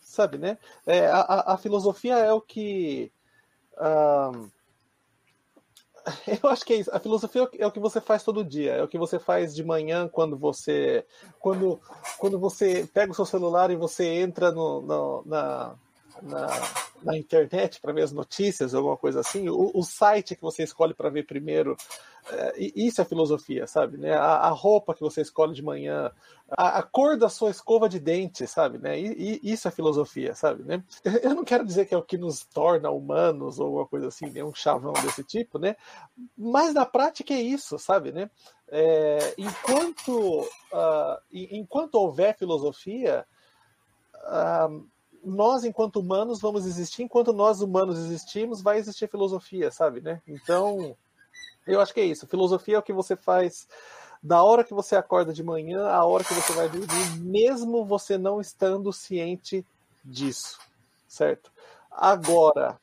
sabe, 0.00 0.38
né? 0.38 0.56
É, 0.86 1.06
a, 1.06 1.54
a, 1.54 1.56
filosofia 1.56 2.18
é 2.18 2.32
o 2.32 2.40
que. 2.40 3.10
eu 6.42 6.48
acho 6.48 6.64
que 6.64 6.74
é 6.74 6.76
isso. 6.76 6.90
A 6.92 7.00
filosofia 7.00 7.48
é 7.58 7.66
o 7.66 7.72
que 7.72 7.80
você 7.80 8.00
faz 8.00 8.22
todo 8.22 8.44
dia. 8.44 8.74
É 8.74 8.82
o 8.82 8.88
que 8.88 8.98
você 8.98 9.18
faz 9.18 9.54
de 9.54 9.64
manhã 9.64 10.08
quando 10.08 10.36
você. 10.36 11.04
Quando, 11.40 11.80
quando 12.18 12.38
você 12.38 12.88
pega 12.92 13.12
o 13.12 13.14
seu 13.14 13.26
celular 13.26 13.70
e 13.70 13.76
você 13.76 14.04
entra 14.04 14.52
no, 14.52 14.82
no 14.82 15.22
na, 15.26 15.74
na, 16.22 16.48
na 17.02 17.16
internet 17.16 17.80
para 17.80 17.92
ver 17.92 18.02
as 18.02 18.12
notícias, 18.12 18.74
alguma 18.74 18.96
coisa 18.96 19.20
assim, 19.20 19.48
o, 19.48 19.70
o 19.74 19.82
site 19.82 20.34
que 20.34 20.42
você 20.42 20.62
escolhe 20.62 20.94
para 20.94 21.10
ver 21.10 21.26
primeiro, 21.26 21.76
é, 22.30 22.54
isso 22.76 23.00
é 23.00 23.04
filosofia, 23.04 23.66
sabe? 23.66 23.96
Né? 23.96 24.12
A, 24.12 24.48
a, 24.48 24.48
roupa 24.50 24.94
que 24.94 25.00
você 25.00 25.22
escolhe 25.22 25.54
de 25.54 25.62
manhã, 25.62 26.10
a, 26.50 26.78
a, 26.78 26.82
cor 26.82 27.16
da 27.16 27.28
sua 27.28 27.50
escova 27.50 27.88
de 27.88 27.98
dente, 27.98 28.46
sabe? 28.46 28.78
Né? 28.78 29.00
E, 29.00 29.40
e, 29.42 29.52
isso 29.52 29.66
é 29.68 29.70
filosofia, 29.70 30.34
sabe? 30.34 30.62
Né? 30.64 30.82
Eu 31.22 31.34
não 31.34 31.44
quero 31.44 31.64
dizer 31.64 31.86
que 31.86 31.94
é 31.94 31.98
o 31.98 32.02
que 32.02 32.18
nos 32.18 32.44
torna 32.44 32.90
humanos 32.90 33.58
ou 33.58 33.66
alguma 33.66 33.86
coisa 33.86 34.08
assim, 34.08 34.30
né? 34.30 34.44
um 34.44 34.54
chavão 34.54 34.92
desse 34.92 35.24
tipo, 35.24 35.58
né? 35.58 35.76
Mas 36.36 36.74
na 36.74 36.84
prática 36.84 37.32
é 37.32 37.40
isso, 37.40 37.78
sabe? 37.78 38.12
Né? 38.12 38.30
É, 38.68 39.34
enquanto, 39.38 40.40
uh, 40.40 41.18
enquanto 41.32 41.94
houver 41.94 42.36
filosofia, 42.36 43.24
uh, 44.24 44.86
nós, 45.28 45.64
enquanto 45.64 46.00
humanos, 46.00 46.40
vamos 46.40 46.66
existir, 46.66 47.02
enquanto 47.02 47.32
nós 47.32 47.60
humanos 47.60 47.98
existimos, 47.98 48.60
vai 48.60 48.78
existir 48.78 49.08
filosofia, 49.08 49.70
sabe, 49.70 50.00
né? 50.00 50.20
Então, 50.26 50.96
eu 51.66 51.80
acho 51.80 51.92
que 51.92 52.00
é 52.00 52.04
isso. 52.04 52.26
Filosofia 52.26 52.76
é 52.76 52.78
o 52.78 52.82
que 52.82 52.92
você 52.92 53.14
faz 53.14 53.68
da 54.22 54.42
hora 54.42 54.64
que 54.64 54.74
você 54.74 54.96
acorda 54.96 55.32
de 55.32 55.42
manhã 55.42 55.86
à 55.86 56.04
hora 56.04 56.24
que 56.24 56.34
você 56.34 56.52
vai 56.52 56.68
dormir, 56.68 57.20
mesmo 57.20 57.84
você 57.84 58.18
não 58.18 58.40
estando 58.40 58.92
ciente 58.92 59.64
disso, 60.04 60.58
certo? 61.06 61.52
Agora, 61.90 62.80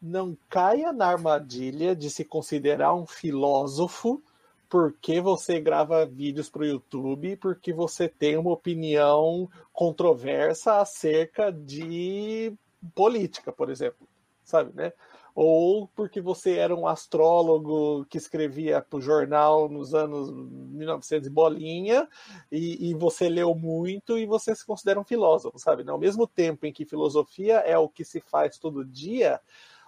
não 0.00 0.36
caia 0.48 0.92
na 0.92 1.08
armadilha 1.08 1.96
de 1.96 2.10
se 2.10 2.24
considerar 2.24 2.94
um 2.94 3.06
filósofo 3.06 4.22
porque 4.68 5.20
você 5.20 5.60
grava 5.60 6.04
vídeos 6.04 6.50
para 6.50 6.62
o 6.62 6.66
YouTube, 6.66 7.36
porque 7.36 7.72
você 7.72 8.08
tem 8.08 8.36
uma 8.36 8.52
opinião 8.52 9.48
controversa 9.72 10.80
acerca 10.80 11.52
de 11.52 12.52
política, 12.94 13.52
por 13.52 13.70
exemplo, 13.70 14.06
sabe, 14.44 14.72
né? 14.74 14.92
Ou 15.34 15.86
porque 15.88 16.18
você 16.18 16.56
era 16.56 16.74
um 16.74 16.86
astrólogo 16.86 18.06
que 18.06 18.16
escrevia 18.16 18.80
para 18.80 18.98
o 18.98 19.02
jornal 19.02 19.68
nos 19.68 19.94
anos 19.94 20.30
1900 20.32 21.28
bolinha, 21.28 22.08
e, 22.50 22.88
e, 22.88 22.94
você 22.94 23.28
leu 23.28 23.54
muito 23.54 24.16
e 24.16 24.24
você 24.24 24.54
se 24.54 24.64
considera 24.64 24.98
um 24.98 25.04
filósofo, 25.04 25.58
sabe? 25.58 25.84
Né? 25.84 25.92
Ao 25.92 25.98
mesmo 25.98 26.26
tempo 26.26 26.64
em 26.64 26.72
que 26.72 26.86
filosofia 26.86 27.56
é 27.58 27.76
o 27.76 27.88
que 27.88 28.02
se 28.02 28.18
faz 28.18 28.58
todo 28.58 28.84
dia, 28.84 29.38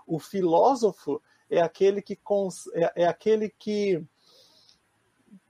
o 0.07 0.19
filósofo 0.19 1.21
é 1.51 1.63
aquele 1.63 2.03
que, 2.03 2.19
é, 2.75 3.05
é 3.05 3.07
aquele 3.07 3.49
que 3.49 4.05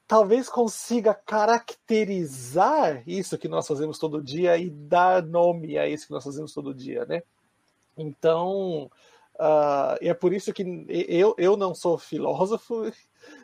talvez 0.09 0.49
consiga 0.49 1.13
caracterizar 1.13 3.03
isso 3.07 3.37
que 3.37 3.47
nós 3.47 3.67
fazemos 3.67 3.99
todo 3.99 4.23
dia 4.23 4.57
e 4.57 4.71
dar 4.71 5.23
nome 5.23 5.77
a 5.77 5.87
isso 5.87 6.07
que 6.07 6.13
nós 6.13 6.25
fazemos 6.25 6.55
todo 6.55 6.75
dia, 6.75 7.05
né? 7.05 7.23
Então, 7.95 8.91
uh, 9.35 9.99
é 10.01 10.15
por 10.15 10.33
isso 10.33 10.51
que 10.55 10.65
eu, 10.89 11.35
eu 11.37 11.59
não 11.59 11.75
sou 11.75 11.99
filósofo, 11.99 12.91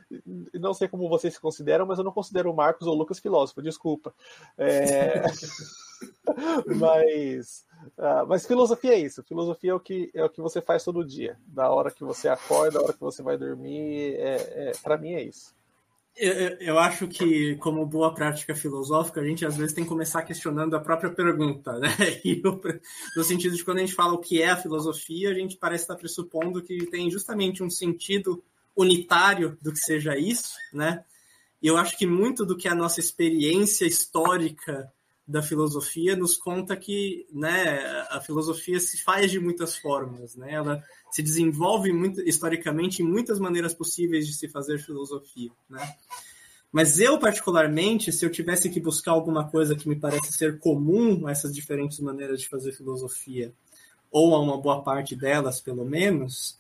não 0.55 0.73
sei 0.73 0.89
como 0.89 1.07
vocês 1.07 1.35
se 1.35 1.41
consideram, 1.41 1.85
mas 1.85 1.99
eu 1.99 2.05
não 2.05 2.13
considero 2.13 2.51
o 2.51 2.57
Marcos 2.57 2.87
ou 2.87 2.95
o 2.95 2.99
Lucas 2.99 3.19
filósofo, 3.19 3.61
desculpa. 3.61 4.15
É... 4.57 5.21
mas, 6.79 7.67
uh, 7.99 8.27
mas 8.27 8.47
filosofia 8.47 8.95
é 8.95 9.01
isso. 9.01 9.23
Filosofia 9.23 9.73
é 9.73 9.75
o, 9.75 9.81
que, 9.81 10.11
é 10.15 10.25
o 10.25 10.31
que 10.31 10.41
você 10.41 10.63
faz 10.63 10.83
todo 10.83 11.05
dia. 11.05 11.39
Da 11.47 11.69
hora 11.69 11.91
que 11.91 12.05
você 12.05 12.27
acorda, 12.27 12.79
da 12.79 12.85
hora 12.85 12.95
que 12.95 13.01
você 13.01 13.23
vai 13.23 13.37
dormir. 13.37 14.15
É, 14.15 14.71
é 14.71 14.73
para 14.83 14.97
mim 14.97 15.13
é 15.13 15.23
isso. 15.23 15.55
Eu, 16.17 16.79
acho 16.79 17.09
que, 17.09 17.57
como 17.57 17.85
boa 17.85 18.15
prática 18.15 18.55
filosófica, 18.55 19.21
a 19.21 19.25
gente 19.25 19.45
às 19.45 19.57
vezes 19.57 19.75
tem 19.75 19.83
que 19.83 19.91
começar 19.91 20.23
questionando 20.23 20.77
a 20.77 20.81
própria 20.81 21.11
pergunta, 21.11 21.77
né? 21.79 21.89
Eu, 22.25 22.61
no 23.17 23.25
sentido 23.25 23.57
de 23.57 23.65
quando 23.65 23.79
a 23.79 23.81
gente 23.81 23.95
fala 23.95 24.13
o 24.13 24.21
que 24.21 24.41
é 24.41 24.51
a 24.51 24.57
filosofia, 24.57 25.31
a 25.31 25.35
gente 25.35 25.57
parece 25.57 25.85
estar 25.85 25.97
pressupondo 25.97 26.63
que 26.63 26.87
tem 26.87 27.11
justamente 27.11 27.65
um 27.65 27.71
sentido 27.71 28.45
unitário 28.77 29.59
do 29.61 29.73
que 29.73 29.79
seja 29.81 30.17
isso, 30.17 30.55
né? 30.73 31.05
E 31.61 31.67
eu 31.67 31.77
acho 31.77 31.99
que 31.99 32.07
muito 32.07 32.47
do 32.47 32.57
que 32.57 32.69
a 32.69 32.75
nossa 32.77 33.01
experiência 33.01 33.85
histórica 33.85 34.93
da 35.27 35.43
filosofia 35.43 36.15
nos 36.15 36.37
conta 36.37 36.77
que 36.77 37.27
né, 37.33 37.81
a 38.11 38.21
filosofia 38.21 38.79
se 38.79 39.03
faz 39.03 39.31
de 39.31 39.41
muitas 39.41 39.77
formas, 39.77 40.37
né? 40.37 40.53
ela 40.53 40.85
se 41.11 41.23
desenvolve 41.23 41.93
muito, 41.93 42.21
historicamente 42.21 43.03
em 43.03 43.07
muitas 43.07 43.39
maneiras 43.39 43.73
possíveis 43.73 44.27
de 44.27 44.35
se 44.35 44.49
fazer 44.49 44.79
filosofia. 44.79 45.51
Né? 45.69 45.81
Mas 46.71 47.01
eu, 47.01 47.19
particularmente, 47.19 48.13
se 48.13 48.27
eu 48.27 48.31
tivesse 48.31 48.69
que 48.69 48.81
buscar 48.81 49.13
alguma 49.13 49.49
coisa 49.49 49.75
que 49.75 49.89
me 49.89 49.97
parece 49.97 50.33
ser 50.33 50.59
comum 50.59 51.27
a 51.27 51.31
essas 51.31 51.55
diferentes 51.55 52.01
maneiras 52.01 52.41
de 52.41 52.49
fazer 52.49 52.73
filosofia, 52.73 53.55
ou 54.11 54.35
a 54.35 54.41
uma 54.41 54.61
boa 54.61 54.83
parte 54.83 55.17
delas, 55.17 55.61
pelo 55.61 55.85
menos, 55.85 56.59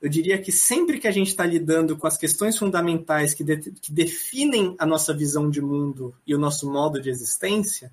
eu 0.00 0.08
diria 0.08 0.40
que 0.40 0.52
sempre 0.52 0.98
que 0.98 1.08
a 1.08 1.10
gente 1.10 1.28
está 1.28 1.44
lidando 1.44 1.96
com 1.96 2.06
as 2.06 2.16
questões 2.16 2.56
fundamentais 2.56 3.34
que, 3.34 3.42
de, 3.42 3.72
que 3.72 3.92
definem 3.92 4.74
a 4.78 4.86
nossa 4.86 5.12
visão 5.12 5.50
de 5.50 5.60
mundo 5.60 6.14
e 6.26 6.34
o 6.34 6.38
nosso 6.38 6.70
modo 6.70 7.00
de 7.00 7.10
existência, 7.10 7.92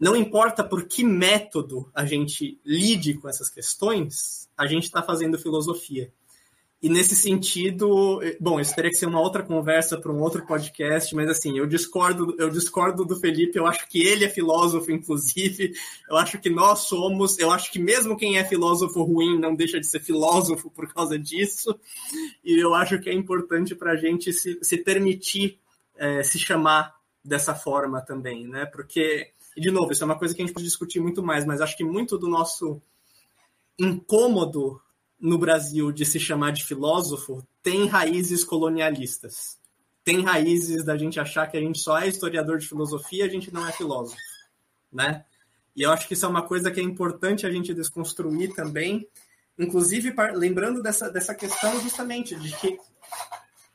não 0.00 0.16
importa 0.16 0.64
por 0.64 0.84
que 0.84 1.04
método 1.04 1.88
a 1.94 2.04
gente 2.04 2.58
lide 2.64 3.14
com 3.14 3.28
essas 3.28 3.48
questões, 3.48 4.48
a 4.56 4.66
gente 4.66 4.84
está 4.84 5.02
fazendo 5.02 5.38
filosofia. 5.38 6.10
E 6.84 6.88
nesse 6.90 7.16
sentido, 7.16 8.20
bom, 8.38 8.60
isso 8.60 8.74
teria 8.74 8.90
que 8.90 8.98
ser 8.98 9.06
uma 9.06 9.18
outra 9.18 9.42
conversa 9.42 9.98
para 9.98 10.12
um 10.12 10.20
outro 10.20 10.44
podcast, 10.44 11.14
mas 11.14 11.30
assim, 11.30 11.56
eu 11.56 11.66
discordo, 11.66 12.36
eu 12.38 12.50
discordo 12.50 13.06
do 13.06 13.18
Felipe, 13.18 13.58
eu 13.58 13.66
acho 13.66 13.88
que 13.88 14.06
ele 14.06 14.22
é 14.22 14.28
filósofo, 14.28 14.92
inclusive, 14.92 15.72
eu 16.10 16.18
acho 16.18 16.38
que 16.38 16.50
nós 16.50 16.80
somos, 16.80 17.38
eu 17.38 17.50
acho 17.50 17.72
que 17.72 17.78
mesmo 17.78 18.18
quem 18.18 18.36
é 18.36 18.44
filósofo 18.44 19.02
ruim 19.02 19.40
não 19.40 19.54
deixa 19.54 19.80
de 19.80 19.86
ser 19.86 20.00
filósofo 20.00 20.70
por 20.70 20.92
causa 20.92 21.18
disso, 21.18 21.74
e 22.44 22.62
eu 22.62 22.74
acho 22.74 23.00
que 23.00 23.08
é 23.08 23.14
importante 23.14 23.74
para 23.74 23.92
a 23.92 23.96
gente 23.96 24.30
se, 24.30 24.58
se 24.60 24.76
permitir 24.76 25.58
é, 25.96 26.22
se 26.22 26.38
chamar 26.38 26.94
dessa 27.24 27.54
forma 27.54 28.02
também, 28.02 28.46
né? 28.46 28.66
Porque, 28.66 29.30
de 29.56 29.70
novo, 29.70 29.90
isso 29.90 30.04
é 30.04 30.04
uma 30.04 30.18
coisa 30.18 30.34
que 30.34 30.42
a 30.42 30.44
gente 30.44 30.54
pode 30.54 30.66
discutir 30.66 31.00
muito 31.00 31.22
mais, 31.22 31.46
mas 31.46 31.62
acho 31.62 31.78
que 31.78 31.82
muito 31.82 32.18
do 32.18 32.28
nosso 32.28 32.78
incômodo 33.78 34.83
no 35.24 35.38
Brasil 35.38 35.90
de 35.90 36.04
se 36.04 36.20
chamar 36.20 36.52
de 36.52 36.62
filósofo 36.62 37.42
tem 37.62 37.86
raízes 37.86 38.44
colonialistas. 38.44 39.58
Tem 40.04 40.20
raízes 40.22 40.84
da 40.84 40.98
gente 40.98 41.18
achar 41.18 41.46
que 41.46 41.56
a 41.56 41.60
gente 41.60 41.78
só 41.78 41.98
é 41.98 42.06
historiador 42.06 42.58
de 42.58 42.68
filosofia, 42.68 43.24
a 43.24 43.28
gente 43.28 43.50
não 43.50 43.66
é 43.66 43.72
filósofo, 43.72 44.20
né? 44.92 45.24
E 45.74 45.80
eu 45.80 45.90
acho 45.90 46.06
que 46.06 46.12
isso 46.12 46.26
é 46.26 46.28
uma 46.28 46.42
coisa 46.42 46.70
que 46.70 46.78
é 46.78 46.82
importante 46.82 47.46
a 47.46 47.50
gente 47.50 47.72
desconstruir 47.72 48.54
também, 48.54 49.08
inclusive 49.58 50.14
lembrando 50.34 50.82
dessa, 50.82 51.08
dessa 51.08 51.34
questão 51.34 51.80
justamente 51.80 52.36
de 52.36 52.54
que 52.58 52.78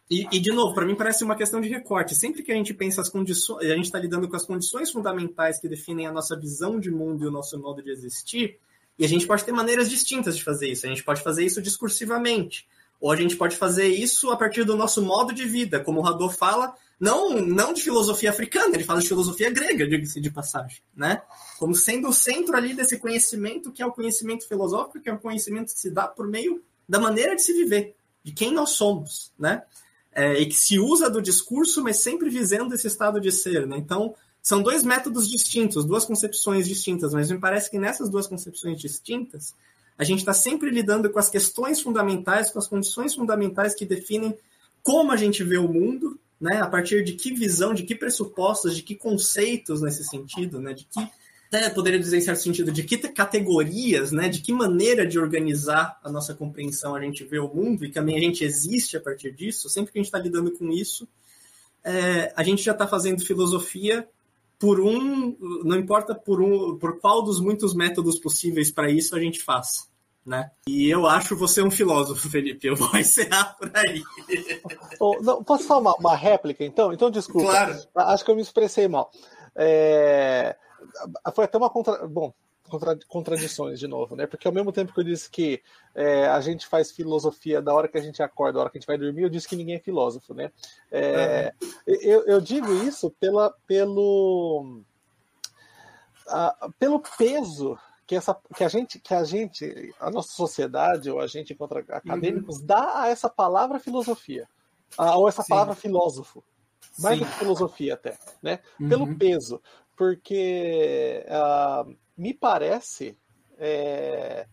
E, 0.07 0.27
e, 0.31 0.39
de 0.39 0.51
novo, 0.51 0.75
para 0.75 0.85
mim 0.85 0.93
parece 0.93 1.23
uma 1.23 1.35
questão 1.35 1.59
de 1.59 1.67
recorte. 1.67 2.13
Sempre 2.13 2.43
que 2.43 2.51
a 2.51 2.55
gente 2.55 2.75
pensa 2.75 3.01
as 3.01 3.09
condições, 3.09 3.65
a 3.65 3.75
gente 3.75 3.85
está 3.85 3.97
lidando 3.97 4.29
com 4.29 4.35
as 4.35 4.45
condições 4.45 4.91
fundamentais 4.91 5.59
que 5.59 5.67
definem 5.67 6.05
a 6.05 6.11
nossa 6.11 6.39
visão 6.39 6.79
de 6.79 6.91
mundo 6.91 7.23
e 7.23 7.27
o 7.27 7.31
nosso 7.31 7.57
modo 7.59 7.81
de 7.81 7.89
existir, 7.89 8.59
e 8.99 9.05
a 9.05 9.07
gente 9.07 9.25
pode 9.25 9.45
ter 9.45 9.53
maneiras 9.53 9.89
distintas 9.89 10.35
de 10.35 10.43
fazer 10.43 10.67
isso. 10.67 10.85
A 10.85 10.89
gente 10.89 11.03
pode 11.03 11.23
fazer 11.23 11.45
isso 11.45 11.61
discursivamente, 11.61 12.67
ou 12.99 13.09
a 13.09 13.15
gente 13.15 13.37
pode 13.37 13.55
fazer 13.55 13.87
isso 13.87 14.29
a 14.29 14.35
partir 14.35 14.65
do 14.65 14.75
nosso 14.75 15.01
modo 15.01 15.33
de 15.33 15.45
vida, 15.45 15.79
como 15.79 16.01
o 16.01 16.03
Rador 16.03 16.33
fala, 16.33 16.75
não, 16.99 17.39
não 17.39 17.73
de 17.73 17.81
filosofia 17.81 18.29
africana, 18.29 18.75
ele 18.75 18.83
fala 18.83 18.99
de 18.99 19.07
filosofia 19.07 19.49
grega, 19.49 19.87
diga-se 19.87 20.19
de 20.19 20.29
passagem, 20.29 20.81
né? 20.93 21.21
Como 21.57 21.73
sendo 21.73 22.09
o 22.09 22.13
centro 22.13 22.57
ali 22.57 22.73
desse 22.73 22.99
conhecimento 22.99 23.71
que 23.71 23.81
é 23.81 23.85
o 23.85 23.91
conhecimento 23.93 24.45
filosófico, 24.45 24.99
que 24.99 25.09
é 25.09 25.13
o 25.13 25.19
conhecimento 25.19 25.73
que 25.73 25.79
se 25.79 25.89
dá 25.89 26.05
por 26.05 26.27
meio 26.27 26.61
da 26.87 26.99
maneira 26.99 27.37
de 27.37 27.41
se 27.41 27.53
viver, 27.53 27.95
de 28.21 28.33
quem 28.33 28.51
nós 28.51 28.71
somos, 28.71 29.31
né? 29.39 29.63
É, 30.11 30.41
e 30.41 30.45
que 30.47 30.55
se 30.55 30.77
usa 30.77 31.09
do 31.09 31.21
discurso, 31.21 31.81
mas 31.81 31.97
sempre 31.97 32.29
visando 32.29 32.75
esse 32.75 32.87
estado 32.87 33.21
de 33.21 33.31
ser, 33.31 33.65
né? 33.65 33.77
Então, 33.77 34.13
são 34.49 34.63
dois 34.63 34.83
métodos 34.83 35.29
distintos, 35.29 35.85
duas 35.85 36.05
concepções 36.05 36.67
distintas, 36.67 37.13
mas 37.13 37.29
me 37.29 37.37
parece 37.37 37.69
que 37.69 37.77
nessas 37.77 38.09
duas 38.09 38.25
concepções 38.25 38.81
distintas, 38.81 39.53
a 39.95 40.03
gente 40.03 40.21
está 40.21 40.33
sempre 40.33 40.71
lidando 40.71 41.07
com 41.11 41.19
as 41.19 41.29
questões 41.29 41.79
fundamentais, 41.79 42.49
com 42.49 42.57
as 42.57 42.67
condições 42.67 43.13
fundamentais 43.13 43.75
que 43.75 43.85
definem 43.85 44.35
como 44.81 45.11
a 45.11 45.15
gente 45.17 45.43
vê 45.43 45.59
o 45.59 45.71
mundo, 45.71 46.19
né? 46.41 46.63
A 46.63 46.65
partir 46.65 47.03
de 47.03 47.13
que 47.13 47.31
visão, 47.31 47.75
de 47.75 47.83
que 47.83 47.93
pressupostos, 47.93 48.75
de 48.75 48.81
que 48.81 48.95
conceitos 48.95 49.83
nesse 49.83 50.03
sentido, 50.03 50.59
né? 50.59 50.73
De 50.73 50.85
que 50.85 50.99
até 51.45 51.69
poderia 51.69 51.99
dizer 51.99 52.17
em 52.17 52.21
certo 52.21 52.41
sentido, 52.41 52.71
de 52.71 52.81
que 52.81 52.97
categorias, 52.97 54.11
né, 54.11 54.29
de 54.29 54.41
que 54.41 54.51
maneira 54.51 55.05
de 55.05 55.19
organizar 55.19 55.99
a 56.03 56.11
nossa 56.11 56.33
compreensão 56.33 56.95
a 56.95 57.01
gente 57.01 57.23
vê 57.23 57.37
o 57.37 57.47
mundo 57.47 57.85
e 57.85 57.91
também 57.91 58.17
a 58.17 58.19
gente 58.19 58.43
existe 58.43 58.97
a 58.97 59.01
partir 59.01 59.31
disso, 59.31 59.69
sempre 59.69 59.91
que 59.91 59.99
a 59.99 60.01
gente 60.01 60.07
está 60.07 60.17
lidando 60.17 60.49
com 60.51 60.71
isso, 60.71 61.07
é, 61.83 62.33
a 62.35 62.43
gente 62.43 62.63
já 62.63 62.71
está 62.71 62.87
fazendo 62.87 63.23
filosofia 63.23 64.07
por 64.59 64.79
um, 64.79 65.35
não 65.63 65.77
importa 65.77 66.13
por 66.13 66.41
um, 66.41 66.77
por 66.77 66.99
qual 66.99 67.23
dos 67.23 67.39
muitos 67.39 67.73
métodos 67.73 68.19
possíveis 68.19 68.69
para 68.69 68.91
isso 68.91 69.15
a 69.15 69.19
gente 69.19 69.41
faz. 69.41 69.89
Né? 70.25 70.51
E 70.67 70.87
eu 70.87 71.07
acho 71.07 71.35
você 71.35 71.63
um 71.63 71.71
filósofo, 71.71 72.29
Felipe. 72.29 72.67
Eu 72.67 72.75
vou 72.75 72.93
encerrar 72.99 73.55
por 73.57 73.71
aí. 73.73 74.03
Oh, 74.99 75.17
não, 75.21 75.43
posso 75.43 75.63
falar 75.63 75.79
uma, 75.79 75.95
uma, 75.95 76.15
réplica, 76.15 76.63
então? 76.63 76.93
Então, 76.93 77.09
desculpa. 77.09 77.49
Claro. 77.49 77.79
Acho 77.95 78.25
que 78.25 78.29
eu 78.29 78.35
me 78.35 78.41
expressei 78.41 78.87
mal. 78.87 79.09
É 79.55 80.55
foi 81.33 81.45
até 81.45 81.57
uma 81.57 81.69
contra... 81.69 82.07
bom 82.07 82.33
contra... 82.69 82.97
contradições 83.07 83.79
de 83.79 83.87
novo, 83.87 84.15
né? 84.15 84.25
Porque 84.27 84.47
ao 84.47 84.53
mesmo 84.53 84.71
tempo 84.71 84.93
que 84.93 84.99
eu 84.99 85.03
disse 85.03 85.29
que 85.29 85.61
é, 85.93 86.27
a 86.27 86.39
gente 86.39 86.67
faz 86.67 86.91
filosofia 86.91 87.61
da 87.61 87.73
hora 87.73 87.87
que 87.87 87.97
a 87.97 88.01
gente 88.01 88.21
acorda, 88.23 88.53
da 88.53 88.59
hora 88.61 88.69
que 88.69 88.77
a 88.77 88.81
gente 88.81 88.87
vai 88.87 88.97
dormir, 88.97 89.23
eu 89.23 89.29
disse 89.29 89.47
que 89.47 89.55
ninguém 89.55 89.75
é 89.75 89.79
filósofo, 89.79 90.33
né? 90.33 90.51
É, 90.91 91.53
uhum. 91.61 91.69
eu, 91.87 92.25
eu, 92.25 92.41
digo 92.41 92.71
isso 92.73 93.09
pela, 93.19 93.51
pelo 93.67 94.81
a, 96.29 96.69
pelo 96.77 97.01
peso 97.17 97.77
que, 98.05 98.15
essa, 98.15 98.35
que 98.55 98.63
a 98.63 98.67
gente, 98.67 98.99
que 98.99 99.13
a 99.13 99.23
gente, 99.23 99.93
a 99.99 100.09
nossa 100.09 100.31
sociedade 100.31 101.11
ou 101.11 101.19
a 101.19 101.27
gente 101.27 101.53
contra 101.53 101.79
acadêmicos 101.89 102.59
uhum. 102.59 102.65
dá 102.65 103.01
a 103.01 103.07
essa 103.07 103.29
palavra 103.29 103.79
filosofia, 103.79 104.47
a, 104.97 105.17
ou 105.17 105.27
essa 105.27 105.43
Sim. 105.43 105.49
palavra 105.49 105.75
filósofo, 105.75 106.43
mais 106.97 107.19
Sim. 107.19 107.25
do 107.25 107.29
que 107.29 107.37
filosofia 107.37 107.93
até, 107.93 108.17
né? 108.41 108.59
Uhum. 108.79 108.89
Pelo 108.89 109.15
peso, 109.15 109.61
porque 109.95 111.25
uh, 111.27 111.95
me 112.19 112.33
parece 112.33 113.17
é, 113.57 114.45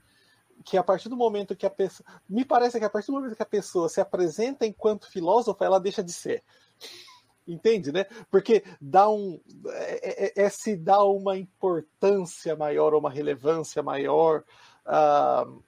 que 0.65 0.77
a 0.77 0.85
partir 0.85 1.09
do 1.09 1.17
momento 1.17 1.57
que 1.57 1.67
a 1.67 1.71
pessoa. 1.71 2.07
Me 2.29 2.45
parece 2.45 2.79
que 2.79 2.85
a 2.85 2.91
partir 2.91 3.09
do 3.09 3.15
momento 3.15 3.35
que 3.35 3.43
a 3.43 3.47
pessoa 3.47 3.89
se 3.89 4.01
apresenta 4.01 4.65
enquanto 4.65 5.11
filósofa, 5.11 5.65
ela 5.65 5.81
deixa 5.81 6.03
de 6.03 6.13
ser. 6.13 6.45
Entende, 7.47 7.91
né? 7.91 8.05
Porque 8.31 8.63
dá 8.81 9.11
um. 9.11 9.41
É, 9.69 10.29
é, 10.41 10.45
é 10.45 10.49
se 10.49 10.77
dá 10.77 11.03
uma 11.03 11.37
importância 11.37 12.55
maior, 12.55 12.95
uma 12.95 13.11
relevância 13.11 13.83
maior 13.83 14.45
uh, 14.87 15.63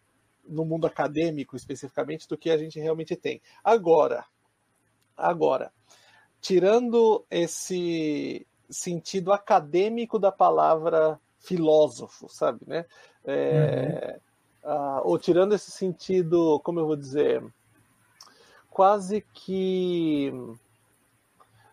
no 0.45 0.65
mundo 0.65 0.87
acadêmico, 0.87 1.57
especificamente, 1.57 2.29
do 2.29 2.39
que 2.39 2.49
a 2.49 2.57
gente 2.57 2.79
realmente 2.79 3.17
tem. 3.17 3.43
Agora, 3.63 4.25
agora, 5.17 5.73
tirando 6.41 7.27
esse 7.29 8.47
sentido 8.71 9.33
acadêmico 9.33 10.17
da 10.17 10.31
palavra 10.31 11.21
filósofo, 11.49 12.29
sabe, 12.29 12.61
né? 12.67 12.85
É, 13.25 14.21
uhum. 14.63 14.71
uh, 14.71 15.01
ou 15.05 15.19
tirando 15.19 15.55
esse 15.55 15.71
sentido, 15.71 16.61
como 16.63 16.79
eu 16.81 16.87
vou 16.87 16.97
dizer, 16.97 17.43
quase 18.69 19.25
que 19.33 20.31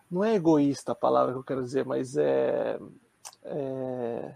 não 0.10 0.24
é 0.24 0.36
egoísta 0.36 0.94
a 0.94 0.96
palavra 0.96 1.34
que 1.34 1.40
eu 1.40 1.44
quero 1.44 1.64
dizer, 1.64 1.86
mas 1.86 2.16
é, 2.16 2.80
é... 3.44 4.34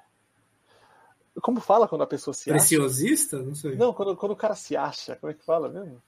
como 1.42 1.62
fala 1.62 1.88
quando 1.88 2.04
a 2.04 2.08
pessoa 2.08 2.34
se 2.34 2.50
preciosista, 2.50 3.38
acha? 3.38 3.46
não 3.46 3.56
sei. 3.56 3.76
Não, 3.76 3.94
quando, 3.94 4.16
quando 4.18 4.34
o 4.34 4.38
cara 4.38 4.56
se 4.56 4.76
acha, 4.76 5.16
como 5.16 5.32
é 5.32 5.34
que 5.34 5.46
fala 5.46 5.70
mesmo? 5.70 6.02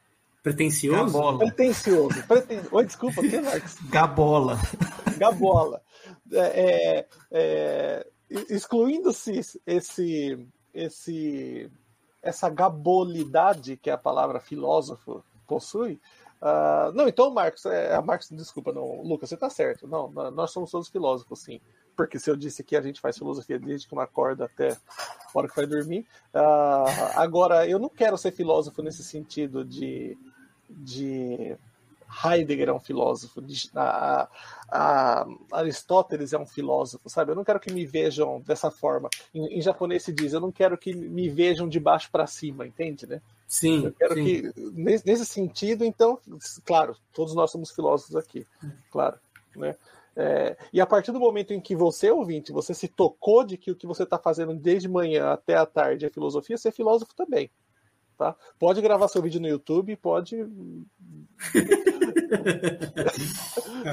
Pretencioso? 0.44 1.06
Gabola. 1.06 1.38
Pretencioso. 1.38 2.28
Preten... 2.28 2.62
Oi, 2.72 2.86
desculpa, 2.86 3.22
o 3.22 3.30
que, 3.30 3.40
Marcos? 3.40 3.78
Gabola. 3.90 4.58
Gabola. 5.18 5.82
É, 6.34 6.98
é, 6.99 7.08
é 7.32 8.08
excluindo-se 8.49 9.60
esse, 9.66 10.48
esse, 10.74 11.72
essa 12.22 12.49
gabolidade 12.49 13.78
que 13.78 13.90
a 13.90 13.98
palavra 13.98 14.40
filósofo 14.40 15.24
possui, 15.48 15.99
uh, 16.41 16.91
não, 16.94 17.08
então, 17.08 17.30
Marcos, 17.30 17.66
é, 17.66 17.99
Marcos, 18.02 18.30
desculpa, 18.32 18.72
não, 18.72 19.02
Lucas, 19.02 19.30
você 19.30 19.36
está 19.36 19.49
certo. 19.49 19.88
Não, 19.88 20.10
nós 20.32 20.52
somos 20.52 20.72
todos 20.72 20.88
filósofos, 20.88 21.40
sim. 21.40 21.60
Porque 21.95 22.18
se 22.18 22.30
eu 22.30 22.38
disse 22.38 22.64
que 22.64 22.76
a 22.76 22.82
gente 22.82 23.02
faz 23.02 23.18
filosofia 23.18 23.60
desde 23.60 23.86
que 23.88 23.94
uma 23.94 24.03
acorda 24.03 24.45
até 24.45 24.72
a 24.72 24.78
hora 25.34 25.48
que 25.48 25.56
vai 25.56 25.68
dormir. 25.68 26.08
Uh, 26.34 26.88
agora, 27.16 27.68
eu 27.68 27.78
não 27.78 27.90
quero 27.90 28.18
ser 28.18 28.32
filósofo 28.32 28.82
nesse 28.82 29.03
sentido 29.03 29.66
de, 29.66 30.18
de 30.70 31.58
Heidegger 32.24 32.70
é 32.70 32.74
um 32.74 32.80
filósofo, 32.80 33.42
a, 33.76 34.28
a, 34.70 35.26
Aristóteles 35.52 36.34
é 36.34 36.38
um 36.38 36.46
filósofo, 36.46 37.10
sabe? 37.10 37.32
Eu 37.32 37.36
não 37.36 37.44
quero 37.44 37.60
que 37.60 37.72
me 37.72 37.86
vejam 37.86 38.42
dessa 38.42 38.70
forma. 38.70 39.10
Em, 39.34 39.58
em 39.58 39.62
japonês 39.62 40.04
se 40.04 40.12
diz, 40.12 40.34
eu 40.34 40.40
não 40.40 40.52
quero 40.52 40.78
que 40.78 40.94
me 40.94 41.30
vejam 41.30 41.68
de 41.68 41.80
baixo 41.80 42.10
para 42.12 42.28
cima, 42.28 42.68
entende, 42.68 43.08
né? 43.08 43.22
Sim. 43.48 43.86
Eu 43.86 43.94
quero 43.94 44.14
sim. 44.16 44.24
que, 44.24 44.54
nesse, 44.74 45.06
nesse, 45.06 45.26
sentido, 45.26 45.86
então, 45.86 46.20
claro, 46.66 46.96
todos 47.14 47.34
nós 47.34 47.52
somos 47.52 47.72
filósofos 47.72 48.16
aqui, 48.16 48.46
claro, 48.92 49.18
né? 49.56 49.76
É, 50.14 50.58
e 50.74 50.82
a 50.82 50.86
partir 50.86 51.12
do 51.12 51.20
momento 51.20 51.54
em 51.54 51.62
que 51.62 51.76
você, 51.76 52.12
ouvinte, 52.12 52.52
você 52.52 52.74
se 52.74 52.88
tocou 52.88 53.46
de 53.46 53.58
que 53.58 53.72
o 53.72 53.76
que 53.76 53.88
você 53.88 54.04
está 54.04 54.18
fazendo 54.18 54.54
desde 54.54 54.90
manhã 54.90 55.32
até 55.32 55.56
a 55.56 55.66
tarde 55.66 56.06
é 56.06 56.10
filosofia, 56.10 56.58
você 56.58 56.68
é 56.68 56.72
filósofo 56.72 57.16
também. 57.16 57.50
Tá? 58.22 58.35
Pode 58.60 58.80
gravar 58.84 59.07
seu 59.07 59.19
vídeo 59.19 59.41
no 59.41 59.48
YouTube, 59.48 59.95
pode 59.95 60.38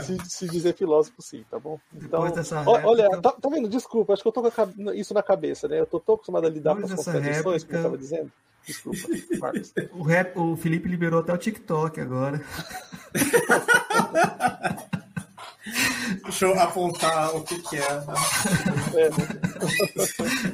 se, 0.02 0.18
se, 0.28 0.46
dizer 0.46 0.74
filósofo, 0.74 1.22
sim, 1.22 1.46
tá 1.50 1.58
bom? 1.58 1.80
Então, 1.94 2.20
olha, 2.20 3.04
réplica... 3.04 3.22
tá, 3.22 3.32
tá, 3.32 3.48
vendo? 3.48 3.70
Desculpa, 3.70 4.12
acho 4.12 4.20
que 4.20 4.28
eu 4.28 4.32
tô 4.32 4.42
com 4.42 4.92
isso 4.92 5.14
na 5.14 5.22
cabeça, 5.22 5.66
né? 5.66 5.80
Eu 5.80 5.86
tô 5.86 5.98
tão 5.98 6.16
acostumado 6.16 6.46
a 6.46 6.50
lidar 6.50 6.74
Depois 6.74 6.92
com 6.92 7.00
as 7.00 7.06
contradições, 7.06 7.62
réplica... 7.62 7.68
como 7.68 7.78
eu 7.78 7.84
tava 7.84 7.96
dizendo. 7.96 8.30
Desculpa, 8.66 8.98
Marcos. 9.40 9.72
O, 9.92 10.02
rap, 10.02 10.38
o 10.38 10.54
Felipe 10.56 10.90
liberou 10.90 11.20
até 11.20 11.32
o 11.32 11.38
TikTok 11.38 11.98
agora. 11.98 12.44
Deixa 16.24 16.44
eu 16.44 16.60
apontar 16.60 17.34
o 17.34 17.42
que, 17.42 17.62
que 17.62 17.76
é. 17.76 17.80
é. 17.80 18.04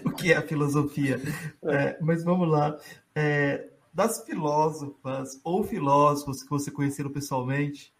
o 0.04 0.12
que 0.12 0.32
é 0.32 0.36
a 0.36 0.42
filosofia. 0.42 1.20
É, 1.64 1.96
mas 2.00 2.22
vamos 2.22 2.48
lá. 2.48 2.78
É, 3.14 3.68
das 3.92 4.24
filósofas 4.24 5.40
ou 5.44 5.62
filósofos 5.62 6.42
que 6.42 6.50
você 6.50 6.70
conheceram 6.70 7.10
pessoalmente, 7.10 7.94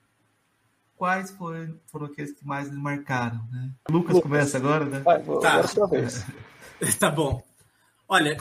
quais 0.97 1.31
foram, 1.31 1.78
foram 1.86 2.07
aqueles 2.07 2.32
que 2.32 2.47
mais 2.47 2.69
lhe 2.69 2.77
marcaram? 2.77 3.41
Né? 3.53 3.70
Lucas, 3.89 4.16
Lucas 4.16 4.23
começa 4.23 4.57
agora, 4.57 4.85
né? 4.85 5.01
Vai, 5.01 5.23
tá. 5.41 5.62
tá 6.99 7.11
bom. 7.11 7.43
Olha, 8.07 8.36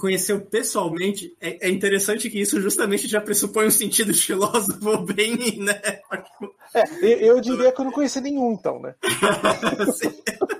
conheceu 0.00 0.40
pessoalmente, 0.40 1.36
é, 1.38 1.68
é, 1.68 1.70
interessante 1.70 2.30
que 2.30 2.40
isso 2.40 2.60
justamente 2.62 3.06
já 3.06 3.20
pressupõe 3.20 3.66
um 3.66 3.70
sentido 3.70 4.10
de 4.12 4.20
filósofo 4.24 4.98
bem, 5.02 5.58
né? 5.58 5.80
É, 6.74 7.28
eu 7.28 7.38
diria 7.40 7.70
que 7.72 7.80
eu 7.80 7.84
não 7.84 7.92
conheci 7.92 8.20
nenhum, 8.20 8.52
então, 8.52 8.80
né? 8.80 8.94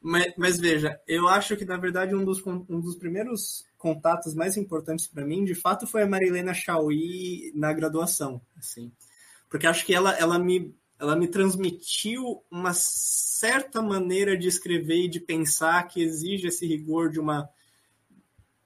mas, 0.00 0.32
mas, 0.36 0.58
veja, 0.58 1.00
eu 1.06 1.28
acho 1.28 1.56
que, 1.56 1.64
na 1.64 1.76
verdade, 1.76 2.14
um 2.14 2.24
dos, 2.24 2.44
um 2.46 2.80
dos 2.80 2.96
primeiros 2.96 3.64
contatos 3.78 4.34
mais 4.34 4.56
importantes 4.56 5.06
para 5.06 5.24
mim, 5.24 5.44
de 5.44 5.54
fato, 5.54 5.86
foi 5.86 6.02
a 6.02 6.06
Marilena 6.06 6.54
Chauí 6.54 7.52
na 7.54 7.72
graduação, 7.72 8.40
assim. 8.58 8.92
Porque 9.48 9.66
acho 9.66 9.84
que 9.84 9.94
ela, 9.94 10.16
ela, 10.18 10.38
me, 10.38 10.74
ela 10.98 11.16
me 11.16 11.26
transmitiu 11.26 12.42
uma 12.50 12.72
certa 12.74 13.82
maneira 13.82 14.36
de 14.36 14.46
escrever 14.46 15.04
e 15.04 15.08
de 15.08 15.20
pensar 15.20 15.88
que 15.88 16.02
exige 16.02 16.48
esse 16.48 16.66
rigor 16.66 17.10
de 17.10 17.18
uma 17.18 17.48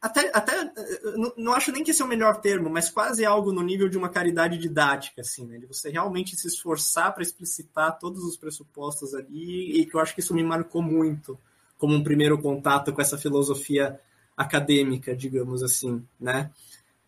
até, 0.04 0.30
até 0.34 0.70
não, 1.16 1.32
não, 1.34 1.52
acho 1.54 1.72
nem 1.72 1.82
que 1.82 1.90
esse 1.90 2.02
é 2.02 2.04
o 2.04 2.08
melhor 2.08 2.38
termo, 2.42 2.68
mas 2.68 2.90
quase 2.90 3.24
algo 3.24 3.54
no 3.54 3.62
nível 3.62 3.88
de 3.88 3.96
uma 3.96 4.10
caridade 4.10 4.58
didática, 4.58 5.22
assim, 5.22 5.46
né? 5.46 5.56
De 5.56 5.64
você 5.64 5.88
realmente 5.88 6.36
se 6.36 6.46
esforçar 6.46 7.14
para 7.14 7.22
explicitar 7.22 7.98
todos 7.98 8.22
os 8.22 8.36
pressupostos 8.36 9.14
ali, 9.14 9.80
e 9.80 9.86
que 9.86 9.96
eu 9.96 10.00
acho 10.00 10.14
que 10.14 10.20
isso 10.20 10.34
me 10.34 10.44
marcou 10.44 10.82
muito 10.82 11.38
como 11.78 11.94
um 11.94 12.04
primeiro 12.04 12.36
contato 12.36 12.92
com 12.92 13.00
essa 13.00 13.16
filosofia 13.16 13.98
acadêmica, 14.36 15.16
digamos 15.16 15.62
assim, 15.62 16.06
né? 16.20 16.50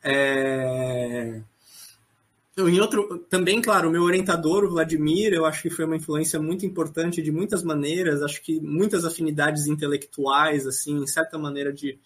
É... 0.02 1.42
Em 2.56 2.80
outro, 2.80 3.18
também, 3.28 3.60
claro, 3.60 3.90
o 3.90 3.92
meu 3.92 4.04
orientador, 4.04 4.64
o 4.64 4.70
Vladimir, 4.70 5.34
eu 5.34 5.44
acho 5.44 5.60
que 5.60 5.68
foi 5.68 5.84
uma 5.84 5.96
influência 5.96 6.40
muito 6.40 6.64
importante 6.64 7.20
de 7.20 7.30
muitas 7.30 7.62
maneiras, 7.62 8.22
acho 8.22 8.40
que 8.40 8.58
muitas 8.58 9.04
afinidades 9.04 9.66
intelectuais, 9.66 10.66
assim, 10.66 11.02
em 11.02 11.06
certa 11.06 11.36
maneira 11.36 11.70
de, 11.70 11.98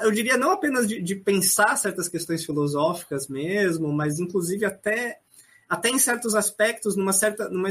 eu 0.00 0.10
diria 0.10 0.36
não 0.36 0.50
apenas 0.50 0.88
de, 0.88 1.00
de, 1.00 1.14
pensar 1.14 1.76
certas 1.76 2.08
questões 2.08 2.44
filosóficas 2.44 3.28
mesmo, 3.28 3.92
mas 3.92 4.18
inclusive 4.18 4.64
até, 4.64 5.20
até 5.68 5.88
em 5.88 5.98
certos 5.98 6.34
aspectos, 6.34 6.96
numa 6.96 7.12
certa. 7.12 7.48
numa, 7.48 7.68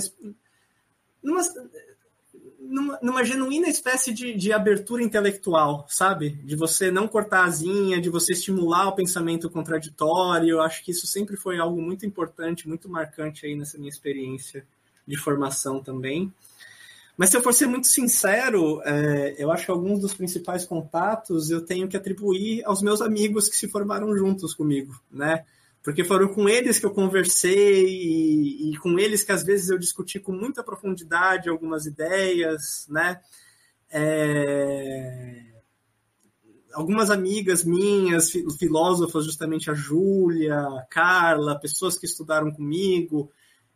numa, 1.21 2.99
numa, 3.01 3.23
genuína 3.25 3.67
espécie 3.67 4.13
de, 4.13 4.33
de 4.33 4.53
abertura 4.53 5.03
intelectual, 5.03 5.85
sabe? 5.89 6.29
De 6.29 6.55
você 6.55 6.89
não 6.89 7.07
cortar 7.07 7.41
a 7.41 7.45
asinha, 7.45 8.01
de 8.01 8.09
você 8.09 8.31
estimular 8.31 8.87
o 8.87 8.95
pensamento 8.95 9.49
contraditório. 9.49 10.49
Eu 10.49 10.61
acho 10.61 10.83
que 10.83 10.91
isso 10.91 11.05
sempre 11.05 11.35
foi 11.35 11.59
algo 11.59 11.81
muito 11.81 12.05
importante, 12.05 12.67
muito 12.67 12.89
marcante 12.89 13.45
aí 13.45 13.55
nessa 13.55 13.77
minha 13.77 13.89
experiência 13.89 14.65
de 15.05 15.17
formação 15.17 15.83
também. 15.83 16.33
Mas 17.15 17.29
se 17.29 17.37
eu 17.37 17.43
for 17.43 17.53
ser 17.53 17.67
muito 17.67 17.87
sincero, 17.87 18.81
é, 18.83 19.35
eu 19.37 19.51
acho 19.51 19.65
que 19.65 19.71
alguns 19.71 19.99
dos 19.99 20.13
principais 20.13 20.65
contatos 20.65 21.51
eu 21.51 21.63
tenho 21.63 21.87
que 21.87 21.95
atribuir 21.95 22.63
aos 22.65 22.81
meus 22.81 23.01
amigos 23.01 23.47
que 23.47 23.55
se 23.55 23.67
formaram 23.67 24.15
juntos 24.15 24.53
comigo, 24.53 24.99
né? 25.11 25.45
Porque 25.83 26.03
foram 26.03 26.29
com 26.29 26.49
eles 26.49 26.79
que 26.79 26.85
eu 26.85 26.91
conversei 26.91 27.85
e, 27.85 28.71
e 28.71 28.77
com 28.77 28.97
eles 28.97 29.23
que 29.23 29.31
às 29.31 29.43
vezes 29.43 29.69
eu 29.69 29.77
discuti 29.77 30.19
com 30.19 30.31
muita 30.31 30.63
profundidade 30.63 31.49
algumas 31.49 31.85
ideias, 31.85 32.87
né? 32.89 33.19
É... 33.91 35.51
Algumas 36.73 37.11
amigas 37.11 37.63
minhas, 37.63 38.31
filósofas, 38.57 39.25
justamente 39.25 39.69
a 39.69 39.75
Júlia, 39.75 40.57
a 40.57 40.87
Carla, 40.89 41.59
pessoas 41.59 41.99
que 41.99 42.07
estudaram 42.07 42.51
comigo, 42.51 43.29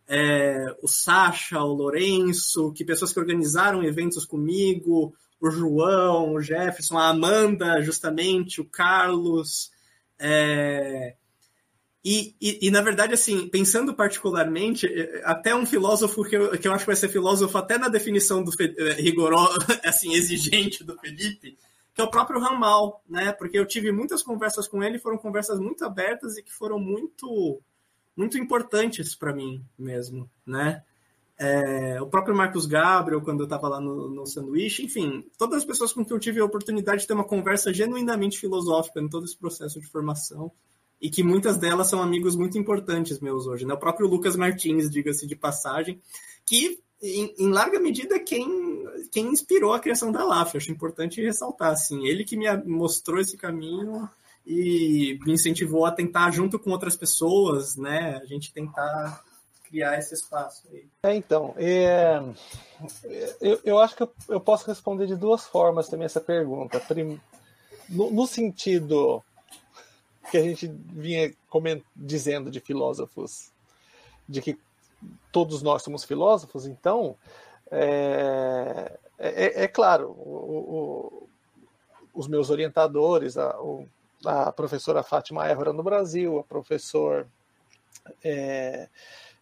é, 0.08 0.66
o 0.82 0.88
Sacha, 0.88 1.60
o 1.60 1.74
Lourenço, 1.74 2.72
que 2.74 2.86
pessoas 2.86 3.12
que 3.12 3.20
organizaram 3.20 3.84
eventos 3.84 4.26
comigo, 4.26 5.14
o 5.40 5.50
João, 5.52 6.34
o 6.34 6.42
Jefferson, 6.42 6.98
a 6.98 7.10
Amanda, 7.10 7.82
justamente, 7.82 8.62
o 8.62 8.66
Carlos. 8.66 9.72
É, 10.18 11.16
e, 12.04 12.34
e, 12.42 12.68
e, 12.68 12.72
na 12.72 12.82
verdade, 12.82 13.14
assim, 13.14 13.50
pensando 13.50 13.94
particularmente, 13.94 14.88
é, 14.88 15.22
até 15.26 15.54
um 15.54 15.66
filósofo 15.66 16.24
que 16.24 16.38
eu, 16.38 16.58
que 16.58 16.66
eu 16.66 16.72
acho 16.72 16.86
que 16.86 16.92
vai 16.92 16.96
ser 16.96 17.10
filósofo 17.10 17.58
até 17.58 17.78
na 17.78 17.90
definição 17.90 18.42
do 18.42 18.52
é, 18.62 18.94
rigoroso, 18.94 19.58
assim, 19.84 20.14
exigente 20.14 20.86
do 20.86 20.98
Felipe, 20.98 21.58
que 21.94 22.00
é 22.00 22.04
o 22.04 22.10
próprio 22.10 22.40
Ramal, 22.40 23.04
né? 23.10 23.34
Porque 23.34 23.60
eu 23.60 23.66
tive 23.66 23.92
muitas 23.92 24.24
conversas 24.24 24.70
com 24.70 24.82
ele, 24.82 25.00
foram 25.00 25.18
conversas 25.18 25.60
muito 25.60 25.84
abertas 25.84 26.38
e 26.38 26.44
que 26.44 26.54
foram 26.54 26.80
muito 26.80 27.62
muito 28.18 28.38
importantes 28.38 29.16
para 29.16 29.34
mim 29.34 29.64
mesmo, 29.78 30.30
né? 30.46 30.84
É, 31.40 32.02
o 32.02 32.08
próprio 32.08 32.36
Marcos 32.36 32.66
Gabriel, 32.66 33.22
quando 33.22 33.42
eu 33.42 33.44
estava 33.44 33.70
lá 33.70 33.80
no, 33.80 34.10
no 34.10 34.26
sanduíche, 34.26 34.84
enfim, 34.84 35.24
todas 35.38 35.60
as 35.60 35.66
pessoas 35.66 35.94
com 35.94 36.04
quem 36.04 36.16
eu 36.16 36.20
tive 36.20 36.40
a 36.40 36.46
oportunidade 36.46 37.02
de 37.02 37.08
ter 37.08 37.14
uma 37.14 37.24
conversa 37.24 37.72
genuinamente 37.72 38.40
filosófica 38.40 39.00
em 39.00 39.08
todo 39.08 39.26
esse 39.26 39.38
processo 39.38 39.80
de 39.80 39.86
formação, 39.86 40.52
e 41.00 41.12
que 41.12 41.22
muitas 41.22 41.58
delas 41.58 41.90
são 41.90 42.02
amigos 42.02 42.36
muito 42.36 42.58
importantes 42.58 43.20
meus 43.20 43.46
hoje. 43.46 43.68
Né? 43.68 43.74
O 43.76 43.80
próprio 43.80 44.08
Lucas 44.08 44.36
Martins, 44.36 44.90
diga-se 44.90 45.28
de 45.28 45.36
passagem, 45.36 46.02
que 46.44 46.80
em, 47.02 47.34
em, 47.38 47.50
larga 47.52 47.80
medida 47.80 48.20
quem, 48.20 48.84
quem 49.12 49.28
inspirou 49.28 49.74
a 49.74 49.80
criação 49.80 50.12
da 50.12 50.24
LAF. 50.24 50.58
Acho 50.58 50.72
importante 50.72 51.22
ressaltar, 51.22 51.72
assim, 51.72 52.08
ele 52.08 52.24
que 52.24 52.36
me 52.36 52.46
mostrou 52.66 53.20
esse 53.20 53.38
caminho 53.38 54.10
e 54.50 55.20
me 55.26 55.34
incentivou 55.34 55.86
a 55.86 55.92
tentar, 55.92 56.32
junto 56.32 56.58
com 56.58 56.72
outras 56.72 56.96
pessoas, 56.96 57.76
né, 57.76 58.18
a 58.24 58.26
gente 58.26 58.54
tentar 58.54 59.22
criar 59.66 60.00
esse 60.00 60.14
espaço 60.14 60.64
aí. 60.72 60.88
É, 61.04 61.14
então, 61.14 61.54
é, 61.58 62.24
eu, 63.42 63.60
eu 63.66 63.80
acho 63.80 63.98
que 63.98 64.04
eu, 64.04 64.14
eu, 64.30 64.40
posso 64.40 64.66
responder 64.66 65.06
de 65.06 65.18
duas 65.18 65.46
formas 65.46 65.90
também 65.90 66.06
essa 66.06 66.22
pergunta. 66.22 66.80
Prim, 66.80 67.20
no, 67.90 68.10
no, 68.10 68.26
sentido 68.26 69.22
que 70.32 70.38
a 70.38 70.42
gente 70.42 70.66
vinha 70.68 71.34
coment, 71.50 71.82
dizendo 71.94 72.50
de 72.50 72.62
filósofos, 72.62 73.52
de 74.30 74.42
que 74.42 74.58
todos 75.30 75.62
nós 75.62 75.84
somos 75.84 76.06
filósofos, 76.06 76.66
então, 76.66 77.18
é, 77.70 78.98
é, 79.20 79.64
é 79.64 79.68
claro, 79.68 80.12
o, 80.12 81.28
o, 81.28 81.30
os 82.14 82.30
meus 82.30 82.50
orientadores, 82.50 83.38
a, 83.38 83.60
o, 83.60 83.86
a 84.26 84.52
professora 84.52 85.04
Fátima 85.04 85.48
Évora 85.48 85.74
no 85.74 85.84
Brasil, 85.84 86.40
a 86.40 86.44
professor 86.44 87.28
é, 88.24 88.88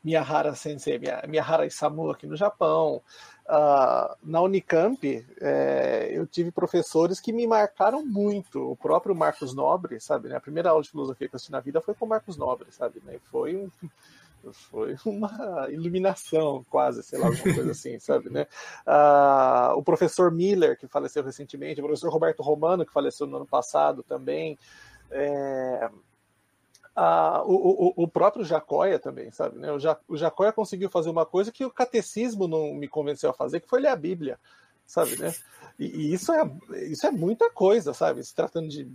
Miyahara 0.04 0.54
Sensei, 0.54 1.00
Miyahara 1.28 1.66
Isamu 1.66 2.12
aqui 2.12 2.28
no 2.28 2.36
Japão. 2.36 3.02
Uh, 3.48 4.16
na 4.24 4.42
Unicamp, 4.42 5.04
é, 5.40 6.10
eu 6.12 6.26
tive 6.26 6.52
professores 6.52 7.20
que 7.20 7.32
me 7.32 7.46
marcaram 7.46 8.04
muito. 8.04 8.72
O 8.72 8.76
próprio 8.76 9.16
Marcos 9.16 9.54
Nobre, 9.54 10.00
sabe? 10.00 10.30
Né? 10.30 10.36
A 10.36 10.42
primeira 10.42 10.70
aula 10.70 10.82
de 10.82 10.90
filosofia 10.90 11.28
que 11.28 11.36
eu 11.36 11.38
assisti 11.38 11.52
na 11.52 11.60
vida 11.60 11.80
foi 11.80 11.94
com 11.94 12.06
o 12.06 12.10
Marcos 12.10 12.38
Nobre, 12.38 12.72
sabe? 12.72 13.02
Né? 13.06 13.20
Foi 13.32 13.56
um 13.56 13.70
foi 14.54 14.96
uma 15.06 15.68
iluminação, 15.70 16.66
quase, 16.70 17.04
sei 17.04 17.20
lá, 17.20 17.28
alguma 17.28 17.54
coisa 17.54 17.72
assim, 17.72 18.00
sabe, 18.00 18.30
né? 18.30 18.48
Uh, 18.86 19.78
o 19.78 19.84
professor 19.84 20.32
Miller, 20.32 20.78
que 20.78 20.88
faleceu 20.88 21.24
recentemente, 21.24 21.80
o 21.82 21.84
professor 21.84 22.12
Roberto 22.12 22.42
Romano, 22.42 22.86
que 22.86 22.94
faleceu 22.94 23.28
no 23.28 23.38
ano 23.38 23.46
passado 23.46 24.04
também, 24.04 24.58
é, 25.12 25.90
uh, 26.96 27.42
o, 27.46 27.88
o, 27.88 28.04
o, 28.04 28.08
próprio 28.08 28.46
Jacóia 28.46 29.00
também, 29.00 29.32
sabe, 29.32 29.58
né? 29.60 29.70
O 30.08 30.18
Jacóia 30.18 30.52
conseguiu 30.52 30.90
fazer 30.90 31.10
uma 31.10 31.26
coisa 31.26 31.52
que 31.52 31.66
o 31.66 31.72
catecismo 31.72 32.48
não 32.48 32.74
me 32.74 32.88
convenceu 32.88 33.30
a 33.30 33.34
fazer, 33.34 33.60
que 33.60 33.70
foi 33.70 33.82
ler 33.82 33.90
a 33.90 33.96
Bíblia, 33.96 34.40
sabe, 34.86 35.18
né? 35.18 35.34
E, 35.78 35.86
e 35.86 36.14
isso, 36.14 36.32
é, 36.32 36.44
isso 36.90 37.06
é 37.06 37.12
muita 37.12 37.50
coisa, 37.50 37.94
sabe? 37.94 38.24
Se 38.24 38.34
tratando 38.34 38.70
de 38.70 38.90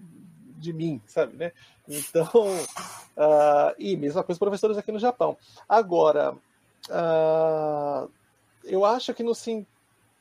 de 0.61 0.73
mim, 0.73 1.01
sabe, 1.07 1.37
né? 1.37 1.53
Então, 1.89 2.27
uh, 2.27 3.75
e 3.79 3.97
mesma 3.97 4.23
coisa 4.23 4.39
professores 4.39 4.77
aqui 4.77 4.93
no 4.93 4.99
Japão. 4.99 5.37
Agora, 5.69 6.33
uh, 6.89 8.11
eu 8.65 8.85
acho 8.85 9.15
que 9.15 9.23
no, 9.23 9.33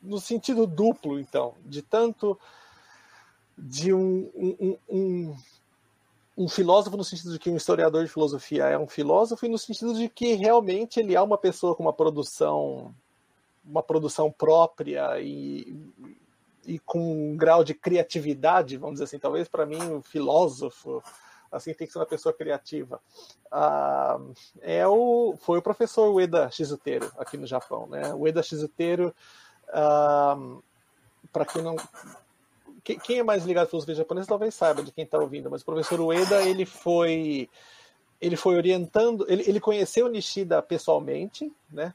no 0.02 0.18
sentido 0.18 0.66
duplo, 0.66 1.20
então, 1.20 1.54
de 1.64 1.82
tanto 1.82 2.38
de 3.56 3.92
um, 3.92 4.30
um, 4.34 4.76
um, 4.88 5.36
um, 6.38 6.48
filósofo 6.48 6.96
no 6.96 7.04
sentido 7.04 7.32
de 7.32 7.38
que 7.38 7.50
um 7.50 7.56
historiador 7.56 8.02
de 8.02 8.10
filosofia 8.10 8.64
é 8.64 8.78
um 8.78 8.88
filósofo 8.88 9.44
e 9.44 9.50
no 9.50 9.58
sentido 9.58 9.92
de 9.92 10.08
que 10.08 10.32
realmente 10.34 10.98
ele 10.98 11.14
é 11.14 11.20
uma 11.20 11.36
pessoa 11.36 11.74
com 11.74 11.82
uma 11.82 11.92
produção 11.92 12.94
uma 13.62 13.82
produção 13.82 14.32
própria 14.32 15.20
e 15.20 15.76
e 16.70 16.78
com 16.78 17.32
um 17.32 17.36
grau 17.36 17.64
de 17.64 17.74
criatividade, 17.74 18.76
vamos 18.76 18.94
dizer 18.94 19.04
assim, 19.04 19.18
talvez 19.18 19.48
para 19.48 19.66
mim 19.66 19.82
o 19.90 19.96
um 19.96 20.02
filósofo 20.02 21.02
assim 21.50 21.74
tem 21.74 21.84
que 21.84 21.92
ser 21.92 21.98
uma 21.98 22.06
pessoa 22.06 22.32
criativa. 22.32 23.00
Ah, 23.50 24.20
é 24.60 24.86
o 24.86 25.34
foi 25.40 25.58
o 25.58 25.62
professor 25.62 26.14
Ueda 26.14 26.48
Shizutero 26.48 27.10
aqui 27.18 27.36
no 27.36 27.46
Japão, 27.46 27.88
né? 27.88 28.14
Ueda 28.14 28.40
Shizutero, 28.40 29.12
ah, 29.68 30.38
para 31.32 31.44
quem 31.44 31.60
não 31.60 31.74
quem 32.84 33.18
é 33.18 33.22
mais 33.22 33.44
ligado 33.44 33.64
à 33.64 33.68
filosofia 33.68 33.96
japonesa 33.96 34.28
talvez 34.28 34.54
saiba 34.54 34.82
de 34.82 34.92
quem 34.92 35.04
está 35.04 35.18
ouvindo, 35.18 35.50
mas 35.50 35.62
o 35.62 35.64
professor 35.64 36.00
Ueda 36.00 36.40
ele 36.44 36.64
foi 36.64 37.50
ele 38.20 38.36
foi 38.36 38.54
orientando, 38.54 39.26
ele, 39.28 39.42
ele 39.44 39.58
conheceu 39.58 40.06
Nishida 40.08 40.62
pessoalmente, 40.62 41.52
né? 41.68 41.92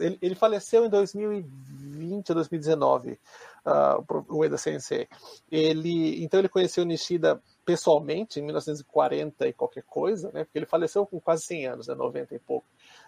Ele, 0.00 0.18
ele 0.22 0.34
faleceu 0.34 0.84
em 0.84 0.88
2020 0.88 2.30
ou 2.30 2.34
2019 2.34 3.18
uh, 3.66 4.24
Ueda 4.34 4.56
Sensei. 4.56 5.08
Ele, 5.50 6.22
então 6.22 6.40
ele 6.40 6.48
conheceu 6.48 6.84
Nishida 6.84 7.42
pessoalmente 7.64 8.38
em 8.38 8.44
1940 8.44 9.48
e 9.48 9.52
qualquer 9.52 9.82
coisa, 9.82 10.30
né? 10.32 10.44
Porque 10.44 10.58
ele 10.58 10.66
faleceu 10.66 11.04
com 11.04 11.20
quase 11.20 11.42
100 11.42 11.66
anos, 11.66 11.88
né? 11.88 11.94
90 11.94 12.34
e 12.34 12.38
pouco. 12.38 12.66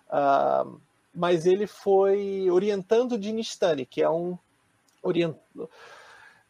Uh, 0.09 0.81
mas 1.15 1.47
ele 1.47 1.67
foi 1.67 2.51
orientando 2.51 3.17
de 3.17 3.33
Nishitani, 3.33 3.87
que 3.87 4.03
é 4.03 4.11
um 4.11 4.37
orient... 5.03 5.37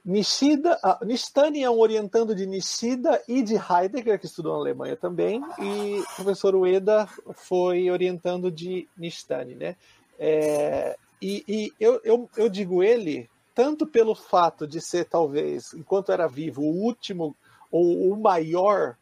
Nishida, 0.05 0.79
Nishitani 1.03 1.63
é 1.63 1.69
um 1.69 1.79
orientando 1.79 2.35
de 2.35 2.47
Nishida 2.47 3.23
e 3.29 3.43
de 3.43 3.57
Heidegger, 3.57 4.19
que 4.19 4.25
estudou 4.25 4.55
na 4.55 4.61
Alemanha 4.61 4.97
também, 4.97 5.43
e 5.59 6.01
o 6.01 6.17
professor 6.17 6.55
Ueda 6.55 7.07
foi 7.35 7.91
orientando 7.91 8.51
de 8.51 8.89
Nishitani, 8.97 9.55
né? 9.55 9.77
É, 10.19 10.97
e, 11.21 11.45
e 11.47 11.73
eu, 11.79 12.01
eu, 12.05 12.31
eu 12.37 12.49
digo 12.49 12.83
ele 12.83 13.29
tanto 13.59 13.89
pelo 13.89 14.15
fato 14.15 14.69
de 14.69 14.81
ser, 14.81 15.07
talvez, 15.07 15.75
enquanto 15.75 16.13
era 16.13 16.29
vivo, 16.29 16.63
o 16.63 16.81
último 16.81 17.35
ou 17.73 18.13
o 18.13 18.17
maior 18.17 18.97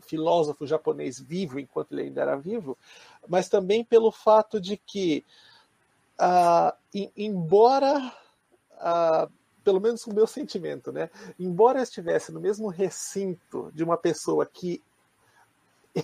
filósofo 0.00 0.66
japonês 0.66 1.20
vivo 1.20 1.60
enquanto 1.60 1.92
ele 1.92 2.04
ainda 2.04 2.22
era 2.22 2.34
vivo, 2.34 2.78
mas 3.28 3.50
também 3.50 3.84
pelo 3.84 4.10
fato 4.10 4.58
de 4.58 4.78
que, 4.78 5.26
uh, 6.18 6.74
embora, 7.14 7.98
uh, 8.76 9.30
pelo 9.62 9.78
menos 9.78 10.06
o 10.06 10.14
meu 10.14 10.26
sentimento, 10.26 10.90
né, 10.90 11.10
embora 11.38 11.80
eu 11.80 11.82
estivesse 11.82 12.32
no 12.32 12.40
mesmo 12.40 12.68
recinto 12.68 13.70
de 13.74 13.84
uma 13.84 13.98
pessoa 13.98 14.46
que 14.46 14.82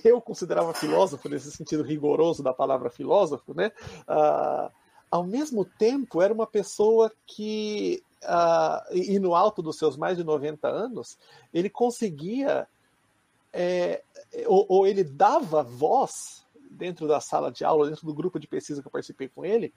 eu 0.04 0.20
considerava 0.20 0.74
filósofo 0.74 1.26
nesse 1.26 1.50
sentido 1.50 1.82
rigoroso 1.82 2.42
da 2.42 2.52
palavra 2.52 2.90
filósofo, 2.90 3.54
né, 3.54 3.72
uh, 4.06 4.70
ao 5.14 5.22
mesmo 5.22 5.64
tempo 5.64 6.20
era 6.20 6.34
uma 6.34 6.44
pessoa 6.44 7.08
que 7.24 8.02
uh, 8.24 8.92
e 8.92 9.16
no 9.20 9.32
alto 9.32 9.62
dos 9.62 9.78
seus 9.78 9.96
mais 9.96 10.16
de 10.16 10.24
90 10.24 10.66
anos, 10.66 11.16
ele 11.52 11.70
conseguia 11.70 12.66
é, 13.52 14.02
ou, 14.44 14.66
ou, 14.68 14.86
ele 14.88 15.04
dava 15.04 15.62
voz 15.62 16.44
dentro 16.68 17.06
da 17.06 17.20
sala 17.20 17.52
de 17.52 17.64
aula, 17.64 17.88
dentro 17.88 18.04
do 18.04 18.12
grupo 18.12 18.40
de 18.40 18.48
pesquisa 18.48 18.82
que 18.82 18.88
eu 18.88 18.90
participei 18.90 19.28
com 19.28 19.44
ele, 19.44 19.72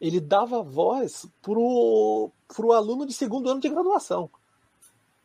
ele 0.00 0.18
dava 0.18 0.62
voz 0.62 1.26
para 1.42 1.58
o 1.58 2.32
aluno 2.72 3.04
de 3.04 3.12
segundo 3.12 3.50
ano 3.50 3.60
de 3.60 3.68
graduação, 3.68 4.30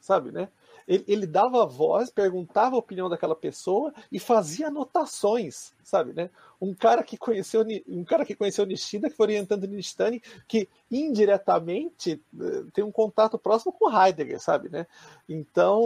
sabe, 0.01 0.33
né? 0.33 0.49
Ele, 0.85 1.05
ele, 1.07 1.25
dava 1.25 1.65
voz, 1.65 2.09
perguntava 2.09 2.75
a 2.75 2.79
opinião 2.79 3.07
daquela 3.07 3.35
pessoa 3.35 3.93
e 4.11 4.19
fazia 4.19 4.67
anotações, 4.67 5.73
sabe, 5.87 6.11
né? 6.11 6.29
Um 6.59 6.73
cara 6.73 7.01
que 7.01 7.17
conheceu 7.17 7.65
um 7.87 8.03
cara 8.03 8.25
que 8.25 8.35
conheceu 8.35 8.65
Nishida, 8.65 9.09
que 9.09 9.15
foi 9.15 9.27
orientando 9.27 9.65
Nishitani, 9.65 10.21
que 10.45 10.67
indiretamente 10.91 12.21
eh, 12.37 12.63
tem 12.73 12.83
um 12.83 12.91
contato 12.91 13.37
próximo 13.37 13.71
com 13.71 13.89
Heidegger, 13.89 14.37
sabe, 14.41 14.67
né? 14.67 14.85
Então, 15.29 15.81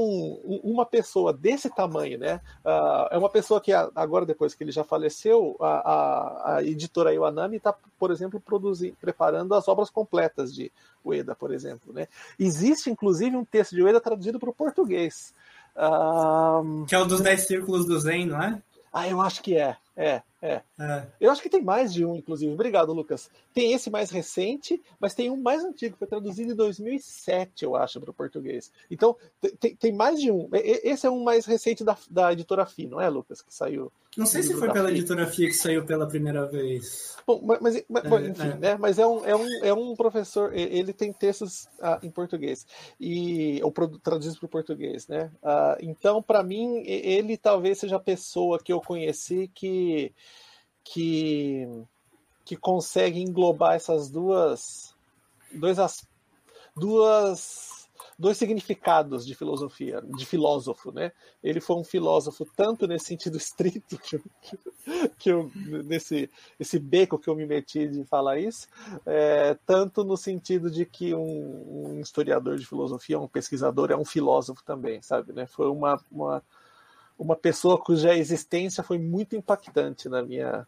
uma 0.64 0.88
pessoa 0.88 1.32
desse 1.32 1.70
tamanho, 1.70 2.18
né? 2.18 2.42
Uh, 2.66 3.08
é 3.12 3.18
uma 3.18 3.30
pessoa 3.30 3.62
que 3.62 3.72
agora, 3.72 4.26
depois 4.26 4.56
que 4.56 4.64
ele 4.64 4.72
já 4.72 4.84
faleceu, 4.84 5.56
a, 5.60 5.68
a, 5.68 6.56
a 6.56 6.64
editora 6.64 7.14
Iwanami 7.14 7.58
está, 7.58 7.76
por 8.00 8.10
exemplo, 8.10 8.40
produzindo, 8.40 8.98
preparando 9.00 9.54
as 9.54 9.68
obras 9.68 9.92
completas 9.92 10.54
de 10.54 10.72
Ueda, 11.06 11.36
por 11.36 11.54
exemplo, 11.54 11.94
né? 11.94 12.08
Existe, 12.40 12.90
inclusive, 12.90 13.36
um 13.36 13.46
texto 13.46 13.76
de 13.76 13.84
Ueda 13.84 14.02
traduzido 14.02 14.40
para 14.40 14.50
o 14.50 14.54
português. 14.54 15.32
Uh... 15.76 16.86
Que 16.88 16.96
é 16.96 17.00
o 17.00 17.06
dos 17.06 17.22
Dez 17.22 17.46
Círculos 17.46 17.86
do 17.86 18.00
Zen, 18.00 18.26
não 18.26 18.42
é? 18.42 18.62
Ah, 18.94 19.08
eu 19.08 19.22
acho 19.22 19.42
que 19.42 19.56
é. 19.56 19.78
É, 19.96 20.22
é, 20.42 20.62
é. 20.80 21.08
Eu 21.20 21.30
acho 21.30 21.42
que 21.42 21.50
tem 21.50 21.62
mais 21.62 21.94
de 21.94 22.04
um, 22.04 22.16
inclusive. 22.16 22.52
Obrigado, 22.52 22.94
Lucas. 22.94 23.30
Tem 23.54 23.74
esse 23.74 23.92
mais 23.92 24.10
recente, 24.10 24.82
mas 25.00 25.14
tem 25.14 25.30
um 25.30 25.38
mais 25.38 25.64
antigo, 25.64 25.98
foi 25.98 26.08
traduzido 26.08 26.54
em 26.54 26.56
2007, 26.56 27.64
eu 27.64 27.76
acho, 27.76 28.00
para 28.00 28.10
o 28.10 28.14
português. 28.14 28.72
Então, 28.90 29.16
tem, 29.60 29.76
tem 29.76 29.92
mais 29.92 30.20
de 30.20 30.32
um. 30.32 30.50
Esse 30.54 31.06
é 31.06 31.12
um 31.12 31.24
mais 31.24 31.46
recente 31.46 31.84
da, 31.84 31.96
da 32.10 32.34
editora 32.34 32.66
FI, 32.66 32.88
não 32.88 33.00
é, 33.00 33.08
Lucas? 33.10 33.42
Que 33.42 33.54
saiu. 33.54 33.92
Não 34.18 34.26
sei 34.26 34.44
se 34.44 34.54
foi 34.56 34.72
pela 34.72 34.90
FI. 34.90 34.96
editora 34.96 35.28
FI 35.28 35.48
que 35.48 35.54
saiu 35.54 35.86
pela 35.86 36.08
primeira 36.08 36.46
vez. 36.46 37.16
Bom, 37.26 37.42
mas, 37.62 37.84
mas 37.88 38.04
é, 38.04 38.30
enfim, 38.30 38.50
é. 38.50 38.58
né? 38.58 38.78
Mas 38.78 39.00
é 39.00 39.06
um, 39.06 39.26
é, 39.26 39.36
um, 39.36 39.66
é 39.66 39.74
um 39.74 39.96
professor, 39.96 40.54
ele 40.54 40.92
tem 40.92 41.14
textos 41.14 41.70
ah, 41.80 42.00
em 42.02 42.10
português, 42.10 42.66
e 43.00 43.62
ou 43.64 43.72
traduzidos 44.02 44.38
para 44.38 44.48
o 44.48 44.50
português, 44.50 45.08
né? 45.08 45.32
Ah, 45.42 45.78
então, 45.80 46.22
para 46.22 46.44
mim, 46.44 46.84
ele 46.86 47.38
talvez 47.38 47.80
seja 47.80 47.98
a 47.98 48.00
pessoa 48.00 48.60
que 48.60 48.74
eu 48.74 48.82
conheci 48.82 49.50
que 49.54 49.81
que, 50.84 51.68
que 52.46 52.56
consegue 52.56 53.20
englobar 53.20 53.76
essas 53.76 54.10
duas, 54.10 54.96
dois, 55.54 55.78
duas 56.76 57.82
dois 58.22 58.38
significados 58.38 59.26
de 59.26 59.34
filosofia, 59.34 60.00
de 60.16 60.26
filósofo, 60.28 60.92
né? 60.92 61.12
Ele 61.44 61.60
foi 61.60 61.76
um 61.76 61.84
filósofo 61.84 62.46
tanto 62.56 62.88
nesse 62.88 63.06
sentido 63.06 63.36
estrito 63.38 63.98
que 63.98 64.22
que 65.18 65.32
eu 65.32 65.52
nesse 65.84 66.30
esse 66.60 66.78
beco 66.78 67.18
que 67.18 67.28
eu 67.28 67.36
me 67.36 67.48
meti 67.48 67.88
de 67.88 68.04
falar 68.06 68.38
isso, 68.38 68.68
é, 69.08 69.56
tanto 69.66 70.04
no 70.04 70.16
sentido 70.16 70.70
de 70.70 70.86
que 70.86 71.16
um, 71.16 71.96
um, 71.96 72.00
historiador 72.00 72.58
de 72.58 72.66
filosofia, 72.66 73.20
um 73.20 73.28
pesquisador 73.28 73.92
é 73.92 73.98
um 73.98 74.06
filósofo 74.06 74.64
também, 74.64 75.02
sabe? 75.02 75.34
Né? 75.34 75.48
Foi 75.48 75.68
uma, 75.68 76.00
uma 76.12 76.44
uma 77.22 77.36
pessoa 77.36 77.78
cuja 77.78 78.18
existência 78.18 78.84
foi 78.84 78.98
muito 78.98 79.36
impactante 79.36 80.10
na 80.10 80.24
minha, 80.24 80.68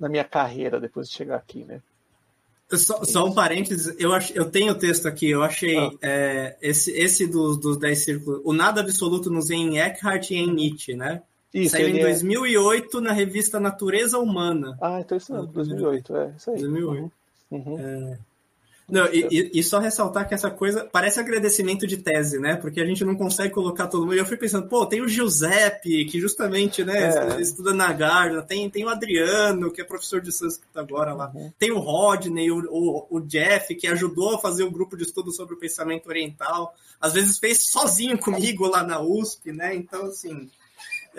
na 0.00 0.08
minha 0.08 0.24
carreira 0.24 0.80
depois 0.80 1.08
de 1.08 1.14
chegar 1.14 1.36
aqui, 1.36 1.62
né? 1.64 1.82
Só, 2.72 3.02
só 3.04 3.24
um 3.24 3.32
parênteses, 3.32 3.94
eu, 3.98 4.12
ach, 4.12 4.30
eu 4.34 4.50
tenho 4.50 4.72
o 4.72 4.78
texto 4.78 5.06
aqui, 5.06 5.30
eu 5.30 5.42
achei 5.42 5.78
ah. 5.78 5.90
é, 6.02 6.56
esse, 6.60 6.90
esse 6.92 7.26
dos, 7.26 7.58
dos 7.58 7.78
10 7.78 8.04
círculos, 8.04 8.40
o 8.44 8.52
Nada 8.52 8.80
Absoluto 8.80 9.30
nos 9.30 9.50
em 9.50 9.78
Eckhart 9.78 10.30
e 10.30 10.36
em 10.36 10.52
Nietzsche, 10.52 10.94
né? 10.94 11.22
Isso, 11.52 11.72
Saiu 11.72 11.88
em 11.88 12.00
2008 12.00 12.98
é... 12.98 13.00
na 13.00 13.12
revista 13.12 13.58
Natureza 13.58 14.18
Humana. 14.18 14.76
Ah, 14.82 15.00
então 15.00 15.16
isso 15.16 15.32
não, 15.32 15.46
2008, 15.46 16.16
é, 16.16 16.34
isso 16.36 16.50
aí. 16.50 16.58
2008. 16.60 17.12
Uhum. 17.50 17.78
É, 17.78 18.18
não, 18.88 19.06
e, 19.12 19.50
e, 19.52 19.62
só 19.62 19.78
ressaltar 19.78 20.26
que 20.26 20.34
essa 20.34 20.50
coisa 20.50 20.88
parece 20.90 21.20
agradecimento 21.20 21.86
de 21.86 21.98
tese, 21.98 22.38
né? 22.38 22.56
Porque 22.56 22.80
a 22.80 22.86
gente 22.86 23.04
não 23.04 23.14
consegue 23.14 23.52
colocar 23.52 23.86
todo 23.86 24.06
mundo. 24.06 24.14
Eu 24.14 24.24
fui 24.24 24.38
pensando, 24.38 24.66
pô, 24.66 24.86
tem 24.86 25.02
o 25.02 25.08
Giuseppe, 25.08 26.06
que 26.06 26.18
justamente, 26.18 26.82
né, 26.82 27.36
é. 27.36 27.40
estuda 27.40 27.74
na 27.74 27.92
Gardner, 27.92 28.42
tem, 28.46 28.70
tem 28.70 28.86
o 28.86 28.88
Adriano, 28.88 29.70
que 29.70 29.82
é 29.82 29.84
professor 29.84 30.22
de 30.22 30.32
sânscrito 30.32 30.78
agora 30.78 31.12
lá, 31.12 31.30
uhum. 31.34 31.52
tem 31.58 31.70
o 31.70 31.78
Rodney, 31.78 32.50
o, 32.50 32.64
o, 32.70 33.06
o, 33.10 33.20
Jeff, 33.20 33.74
que 33.74 33.86
ajudou 33.86 34.36
a 34.36 34.38
fazer 34.38 34.62
o 34.62 34.68
um 34.68 34.72
grupo 34.72 34.96
de 34.96 35.04
estudo 35.04 35.32
sobre 35.32 35.54
o 35.54 35.58
pensamento 35.58 36.08
oriental, 36.08 36.74
às 36.98 37.12
vezes 37.12 37.38
fez 37.38 37.68
sozinho 37.68 38.18
comigo 38.18 38.66
lá 38.66 38.82
na 38.82 39.00
USP, 39.00 39.52
né? 39.52 39.74
Então, 39.74 40.06
assim, 40.06 40.48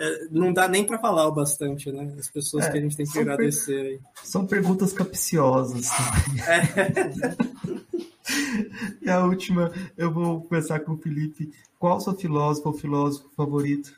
é, 0.02 0.28
não 0.30 0.50
dá 0.50 0.66
nem 0.66 0.82
para 0.82 0.98
falar 0.98 1.26
o 1.28 1.32
bastante, 1.32 1.92
né? 1.92 2.10
As 2.18 2.30
pessoas 2.30 2.64
é, 2.64 2.70
que 2.70 2.78
a 2.78 2.80
gente 2.80 2.96
tem 2.96 3.04
que 3.04 3.18
agradecer. 3.18 3.98
Per... 3.98 4.24
São 4.24 4.46
perguntas 4.46 4.94
capciosas. 4.94 5.90
É. 6.48 7.36
e 9.04 9.10
a 9.10 9.22
última, 9.26 9.70
eu 9.98 10.10
vou 10.10 10.40
começar 10.40 10.80
com 10.80 10.92
o 10.92 10.96
Felipe. 10.96 11.52
Qual 11.78 11.98
o 11.98 12.00
seu 12.00 12.14
filósofo 12.14 12.70
ou 12.70 12.74
filósofo 12.74 13.28
favorito? 13.36 13.94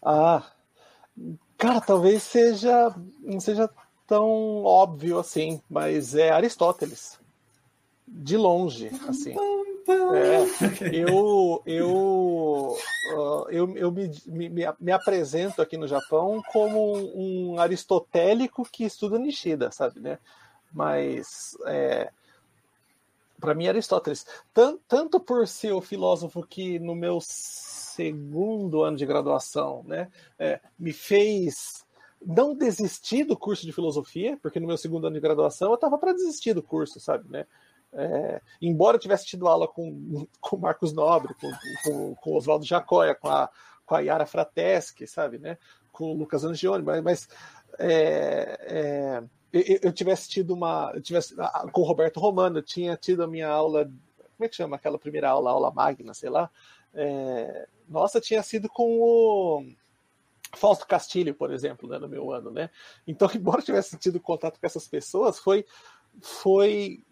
Ah, 0.00 0.44
cara, 1.58 1.80
talvez 1.80 2.22
seja 2.22 2.94
não 3.24 3.40
seja 3.40 3.68
tão 4.06 4.62
óbvio 4.62 5.18
assim, 5.18 5.60
mas 5.68 6.14
é 6.14 6.30
Aristóteles. 6.30 7.18
De 8.06 8.36
longe, 8.36 8.90
assim. 9.08 9.34
É, 9.86 11.00
eu 11.04 11.62
eu, 11.66 12.76
eu, 13.50 13.76
eu 13.76 13.92
me, 13.92 14.10
me, 14.26 14.66
me, 14.80 14.92
apresento 14.92 15.60
aqui 15.60 15.76
no 15.76 15.86
Japão 15.86 16.42
como 16.52 16.94
um, 17.14 17.58
aristotélico 17.58 18.66
que 18.70 18.84
estuda 18.84 19.18
Nishida, 19.18 19.70
sabe, 19.70 20.00
né? 20.00 20.18
Mas 20.72 21.56
é, 21.66 22.10
para 23.38 23.54
mim 23.54 23.68
Aristóteles, 23.68 24.26
tanto, 24.52 24.80
tanto 24.88 25.20
por 25.20 25.46
ser 25.46 25.72
o 25.72 25.80
filósofo 25.80 26.46
que 26.46 26.78
no 26.78 26.94
meu 26.94 27.18
segundo 27.20 28.82
ano 28.82 28.96
de 28.96 29.04
graduação, 29.04 29.84
né, 29.86 30.10
é, 30.38 30.60
me 30.78 30.92
fez 30.92 31.84
não 32.26 32.54
desistir 32.54 33.24
do 33.24 33.36
curso 33.36 33.66
de 33.66 33.72
filosofia, 33.72 34.38
porque 34.40 34.58
no 34.58 34.66
meu 34.66 34.78
segundo 34.78 35.06
ano 35.06 35.14
de 35.14 35.20
graduação 35.20 35.68
eu 35.68 35.74
estava 35.74 35.98
para 35.98 36.14
desistir 36.14 36.54
do 36.54 36.62
curso, 36.62 36.98
sabe, 36.98 37.30
né? 37.30 37.46
É, 37.96 38.40
embora 38.60 38.96
eu 38.96 39.00
tivesse 39.00 39.24
tido 39.24 39.46
aula 39.46 39.68
com, 39.68 40.26
com 40.40 40.56
Marcos 40.56 40.92
Nobre, 40.92 41.34
com, 41.34 41.50
com, 41.84 42.14
com 42.16 42.36
Oswaldo 42.36 42.64
Jacóia, 42.64 43.14
com 43.14 43.28
a, 43.28 43.48
com 43.86 43.94
a 43.94 44.00
Yara 44.00 44.26
Frateschi, 44.26 45.06
sabe, 45.06 45.38
né? 45.38 45.56
Com 45.92 46.12
o 46.12 46.14
Lucas 46.14 46.44
Angione, 46.44 46.82
mas, 46.82 47.02
mas 47.02 47.28
é, 47.78 48.58
é, 48.60 49.22
eu, 49.52 49.78
eu, 49.82 49.92
tivesse 49.92 50.28
tido 50.28 50.52
uma. 50.54 50.92
tivesse, 51.00 51.34
com 51.72 51.82
o 51.82 51.84
Roberto 51.84 52.18
Romano, 52.18 52.58
eu 52.58 52.62
tinha 52.62 52.96
tido 52.96 53.22
a 53.22 53.28
minha 53.28 53.48
aula. 53.48 53.84
Como 53.84 54.44
é 54.44 54.48
que 54.48 54.56
chama 54.56 54.74
aquela 54.74 54.98
primeira 54.98 55.30
aula, 55.30 55.50
aula 55.50 55.70
magna, 55.70 56.12
sei 56.12 56.28
lá? 56.28 56.50
É, 56.92 57.68
nossa, 57.88 58.20
tinha 58.20 58.42
sido 58.42 58.68
com 58.68 59.00
o 59.00 59.64
Fausto 60.56 60.86
Castilho, 60.86 61.34
por 61.34 61.52
exemplo, 61.52 61.88
né, 61.88 61.98
no 61.98 62.08
meu 62.08 62.32
ano, 62.32 62.50
né? 62.50 62.70
Então, 63.06 63.30
embora 63.34 63.60
eu 63.60 63.64
tivesse 63.64 63.96
tido 63.98 64.18
contato 64.18 64.58
com 64.58 64.66
essas 64.66 64.88
pessoas, 64.88 65.38
foi 65.38 65.64
foi 66.20 67.02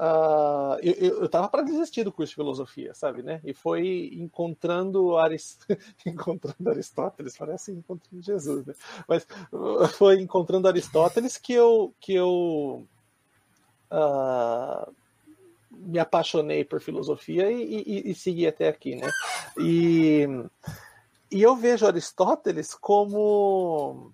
Uh, 0.00 0.80
eu 0.82 1.26
estava 1.26 1.46
para 1.46 1.60
desistir 1.60 2.04
do 2.04 2.10
curso 2.10 2.30
de 2.30 2.36
filosofia, 2.36 2.94
sabe, 2.94 3.22
né? 3.22 3.38
E 3.44 3.52
foi 3.52 4.10
encontrando, 4.14 5.18
Arist... 5.18 5.60
encontrando 6.06 6.70
Aristóteles, 6.70 7.36
parece 7.36 7.70
encontrando 7.70 8.22
Jesus, 8.22 8.64
né? 8.64 8.74
Mas 9.06 9.26
uh, 9.52 9.86
foi 9.92 10.18
encontrando 10.18 10.66
Aristóteles 10.68 11.36
que 11.36 11.52
eu 11.52 11.94
que 12.00 12.14
eu 12.14 12.86
uh, 13.92 14.94
me 15.70 15.98
apaixonei 15.98 16.64
por 16.64 16.80
filosofia 16.80 17.52
e, 17.52 17.62
e, 17.62 18.10
e, 18.10 18.14
segui 18.14 18.46
até 18.46 18.68
aqui, 18.68 18.96
né? 18.96 19.10
E, 19.58 20.26
e 21.30 21.42
eu 21.42 21.54
vejo 21.54 21.86
Aristóteles 21.86 22.72
como 22.72 24.10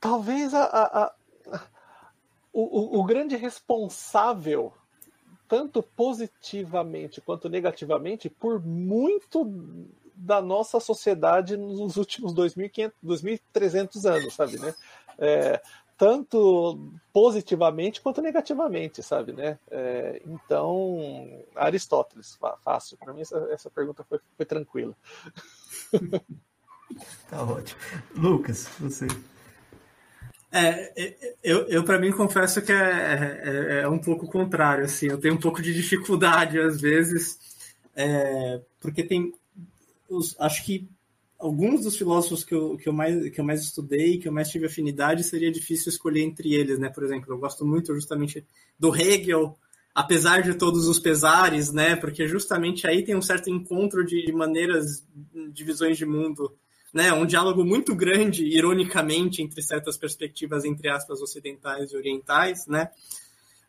talvez 0.00 0.52
a, 0.52 0.64
a 0.64 1.14
o, 2.52 2.98
o, 2.98 3.00
o 3.00 3.04
grande 3.04 3.36
responsável 3.36 4.72
tanto 5.50 5.82
positivamente 5.82 7.20
quanto 7.20 7.48
negativamente, 7.48 8.30
por 8.30 8.64
muito 8.64 9.44
da 10.14 10.40
nossa 10.40 10.78
sociedade 10.78 11.56
nos 11.56 11.96
últimos 11.96 12.32
2.500, 12.32 12.92
2.300 13.04 14.08
anos, 14.08 14.34
sabe, 14.34 14.60
né? 14.60 14.72
É, 15.18 15.60
tanto 15.98 16.92
positivamente 17.12 18.00
quanto 18.00 18.22
negativamente, 18.22 19.02
sabe, 19.02 19.32
né? 19.32 19.58
É, 19.70 20.22
então, 20.24 21.42
Aristóteles, 21.56 22.38
fácil. 22.62 22.96
Para 22.96 23.12
mim, 23.12 23.22
essa, 23.22 23.36
essa 23.50 23.68
pergunta 23.68 24.04
foi, 24.04 24.20
foi 24.36 24.46
tranquila. 24.46 24.94
tá 27.28 27.42
ótimo. 27.42 27.80
Lucas, 28.14 28.68
você. 28.78 29.08
É, 30.52 30.92
é 30.96 31.36
eu, 31.42 31.68
eu 31.68 31.84
para 31.84 31.98
mim 31.98 32.10
confesso 32.10 32.60
que 32.60 32.72
é, 32.72 32.76
é, 32.76 33.80
é, 33.82 33.88
um 33.88 33.98
pouco 33.98 34.26
contrário, 34.26 34.84
assim, 34.84 35.06
eu 35.06 35.18
tenho 35.18 35.34
um 35.34 35.40
pouco 35.40 35.62
de 35.62 35.72
dificuldade 35.72 36.58
às 36.58 36.80
vezes, 36.80 37.38
é, 37.94 38.60
porque 38.80 39.04
tem, 39.04 39.32
os, 40.08 40.34
acho 40.40 40.64
que 40.64 40.88
alguns 41.40 41.82
dos 41.82 41.96
filósofos 41.96 42.44
que 42.44 42.54
eu, 42.54 42.76
que, 42.76 42.88
eu 42.88 42.92
mais, 42.92 43.30
que 43.30 43.40
eu 43.40 43.44
mais 43.44 43.62
estudei, 43.62 44.18
que 44.18 44.28
eu 44.28 44.32
mais 44.32 44.50
tive 44.50 44.66
afinidade, 44.66 45.24
seria 45.24 45.50
difícil 45.50 45.88
escolher 45.88 46.22
entre 46.22 46.54
eles, 46.54 46.78
né? 46.78 46.90
Por 46.90 47.02
exemplo, 47.02 47.32
eu 47.32 47.38
gosto 47.38 47.64
muito 47.64 47.94
justamente 47.94 48.44
do 48.78 48.94
Hegel, 48.94 49.56
apesar 49.94 50.42
de 50.42 50.54
todos 50.54 50.86
os 50.86 50.98
pesares, 50.98 51.72
né? 51.72 51.96
Porque 51.96 52.28
justamente 52.28 52.86
aí 52.86 53.02
tem 53.02 53.16
um 53.16 53.22
certo 53.22 53.48
encontro 53.48 54.04
de 54.04 54.30
maneiras, 54.32 55.06
de 55.52 55.64
visões 55.64 55.96
de 55.96 56.04
mundo, 56.04 56.54
né? 56.92 57.12
Um 57.12 57.26
diálogo 57.26 57.64
muito 57.64 57.94
grande, 57.94 58.44
ironicamente, 58.44 59.42
entre 59.42 59.62
certas 59.62 59.96
perspectivas, 59.96 60.64
entre 60.64 60.88
aspas, 60.88 61.20
ocidentais 61.20 61.92
e 61.92 61.96
orientais, 61.96 62.66
né? 62.66 62.90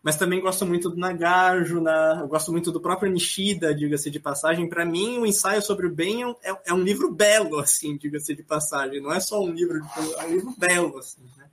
mas 0.04 0.18
também 0.18 0.42
gosto 0.42 0.66
muito 0.66 0.90
do 0.90 0.98
Nagarjuna, 0.98 2.20
eu 2.22 2.28
gosto 2.28 2.52
muito 2.52 2.72
do 2.72 2.82
próprio 2.82 3.12
Nishida, 3.12 3.74
diga-se 3.74 4.10
de 4.10 4.20
passagem. 4.20 4.68
Para 4.68 4.84
mim, 4.84 5.20
o 5.20 5.26
ensaio 5.26 5.62
sobre 5.62 5.86
o 5.86 5.94
bem 5.94 6.24
é, 6.44 6.56
é 6.66 6.74
um 6.74 6.82
livro 6.82 7.12
belo, 7.12 7.60
assim, 7.60 7.98
diga-se 7.98 8.34
de 8.34 8.42
passagem. 8.42 9.00
Não 9.00 9.14
é 9.14 9.20
só 9.20 9.40
um 9.40 9.52
livro, 9.52 9.80
é 10.18 10.26
um 10.26 10.34
livro 10.34 10.56
belo, 10.58 10.98
assim, 10.98 11.22
né? 11.38 11.46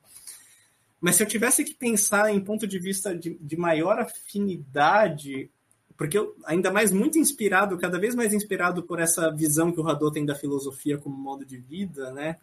Mas 1.00 1.16
se 1.16 1.22
eu 1.22 1.26
tivesse 1.26 1.62
que 1.62 1.74
pensar 1.74 2.32
em 2.32 2.40
ponto 2.40 2.66
de 2.66 2.78
vista 2.78 3.14
de, 3.14 3.38
de 3.38 3.56
maior 3.56 3.98
afinidade, 4.00 5.50
porque 5.99 6.17
eu, 6.17 6.33
ainda 6.44 6.70
mais 6.70 6.93
muito 6.93 7.18
inspirado, 7.18 7.77
cada 7.77 7.99
vez 7.99 8.15
mais 8.15 8.33
inspirado 8.33 8.85
por 8.85 9.01
essa 9.01 9.33
visão 9.33 9.73
que 9.73 9.81
o 9.81 9.83
Radô 9.83 10.12
tem 10.12 10.25
da 10.25 10.35
filosofia 10.35 10.97
como 10.97 11.17
modo 11.17 11.44
de 11.44 11.59
vida, 11.59 12.12
né? 12.12 12.36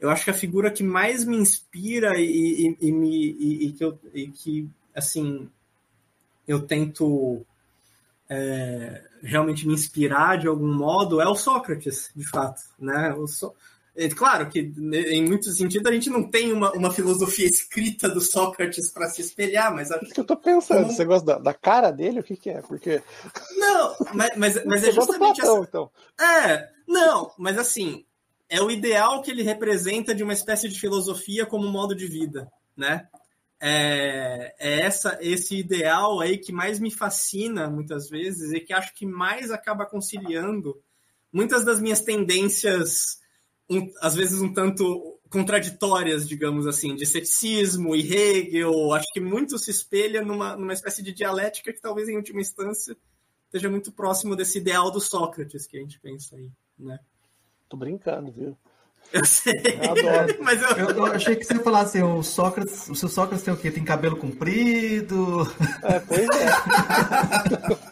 Eu 0.00 0.10
acho 0.10 0.24
que 0.24 0.30
a 0.30 0.34
figura 0.34 0.72
que 0.72 0.82
mais 0.82 1.24
me 1.24 1.36
inspira 1.36 2.18
e, 2.18 2.76
e, 2.80 2.88
e 2.88 2.92
me, 2.92 3.26
e, 3.66 3.72
que, 3.72 3.84
eu, 3.84 3.96
que 4.34 4.68
assim, 4.92 5.48
eu 6.48 6.62
tento 6.62 7.46
é, 8.28 9.06
realmente 9.22 9.68
me 9.68 9.74
inspirar 9.74 10.38
de 10.38 10.48
algum 10.48 10.74
modo 10.74 11.20
é 11.20 11.28
o 11.28 11.36
Sócrates, 11.36 12.10
de 12.16 12.28
fato, 12.28 12.60
né? 12.76 13.14
O 13.14 13.28
so... 13.28 13.54
é, 13.96 14.08
claro 14.08 14.48
que 14.48 14.60
em 14.60 15.24
muitos 15.26 15.56
sentidos 15.56 15.90
a 15.90 15.94
gente 15.94 16.10
não 16.10 16.28
tem 16.30 16.52
uma, 16.52 16.72
uma 16.72 16.90
filosofia 16.90 17.46
escrita 17.46 18.08
do 18.08 18.20
Sócrates 18.20 18.92
para 18.92 19.08
se 19.08 19.20
espelhar, 19.20 19.74
mas 19.74 19.90
acho 19.90 20.12
que 20.12 20.20
eu 20.20 20.24
tô 20.24 20.36
pensando, 20.36 20.82
como... 20.82 20.92
você 20.92 21.04
gosta 21.04 21.26
da, 21.26 21.38
da, 21.38 21.54
cara 21.54 21.90
dele, 21.90 22.20
o 22.20 22.22
que, 22.22 22.36
que 22.36 22.50
é? 22.50 22.62
Porque 22.62 23.02
não, 23.56 23.96
mas, 24.14 24.30
mas, 24.36 24.64
mas 24.66 24.84
é 24.84 24.92
justamente 24.92 25.40
Platão, 25.40 25.58
essa... 25.58 25.68
então. 25.68 25.90
É, 26.20 26.68
não, 26.86 27.32
mas 27.38 27.58
assim 27.58 28.04
é 28.48 28.60
o 28.60 28.70
ideal 28.70 29.22
que 29.22 29.30
ele 29.30 29.44
representa 29.44 30.12
de 30.12 30.24
uma 30.24 30.32
espécie 30.32 30.68
de 30.68 30.78
filosofia 30.78 31.46
como 31.46 31.68
modo 31.68 31.94
de 31.94 32.06
vida, 32.06 32.50
né? 32.76 33.06
é, 33.60 34.54
é 34.58 34.80
essa, 34.80 35.18
esse 35.20 35.56
ideal 35.58 36.18
aí 36.20 36.38
que 36.38 36.50
mais 36.50 36.80
me 36.80 36.90
fascina 36.90 37.68
muitas 37.68 38.08
vezes 38.08 38.52
e 38.52 38.60
que 38.60 38.72
acho 38.72 38.94
que 38.94 39.04
mais 39.04 39.50
acaba 39.50 39.84
conciliando 39.84 40.80
muitas 41.30 41.64
das 41.64 41.78
minhas 41.78 42.00
tendências, 42.00 43.20
um, 43.70 43.90
às 44.00 44.14
vezes 44.14 44.40
um 44.40 44.52
tanto 44.52 45.18
contraditórias, 45.30 46.28
digamos 46.28 46.66
assim, 46.66 46.96
de 46.96 47.06
ceticismo 47.06 47.94
e 47.94 48.00
Hegel. 48.00 48.92
Acho 48.92 49.06
que 49.12 49.20
muito 49.20 49.56
se 49.58 49.70
espelha 49.70 50.22
numa, 50.22 50.56
numa 50.56 50.72
espécie 50.72 51.02
de 51.02 51.12
dialética 51.12 51.72
que 51.72 51.80
talvez 51.80 52.08
em 52.08 52.16
última 52.16 52.40
instância 52.40 52.96
esteja 53.46 53.70
muito 53.70 53.92
próximo 53.92 54.34
desse 54.34 54.58
ideal 54.58 54.90
do 54.90 55.00
Sócrates 55.00 55.66
que 55.66 55.78
a 55.78 55.80
gente 55.80 56.00
pensa 56.00 56.36
aí, 56.36 56.50
né? 56.78 56.98
Tô 57.68 57.76
brincando, 57.76 58.32
viu? 58.32 58.58
Eu 59.12 59.24
sei. 59.24 59.54
Eu 59.80 59.92
adoro. 59.92 60.36
Mas 60.42 60.60
eu... 60.62 60.68
Eu, 60.70 60.90
eu... 60.90 61.06
achei 61.06 61.36
que 61.36 61.44
você 61.44 61.54
ia 61.54 61.62
falar 61.62 61.82
assim, 61.82 62.02
o 62.02 62.22
Sócrates, 62.22 62.88
o 62.88 62.94
seu 62.94 63.08
Sócrates 63.08 63.44
tem 63.44 63.54
o 63.54 63.56
quê? 63.56 63.70
Tem 63.70 63.84
cabelo 63.84 64.16
comprido? 64.16 65.42
É, 65.82 66.00
pois 66.00 66.28
é. 66.28 67.80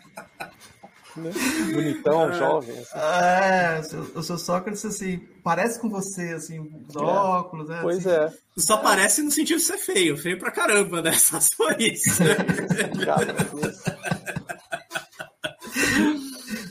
Bonitão, 1.73 2.31
é, 2.31 2.39
jovem. 2.39 2.79
Assim. 2.79 2.99
É, 2.99 3.79
o 3.81 3.85
seu, 3.85 4.01
o 4.01 4.23
seu, 4.23 4.39
Sócrates, 4.39 4.85
assim, 4.85 5.19
parece 5.43 5.81
com 5.81 5.89
você, 5.89 6.33
assim, 6.33 6.61
os 6.89 6.97
é. 6.97 6.99
óculos, 6.99 7.69
né? 7.69 7.81
Pois 7.83 8.07
assim. 8.07 8.35
é. 8.35 8.39
Só 8.57 8.79
parece 8.79 9.23
no 9.23 9.31
sentido 9.31 9.59
de 9.59 9.65
ser 9.65 9.79
feio, 9.79 10.17
feio 10.17 10.39
pra 10.39 10.51
caramba, 10.51 11.03
né? 11.03 11.13
Só 11.19 11.71
isso. 11.79 12.23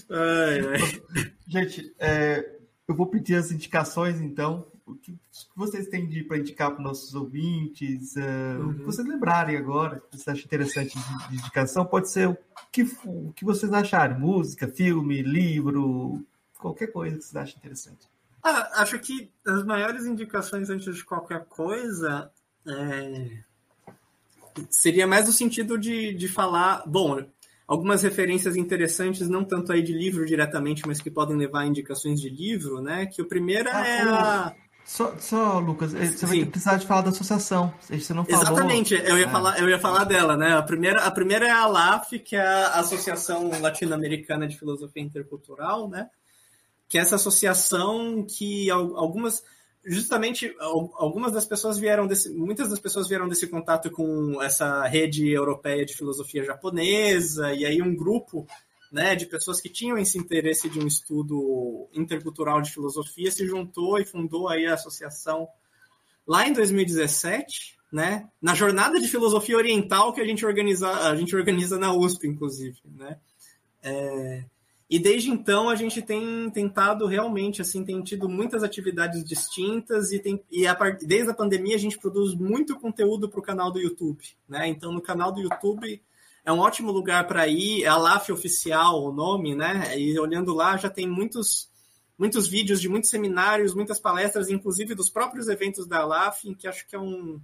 ai, 0.09 0.59
ai. 0.59 0.79
Gente, 1.47 1.93
é, 1.99 2.45
eu 2.87 2.95
vou 2.95 3.07
pedir 3.07 3.35
as 3.35 3.51
indicações, 3.51 4.21
então. 4.21 4.65
O 4.87 4.95
que 4.95 5.13
vocês 5.53 5.87
têm 5.87 6.07
de 6.07 6.23
para 6.23 6.37
indicar 6.37 6.71
para 6.71 6.81
nossos 6.81 7.13
ouvintes? 7.13 8.15
Uh, 8.15 8.61
uhum. 8.61 8.69
O 8.69 8.73
que 8.75 8.83
vocês 8.83 9.05
lembrarem 9.07 9.57
agora, 9.57 9.99
que 9.99 10.17
vocês 10.17 10.27
acham 10.27 10.45
interessante 10.45 10.97
de, 10.97 11.29
de 11.29 11.35
indicação, 11.35 11.85
pode 11.85 12.09
ser 12.09 12.29
o 12.29 12.37
que, 12.71 12.83
o 13.03 13.33
que 13.33 13.43
vocês 13.43 13.71
acharem: 13.73 14.17
música, 14.17 14.67
filme, 14.67 15.21
livro, 15.21 16.25
qualquer 16.57 16.87
coisa 16.87 17.17
que 17.17 17.23
vocês 17.23 17.35
achem 17.35 17.57
interessante. 17.57 18.07
Ah, 18.41 18.81
acho 18.81 18.97
que 18.99 19.29
as 19.45 19.65
maiores 19.65 20.05
indicações 20.05 20.69
antes 20.69 20.95
de 20.95 21.03
qualquer 21.03 21.43
coisa 21.45 22.31
é... 22.65 23.43
seria 24.69 25.05
mais 25.05 25.25
no 25.25 25.33
sentido 25.33 25.77
de, 25.77 26.13
de 26.13 26.29
falar. 26.29 26.83
Bom, 26.87 27.25
algumas 27.67 28.03
referências 28.03 28.55
interessantes, 28.55 29.27
não 29.27 29.43
tanto 29.43 29.73
aí 29.73 29.83
de 29.83 29.91
livro 29.91 30.25
diretamente, 30.25 30.83
mas 30.87 31.01
que 31.01 31.11
podem 31.11 31.35
levar 31.35 31.61
a 31.61 31.67
indicações 31.67 32.21
de 32.21 32.29
livro, 32.29 32.81
né? 32.81 33.05
Que 33.05 33.21
o 33.21 33.25
primeiro 33.27 33.69
ah, 33.69 33.85
é 33.85 34.01
a... 34.01 34.55
Só, 34.87 35.13
só, 35.19 35.59
Lucas, 35.59 35.93
eh, 35.93 36.05
você 36.05 36.25
Sim. 36.25 36.25
vai 36.27 36.45
precisar 36.45 36.77
de 36.77 36.87
falar 36.87 37.01
da 37.01 37.09
associação. 37.09 37.73
Você 37.81 38.13
não 38.13 38.23
falou. 38.23 38.41
Exatamente, 38.41 38.93
eu 38.93 39.17
ia, 39.17 39.25
é. 39.25 39.29
falar, 39.29 39.59
eu 39.59 39.69
ia 39.69 39.77
falar 39.77 40.05
dela, 40.05 40.37
né? 40.37 40.53
A 40.53 40.63
primeira, 40.63 41.03
a 41.03 41.11
primeira 41.11 41.45
é 41.45 41.51
a 41.51 41.67
LAF, 41.67 42.17
que 42.19 42.37
é 42.37 42.41
a 42.41 42.79
Associação 42.79 43.51
Latino-Americana 43.59 44.47
de 44.47 44.57
Filosofia 44.57 45.03
Intercultural, 45.03 45.89
né? 45.89 46.09
Que 46.87 46.97
é 46.97 47.01
essa 47.01 47.17
associação 47.17 48.25
que 48.25 48.71
algumas 48.71 49.43
justamente 49.85 50.55
algumas 50.95 51.33
das 51.33 51.45
pessoas 51.45 51.77
vieram 51.77 52.07
desse, 52.07 52.29
muitas 52.29 52.69
das 52.69 52.79
pessoas 52.79 53.09
vieram 53.09 53.27
desse 53.27 53.47
contato 53.47 53.91
com 53.91 54.41
essa 54.41 54.85
rede 54.87 55.29
europeia 55.29 55.85
de 55.85 55.95
filosofia 55.95 56.45
japonesa 56.45 57.53
e 57.53 57.65
aí 57.65 57.81
um 57.81 57.95
grupo 57.95 58.47
né, 58.91 59.15
de 59.15 59.25
pessoas 59.25 59.59
que 59.59 59.69
tinham 59.69 59.97
esse 59.97 60.17
interesse 60.17 60.69
de 60.69 60.79
um 60.79 60.87
estudo 60.87 61.89
intercultural 61.93 62.61
de 62.61 62.71
filosofia 62.71 63.31
se 63.31 63.45
juntou 63.45 63.99
e 63.99 64.05
fundou 64.05 64.47
aí 64.47 64.65
a 64.65 64.73
associação 64.73 65.47
lá 66.25 66.47
em 66.47 66.53
2017, 66.53 67.77
né, 67.91 68.27
na 68.41 68.53
jornada 68.53 68.99
de 68.99 69.07
filosofia 69.07 69.57
oriental 69.57 70.13
que 70.13 70.21
a 70.21 70.25
gente 70.25 70.45
organiza 70.45 70.89
a 70.89 71.15
gente 71.15 71.35
organiza 71.35 71.77
na 71.77 71.93
USP 71.93 72.27
inclusive, 72.27 72.79
né. 72.85 73.17
É, 73.81 74.43
e 74.89 74.97
desde 74.97 75.29
então 75.29 75.69
a 75.69 75.75
gente 75.75 76.01
tem 76.01 76.49
tentado 76.49 77.05
realmente, 77.07 77.61
assim, 77.61 77.83
tem 77.83 78.01
tido 78.01 78.29
muitas 78.29 78.63
atividades 78.63 79.23
distintas 79.23 80.13
e, 80.13 80.19
tem, 80.19 80.41
e 80.49 80.65
a, 80.65 80.73
desde 80.73 81.29
a 81.29 81.33
pandemia 81.33 81.75
a 81.75 81.79
gente 81.79 81.99
produz 81.99 82.33
muito 82.33 82.79
conteúdo 82.79 83.29
para 83.29 83.39
o 83.39 83.43
canal 83.43 83.69
do 83.69 83.81
YouTube, 83.81 84.23
né? 84.47 84.67
Então 84.67 84.93
no 84.93 85.01
canal 85.01 85.31
do 85.31 85.41
YouTube 85.41 86.01
é 86.47 86.51
um 86.53 86.59
ótimo 86.59 86.93
lugar 86.93 87.27
para 87.27 87.45
ir, 87.45 87.83
é 87.83 87.87
a 87.87 87.97
LAF 87.97 88.31
oficial 88.31 89.03
o 89.03 89.11
nome, 89.11 89.53
né? 89.53 89.99
E 89.99 90.17
olhando 90.17 90.53
lá 90.53 90.77
já 90.77 90.89
tem 90.89 91.05
muitos 91.05 91.69
muitos 92.17 92.47
vídeos 92.47 92.79
de 92.79 92.87
muitos 92.87 93.09
seminários, 93.09 93.75
muitas 93.75 93.99
palestras, 93.99 94.49
inclusive 94.49 94.95
dos 94.95 95.09
próprios 95.09 95.49
eventos 95.49 95.85
da 95.85 96.05
LAF, 96.05 96.55
que 96.55 96.65
acho 96.65 96.87
que 96.87 96.95
é 96.95 96.99
um 96.99 97.37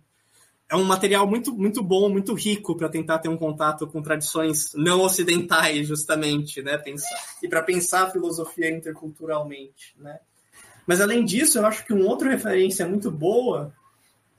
é 0.69 0.75
um 0.77 0.85
material 0.85 1.27
muito, 1.27 1.53
muito 1.53 1.83
bom, 1.83 2.07
muito 2.07 2.33
rico 2.33 2.77
para 2.77 2.87
tentar 2.87 3.19
ter 3.19 3.27
um 3.27 3.35
contato 3.35 3.85
com 3.87 4.01
tradições 4.01 4.73
não 4.73 5.01
ocidentais, 5.01 5.85
justamente, 5.85 6.61
né? 6.61 6.77
Pensar, 6.77 7.19
e 7.43 7.47
para 7.49 7.61
pensar 7.61 8.03
a 8.03 8.09
filosofia 8.09 8.71
interculturalmente, 8.71 9.93
né? 9.97 10.17
Mas 10.87 11.01
além 11.01 11.25
disso, 11.25 11.59
eu 11.59 11.65
acho 11.65 11.85
que 11.85 11.91
uma 11.91 12.05
outra 12.05 12.29
referência 12.29 12.87
muito 12.87 13.11
boa 13.11 13.73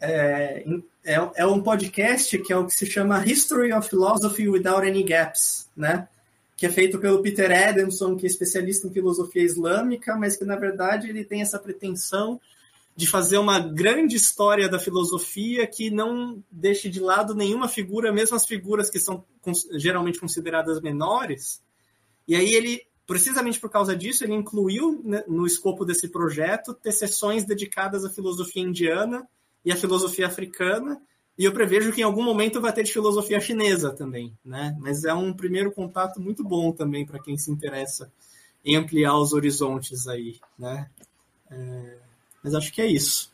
é, 0.01 0.65
é, 1.05 1.15
é, 1.37 1.47
um 1.47 1.63
podcast 1.63 2.39
que 2.39 2.53
é 2.53 2.57
o 2.57 2.67
que 2.67 2.75
se 2.75 2.87
chama 2.87 3.25
History 3.25 3.73
of 3.73 3.89
Philosophy 3.89 4.49
Without 4.49 4.87
Any 4.87 5.03
Gaps, 5.03 5.69
né? 5.77 6.09
Que 6.57 6.67
é 6.67 6.71
feito 6.71 6.99
pelo 6.99 7.23
Peter 7.23 7.51
Adamson, 7.51 8.17
que 8.17 8.27
é 8.27 8.29
especialista 8.29 8.87
em 8.87 8.93
filosofia 8.93 9.43
islâmica, 9.43 10.17
mas 10.17 10.37
que 10.37 10.45
na 10.45 10.57
verdade 10.57 11.09
ele 11.09 11.25
tem 11.25 11.43
essa 11.43 11.59
pretensão 11.59 12.41
de 12.97 13.09
fazer 13.09 13.39
uma 13.39 13.59
grande 13.59 14.15
história 14.15 14.69
da 14.69 14.79
filosofia 14.79 15.67
que 15.67 15.91
não 15.91 16.43
deixe 16.51 16.89
de 16.89 17.01
lado 17.01 17.35
nenhuma 17.35 17.67
figura, 17.67 18.13
mesmo 18.13 18.37
as 18.37 18.47
figuras 18.47 18.89
que 18.89 19.01
são 19.01 19.25
geralmente 19.73 20.21
consideradas 20.21 20.81
menores. 20.81 21.61
E 22.27 22.37
aí 22.37 22.55
ele, 22.55 22.83
precisamente 23.05 23.59
por 23.59 23.69
causa 23.69 23.97
disso, 23.97 24.23
ele 24.23 24.35
incluiu 24.35 25.03
né, 25.05 25.25
no 25.27 25.45
escopo 25.45 25.85
desse 25.85 26.09
projeto 26.09 26.73
ter 26.73 26.93
sessões 26.93 27.45
dedicadas 27.45 28.05
à 28.05 28.11
filosofia 28.11 28.63
indiana 28.63 29.29
e 29.65 29.73
à 29.73 29.77
filosofia 29.77 30.27
africana. 30.27 31.01
E 31.37 31.45
eu 31.45 31.53
prevejo 31.53 31.93
que 31.93 32.01
em 32.01 32.05
algum 32.05 32.23
momento 32.23 32.61
vai 32.61 32.73
ter 32.73 32.85
de 32.85 32.93
filosofia 32.93 33.41
chinesa 33.41 33.93
também, 33.93 34.33
né? 34.45 34.77
Mas 34.79 35.05
é 35.05 35.13
um 35.13 35.33
primeiro 35.33 35.73
contato 35.73 36.21
muito 36.21 36.45
bom 36.45 36.71
também 36.71 37.05
para 37.05 37.19
quem 37.19 37.37
se 37.37 37.51
interessa 37.51 38.13
em 38.65 38.77
ampliar 38.77 39.19
os 39.19 39.33
horizontes 39.33 40.07
aí, 40.07 40.39
né? 40.59 40.89
É... 41.51 41.97
Mas 42.43 42.55
acho 42.55 42.73
que 42.73 42.81
é 42.81 42.87
isso. 42.87 43.33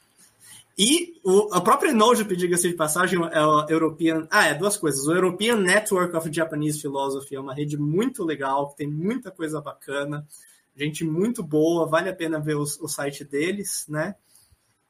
E 0.78 1.20
o, 1.23 1.52
a 1.52 1.60
própria 1.60 1.92
Nojip, 1.92 2.34
diga-se 2.34 2.68
de 2.70 2.75
passagem, 2.75 3.20
é 3.33 3.44
o 3.44 3.68
European. 3.68 4.26
Ah, 4.31 4.47
é 4.47 4.55
duas 4.55 4.78
coisas. 4.78 5.07
O 5.07 5.12
European 5.12 5.57
Network 5.57 6.17
of 6.17 6.33
Japanese 6.33 6.81
Philosophy 6.81 7.36
é 7.36 7.41
uma 7.41 7.52
rede 7.52 7.76
muito 7.76 8.25
legal, 8.25 8.70
que 8.70 8.78
tem 8.78 8.89
muita 8.89 9.31
coisa 9.31 9.60
bacana, 9.60 10.26
gente 10.75 11.05
muito 11.05 11.42
boa, 11.42 11.86
vale 11.86 12.09
a 12.09 12.15
pena 12.15 12.41
ver 12.41 12.55
o 12.55 12.65
site 12.65 13.25
deles, 13.25 13.84
né? 13.89 14.15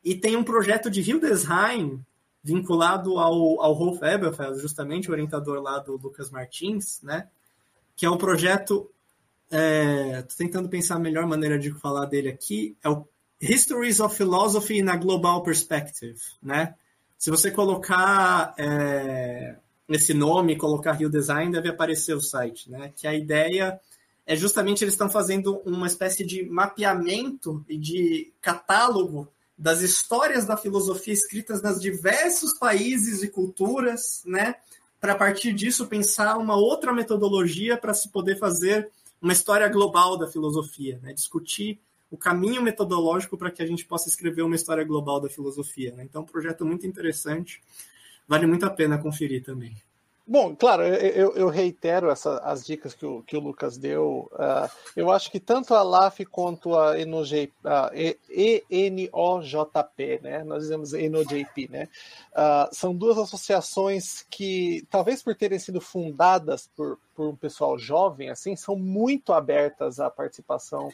E 0.05 0.15
tem 0.15 0.37
um 0.37 0.45
projeto 0.45 0.91
de 0.91 1.01
Hildesheim 1.01 2.05
vinculado 2.43 3.19
ao, 3.19 3.61
ao 3.61 3.73
Rolf 3.73 4.03
Eberfeld, 4.03 4.61
justamente 4.61 5.11
o 5.11 5.13
orientador 5.13 5.61
lá 5.61 5.79
do 5.79 5.97
Lucas 5.97 6.31
Martins, 6.31 7.01
né? 7.03 7.29
Que 7.97 8.07
é 8.07 8.11
um 8.11 8.19
projeto. 8.19 8.91
É, 9.53 10.23
tentando 10.39 10.69
pensar 10.69 10.95
a 10.95 11.01
melhor 11.01 11.27
maneira 11.27 11.59
de 11.59 11.73
falar 11.73 12.07
dele 12.07 12.29
aqui. 12.29 12.77
É 12.85 12.89
o 12.89 13.05
Histories 13.41 13.99
of 13.99 14.17
Philosophy 14.17 14.81
na 14.81 14.97
Global 14.97 15.43
Perspective, 15.43 16.19
né? 16.43 16.75
Se 17.19 17.31
você 17.31 17.51
colocar 17.51 18.55
é, 18.57 19.57
esse 19.89 20.15
nome, 20.15 20.57
colocar 20.57 20.93
Rio 20.93 21.11
Design, 21.11 21.53
deve 21.53 21.69
aparecer 21.69 22.15
o 22.15 22.21
site, 22.21 22.71
né? 22.71 22.93
Que 22.95 23.07
a 23.07 23.15
ideia 23.15 23.81
é 24.27 24.37
justamente 24.37 24.85
eles 24.85 24.95
estão 24.95 25.11
fazendo 25.11 25.61
uma 25.67 25.87
espécie 25.87 26.25
de 26.25 26.49
mapeamento 26.49 27.65
e 27.69 27.77
de 27.77 28.33
catálogo 28.41 29.29
das 29.61 29.83
histórias 29.83 30.47
da 30.47 30.57
filosofia 30.57 31.13
escritas 31.13 31.61
nas 31.61 31.79
diversos 31.79 32.59
países 32.59 33.23
e 33.23 33.29
culturas, 33.29 34.23
né? 34.25 34.55
Para 34.99 35.13
a 35.13 35.17
partir 35.17 35.53
disso 35.53 35.87
pensar 35.87 36.39
uma 36.39 36.57
outra 36.57 36.95
metodologia 36.95 37.77
para 37.77 37.93
se 37.93 38.09
poder 38.09 38.39
fazer 38.39 38.91
uma 39.21 39.35
história 39.35 39.69
global 39.69 40.17
da 40.17 40.27
filosofia, 40.27 40.99
né? 41.03 41.13
Discutir 41.13 41.79
o 42.11 42.17
caminho 42.17 42.63
metodológico 42.63 43.37
para 43.37 43.51
que 43.51 43.63
a 43.63 43.67
gente 43.67 43.85
possa 43.85 44.09
escrever 44.09 44.41
uma 44.41 44.57
história 44.57 44.83
global 44.83 45.21
da 45.21 45.29
filosofia. 45.29 45.95
Né? 45.95 46.05
Então, 46.05 46.23
um 46.23 46.27
projeto 46.27 46.65
muito 46.65 46.87
interessante, 46.87 47.63
vale 48.27 48.47
muito 48.47 48.65
a 48.65 48.71
pena 48.71 48.99
conferir 48.99 49.45
também. 49.45 49.77
Bom, 50.31 50.55
claro, 50.55 50.85
eu, 50.85 51.35
eu 51.35 51.49
reitero 51.49 52.09
essa, 52.09 52.39
as 52.39 52.65
dicas 52.65 52.95
que 52.95 53.05
o, 53.05 53.21
que 53.21 53.37
o 53.37 53.41
Lucas 53.41 53.77
deu. 53.77 54.31
Uh, 54.33 54.71
eu 54.95 55.11
acho 55.11 55.29
que 55.29 55.41
tanto 55.41 55.75
a 55.75 55.83
LAF 55.83 56.25
quanto 56.25 56.79
a, 56.79 57.01
ENOJ, 57.01 57.53
a 57.65 57.91
ENOJP, 58.71 60.21
né? 60.23 60.45
nós 60.45 60.63
dizemos 60.63 60.95
ENOJP, 60.95 61.69
né? 61.69 61.89
Uh, 62.31 62.73
são 62.73 62.95
duas 62.95 63.19
associações 63.19 64.25
que, 64.31 64.87
talvez 64.89 65.21
por 65.21 65.35
terem 65.35 65.59
sido 65.59 65.81
fundadas 65.81 66.71
por, 66.77 66.97
por 67.13 67.27
um 67.27 67.35
pessoal 67.35 67.77
jovem, 67.77 68.31
assim, 68.31 68.55
são 68.55 68.77
muito 68.77 69.33
abertas 69.33 69.99
à 69.99 70.09
participação 70.09 70.93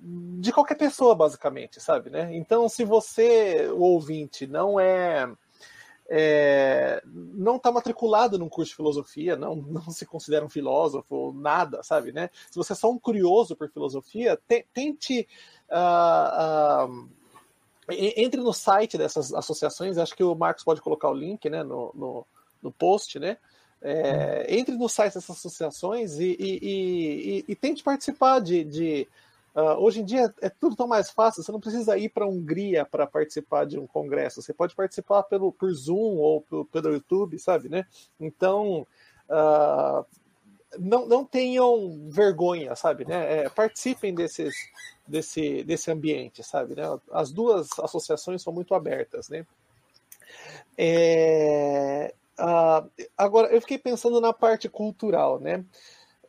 de 0.00 0.50
qualquer 0.50 0.76
pessoa, 0.76 1.14
basicamente, 1.14 1.78
sabe, 1.78 2.08
né? 2.08 2.34
Então, 2.34 2.66
se 2.70 2.84
você, 2.84 3.68
o 3.70 3.80
ouvinte, 3.82 4.46
não 4.46 4.80
é, 4.80 5.30
é 6.08 7.02
não 7.06 7.56
está 7.56 7.70
matriculado 7.70 8.38
num 8.38 8.48
curso 8.48 8.70
de 8.70 8.76
filosofia, 8.76 9.36
não, 9.36 9.56
não 9.56 9.90
se 9.90 10.04
considera 10.04 10.44
um 10.44 10.48
filósofo, 10.48 11.32
nada, 11.34 11.82
sabe, 11.82 12.12
né? 12.12 12.30
Se 12.50 12.56
você 12.56 12.72
é 12.72 12.76
só 12.76 12.90
um 12.90 12.98
curioso 12.98 13.56
por 13.56 13.70
filosofia, 13.70 14.38
te, 14.46 14.66
tente 14.72 15.26
uh, 15.70 16.88
uh, 16.88 17.08
entre 17.88 18.40
no 18.40 18.52
site 18.52 18.96
dessas 18.96 19.32
associações, 19.32 19.98
acho 19.98 20.14
que 20.14 20.22
o 20.22 20.34
Marcos 20.34 20.64
pode 20.64 20.80
colocar 20.80 21.10
o 21.10 21.14
link, 21.14 21.48
né, 21.50 21.62
no, 21.62 21.90
no, 21.94 22.26
no 22.62 22.72
post, 22.72 23.18
né? 23.18 23.36
É, 23.84 24.46
entre 24.48 24.76
no 24.76 24.88
site 24.88 25.14
dessas 25.14 25.36
associações 25.36 26.16
e, 26.20 26.36
e, 26.38 26.58
e, 26.62 27.44
e 27.48 27.56
tente 27.56 27.82
participar 27.82 28.38
de, 28.38 28.62
de 28.62 29.08
Uh, 29.54 29.76
hoje 29.78 30.00
em 30.00 30.04
dia 30.04 30.32
é 30.40 30.48
tudo 30.48 30.74
tão 30.74 30.86
mais 30.86 31.10
fácil, 31.10 31.42
você 31.42 31.52
não 31.52 31.60
precisa 31.60 31.98
ir 31.98 32.08
para 32.08 32.24
a 32.24 32.28
Hungria 32.28 32.86
para 32.86 33.06
participar 33.06 33.66
de 33.66 33.78
um 33.78 33.86
congresso, 33.86 34.40
você 34.40 34.54
pode 34.54 34.74
participar 34.74 35.24
pelo, 35.24 35.52
por 35.52 35.70
Zoom 35.74 36.16
ou 36.16 36.40
pelo, 36.40 36.64
pelo 36.64 36.92
YouTube, 36.94 37.38
sabe, 37.38 37.68
né? 37.68 37.84
Então, 38.18 38.86
uh, 39.28 40.06
não, 40.78 41.06
não 41.06 41.24
tenham 41.24 42.08
vergonha, 42.08 42.74
sabe, 42.74 43.04
né? 43.04 43.44
É, 43.44 43.48
participem 43.50 44.14
desses, 44.14 44.54
desse, 45.06 45.62
desse 45.64 45.90
ambiente, 45.90 46.42
sabe, 46.42 46.74
né? 46.74 46.84
As 47.10 47.30
duas 47.30 47.68
associações 47.78 48.42
são 48.42 48.52
muito 48.52 48.74
abertas, 48.74 49.28
né? 49.28 49.46
É, 50.78 52.14
uh, 52.38 52.90
agora, 53.18 53.48
eu 53.48 53.60
fiquei 53.60 53.78
pensando 53.78 54.20
na 54.20 54.32
parte 54.32 54.68
cultural, 54.68 55.38
né? 55.38 55.64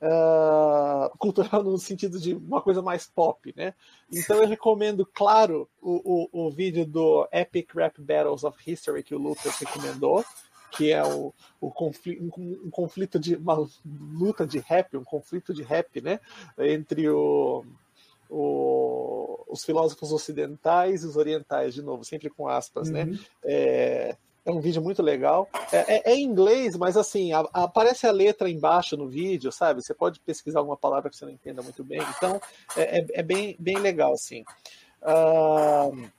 Uh, 0.04 1.18
cultural 1.18 1.64
no 1.64 1.78
sentido 1.78 2.20
de 2.20 2.34
uma 2.34 2.62
coisa 2.62 2.82
mais 2.82 3.08
pop, 3.08 3.54
né? 3.56 3.74
Então 4.12 4.42
eu 4.42 4.48
recomendo, 4.48 5.06
claro, 5.06 5.68
o, 5.82 6.30
o, 6.34 6.46
o 6.48 6.52
vídeo 6.52 6.86
do 6.86 7.28
Epic 7.32 7.74
Rap 7.74 8.00
Battles 8.02 8.44
of 8.44 8.58
History 8.70 9.04
que 9.04 9.16
o 9.16 9.20
Lucas 9.20 9.58
recomendou, 9.58 10.24
que 10.72 10.92
é 10.92 11.04
o, 11.04 11.34
o 11.62 11.72
conflito, 11.72 12.24
um, 12.38 12.66
um, 12.66 12.70
conflito 12.70 13.20
de 13.20 13.36
uma 13.36 13.68
luta 13.86 14.46
de 14.46 14.60
rap, 14.60 14.98
um 14.98 15.04
conflito 15.04 15.54
de 15.54 15.64
rap, 15.64 16.02
né? 16.02 16.20
Entre 16.58 17.10
o, 17.10 17.64
o, 18.30 19.44
os 19.48 19.64
filósofos 19.64 20.12
ocidentais 20.12 21.04
e 21.04 21.08
os 21.08 21.16
orientais, 21.16 21.74
de 21.74 21.82
novo, 21.82 22.04
sempre 22.04 22.30
com 22.30 22.48
aspas, 22.48 22.90
né? 22.90 23.04
uhum. 23.04 23.12
né? 23.12 23.20
É, 23.44 24.18
é 24.46 24.52
um 24.52 24.60
vídeo 24.60 24.82
muito 24.82 25.02
legal. 25.02 25.48
É, 25.72 25.96
é, 25.96 26.12
é 26.12 26.16
em 26.16 26.24
inglês, 26.24 26.76
mas 26.76 26.98
assim, 26.98 27.32
a, 27.32 27.40
a, 27.54 27.64
aparece 27.64 28.06
a 28.06 28.12
letra 28.12 28.50
embaixo 28.50 28.98
no 28.98 29.08
vídeo, 29.08 29.52
sabe? 29.52 29.82
Você 29.82 29.94
pode 29.94 30.20
pesquisar 30.20 30.60
alguma 30.60 30.78
palavra 30.78 31.10
que 31.10 31.16
você 31.16 31.26
não 31.26 31.32
entenda 31.32 31.62
muito 31.62 31.84
bem. 31.84 32.02
Então, 32.18 32.42
é, 32.76 33.00
é, 33.00 33.06
é 33.14 33.24
bem, 33.24 33.56
bem 33.58 33.78
legal, 33.78 34.14
assim. 34.14 34.44
Uh, 35.02 36.10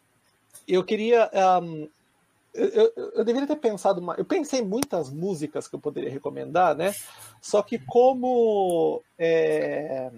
eu 0.67 0.83
queria. 0.85 1.31
Um, 1.63 1.89
eu, 2.55 2.69
eu, 2.69 3.13
eu, 3.17 3.25
deveria 3.25 3.49
ter 3.49 3.57
pensado. 3.57 4.01
Uma, 4.01 4.15
eu 4.15 4.25
pensei 4.25 4.61
em 4.61 4.65
muitas 4.65 5.11
músicas 5.11 5.67
que 5.67 5.75
eu 5.75 5.81
poderia 5.81 6.11
recomendar, 6.11 6.75
né? 6.75 6.95
Só 7.41 7.63
que 7.63 7.79
como. 7.79 9.03
É, 9.19 10.11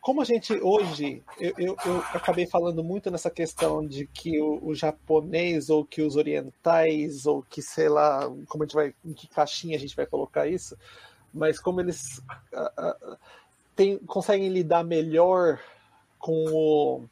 como 0.00 0.22
a 0.22 0.24
gente 0.24 0.52
hoje, 0.54 1.22
eu, 1.38 1.52
eu, 1.58 1.76
eu, 1.84 1.98
acabei 2.14 2.46
falando 2.46 2.82
muito 2.82 3.10
nessa 3.10 3.30
questão 3.30 3.86
de 3.86 4.06
que 4.06 4.40
o, 4.40 4.58
o, 4.62 4.74
japonês 4.74 5.68
ou 5.68 5.84
que 5.84 6.00
os 6.00 6.16
orientais 6.16 7.26
ou 7.26 7.42
que 7.42 7.60
sei 7.60 7.88
lá, 7.88 8.20
como 8.48 8.64
a 8.64 8.66
gente 8.66 8.74
vai, 8.74 8.94
em 9.04 9.12
que 9.12 9.28
caixinha 9.28 9.76
a 9.76 9.80
gente 9.80 9.94
vai 9.94 10.06
colocar 10.06 10.46
isso, 10.46 10.76
mas 11.34 11.60
como 11.60 11.80
eles 11.80 12.22
tem, 13.76 13.98
conseguem 13.98 14.48
lidar 14.48 14.84
melhor 14.84 15.60
com 16.18 16.44
o 16.46 17.04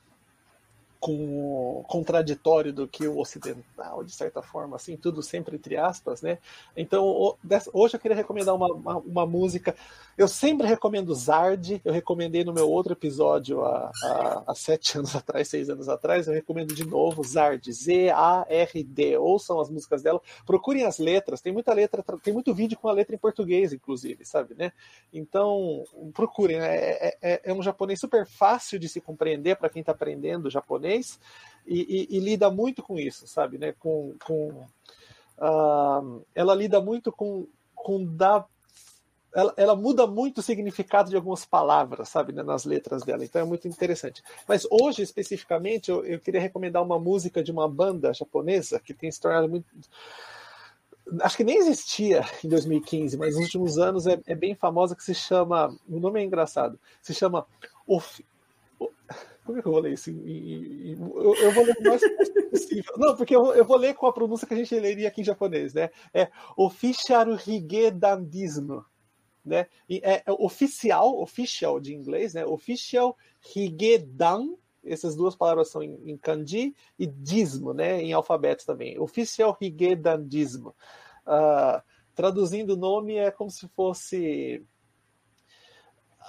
com 1.00 1.84
contraditório 1.86 2.72
do 2.72 2.88
que 2.88 3.06
o 3.06 3.18
ocidental, 3.18 4.02
de 4.02 4.12
certa 4.12 4.42
forma, 4.42 4.76
assim, 4.76 4.96
tudo 4.96 5.22
sempre 5.22 5.56
entre 5.56 5.76
aspas, 5.76 6.22
né? 6.22 6.38
Então, 6.76 7.36
hoje 7.72 7.94
eu 7.94 8.00
queria 8.00 8.16
recomendar 8.16 8.54
uma, 8.54 8.66
uma, 8.66 8.96
uma 8.96 9.26
música. 9.26 9.76
Eu 10.16 10.26
sempre 10.26 10.66
recomendo 10.66 11.14
Zard, 11.14 11.80
eu 11.84 11.92
recomendei 11.92 12.42
no 12.42 12.52
meu 12.52 12.68
outro 12.68 12.92
episódio 12.92 13.64
há, 13.64 13.92
há, 14.02 14.42
há, 14.48 14.54
sete 14.54 14.98
anos 14.98 15.14
atrás, 15.14 15.46
seis 15.46 15.70
anos 15.70 15.88
atrás, 15.88 16.26
eu 16.26 16.34
recomendo 16.34 16.74
de 16.74 16.84
novo 16.84 17.22
Zard, 17.22 17.72
Z-A-R-D. 17.72 19.16
Ouçam 19.18 19.60
as 19.60 19.70
músicas 19.70 20.02
dela, 20.02 20.20
procurem 20.44 20.84
as 20.84 20.98
letras, 20.98 21.40
tem 21.40 21.52
muita 21.52 21.72
letra, 21.72 22.02
tem 22.22 22.34
muito 22.34 22.52
vídeo 22.52 22.76
com 22.76 22.88
a 22.88 22.92
letra 22.92 23.14
em 23.14 23.18
português, 23.18 23.72
inclusive, 23.72 24.24
sabe, 24.24 24.54
né? 24.54 24.72
Então, 25.12 25.84
procurem, 26.12 26.58
é, 26.58 27.16
é, 27.22 27.40
é 27.44 27.54
um 27.54 27.62
japonês 27.62 28.00
super 28.00 28.26
fácil 28.26 28.80
de 28.80 28.88
se 28.88 29.00
compreender 29.00 29.56
para 29.56 29.68
quem 29.68 29.80
está 29.80 29.92
aprendendo 29.92 30.50
japonês 30.50 30.87
japonês 30.88 31.20
e, 31.66 32.08
e, 32.10 32.16
e, 32.16 32.20
lida 32.20 32.50
muito 32.50 32.82
com 32.82 32.98
isso, 32.98 33.26
sabe, 33.26 33.58
né? 33.58 33.74
Com, 33.78 34.14
com 34.24 34.66
uh, 35.38 36.24
ela 36.34 36.54
lida 36.54 36.80
muito 36.80 37.12
com, 37.12 37.46
com 37.74 38.04
dar 38.04 38.46
ela, 39.34 39.52
ela, 39.58 39.76
muda 39.76 40.06
muito 40.06 40.38
o 40.38 40.42
significado 40.42 41.10
de 41.10 41.16
algumas 41.16 41.44
palavras, 41.44 42.08
sabe, 42.08 42.32
né, 42.32 42.42
nas 42.42 42.64
letras 42.64 43.02
dela. 43.02 43.22
Então 43.22 43.42
é 43.42 43.44
muito 43.44 43.68
interessante. 43.68 44.22
Mas 44.48 44.66
hoje, 44.70 45.02
especificamente, 45.02 45.90
eu, 45.90 46.02
eu, 46.02 46.18
queria 46.18 46.40
recomendar 46.40 46.82
uma 46.82 46.98
música 46.98 47.42
de 47.42 47.52
uma 47.52 47.68
banda 47.68 48.14
japonesa 48.14 48.80
que 48.80 48.94
tem 48.94 49.12
se 49.12 49.20
tornado 49.20 49.46
muito. 49.46 49.66
Acho 51.20 51.36
que 51.36 51.44
nem 51.44 51.58
existia 51.58 52.24
em 52.42 52.48
2015, 52.48 53.18
mas 53.18 53.34
nos 53.34 53.44
últimos 53.44 53.78
anos 53.78 54.06
é, 54.06 54.18
é 54.26 54.34
bem 54.34 54.54
famosa, 54.54 54.96
que 54.96 55.04
se 55.04 55.14
chama. 55.14 55.76
O 55.86 56.00
nome 56.00 56.20
é 56.20 56.24
engraçado. 56.24 56.80
Se 57.02 57.12
chama. 57.12 57.46
Como 57.84 58.00
é 59.56 59.62
que 59.62 59.68
eu 59.68 59.72
vou 59.72 59.80
ler 59.80 59.94
isso? 59.94 60.10
Eu, 60.10 61.34
eu 61.36 61.52
vou 61.52 61.64
ler 61.64 61.76
o 61.78 61.82
mais 61.84 62.02
possível. 62.50 62.92
Não, 62.96 63.16
porque 63.16 63.34
eu, 63.34 63.54
eu, 63.54 63.64
vou 63.64 63.76
ler 63.76 63.94
com 63.94 64.06
a 64.06 64.12
pronúncia 64.12 64.46
que 64.46 64.54
a 64.54 64.56
gente 64.56 64.78
leria 64.78 65.08
aqui 65.08 65.22
em 65.22 65.24
japonês, 65.24 65.72
né? 65.72 65.90
É 66.12 66.28
Official 66.56 67.26
Higedandismo. 67.46 68.84
Né? 69.44 69.66
É, 69.88 70.22
é 70.26 70.32
oficial, 70.32 71.22
official 71.22 71.80
de 71.80 71.94
inglês, 71.94 72.34
né? 72.34 72.44
Official 72.44 73.16
Higedan, 73.56 74.54
essas 74.84 75.16
duas 75.16 75.34
palavras 75.34 75.70
são 75.70 75.82
em, 75.82 75.98
em 76.04 76.18
kanji, 76.18 76.74
e 76.98 77.06
dismo, 77.06 77.72
né? 77.72 78.02
Em 78.02 78.12
alfabeto 78.12 78.66
também. 78.66 78.98
Official 78.98 79.56
Higedandismo. 79.58 80.74
Uh, 81.26 81.80
traduzindo 82.14 82.74
o 82.74 82.76
nome 82.76 83.16
é 83.16 83.30
como 83.30 83.50
se 83.50 83.66
fosse 83.68 84.62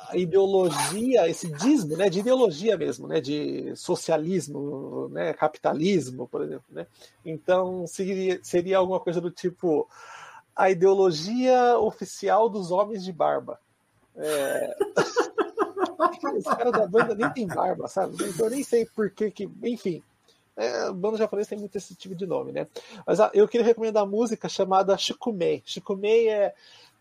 a 0.07 0.17
ideologia, 0.17 1.27
esse 1.29 1.51
dismo, 1.51 1.95
né, 1.97 2.09
de 2.09 2.19
ideologia 2.19 2.77
mesmo, 2.77 3.07
né, 3.07 3.19
de 3.21 3.75
socialismo, 3.75 5.09
né, 5.09 5.33
capitalismo, 5.33 6.27
por 6.27 6.41
exemplo, 6.41 6.65
né. 6.69 6.87
Então 7.25 7.85
seria, 7.85 8.39
seria 8.43 8.77
alguma 8.77 8.99
coisa 8.99 9.21
do 9.21 9.29
tipo 9.29 9.87
a 10.55 10.69
ideologia 10.69 11.77
oficial 11.77 12.49
dos 12.49 12.71
homens 12.71 13.03
de 13.03 13.13
barba. 13.13 13.59
É... 14.15 14.75
Os 16.37 16.43
caras 16.43 16.73
da 16.73 16.85
banda 16.85 17.15
nem 17.15 17.29
tem 17.31 17.47
barba, 17.47 17.87
sabe? 17.87 18.15
Então 18.15 18.47
eu 18.47 18.49
nem 18.49 18.63
sei 18.63 18.85
por 18.85 19.09
que, 19.09 19.31
que 19.31 19.49
enfim. 19.63 20.03
É, 20.57 20.91
banda 20.91 21.17
japonesa 21.17 21.51
tem 21.51 21.57
muito 21.57 21.77
esse 21.77 21.95
tipo 21.95 22.13
de 22.13 22.25
nome, 22.25 22.51
né? 22.51 22.67
Mas 23.07 23.21
ah, 23.21 23.31
eu 23.33 23.47
queria 23.47 23.65
recomendar 23.65 24.03
a 24.03 24.05
música 24.05 24.49
chamada 24.49 24.97
Shikumei. 24.97 25.63
Shikumei 25.65 26.27
é 26.27 26.53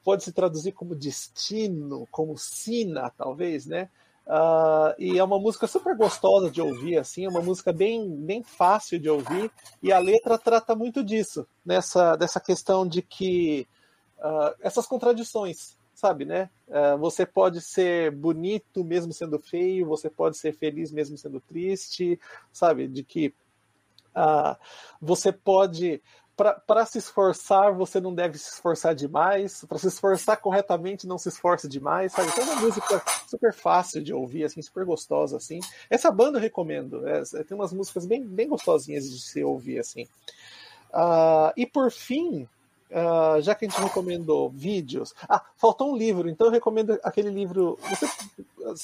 pode 0.09 0.25
se 0.25 0.33
traduzir 0.33 0.73
como 0.73 0.95
destino, 0.95 2.09
como 2.11 2.35
sina, 2.39 3.11
talvez, 3.11 3.67
né? 3.67 3.91
Uh, 4.27 4.97
e 4.99 5.19
é 5.19 5.23
uma 5.23 5.39
música 5.39 5.67
super 5.67 5.95
gostosa 5.95 6.51
de 6.51 6.63
ouvir, 6.63 6.97
assim, 6.97 7.27
é 7.27 7.29
uma 7.29 7.43
música 7.43 7.75
bem, 7.75 8.17
bem 8.17 8.43
fácil 8.43 8.99
de 8.99 9.11
ouvir, 9.11 9.51
e 9.83 9.93
a 9.93 9.99
letra 9.99 10.39
trata 10.39 10.75
muito 10.75 11.05
disso, 11.05 11.47
nessa 11.63 12.17
dessa 12.17 12.41
questão 12.41 12.89
de 12.89 13.03
que 13.03 13.69
uh, 14.17 14.57
essas 14.63 14.87
contradições, 14.87 15.77
sabe, 15.95 16.25
né? 16.25 16.49
Uh, 16.69 16.97
você 16.97 17.27
pode 17.27 17.61
ser 17.61 18.11
bonito 18.11 18.83
mesmo 18.83 19.13
sendo 19.13 19.39
feio, 19.39 19.87
você 19.87 20.09
pode 20.09 20.39
ser 20.39 20.55
feliz 20.55 20.91
mesmo 20.91 21.19
sendo 21.19 21.39
triste, 21.39 22.19
sabe? 22.51 22.89
De 22.89 23.05
que 23.05 23.35
você 25.03 25.31
pode 25.31 26.03
para 26.39 26.87
se 26.87 26.99
esforçar, 26.99 27.75
você 27.75 28.01
não 28.01 28.15
deve 28.15 28.39
se 28.39 28.53
esforçar 28.53 28.95
demais. 28.95 29.65
Para 29.69 29.79
se 29.79 29.89
esforçar 29.89 30.37
corretamente, 30.41 31.07
não 31.07 31.19
se 31.19 31.29
esforce 31.29 31.69
demais, 31.69 32.13
sabe? 32.13 32.29
Então 32.29 32.45
é 32.45 32.47
uma 32.53 32.61
música 32.61 33.03
super 33.27 33.53
fácil 33.53 34.03
de 34.03 34.15
ouvir, 34.15 34.45
assim, 34.45 34.63
super 34.63 34.85
gostosa, 34.85 35.37
assim. 35.37 35.59
Essa 35.91 36.13
banda 36.13 36.39
eu 36.39 36.43
recomendo. 36.43 37.07
É, 37.09 37.23
tem 37.43 37.57
umas 37.57 37.73
músicas 37.73 38.07
bem, 38.07 38.25
bem 38.25 38.49
gostosinhas 38.49 39.11
de 39.11 39.21
se 39.21 39.43
ouvir, 39.43 39.81
assim. 39.81 40.05
Uh, 40.91 41.53
e 41.57 41.67
por 41.67 41.91
fim, 41.91 42.43
uh, 42.91 43.41
já 43.43 43.55
que 43.57 43.67
a 43.67 43.69
gente 43.69 43.83
recomendou 43.83 44.49
vídeos. 44.49 45.13
Ah, 45.29 45.45
faltou 45.57 45.93
um 45.93 45.97
livro, 45.97 46.29
então 46.29 46.47
eu 46.47 46.53
recomendo 46.53 46.99
aquele 47.03 47.31
livro. 47.31 47.79
Você, 47.91 48.07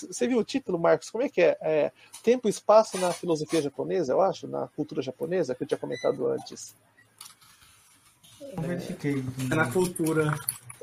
você 0.09 0.27
viu 0.27 0.39
o 0.39 0.45
título, 0.45 0.77
Marcos? 0.77 1.09
Como 1.09 1.23
é 1.23 1.29
que 1.29 1.41
é? 1.41 1.57
é? 1.61 1.93
Tempo 2.23 2.49
e 2.49 2.51
Espaço 2.51 2.99
na 2.99 3.13
Filosofia 3.13 3.63
Japonesa, 3.63 4.13
eu 4.13 4.21
acho, 4.21 4.49
na 4.49 4.67
cultura 4.69 5.01
japonesa, 5.01 5.55
que 5.55 5.63
eu 5.63 5.69
tinha 5.69 5.79
comentado 5.79 6.27
antes. 6.27 6.75
Não 8.57 8.63
verifiquei. 8.63 9.25
É 9.51 9.55
na 9.55 9.71
cultura. 9.71 10.35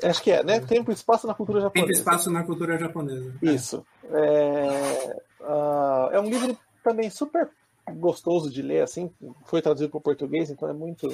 Acho 0.02 0.22
que 0.22 0.30
é, 0.30 0.42
né? 0.42 0.60
Tempo 0.60 0.90
e 0.90 0.94
espaço 0.94 1.26
na 1.26 1.34
cultura 1.34 1.60
japonesa. 1.60 1.86
Tempo 1.86 1.96
e 1.96 1.98
espaço 1.98 2.30
na 2.30 2.42
cultura 2.42 2.78
japonesa. 2.78 3.34
Isso. 3.40 3.86
É, 4.10 5.22
uh, 5.40 6.10
é 6.12 6.20
um 6.20 6.28
livro 6.28 6.58
também 6.82 7.08
super 7.08 7.48
gostoso 7.96 8.50
de 8.50 8.62
ler, 8.62 8.82
assim. 8.82 9.10
Foi 9.44 9.62
traduzido 9.62 9.90
para 9.90 9.98
o 9.98 10.02
português, 10.02 10.50
então 10.50 10.68
é 10.68 10.72
muito 10.72 11.08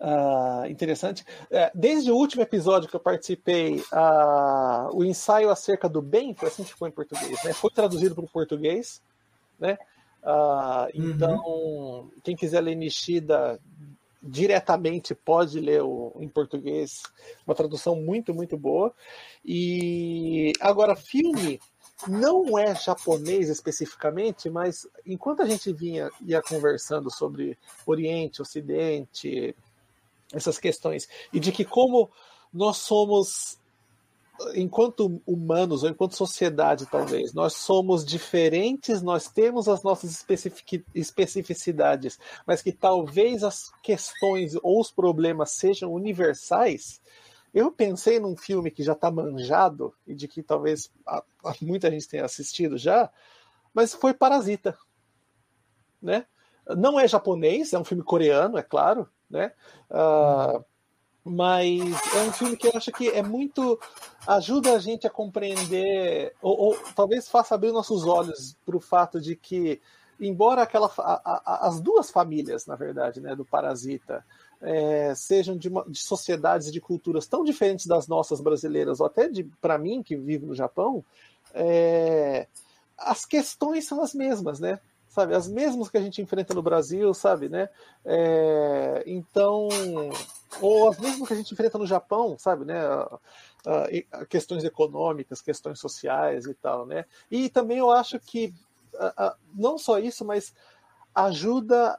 uh, 0.00 0.66
interessante. 0.68 1.24
É, 1.50 1.70
desde 1.74 2.10
o 2.10 2.16
último 2.16 2.42
episódio 2.42 2.88
que 2.88 2.96
eu 2.96 3.00
participei, 3.00 3.82
uh, 3.92 4.96
o 4.96 5.04
ensaio 5.04 5.50
acerca 5.50 5.88
do 5.88 6.00
bem, 6.00 6.34
foi 6.34 6.48
assim 6.48 6.64
que 6.64 6.70
ficou 6.70 6.88
em 6.88 6.92
português, 6.92 7.42
né? 7.44 7.52
Foi 7.52 7.70
traduzido 7.70 8.14
para 8.14 8.24
o 8.24 8.30
português, 8.30 9.02
né? 9.58 9.78
Uh, 10.22 10.90
então, 10.94 11.38
uhum. 11.38 12.10
quem 12.22 12.36
quiser 12.36 12.60
ler 12.60 12.74
Nishida 12.74 13.58
diretamente 14.22 15.14
pode 15.14 15.60
ler 15.60 15.82
o, 15.82 16.12
em 16.20 16.28
português, 16.28 17.02
uma 17.46 17.54
tradução 17.54 17.96
muito, 17.96 18.34
muito 18.34 18.56
boa. 18.56 18.92
E 19.44 20.52
agora, 20.60 20.96
filme 20.96 21.60
não 22.06 22.58
é 22.58 22.74
japonês 22.74 23.48
especificamente, 23.48 24.48
mas 24.48 24.86
enquanto 25.04 25.42
a 25.42 25.46
gente 25.46 25.72
vinha 25.72 26.10
ia 26.20 26.40
conversando 26.40 27.10
sobre 27.10 27.58
Oriente, 27.86 28.42
Ocidente, 28.42 29.56
essas 30.32 30.58
questões, 30.58 31.08
e 31.32 31.40
de 31.40 31.50
que 31.50 31.64
como 31.64 32.10
nós 32.52 32.78
somos 32.78 33.58
enquanto 34.54 35.20
humanos, 35.26 35.82
ou 35.82 35.90
enquanto 35.90 36.16
sociedade, 36.16 36.86
talvez, 36.86 37.32
nós 37.32 37.54
somos 37.54 38.04
diferentes, 38.04 39.02
nós 39.02 39.28
temos 39.28 39.68
as 39.68 39.82
nossas 39.82 40.24
especificidades, 40.94 42.18
mas 42.46 42.62
que 42.62 42.72
talvez 42.72 43.42
as 43.42 43.70
questões 43.82 44.54
ou 44.62 44.80
os 44.80 44.90
problemas 44.90 45.52
sejam 45.52 45.92
universais. 45.92 47.00
Eu 47.52 47.72
pensei 47.72 48.20
num 48.20 48.36
filme 48.36 48.70
que 48.70 48.82
já 48.82 48.92
está 48.92 49.10
manjado 49.10 49.94
e 50.06 50.14
de 50.14 50.28
que 50.28 50.42
talvez 50.42 50.90
muita 51.60 51.90
gente 51.90 52.08
tenha 52.08 52.24
assistido 52.24 52.76
já, 52.76 53.10
mas 53.72 53.94
foi 53.94 54.14
Parasita, 54.14 54.78
né? 56.00 56.26
Não 56.76 57.00
é 57.00 57.08
japonês, 57.08 57.72
é 57.72 57.78
um 57.78 57.84
filme 57.84 58.02
coreano, 58.02 58.58
é 58.58 58.62
claro, 58.62 59.08
né? 59.30 59.52
Uh, 59.90 60.62
mas 61.28 61.80
é 62.14 62.22
um 62.22 62.32
filme 62.32 62.56
que 62.56 62.66
eu 62.66 62.72
acho 62.74 62.90
que 62.92 63.08
é 63.08 63.22
muito 63.22 63.78
ajuda 64.26 64.74
a 64.74 64.78
gente 64.78 65.06
a 65.06 65.10
compreender 65.10 66.34
ou, 66.40 66.58
ou 66.58 66.78
talvez 66.94 67.28
faça 67.28 67.54
abrir 67.54 67.72
nossos 67.72 68.04
olhos 68.04 68.56
para 68.64 68.76
o 68.76 68.80
fato 68.80 69.20
de 69.20 69.36
que 69.36 69.80
embora 70.20 70.62
aquela 70.62 70.90
a, 70.98 71.20
a, 71.24 71.68
as 71.68 71.80
duas 71.80 72.10
famílias 72.10 72.66
na 72.66 72.76
verdade 72.76 73.20
né 73.20 73.36
do 73.36 73.44
parasita 73.44 74.24
é, 74.60 75.14
sejam 75.14 75.56
de, 75.56 75.68
uma, 75.68 75.84
de 75.88 76.00
sociedades 76.00 76.68
e 76.68 76.72
de 76.72 76.80
culturas 76.80 77.26
tão 77.26 77.44
diferentes 77.44 77.86
das 77.86 78.08
nossas 78.08 78.40
brasileiras 78.40 79.00
ou 79.00 79.06
até 79.06 79.28
de 79.28 79.44
para 79.60 79.78
mim 79.78 80.02
que 80.02 80.16
vivo 80.16 80.46
no 80.46 80.54
Japão 80.54 81.04
é, 81.54 82.46
as 82.96 83.24
questões 83.24 83.86
são 83.86 84.02
as 84.02 84.14
mesmas 84.14 84.58
né 84.58 84.80
sabe 85.08 85.34
as 85.34 85.48
mesmas 85.48 85.90
que 85.90 85.98
a 85.98 86.00
gente 86.00 86.22
enfrenta 86.22 86.54
no 86.54 86.62
Brasil 86.62 87.12
sabe 87.14 87.48
né 87.48 87.68
é, 88.04 89.02
então 89.06 89.68
ou 90.60 90.88
as 90.88 90.98
mesmas 90.98 91.28
que 91.28 91.34
a 91.34 91.36
gente 91.36 91.52
enfrenta 91.52 91.78
no 91.78 91.86
Japão, 91.86 92.36
sabe, 92.38 92.64
né? 92.64 92.80
Questões 94.28 94.64
econômicas, 94.64 95.40
questões 95.40 95.78
sociais 95.78 96.46
e 96.46 96.54
tal, 96.54 96.86
né? 96.86 97.04
E 97.30 97.48
também 97.48 97.78
eu 97.78 97.90
acho 97.90 98.18
que 98.18 98.52
não 99.54 99.78
só 99.78 99.98
isso, 99.98 100.24
mas 100.24 100.54
ajuda 101.14 101.98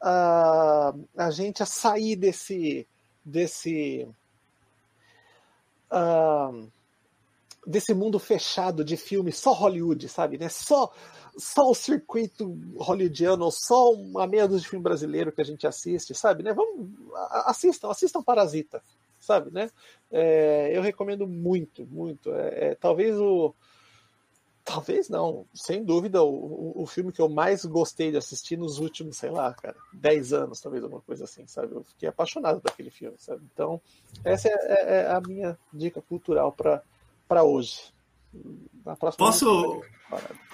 a, 0.00 0.94
a 1.16 1.30
gente 1.30 1.62
a 1.62 1.66
sair 1.66 2.16
desse 2.16 2.86
desse 3.24 4.08
desse 7.66 7.92
mundo 7.92 8.18
fechado 8.18 8.84
de 8.84 8.96
filmes 8.96 9.36
só 9.36 9.52
Hollywood, 9.52 10.08
sabe, 10.08 10.38
né? 10.38 10.48
Só 10.48 10.92
só 11.40 11.70
o 11.70 11.74
circuito 11.74 12.56
hollywoodiano, 12.76 13.44
ou 13.44 13.50
só 13.50 13.92
uma 13.92 14.26
meia 14.26 14.46
dúzia 14.46 14.62
de 14.62 14.68
filme 14.68 14.82
brasileiro 14.82 15.32
que 15.32 15.40
a 15.40 15.44
gente 15.44 15.66
assiste, 15.66 16.14
sabe? 16.14 16.42
Né? 16.42 16.52
Vamos, 16.52 16.90
assistam, 17.46 17.90
assistam 17.90 18.22
Parasita, 18.22 18.82
sabe? 19.18 19.50
Né? 19.50 19.70
É, 20.10 20.70
eu 20.72 20.82
recomendo 20.82 21.26
muito, 21.26 21.86
muito. 21.86 22.32
É, 22.34 22.70
é, 22.70 22.74
talvez 22.74 23.18
o. 23.18 23.54
Talvez 24.62 25.08
não, 25.08 25.46
sem 25.54 25.82
dúvida, 25.82 26.22
o, 26.22 26.82
o 26.82 26.86
filme 26.86 27.10
que 27.10 27.20
eu 27.20 27.28
mais 27.28 27.64
gostei 27.64 28.10
de 28.10 28.18
assistir 28.18 28.56
nos 28.56 28.78
últimos, 28.78 29.16
sei 29.16 29.30
lá, 29.30 29.52
cara, 29.54 29.74
10 29.94 30.32
anos, 30.34 30.60
talvez 30.60 30.84
alguma 30.84 31.00
coisa 31.00 31.24
assim, 31.24 31.44
sabe? 31.46 31.74
Eu 31.74 31.82
fiquei 31.82 32.08
apaixonado 32.08 32.60
daquele 32.60 32.90
filme, 32.90 33.16
sabe? 33.18 33.42
Então, 33.52 33.80
essa 34.22 34.48
é, 34.48 34.52
é, 34.52 34.96
é 35.00 35.10
a 35.10 35.20
minha 35.20 35.58
dica 35.72 36.00
cultural 36.02 36.52
para 36.52 37.42
hoje. 37.42 37.92
Posso, 39.16 39.82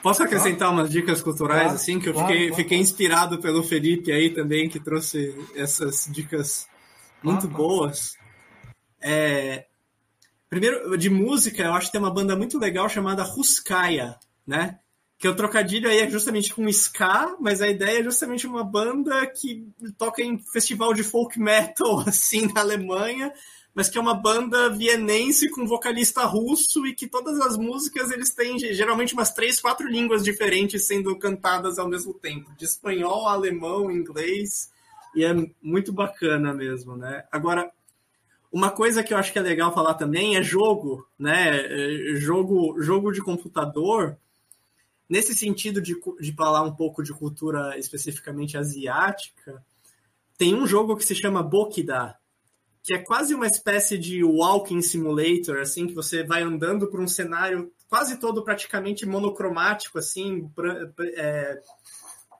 posso 0.03 0.23
acrescentar 0.23 0.71
umas 0.71 0.91
dicas 0.91 1.21
culturais, 1.21 1.73
assim, 1.73 1.99
que 1.99 2.09
eu 2.09 2.15
fiquei, 2.15 2.53
fiquei 2.53 2.79
inspirado 2.79 3.41
pelo 3.41 3.63
Felipe 3.63 4.13
aí 4.13 4.31
também, 4.31 4.69
que 4.69 4.79
trouxe 4.79 5.35
essas 5.55 6.09
dicas 6.11 6.69
muito 7.23 7.49
boas. 7.49 8.17
É, 9.01 9.67
primeiro, 10.49 10.97
de 10.97 11.11
música, 11.11 11.63
eu 11.63 11.75
acho 11.75 11.87
que 11.87 11.93
tem 11.93 12.01
uma 12.01 12.13
banda 12.13 12.37
muito 12.37 12.59
legal 12.59 12.89
chamada 12.89 13.23
Ruskaya, 13.23 14.17
né? 14.47 14.79
Que 15.19 15.29
o 15.29 15.35
trocadilho 15.35 15.89
aí 15.89 15.99
é 15.99 16.11
justamente 16.11 16.53
com 16.53 16.69
ska, 16.69 17.37
mas 17.41 17.63
a 17.63 17.69
ideia 17.69 18.01
é 18.01 18.05
justamente 18.05 18.47
uma 18.47 18.63
banda 18.63 19.27
que 19.27 19.67
toca 19.97 20.23
em 20.23 20.39
festival 20.53 20.93
de 20.93 21.03
folk 21.03 21.39
metal, 21.39 22.01
assim, 22.07 22.53
na 22.53 22.61
Alemanha, 22.61 23.33
mas 23.77 23.91
que 23.91 23.99
é 23.99 24.01
uma 24.01 24.15
banda 24.15 24.71
vienense 24.71 25.51
com 25.51 25.67
vocalista 25.67 26.25
russo 26.25 26.87
e 26.87 26.95
que 26.95 27.07
todas 27.07 27.39
as 27.39 27.59
músicas 27.59 28.11
eles 28.11 28.31
têm 28.31 28.59
geralmente 28.59 29.13
umas 29.13 29.35
três, 29.35 29.61
quatro 29.61 29.87
línguas 29.87 30.25
diferentes 30.25 30.87
sendo 30.87 31.15
cantadas 31.19 31.79
ao 31.79 31.87
mesmo 31.87 32.15
tempo, 32.15 32.51
de 32.57 32.65
espanhol, 32.65 33.29
alemão, 33.29 33.91
inglês, 33.91 34.73
e 35.15 35.23
é 35.23 35.35
muito 35.61 35.93
bacana 35.93 36.55
mesmo, 36.55 36.97
né? 36.97 37.25
Agora, 37.31 37.71
uma 38.51 38.71
coisa 38.71 39.03
que 39.03 39.13
eu 39.13 39.19
acho 39.19 39.31
que 39.31 39.39
é 39.39 39.43
legal 39.43 39.75
falar 39.75 39.93
também 39.93 40.39
é 40.39 40.43
jogo, 40.43 41.07
né? 41.19 41.59
É, 41.59 42.17
jogo, 42.17 42.81
jogo 42.81 43.13
de 43.13 43.21
computador. 43.21 44.17
Nesse 45.07 45.35
sentido 45.35 45.83
de, 45.83 45.95
de 46.19 46.33
falar 46.33 46.63
um 46.63 46.75
pouco 46.75 47.03
de 47.03 47.13
cultura 47.13 47.79
especificamente 47.79 48.57
asiática, 48.57 49.63
tem 50.39 50.55
um 50.55 50.67
jogo 50.67 50.97
que 50.97 51.05
se 51.05 51.15
chama 51.15 51.43
Bokida, 51.43 52.17
que 52.87 52.95
é 52.95 52.99
quase 52.99 53.35
uma 53.35 53.49
espécie 53.49 53.99
de 53.99 54.23
walking 54.23 54.81
simulator, 54.81 55.59
assim, 55.59 55.89
que 55.89 55.93
você 55.93 56.23
vai 56.23 56.43
andando 56.43 56.87
por 56.87 57.01
um 57.01 57.09
cenário 57.09 57.73
quase 57.89 58.17
todo 58.17 58.45
praticamente 58.45 59.05
monocromático, 59.05 59.99
assim, 59.99 60.49
é, 61.17 61.61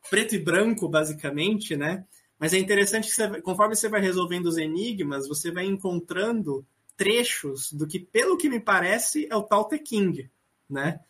preto 0.09 0.37
e 0.37 0.39
branco, 0.39 0.89
basicamente, 0.89 1.75
né? 1.77 2.05
Mas 2.39 2.55
é 2.55 2.59
interessante 2.59 3.09
que 3.09 3.15
você, 3.15 3.41
conforme 3.41 3.75
você 3.75 3.89
vai 3.89 4.01
resolvendo 4.01 4.47
os 4.47 4.57
enigmas, 4.57 5.27
você 5.27 5.51
vai 5.51 5.67
encontrando 5.67 6.65
trechos 6.97 7.73
do 7.73 7.85
que, 7.85 7.99
pelo 7.99 8.37
que 8.37 8.49
me 8.49 8.61
parece, 8.61 9.27
é 9.29 9.35
o 9.35 9.43
tal 9.43 9.65
The 9.65 9.79
King, 9.79 10.31
né? 10.71 11.01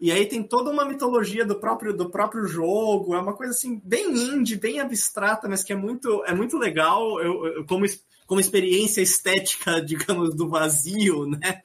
E 0.00 0.10
aí 0.10 0.26
tem 0.26 0.42
toda 0.42 0.68
uma 0.68 0.84
mitologia 0.84 1.44
do 1.44 1.60
próprio, 1.60 1.96
do 1.96 2.10
próprio 2.10 2.44
jogo, 2.44 3.14
é 3.14 3.20
uma 3.20 3.34
coisa 3.34 3.52
assim 3.52 3.80
bem 3.84 4.10
indie, 4.10 4.56
bem 4.56 4.80
abstrata, 4.80 5.48
mas 5.48 5.62
que 5.62 5.72
é 5.72 5.76
muito, 5.76 6.24
é 6.24 6.34
muito 6.34 6.58
legal. 6.58 7.20
Eu, 7.20 7.46
eu 7.46 7.66
como 7.66 7.84
como 8.30 8.40
experiência 8.40 9.02
estética, 9.02 9.80
digamos, 9.82 10.36
do 10.36 10.48
vazio, 10.48 11.26
né? 11.26 11.62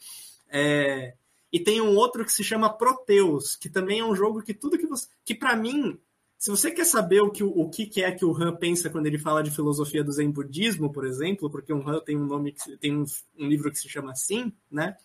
É, 0.50 1.14
e 1.54 1.60
tem 1.60 1.80
um 1.80 1.96
outro 1.96 2.26
que 2.26 2.34
se 2.34 2.44
chama 2.44 2.76
Proteus, 2.76 3.56
que 3.56 3.70
também 3.70 4.00
é 4.00 4.04
um 4.04 4.16
jogo 4.16 4.42
que 4.42 4.52
tudo 4.52 4.76
que 4.76 4.88
você. 4.88 5.08
que 5.24 5.36
para 5.36 5.56
mim, 5.56 5.96
se 6.40 6.50
você 6.50 6.72
quer 6.72 6.86
saber 6.86 7.22
o 7.22 7.30
que, 7.30 7.44
o 7.44 7.70
que 7.70 8.04
é 8.04 8.12
que 8.12 8.26
o 8.26 8.36
Han 8.36 8.56
pensa 8.56 8.90
quando 8.90 9.06
ele 9.06 9.20
fala 9.20 9.44
de 9.44 9.52
filosofia 9.52 10.04
do 10.04 10.12
Zen 10.12 10.32
budismo, 10.32 10.92
por 10.92 11.06
exemplo, 11.06 11.52
porque 11.52 11.72
o 11.72 11.88
Han 11.88 12.00
tem 12.00 12.18
um 12.18 12.26
nome 12.26 12.52
que 12.52 12.76
tem 12.78 12.98
um, 12.98 13.06
um 13.38 13.48
livro 13.48 13.70
que 13.70 13.78
se 13.78 13.88
chama 13.88 14.12
assim, 14.12 14.52
né? 14.72 14.98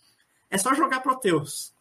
É 0.49 0.57
só 0.57 0.73
jogar 0.73 1.01
Proteus. 1.01 1.75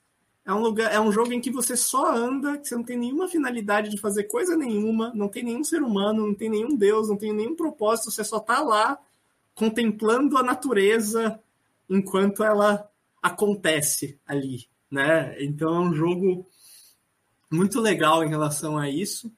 É 0.45 0.53
um, 0.53 0.59
lugar, 0.59 0.93
é 0.93 0.99
um 0.99 1.11
jogo 1.11 1.31
em 1.31 1.39
que 1.39 1.51
você 1.51 1.77
só 1.77 2.13
anda, 2.13 2.57
que 2.57 2.67
você 2.67 2.75
não 2.75 2.83
tem 2.83 2.97
nenhuma 2.97 3.29
finalidade 3.29 3.89
de 3.89 3.97
fazer 3.97 4.25
coisa 4.25 4.57
nenhuma, 4.57 5.13
não 5.15 5.29
tem 5.29 5.41
nenhum 5.43 5.63
ser 5.63 5.81
humano, 5.81 6.27
não 6.27 6.35
tem 6.35 6.49
nenhum 6.49 6.75
Deus, 6.75 7.07
não 7.07 7.15
tem 7.15 7.31
nenhum 7.31 7.55
propósito, 7.55 8.11
você 8.11 8.25
só 8.25 8.41
tá 8.41 8.59
lá 8.59 8.99
contemplando 9.59 10.37
a 10.37 10.43
natureza 10.43 11.37
enquanto 11.89 12.45
ela 12.45 12.89
acontece 13.21 14.17
ali, 14.25 14.69
né? 14.89 15.35
Então 15.43 15.75
é 15.75 15.79
um 15.81 15.93
jogo 15.93 16.47
muito 17.51 17.81
legal 17.81 18.23
em 18.23 18.29
relação 18.29 18.77
a 18.77 18.89
isso. 18.89 19.29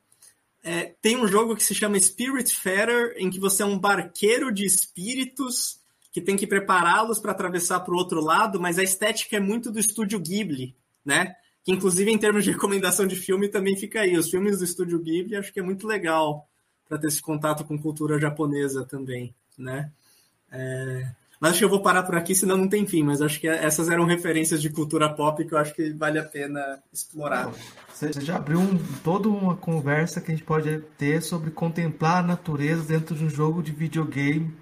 É, 0.64 0.94
tem 1.02 1.18
um 1.18 1.28
jogo 1.28 1.56
que 1.56 1.64
se 1.64 1.74
chama 1.74 2.00
Spirit 2.00 2.56
Fetter, 2.56 3.16
em 3.18 3.32
que 3.32 3.40
você 3.40 3.64
é 3.64 3.66
um 3.66 3.80
barqueiro 3.80 4.54
de 4.54 4.64
espíritos 4.64 5.80
que 6.12 6.22
tem 6.22 6.38
que 6.38 6.46
prepará-los 6.46 7.18
para 7.18 7.32
atravessar 7.32 7.80
para 7.80 7.94
o 7.94 7.98
outro 7.98 8.22
lado, 8.22 8.62
mas 8.62 8.78
a 8.78 8.84
estética 8.84 9.38
é 9.38 9.40
muito 9.40 9.72
do 9.72 9.80
estúdio 9.80 10.20
Ghibli, 10.20 10.76
né? 11.04 11.36
Que 11.64 11.72
inclusive 11.72 12.12
em 12.12 12.18
termos 12.18 12.44
de 12.44 12.52
recomendação 12.52 13.08
de 13.08 13.16
filme 13.16 13.50
também 13.50 13.76
fica 13.76 14.02
aí. 14.02 14.16
Os 14.16 14.30
filmes 14.30 14.60
do 14.60 14.66
estúdio 14.66 15.00
Ghibli 15.00 15.36
acho 15.36 15.52
que 15.52 15.60
é 15.60 15.64
muito 15.64 15.88
legal 15.88 16.48
para 16.88 17.00
ter 17.00 17.08
esse 17.08 17.22
contato 17.22 17.64
com 17.64 17.82
cultura 17.82 18.20
japonesa 18.20 18.86
também, 18.86 19.34
né? 19.58 19.92
É... 20.52 21.06
Mas 21.42 21.52
acho 21.52 21.60
que 21.60 21.66
eu 21.66 21.70
vou 21.70 21.82
parar 21.82 22.04
por 22.04 22.16
aqui, 22.16 22.36
senão 22.36 22.56
não 22.56 22.68
tem 22.68 22.86
fim. 22.86 23.02
Mas 23.02 23.20
acho 23.20 23.40
que 23.40 23.48
essas 23.48 23.90
eram 23.90 24.06
referências 24.06 24.62
de 24.62 24.70
cultura 24.70 25.10
pop 25.10 25.44
que 25.44 25.52
eu 25.52 25.58
acho 25.58 25.74
que 25.74 25.92
vale 25.92 26.20
a 26.20 26.24
pena 26.24 26.80
explorar. 26.94 27.52
Você 27.92 28.12
já 28.22 28.36
abriu 28.36 28.60
um, 28.60 28.78
toda 29.04 29.28
uma 29.28 29.58
conversa 29.58 30.22
que 30.22 30.32
a 30.32 30.36
gente 30.36 30.46
pode 30.46 30.80
ter 31.00 31.20
sobre 31.22 31.50
contemplar 31.50 32.20
a 32.20 32.28
natureza 32.28 32.84
dentro 32.84 33.16
de 33.16 33.26
um 33.26 33.30
jogo 33.30 33.64
de 33.64 33.72
videogame. 33.72 34.54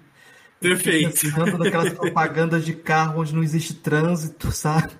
Perfeito. 0.58 1.20
Pensando 1.20 1.58
naquelas 1.58 1.92
propagandas 1.92 2.64
de 2.64 2.72
carro 2.74 3.20
onde 3.20 3.34
não 3.34 3.42
existe 3.42 3.74
trânsito, 3.74 4.50
sabe? 4.52 4.92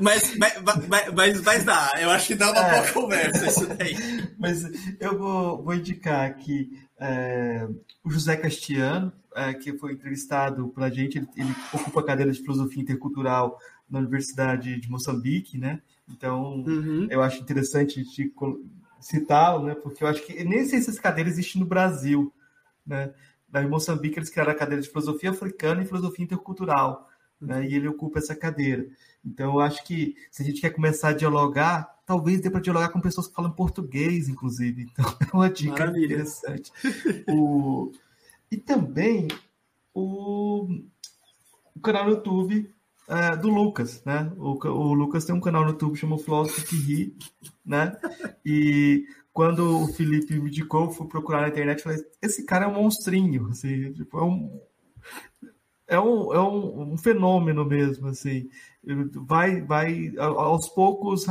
mas, 0.00 0.36
mas, 0.36 0.62
mas, 1.14 1.40
mas, 1.42 1.64
dá, 1.64 1.92
eu 2.00 2.10
acho 2.10 2.28
que 2.28 2.34
dá 2.34 2.50
uma 2.50 2.66
é. 2.66 2.70
boa 2.70 2.92
conversa 2.92 3.46
isso 3.46 3.66
daí. 3.66 3.94
Mas 4.38 4.62
eu 5.00 5.18
vou, 5.18 5.62
vou 5.62 5.74
indicar 5.74 6.26
aqui 6.26 6.70
é, 7.02 7.68
o 8.04 8.10
José 8.10 8.36
Castiano, 8.36 9.12
é, 9.34 9.52
que 9.52 9.76
foi 9.76 9.92
entrevistado 9.92 10.68
pela 10.68 10.88
gente, 10.88 11.18
ele, 11.18 11.28
ele, 11.36 11.54
ocupa 11.72 12.00
a 12.00 12.04
cadeira 12.04 12.30
de 12.30 12.40
filosofia 12.40 12.80
intercultural 12.80 13.58
na 13.90 13.98
Universidade 13.98 14.80
de 14.80 14.88
Moçambique, 14.88 15.58
né? 15.58 15.82
Então, 16.08 16.62
uhum. 16.64 17.08
eu 17.10 17.20
acho 17.20 17.42
interessante 17.42 18.04
citá-lo, 19.00 19.66
né? 19.66 19.74
Porque 19.74 20.04
eu 20.04 20.08
acho 20.08 20.24
que 20.24 20.44
nem 20.44 20.64
sei 20.64 20.80
se 20.80 20.90
essa 20.90 21.02
cadeira 21.02 21.28
existe 21.28 21.58
no 21.58 21.66
Brasil, 21.66 22.32
né? 22.86 23.12
Em 23.52 23.68
Moçambique, 23.68 24.18
eles 24.18 24.30
criaram 24.30 24.52
a 24.52 24.54
cadeira 24.54 24.80
de 24.80 24.88
filosofia 24.88 25.30
africana 25.30 25.82
e 25.82 25.86
filosofia 25.86 26.24
intercultural, 26.24 27.08
né? 27.40 27.66
E 27.66 27.74
ele 27.74 27.88
ocupa 27.88 28.20
essa 28.20 28.36
cadeira. 28.36 28.86
Então, 29.24 29.54
eu 29.54 29.60
acho 29.60 29.84
que 29.84 30.14
se 30.30 30.42
a 30.42 30.44
gente 30.44 30.60
quer 30.60 30.70
começar 30.70 31.08
a 31.08 31.14
dialogar, 31.14 31.96
talvez 32.12 32.42
dê 32.42 32.50
para 32.50 32.60
dialogar 32.60 32.90
com 32.90 33.00
pessoas 33.00 33.26
que 33.26 33.34
falam 33.34 33.50
português, 33.50 34.28
inclusive. 34.28 34.82
Então, 34.82 35.04
é 35.32 35.34
uma 35.34 35.48
dica 35.48 35.78
Maravilha. 35.78 36.04
interessante. 36.04 36.70
o... 37.26 37.90
E 38.50 38.58
também 38.58 39.28
o, 39.94 40.68
o 41.74 41.80
canal 41.80 42.04
no 42.04 42.10
YouTube 42.10 42.70
é, 43.08 43.34
do 43.34 43.48
Lucas, 43.48 44.04
né? 44.04 44.30
O, 44.36 44.50
o, 44.68 44.92
Lucas 44.92 45.24
tem 45.24 45.34
um 45.34 45.40
canal 45.40 45.62
no 45.64 45.70
YouTube 45.70 45.96
chamado 45.96 46.22
Filósofo 46.22 46.66
que 46.66 46.76
Ri, 46.76 47.16
né? 47.64 47.96
E 48.44 49.06
quando 49.32 49.84
o 49.84 49.88
Felipe 49.88 50.38
me 50.38 50.50
indicou, 50.50 50.90
fui 50.90 51.08
procurar 51.08 51.40
na 51.40 51.48
internet, 51.48 51.82
falei, 51.82 52.04
esse 52.20 52.44
cara 52.44 52.66
é 52.66 52.68
um 52.68 52.74
monstrinho, 52.74 53.48
assim, 53.48 53.90
tipo, 53.94 54.18
é 54.18 54.22
um 54.22 54.60
é 55.88 55.98
um, 55.98 56.32
é 56.32 56.40
um, 56.40 56.92
um 56.92 56.98
fenômeno 56.98 57.64
mesmo, 57.64 58.08
assim, 58.08 58.48
vai, 59.26 59.62
vai 59.62 60.12
aos 60.18 60.68
poucos, 60.68 61.26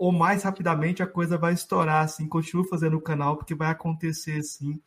ou 0.00 0.10
mais 0.10 0.42
rapidamente 0.44 1.02
a 1.02 1.06
coisa 1.06 1.36
vai 1.36 1.52
estourar, 1.52 2.02
assim, 2.02 2.26
continue 2.26 2.66
fazendo 2.66 2.96
o 2.96 3.02
canal, 3.02 3.36
porque 3.36 3.54
vai 3.54 3.68
acontecer, 3.70 4.38
assim, 4.38 4.80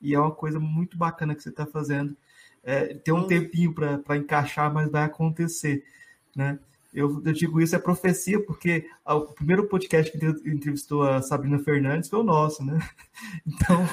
e 0.00 0.14
é 0.14 0.20
uma 0.20 0.30
coisa 0.30 0.60
muito 0.60 0.96
bacana 0.96 1.34
que 1.34 1.42
você 1.42 1.48
está 1.48 1.66
fazendo. 1.66 2.16
É, 2.62 2.94
tem 2.94 3.12
um 3.12 3.26
tempinho 3.26 3.74
para 3.74 4.16
encaixar, 4.16 4.72
mas 4.72 4.88
vai 4.88 5.02
acontecer, 5.02 5.82
né? 6.36 6.56
Eu, 6.94 7.20
eu, 7.24 7.32
digo 7.32 7.60
isso 7.60 7.74
é 7.74 7.80
profecia, 7.80 8.40
porque 8.44 8.88
o 9.04 9.22
primeiro 9.22 9.66
podcast 9.66 10.16
que 10.16 10.24
entrevistou 10.48 11.02
a 11.02 11.20
Sabrina 11.20 11.58
Fernandes 11.58 12.08
foi 12.08 12.20
o 12.20 12.24
nosso, 12.24 12.64
né? 12.64 12.78
Então, 13.44 13.84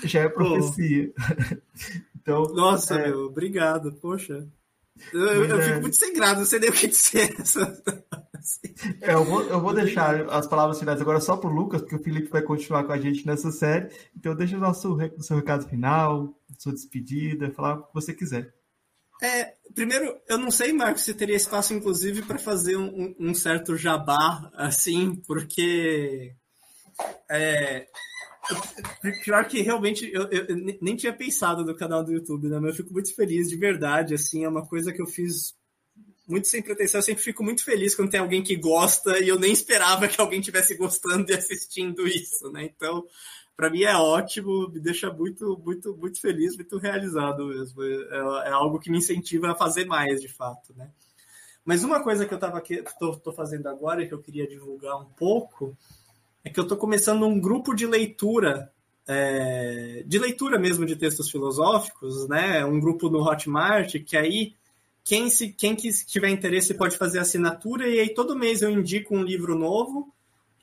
já 0.04 0.20
é 0.20 0.28
profecia. 0.30 1.12
Então, 2.22 2.44
Nossa, 2.54 2.94
é... 2.94 3.08
meu, 3.08 3.26
obrigado, 3.26 3.92
poxa. 3.94 4.46
Eu, 5.12 5.44
eu, 5.44 5.60
é... 5.60 5.62
fico 5.62 5.80
muito 5.80 5.96
sem 5.96 6.12
graça, 6.12 6.36
não 6.36 6.44
sei 6.44 6.58
nem 6.58 6.70
o 6.70 6.72
que 6.72 6.88
dizer. 6.88 7.34
É, 9.00 9.14
eu, 9.14 9.24
vou, 9.24 9.42
eu 9.44 9.60
vou 9.60 9.72
deixar 9.72 10.28
as 10.28 10.48
palavras 10.48 10.78
finais 10.78 11.00
agora 11.00 11.20
só 11.20 11.36
para 11.36 11.48
o 11.48 11.52
Lucas, 11.52 11.80
porque 11.80 11.94
o 11.94 12.02
Felipe 12.02 12.28
vai 12.28 12.42
continuar 12.42 12.82
com 12.82 12.92
a 12.92 12.98
gente 12.98 13.24
nessa 13.24 13.52
série. 13.52 13.88
Então, 14.16 14.34
deixa 14.34 14.56
o 14.56 14.60
nosso 14.60 14.96
o 15.16 15.22
seu 15.22 15.36
recado 15.36 15.68
final, 15.68 16.36
sua 16.58 16.72
despedida, 16.72 17.52
falar 17.52 17.74
o 17.74 17.82
que 17.84 17.94
você 17.94 18.12
quiser. 18.12 18.52
É, 19.22 19.54
primeiro, 19.72 20.20
eu 20.28 20.36
não 20.36 20.50
sei, 20.50 20.72
Marcos, 20.72 21.04
se 21.04 21.14
teria 21.14 21.36
espaço, 21.36 21.72
inclusive, 21.72 22.22
para 22.22 22.38
fazer 22.38 22.76
um, 22.76 23.14
um, 23.20 23.32
certo 23.32 23.76
jabá, 23.76 24.50
assim, 24.54 25.14
porque. 25.14 26.34
É, 27.30 27.86
Pior 29.24 29.46
que 29.46 29.62
realmente 29.62 30.10
eu, 30.12 30.28
eu, 30.30 30.46
nem 30.80 30.96
tinha 30.96 31.12
pensado 31.12 31.64
no 31.64 31.76
canal 31.76 32.04
do 32.04 32.12
YouTube, 32.12 32.48
né? 32.48 32.58
Mas 32.58 32.70
eu 32.70 32.76
fico 32.78 32.92
muito 32.92 33.14
feliz, 33.14 33.48
de 33.48 33.56
verdade. 33.56 34.14
Assim, 34.14 34.44
é 34.44 34.48
uma 34.48 34.66
coisa 34.66 34.92
que 34.92 35.00
eu 35.00 35.06
fiz 35.06 35.54
muito 36.26 36.48
sem 36.48 36.62
pretensão. 36.62 36.98
Eu 36.98 37.04
sempre 37.04 37.22
fico 37.22 37.44
muito 37.44 37.64
feliz 37.64 37.94
quando 37.94 38.10
tem 38.10 38.20
alguém 38.20 38.42
que 38.42 38.56
gosta 38.56 39.18
e 39.18 39.28
eu 39.28 39.38
nem 39.38 39.52
esperava 39.52 40.08
que 40.08 40.20
alguém 40.20 40.40
tivesse 40.40 40.76
gostando 40.76 41.30
e 41.30 41.34
assistindo 41.34 42.06
isso, 42.06 42.50
né? 42.50 42.64
Então, 42.64 43.04
para 43.56 43.70
mim 43.70 43.82
é 43.82 43.94
ótimo, 43.94 44.68
me 44.70 44.80
deixa 44.80 45.12
muito, 45.12 45.60
muito, 45.64 45.96
muito 45.96 46.20
feliz, 46.20 46.56
muito 46.56 46.78
realizado 46.78 47.46
mesmo. 47.46 47.82
É, 47.82 48.48
é, 48.48 48.50
algo 48.50 48.80
que 48.80 48.90
me 48.90 48.98
incentiva 48.98 49.52
a 49.52 49.56
fazer 49.56 49.84
mais, 49.84 50.20
de 50.20 50.28
fato, 50.28 50.74
né? 50.74 50.90
Mas 51.64 51.84
uma 51.84 52.02
coisa 52.02 52.26
que 52.26 52.34
eu 52.34 52.38
tava 52.40 52.58
aqui, 52.58 52.82
tô, 52.98 53.16
tô 53.16 53.32
fazendo 53.32 53.68
agora 53.68 54.02
e 54.02 54.08
que 54.08 54.14
eu 54.14 54.20
queria 54.20 54.48
divulgar 54.48 54.96
um 55.00 55.04
pouco 55.04 55.76
é 56.44 56.50
que 56.50 56.58
eu 56.58 56.64
estou 56.64 56.76
começando 56.76 57.26
um 57.26 57.40
grupo 57.40 57.74
de 57.74 57.86
leitura, 57.86 58.72
é, 59.06 60.02
de 60.06 60.18
leitura 60.18 60.58
mesmo 60.58 60.84
de 60.84 60.96
textos 60.96 61.30
filosóficos, 61.30 62.28
né? 62.28 62.64
Um 62.64 62.80
grupo 62.80 63.08
no 63.08 63.22
Hotmart, 63.22 63.94
que 64.04 64.16
aí 64.16 64.54
quem, 65.04 65.28
se, 65.30 65.48
quem 65.52 65.74
que 65.74 65.90
tiver 66.06 66.30
interesse 66.30 66.74
pode 66.74 66.96
fazer 66.96 67.18
assinatura, 67.18 67.88
e 67.88 67.98
aí 67.98 68.14
todo 68.14 68.38
mês 68.38 68.62
eu 68.62 68.70
indico 68.70 69.14
um 69.14 69.22
livro 69.22 69.56
novo, 69.56 70.12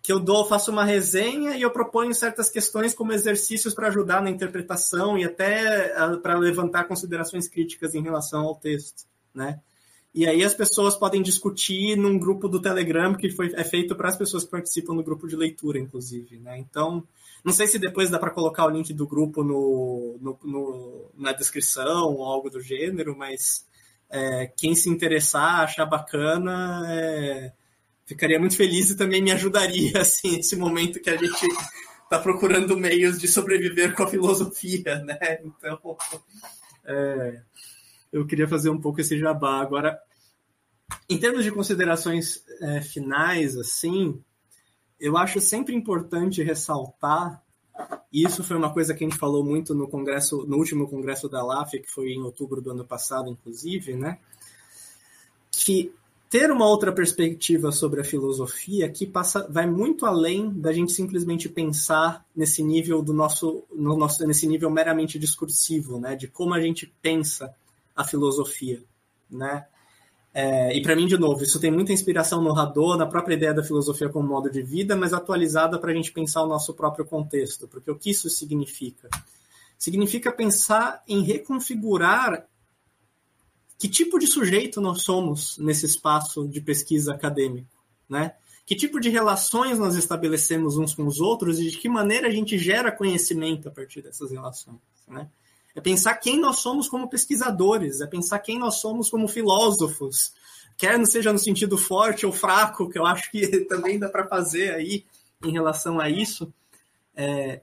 que 0.02 0.12
eu 0.12 0.20
dou, 0.20 0.46
faço 0.46 0.72
uma 0.72 0.86
resenha 0.86 1.56
e 1.56 1.62
eu 1.62 1.72
proponho 1.72 2.14
certas 2.14 2.50
questões 2.50 2.94
como 2.94 3.12
exercícios 3.12 3.74
para 3.74 3.88
ajudar 3.88 4.22
na 4.22 4.30
interpretação 4.30 5.18
e 5.18 5.26
até 5.26 5.94
ah, 5.96 6.18
para 6.18 6.38
levantar 6.38 6.86
considerações 6.86 7.48
críticas 7.48 7.94
em 7.94 8.02
relação 8.02 8.46
ao 8.46 8.56
texto, 8.56 9.06
né? 9.34 9.60
E 10.14 10.28
aí 10.28 10.44
as 10.44 10.54
pessoas 10.54 10.96
podem 10.96 11.22
discutir 11.22 11.96
num 11.96 12.18
grupo 12.18 12.50
do 12.50 12.60
Telegram 12.60 13.14
que 13.14 13.30
foi, 13.30 13.54
é 13.54 13.64
feito 13.64 13.96
para 13.96 14.10
as 14.10 14.18
pessoas 14.18 14.44
que 14.44 14.50
participam 14.50 14.96
do 14.96 15.04
grupo 15.04 15.28
de 15.28 15.36
leitura, 15.36 15.78
inclusive, 15.78 16.40
né? 16.40 16.58
Então, 16.58 17.04
não 17.44 17.54
sei 17.54 17.68
se 17.68 17.78
depois 17.78 18.10
dá 18.10 18.18
para 18.18 18.32
colocar 18.32 18.66
o 18.66 18.70
link 18.70 18.92
do 18.94 19.08
grupo 19.08 19.44
no, 19.44 20.18
no, 20.20 20.40
no, 20.44 21.12
na 21.16 21.32
descrição 21.32 22.16
ou 22.16 22.26
algo 22.26 22.50
do 22.50 22.60
gênero, 22.60 23.16
mas 23.16 23.66
é, 24.10 24.48
quem 24.58 24.74
se 24.74 24.90
interessar, 24.90 25.62
achar 25.62 25.86
bacana, 25.86 26.84
é, 26.92 27.54
ficaria 28.06 28.40
muito 28.40 28.58
feliz 28.58 28.90
e 28.90 28.98
também 28.98 29.22
me 29.22 29.32
ajudaria, 29.32 29.94
assim, 30.02 30.38
nesse 30.38 30.56
momento 30.56 31.00
que 31.00 31.10
a 31.10 31.18
gente 31.18 31.46
está 32.04 32.18
procurando 32.18 32.76
meios 32.76 33.20
de 33.20 33.28
sobreviver 33.28 33.94
com 33.96 34.04
a 34.04 34.08
filosofia, 34.08 34.98
né? 35.06 35.40
Então, 35.44 35.96
é, 36.84 37.42
eu 38.12 38.26
queria 38.26 38.48
fazer 38.48 38.70
um 38.70 38.80
pouco 38.80 39.02
esse 39.02 39.18
jabá. 39.18 39.60
Agora, 39.60 40.00
em 41.10 41.18
termos 41.18 41.44
de 41.44 41.52
considerações 41.52 42.44
é, 42.62 42.82
finais, 42.82 43.58
assim, 43.58 44.22
eu 45.00 45.18
acho 45.18 45.40
sempre 45.40 45.76
importante 45.76 46.44
ressaltar, 46.44 47.44
e 48.12 48.26
isso 48.26 48.44
foi 48.44 48.58
uma 48.58 48.74
coisa 48.74 48.94
que 48.94 49.04
a 49.04 49.08
gente 49.08 49.20
falou 49.20 49.44
muito 49.44 49.74
no 49.74 49.88
congresso, 49.88 50.46
no 50.48 50.58
último 50.58 50.88
congresso 50.90 51.30
da 51.30 51.44
LAF, 51.44 51.80
que 51.80 51.90
foi 51.90 52.10
em 52.12 52.22
outubro 52.22 52.62
do 52.62 52.72
ano 52.72 52.86
passado, 52.86 53.30
inclusive, 53.30 53.96
né? 53.96 54.20
Que 55.52 55.94
ter 56.30 56.52
uma 56.52 56.68
outra 56.68 56.92
perspectiva 56.92 57.72
sobre 57.72 58.02
a 58.02 58.04
filosofia 58.04 58.88
que 58.90 59.08
passa, 59.08 59.48
vai 59.50 59.66
muito 59.66 60.06
além 60.06 60.52
da 60.52 60.72
gente 60.72 60.92
simplesmente 60.92 61.50
pensar 61.50 62.24
nesse 62.36 62.64
nível 62.64 63.02
do 63.02 63.14
nosso, 63.14 63.64
no 63.74 63.98
nosso 63.98 64.26
nesse 64.28 64.46
nível 64.46 64.70
meramente 64.70 65.18
discursivo, 65.18 66.00
né, 66.00 66.16
de 66.16 66.28
como 66.28 66.54
a 66.54 66.62
gente 66.62 66.94
pensa 67.02 67.54
a 68.00 68.04
filosofia, 68.06 68.82
né? 69.30 69.66
É, 70.34 70.74
e 70.74 70.82
para 70.82 70.96
mim, 70.96 71.06
de 71.06 71.18
novo, 71.18 71.44
isso 71.44 71.60
tem 71.60 71.70
muita 71.70 71.92
inspiração 71.92 72.42
no 72.42 72.58
Hadot, 72.58 72.98
na 72.98 73.06
própria 73.06 73.36
ideia 73.36 73.54
da 73.54 73.62
filosofia 73.62 74.08
como 74.08 74.26
modo 74.26 74.50
de 74.50 74.62
vida, 74.62 74.96
mas 74.96 75.12
atualizada 75.12 75.78
para 75.78 75.92
a 75.92 75.94
gente 75.94 76.14
pensar 76.14 76.44
o 76.44 76.48
nosso 76.48 76.74
próprio 76.74 77.04
contexto, 77.04 77.68
porque 77.68 77.92
o 77.92 77.98
que 77.98 78.12
isso 78.12 78.30
significa? 78.30 79.10
Significa 79.78 80.32
pensar 80.32 81.04
em 81.08 81.24
reconfigurar 81.24 82.48
que 83.78 83.90
tipo 83.90 84.18
de 84.18 84.28
sujeito 84.28 84.80
nós 84.80 85.02
somos 85.02 85.58
nesse 85.58 85.86
espaço 85.86 86.48
de 86.48 86.62
pesquisa 86.62 87.14
acadêmico, 87.14 87.76
né? 88.08 88.34
Que 88.66 88.76
tipo 88.76 89.00
de 89.00 89.10
relações 89.10 89.78
nós 89.78 89.96
estabelecemos 89.96 90.78
uns 90.78 90.94
com 90.94 91.06
os 91.06 91.20
outros 91.20 91.60
e 91.60 91.70
de 91.70 91.78
que 91.78 91.90
maneira 91.90 92.28
a 92.28 92.32
gente 92.32 92.58
gera 92.58 92.94
conhecimento 92.94 93.68
a 93.68 93.72
partir 93.72 94.02
dessas 94.02 94.32
relações, 94.32 94.80
né? 95.06 95.28
É 95.76 95.82
pensar 95.82 96.16
quem 96.16 96.40
nós 96.40 96.60
somos 96.60 96.90
como 96.90 97.10
pesquisadores, 97.10 98.02
é 98.02 98.08
pensar 98.08 98.40
quem 98.40 98.58
nós 98.58 98.76
somos 98.76 99.10
como 99.10 99.28
filósofos, 99.28 100.34
quer 100.78 100.98
não 100.98 101.06
seja 101.06 101.32
no 101.32 101.40
sentido 101.40 101.78
forte 101.78 102.26
ou 102.26 102.32
fraco, 102.32 102.90
que 102.90 102.98
eu 102.98 103.06
acho 103.06 103.30
que 103.32 103.66
também 103.66 104.00
dá 104.00 104.10
para 104.10 104.28
fazer 104.28 104.74
aí 104.74 105.06
em 105.44 105.52
relação 105.52 106.00
a 106.00 106.10
isso. 106.10 106.52
É, 107.16 107.62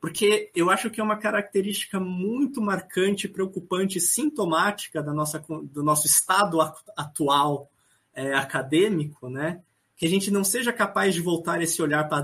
porque 0.00 0.50
eu 0.54 0.70
acho 0.70 0.90
que 0.90 1.00
é 1.00 1.04
uma 1.04 1.16
característica 1.16 1.98
muito 1.98 2.60
marcante, 2.60 3.28
preocupante, 3.28 4.00
sintomática 4.00 5.02
da 5.02 5.12
nossa, 5.12 5.44
do 5.48 5.82
nosso 5.82 6.06
estado 6.06 6.60
atual 6.96 7.70
é, 8.14 8.34
acadêmico, 8.34 9.28
né? 9.28 9.60
Que 9.98 10.06
a 10.06 10.08
gente 10.08 10.30
não 10.30 10.44
seja 10.44 10.72
capaz 10.72 11.14
de 11.14 11.20
voltar 11.20 11.60
esse 11.60 11.82
olhar 11.82 12.08
para 12.08 12.22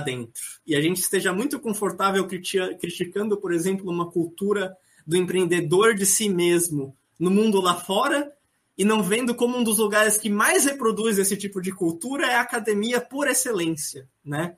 dentro 0.00 0.42
e 0.66 0.74
a 0.74 0.80
gente 0.80 0.96
esteja 0.96 1.32
muito 1.32 1.60
confortável 1.60 2.26
criticando, 2.26 3.36
por 3.36 3.52
exemplo, 3.52 3.88
uma 3.88 4.10
cultura 4.10 4.76
do 5.06 5.16
empreendedor 5.16 5.94
de 5.94 6.06
si 6.06 6.28
mesmo 6.28 6.96
no 7.18 7.30
mundo 7.30 7.60
lá 7.60 7.74
fora 7.74 8.32
e 8.76 8.84
não 8.84 9.02
vendo 9.02 9.34
como 9.34 9.58
um 9.58 9.62
dos 9.62 9.76
lugares 9.76 10.16
que 10.16 10.30
mais 10.30 10.64
reproduz 10.64 11.18
esse 11.18 11.36
tipo 11.36 11.60
de 11.60 11.70
cultura 11.70 12.26
é 12.26 12.36
a 12.36 12.40
academia 12.40 12.98
por 12.98 13.28
excelência, 13.28 14.08
né? 14.24 14.56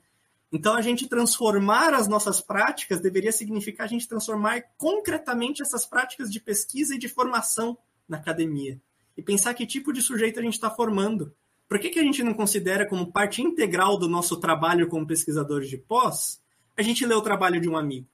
Então, 0.49 0.75
a 0.75 0.81
gente 0.81 1.09
transformar 1.09 1.95
as 1.95 2.07
nossas 2.07 2.39
práticas 2.39 3.01
deveria 3.01 3.31
significar 3.31 3.85
a 3.85 3.89
gente 3.89 4.07
transformar 4.07 4.61
concretamente 4.77 5.63
essas 5.63 5.83
práticas 5.83 6.31
de 6.31 6.39
pesquisa 6.39 6.93
e 6.95 6.99
de 6.99 7.09
formação 7.09 7.75
na 8.07 8.17
academia. 8.17 8.79
E 9.17 9.21
pensar 9.21 9.55
que 9.55 9.65
tipo 9.65 9.91
de 9.91 9.99
sujeito 10.01 10.39
a 10.39 10.43
gente 10.43 10.53
está 10.53 10.69
formando. 10.69 11.33
Por 11.73 11.79
que, 11.79 11.89
que 11.89 11.97
a 11.97 12.03
gente 12.03 12.21
não 12.21 12.35
considera 12.35 12.85
como 12.85 13.11
parte 13.11 13.41
integral 13.41 13.97
do 13.97 14.07
nosso 14.07 14.37
trabalho 14.37 14.87
como 14.87 15.07
pesquisadores 15.07 15.67
de 15.67 15.75
pós 15.75 16.39
a 16.77 16.83
gente 16.83 17.03
ler 17.03 17.15
o 17.15 17.21
trabalho 17.21 17.59
de 17.59 17.67
um 17.67 17.75
amigo 17.75 18.05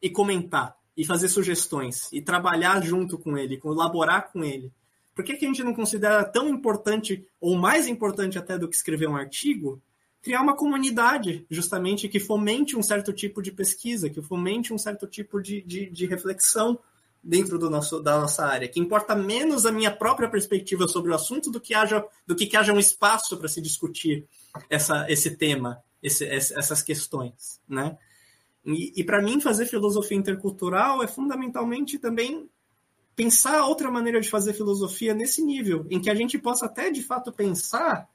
e 0.00 0.08
comentar, 0.08 0.76
e 0.96 1.04
fazer 1.04 1.28
sugestões, 1.28 2.08
e 2.12 2.22
trabalhar 2.22 2.80
junto 2.84 3.18
com 3.18 3.36
ele, 3.36 3.56
colaborar 3.56 4.30
com 4.32 4.44
ele? 4.44 4.72
Por 5.12 5.24
que, 5.24 5.34
que 5.34 5.44
a 5.44 5.48
gente 5.48 5.64
não 5.64 5.74
considera 5.74 6.22
tão 6.22 6.48
importante, 6.48 7.26
ou 7.40 7.56
mais 7.56 7.88
importante 7.88 8.38
até 8.38 8.56
do 8.56 8.68
que 8.68 8.76
escrever 8.76 9.08
um 9.08 9.16
artigo, 9.16 9.82
criar 10.22 10.40
uma 10.40 10.54
comunidade, 10.54 11.44
justamente, 11.50 12.08
que 12.08 12.20
fomente 12.20 12.76
um 12.76 12.82
certo 12.82 13.12
tipo 13.12 13.42
de 13.42 13.50
pesquisa, 13.50 14.08
que 14.08 14.22
fomente 14.22 14.72
um 14.72 14.78
certo 14.78 15.08
tipo 15.08 15.42
de, 15.42 15.62
de, 15.62 15.90
de 15.90 16.06
reflexão 16.06 16.78
dentro 17.22 17.58
do 17.58 17.68
nosso, 17.68 18.00
da 18.00 18.18
nossa 18.18 18.46
área, 18.46 18.68
que 18.68 18.80
importa 18.80 19.14
menos 19.14 19.66
a 19.66 19.72
minha 19.72 19.90
própria 19.90 20.28
perspectiva 20.28 20.88
sobre 20.88 21.10
o 21.10 21.14
assunto 21.14 21.50
do 21.50 21.60
que 21.60 21.74
haja, 21.74 22.04
do 22.26 22.34
que, 22.34 22.46
que 22.46 22.56
haja 22.56 22.72
um 22.72 22.78
espaço 22.78 23.36
para 23.36 23.48
se 23.48 23.60
discutir 23.60 24.26
essa, 24.68 25.06
esse 25.10 25.36
tema, 25.36 25.82
esse, 26.02 26.24
essas 26.24 26.82
questões, 26.82 27.60
né? 27.68 27.98
E, 28.64 29.00
e 29.00 29.04
para 29.04 29.22
mim, 29.22 29.40
fazer 29.40 29.66
filosofia 29.66 30.16
intercultural 30.16 31.02
é 31.02 31.06
fundamentalmente 31.06 31.98
também 31.98 32.48
pensar 33.14 33.64
outra 33.64 33.90
maneira 33.90 34.20
de 34.20 34.30
fazer 34.30 34.54
filosofia 34.54 35.12
nesse 35.12 35.42
nível, 35.42 35.86
em 35.90 36.00
que 36.00 36.10
a 36.10 36.14
gente 36.14 36.38
possa 36.38 36.66
até 36.66 36.90
de 36.90 37.02
fato 37.02 37.32
pensar 37.32 38.08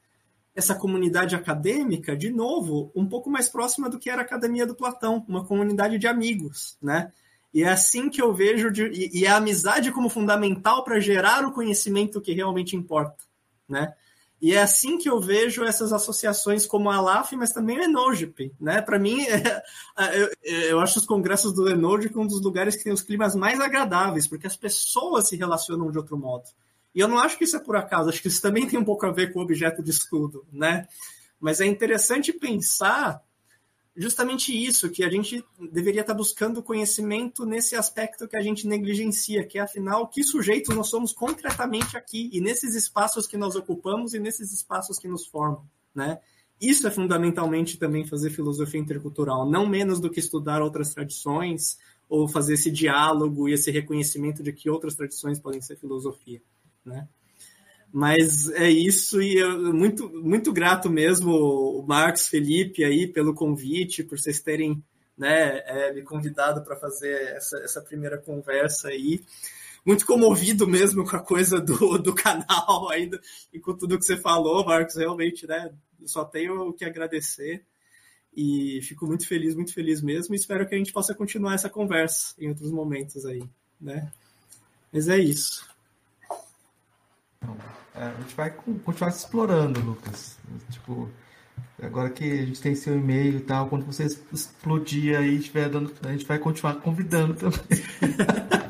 essa 0.54 0.74
comunidade 0.74 1.36
acadêmica, 1.36 2.16
de 2.16 2.30
novo, 2.30 2.90
um 2.94 3.06
pouco 3.06 3.30
mais 3.30 3.48
próxima 3.48 3.90
do 3.90 3.98
que 3.98 4.08
era 4.08 4.22
a 4.22 4.24
Academia 4.24 4.66
do 4.66 4.74
Platão, 4.74 5.24
uma 5.28 5.44
comunidade 5.44 5.98
de 5.98 6.06
amigos, 6.06 6.78
né? 6.80 7.12
E 7.56 7.62
é 7.62 7.68
assim 7.68 8.10
que 8.10 8.20
eu 8.20 8.34
vejo, 8.34 8.70
de, 8.70 8.84
e, 8.88 9.20
e 9.20 9.26
a 9.26 9.36
amizade 9.36 9.90
como 9.90 10.10
fundamental 10.10 10.84
para 10.84 11.00
gerar 11.00 11.42
o 11.42 11.52
conhecimento 11.52 12.20
que 12.20 12.34
realmente 12.34 12.76
importa, 12.76 13.24
né? 13.66 13.94
E 14.42 14.52
é 14.52 14.60
assim 14.60 14.98
que 14.98 15.08
eu 15.08 15.18
vejo 15.18 15.64
essas 15.64 15.90
associações 15.90 16.66
como 16.66 16.90
a 16.90 17.00
LAF, 17.00 17.34
mas 17.34 17.54
também 17.54 17.78
o 17.78 17.82
Enogip, 17.82 18.52
né? 18.60 18.82
Para 18.82 18.98
mim, 18.98 19.22
é, 19.22 19.62
é, 19.96 20.22
eu, 20.22 20.30
eu, 20.42 20.80
acho 20.80 20.98
os 20.98 21.06
congressos 21.06 21.54
do 21.54 21.66
Enogip 21.66 22.18
um 22.18 22.26
dos 22.26 22.42
lugares 22.42 22.76
que 22.76 22.84
tem 22.84 22.92
os 22.92 23.00
climas 23.00 23.34
mais 23.34 23.58
agradáveis, 23.58 24.26
porque 24.26 24.46
as 24.46 24.54
pessoas 24.54 25.26
se 25.28 25.34
relacionam 25.34 25.90
de 25.90 25.96
outro 25.96 26.18
modo. 26.18 26.44
E 26.94 27.00
eu 27.00 27.08
não 27.08 27.18
acho 27.18 27.38
que 27.38 27.44
isso 27.44 27.56
é 27.56 27.60
por 27.60 27.76
acaso, 27.76 28.10
acho 28.10 28.20
que 28.20 28.28
isso 28.28 28.42
também 28.42 28.68
tem 28.68 28.78
um 28.78 28.84
pouco 28.84 29.06
a 29.06 29.10
ver 29.10 29.32
com 29.32 29.38
o 29.38 29.42
objeto 29.42 29.82
de 29.82 29.92
estudo, 29.92 30.44
né? 30.52 30.86
Mas 31.40 31.62
é 31.62 31.64
interessante 31.64 32.34
pensar 32.34 33.22
justamente 33.96 34.52
isso, 34.52 34.90
que 34.90 35.02
a 35.02 35.10
gente 35.10 35.44
deveria 35.72 36.02
estar 36.02 36.14
buscando 36.14 36.62
conhecimento 36.62 37.46
nesse 37.46 37.74
aspecto 37.74 38.28
que 38.28 38.36
a 38.36 38.42
gente 38.42 38.66
negligencia, 38.66 39.46
que 39.46 39.58
é 39.58 39.62
afinal 39.62 40.08
que 40.08 40.22
sujeitos 40.22 40.74
nós 40.74 40.88
somos 40.88 41.12
concretamente 41.12 41.96
aqui 41.96 42.30
e 42.32 42.40
nesses 42.40 42.74
espaços 42.74 43.26
que 43.26 43.36
nós 43.36 43.56
ocupamos 43.56 44.14
e 44.14 44.18
nesses 44.18 44.52
espaços 44.52 44.98
que 44.98 45.08
nos 45.08 45.26
formam, 45.26 45.64
né? 45.94 46.20
Isso 46.60 46.86
é 46.86 46.90
fundamentalmente 46.90 47.76
também 47.76 48.06
fazer 48.06 48.30
filosofia 48.30 48.80
intercultural, 48.80 49.48
não 49.48 49.66
menos 49.66 50.00
do 50.00 50.08
que 50.08 50.20
estudar 50.20 50.62
outras 50.62 50.94
tradições 50.94 51.76
ou 52.08 52.26
fazer 52.26 52.54
esse 52.54 52.70
diálogo 52.70 53.48
e 53.48 53.52
esse 53.52 53.70
reconhecimento 53.70 54.42
de 54.42 54.52
que 54.52 54.70
outras 54.70 54.94
tradições 54.94 55.38
podem 55.38 55.60
ser 55.60 55.76
filosofia 55.76 56.40
né? 56.86 57.08
Mas 57.96 58.50
é 58.50 58.68
isso 58.68 59.22
e 59.22 59.38
eu, 59.38 59.72
muito 59.72 60.10
muito 60.22 60.52
grato 60.52 60.90
mesmo 60.90 61.30
o 61.32 61.82
Marcos 61.82 62.26
Felipe 62.26 62.84
aí 62.84 63.06
pelo 63.06 63.32
convite, 63.32 64.04
por 64.04 64.18
vocês 64.18 64.38
terem 64.38 64.84
né, 65.16 65.62
é, 65.64 65.94
me 65.94 66.02
convidado 66.02 66.62
para 66.62 66.76
fazer 66.76 67.34
essa, 67.34 67.56
essa 67.60 67.80
primeira 67.80 68.18
conversa 68.18 68.88
aí. 68.88 69.24
Muito 69.82 70.04
comovido 70.04 70.68
mesmo 70.68 71.08
com 71.08 71.16
a 71.16 71.20
coisa 71.20 71.58
do, 71.58 71.96
do 71.96 72.14
canal 72.14 72.86
ainda 72.92 73.18
e 73.50 73.58
com 73.58 73.72
tudo 73.74 73.98
que 73.98 74.04
você 74.04 74.18
falou, 74.18 74.62
Marcos. 74.62 74.96
Realmente, 74.96 75.46
né? 75.46 75.72
Só 76.04 76.22
tenho 76.22 76.68
o 76.68 76.74
que 76.74 76.84
agradecer 76.84 77.64
e 78.36 78.78
fico 78.82 79.06
muito 79.06 79.26
feliz, 79.26 79.54
muito 79.54 79.72
feliz 79.72 80.02
mesmo. 80.02 80.34
E 80.34 80.36
espero 80.36 80.68
que 80.68 80.74
a 80.74 80.78
gente 80.78 80.92
possa 80.92 81.14
continuar 81.14 81.54
essa 81.54 81.70
conversa 81.70 82.34
em 82.38 82.50
outros 82.50 82.70
momentos 82.70 83.24
aí, 83.24 83.42
né? 83.80 84.12
Mas 84.92 85.08
é 85.08 85.18
isso. 85.18 85.75
Então, 87.46 87.56
é, 87.94 88.06
a 88.08 88.20
gente 88.20 88.34
vai 88.34 88.50
continuar 88.50 89.10
se 89.12 89.24
explorando, 89.24 89.80
Lucas. 89.80 90.36
Tipo, 90.70 91.08
agora 91.80 92.10
que 92.10 92.24
a 92.24 92.44
gente 92.44 92.60
tem 92.60 92.74
seu 92.74 92.96
e-mail 92.96 93.38
e 93.38 93.40
tal, 93.40 93.68
quando 93.68 93.86
você 93.86 94.04
explodir 94.32 95.16
aí, 95.16 95.36
estiver 95.36 95.68
dando, 95.68 95.92
a 96.02 96.12
gente 96.12 96.26
vai 96.26 96.38
continuar 96.38 96.74
convidando 96.76 97.34
também. 97.34 97.60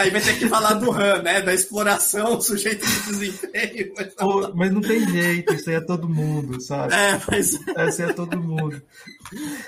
Aí 0.00 0.08
vai 0.08 0.20
ter 0.22 0.38
que 0.38 0.48
falar 0.48 0.74
do 0.74 0.90
Han, 0.90 1.20
né? 1.20 1.42
Da 1.42 1.52
exploração, 1.52 2.40
sujeito 2.40 2.86
de 2.86 3.00
desempenho. 3.02 3.92
Mas, 3.94 4.14
Pô, 4.14 4.50
mas 4.54 4.72
não 4.72 4.80
tem 4.80 5.06
jeito, 5.06 5.52
isso 5.52 5.68
aí 5.68 5.76
é 5.76 5.80
todo 5.80 6.08
mundo, 6.08 6.58
sabe? 6.58 6.94
É, 6.94 7.20
mas. 7.30 7.52
Isso 7.52 8.02
aí 8.02 8.10
é 8.10 8.12
todo 8.14 8.40
mundo. 8.40 8.80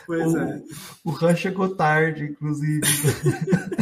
Pois 0.06 0.32
o, 0.32 0.38
é. 0.38 0.62
O 1.04 1.10
Han 1.22 1.36
chegou 1.36 1.76
tarde, 1.76 2.24
inclusive. 2.24 2.80